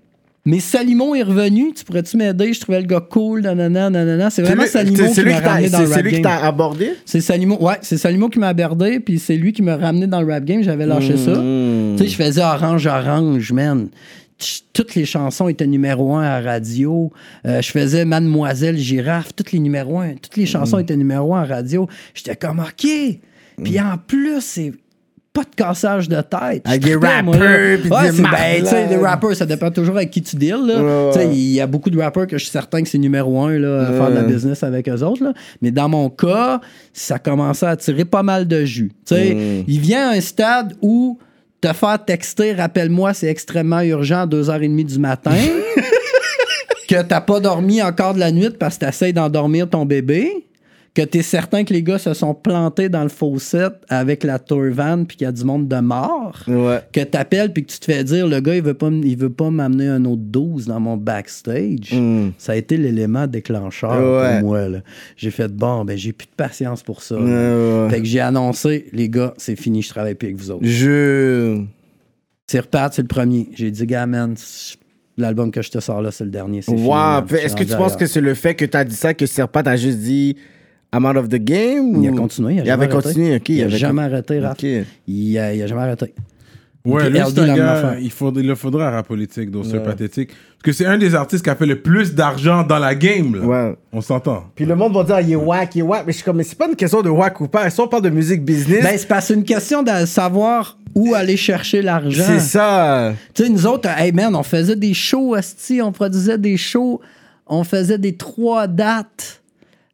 Mais 0.47 0.59
Salimon 0.61 1.13
est 1.13 1.23
revenu. 1.23 1.73
Tu 1.73 1.83
pourrais-tu 1.83 2.15
m'aider? 2.17 2.53
Je 2.53 2.61
trouvais 2.61 2.79
le 2.81 2.87
gars 2.87 3.01
cool. 3.01 3.41
Nanana, 3.41 3.89
nanana. 3.89 4.29
C'est 4.29 4.41
vraiment 4.41 4.65
Salimon 4.65 4.95
c'est 5.13 5.13
qui 5.13 5.21
lui 5.21 5.31
m'a 5.33 5.37
qui 5.37 5.43
t'a- 5.43 5.49
ramené 5.51 5.69
dans 5.69 5.77
c'est- 5.77 5.83
le 5.83 5.89
C'est 5.89 5.95
rap 5.95 6.03
lui 6.03 6.11
qui 6.11 6.21
game. 6.21 6.23
t'a 6.23 6.45
abordé? 6.45 6.91
C'est 7.05 7.21
Salimon, 7.21 7.61
ouais, 7.63 7.75
c'est 7.81 7.97
Salimon 7.97 8.29
qui 8.29 8.39
m'a 8.39 8.47
abordé, 8.47 8.99
puis 9.01 9.19
c'est 9.19 9.35
lui 9.35 9.51
qui 9.53 9.61
m'a 9.61 9.75
ramené 9.77 10.07
dans 10.07 10.21
le 10.21 10.31
rap 10.33 10.43
game. 10.45 10.63
J'avais 10.63 10.85
lâché 10.85 11.17
ça. 11.17 11.31
Mhm. 11.35 11.95
Tu 11.97 12.03
sais, 12.05 12.09
je 12.09 12.15
faisais 12.15 12.41
Orange 12.41 12.87
Orange, 12.87 13.51
man. 13.51 13.89
Toutes 14.71 14.93
les 14.95 15.05
chansons 15.05 15.47
étaient 15.49 15.67
numéro 15.67 16.15
un 16.15 16.23
à 16.23 16.39
radio. 16.39 17.11
Euh, 17.45 17.61
je 17.61 17.69
faisais 17.71 18.05
Mademoiselle 18.05 18.77
Girafe, 18.77 19.35
toutes 19.35 19.51
les 19.51 19.59
numéros 19.59 19.99
un. 19.99 20.13
Toutes 20.13 20.37
les 20.37 20.45
chansons 20.45 20.77
étaient 20.79 20.95
numéro 20.95 21.35
un 21.35 21.41
à 21.41 21.45
radio. 21.45 21.87
J'étais 22.13 22.35
comme, 22.35 22.59
OK. 22.59 22.87
Puis 23.63 23.79
en 23.81 23.97
plus, 23.97 24.39
c'est 24.41 24.71
pas 25.37 25.43
de 25.43 25.55
cassage 25.55 26.09
de 26.09 26.15
tête. 26.21 26.63
Avec 26.65 26.81
des 26.81 26.95
Ouais, 26.95 28.11
des 28.11 28.21
ben, 28.21 28.59
tu 28.59 28.65
sais, 28.65 28.87
des 28.87 28.97
rappers, 28.97 29.35
ça 29.35 29.45
dépend 29.45 29.69
toujours 29.69 29.95
avec 29.97 30.09
qui 30.09 30.21
tu 30.21 30.35
deals. 30.35 30.65
là. 30.65 31.11
Ouais. 31.15 31.27
Il 31.31 31.51
y 31.53 31.61
a 31.61 31.67
beaucoup 31.67 31.89
de 31.91 31.99
rappeurs 31.99 32.25
que 32.25 32.37
je 32.37 32.43
suis 32.43 32.51
certain 32.51 32.81
que 32.81 32.89
c'est 32.89 32.97
numéro 32.97 33.39
un 33.43 33.57
là, 33.59 33.87
à 33.87 33.91
faire 33.91 34.09
de 34.09 34.15
la 34.15 34.23
business 34.23 34.63
avec 34.63 34.89
eux 34.89 35.03
autres. 35.03 35.23
là. 35.23 35.33
Mais 35.61 35.69
dans 35.71 35.89
mon 35.89 36.09
cas, 36.09 36.59
ça 36.91 37.19
commençait 37.19 37.67
à 37.67 37.75
tirer 37.75 38.05
pas 38.05 38.23
mal 38.23 38.47
de 38.47 38.65
jus. 38.65 38.91
Tu 39.05 39.15
sais, 39.15 39.33
Mm. 39.35 39.63
Il 39.67 39.79
vient 39.79 40.09
à 40.09 40.13
un 40.13 40.21
stade 40.21 40.73
où 40.81 41.19
te 41.61 41.71
faire 41.73 42.03
texter, 42.03 42.53
rappelle-moi, 42.53 43.13
c'est 43.13 43.27
extrêmement 43.27 43.81
urgent 43.81 44.21
à 44.21 44.25
2h30 44.27 44.85
du 44.85 44.99
matin. 44.99 45.31
que 46.87 47.01
t'as 47.01 47.21
pas 47.21 47.39
dormi 47.39 47.81
encore 47.81 48.13
de 48.13 48.19
la 48.19 48.31
nuit 48.31 48.49
parce 48.57 48.77
que 48.77 48.85
t'essayes 48.85 49.13
d'endormir 49.13 49.69
ton 49.69 49.85
bébé. 49.85 50.45
Que 50.97 51.03
t'es 51.03 51.21
certain 51.21 51.63
que 51.63 51.73
les 51.73 51.83
gars 51.83 51.99
se 51.99 52.15
sont 52.15 52.33
plantés 52.33 52.89
dans 52.89 53.03
le 53.03 53.09
fossette 53.09 53.75
avec 53.87 54.23
la 54.23 54.39
tour 54.39 54.63
van 54.71 55.03
puis 55.05 55.15
qu'il 55.15 55.25
y 55.25 55.27
a 55.27 55.31
du 55.31 55.43
monde 55.43 55.67
de 55.67 55.75
mort 55.79 56.41
Ouais. 56.47 56.79
que 56.91 57.01
t'appelles 57.01 57.53
puis 57.53 57.63
que 57.67 57.71
tu 57.71 57.77
te 57.77 57.85
fais 57.85 58.03
dire 58.03 58.25
le 58.27 58.39
gars 58.39 58.55
il 58.55 58.63
veut 58.63 58.73
pas 58.73 58.89
il 58.89 59.15
veut 59.15 59.29
pas 59.29 59.51
m'amener 59.51 59.87
un 59.89 60.03
autre 60.05 60.23
12 60.23 60.65
dans 60.65 60.79
mon 60.79 60.97
backstage 60.97 61.93
Mm. 61.93 62.29
ça 62.39 62.53
a 62.53 62.55
été 62.55 62.77
l'élément 62.77 63.27
déclencheur 63.27 63.91
Ouais. 63.91 64.39
pour 64.39 64.49
moi 64.49 64.67
là. 64.69 64.79
j'ai 65.15 65.29
fait 65.29 65.49
bon 65.49 65.85
ben 65.85 65.95
j'ai 65.95 66.13
plus 66.13 66.25
de 66.25 66.31
patience 66.35 66.81
pour 66.81 67.03
ça. 67.03 67.15
Ouais, 67.19 67.87
fait 67.91 67.99
que 67.99 68.05
j'ai 68.05 68.19
annoncé 68.19 68.87
les 68.91 69.07
gars 69.07 69.35
c'est 69.37 69.55
fini 69.55 69.83
je 69.83 69.89
travaille 69.89 70.15
plus 70.15 70.29
avec 70.29 70.37
vous 70.39 70.49
autres 70.49 70.65
Je. 70.65 71.61
c'est 72.47 72.59
reparti 72.61 72.95
c'est 72.95 73.01
le 73.03 73.07
premier 73.07 73.49
j'ai 73.53 73.69
dit 73.69 73.85
gars 73.85 74.07
man 74.07 74.33
l'album 75.15 75.51
que 75.51 75.61
je 75.61 75.69
te 75.69 75.79
sors 75.79 76.01
là 76.01 76.09
c'est 76.09 76.23
le 76.23 76.31
dernier 76.31 76.63
fini, 76.63 76.81
Wow. 76.81 77.23
Est-ce 77.35 77.55
que 77.55 77.63
tu 77.63 77.75
penses 77.75 77.95
que 77.95 78.07
c'est 78.07 78.21
le 78.21 78.33
fait 78.33 78.55
que 78.55 78.65
t'as 78.65 78.83
dit 78.83 78.95
ça 78.95 79.13
que 79.13 79.27
Serpa 79.27 79.61
t'a 79.61 79.75
juste 79.75 79.99
dit 79.99 80.37
I'm 80.97 81.05
out 81.05 81.17
of 81.17 81.29
the 81.29 81.35
game? 81.35 82.01
il 82.03 82.09
a 82.09 82.11
continué 82.11 82.55
il 82.55 82.59
a 82.61 82.63
Il 82.63 82.71
avait 82.71 82.85
arrêté. 82.91 83.03
continué, 83.07 83.35
ok. 83.35 83.49
il 83.49 83.61
a 83.61 83.65
avait 83.65 83.77
jamais 83.77 84.01
arrêté 84.03 84.39
Raph. 84.39 84.53
Ok. 84.53 84.63
il, 85.07 85.37
a, 85.37 85.53
il 85.53 85.61
a 85.61 85.67
jamais 85.67 85.81
arrêté 85.81 86.13
Ouais, 86.85 87.09
lui, 87.09 87.19
c'est 87.27 87.39
un 87.39 87.45
la 87.47 87.55
gars, 87.55 87.95
il, 87.99 88.09
faudrait, 88.11 88.43
il 88.43 88.47
le 88.47 88.55
faudrait 88.55 88.85
à 88.85 88.91
rap 88.91 89.07
politique, 89.07 89.51
donc 89.51 89.65
c'est 89.65 89.83
pathétique. 89.83 90.29
Parce 90.29 90.63
que 90.63 90.71
c'est 90.71 90.85
un 90.85 90.97
des 90.97 91.15
artistes 91.15 91.43
qui 91.43 91.49
a 91.49 91.55
fait 91.55 91.65
le 91.65 91.81
plus 91.81 92.15
d'argent 92.15 92.63
dans 92.63 92.79
la 92.79 92.95
game, 92.95 93.35
là. 93.35 93.45
Ouais. 93.45 93.75
On 93.91 93.99
s'entend. 93.99 94.45
Puis 94.55 94.63
le 94.65 94.73
monde 94.73 94.93
va 94.93 95.03
dire, 95.03 95.19
il 95.19 95.33
est 95.33 95.35
whack, 95.35 95.75
il 95.75 95.79
est 95.79 95.81
whack. 95.81 96.03
Mais 96.07 96.13
je 96.13 96.17
suis 96.17 96.23
comme, 96.23 96.37
mais 96.37 96.43
c'est 96.43 96.57
pas 96.57 96.69
une 96.69 96.77
question 96.77 97.01
de 97.01 97.09
whack 97.09 97.41
ou 97.41 97.49
pas. 97.49 97.69
Si 97.69 97.79
on 97.81 97.89
parle 97.89 98.03
de 98.03 98.09
musique 98.09 98.45
business, 98.45 98.83
ben 98.83 98.97
c'est 98.97 99.05
parce 99.07 99.23
que 99.23 99.27
c'est 99.27 99.33
une 99.33 99.43
question 99.43 99.83
de 99.83 100.05
savoir 100.05 100.77
où 100.95 101.13
aller 101.13 101.35
chercher 101.35 101.81
l'argent 101.81 102.23
c'est 102.25 102.39
ça. 102.39 103.13
Tu 103.33 103.43
sais, 103.43 103.49
nous 103.49 103.67
autres, 103.67 103.89
hey 103.97 104.13
man, 104.13 104.33
on 104.33 104.43
faisait 104.43 104.77
des 104.77 104.93
shows, 104.93 105.33
asti, 105.33 105.81
on 105.81 105.91
produisait 105.91 106.37
des 106.37 106.55
shows, 106.55 107.01
on 107.47 107.65
faisait 107.65 107.97
des 107.97 108.15
trois 108.15 108.67
dates 108.67 109.41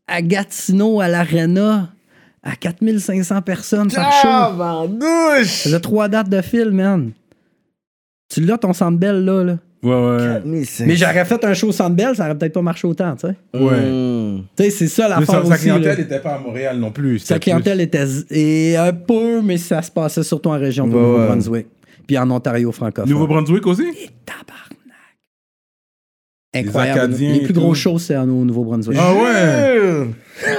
à 0.07 0.21
Gatineau, 0.21 1.01
à 1.01 1.07
l'Arena, 1.07 1.89
à 2.43 2.55
4500 2.55 3.41
personnes 3.41 3.91
par 3.91 4.11
show. 4.11 4.27
Ah, 4.27 4.85
douche! 4.87 5.63
faisait 5.63 5.79
trois 5.79 6.07
dates 6.07 6.29
de 6.29 6.41
fil, 6.41 6.71
man. 6.71 7.11
Tu 8.29 8.41
l'as, 8.41 8.57
ton 8.57 8.73
Centre 8.73 8.97
Bell, 8.97 9.23
là, 9.23 9.43
là. 9.43 9.57
Ouais, 9.83 9.91
ouais. 9.91 10.41
Mais, 10.45 10.95
j'aurais 10.95 11.25
fait 11.25 11.43
un 11.43 11.53
show 11.53 11.67
au 11.67 11.71
Centre 11.73 11.95
Bell, 11.95 12.15
ça 12.15 12.25
aurait 12.25 12.37
peut-être 12.37 12.53
pas 12.53 12.61
marché 12.61 12.87
autant, 12.87 13.15
tu 13.15 13.27
sais. 13.27 13.35
Ouais. 13.53 13.81
Mm. 13.81 14.43
Tu 14.55 14.63
sais, 14.63 14.69
c'est 14.69 14.87
ça 14.87 15.03
Mais 15.03 15.09
l'affaire 15.09 15.25
sa, 15.25 15.45
sa 15.45 15.53
aussi, 15.53 15.63
clientèle 15.63 15.97
n'était 15.97 16.19
pas 16.19 16.35
à 16.35 16.39
Montréal 16.39 16.79
non 16.79 16.91
plus. 16.91 17.19
Sa 17.19 17.37
clientèle 17.37 17.81
était 17.81 18.05
et 18.31 18.77
un 18.77 18.93
peu, 18.93 19.41
mais 19.41 19.57
ça 19.57 19.81
se 19.81 19.91
passait 19.91 20.23
surtout 20.23 20.49
en 20.49 20.57
région 20.57 20.87
du 20.87 20.95
Ouais, 20.95 21.01
ouais. 21.01 21.07
Nouveau-Brunswick. 21.07 21.67
Puis 22.07 22.17
en 22.17 22.31
Ontario 22.31 22.71
francophone. 22.71 23.09
Nouveau-Brunswick 23.11 23.67
aussi? 23.67 23.85
Tabarnak. 24.25 24.72
Incroyable. 26.53 26.99
Acadiens 26.99 27.33
Les 27.33 27.39
plus 27.41 27.53
gros 27.53 27.73
shows, 27.73 27.99
c'est 27.99 28.15
au 28.17 28.25
Nouveau-Brunswick. 28.25 28.97
Ah 28.99 29.13
ouais? 29.13 30.07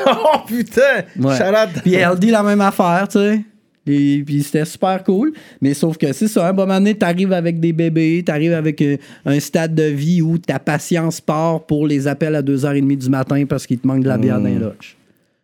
Oh 0.07 0.39
putain! 0.47 1.05
Ouais. 1.19 1.35
Out. 1.35 1.83
Puis 1.83 1.97
LD, 1.97 2.31
la 2.31 2.43
même 2.43 2.61
affaire, 2.61 3.07
tu 3.09 3.19
sais. 3.19 3.41
Et 3.87 4.23
puis 4.25 4.43
c'était 4.43 4.65
super 4.65 5.03
cool. 5.05 5.33
Mais 5.61 5.75
sauf 5.75 5.99
que 5.99 6.13
c'est 6.13 6.29
ça, 6.29 6.49
un 6.49 6.53
bon 6.53 6.63
moment 6.63 6.79
donné, 6.79 6.95
t'arrives 6.95 7.33
avec 7.33 7.61
des 7.61 7.73
bébés, 7.73 8.23
t'arrives 8.25 8.55
avec 8.55 8.81
euh, 8.81 8.97
un 9.27 9.39
stade 9.41 9.75
de 9.75 9.85
vie 9.85 10.23
où 10.23 10.39
ta 10.39 10.59
patience 10.59 11.21
part 11.21 11.67
pour 11.67 11.87
les 11.87 12.07
appels 12.07 12.35
à 12.35 12.43
2h30 12.43 12.97
du 12.97 13.09
matin 13.11 13.45
parce 13.47 13.67
qu'il 13.67 13.79
te 13.79 13.87
manque 13.87 14.03
de 14.03 14.09
la 14.09 14.17
bière 14.17 14.39
dans 14.39 14.47
les 14.47 14.59
loges. 14.59 14.97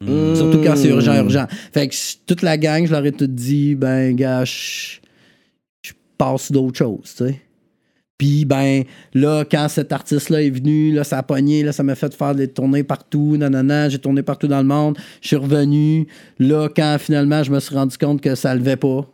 Surtout 0.03 0.63
quand 0.65 0.77
c'est 0.77 0.89
urgent, 0.89 1.15
urgent. 1.15 1.47
Fait 1.75 1.87
que 1.89 1.95
toute 2.27 2.41
la 2.41 2.57
gang, 2.57 2.87
je 2.87 2.93
leur 2.93 3.05
ai 3.05 3.13
tout 3.13 3.27
dit, 3.27 3.75
ben, 3.75 4.17
gars, 4.17 4.45
je 4.47 4.97
je 5.83 5.93
passe 6.17 6.51
d'autres 6.51 6.79
choses, 6.79 7.15
tu 7.17 7.27
sais. 7.27 7.41
Puis, 8.21 8.45
ben, 8.45 8.85
là, 9.15 9.47
quand 9.51 9.67
cet 9.71 9.93
artiste-là 9.93 10.43
est 10.43 10.51
venu, 10.51 10.93
là, 10.93 11.05
ça 11.05 11.17
a 11.17 11.23
pogné, 11.23 11.63
là, 11.63 11.73
ça 11.73 11.83
m'a 11.83 11.95
fait 11.95 12.13
faire 12.13 12.35
des 12.35 12.49
tournées 12.49 12.83
partout, 12.83 13.39
nanana, 13.39 13.89
j'ai 13.89 13.99
tourné 13.99 14.23
partout 14.23 14.47
dans 14.47 14.59
le 14.59 14.67
monde. 14.67 14.99
Je 15.23 15.29
suis 15.29 15.37
revenu. 15.37 16.07
Là, 16.39 16.69
quand 16.69 16.99
finalement, 17.01 17.43
je 17.43 17.51
me 17.51 17.59
suis 17.61 17.75
rendu 17.75 17.97
compte 17.97 18.21
que 18.21 18.35
ça 18.35 18.55
levait 18.55 18.77
pas, 18.77 19.11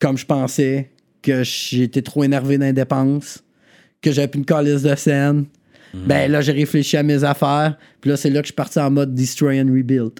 comme 0.00 0.18
je 0.18 0.26
pensais, 0.26 0.90
que 1.22 1.44
j'étais 1.44 2.02
trop 2.02 2.24
énervé 2.24 2.58
dans 2.58 2.66
les 2.66 2.72
dépenses, 2.72 3.44
que 4.02 4.10
j'avais 4.10 4.26
plus 4.26 4.40
une 4.40 4.44
calice 4.44 4.82
de 4.82 4.96
scène, 4.96 5.44
Ben 5.94 6.28
là, 6.28 6.40
j'ai 6.40 6.50
réfléchi 6.50 6.96
à 6.96 7.04
mes 7.04 7.22
affaires. 7.22 7.78
Puis 8.00 8.10
là, 8.10 8.16
c'est 8.16 8.30
là 8.30 8.40
que 8.40 8.46
je 8.46 8.48
suis 8.48 8.56
parti 8.56 8.80
en 8.80 8.90
mode 8.90 9.14
Destroy 9.14 9.60
and 9.60 9.72
Rebuild. 9.72 10.18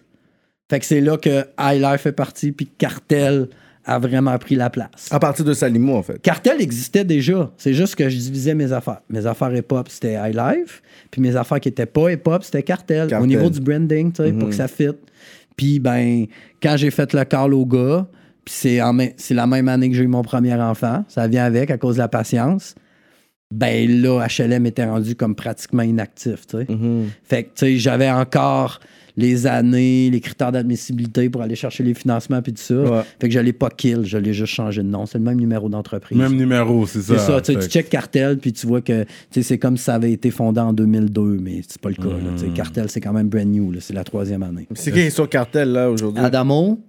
Fait 0.71 0.79
que 0.79 0.87
c'est 0.87 1.01
là 1.01 1.17
que 1.17 1.45
High 1.59 1.83
Life 1.83 2.07
est 2.07 2.13
parti, 2.13 2.53
puis 2.53 2.69
Cartel 2.79 3.49
a 3.87 3.99
vraiment 3.99 4.37
pris 4.39 4.55
la 4.55 4.71
place. 4.71 5.09
À 5.11 5.19
partir 5.19 5.45
de 5.45 5.53
Salimo, 5.53 5.95
en 5.97 6.03
fait. 6.03 6.21
Cartel 6.21 6.61
existait 6.61 7.05
déjà. 7.05 7.51
C'est 7.57 7.75
juste 7.75 7.95
que 7.97 8.09
je 8.09 8.17
divisais 8.17 8.55
mes 8.55 8.73
affaires. 8.73 9.01
Mes 9.11 9.27
affaires 9.27 9.55
hip-hop, 9.55 9.89
c'était 9.89 10.15
High 10.15 10.35
Life. 10.35 10.83
Puis 11.11 11.21
mes 11.21 11.37
affaires 11.37 11.61
qui 11.61 11.69
n'étaient 11.69 11.87
pas 11.87 12.11
hip-hop, 12.13 12.43
c'était 12.45 12.63
Cartel. 12.63 13.09
Cartel. 13.09 13.23
Au 13.23 13.27
niveau 13.27 13.51
du 13.51 13.61
branding, 13.61 14.13
tu 14.13 14.23
sais, 14.23 14.33
pour 14.33 14.49
que 14.49 14.55
ça 14.55 14.69
fit. 14.69 14.89
Puis, 15.57 15.79
ben, 15.79 16.27
quand 16.63 16.77
j'ai 16.77 16.91
fait 16.91 17.13
le 17.13 17.25
call 17.25 17.55
au 17.55 17.65
gars, 17.67 18.07
puis 18.45 18.55
c'est, 18.57 18.83
en 18.83 18.93
même- 18.93 19.13
c'est 19.17 19.35
la 19.35 19.47
même 19.47 19.69
année 19.69 19.89
que 19.91 19.97
j'ai 19.97 20.03
eu 20.03 20.09
mon 20.09 20.23
premier 20.23 20.55
enfant, 20.55 21.05
ça 21.09 21.29
vient 21.29 21.45
avec 21.45 21.71
à 21.71 21.79
cause 21.79 21.97
de 21.97 22.01
la 22.01 22.09
patience. 22.09 22.75
Ben 23.53 23.89
là, 24.03 24.27
HLM 24.27 24.67
était 24.67 24.85
rendu 24.85 25.15
comme 25.15 25.35
pratiquement 25.35 25.83
inactif, 25.83 26.47
tu 26.47 26.57
sais. 26.59 26.67
Fait 27.23 27.45
que, 27.45 27.49
tu 27.51 27.53
sais, 27.67 27.77
j'avais 27.79 28.11
encore 28.11 28.81
les 29.17 29.47
années, 29.47 30.11
les 30.11 30.21
critères 30.21 30.51
d'admissibilité 30.51 31.29
pour 31.31 31.43
aller 31.43 31.55
chercher 31.55 31.85
les 31.85 31.95
financements 31.95 32.43
puis 32.43 32.53
tout 32.53 32.63
ça. 32.63 32.75
Ouais. 32.75 33.03
Fait 33.21 33.29
que 33.29 33.35
je 33.35 33.39
l'ai 33.39 33.53
pas 33.53 33.71
kill, 33.71 34.05
je 34.05 34.19
l'ai 34.19 34.33
juste 34.33 34.53
changé 34.53 34.83
de 34.83 34.89
nom. 34.89 35.07
C'est 35.07 35.19
le 35.19 35.25
même 35.25 35.39
numéro 35.39 35.69
d'entreprise. 35.69 36.19
Même 36.19 36.35
numéro, 36.35 36.87
c'est 36.87 37.03
ça. 37.03 37.19
C'est 37.19 37.27
ça, 37.27 37.41
tu 37.41 37.53
sais, 37.53 37.61
Fait 37.61 37.67
tu 37.67 37.73
check 37.73 37.89
Cartel, 37.89 38.39
puis 38.39 38.53
tu 38.53 38.67
vois 38.67 38.81
que 38.81 39.05
c'est 39.31 39.59
comme 39.59 39.77
si 39.77 39.85
ça 39.85 39.95
avait 39.95 40.13
été 40.13 40.31
fondé 40.31 40.61
en 40.61 40.73
2002, 40.73 41.39
mais 41.41 41.61
c'est 41.67 41.81
pas 41.81 41.91
le 41.91 41.97
cas. 41.97 42.05
là, 42.05 42.37
sais. 42.37 42.49
Cartel, 42.49 42.87
c'est 42.89 43.01
quand 43.01 43.13
même 43.13 43.29
brand 43.29 43.47
new, 43.47 43.73
c'est 43.81 43.95
la 43.95 44.05
troisième 44.05 44.43
année. 44.43 44.67
C'est 44.75 44.93
qui 44.93 45.01
est 45.01 45.11
sur 45.11 45.29
cartel, 45.29 45.71
là, 45.71 45.91
aujourd'hui? 45.91 46.25
Adamo, 46.25 46.81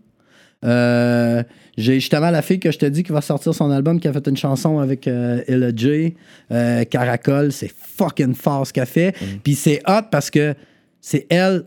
euh, 0.63 1.43
j'ai 1.77 1.95
justement 1.95 2.31
la 2.31 2.41
fille 2.41 2.59
que 2.59 2.71
je 2.71 2.79
te 2.79 2.85
dis 2.85 3.03
qui 3.03 3.11
va 3.11 3.21
sortir 3.21 3.53
son 3.53 3.69
album, 3.69 3.99
qui 3.99 4.07
a 4.07 4.13
fait 4.13 4.27
une 4.27 4.37
chanson 4.37 4.79
avec 4.79 5.07
euh, 5.07 5.41
Ella 5.47 5.71
J, 5.75 6.15
euh, 6.51 6.83
Caracol, 6.85 7.51
c'est 7.51 7.71
fucking 7.71 8.33
fort 8.33 8.65
ce 8.65 8.73
qu'elle 8.73 8.85
fait. 8.85 9.13
Puis 9.43 9.55
c'est 9.55 9.81
hot 9.87 10.07
parce 10.09 10.29
que 10.29 10.55
c'est 11.01 11.27
elle 11.29 11.65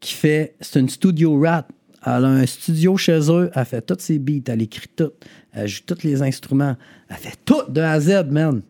qui 0.00 0.14
fait, 0.14 0.56
c'est 0.60 0.80
une 0.80 0.88
studio 0.88 1.40
rap. 1.40 1.72
Elle 2.06 2.24
a 2.24 2.28
un 2.28 2.46
studio 2.46 2.96
chez 2.96 3.18
eux, 3.30 3.50
elle 3.54 3.64
fait 3.64 3.82
tous 3.82 3.98
ses 3.98 4.18
beats, 4.18 4.52
elle 4.52 4.62
écrit 4.62 4.88
tout, 4.94 5.12
elle 5.52 5.66
joue 5.66 5.82
tous 5.84 6.04
les 6.04 6.22
instruments, 6.22 6.76
elle 7.08 7.16
fait 7.16 7.36
tout 7.44 7.62
de 7.68 7.80
A 7.80 7.92
à 7.92 8.00
Z, 8.00 8.26
man. 8.30 8.62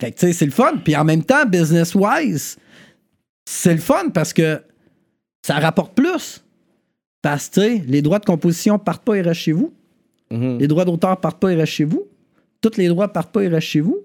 Fait 0.00 0.12
que, 0.12 0.18
tu 0.18 0.26
sais, 0.26 0.32
c'est 0.32 0.44
le 0.44 0.50
fun. 0.50 0.76
Puis 0.84 0.94
en 0.96 1.04
même 1.04 1.24
temps, 1.24 1.44
business-wise, 1.46 2.58
c'est 3.44 3.74
le 3.74 3.80
fun 3.80 4.10
parce 4.12 4.32
que 4.32 4.62
ça 5.42 5.58
rapporte 5.58 5.94
plus. 5.94 6.44
Parce 7.22 7.48
que, 7.48 7.54
tu 7.54 7.60
sais, 7.60 7.84
les 7.86 8.02
droits 8.02 8.18
de 8.18 8.24
composition 8.24 8.78
partent 8.78 9.04
pas 9.04 9.14
et 9.14 9.22
restent 9.22 9.40
chez 9.40 9.52
vous. 9.52 9.74
Mhm. 10.30 10.58
Les 10.58 10.68
droits 10.68 10.84
d'auteur 10.84 11.18
partent 11.18 11.40
pas 11.40 11.50
et 11.52 11.56
restent 11.56 11.72
chez 11.72 11.84
vous. 11.84 12.06
Tous 12.60 12.76
les 12.76 12.88
droits 12.88 13.08
partent 13.08 13.32
pas 13.32 13.42
et 13.42 13.48
restent 13.48 13.68
chez 13.68 13.80
vous. 13.80 13.98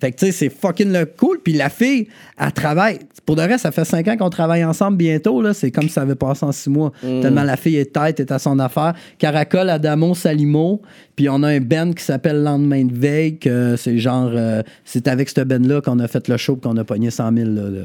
Fait 0.00 0.12
que, 0.12 0.16
tu 0.18 0.26
sais, 0.26 0.32
c'est 0.32 0.48
fucking 0.50 0.92
le 0.92 1.06
cool. 1.06 1.40
Puis 1.42 1.54
la 1.54 1.70
fille, 1.70 2.08
elle 2.38 2.52
travaille. 2.52 2.98
Pour 3.24 3.34
de 3.36 3.42
vrai, 3.42 3.56
ça 3.56 3.72
fait 3.72 3.84
cinq 3.86 4.06
ans 4.08 4.16
qu'on 4.18 4.28
travaille 4.30 4.62
ensemble 4.64 4.98
bientôt. 4.98 5.40
Là. 5.40 5.54
C'est 5.54 5.70
comme 5.70 5.84
si 5.84 5.90
ça 5.94 6.02
avait 6.02 6.14
passé 6.14 6.44
en 6.44 6.52
six 6.52 6.68
mois. 6.68 6.92
Tellement 7.00 7.42
la 7.44 7.56
fille 7.56 7.76
est 7.76 7.94
tête, 7.94 8.20
est 8.20 8.30
à 8.30 8.38
son 8.38 8.58
affaire. 8.58 8.92
Caracol, 9.18 9.70
Adamo, 9.70 10.14
Salimo. 10.14 10.82
Puis 11.16 11.28
on 11.30 11.42
a 11.42 11.48
un 11.48 11.60
band 11.60 11.92
qui 11.92 12.04
s'appelle 12.04 12.42
Lendemain 12.42 12.84
de 12.84 12.94
veille. 12.94 13.38
que 13.38 13.76
c'est 13.76 13.96
genre... 13.98 14.30
euh, 14.34 14.62
c'est 14.84 15.08
avec 15.08 15.30
ce 15.30 15.40
band-là 15.40 15.80
qu'on 15.80 15.98
a 16.00 16.08
fait 16.08 16.28
le 16.28 16.36
show 16.36 16.56
qu'on 16.56 16.76
a 16.76 16.84
pogné 16.84 17.10
100 17.10 17.34
000 17.34 17.48
là, 17.50 17.62
de- 17.62 17.84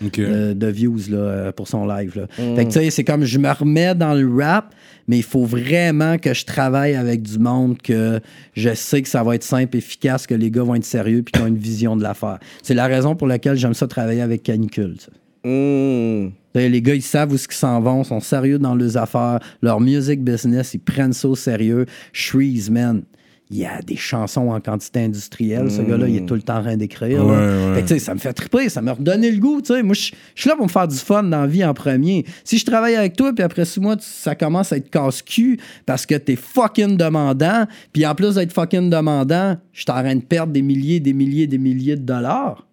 De, 0.00 0.52
de 0.52 0.66
views 0.66 1.08
là, 1.08 1.16
euh, 1.16 1.52
pour 1.52 1.68
son 1.68 1.86
live. 1.86 2.12
Là. 2.16 2.26
Fait 2.56 2.64
que 2.64 2.70
tu 2.70 2.72
sais, 2.72 2.90
c'est 2.90 3.04
comme 3.04 3.24
je 3.24 3.38
me 3.38 3.50
remets 3.50 3.94
dans 3.94 4.14
le 4.14 4.28
rap, 4.42 4.74
mais 5.08 5.18
il 5.18 5.22
faut 5.22 5.44
vraiment 5.44 6.18
que 6.18 6.34
je 6.34 6.44
travaille 6.44 6.94
avec 6.94 7.22
du 7.22 7.38
monde 7.38 7.80
que 7.80 8.20
je 8.54 8.74
sais 8.74 9.02
que 9.02 9.08
ça 9.08 9.22
va 9.22 9.34
être 9.34 9.44
simple, 9.44 9.76
efficace, 9.76 10.26
que 10.26 10.34
les 10.34 10.50
gars 10.50 10.62
vont 10.62 10.74
être 10.74 10.84
sérieux 10.84 11.22
puis 11.22 11.32
qu'ils 11.32 11.42
ont 11.42 11.46
une 11.46 11.58
vision 11.58 11.96
de 11.96 12.02
l'affaire. 12.02 12.38
C'est 12.62 12.74
la 12.74 12.86
raison 12.86 13.14
pour 13.14 13.26
laquelle 13.26 13.56
j'aime 13.56 13.74
ça 13.74 13.86
travailler 13.86 14.20
avec 14.20 14.42
Canicule. 14.42 14.96
ça. 14.98 15.10
Mm. 15.48 16.32
Les 16.54 16.82
gars, 16.82 16.94
ils 16.94 17.02
savent 17.02 17.32
où 17.32 17.36
ils 17.36 17.54
s'en 17.54 17.80
vont, 17.80 18.02
sont 18.02 18.20
sérieux 18.20 18.58
dans 18.58 18.74
leurs 18.74 18.96
affaires, 18.96 19.40
leur 19.62 19.80
music 19.80 20.22
business, 20.22 20.74
ils 20.74 20.80
prennent 20.80 21.12
ça 21.12 21.28
au 21.28 21.36
sérieux. 21.36 21.86
Shreeze, 22.12 22.70
man, 22.70 23.02
il 23.48 23.58
y 23.58 23.64
a 23.64 23.80
des 23.80 23.96
chansons 23.96 24.50
en 24.50 24.60
quantité 24.60 25.04
industrielle. 25.04 25.70
Ce 25.70 25.80
gars-là, 25.80 26.08
il 26.08 26.16
est 26.16 26.26
tout 26.26 26.34
le 26.34 26.42
temps 26.42 26.58
en 26.58 26.62
train 26.62 26.76
d'écrire. 26.76 27.24
là. 27.24 27.32
Ouais, 27.32 27.68
ouais. 27.68 27.74
Fait 27.76 27.82
que, 27.82 27.88
tu 27.88 27.94
sais, 27.94 28.00
ça 28.00 28.12
me 28.14 28.18
fait 28.18 28.32
triper, 28.32 28.68
ça 28.68 28.82
me 28.82 28.90
redonne 28.90 29.22
le 29.22 29.38
goût. 29.38 29.62
Moi, 29.84 29.94
je 29.94 30.12
suis 30.34 30.48
là 30.48 30.56
pour 30.56 30.66
me 30.66 30.70
faire 30.70 30.88
du 30.88 30.96
fun 30.96 31.22
dans 31.22 31.42
la 31.42 31.46
vie 31.46 31.64
en 31.64 31.72
premier. 31.72 32.24
Si 32.42 32.58
je 32.58 32.66
travaille 32.66 32.96
avec 32.96 33.16
toi, 33.16 33.32
puis 33.32 33.44
après 33.44 33.64
six 33.64 33.78
mois, 33.78 33.96
ça 34.00 34.34
commence 34.34 34.72
à 34.72 34.78
être 34.78 34.90
casse-cul 34.90 35.60
parce 35.86 36.06
que 36.06 36.16
t'es 36.16 36.34
fucking 36.34 36.96
demandant, 36.96 37.66
puis 37.92 38.04
en 38.04 38.16
plus 38.16 38.34
d'être 38.34 38.52
fucking 38.52 38.90
demandant, 38.90 39.56
je 39.72 39.82
suis 39.82 39.90
en 39.90 40.02
train 40.02 40.16
de 40.16 40.22
perdre 40.22 40.52
des 40.52 40.62
milliers, 40.62 40.98
des 40.98 41.12
milliers, 41.12 41.46
des 41.46 41.58
milliers 41.58 41.96
de 41.96 42.02
dollars. 42.02 42.66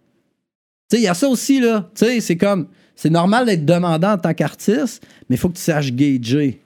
Tu 0.90 0.98
sais, 0.98 1.04
il 1.04 1.06
y 1.06 1.08
a 1.08 1.14
ça 1.14 1.28
aussi, 1.30 1.60
là. 1.60 1.90
Tu 1.96 2.06
sais, 2.06 2.20
c'est 2.20 2.38
comme. 2.38 2.68
C'est 2.96 3.10
normal 3.10 3.48
d'être 3.48 3.66
demandant 3.66 4.14
en 4.14 4.18
tant 4.18 4.34
qu'artiste, 4.34 5.04
mais 5.28 5.36
il 5.36 5.40
faut 5.40 5.50
que 5.50 5.56
tu 5.56 5.64
saches 5.64 5.92
gager 5.92 6.63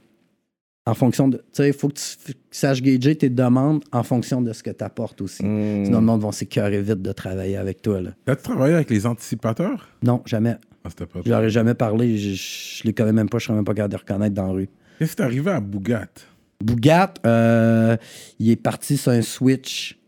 en 0.87 0.93
fonction 0.93 1.27
de. 1.27 1.37
Tu 1.37 1.43
sais, 1.51 1.67
il 1.67 1.73
faut 1.73 1.89
que 1.89 1.95
tu 1.95 2.33
saches 2.49 2.81
gager 2.81 3.15
tes 3.15 3.29
demandes 3.29 3.83
en 3.91 4.03
fonction 4.03 4.41
de 4.41 4.53
ce 4.53 4.63
que 4.63 4.69
tu 4.69 4.83
apportes 4.83 5.21
aussi. 5.21 5.43
Sinon, 5.43 5.99
le 5.99 6.05
monde 6.05 6.21
va 6.21 6.31
s'écœurer 6.31 6.81
vite 6.81 7.01
de 7.01 7.11
travailler 7.11 7.57
avec 7.57 7.81
toi. 7.81 7.99
As-tu 8.25 8.41
travaillé 8.41 8.75
avec 8.75 8.89
les 8.89 9.05
anticipateurs? 9.05 9.89
Non, 10.01 10.21
jamais. 10.25 10.55
Ah, 10.85 10.89
pas 10.97 11.19
Je 11.25 11.29
leur 11.29 11.43
ai 11.43 11.49
jamais 11.49 11.73
parlé. 11.73 12.17
Je, 12.17 12.33
je 12.35 12.83
les 12.85 12.93
connais 12.93 13.11
même 13.11 13.27
pas. 13.27 13.37
Je 13.37 13.45
serais 13.45 13.55
même 13.55 13.65
pas 13.65 13.73
capable 13.73 13.93
de 13.93 13.99
reconnaître 13.99 14.33
dans 14.33 14.47
la 14.47 14.53
rue. 14.53 14.69
Qu'est-ce 14.97 15.15
qui 15.15 15.21
est 15.21 15.25
arrivé 15.25 15.51
à 15.51 15.59
Bougat? 15.59 16.07
Bougat, 16.63 17.13
euh, 17.25 17.97
il 18.39 18.49
est 18.49 18.55
parti 18.55 18.95
sur 18.95 19.11
un 19.11 19.21
switch 19.21 19.99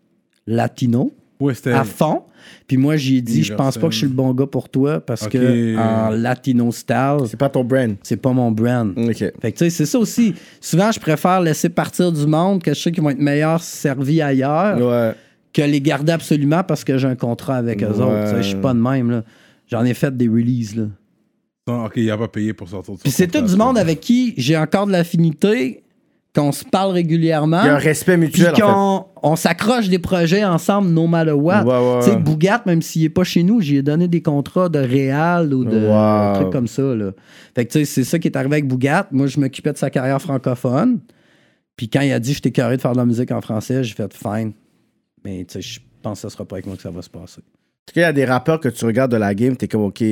latino. 0.47 1.11
Ouais, 1.41 1.53
à 1.67 1.83
fond. 1.83 2.23
Puis 2.67 2.77
moi, 2.77 2.97
j'ai 2.97 3.21
dit, 3.21 3.43
je 3.43 3.53
pense 3.53 3.77
pas 3.77 3.87
que 3.87 3.93
je 3.93 3.99
suis 3.99 4.07
le 4.07 4.13
bon 4.13 4.33
gars 4.33 4.47
pour 4.47 4.69
toi 4.69 4.99
parce 4.99 5.27
que 5.27 5.77
en 5.77 6.09
latino 6.09 6.71
style, 6.71 7.17
C'est 7.27 7.37
pas 7.37 7.49
ton 7.49 7.63
brand. 7.63 7.95
c'est 8.03 8.17
pas 8.17 8.31
mon 8.31 8.51
brand. 8.51 8.93
OK. 8.97 9.15
Fait 9.17 9.31
que 9.31 9.47
tu 9.49 9.57
sais, 9.57 9.69
c'est 9.69 9.85
ça 9.85 9.99
aussi. 9.99 10.33
Souvent, 10.61 10.91
je 10.91 10.99
préfère 10.99 11.41
laisser 11.41 11.69
partir 11.69 12.11
du 12.11 12.25
monde 12.25 12.61
que 12.61 12.73
je 12.73 12.79
sais 12.79 12.91
qu'ils 12.91 13.03
vont 13.03 13.09
être 13.09 13.19
meilleurs 13.19 13.61
servis 13.61 14.21
ailleurs 14.21 14.77
Ouais. 14.79 15.13
que 15.53 15.61
les 15.61 15.81
garder 15.81 16.11
absolument 16.11 16.63
parce 16.63 16.83
que 16.83 16.97
j'ai 16.97 17.07
un 17.07 17.15
contrat 17.15 17.55
avec 17.57 17.81
eux 17.83 17.87
Ouais. 17.87 18.01
autres. 18.01 18.37
Je 18.37 18.41
suis 18.49 18.55
pas 18.59 18.73
de 18.73 18.79
même. 18.79 19.09
là. 19.11 19.23
J'en 19.67 19.83
ai 19.85 19.93
fait 19.93 20.15
des 20.15 20.27
releases. 20.27 20.75
Là. 20.75 20.85
Non, 21.67 21.85
ok, 21.85 21.93
il 21.97 22.09
a 22.09 22.17
pas 22.17 22.27
payé 22.27 22.53
pour 22.53 22.67
sortir 22.67 22.95
de 22.95 22.99
Puis 22.99 23.11
c'est 23.11 23.27
tout 23.27 23.41
du 23.41 23.55
monde 23.55 23.77
avec 23.77 23.99
qui 23.99 24.33
j'ai 24.37 24.57
encore 24.57 24.87
de 24.87 24.91
l'affinité, 24.91 25.83
qu'on 26.35 26.51
se 26.51 26.63
parle 26.63 26.91
régulièrement. 26.91 27.61
Il 27.63 27.65
y 27.67 27.69
a 27.69 27.75
un 27.75 27.79
respect 27.79 28.13
Puis 28.17 28.27
mutuel, 28.27 28.51
en 28.51 28.55
fait. 28.55 28.61
qu'on 28.61 29.05
on 29.23 29.35
s'accroche 29.35 29.89
des 29.89 29.99
projets 29.99 30.45
ensemble, 30.45 30.89
no 30.89 31.07
matter 31.07 31.31
what. 31.31 31.63
Tu 32.03 32.11
sais. 32.11 32.17
Bougat, 32.17 32.61
même 32.65 32.81
s'il 32.81 33.03
est 33.03 33.09
pas 33.09 33.23
chez 33.23 33.43
nous, 33.43 33.61
j'ai 33.61 33.81
donné 33.81 34.07
des 34.07 34.21
contrats 34.21 34.69
de 34.69 34.79
Réal 34.79 35.53
ou 35.53 35.65
de 35.65 35.87
Wow. 35.87 36.41
trucs 36.41 36.51
comme 36.53 36.67
ça. 36.67 36.83
Là. 36.95 37.11
Fait 37.55 37.65
que 37.65 37.71
tu 37.71 37.79
sais, 37.79 37.85
c'est 37.85 38.03
ça 38.03 38.19
qui 38.19 38.27
est 38.27 38.37
arrivé 38.37 38.53
avec 38.55 38.67
Bougat. 38.67 39.07
Moi, 39.11 39.27
je 39.27 39.39
m'occupais 39.39 39.73
de 39.73 39.77
sa 39.77 39.89
carrière 39.89 40.21
francophone. 40.21 40.99
Puis 41.75 41.89
quand 41.89 42.01
il 42.01 42.11
a 42.11 42.19
dit 42.19 42.33
je 42.33 42.41
t'ai 42.41 42.51
carré 42.51 42.77
de 42.77 42.81
faire 42.81 42.91
de 42.93 42.97
la 42.97 43.05
musique 43.05 43.31
en 43.31 43.41
français, 43.41 43.83
j'ai 43.83 43.95
fait 43.95 44.13
fine. 44.13 44.51
Mais 45.25 45.45
tu 45.45 45.53
sais, 45.53 45.61
je 45.61 45.79
pense 46.01 46.21
que 46.21 46.29
ce 46.29 46.33
sera 46.33 46.45
pas 46.45 46.57
avec 46.57 46.67
moi 46.67 46.75
que 46.75 46.81
ça 46.81 46.91
va 46.91 47.01
se 47.01 47.09
passer. 47.09 47.39
Est-ce 47.87 47.93
qu'il 47.93 48.01
y 48.01 48.05
a 48.05 48.13
des 48.13 48.25
rappeurs 48.25 48.59
que 48.59 48.69
tu 48.69 48.85
regardes 48.85 49.11
de 49.11 49.17
la 49.17 49.33
game, 49.33 49.55
t'es 49.57 49.67
comme, 49.67 49.81
OK, 49.83 50.03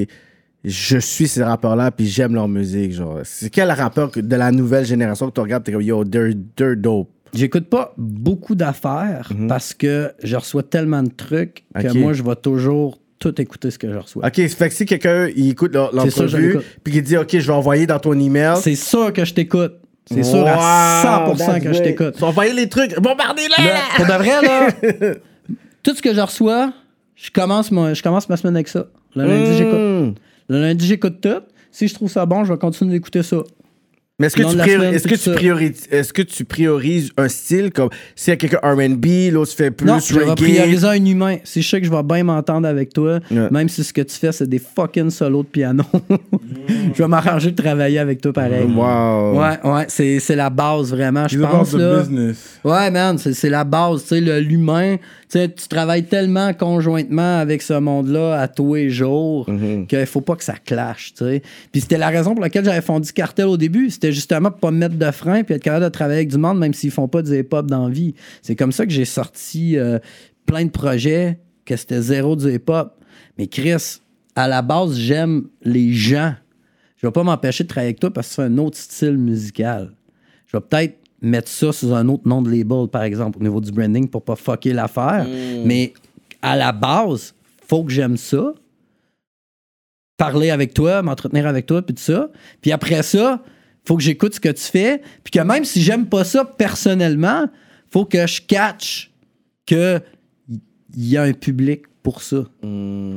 je 0.69 0.97
suis 0.97 1.27
ces 1.27 1.43
rappeurs-là, 1.43 1.91
puis 1.91 2.05
j'aime 2.07 2.33
leur 2.35 2.47
musique. 2.47 2.91
Genre, 2.93 3.19
c'est 3.23 3.49
quel 3.49 3.71
rappeur 3.71 4.11
de 4.15 4.35
la 4.35 4.51
nouvelle 4.51 4.85
génération 4.85 5.27
que 5.29 5.33
tu 5.33 5.41
regardes, 5.41 5.63
t'es 5.63 5.71
comme, 5.71 5.81
yo, 5.81 6.03
they're, 6.03 6.33
they're 6.55 6.75
dope. 6.75 7.09
J'écoute 7.33 7.69
pas 7.69 7.93
beaucoup 7.97 8.55
d'affaires 8.55 9.29
parce 9.49 9.73
que 9.73 10.11
je 10.23 10.35
reçois 10.35 10.63
tellement 10.63 11.03
de 11.03 11.09
trucs 11.09 11.63
que 11.75 11.87
Mhm. 11.87 11.99
Moi, 12.01 12.13
je 12.13 12.23
vais 12.23 12.35
toujours 12.35 12.99
tout 13.19 13.39
écouter 13.41 13.69
ce 13.71 13.77
que 13.77 13.91
je 13.91 13.97
reçois. 13.97 14.25
OK, 14.25 14.47
fait 14.47 14.69
que 14.69 14.73
si 14.73 14.85
quelqu'un, 14.85 15.27
il 15.35 15.49
écoute 15.49 15.73
l'entrevue, 15.75 16.57
puis 16.83 16.93
qu'il 16.93 17.03
dit, 17.03 17.17
OK, 17.17 17.29
je 17.37 17.47
vais 17.47 17.53
envoyer 17.53 17.85
dans 17.85 17.99
ton 17.99 18.17
email. 18.17 18.55
C'est 18.61 18.75
sûr 18.75 19.11
que 19.11 19.25
je 19.25 19.33
t'écoute. 19.33 19.73
C'est 20.09 20.23
sûr 20.23 20.45
à 20.47 21.25
100% 21.35 21.61
que 21.61 21.73
je 21.73 21.81
t'écoute. 21.83 22.13
Tu 22.15 22.21
vas 22.21 22.27
envoyer 22.27 22.53
les 22.53 22.69
trucs. 22.69 22.95
Bombardez-les! 22.97 23.61
Là, 23.65 23.73
pour 23.97 24.05
de 24.05 24.11
vrai, 24.13 24.41
là, 24.41 25.13
tout 25.83 25.93
ce 25.95 26.01
que 26.01 26.13
je 26.13 26.21
reçois, 26.21 26.71
je 27.15 27.29
commence, 27.29 27.71
ma- 27.71 27.93
je 27.93 28.01
commence 28.01 28.29
ma 28.29 28.37
semaine 28.37 28.55
avec 28.55 28.69
ça. 28.69 28.87
Le 29.15 29.25
lundi, 29.25 29.57
j'écoute. 29.57 30.17
Le 30.49 30.61
lundi, 30.61 30.85
j'écoute 30.85 31.21
tout. 31.21 31.41
Si 31.71 31.87
je 31.87 31.93
trouve 31.93 32.09
ça 32.09 32.25
bon, 32.25 32.43
je 32.43 32.53
vais 32.53 32.59
continuer 32.59 32.93
d'écouter 32.93 33.23
ça. 33.23 33.37
Mais 34.19 34.25
est-ce 34.27 34.35
que, 34.35 34.41
tu 34.49 34.57
priori- 34.57 34.85
est-ce, 34.95 35.07
que 35.07 35.29
priorises, 35.35 35.87
est-ce 35.91 36.11
que 36.11 36.23
tu 36.23 36.43
priorises 36.43 37.11
un 37.17 37.27
style 37.27 37.69
comme 37.71 37.89
s'il 38.15 38.31
y 38.31 38.33
a 38.33 38.35
quelqu'un 38.35 38.57
R&B, 38.63 39.31
l'autre 39.31 39.51
fait 39.53 39.69
plus 39.69 39.85
non, 39.85 39.99
je 39.99 40.17
vais 40.17 40.33
prioriser 40.33 40.87
un 40.87 41.05
humain. 41.05 41.37
Si 41.43 41.61
je 41.61 41.69
sais 41.69 41.79
que 41.79 41.85
je 41.85 41.91
vais 41.91 42.01
bien 42.01 42.23
m'entendre 42.23 42.67
avec 42.67 42.91
toi, 42.93 43.19
Ouais. 43.29 43.47
même 43.51 43.69
si 43.69 43.83
ce 43.83 43.93
que 43.93 44.01
tu 44.01 44.15
fais, 44.15 44.31
c'est 44.31 44.49
des 44.49 44.57
fucking 44.57 45.11
solos 45.11 45.43
de 45.43 45.47
piano, 45.49 45.83
je 46.95 47.03
vais 47.03 47.07
m'arranger 47.07 47.51
de 47.51 47.61
travailler 47.61 47.99
avec 47.99 48.19
toi 48.19 48.33
pareil. 48.33 48.63
Wow. 48.65 49.39
Ouais, 49.39 49.59
ouais, 49.63 49.85
c'est, 49.87 50.19
c'est 50.19 50.35
la 50.35 50.49
base 50.49 50.89
vraiment, 50.89 51.27
je 51.27 51.37
pense. 51.39 51.73
Là. 51.73 51.99
business. 51.99 52.59
Ouais, 52.63 52.89
man, 52.89 53.19
c'est, 53.19 53.33
c'est 53.33 53.51
la 53.51 53.63
base. 53.65 54.01
Tu 54.01 54.07
sais, 54.15 54.21
le- 54.21 54.39
l'humain, 54.39 54.95
tu 54.97 55.03
sais, 55.37 55.47
tu 55.47 55.67
travailles 55.67 56.05
tellement 56.05 56.53
conjointement 56.55 57.37
avec 57.37 57.61
ce 57.61 57.73
monde-là 57.73 58.41
à 58.41 58.47
tous 58.47 58.73
les 58.73 58.89
jours 58.89 59.47
qu'il 59.87 60.05
faut 60.07 60.21
pas 60.21 60.35
que 60.35 60.43
ça 60.43 60.55
clash, 60.65 61.13
tu 61.15 61.23
sais. 61.23 61.43
Puis 61.71 61.81
c'était 61.81 61.99
la 61.99 62.07
raison 62.07 62.33
pour 62.33 62.41
laquelle 62.41 62.65
j'avais 62.65 62.81
fondu 62.81 63.13
Cartel 63.13 63.45
au 63.45 63.57
début. 63.57 63.91
C'était 63.91 64.06
justement 64.11 64.51
pour 64.51 64.59
pas 64.59 64.71
me 64.71 64.77
mettre 64.77 64.95
de 64.95 65.11
frein 65.11 65.43
puis 65.43 65.55
être 65.55 65.63
capable 65.63 65.85
de 65.85 65.89
travailler 65.89 66.19
avec 66.19 66.29
du 66.29 66.37
monde, 66.37 66.59
même 66.59 66.73
s'ils 66.73 66.91
font 66.91 67.07
pas 67.07 67.21
du 67.21 67.37
hip-hop 67.37 67.67
dans 67.67 67.87
la 67.87 67.93
vie. 67.93 68.13
C'est 68.41 68.55
comme 68.55 68.71
ça 68.71 68.85
que 68.85 68.91
j'ai 68.91 69.05
sorti 69.05 69.77
euh, 69.77 69.99
plein 70.45 70.65
de 70.65 70.71
projets 70.71 71.39
que 71.65 71.75
c'était 71.75 72.01
zéro 72.01 72.35
du 72.35 72.53
hip-hop. 72.53 72.93
Mais 73.37 73.47
Chris, 73.47 73.99
à 74.35 74.47
la 74.47 74.61
base, 74.61 74.95
j'aime 74.95 75.47
les 75.63 75.93
gens. 75.93 76.33
Je 76.95 77.07
vais 77.07 77.11
pas 77.11 77.23
m'empêcher 77.23 77.63
de 77.63 77.69
travailler 77.69 77.89
avec 77.89 77.99
toi 77.99 78.11
parce 78.11 78.29
que 78.29 78.33
c'est 78.35 78.43
un 78.43 78.57
autre 78.57 78.77
style 78.77 79.17
musical. 79.17 79.91
Je 80.47 80.57
vais 80.57 80.61
peut-être 80.61 80.97
mettre 81.21 81.49
ça 81.49 81.71
sous 81.71 81.93
un 81.93 82.07
autre 82.07 82.27
nom 82.27 82.41
de 82.41 82.49
label, 82.49 82.87
par 82.87 83.03
exemple, 83.03 83.39
au 83.39 83.43
niveau 83.43 83.61
du 83.61 83.71
branding 83.71 84.07
pour 84.07 84.23
pas 84.23 84.35
fucker 84.35 84.73
l'affaire. 84.73 85.25
Mais 85.65 85.93
à 86.41 86.55
la 86.55 86.71
base, 86.71 87.33
faut 87.67 87.83
que 87.83 87.91
j'aime 87.91 88.17
ça. 88.17 88.53
Parler 90.17 90.49
avec 90.49 90.73
toi, 90.73 91.01
m'entretenir 91.03 91.45
avec 91.45 91.65
toi, 91.65 91.81
puis 91.81 91.93
tout 91.93 92.01
ça. 92.01 92.29
Puis 92.61 92.71
après 92.71 93.03
ça, 93.03 93.43
faut 93.87 93.95
que 93.97 94.03
j'écoute 94.03 94.35
ce 94.35 94.39
que 94.39 94.49
tu 94.49 94.63
fais. 94.63 95.01
Puis 95.23 95.31
que 95.31 95.39
même 95.39 95.63
si 95.65 95.81
j'aime 95.81 96.05
pas 96.07 96.23
ça 96.23 96.43
personnellement, 96.45 97.45
faut 97.91 98.05
que 98.05 98.27
je 98.27 98.41
catch 98.41 99.11
que 99.65 99.99
il 100.49 101.09
y 101.09 101.17
a 101.17 101.23
un 101.23 101.33
public 101.33 101.83
pour 102.03 102.21
ça. 102.21 102.43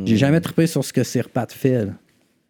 J'ai 0.05 0.17
jamais 0.17 0.41
trippé 0.41 0.67
sur 0.67 0.85
ce 0.85 0.93
que 0.93 1.03
Sirpat 1.05 1.47
fait. 1.51 1.85
là. 1.87 1.93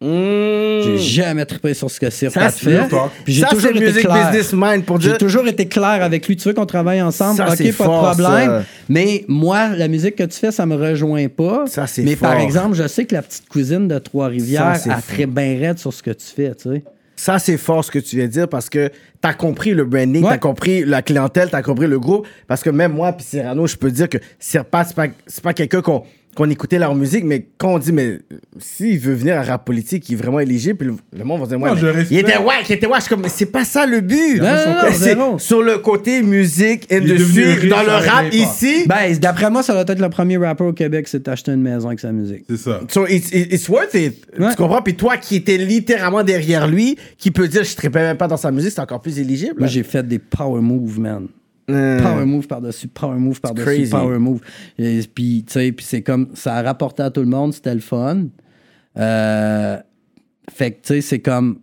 J'ai 0.03 0.97
jamais 0.97 1.45
trippé 1.45 1.73
sur 1.75 1.89
ce 1.91 1.99
que 1.99 2.09
Sirpat 2.09 2.49
fait. 2.51 2.79
Puis 3.23 3.33
j'ai 3.33 3.41
Ça, 3.41 3.47
toujours 3.49 3.71
c'est 3.73 3.89
été 3.89 4.01
clair. 4.01 4.29
business 4.31 4.51
mind 4.53 4.83
pour 4.83 4.99
J'ai 4.99 5.09
dire. 5.09 5.17
toujours 5.19 5.47
été 5.47 5.67
clair 5.67 6.01
avec 6.03 6.27
lui. 6.27 6.35
Tu 6.35 6.47
veux 6.47 6.55
qu'on 6.55 6.65
travaille 6.65 7.01
ensemble? 7.01 7.37
Ça, 7.37 7.49
ok, 7.49 7.63
pas 7.77 7.85
fort, 7.85 8.15
de 8.15 8.21
problème. 8.23 8.47
ça. 8.61 8.65
Mais 8.89 9.25
moi, 9.27 9.69
la 9.75 9.87
musique 9.87 10.15
que 10.15 10.23
tu 10.23 10.37
fais, 10.39 10.51
ça 10.51 10.65
me 10.65 10.75
rejoint 10.75 11.27
pas. 11.27 11.65
Ça, 11.67 11.85
c'est 11.85 12.01
Mais 12.01 12.15
par 12.15 12.33
fort. 12.33 12.41
exemple, 12.41 12.75
je 12.75 12.87
sais 12.87 13.05
que 13.05 13.13
la 13.13 13.21
petite 13.21 13.47
cousine 13.47 13.87
de 13.87 13.99
Trois-Rivières 13.99 14.79
a 14.89 15.01
très 15.01 15.27
bien 15.27 15.57
raide 15.59 15.77
sur 15.77 15.93
ce 15.93 16.01
que 16.01 16.11
tu 16.11 16.25
fais, 16.25 16.55
tu 16.55 16.69
sais. 16.69 16.83
Ça, 17.23 17.37
c'est 17.37 17.57
fort 17.57 17.85
ce 17.85 17.91
que 17.91 17.99
tu 17.99 18.15
viens 18.15 18.25
de 18.25 18.31
dire 18.31 18.49
parce 18.49 18.67
que 18.67 18.89
t'as 19.21 19.35
compris 19.35 19.75
le 19.75 19.85
branding, 19.85 20.23
Ouais. 20.23 20.31
t'as 20.31 20.37
compris 20.39 20.83
la 20.83 21.03
clientèle, 21.03 21.51
t'as 21.51 21.61
compris 21.61 21.85
le 21.85 21.99
groupe. 21.99 22.25
Parce 22.47 22.63
que 22.63 22.71
même 22.71 22.93
moi, 22.93 23.13
puis 23.13 23.23
Cyrano, 23.23 23.67
je 23.67 23.75
peux 23.75 23.91
dire 23.91 24.09
que 24.09 24.17
c'est 24.39 24.63
pas, 24.63 24.83
c'est 25.27 25.43
pas 25.43 25.53
quelqu'un 25.53 25.83
qu'on 25.83 26.03
qu'on 26.35 26.49
écoutait 26.49 26.79
leur 26.79 26.95
musique, 26.95 27.25
mais 27.25 27.47
quand 27.57 27.73
on 27.73 27.79
dit, 27.79 27.91
mais 27.91 28.19
s'il 28.57 28.97
veut 28.99 29.13
venir 29.13 29.37
à 29.37 29.43
rap 29.43 29.65
politique, 29.65 30.09
il 30.09 30.13
est 30.13 30.15
vraiment 30.15 30.39
éligible, 30.39 30.77
puis 30.77 30.89
le, 31.17 31.23
monde 31.25 31.41
va 31.41 31.47
dire, 31.47 31.59
ouais, 31.59 31.69
Non, 31.69 31.75
mais 31.75 32.05
je 32.05 32.13
il 32.13 32.19
était 32.19 32.37
wack, 32.37 32.69
il 32.69 32.73
était 32.73 32.87
wack. 32.87 32.99
Je 32.99 33.05
suis 33.05 33.09
comme, 33.09 33.23
mais 33.23 33.29
c'est 33.29 33.47
pas 33.47 33.65
ça 33.65 33.85
le 33.85 33.99
but. 33.99 34.37
Non, 34.39 34.45
non, 34.45 34.53
non, 34.53 34.81
c'est 34.91 34.97
zéro. 34.97 35.39
sur 35.39 35.61
le 35.61 35.79
côté 35.79 36.21
musique, 36.21 36.91
est 36.91 37.01
devenu 37.01 37.21
industrie, 37.21 37.53
riche 37.53 37.69
dans 37.69 37.83
le 37.83 37.91
rap 37.91 38.33
ici. 38.33 38.85
Ben, 38.87 39.13
d'après 39.17 39.49
moi, 39.49 39.61
ça 39.63 39.73
doit 39.73 39.83
être 39.93 40.01
le 40.01 40.09
premier 40.09 40.37
rappeur 40.37 40.67
au 40.67 40.73
Québec 40.73 41.05
qui 41.05 41.11
s'est 41.11 41.27
acheté 41.27 41.51
une 41.51 41.61
maison 41.61 41.87
avec 41.87 41.99
sa 41.99 42.11
musique. 42.11 42.45
C'est 42.49 42.57
ça. 42.57 42.79
So 42.87 43.07
it's, 43.07 43.31
it- 43.33 43.51
it's 43.51 43.67
worth 43.67 43.93
it. 43.93 44.25
Ouais. 44.39 44.49
Tu 44.51 44.55
comprends? 44.55 44.81
Puis 44.81 44.95
toi 44.95 45.17
qui 45.17 45.35
étais 45.37 45.57
littéralement 45.57 46.23
derrière 46.23 46.67
lui, 46.67 46.97
qui 47.17 47.31
peut 47.31 47.47
dire 47.47 47.63
je 47.63 47.87
ne 47.87 47.93
même 47.93 48.17
pas 48.17 48.27
dans 48.27 48.37
sa 48.37 48.51
musique, 48.51 48.71
c'est 48.71 48.81
encore 48.81 49.01
plus 49.01 49.19
éligible. 49.19 49.55
Moi, 49.59 49.67
j'ai 49.67 49.83
fait 49.83 50.07
des 50.07 50.19
power 50.19 50.61
moves, 50.61 50.99
man. 50.99 51.27
Euh, 51.73 52.01
Power 52.01 52.25
move 52.25 52.47
par-dessus, 52.47 52.87
power 52.87 53.17
move 53.17 53.39
par-dessus, 53.41 53.89
power 53.89 54.19
move. 54.19 54.41
Et 54.77 55.01
Puis, 55.13 55.43
tu 55.47 55.53
sais, 55.53 55.71
puis 55.71 55.85
c'est 55.85 56.01
comme, 56.01 56.29
ça 56.33 56.55
a 56.55 56.61
rapporté 56.61 57.03
à 57.03 57.09
tout 57.09 57.21
le 57.21 57.27
monde, 57.27 57.53
c'était 57.53 57.73
le 57.73 57.81
fun. 57.81 58.25
Euh, 58.97 59.77
fait 60.51 60.71
que, 60.71 60.75
tu 60.81 60.93
sais, 60.95 61.01
c'est 61.01 61.19
comme, 61.19 61.59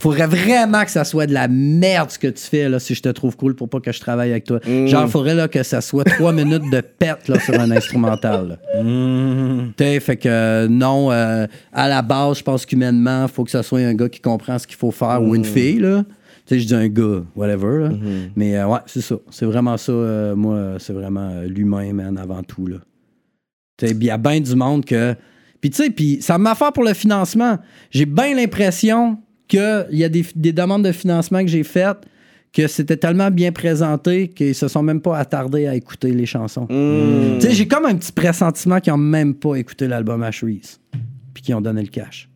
faudrait 0.00 0.26
vraiment 0.26 0.84
que 0.84 0.90
ça 0.90 1.04
soit 1.04 1.26
de 1.26 1.34
la 1.34 1.48
merde 1.48 2.10
ce 2.10 2.18
que 2.18 2.28
tu 2.28 2.44
fais, 2.44 2.68
là, 2.68 2.78
si 2.78 2.94
je 2.94 3.02
te 3.02 3.08
trouve 3.08 3.36
cool 3.36 3.54
pour 3.54 3.68
pas 3.68 3.80
que 3.80 3.92
je 3.92 4.00
travaille 4.00 4.30
avec 4.30 4.44
toi. 4.44 4.60
Mm. 4.66 4.86
Genre, 4.86 5.08
faudrait, 5.08 5.34
là, 5.34 5.48
que 5.48 5.62
ça 5.62 5.80
soit 5.80 6.04
trois 6.04 6.32
minutes 6.34 6.70
de 6.70 6.80
pète, 6.80 7.28
là, 7.28 7.40
sur 7.40 7.58
un 7.58 7.70
instrumental, 7.70 8.58
là. 8.74 8.82
Mm. 8.82 9.72
Tu 9.76 9.84
sais, 9.84 10.00
fait 10.00 10.16
que 10.16 10.66
non, 10.68 11.10
euh, 11.10 11.46
à 11.72 11.88
la 11.88 12.02
base, 12.02 12.38
je 12.38 12.42
pense 12.44 12.64
qu'humainement, 12.64 13.24
il 13.24 13.32
faut 13.32 13.44
que 13.44 13.50
ce 13.50 13.62
soit 13.62 13.80
un 13.80 13.94
gars 13.94 14.08
qui 14.08 14.20
comprend 14.20 14.58
ce 14.58 14.66
qu'il 14.66 14.76
faut 14.76 14.90
faire 14.92 15.22
ou 15.22 15.34
une 15.34 15.44
fille, 15.44 15.78
là. 15.78 16.04
Tu 16.48 16.54
sais, 16.54 16.60
je 16.60 16.66
dis 16.66 16.74
un 16.74 16.88
gars, 16.88 17.22
whatever, 17.36 17.78
là. 17.78 17.90
Mais 18.34 18.56
euh, 18.56 18.66
ouais, 18.68 18.78
c'est 18.86 19.02
ça. 19.02 19.16
C'est 19.28 19.44
vraiment 19.44 19.76
ça, 19.76 19.92
euh, 19.92 20.34
moi, 20.34 20.76
c'est 20.78 20.94
vraiment 20.94 21.28
euh, 21.28 21.46
l'humain, 21.46 21.92
man, 21.92 22.16
avant 22.16 22.42
tout, 22.42 22.66
là. 22.66 22.78
Tu 23.76 23.86
sais, 23.86 23.94
puis 23.94 24.06
il 24.06 24.08
y 24.08 24.10
a 24.10 24.16
bien 24.16 24.40
du 24.40 24.54
monde 24.56 24.82
que... 24.86 25.14
Puis 25.60 25.68
tu 25.68 25.76
sais, 25.76 25.90
puis 25.90 26.22
ça 26.22 26.38
m'a 26.38 26.54
fait 26.54 26.72
pour 26.72 26.84
le 26.84 26.94
financement. 26.94 27.58
J'ai 27.90 28.06
bien 28.06 28.34
l'impression 28.34 29.18
qu'il 29.46 29.86
y 29.90 30.04
a 30.04 30.08
des, 30.08 30.24
des 30.34 30.52
demandes 30.54 30.84
de 30.84 30.92
financement 30.92 31.40
que 31.40 31.48
j'ai 31.48 31.64
faites 31.64 31.98
que 32.50 32.66
c'était 32.66 32.96
tellement 32.96 33.30
bien 33.30 33.52
présenté 33.52 34.28
qu'ils 34.28 34.54
se 34.54 34.68
sont 34.68 34.82
même 34.82 35.02
pas 35.02 35.18
attardés 35.18 35.66
à 35.66 35.74
écouter 35.74 36.12
les 36.12 36.24
chansons. 36.24 36.66
Tu 36.66 37.46
sais, 37.46 37.52
j'ai 37.52 37.68
comme 37.68 37.84
un 37.84 37.94
petit 37.94 38.12
pressentiment 38.12 38.80
qu'ils 38.80 38.94
ont 38.94 38.96
même 38.96 39.34
pas 39.34 39.56
écouté 39.56 39.86
l'album 39.86 40.22
Ashreese 40.22 40.80
puis 41.34 41.42
qu'ils 41.42 41.54
ont 41.54 41.60
donné 41.60 41.82
le 41.82 41.88
cash. 41.88 42.30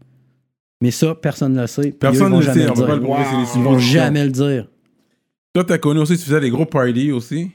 Mais 0.82 0.90
ça, 0.90 1.14
personne 1.14 1.52
ne 1.52 1.60
le 1.60 1.68
sait. 1.68 1.92
Personne 1.92 2.32
ne 2.32 2.38
le 2.38 2.42
sait. 2.42 2.68
On 2.68 2.70
peut 2.70 2.74
dire. 2.74 2.86
pas 2.88 2.96
le 2.96 3.02
prouver, 3.02 3.22
c'est 3.30 3.36
des 3.36 3.60
Ils 3.60 3.62
vont 3.62 3.78
jamais 3.78 4.24
le 4.24 4.32
dire. 4.32 4.66
Toi, 5.54 5.62
t'as 5.62 5.78
connu 5.78 6.00
aussi, 6.00 6.18
tu 6.18 6.24
faisais 6.24 6.40
des 6.40 6.50
gros 6.50 6.66
parties 6.66 7.12
aussi? 7.12 7.52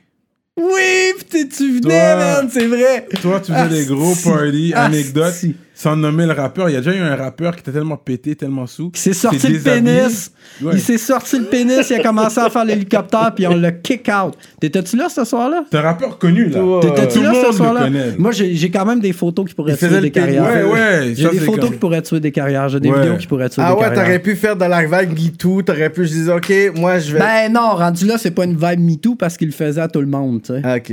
Oui, 0.56 1.07
tu 1.30 1.48
Toi- 1.81 1.91
venais, 1.91 2.15
man, 2.15 2.49
c'est 2.52 2.68
vrai. 2.68 3.07
Toi, 3.22 3.39
tu 3.39 3.52
faisais 3.52 3.64
Ah, 3.64 3.68
des 3.68 3.85
gros 3.85 4.14
si. 4.14 4.30
parties, 4.30 4.73
Ah, 4.76 4.85
anecdotes, 4.85 5.34
si. 5.34 5.56
sans 5.73 5.95
nommer 5.95 6.26
le 6.26 6.31
rappeur. 6.34 6.69
Il 6.69 6.73
y 6.73 6.76
a 6.76 6.81
déjà 6.81 6.95
eu 6.95 7.02
un 7.02 7.15
rappeur 7.15 7.53
qui 7.56 7.61
était 7.61 7.72
tellement 7.72 7.98
pété, 7.98 8.35
tellement 8.35 8.65
sous. 8.65 8.91
Il 8.95 8.99
s'est 8.99 9.14
sorti 9.14 9.48
le 9.48 9.60
pénis. 9.60 10.31
Ouais. 10.61 10.72
Il 10.73 10.80
s'est 10.81 10.98
sorti 10.98 11.38
le 11.38 11.45
pénis, 11.45 11.88
il 11.89 11.95
a 11.98 11.99
commencé 12.03 12.39
à 12.39 12.49
faire 12.49 12.65
l'hélicoptère, 12.65 13.31
puis 13.35 13.45
on 13.45 13.56
l'a 13.56 13.72
kick 13.72 14.10
out. 14.10 14.34
T'étais-tu 14.60 14.98
là 14.98 15.07
ce 15.10 15.23
soir-là? 15.23 15.65
C'est 15.69 15.77
un 15.77 15.81
rappeur 15.81 16.18
connu, 16.18 16.49
là. 16.49 16.61
T'étais-tu 16.81 17.19
Tout 17.19 17.23
là 17.23 17.30
le 17.30 17.35
ce 17.35 17.41
monde 17.41 17.52
le 17.52 17.57
soir-là? 17.57 17.84
connaît. 17.84 18.15
Moi, 18.18 18.31
j'ai 18.31 18.56
j'ai 18.56 18.72
quand 18.72 18.85
même 18.85 18.99
des 18.99 19.14
photos 19.14 19.45
qui 19.48 19.53
pourraient 19.53 19.77
tuer 19.77 20.02
des 20.02 20.10
carrières. 20.11 20.44
Ouais, 20.44 20.64
ouais. 20.64 21.14
J'ai 21.15 21.30
des 21.30 21.39
photos 21.39 21.69
qui 21.72 21.77
pourraient 21.77 22.02
tuer 22.02 22.19
des 22.19 22.31
carrières. 22.31 22.69
J'ai 22.69 22.80
des 22.80 22.91
vidéos 22.91 23.18
qui 23.18 23.27
pourraient 23.27 23.49
tuer 23.49 23.61
Ah 23.64 23.69
des 23.69 23.76
ouais, 23.76 23.81
carrières. 23.81 24.03
t'aurais 24.03 24.19
pu 24.19 24.35
faire 24.35 24.56
de 24.56 24.65
la 24.65 24.85
vague 24.88 25.11
MeToo, 25.19 25.61
t'aurais 25.61 25.91
pu 25.91 26.07
se 26.07 26.14
dire, 26.23 26.35
OK, 26.35 26.52
moi 26.76 26.98
je 26.99 27.14
vais. 27.14 27.19
Ben 27.19 27.53
non, 27.53 27.76
rendu 27.76 28.06
là, 28.07 28.18
c'est 28.18 28.31
pas 28.31 28.45
une 28.45 28.56
vibe 28.57 28.80
MeToo 28.80 29.14
parce 29.15 29.38
qu'il 29.38 29.48
le 29.49 29.53
faisait 29.53 29.81
à 29.81 29.88
tout 29.88 30.02
le 30.02 30.07
monde, 30.07 30.41
tu 30.41 30.53
sais. 30.53 30.61
Ah, 30.64 30.77
ok, 30.77 30.91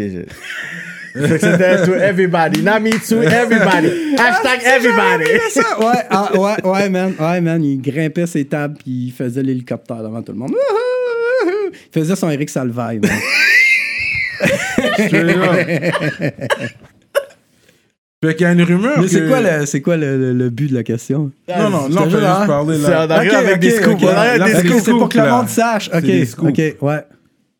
C'était 1.14 1.84
to 1.86 1.94
everybody, 1.94 2.62
not 2.62 2.80
me 2.80 2.90
to 3.08 3.22
everybody. 3.22 4.16
Hashtag 4.18 4.60
everybody. 4.64 5.30
Ouais, 5.80 6.02
ah, 6.10 6.30
ouais, 6.34 6.64
ouais, 6.64 6.88
man. 6.88 7.14
Ouais, 7.20 7.40
man. 7.40 7.62
Il 7.62 7.80
grimpait 7.80 8.26
ses 8.26 8.44
tables 8.44 8.74
puis 8.82 9.06
il 9.06 9.12
faisait 9.12 9.42
l'hélicoptère 9.42 10.02
devant 10.02 10.22
tout 10.22 10.32
le 10.32 10.38
monde. 10.38 10.54
Il 11.72 12.00
faisait 12.00 12.16
son 12.16 12.30
Eric 12.30 12.50
Salvaille, 12.50 12.98
man. 13.00 13.10
Fait 18.22 18.34
qu'il 18.34 18.44
y 18.46 18.48
a 18.48 18.52
une 18.52 18.62
rumeur 18.62 18.94
Mais 18.98 19.04
que... 19.04 19.10
c'est 19.10 19.26
quoi, 19.28 19.40
le, 19.40 19.66
c'est 19.66 19.80
quoi 19.82 19.96
le, 19.98 20.16
le- 20.18 20.32
le 20.32 20.48
but 20.50 20.70
de 20.70 20.74
la 20.74 20.82
question? 20.82 21.30
Non, 21.48 21.68
non, 21.70 21.86
Je 21.90 21.94
non, 21.94 22.02
on 22.02 22.08
jure, 22.08 22.18
peut 22.18 22.24
juste 22.26 22.46
parler, 22.46 22.78
C'est 22.82 22.90
là. 22.90 23.06
en 23.06 23.10
arrière 23.10 23.38
avec 23.38 23.58
des 23.60 23.70
scoops. 23.70 23.94
ok. 23.94 24.00
on 24.02 24.08
arrive 24.08 24.38
Là, 24.38 24.44
avec 24.46 24.56
c'est 24.56 24.62
des 24.62 24.68
des 24.68 24.74
Ok, 24.74 24.80
scoops. 24.80 24.84
c'est 24.84 24.90
pour 24.92 25.08
que 25.10 25.18
le 25.18 25.28
monde 25.30 25.48
sache. 25.48 25.90
C'est 25.92 26.38
Ok, 26.40 26.48
ok, 26.48 26.82
ouais. 26.82 27.00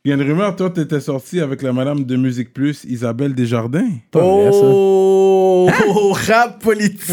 Il 0.07 0.11
y 0.11 0.13
a 0.13 0.17
une 0.17 0.23
rumeur, 0.23 0.55
toi, 0.55 0.69
t'étais 0.69 1.01
sorti 1.01 1.41
avec 1.41 1.63
la 1.63 1.73
madame 1.73 2.05
de 2.05 2.17
Musique 2.17 2.53
Plus, 2.53 2.85
Isabelle 2.85 3.35
Desjardins. 3.35 3.89
Pas 4.11 4.21
vrai, 4.21 4.53
ça. 4.53 4.59
Oh, 4.63 5.71
rap 6.29 6.63
politique. 6.63 7.09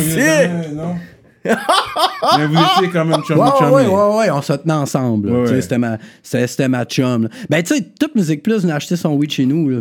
non. 0.74 0.96
Mais 1.46 2.46
vous 2.48 2.60
étiez 2.78 2.90
quand 2.92 3.06
même 3.06 3.24
chummy 3.24 3.40
Ouais, 3.40 3.48
chummy. 3.58 3.72
ouais, 3.72 3.86
ouais, 3.88 4.18
ouais, 4.18 4.30
on 4.32 4.42
se 4.42 4.52
tenait 4.54 4.74
ensemble. 4.74 5.32
Ouais, 5.32 5.50
ouais. 5.50 5.62
C'était 5.62 5.78
ma, 5.78 5.98
c'était, 6.22 6.48
c'était 6.48 6.68
ma 6.68 6.84
chum. 6.84 7.24
là. 7.24 7.30
Ben, 7.50 7.64
tu 7.64 7.76
sais, 7.78 7.82
toute 7.98 8.14
Musique 8.14 8.44
Plus 8.44 8.62
venait 8.64 8.74
acheter 8.74 8.98
son 8.98 9.14
weed 9.16 9.32
chez 9.32 9.46
nous. 9.46 9.70
Là. 9.70 9.80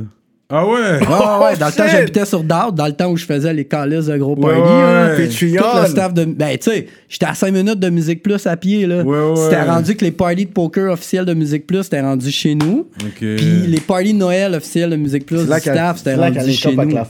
Ah 0.53 0.67
ouais? 0.67 0.73
Ouais, 0.73 0.79
ouais, 1.01 1.45
ouais. 1.47 1.57
Dans 1.59 1.67
le 1.67 1.73
temps, 1.73 1.85
j'habitais 1.91 2.25
sur 2.25 2.43
Dowd, 2.43 2.75
dans 2.75 2.87
le 2.87 2.93
temps 2.93 3.09
où 3.11 3.17
je 3.17 3.25
faisais 3.25 3.53
les 3.55 3.65
calices 3.65 4.07
de 4.07 4.17
gros 4.19 4.35
Ouais, 4.37 4.53
party. 4.55 4.61
ouais, 4.61 5.27
ouais. 5.27 5.57
Tout 5.59 5.83
le 5.83 5.89
staff 5.89 6.13
de. 6.13 6.25
Ben, 6.25 6.59
tu 6.59 6.71
sais, 6.71 6.87
j'étais 7.09 7.27
à 7.27 7.35
5 7.35 7.53
minutes 7.53 7.79
de 7.79 7.89
Musique 7.91 8.23
Plus 8.23 8.45
à 8.47 8.57
pied. 8.57 8.87
là. 8.87 9.03
Ouais, 9.03 9.19
ouais. 9.19 9.37
C'était 9.37 9.63
rendu 9.63 9.95
que 9.95 10.05
les 10.05 10.11
parties 10.11 10.47
de 10.47 10.51
poker 10.51 10.93
officielles 10.93 11.25
de 11.25 11.35
Musique 11.35 11.67
Plus, 11.67 11.85
c'était 11.85 12.01
rendu 12.01 12.31
chez 12.31 12.55
nous. 12.57 12.89
Ok. 13.01 13.19
Puis 13.21 13.67
les 13.69 13.81
parties 13.81 14.13
de 14.13 14.19
Noël 14.19 14.55
officielles 14.55 14.91
de 14.91 14.97
Musique 14.97 15.25
Plus 15.27 15.47
du 15.47 15.53
staff, 15.59 15.99
c'était 15.99 16.15
rendu 16.17 16.53
chez 16.53 16.75
nous. 16.75 16.97
Ah, 16.97 17.07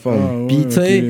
Puis, 0.47 0.67
tu 0.69 0.75
sais. 0.75 1.05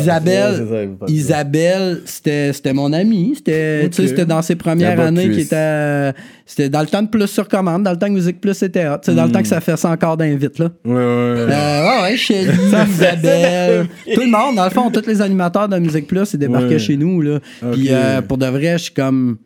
Isabelle, 0.00 0.66
ça. 1.00 1.06
Isabelle, 1.08 2.00
c'était, 2.04 2.52
c'était 2.52 2.72
mon 2.72 2.92
amie. 2.92 3.32
C'était, 3.36 3.88
tu 3.88 3.96
sais, 3.96 4.02
Ok. 4.02 4.08
c'était 4.10 4.26
dans 4.26 4.42
ses 4.42 4.54
premières 4.56 4.98
années 5.00 5.30
qui 5.30 5.40
était. 5.40 5.56
euh, 5.56 6.12
C'était 6.46 6.68
dans 6.68 6.80
le 6.82 6.86
temps 6.86 7.00
de 7.02 7.08
Plus 7.08 7.26
sur 7.26 7.48
commande, 7.48 7.84
dans 7.84 7.90
le 7.92 7.96
temps 7.96 8.06
que 8.08 8.12
Musique 8.12 8.38
Plus 8.40 8.62
était 8.62 8.86
hot. 8.86 8.98
Dans 9.12 9.24
le 9.24 9.32
temps 9.32 9.40
que 9.40 9.48
ça 9.48 9.60
fait 9.62 9.76
ça 9.78 9.88
encore 9.90 10.16
d'invite, 10.18 10.58
là. 10.58 10.68
Ouais, 10.84 10.92
ouais. 10.94 11.46
Euh, 11.64 12.02
ouais, 12.02 12.14
Isabelle, 12.14 13.88
tout 14.14 14.20
le 14.20 14.30
monde, 14.30 14.56
dans 14.56 14.64
le 14.64 14.70
fond, 14.70 14.90
tous 14.90 15.06
les 15.06 15.20
animateurs 15.22 15.68
de 15.68 15.78
Musique 15.78 16.06
Plus, 16.06 16.32
ils 16.34 16.38
débarquaient 16.38 16.74
Ouais. 16.74 16.78
chez 16.78 16.96
nous, 16.96 17.20
là. 17.22 17.40
Puis 17.72 17.88
euh, 17.90 18.20
pour 18.22 18.38
de 18.38 18.46
vrai, 18.46 18.78
je 18.78 18.84
suis 18.84 18.94
comme. 18.94 19.38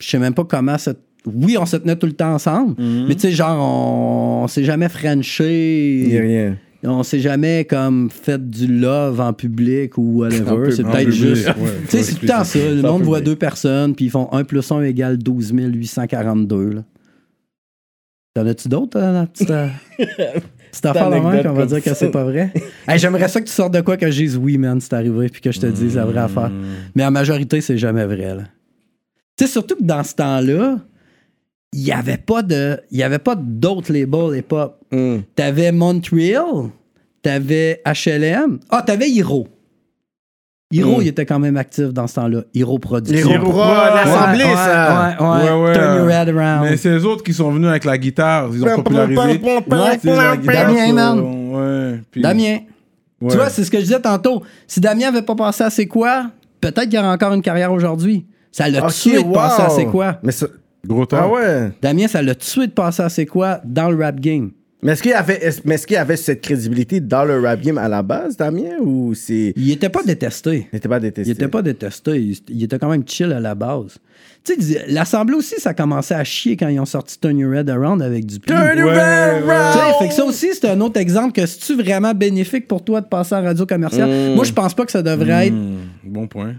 Je 0.00 0.08
sais 0.08 0.18
même 0.18 0.34
pas 0.34 0.44
comment 0.44 0.78
ça. 0.78 0.92
Oui, 1.26 1.56
on 1.58 1.66
se 1.66 1.76
tenait 1.76 1.96
tout 1.96 2.06
le 2.06 2.12
temps 2.12 2.32
ensemble, 2.34 2.80
Mhm. 2.80 3.06
mais 3.08 3.14
tu 3.14 3.22
sais, 3.22 3.32
genre, 3.32 3.58
on, 3.60 4.44
on 4.44 4.48
s'est 4.48 4.64
jamais 4.64 4.88
frenché. 4.88 6.00
Il 6.04 6.12
y 6.14 6.18
a 6.18 6.22
rien. 6.22 6.56
On 6.84 7.02
s'est 7.02 7.18
jamais 7.18 7.64
comme 7.64 8.08
fait 8.08 8.48
du 8.48 8.68
love 8.68 9.20
en 9.20 9.32
public 9.32 9.98
ou 9.98 10.20
whatever. 10.20 10.70
C'est 10.70 10.84
peut-être 10.84 11.10
juste. 11.10 11.48
ouais, 11.48 11.54
tu 11.82 11.96
sais, 11.96 12.02
c'est 12.04 12.14
tout 12.14 12.20
le 12.22 12.28
temps 12.28 12.44
ça. 12.44 12.58
Le 12.60 12.80
monde 12.82 13.02
voit 13.02 13.20
deux 13.20 13.34
personnes, 13.34 13.96
puis 13.96 14.04
ils 14.06 14.10
font 14.10 14.28
1 14.32 14.44
plus 14.44 14.70
1 14.70 14.82
égale 14.82 15.18
12 15.18 15.50
842. 15.52 16.70
Là. 16.70 16.84
T'en 18.34 18.46
as-tu 18.46 18.68
d'autres, 18.68 18.96
euh, 18.96 19.12
la 19.12 19.26
petite, 19.26 19.50
petite 20.80 20.86
affaire 20.86 21.10
de 21.10 21.16
même 21.16 21.42
qu'on 21.42 21.52
va 21.52 21.66
dire 21.66 21.82
que 21.82 21.94
c'est 21.94 22.10
pas 22.10 22.24
vrai? 22.24 22.52
Hey, 22.88 22.98
J'aimerais 22.98 23.28
ça 23.28 23.40
que 23.40 23.46
tu 23.46 23.52
sortes 23.52 23.74
de 23.74 23.80
quoi 23.80 23.96
que 23.96 24.10
je 24.10 24.16
dise 24.22 24.36
oui, 24.36 24.56
man, 24.58 24.80
c'est 24.80 24.94
arrivé, 24.94 25.28
puis 25.28 25.40
que 25.40 25.52
je 25.52 25.60
te 25.60 25.66
dise 25.66 25.96
la 25.96 26.04
vraie 26.06 26.20
affaire. 26.20 26.50
Mais 26.94 27.04
en 27.04 27.10
majorité, 27.10 27.60
c'est 27.60 27.76
jamais 27.78 28.04
vrai. 28.06 28.34
là. 28.34 28.44
Tu 29.36 29.44
sais, 29.44 29.50
surtout 29.52 29.76
que 29.76 29.82
dans 29.84 30.02
ce 30.02 30.14
temps-là, 30.14 30.78
il 31.72 31.82
n'y 31.84 31.92
avait 31.92 32.16
pas 32.16 32.42
de. 32.42 32.80
Il 32.90 32.98
y 32.98 33.02
avait 33.02 33.18
pas 33.18 33.36
d'autres 33.36 33.92
labels 33.92 34.38
hip-hop. 34.38 34.80
Hmm. 34.90 35.18
T'avais 35.34 35.70
Montreal, 35.70 36.70
t'avais 37.22 37.82
HLM. 37.84 38.58
Ah, 38.70 38.82
t'avais 38.82 39.10
Hiro. 39.10 39.46
Hiro, 40.70 40.98
Mm. 40.98 41.02
il 41.02 41.08
était 41.08 41.24
quand 41.24 41.38
même 41.38 41.56
actif 41.56 41.86
dans 41.94 42.06
ce 42.06 42.16
temps-là. 42.16 42.42
Hiro 42.52 42.74
Les 42.74 42.78
Production. 42.80 43.30
Hiro 43.30 43.50
Pro, 43.50 43.62
de 43.64 43.94
l'Assemblée, 43.94 44.44
ouais, 44.44 44.54
ça. 44.54 45.16
Ouais, 45.18 45.24
ouais, 45.26 45.50
Ouais, 45.50 45.62
ouais, 45.64 45.72
Turn 45.74 45.96
your 45.96 46.10
head 46.10 46.28
around. 46.28 46.62
Mais 46.68 46.76
c'est 46.76 46.90
les 46.90 47.04
autres 47.06 47.22
qui 47.22 47.32
sont 47.32 47.50
venus 47.50 47.68
avec 47.70 47.84
la 47.86 47.96
guitare. 47.96 48.50
Ils 48.52 48.62
ont 48.64 48.76
popularisé. 48.76 49.18
Ouais. 49.18 49.38
Tu 49.98 50.08
sais, 50.08 50.16
la 50.16 50.36
guitare 50.36 50.66
Damien, 50.74 50.92
man. 50.92 51.20
Ouais. 51.54 52.00
puis- 52.10 52.20
Damien. 52.20 52.58
ouais. 53.22 53.30
Tu 53.30 53.36
vois, 53.36 53.48
c'est 53.48 53.64
ce 53.64 53.70
que 53.70 53.78
je 53.78 53.84
disais 53.84 54.00
tantôt. 54.00 54.42
Si 54.66 54.78
Damien 54.80 55.08
avait 55.08 55.22
pas 55.22 55.34
passé 55.34 55.64
à 55.64 55.70
C'est 55.70 55.86
quoi, 55.86 56.24
peut-être 56.60 56.88
qu'il 56.90 56.98
aurait 56.98 57.08
encore 57.08 57.32
une 57.32 57.42
carrière 57.42 57.72
aujourd'hui. 57.72 58.26
Ça 58.52 58.68
l'a 58.68 58.84
Ok, 58.84 58.92
tué 58.92 59.22
de 59.22 59.32
passer 59.32 59.62
à 59.62 59.68
wow. 59.70 59.74
C'est 59.74 59.86
quoi. 59.86 60.18
Mais 60.22 60.32
ça- 60.32 60.46
Gros 60.86 61.06
temps. 61.06 61.18
Ah 61.22 61.28
ouais. 61.28 61.70
Damien, 61.80 62.08
ça 62.08 62.20
l'a 62.22 62.34
tué 62.34 62.66
de 62.66 62.72
passer 62.72 63.02
à 63.02 63.08
C'est 63.08 63.26
quoi 63.26 63.60
dans 63.64 63.90
le 63.90 64.02
rap 64.04 64.20
game. 64.20 64.50
Mais 64.80 64.92
est-ce 64.92 65.02
qu'il 65.02 65.12
avait, 65.12 65.34
est-ce- 65.44 65.62
mais 65.64 65.74
est-ce 65.74 65.88
qu'il 65.88 65.96
avait 65.96 66.16
cette 66.16 66.40
crédibilité 66.40 67.00
dans 67.00 67.24
le 67.24 67.40
rap 67.40 67.60
game 67.60 67.78
à 67.78 67.88
la 67.88 68.00
base, 68.04 68.36
Damien, 68.36 68.78
ou 68.80 69.12
c'est. 69.12 69.52
Il 69.56 69.72
était 69.72 69.88
pas 69.88 70.04
détesté. 70.04 70.68
Il 70.72 70.76
n'était 70.76 70.88
pas 70.88 71.00
détesté. 71.00 71.28
Il 71.30 71.32
était 71.34 71.48
pas 71.48 71.62
détesté. 71.62 72.34
Il, 72.48 72.62
était 72.62 72.78
quand 72.78 72.88
même 72.88 73.02
chill 73.04 73.32
à 73.32 73.40
la 73.40 73.56
base. 73.56 73.96
Tu 74.44 74.54
sais, 74.62 74.84
l'Assemblée 74.88 75.34
aussi, 75.34 75.56
ça 75.58 75.74
commençait 75.74 76.14
à 76.14 76.22
chier 76.22 76.56
quand 76.56 76.68
ils 76.68 76.78
ont 76.78 76.84
sorti 76.84 77.18
Turn 77.18 77.36
Your 77.36 77.54
Head 77.54 77.68
Around 77.68 78.02
avec 78.02 78.24
du. 78.24 78.38
Turn 78.38 78.68
Tu 78.72 78.78
your 78.78 78.88
Ouais, 78.90 78.94
ouais. 78.94 79.50
around. 79.50 79.74
sais, 79.74 79.98
fait 80.04 80.08
que 80.10 80.14
ça 80.14 80.24
aussi, 80.24 80.48
c'est 80.54 80.68
un 80.68 80.80
autre 80.80 81.00
exemple 81.00 81.32
que 81.32 81.44
c'est-tu 81.44 81.74
vraiment 81.74 82.14
bénéfique 82.14 82.68
pour 82.68 82.84
toi 82.84 83.00
de 83.00 83.06
passer 83.06 83.34
en 83.34 83.42
radio 83.42 83.66
commerciale? 83.66 84.08
Mm. 84.08 84.34
Moi, 84.36 84.44
je 84.44 84.52
pense 84.52 84.74
pas 84.74 84.86
que 84.86 84.92
ça 84.92 85.02
devrait 85.02 85.48
être 85.48 85.54
Hmm, 85.54 85.78
bon 86.04 86.28
point. 86.28 86.54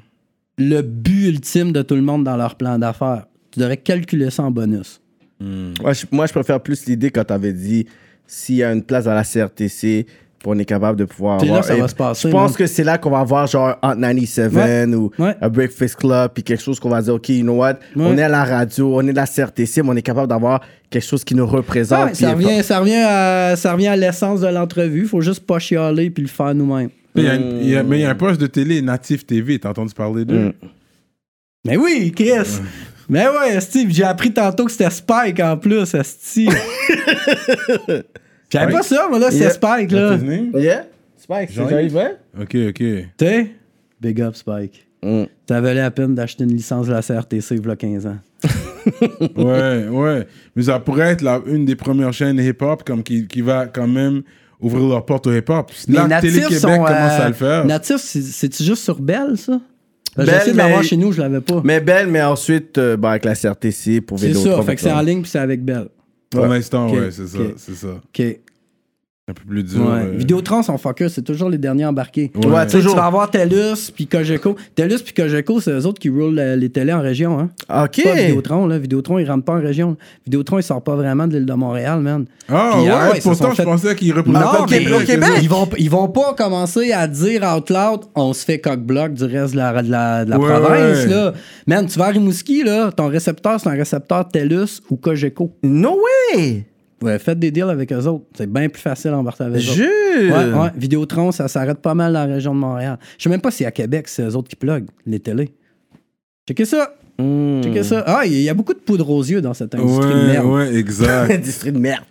le 0.57 0.81
but 0.81 1.29
ultime 1.29 1.71
de 1.71 1.81
tout 1.83 1.95
le 1.95 2.01
monde 2.01 2.25
dans 2.25 2.35
leur 2.35 2.55
plan 2.55 2.77
d'affaires. 2.77 3.27
Tu 3.51 3.61
devrais 3.61 3.77
calculer 3.77 4.29
ça 4.29 4.43
en 4.43 4.51
bonus. 4.51 4.99
Moi 5.39 5.93
je, 5.93 6.05
moi, 6.11 6.25
je 6.27 6.33
préfère 6.33 6.59
plus 6.59 6.85
l'idée 6.85 7.11
quand 7.11 7.23
tu 7.23 7.31
avais 7.31 7.53
dit 7.53 7.85
s'il 8.31 8.55
y 8.57 8.63
a 8.63 8.71
une 8.71 8.83
place 8.83 9.05
dans 9.05 9.13
la 9.15 9.23
CRTC, 9.23 10.05
on 10.45 10.57
est 10.59 10.65
capable 10.65 10.97
de 10.99 11.05
pouvoir 11.05 11.39
C'est 11.39 11.47
là 11.47 11.53
avoir. 11.57 11.67
que 11.67 11.73
ça 11.75 11.81
va 11.81 11.87
se 11.87 11.95
passer, 11.95 12.27
Je 12.29 12.31
pense 12.31 12.55
que 12.55 12.67
c'est 12.67 12.83
là 12.83 12.97
qu'on 12.97 13.09
va 13.09 13.19
avoir 13.19 13.47
genre 13.47 13.75
Hot 13.83 13.95
97 13.95 14.53
Ouais. 14.53 14.85
ou 14.95 15.11
Ouais. 15.17 15.35
un 15.41 15.49
Breakfast 15.49 15.95
Club, 15.95 16.31
puis 16.33 16.43
quelque 16.43 16.61
chose 16.61 16.79
qu'on 16.79 16.89
va 16.89 17.01
dire, 17.01 17.15
OK, 17.15 17.27
you 17.29 17.41
know 17.41 17.55
what, 17.57 17.79
on 17.95 18.17
est 18.17 18.21
à 18.23 18.29
la 18.29 18.45
radio, 18.45 18.95
on 18.95 19.01
est 19.07 19.11
de 19.11 19.15
la 19.17 19.25
CRTC, 19.25 19.81
mais 19.83 19.89
on 19.89 19.95
est 19.95 20.01
capable 20.01 20.27
d'avoir 20.27 20.61
quelque 20.89 21.03
chose 21.05 21.23
qui 21.23 21.33
nous 21.35 21.45
représente. 21.47 22.15
Ça, 22.15 22.31
revient, 22.33 22.63
ça, 22.63 22.79
revient 22.79 23.03
à, 23.05 23.55
ça 23.57 23.73
revient 23.73 23.87
à 23.87 23.95
l'essence 23.97 24.41
de 24.41 24.47
l'entrevue. 24.47 25.07
faut 25.07 25.21
juste 25.21 25.45
pas 25.45 25.59
chialer 25.59 26.09
puis 26.11 26.23
le 26.23 26.29
faire 26.29 26.53
nous-mêmes. 26.55 26.89
Il 27.15 27.23
y 27.23 27.71
y 27.73 27.83
mais 27.83 27.97
il 27.99 28.01
y 28.01 28.05
a 28.05 28.11
un 28.11 28.15
poste 28.15 28.39
de 28.39 28.47
télé, 28.47 28.81
Natif 28.81 29.25
TV. 29.25 29.59
T'as 29.59 29.71
entendu 29.71 29.93
parler 29.93 30.23
d'eux? 30.23 30.39
Mm. 30.49 30.53
Mais 31.65 31.75
oui, 31.75 32.13
Chris! 32.15 32.61
Mais 33.09 33.25
ouais, 33.27 33.59
Steve, 33.59 33.89
j'ai 33.91 34.03
appris 34.03 34.31
tantôt 34.31 34.65
que 34.65 34.71
c'était 34.71 34.89
Spike 34.89 35.39
en 35.39 35.57
plus, 35.57 35.95
Steve. 36.03 36.49
J'avais 38.51 38.71
pas 38.71 38.81
ça, 38.83 39.07
moi 39.09 39.19
là, 39.19 39.31
c'est 39.31 39.37
Yeah. 39.39 39.49
Spike 39.51 39.91
là. 39.91 40.17
Yeah? 40.55 40.85
Spike, 41.17 41.49
c'est? 41.49 41.69
Jean-Yves, 41.69 41.95
ouais? 41.95 42.15
Ok, 42.39 42.55
ok. 42.69 42.83
T'sais? 43.17 43.51
Big 44.01 44.21
up, 44.21 44.35
Spike. 44.35 44.87
Mm. 45.03 45.23
Ça 45.47 45.61
valait 45.61 45.81
la 45.81 45.91
peine 45.91 46.15
d'acheter 46.15 46.43
une 46.43 46.53
licence 46.53 46.87
de 46.87 46.93
la 46.93 47.01
CRTC 47.01 47.55
il 47.55 47.65
y 47.65 47.69
a 47.69 47.75
15 47.75 48.07
ans. 48.07 48.17
ouais, 49.37 49.87
ouais. 49.87 50.27
Mais 50.55 50.63
ça 50.63 50.79
pourrait 50.79 51.09
être 51.11 51.21
la, 51.21 51.41
une 51.45 51.65
des 51.65 51.75
premières 51.75 52.13
chaînes 52.13 52.39
hip-hop 52.39 52.83
comme 52.83 53.03
qui, 53.03 53.27
qui 53.27 53.41
va 53.41 53.67
quand 53.67 53.87
même 53.87 54.23
ouvrir 54.59 54.87
leurs 54.87 55.05
portes 55.05 55.27
au 55.27 55.33
hip-hop. 55.33 55.71
Là, 55.87 56.19
Télé-Québec 56.19 56.59
sont, 56.59 56.67
commence 56.67 56.89
euh, 56.91 57.25
à 57.25 57.27
le 57.27 57.33
faire. 57.33 57.65
Natif, 57.65 57.97
c'est- 57.97 58.21
c'est-tu 58.21 58.63
juste 58.63 58.83
sur 58.83 58.99
Belle, 58.99 59.37
ça? 59.37 59.59
J'ai 60.19 60.25
Belle, 60.31 60.35
essayé 60.41 60.51
de 60.53 60.57
l'avoir 60.57 60.81
mais- 60.81 60.87
chez 60.87 60.97
nous, 60.97 61.11
je 61.11 61.21
l'avais 61.21 61.41
pas. 61.41 61.61
Mais 61.63 61.79
belle, 61.81 62.07
mais 62.07 62.21
ensuite, 62.21 62.77
euh, 62.77 62.97
ben, 62.97 63.09
avec 63.09 63.25
la 63.25 63.35
CRTC 63.35 64.01
pour 64.01 64.19
C'est 64.19 64.27
Vidéotron. 64.27 64.57
ça, 64.57 64.63
fait 64.63 64.75
que 64.75 64.81
c'est 64.81 64.91
en 64.91 65.01
ligne 65.01 65.21
puis 65.21 65.31
c'est 65.31 65.39
avec 65.39 65.63
Belle. 65.63 65.87
Pour 66.29 66.45
l'instant, 66.45 66.87
Ok, 66.87 66.93
ouais, 66.93 67.09
c'est 67.11 67.27
ça, 67.27 67.39
ok. 67.39 67.53
c'est 67.57 67.75
ça. 67.75 67.87
OK. 67.87 68.39
Un 69.29 69.33
peu 69.33 69.43
plus 69.47 69.61
dur. 69.63 69.81
Ouais. 69.81 69.99
euh. 70.05 70.11
Vidéotron, 70.17 70.63
son 70.63 70.77
focus, 70.79 71.13
c'est 71.13 71.21
toujours 71.21 71.49
les 71.49 71.59
derniers 71.59 71.85
embarqués. 71.85 72.31
Ouais. 72.35 72.47
Ouais, 72.47 72.65
toujours. 72.67 72.93
Tu 72.93 72.97
vas 72.99 73.05
avoir 73.05 73.29
TELUS 73.29 73.91
puis 73.93 74.07
Cogeco. 74.07 74.55
TELUS 74.73 75.03
puis 75.05 75.13
Cogeco, 75.13 75.61
c'est 75.61 75.69
eux 75.71 75.85
autres 75.85 75.99
qui 75.99 76.09
roulent 76.09 76.39
euh, 76.39 76.55
les 76.55 76.69
télés 76.69 76.93
en 76.93 77.01
région. 77.01 77.39
Hein. 77.39 77.49
OK. 77.85 78.01
Pas 78.03 78.13
Vidéotron. 78.15 78.65
Là. 78.65 78.79
Vidéotron, 78.79 79.19
ils 79.19 79.29
rentrent 79.29 79.45
pas 79.45 79.53
en 79.53 79.61
région. 79.61 79.97
Vidéotron, 80.25 80.57
il 80.57 80.63
sort 80.63 80.81
pas 80.83 80.95
vraiment 80.95 81.27
de 81.27 81.33
l'île 81.37 81.45
de 81.45 81.53
Montréal, 81.53 81.99
man. 82.01 82.25
Ah 82.47 82.81
ouais, 82.81 82.89
ah 82.89 83.09
ouais, 83.11 83.17
ils 83.17 83.21
se 83.21 83.27
pourtant 83.29 83.49
sont 83.49 83.55
je 83.55 83.61
pensais 83.61 83.95
qu'il 83.95 84.09
Non, 84.09 84.15
représentait 84.15 84.79
mais 84.79 84.85
le 84.89 85.05
Québec. 85.05 85.29
Ils 85.43 85.49
vont, 85.49 85.69
ils 85.77 85.89
vont 85.91 86.07
pas 86.07 86.33
commencer 86.33 86.91
à 86.91 87.07
dire 87.07 87.43
out 87.55 87.69
loud 87.69 87.99
on 88.15 88.33
se 88.33 88.43
fait 88.43 88.57
coq-bloc 88.59 89.13
du 89.13 89.25
reste 89.25 89.53
de 89.53 89.57
la, 89.57 89.83
de 89.83 89.91
la, 89.91 90.25
de 90.25 90.31
la 90.31 90.39
Ouais, 90.39 90.49
province. 90.49 90.97
ouais. 90.97 91.07
Là. 91.07 91.33
Man, 91.67 91.85
tu 91.85 91.99
vas 91.99 92.05
à 92.05 92.09
Rimouski, 92.09 92.63
là, 92.63 92.91
ton 92.91 93.07
récepteur, 93.09 93.59
c'est 93.59 93.69
un 93.69 93.73
récepteur 93.73 94.27
TELUS 94.27 94.81
ou 94.89 94.95
Cogeco. 94.95 95.51
No 95.61 95.99
way! 96.33 96.63
Ouais, 97.01 97.17
faites 97.19 97.39
des 97.39 97.51
deals 97.51 97.63
avec 97.69 97.91
eux 97.93 98.05
autres. 98.07 98.25
C'est 98.35 98.51
bien 98.51 98.67
plus 98.69 98.81
facile 98.81 99.11
en 99.11 99.25
avec 99.25 99.55
eux. 99.57 99.59
Jure! 99.59 99.87
Ouais, 100.21 100.29
ouais. 100.53 100.69
Vidéotron, 100.75 101.31
ça 101.31 101.47
s'arrête 101.47 101.79
pas 101.79 101.93
mal 101.93 102.13
dans 102.13 102.25
la 102.27 102.33
région 102.33 102.53
de 102.53 102.59
Montréal. 102.59 102.97
Je 103.17 103.23
sais 103.23 103.29
même 103.29 103.41
pas 103.41 103.51
si 103.51 103.63
à 103.65 103.71
Québec, 103.71 104.07
c'est 104.07 104.23
eux 104.23 104.35
autres 104.35 104.49
qui 104.49 104.55
plug 104.55 104.85
les 105.05 105.19
télés. 105.19 105.49
Checkez 106.47 106.65
ça. 106.65 106.95
Mm. 107.19 107.61
Checkez 107.63 107.83
ça. 107.83 108.03
Ah, 108.07 108.21
il 108.25 108.41
y 108.41 108.49
a 108.49 108.53
beaucoup 108.53 108.73
de 108.73 108.79
poudre 108.79 109.09
aux 109.09 109.21
yeux 109.23 109.41
dans 109.41 109.53
cette 109.53 109.75
industrie 109.75 110.13
de 110.13 110.27
merde. 110.27 110.45
ouais, 110.47 110.75
exact. 110.75 111.41
District 111.43 111.73
de 111.73 111.79
merde. 111.79 112.03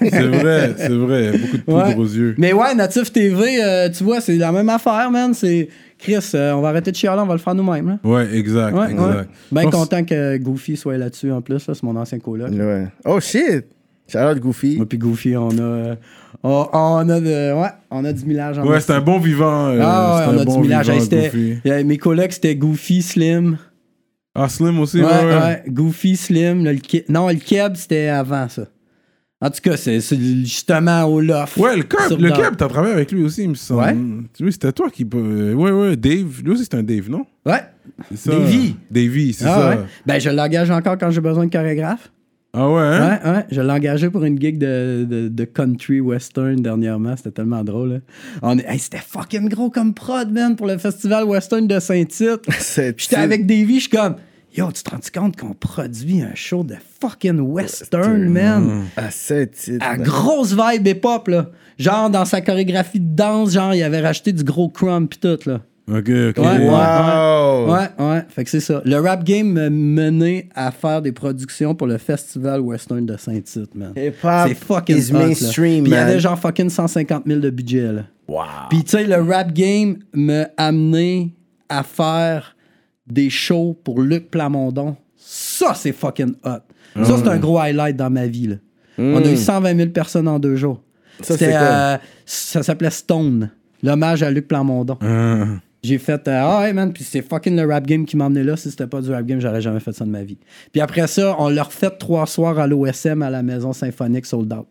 c'est 0.00 0.26
vrai, 0.28 0.74
c'est 0.76 0.88
vrai. 0.88 1.32
Beaucoup 1.38 1.56
de 1.56 1.62
poudre 1.62 1.86
Ouais. 1.88 1.94
aux 1.96 2.04
yeux. 2.04 2.34
Mais 2.38 2.52
ouais, 2.52 2.74
Natif 2.74 3.12
TV, 3.12 3.62
euh, 3.62 3.88
tu 3.90 4.04
vois, 4.04 4.20
c'est 4.20 4.36
la 4.36 4.52
même 4.52 4.68
affaire, 4.68 5.10
man. 5.10 5.34
C'est 5.34 5.68
Chris, 5.98 6.18
euh, 6.34 6.52
on 6.52 6.60
va 6.60 6.68
arrêter 6.68 6.90
de 6.90 6.96
chialer, 6.96 7.20
on 7.22 7.26
va 7.26 7.34
le 7.34 7.38
faire 7.40 7.54
nous-mêmes. 7.54 7.98
Ouais, 8.04 8.28
exact, 8.36 8.74
Ouais, 8.76 8.90
exact. 8.92 9.04
ouais. 9.06 9.24
Bien 9.52 9.70
content 9.70 10.04
que 10.04 10.36
Goofy 10.38 10.76
soit 10.76 10.96
là-dessus 10.98 11.32
en 11.32 11.40
plus. 11.42 11.66
là. 11.66 11.74
C'est 11.74 11.82
mon 11.82 11.96
ancien 11.96 12.18
coloc. 12.18 12.50
Ouais. 12.50 12.86
Oh 13.04 13.20
shit! 13.20 13.64
Out 14.18 14.38
Goofy. 14.40 14.76
Moi 14.76 14.86
puis 14.88 14.98
Goofy, 14.98 15.36
on 15.36 15.50
a, 15.50 15.60
euh, 15.60 15.94
on, 16.42 16.66
on 16.72 17.08
a, 17.08 17.20
de, 17.20 17.60
ouais, 17.60 17.68
on 17.90 18.04
a 18.04 18.12
du 18.12 18.24
millage 18.24 18.58
en 18.58 18.66
Ouais, 18.66 18.80
c'est 18.80 18.92
un 18.92 19.00
bon 19.00 19.18
vivant. 19.18 19.66
euh, 19.68 19.78
Ah 19.82 20.26
ouais, 20.28 20.34
on 20.36 20.40
a 20.40 20.44
bon 20.44 20.56
du 20.56 20.62
millage. 20.62 20.86
vivant, 20.86 20.96
Hey, 20.98 21.02
c'était- 21.02 21.24
Goofy. 21.30 21.58
il 21.64 21.68
y 21.68 21.70
a- 21.72 21.84
mes 21.84 21.98
colocs, 21.98 22.32
c'était 22.32 22.56
Goofy, 22.56 23.02
Slim. 23.02 23.58
Ah, 24.34 24.48
Slim 24.48 24.78
aussi, 24.80 24.98
Ouais, 25.00 25.04
ouais, 25.04 25.24
ouais. 25.36 25.62
Goofy, 25.68 26.16
Slim. 26.16 26.64
le 26.64 26.76
non, 27.12 27.28
le 27.28 27.34
Keb, 27.34 27.74
c'était 27.76 28.08
avant 28.08 28.48
ça. 28.48 28.62
En 29.44 29.50
tout 29.50 29.60
cas, 29.60 29.76
c'est 29.76 29.98
justement 30.00 31.02
au 31.04 31.20
loft. 31.20 31.56
Ouais, 31.56 31.76
le 31.76 31.82
Keb, 31.82 32.18
le 32.18 32.30
Keb, 32.30 32.56
t'as 32.56 32.68
travaillé 32.68 32.94
avec 32.94 33.10
lui 33.10 33.24
aussi, 33.24 33.42
il 33.42 33.50
me 33.50 33.54
semble. 33.54 33.80
Ouais. 33.82 33.96
Tu 34.34 34.44
vois, 34.44 34.52
c'était 34.52 34.70
toi 34.72 34.88
qui. 34.88 35.04
euh, 35.14 35.52
Ouais, 35.54 35.72
ouais, 35.72 35.96
Dave. 35.96 36.42
Lui 36.44 36.52
aussi, 36.52 36.62
c'est 36.62 36.76
un 36.76 36.82
Dave, 36.84 37.10
non? 37.10 37.26
Ouais. 37.44 37.60
C'est 38.10 38.30
ça. 38.30 38.38
Davey. 38.38 38.74
Davey, 38.90 39.32
c'est 39.32 39.44
Ah 39.46 39.48
ça. 39.58 39.68
ouais. 39.70 39.78
Ben, 40.06 40.20
je 40.20 40.30
l'engage 40.30 40.70
encore 40.70 40.96
quand 40.96 41.10
j'ai 41.10 41.20
besoin 41.20 41.44
de 41.46 41.50
chorégraphe. 41.50 42.10
Ah 42.54 42.68
ouais, 42.70 42.80
hein? 42.80 43.18
Ouais, 43.24 43.30
ouais. 43.30 43.46
Je 43.50 43.60
l'ai 43.62 43.70
engagé 43.72 44.10
pour 44.10 44.24
une 44.24 44.38
gig 44.38 44.58
de, 44.58 45.06
de, 45.08 45.28
de 45.28 45.44
country 45.44 46.00
western 46.00 46.56
dernièrement. 46.56 47.16
C'était 47.16 47.30
tellement 47.30 47.64
drôle. 47.64 47.92
hein. 47.94 48.38
On 48.42 48.58
est- 48.58 48.66
hey, 48.68 48.78
c'était 48.78 48.98
fucking 48.98 49.48
gros 49.48 49.70
comme 49.70 49.94
prod, 49.94 50.30
man, 50.30 50.54
pour 50.54 50.66
le 50.66 50.76
festival 50.76 51.24
western 51.24 51.66
de 51.66 51.80
Saint-Tite. 51.80 52.42
J'étais 52.98 53.16
avec 53.16 53.46
Davy, 53.46 53.76
je 53.76 53.80
suis 53.80 53.88
comme, 53.88 54.16
yo, 54.54 54.70
tu 54.70 54.82
te 54.82 54.90
rends 54.90 54.98
compte 55.14 55.36
qu'on 55.40 55.54
produit 55.54 56.20
un 56.20 56.34
show 56.34 56.62
de 56.62 56.74
fucking 57.00 57.40
western, 57.40 58.28
man? 58.28 58.84
À 58.96 59.08
titre. 59.08 59.86
À 59.86 59.96
grosse 59.96 60.52
vibe 60.54 60.86
hip-hop, 60.88 61.28
là. 61.28 61.50
Genre, 61.78 62.10
dans 62.10 62.26
sa 62.26 62.42
chorégraphie 62.42 63.00
de 63.00 63.16
danse, 63.16 63.52
genre, 63.52 63.74
il 63.74 63.82
avait 63.82 64.00
racheté 64.02 64.30
du 64.32 64.44
gros 64.44 64.68
crumb 64.68 65.08
pis 65.08 65.18
tout, 65.18 65.38
là. 65.46 65.62
Ok, 65.90 65.96
ok. 65.98 66.06
Ouais, 66.08 66.34
Wow! 66.38 66.44
Ouais, 66.44 66.58
ouais. 66.58 66.68
Fait 68.28 68.44
que 68.44 68.50
c'est 68.50 68.60
ça. 68.60 68.82
Le 68.84 68.96
rap 68.98 69.24
game 69.24 69.52
m'a 69.52 69.70
mené 69.70 70.48
à 70.54 70.70
faire 70.70 71.02
des 71.02 71.12
productions 71.12 71.74
pour 71.74 71.86
le 71.86 71.98
festival 71.98 72.60
western 72.60 73.04
de 73.04 73.16
Saint-Tite, 73.16 73.74
man. 73.74 73.92
C'est 73.94 74.54
fucking 74.54 75.10
hot, 75.10 75.12
mainstream, 75.12 75.84
Puis 75.84 75.92
il 75.92 75.96
y 75.96 75.98
avait 75.98 76.20
genre 76.20 76.38
fucking 76.38 76.70
150 76.70 77.24
000 77.26 77.40
de 77.40 77.50
budget, 77.50 77.92
là. 77.92 78.02
Wow! 78.28 78.44
Puis 78.70 78.84
tu 78.84 78.90
sais, 78.90 79.04
le 79.04 79.20
rap 79.20 79.52
game 79.52 79.98
m'a 80.12 80.48
amené 80.56 81.34
à 81.68 81.82
faire 81.82 82.56
des 83.06 83.30
shows 83.30 83.76
pour 83.84 84.00
Luc 84.00 84.30
Plamondon. 84.30 84.96
Ça, 85.16 85.74
c'est 85.74 85.92
fucking 85.92 86.34
hot. 86.44 87.04
Ça, 87.04 87.16
c'est 87.16 87.28
un 87.28 87.38
gros 87.38 87.58
highlight 87.58 87.96
dans 87.96 88.10
ma 88.10 88.26
vie, 88.26 88.48
là. 88.48 88.56
On 88.98 89.16
a 89.16 89.30
eu 89.30 89.36
120 89.36 89.76
000 89.76 89.90
personnes 89.90 90.28
en 90.28 90.38
deux 90.38 90.56
jours. 90.56 90.80
Ça, 91.22 91.34
euh, 91.40 91.98
ça 92.26 92.62
s'appelait 92.62 92.90
Stone. 92.90 93.50
L'hommage 93.82 94.22
à 94.22 94.30
Luc 94.30 94.48
Plamondon. 94.48 94.98
Ah. 95.00 95.44
J'ai 95.82 95.98
fait 95.98 96.28
euh, 96.28 96.40
Ah 96.42 96.60
ouais, 96.60 96.72
man, 96.72 96.92
puis 96.92 97.02
c'est 97.02 97.22
fucking 97.22 97.56
le 97.56 97.66
rap 97.66 97.86
game 97.86 98.06
qui 98.06 98.16
m'a 98.16 98.26
emmené 98.26 98.44
là. 98.44 98.56
Si 98.56 98.70
c'était 98.70 98.86
pas 98.86 99.00
du 99.00 99.10
rap 99.10 99.26
game, 99.26 99.40
j'aurais 99.40 99.60
jamais 99.60 99.80
fait 99.80 99.92
ça 99.92 100.04
de 100.04 100.10
ma 100.10 100.22
vie. 100.22 100.38
Puis 100.70 100.80
après 100.80 101.06
ça, 101.08 101.34
on 101.38 101.48
leur 101.48 101.72
fait 101.72 101.90
trois 101.98 102.26
soirs 102.26 102.58
à 102.58 102.66
l'OSM 102.66 103.22
à 103.22 103.30
la 103.30 103.42
maison 103.42 103.72
symphonique 103.72 104.26
sold 104.26 104.52
out. 104.52 104.66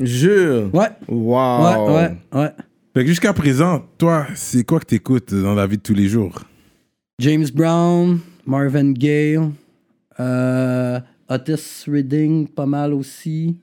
Jure! 0.00 0.70
Ouais. 0.72 0.88
Wow! 1.08 1.64
Ouais, 1.64 1.94
ouais, 1.94 2.40
ouais. 2.40 2.50
Fait 2.94 3.02
que 3.02 3.06
jusqu'à 3.06 3.32
présent, 3.32 3.82
toi, 3.98 4.26
c'est 4.34 4.64
quoi 4.64 4.80
que 4.80 4.86
t'écoutes 4.86 5.34
dans 5.34 5.54
la 5.54 5.66
vie 5.66 5.76
de 5.76 5.82
tous 5.82 5.94
les 5.94 6.08
jours? 6.08 6.40
James 7.18 7.46
Brown, 7.52 8.20
Marvin 8.46 8.92
Gaye, 8.92 9.38
euh, 10.20 11.00
Otis 11.28 11.84
Redding, 11.88 12.48
pas 12.48 12.66
mal 12.66 12.94
aussi. 12.94 13.58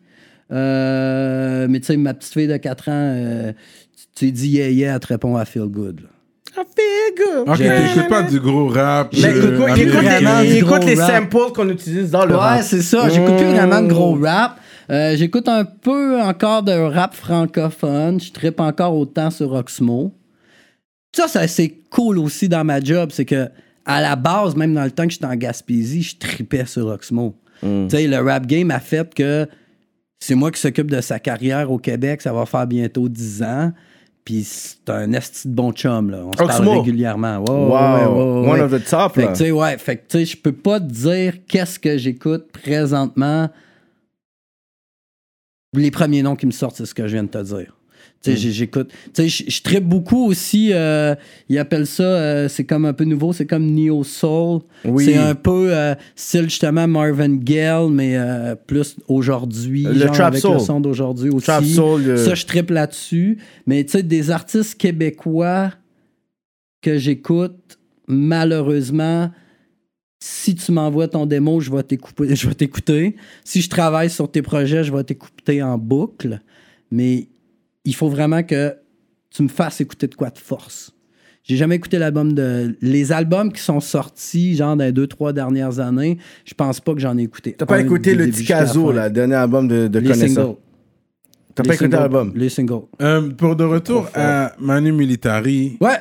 Euh, 0.51 1.67
mais 1.69 1.79
tu 1.79 1.87
sais, 1.87 1.97
ma 1.97 2.13
petite 2.13 2.33
fille 2.33 2.47
de 2.47 2.57
4 2.57 2.89
ans, 2.89 2.91
euh, 2.93 3.53
tu 4.13 4.27
tu 4.27 4.31
dis 4.31 4.49
yeah 4.49 4.69
yeah, 4.69 4.93
elle 4.95 4.99
te 4.99 5.07
répond 5.07 5.35
à 5.37 5.45
Feel 5.45 5.67
Good. 5.67 6.01
là. 6.01 6.07
Ok, 7.47 7.57
t'écoutes 7.57 8.09
pas 8.09 8.23
du 8.23 8.39
gros 8.39 8.67
rap. 8.67 9.13
Mais 9.13 9.25
euh, 9.25 9.55
écoute, 9.55 9.69
il 9.77 9.81
écoute 9.83 10.01
vraiment 10.01 10.39
les, 10.41 10.57
écoute 10.57 10.95
samples 10.95 11.53
qu'on 11.53 11.69
utilise 11.69 12.11
dans 12.11 12.25
le 12.25 12.33
Ouais, 12.33 12.39
rap. 12.39 12.61
c'est 12.63 12.81
ça. 12.81 13.09
J'écoute 13.09 13.37
plus 13.37 13.45
vraiment 13.45 13.81
de 13.81 13.87
gros 13.87 14.17
rap. 14.21 14.59
Euh, 14.89 15.15
J'écoute 15.15 15.47
un 15.47 15.65
peu 15.65 16.19
encore 16.21 16.63
de 16.63 16.71
rap 16.71 17.13
francophone. 17.13 18.19
Je 18.19 18.31
trippe 18.31 18.59
encore 18.59 18.95
autant 18.95 19.29
sur 19.31 19.53
Oxmo. 19.53 20.13
Ça, 21.15 21.27
ça 21.27 21.47
c'est 21.47 21.73
cool 21.89 22.17
aussi 22.19 22.47
dans 22.47 22.63
ma 22.63 22.79
job, 22.79 23.09
c'est 23.11 23.25
que 23.25 23.49
à 23.85 24.01
la 24.01 24.15
base, 24.15 24.55
même 24.55 24.73
dans 24.73 24.83
le 24.83 24.91
temps 24.91 25.05
que 25.05 25.11
j'étais 25.11 25.25
en 25.25 25.35
Gaspésie, 25.35 26.03
je 26.03 26.17
tripais 26.17 26.65
sur 26.65 26.87
Oxmo. 26.87 27.35
Mm. 27.63 27.87
Tu 27.87 27.97
sais, 27.97 28.07
le 28.07 28.17
rap 28.17 28.45
game 28.45 28.71
a 28.71 28.79
fait 28.79 29.13
que 29.13 29.47
c'est 30.19 30.35
moi 30.35 30.51
qui 30.51 30.61
s'occupe 30.61 30.89
de 30.89 31.01
sa 31.01 31.19
carrière 31.19 31.71
au 31.71 31.77
Québec, 31.77 32.21
ça 32.21 32.31
va 32.31 32.45
faire 32.45 32.67
bientôt 32.67 33.09
10 33.09 33.43
ans. 33.43 33.71
Puis 34.23 34.43
c'est 34.43 34.89
un 34.89 35.11
esti 35.13 35.47
de 35.47 35.53
bon 35.53 35.71
chum, 35.71 36.11
là. 36.11 36.23
On 36.25 36.31
se 36.31 36.37
parle 36.37 36.51
Oxmo. 36.67 36.81
régulièrement. 36.81 37.37
Ouais, 37.39 37.49
ouais, 37.49 37.55
Wow. 37.55 37.69
ouais, 37.69 38.05
ouais, 38.05 38.49
ouais. 38.49 38.51
One 38.51 38.61
of 38.61 38.71
the 38.71 38.87
top, 38.87 39.15
Fait 39.15 39.21
là. 39.25 39.27
tu 39.29 39.35
sais, 39.45 39.51
ouais, 39.51 39.77
fait 39.79 39.97
que, 39.97 40.01
tu 40.07 40.17
sais, 40.19 40.25
je 40.25 40.37
peux 40.37 40.51
pas 40.51 40.79
te 40.79 40.85
dire 40.85 41.45
qu'est-ce 41.47 41.79
que 41.79 41.97
j'écoute 41.97 42.51
présentement. 42.51 43.49
Les 45.73 45.89
premiers 45.91 46.21
noms 46.21 46.35
qui 46.35 46.45
me 46.45 46.51
sortent, 46.51 46.75
c'est 46.75 46.85
ce 46.85 46.93
que 46.93 47.07
je 47.07 47.13
viens 47.13 47.23
de 47.23 47.29
te 47.29 47.41
dire. 47.41 47.75
J'ai- 48.23 48.51
j'écoute. 48.51 48.91
Je- 49.17 49.61
trippe 49.63 49.85
beaucoup 49.85 50.25
aussi. 50.27 50.69
euh, 50.73 51.15
ils 51.49 51.57
appellent 51.57 51.87
ça, 51.87 52.03
euh, 52.03 52.47
c'est 52.47 52.65
comme 52.65 52.85
un 52.85 52.93
peu 52.93 53.03
nouveau, 53.03 53.33
c'est 53.33 53.47
comme 53.47 53.65
Neo 53.65 54.03
Soul. 54.03 54.61
Oui. 54.85 55.05
C'est 55.05 55.17
un 55.17 55.33
peu 55.33 55.73
euh, 55.73 55.95
style 56.15 56.43
justement 56.43 56.87
Marvin 56.87 57.35
Gaye, 57.35 57.89
mais 57.89 58.15
plus 58.67 58.95
aujourd'hui. 59.07 59.83
Le 59.83 59.93
genre 59.95 60.11
trap 60.11 60.27
avec 60.27 60.41
soul. 60.41 60.53
le 60.53 60.59
son 60.59 60.79
d'aujourd'hui 60.79 61.29
aussi. 61.31 61.45
Trap 61.47 61.63
soul, 61.65 62.17
Ça, 62.17 62.35
je 62.35 62.45
trippe 62.45 62.69
là-dessus. 62.69 63.39
Mais 63.65 63.83
tu 63.83 63.91
sais, 63.93 64.03
des 64.03 64.29
artistes 64.29 64.75
québécois 64.75 65.71
que 66.81 66.97
j'écoute, 66.97 67.79
malheureusement, 68.07 69.31
si 70.19 70.53
tu 70.55 70.71
m'envoies 70.71 71.07
ton 71.07 71.25
démo, 71.25 71.59
je 71.59 71.71
vais 71.71 71.83
t'écouter. 71.83 72.35
Je 72.35 72.47
vais 72.47 72.53
t'écouter. 72.53 73.15
Si 73.43 73.61
je 73.61 73.69
travaille 73.69 74.09
sur 74.09 74.29
tes 74.29 74.41
projets, 74.43 74.83
je 74.83 74.93
vais 74.93 75.03
t'écouter 75.03 75.63
en 75.63 75.77
boucle. 75.79 76.39
Mais 76.91 77.27
il 77.85 77.95
faut 77.95 78.09
vraiment 78.09 78.43
que 78.43 78.75
tu 79.29 79.43
me 79.43 79.47
fasses 79.47 79.81
écouter 79.81 80.07
de 80.07 80.15
quoi 80.15 80.29
de 80.29 80.37
force. 80.37 80.91
J'ai 81.43 81.57
jamais 81.57 81.75
écouté 81.75 81.97
l'album 81.97 82.33
de. 82.33 82.77
Les 82.81 83.11
albums 83.11 83.51
qui 83.51 83.61
sont 83.61 83.79
sortis, 83.79 84.55
genre 84.55 84.75
dans 84.75 84.83
les 84.85 84.91
deux, 84.91 85.07
trois 85.07 85.33
dernières 85.33 85.79
années, 85.79 86.17
je 86.45 86.53
pense 86.53 86.79
pas 86.79 86.93
que 86.93 86.99
j'en 86.99 87.17
ai 87.17 87.23
écouté. 87.23 87.55
T'as 87.57 87.65
pas 87.65 87.77
un 87.77 87.79
écouté 87.79 88.13
le 88.13 88.29
Ticazo, 88.29 88.91
là, 88.91 89.07
le 89.07 89.13
dernier 89.13 89.35
album 89.35 89.67
de, 89.67 89.87
de 89.87 89.99
Les 89.99 90.09
connaissant. 90.11 90.41
singles. 90.43 90.57
T'as 91.55 91.63
pas 91.63 91.73
écouté 91.73 91.89
l'album? 91.89 92.31
Les 92.35 92.49
singles. 92.49 92.83
Euh, 93.01 93.29
pour 93.31 93.55
de 93.55 93.63
retour 93.63 94.07
à 94.13 94.53
Manu 94.59 94.91
Militari, 94.91 95.77
Ouais, 95.81 95.97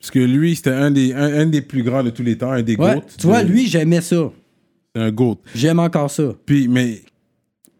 parce 0.00 0.10
que 0.10 0.18
lui, 0.18 0.56
c'était 0.56 0.70
un 0.70 0.90
des, 0.90 1.12
un, 1.12 1.40
un 1.40 1.46
des 1.46 1.60
plus 1.60 1.82
grands 1.82 2.02
de 2.02 2.10
tous 2.10 2.22
les 2.22 2.38
temps, 2.38 2.50
un 2.50 2.62
des 2.62 2.76
ouais. 2.76 2.94
GOAT. 2.94 3.02
Tu 3.18 3.26
vois, 3.26 3.44
de- 3.44 3.48
lui, 3.52 3.66
j'aimais 3.66 4.00
ça. 4.00 4.32
C'est 4.96 5.02
un 5.02 5.12
GOAT. 5.12 5.38
J'aime 5.54 5.78
encore 5.78 6.10
ça. 6.10 6.32
Puis, 6.46 6.68
mais 6.68 7.02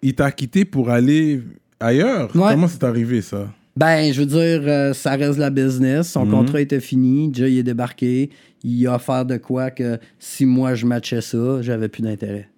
il 0.02 0.14
t'a 0.14 0.30
quitté 0.32 0.66
pour 0.66 0.90
aller 0.90 1.40
ailleurs? 1.81 2.35
Ouais. 2.36 2.51
Comment 2.52 2.69
c'est 2.69 2.85
arrivé, 2.85 3.23
ça? 3.23 3.48
Ben, 3.77 4.12
je 4.12 4.20
veux 4.20 4.27
dire, 4.27 4.62
euh, 4.69 4.93
ça 4.93 5.12
reste 5.16 5.39
la 5.39 5.51
business. 5.51 6.11
Son 6.11 6.24
Mhm. 6.27 6.31
contrat 6.32 6.61
était 6.61 6.81
fini. 6.81 7.28
Déjà, 7.28 7.48
il 7.48 7.59
est 7.59 7.62
débarqué. 7.62 8.31
Il 8.62 8.86
a 8.86 8.97
offert 8.97 9.24
de 9.24 9.36
quoi 9.39 9.70
que 9.70 9.98
si 10.19 10.44
moi 10.44 10.74
je 10.74 10.85
matchais 10.86 11.20
ça, 11.20 11.62
j'avais 11.62 11.89
plus 11.89 12.02
d'intérêt. 12.02 12.48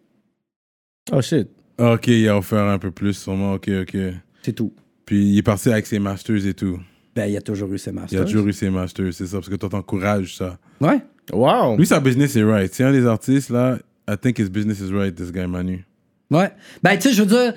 Oh 1.13 1.21
shit. 1.21 1.49
Ok, 1.79 2.09
il 2.09 2.29
a 2.29 2.37
offert 2.37 2.65
un 2.65 2.79
peu 2.79 2.91
plus, 2.91 3.15
sûrement. 3.15 3.55
Ok, 3.55 3.69
ok. 3.83 3.97
C'est 4.43 4.53
tout. 4.53 4.73
Puis 5.05 5.25
il 5.33 5.39
est 5.39 5.43
parti 5.43 5.71
avec 5.71 5.87
ses 5.87 5.99
masters 5.99 6.47
et 6.47 6.55
tout. 6.55 6.79
Ben, 7.15 7.27
il 7.27 7.37
a 7.37 7.41
toujours 7.41 7.73
eu 7.73 7.79
ses 7.79 7.91
Il 7.91 7.95
masters. 7.97 8.23
a 8.23 8.25
toujours 8.25 8.47
eu 8.47 8.53
ses 8.53 8.71
masters, 8.71 9.13
c'est 9.13 9.27
ça, 9.27 9.37
parce 9.39 9.49
que 9.49 9.57
toi 9.57 9.69
t'encourages 9.69 10.37
ça. 10.37 10.59
Ouais. 10.81 11.01
Wow. 11.33 11.77
Lui, 11.77 11.87
sa 11.87 12.01
business 12.01 12.35
est 12.37 12.43
right. 12.43 12.73
C'est 12.73 12.85
un 12.85 12.93
des 12.93 13.07
artistes, 13.07 13.51
là. 13.51 13.79
I 14.11 14.15
think 14.21 14.39
his 14.39 14.49
business 14.49 14.81
is 14.81 14.93
right, 14.93 15.15
this 15.15 15.31
guy 15.31 15.47
Manu. 15.47 15.85
Ouais. 16.31 16.51
Ben, 16.83 16.97
tu 16.97 17.09
sais, 17.09 17.15
je 17.15 17.23
veux 17.23 17.29
dire, 17.29 17.55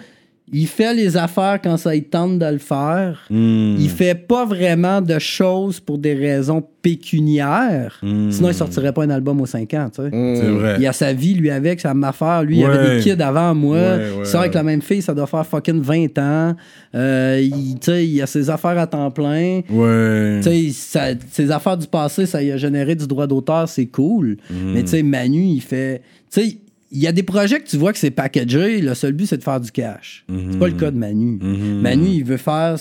il 0.53 0.67
fait 0.67 0.93
les 0.93 1.17
affaires 1.17 1.59
quand 1.63 1.76
ça 1.76 1.95
il 1.95 2.03
tente 2.03 2.38
de 2.38 2.45
le 2.45 2.59
faire. 2.59 3.26
Hmm. 3.31 3.76
Il 3.80 3.89
fait 3.89 4.13
pas 4.13 4.45
vraiment 4.45 5.01
de 5.01 5.17
choses 5.17 5.80
pour 5.80 5.97
des 5.97 6.13
raisons 6.13 6.63
pécuniaires. 6.84 7.97
Hmm. 8.03 8.30
Sinon, 8.30 8.49
il 8.49 8.53
sortirait 8.53 8.93
pas 8.93 9.03
un 9.03 9.09
album 9.09 9.41
aux 9.41 9.47
5 9.47 9.73
ans, 9.73 9.89
tu 9.89 10.03
sais. 10.03 10.09
C'est 10.11 10.49
vrai. 10.51 10.76
Il 10.80 10.85
a 10.85 10.93
sa 10.93 11.13
vie, 11.13 11.34
lui, 11.34 11.49
avec, 11.49 11.80
sa 11.81 11.95
affaire. 12.03 12.43
Lui, 12.43 12.59
il 12.59 12.65
avait 12.65 12.97
des 12.97 13.01
kids 13.01 13.22
avant 13.23 13.55
moi. 13.55 13.76
Ouais, 13.77 13.97
ouais, 13.97 14.11
il 14.19 14.26
sort 14.27 14.41
avec 14.41 14.53
la 14.53 14.61
même 14.61 14.84
fille, 14.84 15.01
ça 15.01 15.15
doit 15.15 15.26
faire 15.26 15.45
fucking 15.47 15.81
20 15.81 16.17
ans. 16.19 16.55
Euh, 16.93 17.41
il, 17.41 17.80
tu 17.80 17.91
sais, 17.91 18.07
il 18.07 18.22
a 18.22 18.27
ses 18.27 18.47
affaires 18.49 18.77
à 18.77 18.85
temps 18.85 19.09
plein. 19.09 19.61
Ouais. 19.69 20.41
Tu 20.43 20.49
sais, 20.49 20.69
ça- 20.72 21.19
ses 21.31 21.49
affaires 21.49 21.77
du 21.77 21.88
passé, 21.88 22.27
ça 22.27 22.39
lui 22.41 22.51
a 22.51 22.57
généré 22.57 22.93
du 22.93 23.07
droit 23.07 23.26
d'auteur, 23.26 23.67
c'est 23.67 23.88
cool. 23.88 24.38
Mhm. 24.51 24.73
Mais 24.73 24.81
tu 24.84 24.89
sais, 24.89 25.01
Manu, 25.03 25.41
il 25.43 25.61
fait. 25.61 26.03
Tu 26.31 26.41
sais, 26.41 26.57
il 26.95 27.01
y 27.01 27.07
a 27.07 27.11
des 27.11 27.23
projets 27.23 27.59
que 27.59 27.67
tu 27.67 27.76
vois 27.76 27.91
que 27.91 27.99
c'est 27.99 28.09
packagé, 28.09 28.80
le 28.80 28.93
seul 28.93 29.11
but, 29.11 29.26
c'est 29.27 29.38
de 29.38 29.43
faire 29.43 29.59
du 29.59 29.69
cash. 29.69 30.26
C'est 30.30 30.57
pas 30.57 30.67
le 30.67 30.73
cas 30.76 30.91
de 30.91 30.97
Manu. 30.97 31.38
Mhm. 31.41 31.81
Manu, 31.81 32.07
il 32.07 32.23
veut 32.23 32.38
faire. 32.38 32.77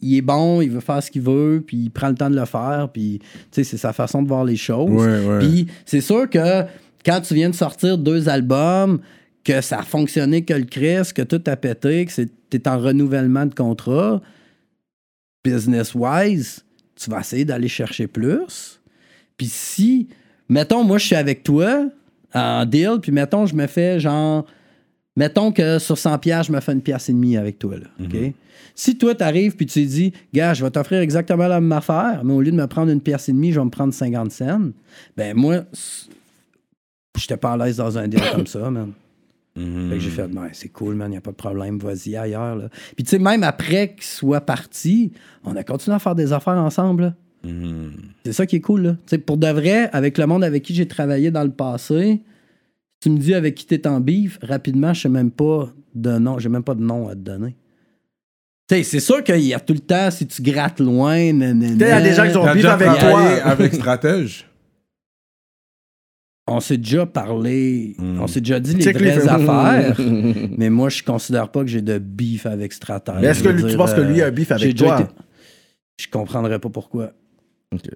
Il 0.00 0.16
est 0.16 0.22
bon, 0.22 0.62
il 0.62 0.70
veut 0.70 0.80
faire 0.80 1.02
ce 1.02 1.10
qu'il 1.10 1.22
veut, 1.22 1.62
puis 1.64 1.76
il 1.76 1.90
prend 1.90 2.08
le 2.08 2.16
temps 2.16 2.30
de 2.30 2.34
le 2.34 2.44
faire, 2.44 2.88
puis 2.92 3.20
c'est 3.52 3.62
sa 3.62 3.92
façon 3.92 4.22
de 4.22 4.26
voir 4.26 4.44
les 4.44 4.56
choses. 4.56 4.90
Ouais, 4.90 5.24
ouais. 5.24 5.38
Puis 5.38 5.66
c'est 5.86 6.00
sûr 6.00 6.28
que 6.28 6.64
quand 7.04 7.20
tu 7.20 7.34
viens 7.34 7.50
de 7.50 7.54
sortir 7.54 7.98
deux 7.98 8.28
albums, 8.28 8.98
que 9.44 9.60
ça 9.60 9.80
a 9.80 9.82
fonctionné 9.82 10.42
que 10.42 10.54
le 10.54 10.64
Chris, 10.64 11.12
que 11.14 11.22
tout 11.22 11.42
a 11.46 11.56
pété, 11.56 12.06
que 12.06 12.12
tu 12.12 12.56
es 12.56 12.68
en 12.68 12.78
renouvellement 12.78 13.46
de 13.46 13.54
contrat, 13.54 14.20
business-wise, 15.44 16.64
tu 16.96 17.10
vas 17.10 17.20
essayer 17.20 17.44
d'aller 17.44 17.68
chercher 17.68 18.06
plus. 18.08 18.80
Puis 19.36 19.48
si, 19.48 20.08
mettons, 20.48 20.82
moi, 20.82 20.98
je 20.98 21.06
suis 21.06 21.16
avec 21.16 21.44
toi 21.44 21.88
en 22.34 22.64
deal, 22.66 22.98
puis 23.00 23.12
mettons, 23.12 23.46
je 23.46 23.54
me 23.54 23.66
fais 23.66 24.00
genre. 24.00 24.46
Mettons 25.14 25.52
que 25.52 25.78
sur 25.78 25.98
100 25.98 26.18
pièces, 26.18 26.46
je 26.46 26.52
me 26.52 26.60
fais 26.60 26.72
une 26.72 26.80
pièce 26.80 27.10
et 27.10 27.12
demie 27.12 27.36
avec 27.36 27.58
toi. 27.58 27.76
Là, 27.76 27.86
OK? 28.02 28.16
Si 28.74 28.96
toi, 28.96 29.14
t'arrives 29.14 29.54
puis 29.56 29.66
tu 29.66 29.84
dis, 29.84 30.12
gars, 30.32 30.54
je 30.54 30.64
vais 30.64 30.70
t'offrir 30.70 31.00
exactement 31.00 31.46
la 31.46 31.60
même 31.60 31.72
affaire, 31.72 32.22
mais 32.24 32.32
au 32.32 32.40
lieu 32.40 32.50
de 32.50 32.56
me 32.56 32.66
prendre 32.66 32.90
une 32.90 33.00
pièce 33.02 33.28
et 33.28 33.32
demie, 33.32 33.52
je 33.52 33.60
vais 33.60 33.64
me 33.64 33.70
prendre 33.70 33.92
50 33.92 34.32
cents, 34.32 34.70
ben 35.14 35.36
moi, 35.36 35.64
j'étais 37.18 37.36
pas 37.36 37.52
à 37.52 37.56
l'aise 37.58 37.76
dans 37.76 37.98
un 37.98 38.08
deal 38.08 38.22
comme 38.34 38.46
ça, 38.46 38.70
man. 38.70 38.92
Mhm. 39.54 39.90
Fait 39.90 39.96
que 39.96 40.00
j'ai 40.00 40.10
fait, 40.10 40.28
ben, 40.28 40.48
c'est 40.52 40.70
cool, 40.70 40.94
man, 40.94 41.12
y 41.12 41.16
a 41.18 41.20
pas 41.20 41.32
de 41.32 41.36
problème, 41.36 41.78
vas-y 41.78 42.16
ailleurs. 42.16 42.56
Là. 42.56 42.68
Puis 42.96 43.04
tu 43.04 43.10
sais, 43.10 43.18
même 43.18 43.42
après 43.42 43.94
qu'il 43.94 44.04
soit 44.04 44.40
parti, 44.40 45.12
on 45.44 45.54
a 45.56 45.62
continué 45.62 45.94
à 45.94 45.98
faire 45.98 46.14
des 46.14 46.32
affaires 46.32 46.54
ensemble. 46.54 47.02
là. 47.02 47.14
Mhm. 47.44 47.92
C'est 48.24 48.32
ça 48.32 48.46
qui 48.46 48.56
est 48.56 48.60
cool. 48.60 48.82
Là. 49.10 49.18
Pour 49.26 49.36
de 49.36 49.48
vrai, 49.48 49.88
avec 49.92 50.18
le 50.18 50.26
monde 50.26 50.44
avec 50.44 50.62
qui 50.62 50.74
j'ai 50.74 50.86
travaillé 50.86 51.30
dans 51.30 51.42
le 51.44 51.50
passé, 51.50 52.20
tu 53.00 53.10
me 53.10 53.18
dis 53.18 53.34
avec 53.34 53.54
qui 53.56 53.66
t'es 53.66 53.86
en 53.86 54.00
bif, 54.00 54.38
rapidement, 54.42 54.94
je 54.94 55.02
sais 55.02 55.08
même 55.08 55.30
pas 55.32 55.72
de 55.94 56.18
nom, 56.18 56.38
j'ai 56.38 56.48
même 56.48 56.62
pas 56.62 56.74
de 56.74 56.82
nom 56.82 57.08
à 57.08 57.12
te 57.14 57.20
donner. 57.20 57.56
C'est 58.70 59.00
sûr 59.00 59.22
qu'il 59.22 59.40
y 59.40 59.52
a 59.52 59.60
tout 59.60 59.74
le 59.74 59.80
temps, 59.80 60.10
si 60.10 60.26
tu 60.26 60.40
grattes 60.40 60.80
loin, 60.80 61.18
Il 61.18 61.40
y 61.78 61.84
a 61.84 62.00
des 62.00 62.14
gens 62.14 62.24
qui 62.26 62.32
sont 62.32 62.54
bif 62.54 62.64
avec 62.64 62.88
toi. 63.00 63.20
avec 63.44 63.74
Stratège? 63.74 64.46
on 66.48 66.60
s'est 66.60 66.76
déjà 66.76 67.06
parlé, 67.06 67.94
Mm. 67.98 68.20
on 68.20 68.26
s'est 68.26 68.40
déjà 68.40 68.60
dit 68.60 68.74
les 68.74 68.84
les 68.84 68.92
vraies 68.92 69.20
films. 69.20 69.28
affaires, 69.48 69.96
mais 70.58 70.70
moi, 70.70 70.88
je 70.88 71.02
considère 71.02 71.48
pas 71.50 71.60
que 71.62 71.68
j'ai 71.68 71.82
de 71.82 71.98
bif 71.98 72.46
avec 72.46 72.72
Stratège. 72.72 73.14
Mais 73.20 73.28
est-ce 73.28 73.40
Je 73.40 73.44
que 73.44 73.48
lui- 73.50 73.70
tu 73.70 73.76
penses 73.76 73.94
que 73.94 74.00
lui 74.00 74.20
euh, 74.20 74.24
a 74.24 74.28
un 74.28 74.32
beef 74.32 74.50
avec 74.52 74.74
toi? 74.74 75.00
été- 75.00 75.10
Je 76.00 76.08
comprendrais 76.08 76.58
pas 76.58 76.68
pourquoi. 76.68 77.12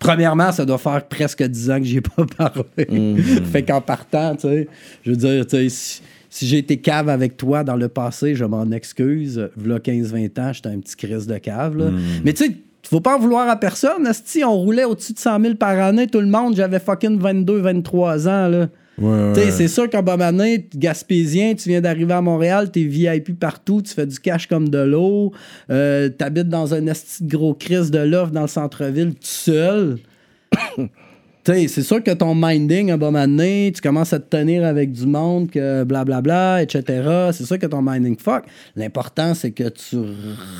Premièrement, 0.00 0.52
ça 0.52 0.64
doit 0.64 0.78
faire 0.78 1.04
presque 1.06 1.42
10 1.42 1.70
ans 1.70 1.78
que 1.78 1.84
j'y 1.84 1.98
ai 1.98 2.00
pas 2.00 2.24
parlé. 2.36 2.86
Mm. 2.88 3.16
fait 3.44 3.62
qu'en 3.62 3.80
partant, 3.80 4.34
tu 4.34 4.48
sais, 4.48 4.68
je 5.04 5.10
veux 5.10 5.16
dire, 5.16 5.46
tu 5.46 5.56
sais, 5.56 5.68
si, 5.68 6.02
si 6.30 6.46
j'ai 6.46 6.58
été 6.58 6.76
cave 6.78 7.08
avec 7.08 7.36
toi 7.36 7.64
dans 7.64 7.76
le 7.76 7.88
passé, 7.88 8.34
je 8.34 8.44
m'en 8.44 8.70
excuse. 8.70 9.48
V'là 9.56 9.78
15-20 9.78 10.40
ans, 10.40 10.52
j'étais 10.52 10.68
un 10.68 10.78
petit 10.80 10.96
crise 10.96 11.26
de 11.26 11.38
cave. 11.38 11.76
là. 11.76 11.86
Mais 12.24 12.32
tu 12.32 12.44
sais, 12.44 12.52
faut 12.88 13.00
pas 13.00 13.16
en 13.16 13.18
vouloir 13.18 13.48
à 13.48 13.56
personne. 13.56 14.08
Si 14.24 14.44
on 14.44 14.54
roulait 14.54 14.84
au-dessus 14.84 15.12
de 15.12 15.18
100 15.18 15.40
000 15.40 15.54
par 15.54 15.78
année, 15.78 16.06
tout 16.06 16.20
le 16.20 16.26
monde, 16.26 16.54
j'avais 16.56 16.78
fucking 16.78 17.18
22-23 17.20 18.28
ans. 18.28 18.48
Là. 18.48 18.68
Ouais, 18.98 19.32
ouais. 19.32 19.50
C'est 19.50 19.68
sûr 19.68 19.90
qu'en 19.90 20.02
bonne 20.02 20.22
année, 20.22 20.68
Gaspésien, 20.74 21.54
tu 21.54 21.68
viens 21.68 21.80
d'arriver 21.80 22.14
à 22.14 22.22
Montréal, 22.22 22.70
t'es 22.70 22.82
VIP 22.82 23.38
partout, 23.38 23.82
tu 23.82 23.92
fais 23.92 24.06
du 24.06 24.18
cash 24.18 24.46
comme 24.46 24.68
de 24.68 24.78
l'eau, 24.78 25.32
euh, 25.70 26.08
t'habites 26.08 26.48
dans 26.48 26.72
un 26.72 26.86
esti 26.86 27.24
de 27.24 27.36
gros 27.36 27.54
crise 27.54 27.90
de 27.90 27.98
l'offre 27.98 28.32
dans 28.32 28.42
le 28.42 28.48
centre-ville 28.48 29.14
tout 29.14 29.20
seul. 29.20 29.98
C'est 31.46 31.82
sûr 31.82 32.02
que 32.02 32.10
ton 32.10 32.34
minding, 32.34 32.90
à 32.90 32.96
bonne 32.96 33.14
année, 33.14 33.70
tu 33.72 33.80
commences 33.80 34.12
à 34.12 34.18
te 34.18 34.36
tenir 34.36 34.64
avec 34.64 34.90
du 34.90 35.06
monde, 35.06 35.48
que 35.48 35.84
blablabla, 35.84 36.60
etc. 36.62 37.30
C'est 37.32 37.44
sûr 37.44 37.56
que 37.58 37.66
ton 37.66 37.82
minding 37.82 38.18
fuck. 38.18 38.44
L'important, 38.74 39.32
c'est 39.32 39.52
que 39.52 39.68
tu 39.68 39.96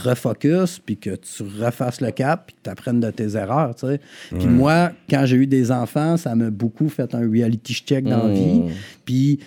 refocuses, 0.04 0.78
puis 0.78 0.96
que 0.96 1.16
tu 1.16 1.42
refasses 1.60 2.00
le 2.00 2.12
cap, 2.12 2.46
puis 2.46 2.54
que 2.54 2.60
tu 2.62 2.70
apprennes 2.70 3.00
de 3.00 3.10
tes 3.10 3.34
erreurs, 3.34 3.74
tu 3.74 3.88
sais. 3.88 4.00
Puis 4.30 4.46
moi, 4.46 4.92
quand 5.10 5.26
j'ai 5.26 5.36
eu 5.36 5.46
des 5.48 5.72
enfants, 5.72 6.16
ça 6.16 6.36
m'a 6.36 6.50
beaucoup 6.50 6.88
fait 6.88 7.12
un 7.16 7.28
reality 7.28 7.74
check 7.74 8.04
dans 8.04 8.28
la 8.28 8.32
vie. 8.32 8.62
Puis 9.04 9.40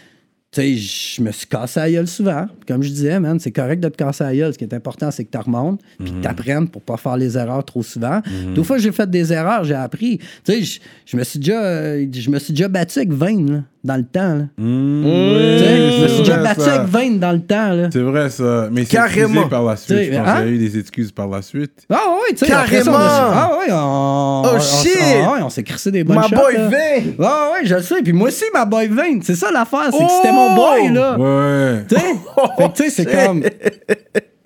sais, 0.52 0.76
je 0.76 1.22
me 1.22 1.32
suis 1.32 1.46
cassé 1.48 1.80
la 1.80 1.92
gueule 1.92 2.08
souvent. 2.08 2.48
Comme 2.68 2.82
je 2.84 2.90
disais, 2.90 3.20
man, 3.20 3.40
c'est 3.40 3.52
correct 3.52 3.80
de 3.82 3.90
te 3.90 3.98
casser 3.98 4.24
la 4.24 4.36
gueule. 4.36 4.54
Ce 4.54 4.58
qui 4.58 4.64
est 4.64 4.74
important, 4.74 5.12
c'est 5.12 5.24
que 5.26 5.32
tu 5.32 5.38
remontes, 5.38 5.80
puis 6.00 6.12
que 6.12 6.22
tu 6.22 6.28
apprennes 6.28 6.68
pour 6.68 6.82
pas 6.82 6.98
faire 6.98 7.18
les 7.18 7.38
erreurs 7.38 7.64
trop 7.64 7.84
souvent. 7.84 8.22
Deux 8.56 8.64
fois, 8.64 8.78
j'ai 8.78 8.92
fait 8.92 9.10
des 9.10 9.32
erreurs, 9.34 9.64
j'ai 9.64 9.76
appris. 9.76 10.18
Tu 10.46 10.64
sais, 10.64 10.80
je- 11.06 11.18
me 11.18 11.24
suis 11.24 11.40
déjà, 11.40 11.62
euh, 11.64 12.06
je 12.12 12.30
me 12.30 12.40
suis 12.40 12.54
déjà 12.54 12.68
battu 12.68 13.00
avec 13.00 13.12
Vane, 13.12 13.52
là, 13.52 13.62
dans 13.84 13.96
le 13.98 14.04
temps. 14.04 14.36
là. 14.36 14.44
Mmh, 14.58 15.04
Tu 15.04 15.60
sais, 15.60 15.66
ouais, 15.66 15.92
je 15.98 16.04
me 16.04 16.08
suis 16.08 16.20
déjà 16.20 16.38
battu 16.38 16.62
ça. 16.62 16.74
avec 16.82 16.88
Vane 16.90 17.20
dans 17.20 17.32
le 17.32 17.42
temps. 17.42 17.72
Là. 17.74 17.90
C'est 17.92 18.00
vrai, 18.02 18.30
ça. 18.30 18.70
Mais 18.72 18.86
c'est 18.86 18.92
Carrément. 18.98 19.48
par 19.48 19.64
la 19.64 19.76
suite. 19.78 19.98
Je 19.98 20.10
pense 20.18 20.28
hein? 20.28 20.36
qu'il 20.42 20.46
y 20.48 20.50
a 20.50 20.52
eu 20.52 20.58
des 20.58 20.80
excuses 20.80 21.12
par 21.12 21.28
la 21.28 21.42
suite. 21.42 21.86
Ah 21.90 21.98
oui, 22.14 22.36
tu 22.36 22.46
sais. 22.46 22.52
après 22.52 22.82
ça, 22.84 22.90
on 22.92 22.94
Carrément! 22.94 23.32
Ah 23.34 23.52
oui, 23.60 23.66
on. 23.72 24.42
Oh, 24.46 24.50
on- 24.56 24.60
shit! 24.60 24.92
On, 25.00 25.34
ouais, 25.34 25.42
on 25.44 25.50
s'est 25.50 25.64
crissé 25.64 25.92
des 25.92 26.04
bonnes 26.04 26.16
Ma 26.18 26.24
shots, 26.28 26.36
boy 26.36 26.54
là. 26.56 26.68
Vane! 26.70 27.14
Ah 27.20 27.50
ouais, 27.54 27.66
je 27.66 27.76
le 27.76 27.82
sais. 27.82 28.02
Puis 28.02 28.14
moi 28.14 28.28
aussi, 28.30 28.44
ma 28.54 28.66
boy 28.66 28.88
Vane. 28.88 29.22
C'est 29.24 29.36
ça 29.36 29.52
l'affaire, 29.52 29.90
c'est 29.92 30.04
que 30.06 30.12
c'était 30.12 30.32
mon 30.40 30.56
boy, 30.56 30.94
là. 30.94 31.18
Ouais. 31.18 31.86
Tu 31.88 31.96
sais, 31.96 32.02
Fait 32.58 32.68
que, 32.70 32.76
tu 32.76 32.84
sais, 32.84 32.90
c'est 32.90 33.06
comme. 33.06 33.44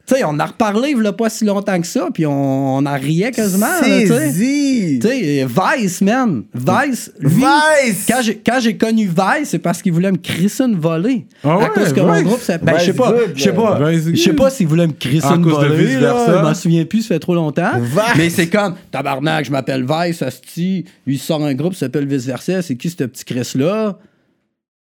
Tu 0.06 0.16
sais, 0.16 0.24
on 0.26 0.38
a 0.38 0.46
reparlé 0.48 0.90
il 0.90 1.12
pas 1.14 1.30
si 1.30 1.46
longtemps 1.46 1.80
que 1.80 1.88
ça, 1.88 2.10
puis 2.14 2.26
on, 2.26 2.76
on 2.78 2.86
en 2.86 2.94
riait 2.96 3.32
quasiment. 3.32 3.68
tu 3.82 4.08
sais. 4.08 5.48
Vice, 5.48 6.02
man. 6.02 6.44
Vice. 6.54 7.10
Lui, 7.20 7.36
Vice! 7.36 8.06
Quand 8.06 8.22
j'ai, 8.22 8.36
quand 8.36 8.60
j'ai 8.60 8.76
connu 8.76 9.06
Vice, 9.08 9.48
c'est 9.52 9.60
parce 9.60 9.82
qu'il 9.82 9.94
voulait 9.94 10.12
me 10.12 10.18
crisser 10.18 10.64
une 10.66 10.78
volée. 10.78 11.26
Ah 11.42 11.58
à 11.62 11.70
cause 11.70 11.94
que 11.94 12.02
mon 12.02 12.22
groupe 12.22 12.42
s'appelle. 12.42 12.74
Ben, 12.74 12.80
je 12.80 12.86
sais 12.88 12.94
pas. 12.94 13.14
good, 13.14 13.32
Je 13.34 13.44
sais 13.44 13.54
pas. 13.54 13.80
Je 13.92 14.16
sais 14.16 14.34
pas 14.34 14.50
s'il 14.50 14.68
voulait 14.68 14.88
me 14.88 14.94
crisser 14.94 15.26
À 15.26 15.36
une 15.36 15.44
cause 15.46 15.62
de 15.62 15.68
volée. 15.68 15.86
Vice 15.86 16.02
là. 16.02 16.14
Versa. 16.14 16.38
Je 16.38 16.44
m'en 16.44 16.54
souviens 16.54 16.84
plus, 16.86 17.02
ça 17.04 17.16
fait 17.16 17.20
trop 17.20 17.36
longtemps. 17.36 17.72
Vice. 17.80 18.02
Mais 18.18 18.30
c'est 18.30 18.48
comme, 18.48 18.76
tabarnak, 18.92 19.46
je 19.46 19.52
m'appelle 19.52 19.86
Vice, 19.90 20.22
Asti. 20.22 20.84
Lui, 21.08 21.16
il 21.16 21.20
sort 21.20 21.42
un 21.46 21.54
groupe 21.54 21.76
s'appelle 21.76 22.08
Vice 22.08 22.26
Versa. 22.26 22.62
C'est 22.62 22.76
qui 22.76 22.90
ce 22.90 23.06
petit 23.06 23.24
Chris-là? 23.24 23.98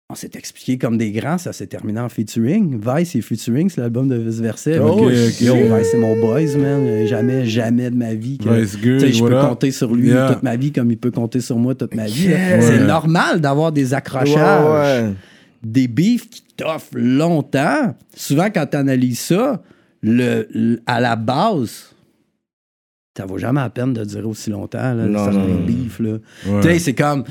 On 0.10 0.16
s'est 0.16 0.32
expliqué 0.36 0.78
comme 0.78 0.98
des 0.98 1.12
grands, 1.12 1.38
ça 1.38 1.52
s'est 1.52 1.68
terminé 1.68 2.00
en 2.00 2.08
featuring. 2.08 2.80
Vice 2.80 3.14
et 3.16 3.22
featuring, 3.22 3.70
c'est 3.70 3.82
l'album 3.82 4.08
de 4.08 4.16
Vice 4.16 4.40
Versa. 4.40 4.72
Oh, 4.82 5.10
Yo. 5.10 5.10
Vice, 5.10 5.88
c'est 5.92 5.98
mon 5.98 6.18
boys, 6.22 6.56
man. 6.58 7.06
Jamais, 7.06 7.46
jamais 7.46 7.90
de 7.90 7.96
ma 7.98 8.14
vie. 8.14 8.38
que- 8.38 8.64
je 8.64 9.20
peux 9.22 9.42
compter 9.42 9.72
sur 9.72 9.94
lui 9.94 10.08
Yeah. 10.08 10.32
toute 10.32 10.44
ma 10.44 10.56
vie 10.56 10.72
comme 10.72 10.92
il 10.92 10.98
peut 10.98 11.12
compter 11.12 11.42
sur 11.42 11.58
moi 11.58 11.76
toute 11.76 11.94
ma 11.94 12.06
vie. 12.06 12.28
Yeah. 12.28 12.62
C'est 12.62 12.78
Ouais. 12.80 12.86
normal 12.88 13.42
d'avoir 13.42 13.74
des 13.74 13.94
accrochages, 13.94 15.04
ouais. 15.10 15.14
des 15.62 15.90
beefs 15.90 16.30
qui 16.30 16.42
t'offrent 16.56 16.96
longtemps. 16.96 17.94
Souvent, 18.16 18.46
quand 18.50 18.66
tu 18.66 18.78
analyses 18.78 19.20
ça, 19.20 19.62
le, 20.02 20.48
le- 20.54 20.80
à 20.86 21.02
la 21.02 21.18
base, 21.18 21.94
ça 23.18 23.26
vaut 23.26 23.38
jamais 23.40 23.60
la 23.60 23.70
peine 23.70 23.92
de 23.92 24.06
durer 24.06 24.24
aussi 24.24 24.52
longtemps, 24.52 24.94
là, 24.94 25.06
Non, 25.06 25.26
certains 25.26 25.40
non, 25.40 25.48
non. 25.56 25.66
beefs. 25.66 26.00
Là. 26.00 26.20
Tu 26.62 26.68
sais, 26.70 26.80
c'est 26.80 26.94
comme, 26.94 27.26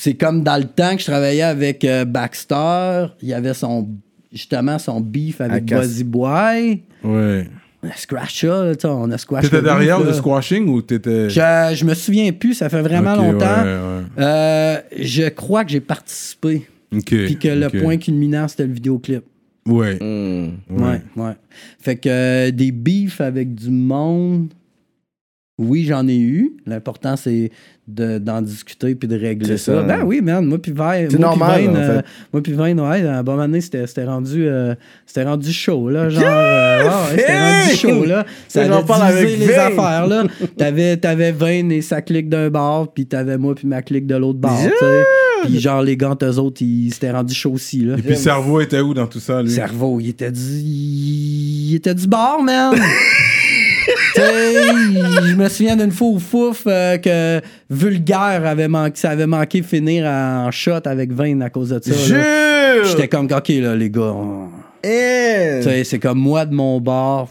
c'est 0.00 0.14
comme 0.14 0.44
dans 0.44 0.56
le 0.56 0.64
temps 0.64 0.94
que 0.94 1.00
je 1.00 1.06
travaillais 1.06 1.42
avec 1.42 1.84
euh, 1.84 2.04
Baxter, 2.04 3.06
il 3.20 3.28
y 3.28 3.34
avait 3.34 3.52
son, 3.52 3.88
justement 4.32 4.78
son 4.78 5.00
beef 5.00 5.40
avec 5.40 5.64
Cass- 5.66 5.80
Buzzy 5.80 6.04
Boy. 6.04 6.82
Ouais. 7.02 7.48
On 7.82 7.88
a 7.88 7.94
squash 7.96 8.40
ça, 8.40 8.64
là, 8.64 8.74
on 8.84 9.10
a 9.10 9.18
squash 9.18 9.44
T'étais 9.44 9.62
derrière 9.62 10.00
le 10.00 10.12
squashing 10.12 10.68
ou 10.68 10.82
t'étais. 10.82 11.28
Je, 11.30 11.74
je 11.74 11.84
me 11.84 11.94
souviens 11.94 12.30
plus, 12.32 12.54
ça 12.54 12.68
fait 12.68 12.82
vraiment 12.82 13.14
longtemps. 13.14 13.62
ouais, 13.62 13.76
ouais. 13.76 14.02
Euh, 14.24 14.76
je 14.98 15.28
crois 15.28 15.64
que 15.64 15.70
j'ai 15.72 15.80
participé. 15.80 16.68
Ok. 16.92 17.04
Puis 17.06 17.36
que 17.38 17.48
le 17.48 17.68
point 17.68 17.96
culminant, 17.96 18.46
c'était 18.48 18.66
le 18.66 18.72
vidéoclip. 18.72 19.22
Ouais. 19.66 19.96
Hmm. 20.00 20.54
Ouais, 20.70 21.02
ouais. 21.16 21.32
Fait 21.78 21.96
que 21.96 22.08
euh, 22.08 22.50
des 22.50 22.72
beefs 22.72 23.20
avec 23.20 23.54
du 23.54 23.70
monde, 23.70 24.48
oui, 25.58 25.84
j'en 25.84 26.06
ai 26.06 26.16
eu. 26.16 26.52
L'important, 26.66 27.16
c'est 27.16 27.50
de- 27.88 28.18
d'en 28.18 28.42
discuter 28.42 28.94
puis 28.94 29.08
de 29.08 29.18
régler 29.18 29.56
C'est 29.56 29.72
ça. 29.72 29.74
ça. 29.76 29.82
Ben 29.82 30.02
oui, 30.04 30.20
man. 30.20 30.44
Moi, 30.44 30.58
puis 30.58 30.72
Vine. 30.72 31.08
C'est 31.10 31.18
normal, 31.18 31.62
Vine, 31.62 31.70
en 31.70 31.76
euh, 31.76 31.96
fait. 31.98 32.04
moi, 32.32 32.42
puis 32.42 32.52
Vine, 32.52 32.80
ouais, 32.80 33.06
à 33.06 33.18
un 33.18 33.22
bon 33.22 33.36
moment 33.36 33.58
c'était 33.60 34.04
rendu, 34.04 34.46
euh, 34.46 34.74
rendu 35.16 35.52
chaud, 35.52 35.88
là. 35.90 36.08
Genre, 36.08 36.22
euh, 36.24 36.88
c'était 37.10 37.38
rendu 37.38 37.76
chaud, 37.76 38.04
là. 38.04 38.24
Ça 38.46 38.62
allait 38.62 39.26
diviser 39.26 39.46
les 39.46 39.54
affaires, 39.54 40.06
là. 40.06 40.24
T'avais, 40.56 40.96
t'avais 40.96 41.32
Vine 41.32 41.72
et 41.72 41.82
sa 41.82 42.02
clique 42.02 42.28
d'un 42.28 42.50
bar, 42.50 42.92
puis 42.92 43.06
t'avais 43.06 43.36
moi 43.38 43.54
puis 43.54 43.66
ma 43.66 43.82
clique 43.82 44.06
de 44.06 44.14
l'autre 44.16 44.38
tu 44.70 44.78
sais. 44.78 45.04
Puis 45.44 45.60
genre, 45.60 45.82
les 45.82 45.96
gants, 45.96 46.16
eux 46.22 46.38
autres, 46.38 46.62
ils 46.62 46.92
s'étaient 46.92 47.10
rendus 47.10 47.34
chaud 47.34 47.52
aussi, 47.52 47.80
là. 47.80 47.96
Et 47.98 48.02
puis, 48.02 48.16
cerveau 48.16 48.60
était 48.60 48.80
où 48.80 48.92
dans 48.94 49.06
tout 49.06 49.20
ça, 49.20 49.42
lui? 49.42 49.50
Cerveau, 49.50 49.98
il 50.00 50.10
était 50.10 50.32
du. 50.32 50.40
Il 50.40 51.74
était 51.74 51.94
du 51.94 52.06
bord, 52.06 52.42
man! 52.42 52.74
Je 54.16 55.34
me 55.34 55.48
souviens 55.48 55.76
d'une 55.76 55.90
fois 55.92 56.08
au 56.08 56.18
fouf 56.18 56.64
euh, 56.66 56.98
que 56.98 57.40
Vulgaire 57.70 58.42
avait 58.46 58.68
manqué, 58.68 58.92
ça 58.96 59.10
avait 59.10 59.26
manqué 59.26 59.62
finir 59.62 60.06
en 60.06 60.50
shot 60.50 60.80
avec 60.86 61.12
Vane 61.12 61.42
à 61.42 61.50
cause 61.50 61.70
de 61.70 61.80
ça. 61.82 61.92
Jure! 61.94 62.84
J'étais 62.86 63.08
comme, 63.08 63.26
OK, 63.26 63.48
là, 63.48 63.74
les 63.74 63.90
gars, 63.90 64.12
on- 64.14 64.48
C'est 64.82 65.98
comme 66.00 66.18
moi 66.18 66.46
de 66.46 66.54
mon 66.54 66.80
bord, 66.80 67.30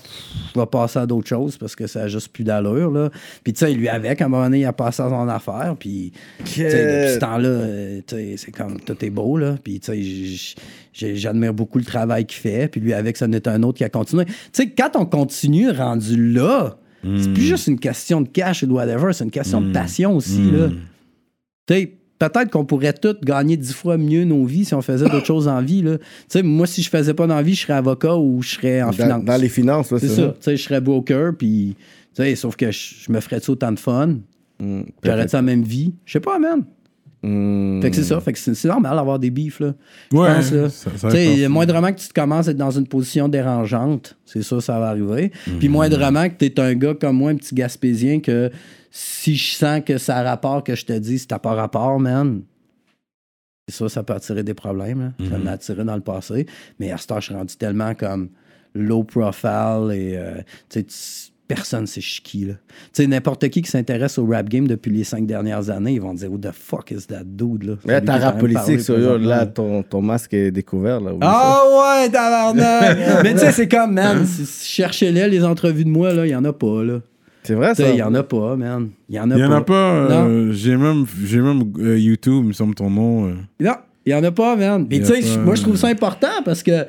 je 0.54 0.60
vais 0.60 0.66
passer 0.66 1.00
à 1.00 1.06
d'autres 1.06 1.28
choses 1.28 1.58
parce 1.58 1.76
que 1.76 1.88
ça 1.88 2.04
a 2.04 2.08
juste 2.08 2.30
plus 2.30 2.44
d'allure, 2.44 2.92
là. 2.92 3.10
Puis, 3.44 3.54
tu 3.54 3.60
sais, 3.60 3.74
lui 3.74 3.88
avec, 3.88 4.22
à 4.22 4.26
un 4.26 4.28
moment 4.28 4.44
donné, 4.44 4.60
il 4.60 4.66
a 4.66 4.74
passé 4.74 5.04
à 5.04 5.10
son 5.10 5.28
affaire, 5.28 5.76
puis, 5.80 6.12
depuis 6.40 6.62
ce 6.62 7.20
temps-là, 7.20 7.48
euh, 7.48 8.02
tu 8.06 8.16
sais, 8.16 8.36
c'est 8.38 8.52
comme, 8.52 8.80
tout 8.80 9.04
est 9.04 9.10
beau, 9.10 9.38
là. 9.38 9.56
Puis, 9.64 9.80
tu 9.80 10.56
sais, 10.94 11.16
j'admire 11.16 11.54
beaucoup 11.54 11.78
le 11.78 11.86
travail 11.86 12.26
qu'il 12.26 12.40
fait, 12.40 12.68
puis 12.68 12.82
lui 12.82 12.94
avec, 12.94 13.18
ça 13.18 13.28
n'est 13.28 13.48
un 13.48 13.64
autre 13.64 13.78
qui 13.78 13.84
a 13.84 13.90
continué. 13.90 14.26
Tu 14.26 14.34
sais, 14.52 14.70
quand 14.70 14.96
on 14.96 15.06
continue 15.06 15.70
rendu 15.70 16.34
là, 16.34 16.78
c'est 17.04 17.32
plus 17.34 17.44
juste 17.44 17.68
une 17.68 17.80
question 17.80 18.22
de 18.22 18.28
cash 18.28 18.64
ou 18.64 18.66
de 18.66 18.74
whatever, 18.74 19.14
c'est 19.14 19.24
une 19.24 19.32
question 19.32 19.62
de 19.62 19.72
passion 19.72 20.16
aussi, 20.16 20.52
là. 20.52 20.70
Tu 21.68 21.74
sais, 21.74 21.97
peut-être 22.20 22.50
qu'on 22.50 22.66
pourrait 22.66 22.94
tous 22.94 23.16
gagner 23.24 23.58
dix 23.58 23.74
fois 23.74 23.98
mieux 23.98 24.24
nos 24.24 24.46
vies 24.46 24.66
si 24.66 24.74
on 24.74 24.82
faisait 24.82 25.08
d'autres 25.10 25.26
choses 25.26 25.48
en 25.48 25.62
vie. 25.62 25.82
Là. 25.82 25.98
Tu 25.98 26.06
sais, 26.30 26.44
moi, 26.44 26.68
si 26.68 26.82
je 26.82 26.90
faisais 26.90 27.14
pas 27.14 27.28
dans 27.28 27.36
la 27.36 27.44
vie, 27.44 27.56
je 27.56 27.62
serais 27.62 27.74
avocat 27.74 28.16
ou 28.16 28.42
je 28.42 28.50
serais 28.56 28.82
en 28.82 28.88
Dans, 28.88 28.92
finance. 28.94 29.24
dans 29.26 29.38
les 29.38 29.50
finances, 29.50 29.92
ouais, 29.92 30.00
C'est 30.00 30.08
ça. 30.10 30.28
Tu 30.30 30.36
sais, 30.42 30.58
je 30.58 30.64
serais 30.64 30.82
broker, 30.82 31.34
puis... 31.38 31.76
Tu 32.16 32.24
sais, 32.24 32.36
sauf 32.36 32.56
que 32.56 32.72
je, 32.72 33.12
me 33.12 33.20
ferais-tu 33.20 33.52
autant 33.52 33.72
de 33.72 33.80
fun? 33.80 34.16
Hmm. 34.60 34.82
J'aurais-tu 35.04 35.36
la 35.36 35.42
même 35.44 35.62
vie? 35.62 35.94
Je 36.04 36.14
sais 36.14 36.20
pas, 36.20 36.40
man. 36.40 36.64
Hmm. 37.22 37.82
Fait 37.82 37.90
que 37.92 37.96
c'est 37.96 38.04
ça. 38.04 38.20
Fait 38.20 38.34
que 38.34 38.40
c'est 38.40 38.68
normal 38.68 38.96
d'avoir 38.96 39.20
des 39.20 39.30
beefs, 39.30 39.60
là. 39.60 39.74
Ouais, 40.12 40.34
pense, 40.36 40.52
là. 40.52 40.70
ça- 40.70 40.90
ça 40.98 41.50
moindrement 41.50 41.92
que 41.92 42.00
tu 42.00 42.08
te 42.08 42.14
commences 42.14 42.48
à 42.48 42.52
être 42.52 42.58
dans 42.58 42.72
une 42.72 42.88
position 42.88 43.28
dérangeante, 43.28 44.18
c'est 44.26 44.44
ça, 44.44 44.62
ça 44.62 44.80
va 44.80 44.90
arriver. 44.90 45.32
Puis 45.60 45.70
moindrement 45.70 46.30
que 46.30 46.36
tu 46.38 46.46
es 46.46 46.60
un 46.60 46.74
gars 46.76 46.94
comme 46.94 47.18
moi, 47.18 47.32
un 47.32 47.36
petit 47.36 47.54
gaspésien, 47.54 48.20
que 48.20 48.50
si 49.00 49.36
je 49.36 49.52
sens 49.54 49.82
que 49.86 50.00
ça 50.00 50.18
a 50.18 50.24
rapport 50.24 50.64
que 50.64 50.74
je 50.74 50.84
te 50.86 50.94
dis, 50.94 51.20
si 51.20 51.28
t'as 51.28 51.38
pas 51.38 51.54
rapport, 51.54 52.00
man, 52.00 52.42
ça, 53.70 53.88
ça 53.90 54.02
peut 54.02 54.14
attirer 54.14 54.44
des 54.44 54.56
problèmes. 54.56 55.00
là. 55.00 55.12
Mhm. 55.26 55.30
Ça 55.32 55.38
m'a 55.38 55.52
attiré 55.52 55.84
dans 55.84 55.96
le 55.96 56.02
passé. 56.02 56.48
Mais 56.80 56.92
à 56.92 56.98
ce 56.98 57.06
temps, 57.06 57.20
je 57.20 57.26
suis 57.26 57.36
rendu 57.36 57.56
tellement 57.58 57.94
comme 57.94 58.30
low 58.74 59.04
profile 59.04 59.92
et 59.94 60.16
euh, 60.18 60.36
tu 60.70 60.80
sais, 60.80 60.84
tu- 60.84 61.32
personne 61.48 61.86
sait 61.86 62.02
je 62.02 62.10
suis 62.10 62.22
qui. 62.24 62.46
là. 62.46 62.54
Tu 62.94 63.04
sais, 63.04 63.08
n'importe 63.08 63.48
qui 63.50 63.62
qui 63.62 63.70
s'intéresse 63.70 64.18
au 64.18 64.26
rap 64.26 64.50
game 64.50 64.68
depuis 64.68 64.92
les 64.92 65.04
cinq 65.04 65.28
dernières 65.28 65.70
années, 65.70 65.94
ils 65.94 66.02
vont 66.02 66.14
dire 66.16 66.32
Who 66.32 66.40
the 66.40 66.52
fuck 66.52 66.90
is 66.92 67.06
that 67.08 67.24
dude? 67.24 67.78
Là, 67.86 68.02
ta 68.02 68.18
rap 68.18 68.40
politique, 68.40 68.82
sérieux, 68.82 69.18
là, 69.18 69.46
ton, 69.46 69.84
ton 69.84 70.02
masque 70.02 70.34
est 70.34 70.50
découvert, 70.52 71.00
là. 71.02 71.12
ça. 71.12 71.18
Ah 71.22 71.64
ouais, 72.02 72.10
tabarnak! 72.12 73.24
Mais 73.24 73.34
tu 73.34 73.40
sais, 73.42 73.52
c'est 73.52 73.68
comme, 73.68 73.94
man, 73.94 74.26
cherchez-les, 74.64 75.30
les 75.30 75.44
entrevues 75.44 75.86
de 75.86 75.90
moi, 75.90 76.14
là, 76.14 76.26
il 76.26 76.30
y 76.32 76.36
en 76.36 76.46
a 76.46 76.54
pas, 76.54 76.84
là. 76.84 77.00
C'est 77.48 77.54
vrai, 77.56 77.74
ça? 77.76 77.90
il 77.90 77.96
y 77.96 78.04
en 78.04 78.14
a 78.14 78.24
pas, 78.24 78.56
man. 78.56 78.90
Il 79.10 79.16
y 79.16 79.20
en 79.20 79.32
a 79.32 79.36
Il 79.36 79.42
y 79.42 79.46
en 79.46 79.50
pas. 79.50 79.56
a 79.58 79.62
pas. 79.62 79.74
euh, 79.74 80.52
J'ai 80.52 80.76
même, 80.76 81.06
j'ai 81.24 81.40
même 81.40 81.64
euh, 81.80 81.98
YouTube, 81.98 82.42
il 82.44 82.48
me 82.50 82.54
semble 82.54 82.76
ton 82.76 82.90
nom. 82.90 83.28
euh. 83.30 83.34
Non, 83.60 83.76
il 84.06 84.12
y 84.12 84.16
en 84.16 84.24
a 84.24 84.32
pas, 84.32 84.56
man. 84.56 84.86
Mais 84.90 84.98
Il 84.98 85.04
tu 85.04 85.22
sais, 85.22 85.36
pas, 85.38 85.44
moi, 85.44 85.56
je 85.56 85.62
trouve 85.62 85.78
ça 85.78 85.88
important 85.88 86.42
parce 86.44 86.62
que, 86.64 86.86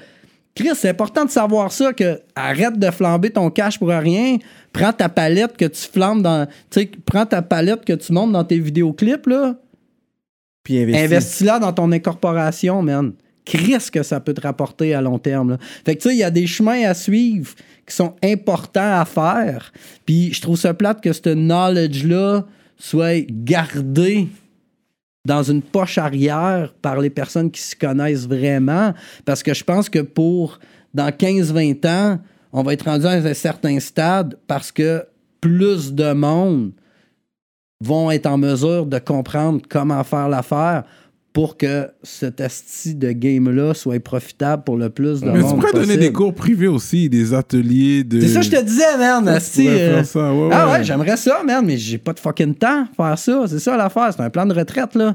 Chris, 0.55 0.71
c'est 0.75 0.89
important 0.89 1.25
de 1.25 1.31
savoir 1.31 1.71
ça, 1.71 1.93
que 1.93 2.19
arrête 2.35 2.79
de 2.79 2.91
flamber 2.91 3.31
ton 3.31 3.49
cash 3.51 3.79
pour 3.79 3.89
rien. 3.89 4.39
Prends 4.73 4.93
ta 4.93 5.09
palette 5.09 5.57
que 5.57 5.65
tu 5.67 5.89
flambes 5.89 6.23
dans... 6.23 6.47
Tu 6.71 6.81
sais, 6.81 6.91
prends 7.07 7.25
ta 7.27 7.43
palette 7.43 7.85
que 7.85 7.93
tu 7.93 8.13
montes 8.13 8.33
dans 8.33 8.45
tes 8.45 8.59
vidéoclips, 8.59 9.27
là. 9.29 9.55
Puis 10.65 10.79
investis. 10.83 11.05
Investis-la 11.05 11.59
dans 11.61 11.73
ton 11.73 11.91
incorporation, 11.93 12.83
man. 12.83 13.13
Chris 13.49 13.91
que 13.91 14.03
ça 14.03 14.21
peut 14.21 14.35
te 14.35 14.43
rapporter 14.43 14.93
à 14.93 15.01
long 15.01 15.19
terme. 15.19 15.57
Fait 15.85 15.97
que 15.97 16.03
tu 16.03 16.11
sais, 16.11 16.15
il 16.15 16.19
y 16.19 16.23
a 16.23 16.31
des 16.31 16.47
chemins 16.47 16.83
à 16.85 16.93
suivre 16.93 17.55
qui 17.87 17.97
sont 17.97 18.15
importants 18.23 19.01
à 19.01 19.07
faire. 19.07 19.73
Puis 20.05 20.35
je 20.35 20.43
trouve 20.43 20.59
ça 20.59 20.75
plate 20.75 21.01
que 21.01 21.15
ce 21.15 21.33
knowledge-là 21.33 22.45
soit 22.77 23.27
gardé 23.27 24.29
dans 25.27 25.43
une 25.43 25.63
poche 25.63 25.97
arrière 25.97 26.75
par 26.83 27.01
les 27.01 27.09
personnes 27.09 27.51
qui 27.51 27.63
se 27.63 27.75
connaissent 27.75 28.27
vraiment. 28.27 28.93
Parce 29.25 29.43
que 29.43 29.55
je 29.55 29.65
pense 29.65 29.89
que 29.89 30.01
pour 30.01 30.59
dans 30.93 31.09
15-20 31.09 31.87
ans, 31.89 32.19
on 32.53 32.63
va 32.63 32.75
être 32.75 32.85
rendu 32.85 33.07
à 33.07 33.13
un 33.13 33.35
certain 33.35 33.81
stade 33.81 34.39
parce 34.47 34.71
que 34.71 35.07
plus 35.41 35.95
de 35.95 36.13
monde 36.13 36.73
vont 37.81 38.11
être 38.11 38.27
en 38.27 38.37
mesure 38.37 38.85
de 38.85 38.99
comprendre 38.99 39.63
comment 39.71 40.05
faire 40.05 40.29
l'affaire 40.29 40.85
pour 41.39 41.57
que 41.57 41.89
cet 42.03 42.41
esti 42.41 42.97
de 42.97 43.13
game-là 43.13 43.73
soit 43.73 44.01
profitable 44.01 44.65
pour 44.65 44.77
le 44.77 44.91
plus 44.91 45.21
de 45.21 45.27
Mais 45.31 45.39
tu 45.39 45.45
monde 45.45 45.61
pourrais 45.61 45.73
donner 45.73 45.97
des 45.97 46.11
cours 46.11 46.35
privés 46.35 46.67
aussi, 46.67 47.09
des 47.09 47.33
ateliers 47.33 48.03
de. 48.03 48.21
C'est 48.21 48.27
ça 48.27 48.41
que 48.41 48.47
je 48.47 48.51
te 48.51 48.65
disais. 48.65 48.83
Tu 48.93 49.63
pourrais 49.63 50.17
euh, 50.17 50.33
ouais, 50.33 50.49
Ah 50.53 50.67
ouais. 50.67 50.73
ouais, 50.73 50.85
j'aimerais 50.85 51.17
ça, 51.17 51.45
man, 51.47 51.65
mais 51.65 51.77
j'ai 51.77 51.99
pas 51.99 52.13
de 52.13 52.19
fucking 52.19 52.57
temps 52.57 52.87
à 52.87 52.89
faire 52.97 53.19
ça. 53.21 53.45
C'est 53.47 53.61
ça 53.61 53.77
l'affaire. 53.77 54.13
C'est 54.13 54.21
un 54.21 54.31
plan 54.31 54.47
de 54.47 54.53
retraite, 54.55 54.97
là. 54.97 55.15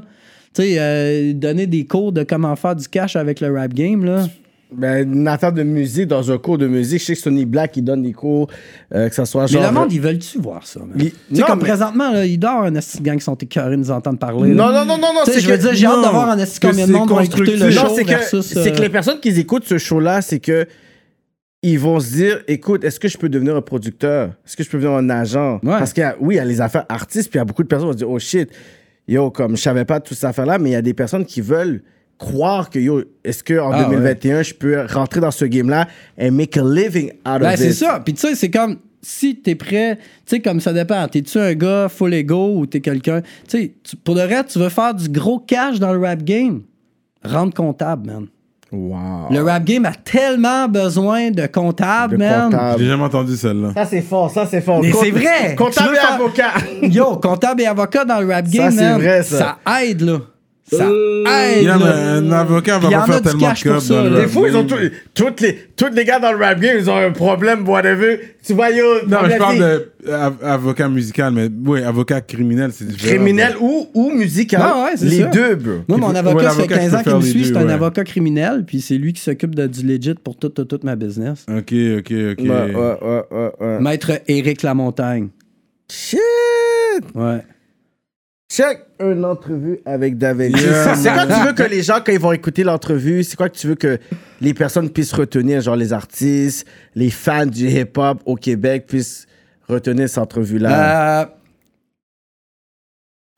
Tu 0.54 0.62
sais, 0.62 0.76
euh, 0.78 1.34
donner 1.34 1.66
des 1.66 1.84
cours 1.84 2.10
de 2.10 2.22
comment 2.22 2.56
faire 2.56 2.74
du 2.74 2.88
cash 2.88 3.16
avec 3.16 3.42
le 3.42 3.52
rap 3.54 3.74
game, 3.74 4.02
là. 4.02 4.26
Ben, 4.72 5.08
une 5.12 5.28
affaire 5.28 5.52
de 5.52 5.62
musique, 5.62 6.08
dans 6.08 6.32
un 6.32 6.38
cours 6.38 6.58
de 6.58 6.66
musique, 6.66 7.00
je 7.00 7.04
sais 7.04 7.14
que 7.14 7.20
Sony 7.20 7.44
Black, 7.44 7.76
il 7.76 7.82
donne 7.82 8.02
des 8.02 8.12
cours, 8.12 8.48
euh, 8.94 9.08
que 9.08 9.14
ça 9.14 9.24
soit 9.24 9.46
genre. 9.46 9.62
Mais 9.62 9.68
le 9.68 9.74
monde, 9.74 9.92
ils 9.92 10.00
veulent-tu 10.00 10.38
voir 10.40 10.66
ça, 10.66 10.80
man? 10.80 10.90
Tu 10.98 11.04
sais, 11.06 11.12
Non, 11.30 11.46
comme 11.46 11.58
mais- 11.60 11.64
présentement, 11.66 12.10
là, 12.10 12.26
il 12.26 12.38
dort 12.38 12.62
un 12.62 12.74
esti 12.74 13.00
gang 13.00 13.16
qui 13.18 13.24
sont 13.24 13.36
écœurés 13.36 13.70
de 13.72 13.76
nous 13.76 13.90
entendre 13.90 14.18
parler. 14.18 14.52
là. 14.52 14.54
Non, 14.54 14.72
non, 14.72 14.84
non, 14.84 14.98
non, 14.98 15.14
non, 15.14 15.20
c'est 15.26 15.38
je 15.40 15.48
veux 15.48 15.56
que- 15.56 15.60
dire, 15.62 15.74
j'ai 15.74 15.86
hâte 15.86 15.96
non, 15.96 16.02
de 16.02 16.08
voir 16.08 16.30
un 16.30 16.38
esti 16.38 16.58
que 16.58 16.66
combien 16.68 16.86
de 16.88 16.92
monde 16.92 17.10
va 17.12 17.22
écouter 17.24 17.56
le 17.56 17.70
show 17.70 17.82
Non, 17.84 17.94
c'est 17.94 18.04
que, 18.04 18.70
que 18.70 18.78
euh, 18.78 18.82
les 18.82 18.88
personnes 18.88 19.20
qui 19.20 19.28
écoutent 19.28 19.64
ce 19.66 19.78
show-là, 19.78 20.22
c'est 20.22 20.40
que 20.40 20.66
ils 21.62 21.78
vont 21.78 22.00
se 22.00 22.12
dire, 22.12 22.40
écoute, 22.48 22.84
est-ce 22.84 22.98
que 23.00 23.08
je 23.08 23.16
peux 23.16 23.28
devenir 23.28 23.56
un 23.56 23.62
producteur? 23.62 24.30
Est-ce 24.44 24.56
que 24.56 24.62
je 24.64 24.68
peux 24.68 24.78
devenir 24.78 24.96
un 24.98 25.08
agent? 25.08 25.60
Ouais. 25.62 25.78
Parce 25.78 25.96
a, 25.98 26.14
oui, 26.20 26.34
il 26.34 26.38
y 26.38 26.40
a 26.40 26.44
les 26.44 26.60
affaires 26.60 26.84
artistes, 26.88 27.30
puis 27.30 27.38
il 27.38 27.40
y 27.40 27.42
a 27.42 27.44
beaucoup 27.44 27.62
de 27.62 27.68
personnes 27.68 27.88
qui 27.88 27.92
vont 27.92 27.98
se 27.98 28.04
dire, 28.04 28.10
oh 28.10 28.18
shit, 28.18 28.50
yo, 29.08 29.30
comme 29.30 29.56
je 29.56 29.62
savais 29.62 29.84
pas 29.86 29.98
de 30.00 30.04
toutes 30.04 30.18
ces 30.18 30.26
affaires-là, 30.26 30.58
mais 30.58 30.70
il 30.70 30.72
y 30.74 30.76
a 30.76 30.82
des 30.82 30.94
personnes 30.94 31.24
qui 31.24 31.40
veulent 31.40 31.82
croire 32.18 32.70
que, 32.70 32.78
yo, 32.78 33.02
est-ce 33.24 33.42
qu'en 33.44 33.70
Ah, 33.72 33.84
2021, 33.84 34.42
je 34.42 34.54
peux 34.54 34.84
rentrer 34.92 35.20
dans 35.20 35.30
ce 35.30 35.44
game-là 35.44 35.88
et 36.16 36.30
make 36.30 36.56
a 36.56 36.62
living 36.64 37.10
out 37.26 37.40
Ben, 37.40 37.52
of 37.52 37.56
c'est 37.56 37.68
it? 37.68 37.74
ça. 37.74 38.00
Puis 38.04 38.14
tu 38.14 38.20
sais, 38.20 38.34
c'est 38.34 38.50
comme 38.50 38.76
si 39.02 39.36
t'es 39.36 39.54
prêt, 39.54 39.96
tu 39.96 40.36
sais, 40.36 40.40
comme 40.40 40.60
ça 40.60 40.72
dépend. 40.72 41.06
T'es-tu 41.08 41.38
un 41.38 41.52
gars 41.54 41.88
full 41.88 42.14
ego 42.14 42.54
ou 42.56 42.66
t'es 42.66 42.80
quelqu'un? 42.80 43.20
Tu 43.20 43.58
sais, 43.58 43.72
tu- 43.82 43.96
pour 43.96 44.14
de 44.14 44.22
vrai, 44.22 44.44
tu 44.44 44.58
veux 44.58 44.68
faire 44.70 44.94
du 44.94 45.08
gros 45.10 45.38
cash 45.40 45.78
dans 45.78 45.92
le 45.92 46.00
rap 46.00 46.22
game? 46.22 46.62
Rendre 47.22 47.52
comptable, 47.52 48.06
man. 48.10 48.26
Wow. 48.72 49.30
Le 49.30 49.40
rap 49.42 49.64
game 49.64 49.84
a 49.84 49.92
tellement 49.92 50.66
besoin 50.68 51.30
de 51.30 51.46
comptable, 51.46 52.14
De 52.14 52.18
man. 52.18 52.50
comptable. 52.50 52.78
J'ai 52.82 52.86
jamais 52.88 53.02
entendu 53.04 53.36
celle-là. 53.36 53.72
Ça, 53.74 53.84
c'est 53.84 54.00
fort, 54.02 54.30
ça, 54.30 54.46
c'est 54.46 54.60
fort. 54.62 54.80
Mais 54.82 54.90
c'est 54.92 55.10
vrai. 55.10 55.50
Tu 55.50 55.56
Comptable 55.56 55.94
et 55.94 55.98
avocat. 56.14 56.52
Yo, 56.82 57.16
comptable 57.18 57.62
et 57.62 57.66
avocat 57.66 58.04
dans 58.04 58.20
le 58.20 58.26
rap 58.32 58.48
game, 58.48 58.70
c'est 58.72 58.80
man. 58.80 59.00
vrai, 59.00 59.22
ça. 59.22 59.58
Ça 59.66 59.82
aide, 59.82 60.00
là. 60.00 60.18
Ça 60.72 60.88
Euh, 60.88 61.24
aide. 61.26 61.62
Yeah, 61.64 61.76
mais 61.78 61.84
un 62.28 62.32
avocat 62.32 62.78
va 62.78 62.88
en 62.88 62.90
pas 62.90 62.98
a 63.02 63.04
faire 63.06 63.16
du 63.20 63.22
tellement 63.28 63.38
de 63.38 63.44
cash 63.44 63.64
pour 63.64 63.72
cob 63.74 63.80
ça, 63.82 63.94
dans 63.96 64.04
le 64.04 64.10
là. 64.10 64.20
Des 64.22 64.28
fois, 64.28 64.48
ils 64.48 64.56
ont 64.56 64.64
tout, 64.64 64.76
toutes 65.12 65.40
les, 65.42 65.58
tous 65.76 65.90
les 65.92 66.04
gars 66.06 66.18
dans 66.18 66.32
le 66.32 66.38
rap 66.38 66.58
game, 66.58 66.76
ils 66.78 66.88
ont 66.88 66.96
un 66.96 67.10
problème, 67.10 67.68
whatever. 67.68 68.18
Tu 68.42 68.54
vois, 68.54 68.70
yo, 68.70 68.82
Non, 69.06 69.18
mais 69.24 69.34
je 69.34 69.38
parle 69.38 69.58
de 69.58 69.62
euh, 70.08 70.26
av- 70.26 70.38
avocat 70.42 70.88
musical, 70.88 71.34
mais 71.34 71.48
oui, 71.66 71.82
avocat 71.82 72.22
criminel, 72.22 72.70
c'est 72.72 72.86
différent. 72.86 73.14
criminel 73.14 73.54
ou, 73.60 73.88
ou 73.92 74.10
musical. 74.10 74.62
Ah 74.64 74.84
ouais, 74.84 74.96
c'est 74.96 75.04
les 75.04 75.20
ça. 75.20 75.26
deux, 75.26 75.54
bro. 75.56 75.72
Moi, 75.86 75.98
mon 75.98 76.10
Ouais, 76.10 76.16
avocat, 76.18 76.48
ça 76.48 76.54
fait 76.54 76.56
l'avocat, 76.62 76.76
15 76.78 76.90
je 76.90 76.94
ans 76.94 76.98
qu'il 76.98 77.04
faire 77.10 77.18
me 77.20 77.24
les 77.24 77.30
suit. 77.30 77.38
deux, 77.40 77.44
C'est 77.48 77.56
un 77.58 77.66
ouais. 77.66 77.72
avocat 77.72 78.04
criminel, 78.04 78.64
puis 78.66 78.80
c'est 78.80 78.96
lui 78.96 79.12
qui 79.12 79.20
s'occupe 79.20 79.54
de, 79.54 79.66
du 79.66 79.86
legit 79.86 80.14
pour 80.14 80.36
toute, 80.38 80.54
toute, 80.54 80.68
toute 80.68 80.84
ma 80.84 80.96
business. 80.96 81.44
Ok, 81.46 81.56
ok, 81.98 82.12
ok. 82.12 82.38
Ouais, 82.38 82.48
ouais, 82.48 82.74
ouais, 83.02 83.22
ouais, 83.30 83.50
ouais. 83.60 83.80
Maître 83.80 84.12
Éric 84.28 84.62
Lamontagne. 84.62 85.28
Shit! 85.90 86.18
Ouais. 87.14 87.42
Check 88.56 88.84
une 89.00 89.24
entrevue 89.24 89.80
avec 89.84 90.16
David. 90.16 90.56
Yeah, 90.56 90.94
c'est 90.94 91.12
quoi 91.12 91.26
tu 91.26 91.32
veux 91.44 91.52
que 91.54 91.62
les 91.64 91.82
gens, 91.82 91.98
quand 92.04 92.12
ils 92.12 92.20
vont 92.20 92.30
écouter 92.30 92.62
l'entrevue, 92.62 93.24
c'est 93.24 93.34
quoi 93.36 93.48
que 93.48 93.56
tu 93.56 93.66
veux 93.66 93.74
que 93.74 93.98
les 94.40 94.54
personnes 94.54 94.90
puissent 94.90 95.12
retenir, 95.12 95.60
genre 95.60 95.74
les 95.74 95.92
artistes, 95.92 96.64
les 96.94 97.10
fans 97.10 97.46
du 97.46 97.66
hip-hop 97.68 98.22
au 98.24 98.36
Québec 98.36 98.86
puissent 98.86 99.26
retenir 99.68 100.08
cette 100.08 100.18
entrevue-là? 100.18 101.22
Euh, 101.22 101.26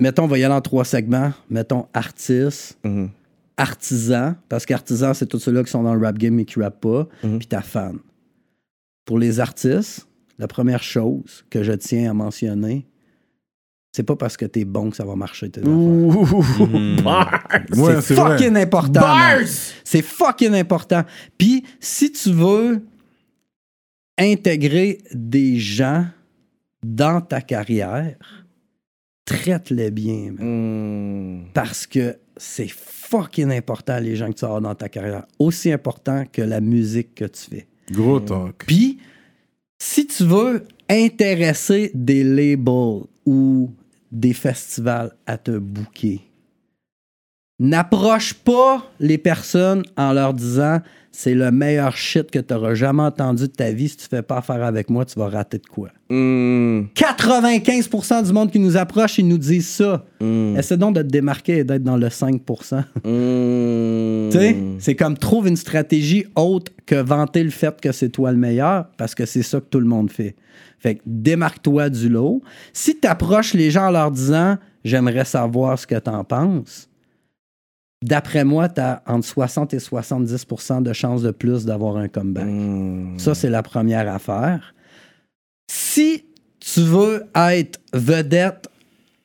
mettons, 0.02 0.24
on 0.24 0.26
va 0.26 0.36
y 0.36 0.44
aller 0.44 0.52
en 0.52 0.60
trois 0.60 0.84
segments. 0.84 1.32
Mettons 1.48 1.86
artiste, 1.94 2.76
Mhm. 2.84 3.09
artisan, 3.56 4.34
parce 4.51 4.66
qu'artisan, 4.66 5.14
c'est 5.14 5.26
tous 5.26 5.38
ceux-là 5.38 5.64
qui 5.64 5.70
sont 5.70 5.82
dans 5.82 5.94
le 5.94 6.05
rap 6.05 6.18
game 6.18 6.34
mais 6.34 6.44
qui 6.44 6.60
rappent 6.60 6.80
pas, 6.82 7.09
Mhm. 7.22 7.38
puis 7.38 7.48
ta 7.48 7.62
fan. 7.62 7.97
Pour 9.06 9.18
les 9.18 9.40
artistes, 9.40 10.06
la 10.38 10.47
première 10.47 10.82
chose 10.82 11.47
que 11.48 11.62
je 11.62 11.72
tiens 11.72 12.10
à 12.10 12.12
mentionner, 12.12 12.84
c'est 13.97 14.02
pas 14.02 14.14
parce 14.14 14.36
que 14.36 14.44
t'es 14.44 14.66
bon 14.66 14.90
que 14.90 14.97
ça 14.97 15.06
va 15.06 15.16
marcher 15.16 15.48
tes 15.48 15.62
affaires. 15.62 15.73
Ouh, 15.73 16.27
bars! 17.02 17.48
Ouais, 17.74 17.94
c'est 17.94 18.01
c'est 18.02 18.14
vrai. 18.14 18.36
fucking 18.36 18.55
important. 18.59 19.01
C'est 19.85 20.02
fucking 20.02 20.52
important. 20.55 21.02
Puis, 21.39 21.64
si 21.81 22.12
tu 22.12 22.31
veux 22.31 22.82
intégrer 24.18 24.98
des 25.14 25.56
gens 25.59 26.05
dans 26.85 27.23
ta 27.23 27.40
carrière, 27.40 28.18
traite-les 29.24 29.90
bien. 29.90 30.32
man. 30.32 31.47
Hmm. 31.47 31.52
Parce 31.55 31.86
que 31.86 32.18
c'est 32.36 32.68
fucking 32.68 33.51
important, 33.51 33.98
les 33.98 34.14
gens 34.14 34.28
que 34.31 34.36
tu 34.36 34.44
as 34.44 34.60
dans 34.60 34.74
ta 34.74 34.90
carrière. 34.90 35.24
Aussi 35.39 35.73
important 35.73 36.24
que 36.31 36.43
la 36.43 36.60
musique 36.60 37.14
que 37.14 37.24
tu 37.24 37.44
fais. 37.48 37.66
Gros 37.90 38.20
talk. 38.20 38.62
Puis, 38.66 38.98
si 39.78 40.06
tu 40.06 40.24
veux 40.24 40.64
intéresser 40.90 41.93
des 41.94 42.24
labels 42.24 43.05
ou 43.24 43.70
des 44.16 44.32
festivals 44.32 45.12
à 45.26 45.36
te 45.36 45.51
booker, 45.51 46.22
n'approche 47.59 48.34
pas 48.34 48.90
les 48.98 49.18
personnes 49.18 49.82
en 49.97 50.12
leur 50.12 50.34
disant 50.34 50.80
c'est 51.12 51.34
le 51.34 51.51
meilleur 51.51 51.97
shit 51.97 52.30
que 52.30 52.38
tu 52.38 52.52
auras 52.52 52.74
jamais 52.74 53.02
entendu 53.02 53.44
de 53.44 53.52
ta 53.52 53.72
vie. 53.72 53.88
Si 53.88 53.97
tu 53.97 54.06
fais 54.06 54.20
pas 54.20 54.38
affaire 54.38 54.62
avec 54.62 54.90
moi, 54.90 55.06
tu 55.06 55.18
vas 55.18 55.30
rater 55.30 55.56
de 55.56 55.66
quoi. 55.66 55.88
Hmm. 56.10 56.88
95% 56.94 58.26
du 58.26 58.32
monde 58.34 58.51
qui 58.51 58.59
nous 58.59 58.76
approche, 58.76 59.16
ils 59.18 59.26
nous 59.26 59.38
disent 59.38 59.68
ça. 59.68 60.05
Hmm. 60.20 60.56
Essaie 60.59 60.76
donc 60.76 60.94
de 60.94 61.01
te 61.01 61.09
démarquer 61.09 61.59
et 61.59 61.64
d'être 61.64 61.82
dans 61.82 61.97
le 61.97 62.09
5%. 62.09 62.84
Hmm. 63.02 64.30
Tu 64.30 64.38
sais, 64.38 64.56
c'est 64.78 64.94
comme 64.94 65.16
trouve 65.16 65.48
une 65.48 65.56
stratégie 65.56 66.26
autre 66.36 66.70
que 66.84 66.97
vanter 66.97 67.43
le 67.43 67.51
fait 67.51 67.80
que 67.80 67.93
c'est 67.93 68.10
toi 68.10 68.30
le 68.30 68.38
meilleur, 68.38 68.86
parce 68.98 69.14
que 69.14 69.24
c'est 69.24 69.43
ça 69.43 69.60
que 69.60 69.66
tout 69.70 69.80
le 69.80 69.86
monde 69.86 70.10
fait. 70.10 70.36
Fait 70.87 70.95
que 70.95 71.03
démarque-toi 71.05 71.91
du 71.91 72.09
lot. 72.09 72.43
Si 72.73 73.01
tu 73.01 73.09
approches 73.09 73.55
les 73.55 73.73
gens 73.73 73.89
en 73.89 73.91
leur 73.91 74.13
disant 74.13 74.57
J'aimerais 74.85 75.25
savoir 75.25 75.77
ce 75.81 75.85
que 75.85 75.99
tu 75.99 76.09
en 76.09 76.23
penses, 76.23 76.89
d'après 78.05 78.45
moi, 78.45 78.69
tu 78.69 78.81
as 78.81 79.03
entre 79.05 79.27
60 79.27 79.75
et 79.75 79.79
70% 79.79 80.85
de 80.85 80.93
chances 80.93 81.23
de 81.23 81.33
plus 81.33 81.65
d'avoir 81.65 81.97
un 81.97 82.07
comeback. 82.07 82.47
Hmm. 82.47 83.19
Ça, 83.19 83.35
c'est 83.35 83.51
la 83.51 83.65
première 83.65 84.09
affaire. 84.09 84.77
Si 85.69 86.25
tu 86.61 86.83
veux 86.83 87.25
être 87.35 87.81
vedette 87.93 88.69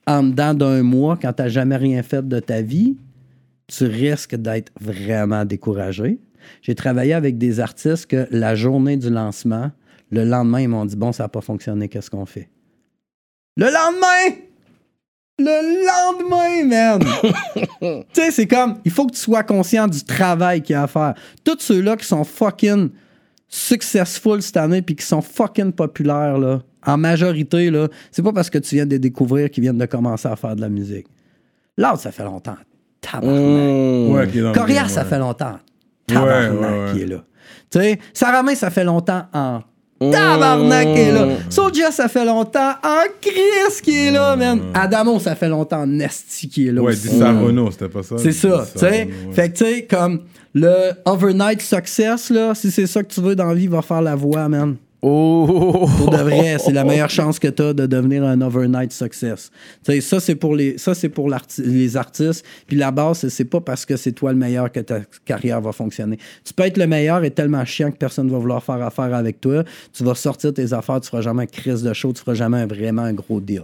en 0.08 0.24
dedans 0.24 0.56
d'un 0.56 0.82
mois 0.82 1.16
quand 1.16 1.32
tu 1.32 1.44
n'as 1.44 1.50
jamais 1.50 1.78
rien 1.78 2.02
fait 2.02 2.28
de 2.28 2.40
ta 2.40 2.64
vie, 2.64 2.98
tu 3.68 3.86
risques 3.86 4.36
d'être 4.36 4.72
vraiment 4.82 5.46
découragé. 5.46 6.18
J'ai 6.64 6.74
travaillé 6.74 7.14
avec 7.14 7.38
des 7.38 7.60
artistes 7.60 8.08
que 8.08 8.28
la 8.32 8.56
journée 8.56 8.98
du 8.98 9.12
lancement, 9.12 9.70
le 10.12 10.26
lendemain, 10.26 10.62
ils 10.62 10.68
m'ont 10.68 10.86
dit 10.86 10.96
Bon, 10.96 11.12
ça 11.12 11.24
n'a 11.24 11.30
pas 11.30 11.42
fonctionné, 11.42 11.88
qu'est-ce 11.88 12.10
qu'on 12.10 12.26
fait? 12.26 12.50
Le 13.58 13.66
lendemain 13.66 14.38
Le 15.40 16.66
lendemain, 16.68 17.00
man 17.00 17.04
Tu 18.14 18.22
sais, 18.22 18.32
c'est 18.32 18.48
comme 18.48 18.80
il 18.86 18.92
faut 18.92 19.08
que 19.08 19.14
tu 19.14 19.20
sois 19.20 19.44
conscient 19.44 19.88
du 19.88 20.04
travail 20.04 20.62
qu'il 20.62 20.74
y 20.74 20.78
a 20.78 20.84
à 20.84 20.88
faire. 20.88 21.14
Tous 21.44 21.58
ceux-là 21.60 21.98
qui 21.98 22.06
sont 22.06 22.24
fucking 22.24 22.90
successful 23.48 24.42
cette 24.42 24.58
année 24.58 24.82
puis 24.82 24.96
qui 24.96 25.06
sont 25.06 25.22
fucking 25.22 25.74
populaires, 25.74 26.38
là, 26.38 26.62
en 26.86 26.98
majorité, 26.98 27.70
là, 27.70 27.88
c'est 28.12 28.24
pas 28.24 28.34
parce 28.34 28.50
que 28.50 28.58
tu 28.58 28.76
viens 28.76 28.86
de 28.86 28.92
les 28.92 29.00
découvrir 29.00 29.50
qu'ils 29.50 29.64
viennent 29.64 29.78
de 29.78 29.86
commencer 29.86 30.28
à 30.28 30.36
faire 30.36 30.56
de 30.56 30.62
la 30.62 30.70
musique. 30.70 31.08
L'autre, 31.78 32.00
ça 32.00 32.12
fait 32.12 32.24
longtemps. 32.24 32.58
Tabarnak. 33.02 34.34
Ouais, 34.34 34.52
Corias, 34.54 34.82
game, 34.82 34.88
ça 34.90 35.04
ouais. 35.04 35.10
fait 35.10 35.20
longtemps. 35.20 35.58
Tabarnak 36.08 36.52
Ouais, 36.52 36.58
ouais, 36.68 36.86
ouais. 36.86 36.92
qui 36.94 37.02
est 37.02 37.06
là. 37.08 37.24
Tu 37.70 37.80
sais, 37.80 38.00
Saramé, 38.14 38.56
ça 38.56 38.70
fait 38.70 38.84
longtemps 38.84 39.26
en 39.34 39.62
tabarnak 40.10 40.88
est 40.88 41.11
là. 41.11 41.28
Soulja, 41.49 41.91
ça 41.91 42.07
fait 42.07 42.26
longtemps 42.26 42.72
en 42.84 43.03
Chris 43.22 43.82
qui 43.84 44.07
est 44.07 44.11
là, 44.11 44.36
man. 44.36 44.61
Adamo, 44.73 45.19
ça 45.19 45.36
fait 45.36 45.49
longtemps 45.49 45.82
en 45.82 45.99
Esti 45.99 46.49
qui 46.49 46.68
est 46.68 46.72
là 46.72 46.82
Ouais, 46.82 46.94
aussi. 46.94 47.10
dis 47.10 47.18
ça 47.19 47.32
Renault, 47.32 47.72
c'était 47.72 47.90
pas 47.90 48.03
ça? 48.03 48.15
C'est 48.18 48.32
ça, 48.32 48.65
tu 48.73 48.80
sais. 48.80 49.07
Fait 49.34 49.52
que, 49.52 49.57
tu 49.57 49.65
sais, 49.65 49.84
comme 49.90 50.22
le 50.53 50.91
overnight 51.06 51.61
success, 51.61 52.30
là, 52.30 52.53
si 52.56 52.72
c'est 52.72 52.88
ça 52.88 53.03
que 53.03 53.14
tu 53.14 53.22
veux 53.22 53.36
dans 53.36 53.45
la 53.45 53.53
vie, 53.53 53.68
va 53.68 53.82
faire 53.82 54.02
la 54.02 54.15
voix, 54.15 54.48
man. 54.49 54.76
Oh! 55.03 55.88
Pour 55.98 56.10
de 56.11 56.18
vrai, 56.18 56.57
c'est 56.60 56.72
la 56.72 56.84
meilleure 56.84 57.10
chance 57.19 57.40
que 57.40 57.48
tu 57.48 57.61
as 57.64 57.73
de 57.73 57.88
devenir 57.88 58.23
un 58.23 58.40
overnight 58.41 58.91
success. 58.94 59.49
Tu 59.84 59.94
sais, 59.94 60.02
ça, 60.02 60.19
c'est 60.19 60.36
pour, 60.36 60.56
les, 60.56 60.78
ça, 60.78 60.94
c'est 60.94 61.10
pour 61.10 61.28
les 61.57 61.98
artistes. 61.98 62.45
Puis 62.68 62.78
la 62.78 62.91
base, 62.91 63.28
c'est- 63.28 63.45
pas 63.45 63.61
parce 63.61 63.86
que 63.86 63.98
c'est 63.98 64.11
toi 64.11 64.32
le 64.32 64.38
meilleur 64.38 64.72
que 64.72 64.80
ta 64.80 65.02
carrière 65.26 65.60
va 65.60 65.72
fonctionner. 65.72 66.18
Tu 66.45 66.53
peux 66.53 66.64
être 66.64 66.78
le 66.78 66.86
meilleur 66.88 67.23
et 67.23 67.32
tellement 67.32 67.65
chiant 67.65 67.91
que 67.91 67.98
personne 67.98 68.30
va 68.30 68.38
vouloir 68.38 68.64
faire 68.64 68.82
affaire 68.84 69.14
avec 69.15 69.41
toi. 69.41 69.64
Tu 69.91 70.03
vas 70.03 70.14
sortir 70.15 70.53
tes 70.53 70.72
affaires, 70.72 71.02
tu 71.02 71.10
feras 71.10 71.22
jamais 71.22 71.44
un 71.44 71.48
crise 71.48 71.82
de 71.82 71.91
show, 71.94 72.14
tu 72.14 72.22
feras 72.22 72.36
jamais 72.36 72.57
un- 72.60 72.68
vraiment 72.68 73.02
un 73.02 73.14
gros 73.14 73.41
deal. 73.41 73.64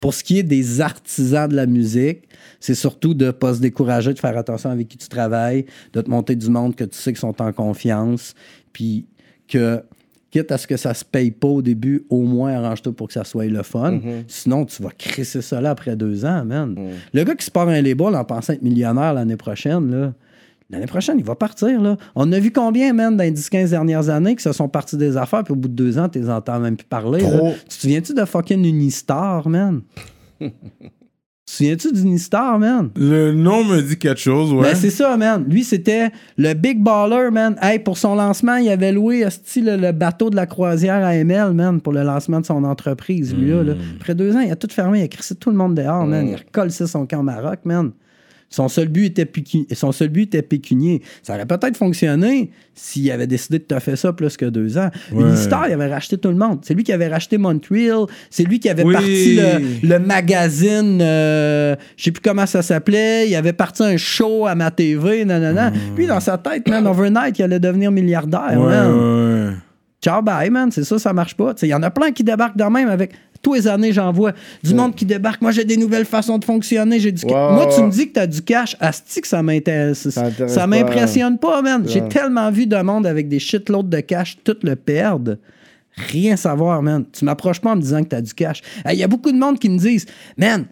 Pour 0.00 0.14
ce 0.14 0.24
qui 0.24 0.38
est 0.38 0.42
des 0.44 0.80
artisans 0.80 1.48
de 1.48 1.56
la 1.56 1.66
musique, 1.66 2.28
c'est 2.60 2.74
surtout 2.76 3.14
de 3.14 3.26
ne 3.26 3.30
pas 3.32 3.54
se 3.54 3.60
décourager, 3.60 4.14
de 4.14 4.18
faire 4.18 4.38
attention 4.38 4.70
avec 4.70 4.88
qui 4.88 4.96
tu 4.96 5.08
travailles, 5.08 5.66
de 5.92 6.00
te 6.00 6.08
monter 6.08 6.36
du 6.36 6.48
monde 6.48 6.74
que 6.74 6.84
tu 6.84 6.96
sais 6.96 7.12
qu'ils 7.12 7.20
sont 7.20 7.42
en 7.42 7.52
confiance, 7.52 8.34
puis 8.72 9.06
que, 9.48 9.82
quitte 10.30 10.52
à 10.52 10.58
ce 10.58 10.66
que 10.66 10.76
ça 10.76 10.94
se 10.94 11.04
paye 11.04 11.30
pas 11.30 11.48
au 11.48 11.62
début, 11.62 12.04
au 12.10 12.22
moins 12.22 12.52
arrange-toi 12.52 12.92
pour 12.92 13.08
que 13.08 13.14
ça 13.14 13.24
soit 13.24 13.46
le 13.46 13.62
fun. 13.62 14.00
Sinon, 14.26 14.64
tu 14.64 14.82
vas 14.82 14.90
crisser 14.90 15.42
ça 15.42 15.60
là 15.60 15.70
après 15.70 15.96
deux 15.96 16.24
ans, 16.24 16.44
man. 16.44 16.76
Le 17.12 17.24
gars 17.24 17.34
qui 17.34 17.44
se 17.44 17.50
part 17.50 17.68
un 17.68 17.80
label 17.80 18.14
en 18.14 18.24
pensant 18.24 18.52
être 18.52 18.62
millionnaire 18.62 19.14
l'année 19.14 19.36
prochaine, 19.36 19.90
là, 19.90 20.12
L'année 20.70 20.86
prochaine, 20.86 21.18
il 21.18 21.24
va 21.24 21.34
partir. 21.34 21.80
Là. 21.80 21.96
On 22.14 22.30
a 22.30 22.38
vu 22.38 22.52
combien, 22.52 22.92
man, 22.92 23.16
dans 23.16 23.24
les 23.24 23.32
10-15 23.32 23.70
dernières 23.70 24.10
années 24.10 24.36
qui 24.36 24.42
se 24.42 24.52
sont 24.52 24.68
partis 24.68 24.98
des 24.98 25.16
affaires, 25.16 25.42
puis 25.42 25.52
au 25.52 25.56
bout 25.56 25.68
de 25.68 25.72
deux 25.72 25.98
ans, 25.98 26.10
tu 26.10 26.18
les 26.18 26.28
entends 26.28 26.60
même 26.60 26.76
plus 26.76 26.86
parler. 26.86 27.20
Tu 27.20 27.68
te 27.68 27.74
souviens-tu 27.74 28.12
de 28.12 28.24
fucking 28.26 28.66
Unistar, 28.66 29.48
man? 29.48 29.80
tu 31.48 31.54
Souviens-tu 31.54 31.92
d'Unistar, 31.92 32.58
man? 32.58 32.90
Le 32.96 33.32
nom 33.32 33.64
me 33.64 33.80
dit 33.80 33.96
quelque 33.96 34.20
chose, 34.20 34.52
ouais. 34.52 34.62
Ben, 34.62 34.74
c'est 34.74 34.90
ça, 34.90 35.16
man. 35.16 35.46
Lui, 35.48 35.64
c'était 35.64 36.10
le 36.36 36.52
big 36.52 36.82
baller, 36.82 37.30
man. 37.32 37.56
Hey, 37.62 37.78
pour 37.78 37.96
son 37.96 38.14
lancement, 38.14 38.56
il 38.56 38.68
avait 38.68 38.92
loué 38.92 39.24
le, 39.56 39.76
le 39.76 39.92
bateau 39.92 40.28
de 40.28 40.36
la 40.36 40.44
croisière 40.44 41.02
à 41.02 41.14
ML, 41.14 41.54
man, 41.54 41.80
pour 41.80 41.94
le 41.94 42.02
lancement 42.02 42.40
de 42.40 42.46
son 42.46 42.64
entreprise, 42.64 43.34
lui-là. 43.34 43.62
là. 43.62 43.72
Après 43.96 44.14
deux 44.14 44.36
ans, 44.36 44.40
il 44.40 44.50
a 44.52 44.56
tout 44.56 44.68
fermé. 44.70 45.00
Il 45.00 45.04
a 45.04 45.08
crissé 45.08 45.34
tout 45.36 45.50
le 45.50 45.56
monde 45.56 45.74
dehors, 45.74 46.06
man. 46.06 46.28
Il 46.28 46.34
a 46.34 46.36
recollé 46.36 46.70
son 46.70 47.06
camp 47.06 47.20
au 47.20 47.22
Maroc, 47.22 47.60
man. 47.64 47.92
Son 48.50 48.68
seul 48.68 48.88
but 48.88 49.04
était, 49.06 49.24
pécu- 49.26 49.66
son 49.74 49.92
seul 49.92 50.08
but 50.08 50.22
était 50.22 50.40
pécunier. 50.42 51.02
Ça 51.22 51.34
aurait 51.34 51.44
peut-être 51.44 51.76
fonctionné 51.76 52.50
s'il 52.74 53.10
avait 53.10 53.26
décidé 53.26 53.58
de 53.58 53.64
te 53.64 53.78
faire 53.78 53.98
ça 53.98 54.12
plus 54.14 54.36
que 54.38 54.46
deux 54.46 54.78
ans. 54.78 54.88
Ouais. 55.12 55.22
Unistar, 55.22 55.66
il 55.68 55.74
avait 55.74 55.88
racheté 55.92 56.16
tout 56.16 56.28
le 56.30 56.36
monde. 56.36 56.60
C'est 56.62 56.72
lui 56.74 56.82
qui 56.84 56.92
avait 56.92 57.08
racheté 57.08 57.36
Montreal. 57.36 58.06
C'est 58.30 58.44
lui 58.44 58.58
qui 58.58 58.68
avait 58.70 58.84
Oui. 58.84 58.94
parti 58.94 59.36
le, 59.36 59.86
le 59.88 59.98
magazine, 59.98 60.98
euh, 61.02 61.76
je 61.96 62.04
sais 62.04 62.10
plus 62.10 62.22
comment 62.22 62.46
ça 62.46 62.62
s'appelait. 62.62 63.28
Il 63.28 63.34
avait 63.36 63.52
parti 63.52 63.82
un 63.82 63.96
show 63.96 64.46
à 64.46 64.54
ma 64.54 64.70
TV, 64.70 65.24
nanana. 65.24 65.72
Lui, 65.96 66.06
dans 66.06 66.20
sa 66.20 66.38
tête, 66.38 66.66
man, 66.68 66.86
overnight, 66.86 67.38
il 67.38 67.42
allait 67.42 67.60
devenir 67.60 67.90
milliardaire, 67.90 68.52
Hmm. 68.54 68.64
ouais, 68.64 68.70
man. 68.70 69.48
ouais. 69.50 69.52
Ciao, 70.00 70.22
bye, 70.22 70.48
man. 70.48 70.70
C'est 70.70 70.84
ça, 70.84 70.96
ça 70.98 71.12
marche 71.12 71.34
pas. 71.36 71.54
Il 71.60 71.68
y 71.68 71.74
en 71.74 71.82
a 71.82 71.90
plein 71.90 72.12
qui 72.12 72.22
débarquent 72.22 72.56
de 72.56 72.62
même 72.64 72.88
avec. 72.88 73.10
Tous 73.40 73.54
les 73.54 73.68
années, 73.68 73.92
j'en 73.92 74.10
vois 74.12 74.32
du 74.64 74.74
monde 74.74 74.94
qui 74.94 75.04
débarque. 75.04 75.40
Moi, 75.40 75.52
j'ai 75.52 75.64
des 75.64 75.76
nouvelles 75.76 76.04
façons 76.04 76.38
de 76.38 76.44
fonctionner. 76.44 76.98
J'ai 76.98 77.12
du 77.12 77.24
Ouais, 77.24 77.32
Moi, 77.32 77.68
tu 77.74 77.80
me 77.82 77.90
dis 77.90 78.08
que 78.08 78.14
tu 78.14 78.20
as 78.20 78.26
du 78.26 78.42
cash. 78.42 78.76
Asti 78.80 79.20
que 79.20 79.28
ça 79.28 79.42
m'intéresse. 79.42 80.08
Ça 80.10 80.24
intéresse 80.26 80.52
Ça 80.52 80.60
pas. 80.62 80.66
m'impressionne 80.66 81.38
pas, 81.38 81.62
man. 81.62 81.84
J'ai 81.86 82.06
tellement 82.08 82.50
vu 82.50 82.66
de 82.66 82.76
monde 82.76 83.06
avec 83.06 83.28
des 83.28 83.38
shitloads 83.38 83.84
de 83.88 84.00
cash 84.00 84.38
tout 84.42 84.56
le 84.62 84.74
perdre. 84.74 85.36
Rien 86.10 86.36
savoir, 86.36 86.82
man. 86.82 87.04
Tu 87.12 87.24
m'approches 87.24 87.60
pas 87.60 87.72
en 87.72 87.76
me 87.76 87.80
disant 87.80 88.02
que 88.02 88.08
tu 88.08 88.16
as 88.16 88.22
du 88.22 88.34
cash. 88.34 88.60
Il 88.90 88.96
y 88.98 89.02
a 89.04 89.08
beaucoup 89.08 89.32
de 89.32 89.38
monde 89.38 89.58
qui 89.58 89.68
me 89.68 89.78
disent, 89.78 90.06
man, 90.36 90.64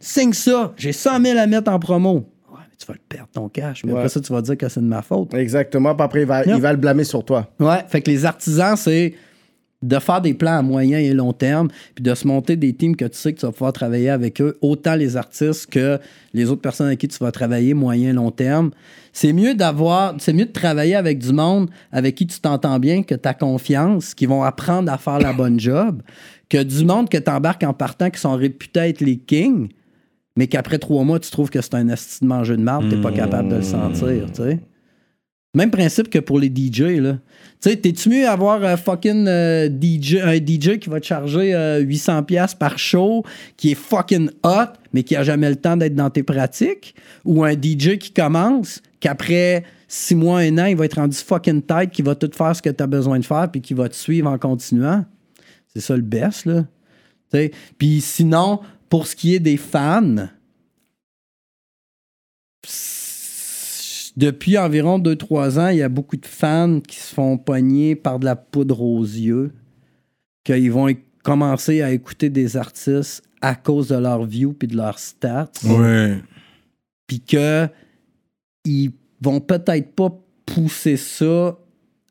signe 0.00 0.32
ça. 0.32 0.72
J'ai 0.76 0.92
100 0.92 1.20
000 1.24 1.38
à 1.38 1.46
mettre 1.46 1.70
en 1.70 1.78
promo. 1.78 2.12
Ouais, 2.50 2.58
mais 2.58 2.76
tu 2.78 2.86
vas 2.86 2.94
le 2.94 3.00
perdre 3.08 3.28
ton 3.32 3.48
cash. 3.48 3.84
Mais 3.84 3.92
Ouais. 3.92 3.98
après 3.98 4.08
ça, 4.08 4.20
tu 4.20 4.32
vas 4.32 4.42
dire 4.42 4.56
que 4.56 4.68
c'est 4.68 4.80
de 4.80 4.86
ma 4.86 5.02
faute. 5.02 5.32
Exactement. 5.34 5.94
Puis 5.94 6.04
après, 6.04 6.20
il 6.22 6.26
va, 6.26 6.44
Non. 6.44 6.56
il 6.56 6.60
va 6.60 6.72
le 6.72 6.78
blâmer 6.78 7.04
sur 7.04 7.24
toi. 7.24 7.48
Ouais, 7.60 7.84
fait 7.88 8.00
que 8.00 8.10
les 8.10 8.24
artisans, 8.24 8.76
c'est 8.76 9.14
de 9.84 9.98
faire 9.98 10.20
des 10.20 10.34
plans 10.34 10.58
à 10.58 10.62
moyen 10.62 10.98
et 10.98 11.12
long 11.12 11.32
terme, 11.32 11.68
puis 11.94 12.02
de 12.02 12.14
se 12.14 12.26
monter 12.26 12.56
des 12.56 12.72
teams 12.72 12.96
que 12.96 13.04
tu 13.04 13.18
sais 13.18 13.32
que 13.32 13.40
tu 13.40 13.46
vas 13.46 13.52
pouvoir 13.52 13.72
travailler 13.72 14.08
avec 14.08 14.40
eux, 14.40 14.56
autant 14.62 14.94
les 14.94 15.16
artistes 15.16 15.66
que 15.70 15.98
les 16.32 16.50
autres 16.50 16.62
personnes 16.62 16.86
avec 16.86 17.00
qui 17.00 17.08
tu 17.08 17.18
vas 17.18 17.30
travailler 17.30 17.74
moyen 17.74 18.10
et 18.10 18.12
long 18.12 18.30
terme. 18.30 18.70
C'est 19.12 19.32
mieux 19.32 19.54
d'avoir, 19.54 20.14
c'est 20.18 20.32
mieux 20.32 20.46
de 20.46 20.52
travailler 20.52 20.96
avec 20.96 21.18
du 21.18 21.32
monde 21.32 21.70
avec 21.92 22.14
qui 22.14 22.26
tu 22.26 22.40
t'entends 22.40 22.78
bien, 22.78 23.02
que 23.02 23.14
tu 23.14 23.28
as 23.28 23.34
confiance, 23.34 24.14
qui 24.14 24.26
vont 24.26 24.42
apprendre 24.42 24.90
à 24.90 24.98
faire 24.98 25.18
la 25.18 25.32
bonne 25.32 25.60
job, 25.60 26.02
que 26.48 26.62
du 26.62 26.84
monde 26.84 27.08
que 27.08 27.18
tu 27.18 27.30
embarques 27.30 27.64
en 27.64 27.74
partant 27.74 28.10
qui 28.10 28.20
sont 28.20 28.36
réputés 28.36 28.80
être 28.80 29.00
les 29.00 29.18
kings, 29.18 29.68
mais 30.36 30.46
qu'après 30.46 30.78
trois 30.78 31.04
mois, 31.04 31.20
tu 31.20 31.30
trouves 31.30 31.50
que 31.50 31.60
c'est 31.60 31.74
un 31.74 31.88
esti 31.88 32.20
de 32.22 32.26
manger 32.26 32.56
de 32.56 32.62
marde, 32.62 32.88
t'es 32.88 33.00
pas 33.00 33.12
capable 33.12 33.50
de 33.50 33.56
le 33.56 33.62
sentir, 33.62 34.26
tu 34.32 34.42
sais. 34.42 34.60
Même 35.54 35.70
principe 35.70 36.10
que 36.10 36.18
pour 36.18 36.38
les 36.38 36.48
DJ, 36.48 37.00
là. 37.00 37.18
Tu 37.60 37.70
sais, 37.70 37.76
t'es-tu 37.76 38.10
mieux 38.10 38.28
avoir 38.28 38.62
un 38.62 38.76
fucking 38.76 39.26
euh, 39.26 39.68
DJ, 39.68 40.16
un 40.16 40.36
DJ 40.36 40.78
qui 40.78 40.90
va 40.90 41.00
te 41.00 41.06
charger 41.06 41.54
euh, 41.54 41.82
800$ 41.82 42.24
piastres 42.24 42.58
par 42.58 42.78
show, 42.78 43.24
qui 43.56 43.70
est 43.70 43.74
fucking 43.74 44.30
hot, 44.42 44.74
mais 44.92 45.02
qui 45.02 45.16
a 45.16 45.22
jamais 45.22 45.48
le 45.48 45.56
temps 45.56 45.76
d'être 45.76 45.94
dans 45.94 46.10
tes 46.10 46.22
pratiques, 46.22 46.94
ou 47.24 47.44
un 47.44 47.52
DJ 47.52 47.96
qui 47.98 48.12
commence, 48.12 48.82
qu'après 49.00 49.64
six 49.88 50.14
mois, 50.14 50.40
un 50.40 50.58
an, 50.58 50.66
il 50.66 50.76
va 50.76 50.84
être 50.84 50.96
rendu 50.96 51.16
fucking 51.16 51.62
tight, 51.62 51.90
qui 51.90 52.02
va 52.02 52.14
tout 52.14 52.30
faire 52.34 52.54
ce 52.54 52.60
que 52.60 52.70
t'as 52.70 52.86
besoin 52.86 53.18
de 53.18 53.24
faire, 53.24 53.48
puis 53.50 53.60
qui 53.60 53.72
va 53.72 53.88
te 53.88 53.94
suivre 53.94 54.28
en 54.28 54.38
continuant? 54.38 55.04
C'est 55.72 55.80
ça 55.80 55.96
le 55.96 56.02
best, 56.02 56.46
là. 56.46 56.64
Tu 57.32 57.38
sais, 57.38 57.50
Puis 57.78 58.00
sinon, 58.00 58.60
pour 58.88 59.06
ce 59.06 59.16
qui 59.16 59.34
est 59.34 59.40
des 59.40 59.56
fans, 59.56 60.28
depuis 64.16 64.56
environ 64.58 64.98
2-3 64.98 65.58
ans, 65.58 65.68
il 65.68 65.78
y 65.78 65.82
a 65.82 65.88
beaucoup 65.88 66.16
de 66.16 66.26
fans 66.26 66.80
qui 66.80 66.96
se 66.96 67.12
font 67.14 67.36
pogner 67.38 67.96
par 67.96 68.18
de 68.18 68.24
la 68.24 68.36
poudre 68.36 68.80
aux 68.82 69.02
yeux, 69.02 69.52
qu'ils 70.44 70.70
vont 70.70 70.88
commencer 71.22 71.82
à 71.82 71.90
écouter 71.90 72.28
des 72.30 72.56
artistes 72.56 73.22
à 73.40 73.54
cause 73.54 73.88
de 73.88 73.96
leurs 73.96 74.24
views 74.24 74.52
puis 74.52 74.68
de 74.68 74.76
leurs 74.76 74.98
stats, 74.98 75.50
Ouais. 75.64 76.18
puis 77.06 77.20
que 77.20 77.66
ils 78.64 78.92
vont 79.20 79.40
peut-être 79.40 79.92
pas 79.94 80.10
pousser 80.46 80.96
ça 80.96 81.58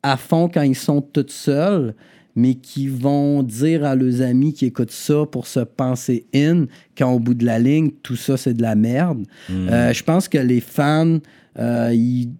à 0.04 0.18
fond 0.18 0.50
quand 0.50 0.62
ils 0.64 0.76
sont 0.76 1.02
tout 1.02 1.26
seuls, 1.30 1.96
mais 2.36 2.56
qui 2.56 2.88
vont 2.88 3.44
dire 3.44 3.86
à 3.86 3.96
leurs 3.96 4.22
amis 4.22 4.54
qui 4.54 4.66
écoutent 4.66 4.92
ça 4.92 5.26
pour 5.32 5.48
se 5.48 5.60
penser 5.62 6.26
in, 6.36 6.66
quand 6.98 7.12
au 7.14 7.20
bout 7.20 7.36
de 7.36 7.46
la 7.46 7.60
ligne, 7.60 7.92
tout 8.04 8.16
ça 8.16 8.36
c'est 8.38 8.54
de 8.56 8.62
la 8.62 8.76
merde. 8.76 9.26
Euh, 9.52 9.94
je 9.94 10.04
pense 10.04 10.28
que 10.28 10.40
les 10.40 10.60
fans, 10.60 11.20
euh, 11.60 11.90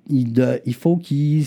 de- 0.10 0.62
il 0.66 0.74
faut 0.74 0.98
qu'ils 0.98 1.46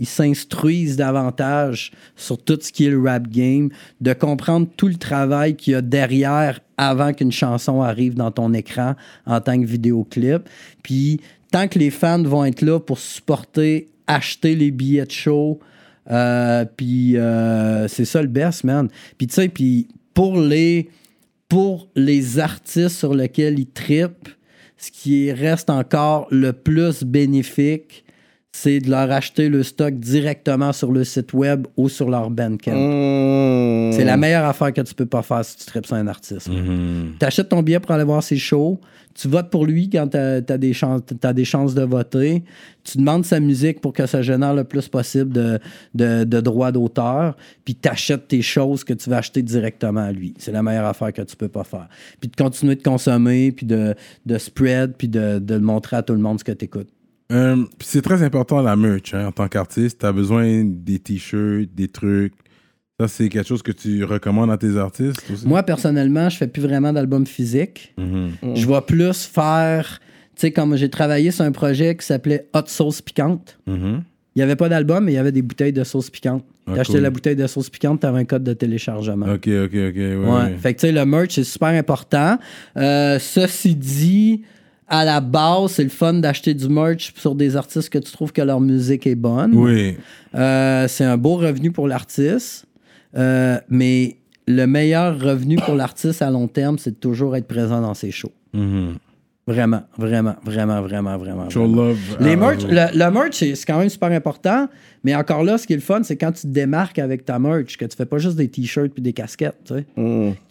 ils 0.00 0.06
s'instruisent 0.06 0.96
davantage 0.96 1.90
sur 2.14 2.38
tout 2.38 2.56
ce 2.60 2.70
qui 2.70 2.86
est 2.86 2.90
le 2.90 3.02
rap 3.02 3.28
game, 3.28 3.68
de 4.00 4.12
comprendre 4.12 4.68
tout 4.76 4.86
le 4.86 4.94
travail 4.94 5.56
qu'il 5.56 5.72
y 5.72 5.76
a 5.76 5.82
derrière 5.82 6.60
avant 6.76 7.12
qu'une 7.12 7.32
chanson 7.32 7.82
arrive 7.82 8.14
dans 8.14 8.30
ton 8.30 8.54
écran 8.54 8.94
en 9.26 9.40
tant 9.40 9.60
que 9.60 9.66
vidéoclip. 9.66 10.48
Puis 10.84 11.20
tant 11.50 11.66
que 11.66 11.80
les 11.80 11.90
fans 11.90 12.22
vont 12.22 12.44
être 12.44 12.62
là 12.62 12.78
pour 12.78 12.98
supporter, 13.00 13.88
acheter 14.06 14.54
les 14.54 14.70
billets 14.70 15.06
de 15.06 15.10
show, 15.10 15.58
euh, 16.10 16.64
puis 16.76 17.16
euh, 17.16 17.88
c'est 17.88 18.04
ça 18.04 18.22
le 18.22 18.28
best, 18.28 18.62
man. 18.62 18.88
Puis 19.18 19.26
tu 19.26 19.34
sais, 19.34 19.48
puis 19.48 19.88
pour 20.14 20.40
les, 20.40 20.88
pour 21.48 21.88
les 21.96 22.38
artistes 22.38 22.96
sur 22.96 23.14
lesquels 23.14 23.58
ils 23.58 23.66
trippent, 23.66 24.28
ce 24.78 24.90
qui 24.90 25.30
reste 25.32 25.70
encore 25.70 26.28
le 26.30 26.52
plus 26.52 27.02
bénéfique, 27.02 28.04
c'est 28.52 28.80
de 28.80 28.90
leur 28.90 29.10
acheter 29.10 29.48
le 29.48 29.62
stock 29.62 29.94
directement 29.94 30.72
sur 30.72 30.90
le 30.90 31.04
site 31.04 31.32
web 31.32 31.66
ou 31.76 31.88
sur 31.88 32.08
leur 32.08 32.30
Bandcamp. 32.30 32.74
Mmh. 32.74 33.92
C'est 33.92 34.04
la 34.04 34.16
meilleure 34.16 34.46
affaire 34.46 34.72
que 34.72 34.80
tu 34.80 34.94
peux 34.94 35.06
pas 35.06 35.22
faire 35.22 35.44
si 35.44 35.58
tu 35.58 35.66
tripes 35.66 35.86
sur 35.86 35.96
un 35.96 36.06
artiste. 36.06 36.48
Mhm. 36.48 37.14
Tu 37.20 37.26
achètes 37.26 37.48
ton 37.48 37.62
billet 37.62 37.80
pour 37.80 37.90
aller 37.90 38.04
voir 38.04 38.22
ses 38.22 38.36
shows. 38.36 38.80
Tu 39.18 39.26
votes 39.26 39.50
pour 39.50 39.66
lui 39.66 39.90
quand 39.90 40.06
tu 40.06 40.16
as, 40.16 40.40
des 40.40 40.72
chances, 40.72 41.00
des 41.34 41.44
chances 41.44 41.74
de 41.74 41.82
voter. 41.82 42.44
Tu 42.84 42.98
demandes 42.98 43.24
sa 43.24 43.40
musique 43.40 43.80
pour 43.80 43.92
que 43.92 44.06
ça 44.06 44.22
génère 44.22 44.54
le 44.54 44.62
plus 44.62 44.86
possible 44.86 45.32
de, 45.32 45.58
de, 46.24 46.40
droits 46.40 46.70
d'auteur. 46.70 47.36
Puis 47.64 47.74
tu 47.74 47.88
achètes 47.88 48.28
tes 48.28 48.42
choses 48.42 48.84
que 48.84 48.92
tu 48.92 49.10
vas 49.10 49.16
acheter 49.16 49.42
directement 49.42 50.02
à 50.02 50.12
lui. 50.12 50.34
C'est 50.38 50.52
la 50.52 50.62
meilleure 50.62 50.86
affaire 50.86 51.12
que 51.12 51.22
tu 51.22 51.34
peux 51.34 51.48
pas 51.48 51.64
faire. 51.64 51.88
Puis 52.20 52.30
de 52.30 52.36
continuer 52.36 52.76
de 52.76 52.82
consommer, 52.82 53.50
puis 53.50 53.66
de, 53.66 53.96
de 54.24 54.38
spread, 54.38 54.94
puis 54.96 55.08
de, 55.08 55.40
de 55.40 55.58
montrer 55.58 55.96
à 55.96 56.02
tout 56.02 56.12
le 56.14 56.20
monde 56.20 56.38
ce 56.38 56.44
que 56.44 56.52
tu 56.52 56.66
écoutes. 56.66 56.90
Euh, 57.32 57.64
c'est 57.80 58.02
très 58.02 58.22
important 58.22 58.62
la 58.62 58.76
merch 58.76 59.14
hein, 59.14 59.26
en 59.26 59.32
tant 59.32 59.48
qu'artiste. 59.48 59.98
T'as 59.98 60.12
besoin 60.12 60.62
des 60.64 61.00
t-shirts, 61.00 61.74
des 61.74 61.88
trucs. 61.88 62.34
Ça, 63.00 63.06
c'est 63.06 63.28
quelque 63.28 63.46
chose 63.46 63.62
que 63.62 63.70
tu 63.70 64.02
recommandes 64.02 64.50
à 64.50 64.56
tes 64.58 64.76
artistes 64.76 65.22
aussi? 65.32 65.46
Moi, 65.46 65.62
personnellement, 65.62 66.28
je 66.28 66.36
fais 66.36 66.48
plus 66.48 66.62
vraiment 66.62 66.92
d'albums 66.92 67.26
physiques. 67.26 67.94
Mhm. 67.96 68.30
Je 68.56 68.66
vais 68.66 68.80
plus 68.80 69.24
faire, 69.24 70.00
tu 70.34 70.40
sais, 70.40 70.50
comme 70.50 70.74
j'ai 70.76 70.88
travaillé 70.90 71.30
sur 71.30 71.44
un 71.44 71.52
projet 71.52 71.94
qui 71.96 72.04
s'appelait 72.04 72.48
Hot 72.54 72.62
Sauce 72.66 73.00
Piquante. 73.00 73.56
Mhm. 73.68 74.02
Il 74.34 74.38
n'y 74.40 74.42
avait 74.42 74.56
pas 74.56 74.68
d'album, 74.68 75.04
mais 75.04 75.12
il 75.12 75.14
y 75.14 75.18
avait 75.18 75.30
des 75.32 75.42
bouteilles 75.42 75.72
de 75.72 75.82
sauce 75.84 76.10
piquante. 76.10 76.44
Ah, 76.66 76.74
T'achetais 76.76 76.94
cool. 76.94 77.02
la 77.02 77.10
bouteille 77.10 77.34
de 77.36 77.46
sauce 77.48 77.70
piquante, 77.70 78.00
t'avais 78.00 78.20
un 78.20 78.24
code 78.24 78.44
de 78.44 78.52
téléchargement. 78.52 79.26
Ok, 79.26 79.48
ok, 79.48 79.64
ok. 79.64 79.72
Ouais, 79.72 80.14
Ouais. 80.16 80.28
ouais. 80.30 80.56
Fait 80.58 80.74
que 80.74 80.80
tu 80.80 80.86
sais, 80.86 80.92
le 80.92 81.04
merch, 81.04 81.30
c'est 81.34 81.42
super 81.44 81.68
important. 81.68 82.38
Euh, 82.76 83.18
ceci 83.18 83.74
dit, 83.74 84.42
à 84.86 85.04
la 85.04 85.20
base, 85.20 85.72
c'est 85.72 85.82
le 85.82 85.88
fun 85.88 86.14
d'acheter 86.14 86.54
du 86.54 86.68
merch 86.68 87.12
sur 87.16 87.34
des 87.34 87.56
artistes 87.56 87.88
que 87.90 87.98
tu 87.98 88.12
trouves 88.12 88.32
que 88.32 88.42
leur 88.42 88.60
musique 88.60 89.06
est 89.08 89.16
bonne. 89.16 89.54
Oui. 89.56 89.96
Euh, 90.36 90.86
c'est 90.86 91.04
un 91.04 91.16
beau 91.16 91.34
revenu 91.36 91.72
pour 91.72 91.88
l'artiste. 91.88 92.64
Euh, 93.16 93.58
mais 93.68 94.16
le 94.46 94.66
meilleur 94.66 95.18
revenu 95.20 95.56
pour 95.56 95.74
l'artiste 95.74 96.22
à 96.22 96.30
long 96.30 96.48
terme, 96.48 96.78
c'est 96.78 96.92
de 96.92 96.96
toujours 96.96 97.36
être 97.36 97.46
présent 97.46 97.80
dans 97.80 97.94
ses 97.94 98.10
shows. 98.10 98.32
Mhm. 98.52 98.94
Vraiment, 99.46 99.80
vraiment, 99.96 100.34
vraiment, 100.44 100.82
vraiment, 100.82 101.16
vraiment. 101.16 101.48
Show 101.48 101.60
vraiment. 101.66 101.84
love. 101.88 102.16
Les 102.20 102.32
à- 102.32 102.36
merch, 102.36 102.64
le, 102.66 102.98
le 102.98 103.10
merch, 103.10 103.36
c'est 103.38 103.64
quand 103.66 103.78
même 103.78 103.88
super 103.88 104.12
important, 104.12 104.68
mais 105.04 105.14
encore 105.14 105.42
là, 105.42 105.56
ce 105.56 105.66
qui 105.66 105.72
est 105.72 105.76
le 105.76 105.82
fun, 105.82 106.02
c'est 106.02 106.16
quand 106.16 106.32
tu 106.32 106.42
te 106.42 106.48
démarques 106.48 106.98
avec 106.98 107.24
ta 107.24 107.38
merch, 107.38 107.78
que 107.78 107.86
tu 107.86 107.96
fais 107.96 108.04
pas 108.04 108.18
juste 108.18 108.36
des 108.36 108.48
t-shirts 108.48 108.92
puis 108.92 109.00
des 109.00 109.14
casquettes, 109.14 109.56
tu 109.64 109.72
sais. 109.74 109.86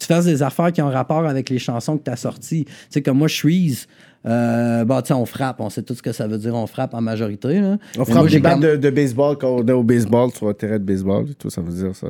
Tu 0.00 0.06
fasses 0.06 0.24
des 0.24 0.42
affaires 0.42 0.72
qui 0.72 0.82
ont 0.82 0.90
rapport 0.90 1.24
avec 1.26 1.48
les 1.48 1.60
chansons 1.60 1.96
que 1.96 2.02
tu 2.02 2.10
as 2.10 2.16
sorties. 2.16 2.64
Tu 2.64 2.72
sais, 2.90 3.00
comme 3.00 3.18
moi, 3.18 3.28
Shreeze, 3.28 3.86
euh, 4.26 4.84
bah, 4.84 5.00
tu 5.02 5.08
sais, 5.08 5.14
on 5.14 5.26
frappe, 5.26 5.60
on 5.60 5.70
sait 5.70 5.82
tout 5.84 5.94
ce 5.94 6.02
que 6.02 6.10
ça 6.10 6.26
veut 6.26 6.38
dire, 6.38 6.56
on 6.56 6.66
frappe 6.66 6.92
en 6.92 7.00
majorité. 7.00 7.60
Là. 7.60 7.78
On 7.96 8.04
frappe 8.04 8.26
des 8.26 8.40
battes 8.40 8.58
de 8.60 8.90
baseball 8.90 9.38
quand 9.38 9.58
on 9.60 9.64
est 9.64 9.72
au 9.72 9.84
baseball, 9.84 10.32
sur 10.32 10.48
un 10.48 10.54
terrain 10.54 10.78
de 10.80 10.84
baseball, 10.84 11.26
tout 11.38 11.50
ça 11.50 11.60
veut 11.60 11.72
dire 11.72 11.94
ça. 11.94 12.08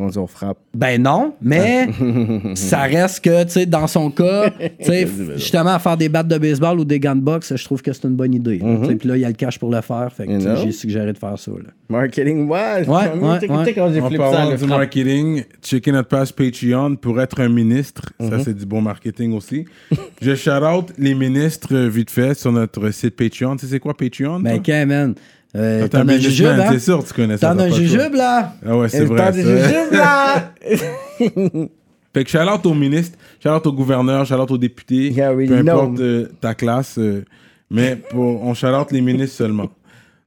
Quand 0.00 0.06
on 0.06 0.08
dit 0.08 0.18
on 0.18 0.26
frappe. 0.26 0.56
Ben 0.74 1.02
non, 1.02 1.34
mais 1.42 1.88
ça 2.54 2.80
reste 2.82 3.22
que, 3.24 3.44
tu 3.44 3.50
sais, 3.50 3.66
dans 3.66 3.86
son 3.86 4.10
cas, 4.10 4.50
tu 4.78 4.84
sais, 4.86 5.06
justement, 5.36 5.78
faire 5.78 5.96
des 5.96 6.08
battes 6.08 6.28
de 6.28 6.38
baseball 6.38 6.80
ou 6.80 6.84
des 6.84 6.98
gants 6.98 7.14
de 7.16 7.20
boxe, 7.20 7.54
je 7.54 7.64
trouve 7.64 7.82
que 7.82 7.92
c'est 7.92 8.04
une 8.04 8.14
bonne 8.16 8.32
idée. 8.34 8.60
sais, 8.86 8.94
Puis 8.94 9.08
là, 9.08 9.16
il 9.16 9.20
y 9.20 9.24
a 9.24 9.28
le 9.28 9.34
cash 9.34 9.58
pour 9.58 9.70
le 9.70 9.80
faire. 9.82 10.10
Fait 10.12 10.26
que, 10.26 10.38
j'ai 10.56 10.72
suggéré 10.72 11.12
de 11.12 11.18
faire 11.18 11.38
ça. 11.38 11.50
Là. 11.50 11.70
Marketing, 11.88 12.48
ouais. 12.48 12.86
Ouais, 12.88 12.94
ouais, 13.20 13.74
quand 13.74 13.92
j'ai 13.92 14.00
flippé 14.00 14.16
ça, 14.32 14.56
du 14.56 14.64
marketing, 14.66 15.42
checker 15.62 15.92
notre 15.92 16.08
page 16.08 16.32
Patreon 16.32 16.96
pour 16.96 17.20
être 17.20 17.40
un 17.40 17.48
ministre. 17.48 18.12
Ça, 18.18 18.36
Mhm. 18.36 18.42
c'est 18.44 18.54
du 18.56 18.64
bon 18.66 18.80
marketing 18.80 19.32
aussi. 19.34 19.64
Je 20.22 20.34
shout 20.34 20.50
out 20.50 20.92
les 20.98 21.14
ministres 21.14 21.74
euh, 21.74 21.88
vite 21.88 22.10
fait 22.10 22.34
sur 22.34 22.52
notre 22.52 22.90
site 22.90 23.16
Patreon. 23.16 23.56
Tu 23.56 23.66
sais 23.66 23.72
c'est 23.72 23.80
quoi 23.80 23.94
Patreon? 23.96 24.40
Ben, 24.40 24.60
toi? 24.60 24.62
quand, 24.64 24.86
man? 24.86 25.14
Euh, 25.56 25.88
T'es 25.88 25.96
un 25.96 26.02
T'en 26.04 26.08
as 26.08 26.12
un 26.14 26.18
jujube, 26.18 26.46
hein? 26.46 26.68
C'est 26.72 26.78
sûr 26.80 27.04
tu 27.04 27.12
connais 27.12 27.36
ça. 27.36 27.48
T'en 27.50 27.56
t'as 27.56 27.62
as 27.64 27.66
un 27.66 27.70
jujube, 27.70 28.14
là? 28.14 28.54
Ah 28.64 28.76
ouais, 28.76 28.88
c'est 28.88 29.04
vrai. 29.04 29.18
temps 29.18 29.36
des 29.36 29.42
ça. 29.42 29.68
jujubes, 29.68 29.92
là! 29.92 30.54
Fait 32.12 32.24
que 32.24 32.30
shout 32.30 32.38
out 32.38 32.66
au 32.66 32.74
ministre, 32.74 33.16
shout 33.42 33.50
out 33.50 33.66
au 33.66 33.72
gouverneur, 33.72 34.26
shout 34.26 34.34
out 34.34 34.50
aux 34.50 34.58
députés, 34.58 35.12
peu 35.12 35.56
importe 35.58 36.00
euh, 36.00 36.26
ta 36.40 36.54
classe, 36.54 36.98
euh, 36.98 37.24
mais 37.70 37.94
pour, 37.96 38.42
on 38.44 38.52
shout 38.54 38.66
out 38.66 38.90
les 38.90 39.00
ministres 39.00 39.36
seulement. 39.36 39.70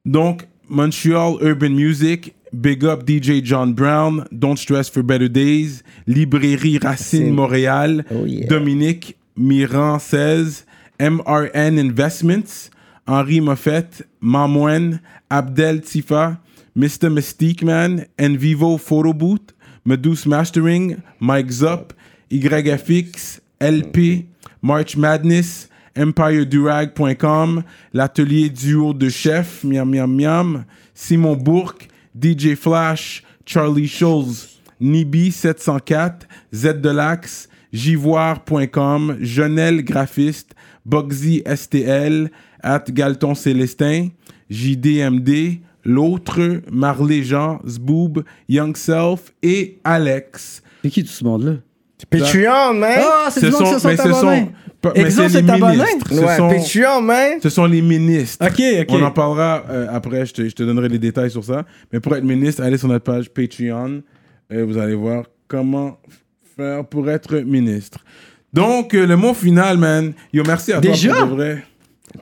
Donc, 0.05 0.47
Montreal 0.69 1.35
Urban 1.41 1.71
Music, 1.71 2.33
Big 2.53 2.85
Up 2.85 3.03
DJ 3.05 3.43
John 3.43 3.73
Brown, 3.73 4.23
Don't 4.31 4.55
Stress 4.55 4.89
for 4.89 5.03
Better 5.03 5.27
Days, 5.27 5.81
Librairie 6.07 6.77
Racine 6.77 7.19
Racine. 7.23 7.33
Montréal, 7.33 8.05
Oh 8.11 8.25
yeah. 8.25 8.47
Dominique 8.47 9.17
Miran 9.35 9.99
16, 9.99 10.65
MRN 11.01 11.77
Investments, 11.79 12.69
Henri 13.07 13.41
Moffett, 13.41 14.05
Mamoine, 14.21 14.99
Abdel 15.29 15.81
Tifa, 15.81 16.39
Mr. 16.75 17.09
Mystique 17.09 17.63
Man, 17.63 18.05
Envivo 18.17 18.77
Photo 18.77 19.13
Booth, 19.13 19.53
Meduse 19.85 20.25
Mastering, 20.25 21.01
Mike 21.19 21.51
Zop, 21.51 21.93
YFX, 22.31 23.41
LP, 23.59 24.25
March 24.61 24.95
Madness, 24.95 25.69
EmpireDurag.com, 25.95 27.63
l'atelier 27.93 28.49
duo 28.49 28.93
de 28.93 29.09
chef, 29.09 29.63
miam 29.63 29.89
miam 29.89 30.07
miam, 30.07 30.65
Simon 30.95 31.35
Bourque, 31.35 31.87
DJ 32.15 32.55
Flash, 32.55 33.23
Charlie 33.45 33.87
Scholes, 33.87 34.59
Nibi 34.79 35.31
704, 35.31 36.27
Z 36.53 36.81
de 36.81 36.89
l'Axe, 36.89 37.47
Jivoire.com, 37.71 39.17
Jonel 39.19 39.83
Graphiste, 39.83 40.55
Bugsy 40.85 41.43
STL, 41.45 42.29
at 42.63 42.85
Galton 42.89 43.35
Célestin, 43.35 44.07
JDMD, 44.49 45.59
L'autre, 45.85 46.61
Marley 46.71 47.23
Jean, 47.23 47.59
Zboob, 47.67 48.23
Young 48.47 48.75
Self 48.77 49.33
et 49.43 49.79
Alex. 49.83 50.63
C'est 50.81 50.89
qui 50.89 51.03
tout 51.03 51.09
ce 51.11 51.23
monde-là? 51.25 51.55
Patreon, 52.09 52.73
man! 52.73 52.99
Ah, 53.01 53.27
c'est 53.29 53.41
Ce 53.41 53.51
sont, 53.51 53.79
se 53.79 53.87
mais 53.87 53.97
sont 53.97 54.03
ce 54.03 54.13
sont, 54.13 54.47
mais 54.95 55.09
c'est 55.09 55.41
les. 55.41 55.41
Ce 56.09 56.13
Ouais, 56.19 56.37
sont- 56.37 56.49
Patreon, 56.49 57.01
man! 57.01 57.39
ce 57.41 57.49
sont 57.49 57.65
les 57.65 57.81
ministres. 57.81 58.45
Ok, 58.45 58.61
ok. 58.81 58.87
On 58.89 59.03
en 59.03 59.11
parlera 59.11 59.63
euh, 59.69 59.87
après, 59.89 60.25
je 60.25 60.33
te, 60.33 60.41
je 60.49 60.53
te 60.55 60.63
donnerai 60.63 60.89
les 60.89 60.99
détails 60.99 61.31
sur 61.31 61.43
ça. 61.43 61.65
Mais 61.91 61.99
pour 61.99 62.15
être 62.15 62.23
ministre, 62.25 62.61
allez 62.63 62.77
sur 62.77 62.87
notre 62.89 63.03
page 63.05 63.29
Patreon 63.29 64.01
et 64.49 64.61
vous 64.61 64.77
allez 64.77 64.95
voir 64.95 65.25
comment 65.47 65.97
faire 66.57 66.85
pour 66.85 67.09
être 67.09 67.37
ministre. 67.39 67.99
Donc, 68.51 68.93
euh, 68.93 69.07
le 69.07 69.15
mot 69.15 69.33
final, 69.33 69.77
man. 69.77 70.13
Yo, 70.33 70.43
merci 70.45 70.73
à 70.73 70.79
Déjà? 70.81 71.09
toi 71.09 71.19
pour 71.27 71.29
de 71.29 71.35
vrai. 71.35 71.63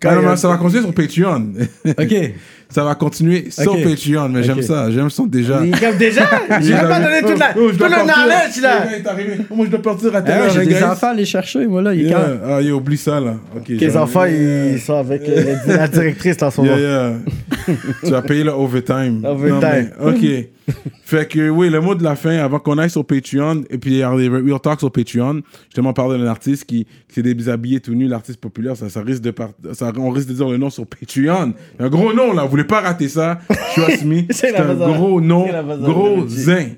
Ah 0.05 0.15
non, 0.15 0.35
ça 0.35 0.47
va 0.47 0.57
continuer 0.57 0.83
sur 0.83 0.93
Patreon. 0.93 1.47
Ok. 1.85 2.31
ça 2.69 2.83
va 2.85 2.95
continuer 2.95 3.47
sur 3.51 3.73
Ok. 3.73 3.83
Patreon, 3.83 4.29
mais 4.29 4.43
j'aime 4.43 4.59
Ok. 4.59 4.63
ça. 4.63 4.89
J'aime 4.89 5.09
son 5.09 5.25
déjà. 5.25 5.59
Il 5.65 5.77
comme 5.77 5.97
déjà? 5.97 6.29
J'ai 6.61 6.73
même 6.73 6.87
pas 6.87 6.99
donné 6.99 7.21
toute 7.21 7.37
la, 7.39 7.51
Oh, 7.57 7.71
tout 7.71 7.83
le 7.83 7.89
knowledge, 7.89 8.57
Le 8.57 8.61
là! 8.61 9.11
arrivé. 9.11 9.33
Oh, 9.49 9.55
moi, 9.55 9.65
je 9.65 9.71
dois 9.71 9.81
partir 9.81 10.15
à 10.15 10.19
Ah 10.19 10.21
ouais, 10.23 10.31
heure, 10.31 10.49
J'ai 10.51 10.61
hein, 10.61 10.65
des 10.65 10.83
enfants 10.83 11.07
à 11.07 11.09
aller 11.11 11.25
chercher, 11.25 11.67
moi, 11.67 11.81
là. 11.81 11.93
Il 11.93 12.05
est 12.05 12.09
Yeah. 12.09 12.37
Ah, 12.47 12.61
yo, 12.61 12.77
oublie 12.77 12.97
ça, 12.97 13.19
là. 13.19 13.35
Ok, 13.55 13.67
Les 13.69 13.89
j'en- 13.89 14.03
enfants, 14.03 14.25
ils 14.25 14.79
sont 14.79 14.95
avec 14.97 15.27
euh, 15.27 15.55
la 15.67 15.87
directrice 15.87 16.41
en 16.41 16.51
ce 16.51 16.61
moment. 16.61 16.77
Yeah, 16.77 16.79
yeah. 16.79 17.11
tu 18.03 18.09
vas 18.09 18.21
payer 18.21 18.43
le 18.43 18.51
overtime. 18.51 19.23
Overtime. 19.25 19.91
Non, 19.99 20.11
mais, 20.11 20.47
ok. 20.69 20.75
fait 21.03 21.27
que 21.27 21.49
oui, 21.49 21.69
le 21.69 21.81
mot 21.81 21.95
de 21.95 22.03
la 22.03 22.15
fin, 22.15 22.38
avant 22.38 22.59
qu'on 22.59 22.77
aille 22.77 22.89
sur 22.89 23.05
Patreon, 23.05 23.63
et 23.69 23.77
puis 23.77 23.91
il 23.91 23.97
y 23.97 24.03
a 24.03 24.15
des 24.15 24.29
Real 24.29 24.59
Talk 24.59 24.79
sur 24.79 24.91
Patreon, 24.91 25.41
justement, 25.65 25.89
on 25.89 25.93
parle 25.93 26.17
d'un 26.17 26.27
artiste 26.27 26.65
qui, 26.65 26.85
qui 27.07 27.15
s'est 27.15 27.21
déshabillé 27.21 27.79
tout 27.79 27.93
nu, 27.93 28.07
l'artiste 28.07 28.39
populaire, 28.39 28.75
ça, 28.77 28.89
ça 28.89 29.01
risque 29.01 29.21
de 29.21 29.33
ça, 29.73 29.91
on 29.97 30.09
risque 30.09 30.29
de 30.29 30.33
dire 30.33 30.47
le 30.47 30.57
nom 30.57 30.69
sur 30.69 30.85
Patreon. 30.85 31.53
Un 31.79 31.89
gros 31.89 32.13
nom, 32.13 32.33
là, 32.33 32.43
vous 32.43 32.49
voulez 32.49 32.63
pas 32.63 32.81
rater 32.81 33.09
ça. 33.09 33.39
Trust 33.75 34.05
me. 34.05 34.23
C'est 34.29 34.55
un 34.55 34.65
bazar. 34.65 34.93
gros 34.93 35.21
nom, 35.21 35.47
gros 35.81 36.27
zin. 36.27 36.69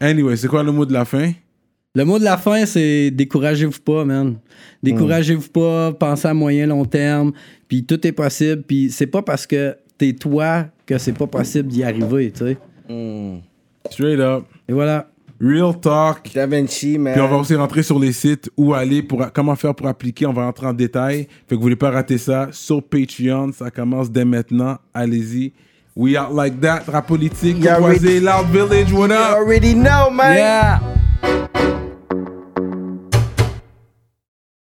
Anyway, 0.00 0.36
c'est 0.36 0.48
quoi 0.48 0.64
le 0.64 0.72
mot 0.72 0.84
de 0.84 0.92
la 0.92 1.04
fin? 1.04 1.30
Le 1.94 2.04
mot 2.04 2.18
de 2.18 2.24
la 2.24 2.38
fin, 2.38 2.64
c'est 2.64 3.10
découragez-vous 3.10 3.80
pas, 3.84 4.04
man. 4.04 4.36
Découragez-vous 4.82 5.48
pas, 5.48 5.92
pensez 5.92 6.26
à 6.26 6.34
moyen 6.34 6.66
long 6.66 6.86
terme, 6.86 7.32
puis 7.68 7.84
tout 7.84 8.04
est 8.06 8.12
possible, 8.12 8.62
puis 8.62 8.90
c'est 8.90 9.06
pas 9.06 9.22
parce 9.22 9.46
que 9.46 9.76
t'es 10.02 10.12
toi 10.14 10.64
que 10.84 10.98
c'est 10.98 11.12
pas 11.12 11.28
possible 11.28 11.68
d'y 11.68 11.84
arriver, 11.84 12.32
tu 12.32 12.44
sais. 12.44 12.56
Straight 13.88 14.18
up. 14.18 14.44
Et 14.68 14.72
voilà. 14.72 15.06
Real 15.40 15.78
Talk. 15.78 16.32
Da 16.34 16.46
Vinci, 16.46 16.98
man. 16.98 17.12
Puis 17.12 17.22
on 17.22 17.28
va 17.28 17.36
aussi 17.36 17.54
rentrer 17.54 17.84
sur 17.84 18.00
les 18.00 18.12
sites 18.12 18.50
où 18.56 18.74
aller, 18.74 19.02
pour 19.02 19.24
comment 19.32 19.54
faire 19.54 19.74
pour 19.76 19.86
appliquer. 19.86 20.26
On 20.26 20.32
va 20.32 20.46
rentrer 20.46 20.66
en 20.66 20.72
détail. 20.72 21.28
Fait 21.48 21.50
que 21.50 21.54
vous 21.54 21.62
voulez 21.62 21.76
pas 21.76 21.90
rater 21.90 22.18
ça 22.18 22.48
sur 22.50 22.82
Patreon. 22.82 23.52
Ça 23.52 23.70
commence 23.70 24.10
dès 24.10 24.24
maintenant. 24.24 24.78
Allez-y. 24.92 25.52
We 25.94 26.16
out 26.18 26.34
like 26.34 26.60
that. 26.60 26.82
Rap 26.88 27.06
politique. 27.06 27.64
Courvoisier, 27.64 28.18
Loud 28.18 28.46
Village, 28.50 28.92
what 28.92 29.08
You 29.08 29.14
up? 29.14 29.36
already 29.36 29.74
know, 29.74 30.10
man! 30.10 30.36
Yeah! 30.36 30.80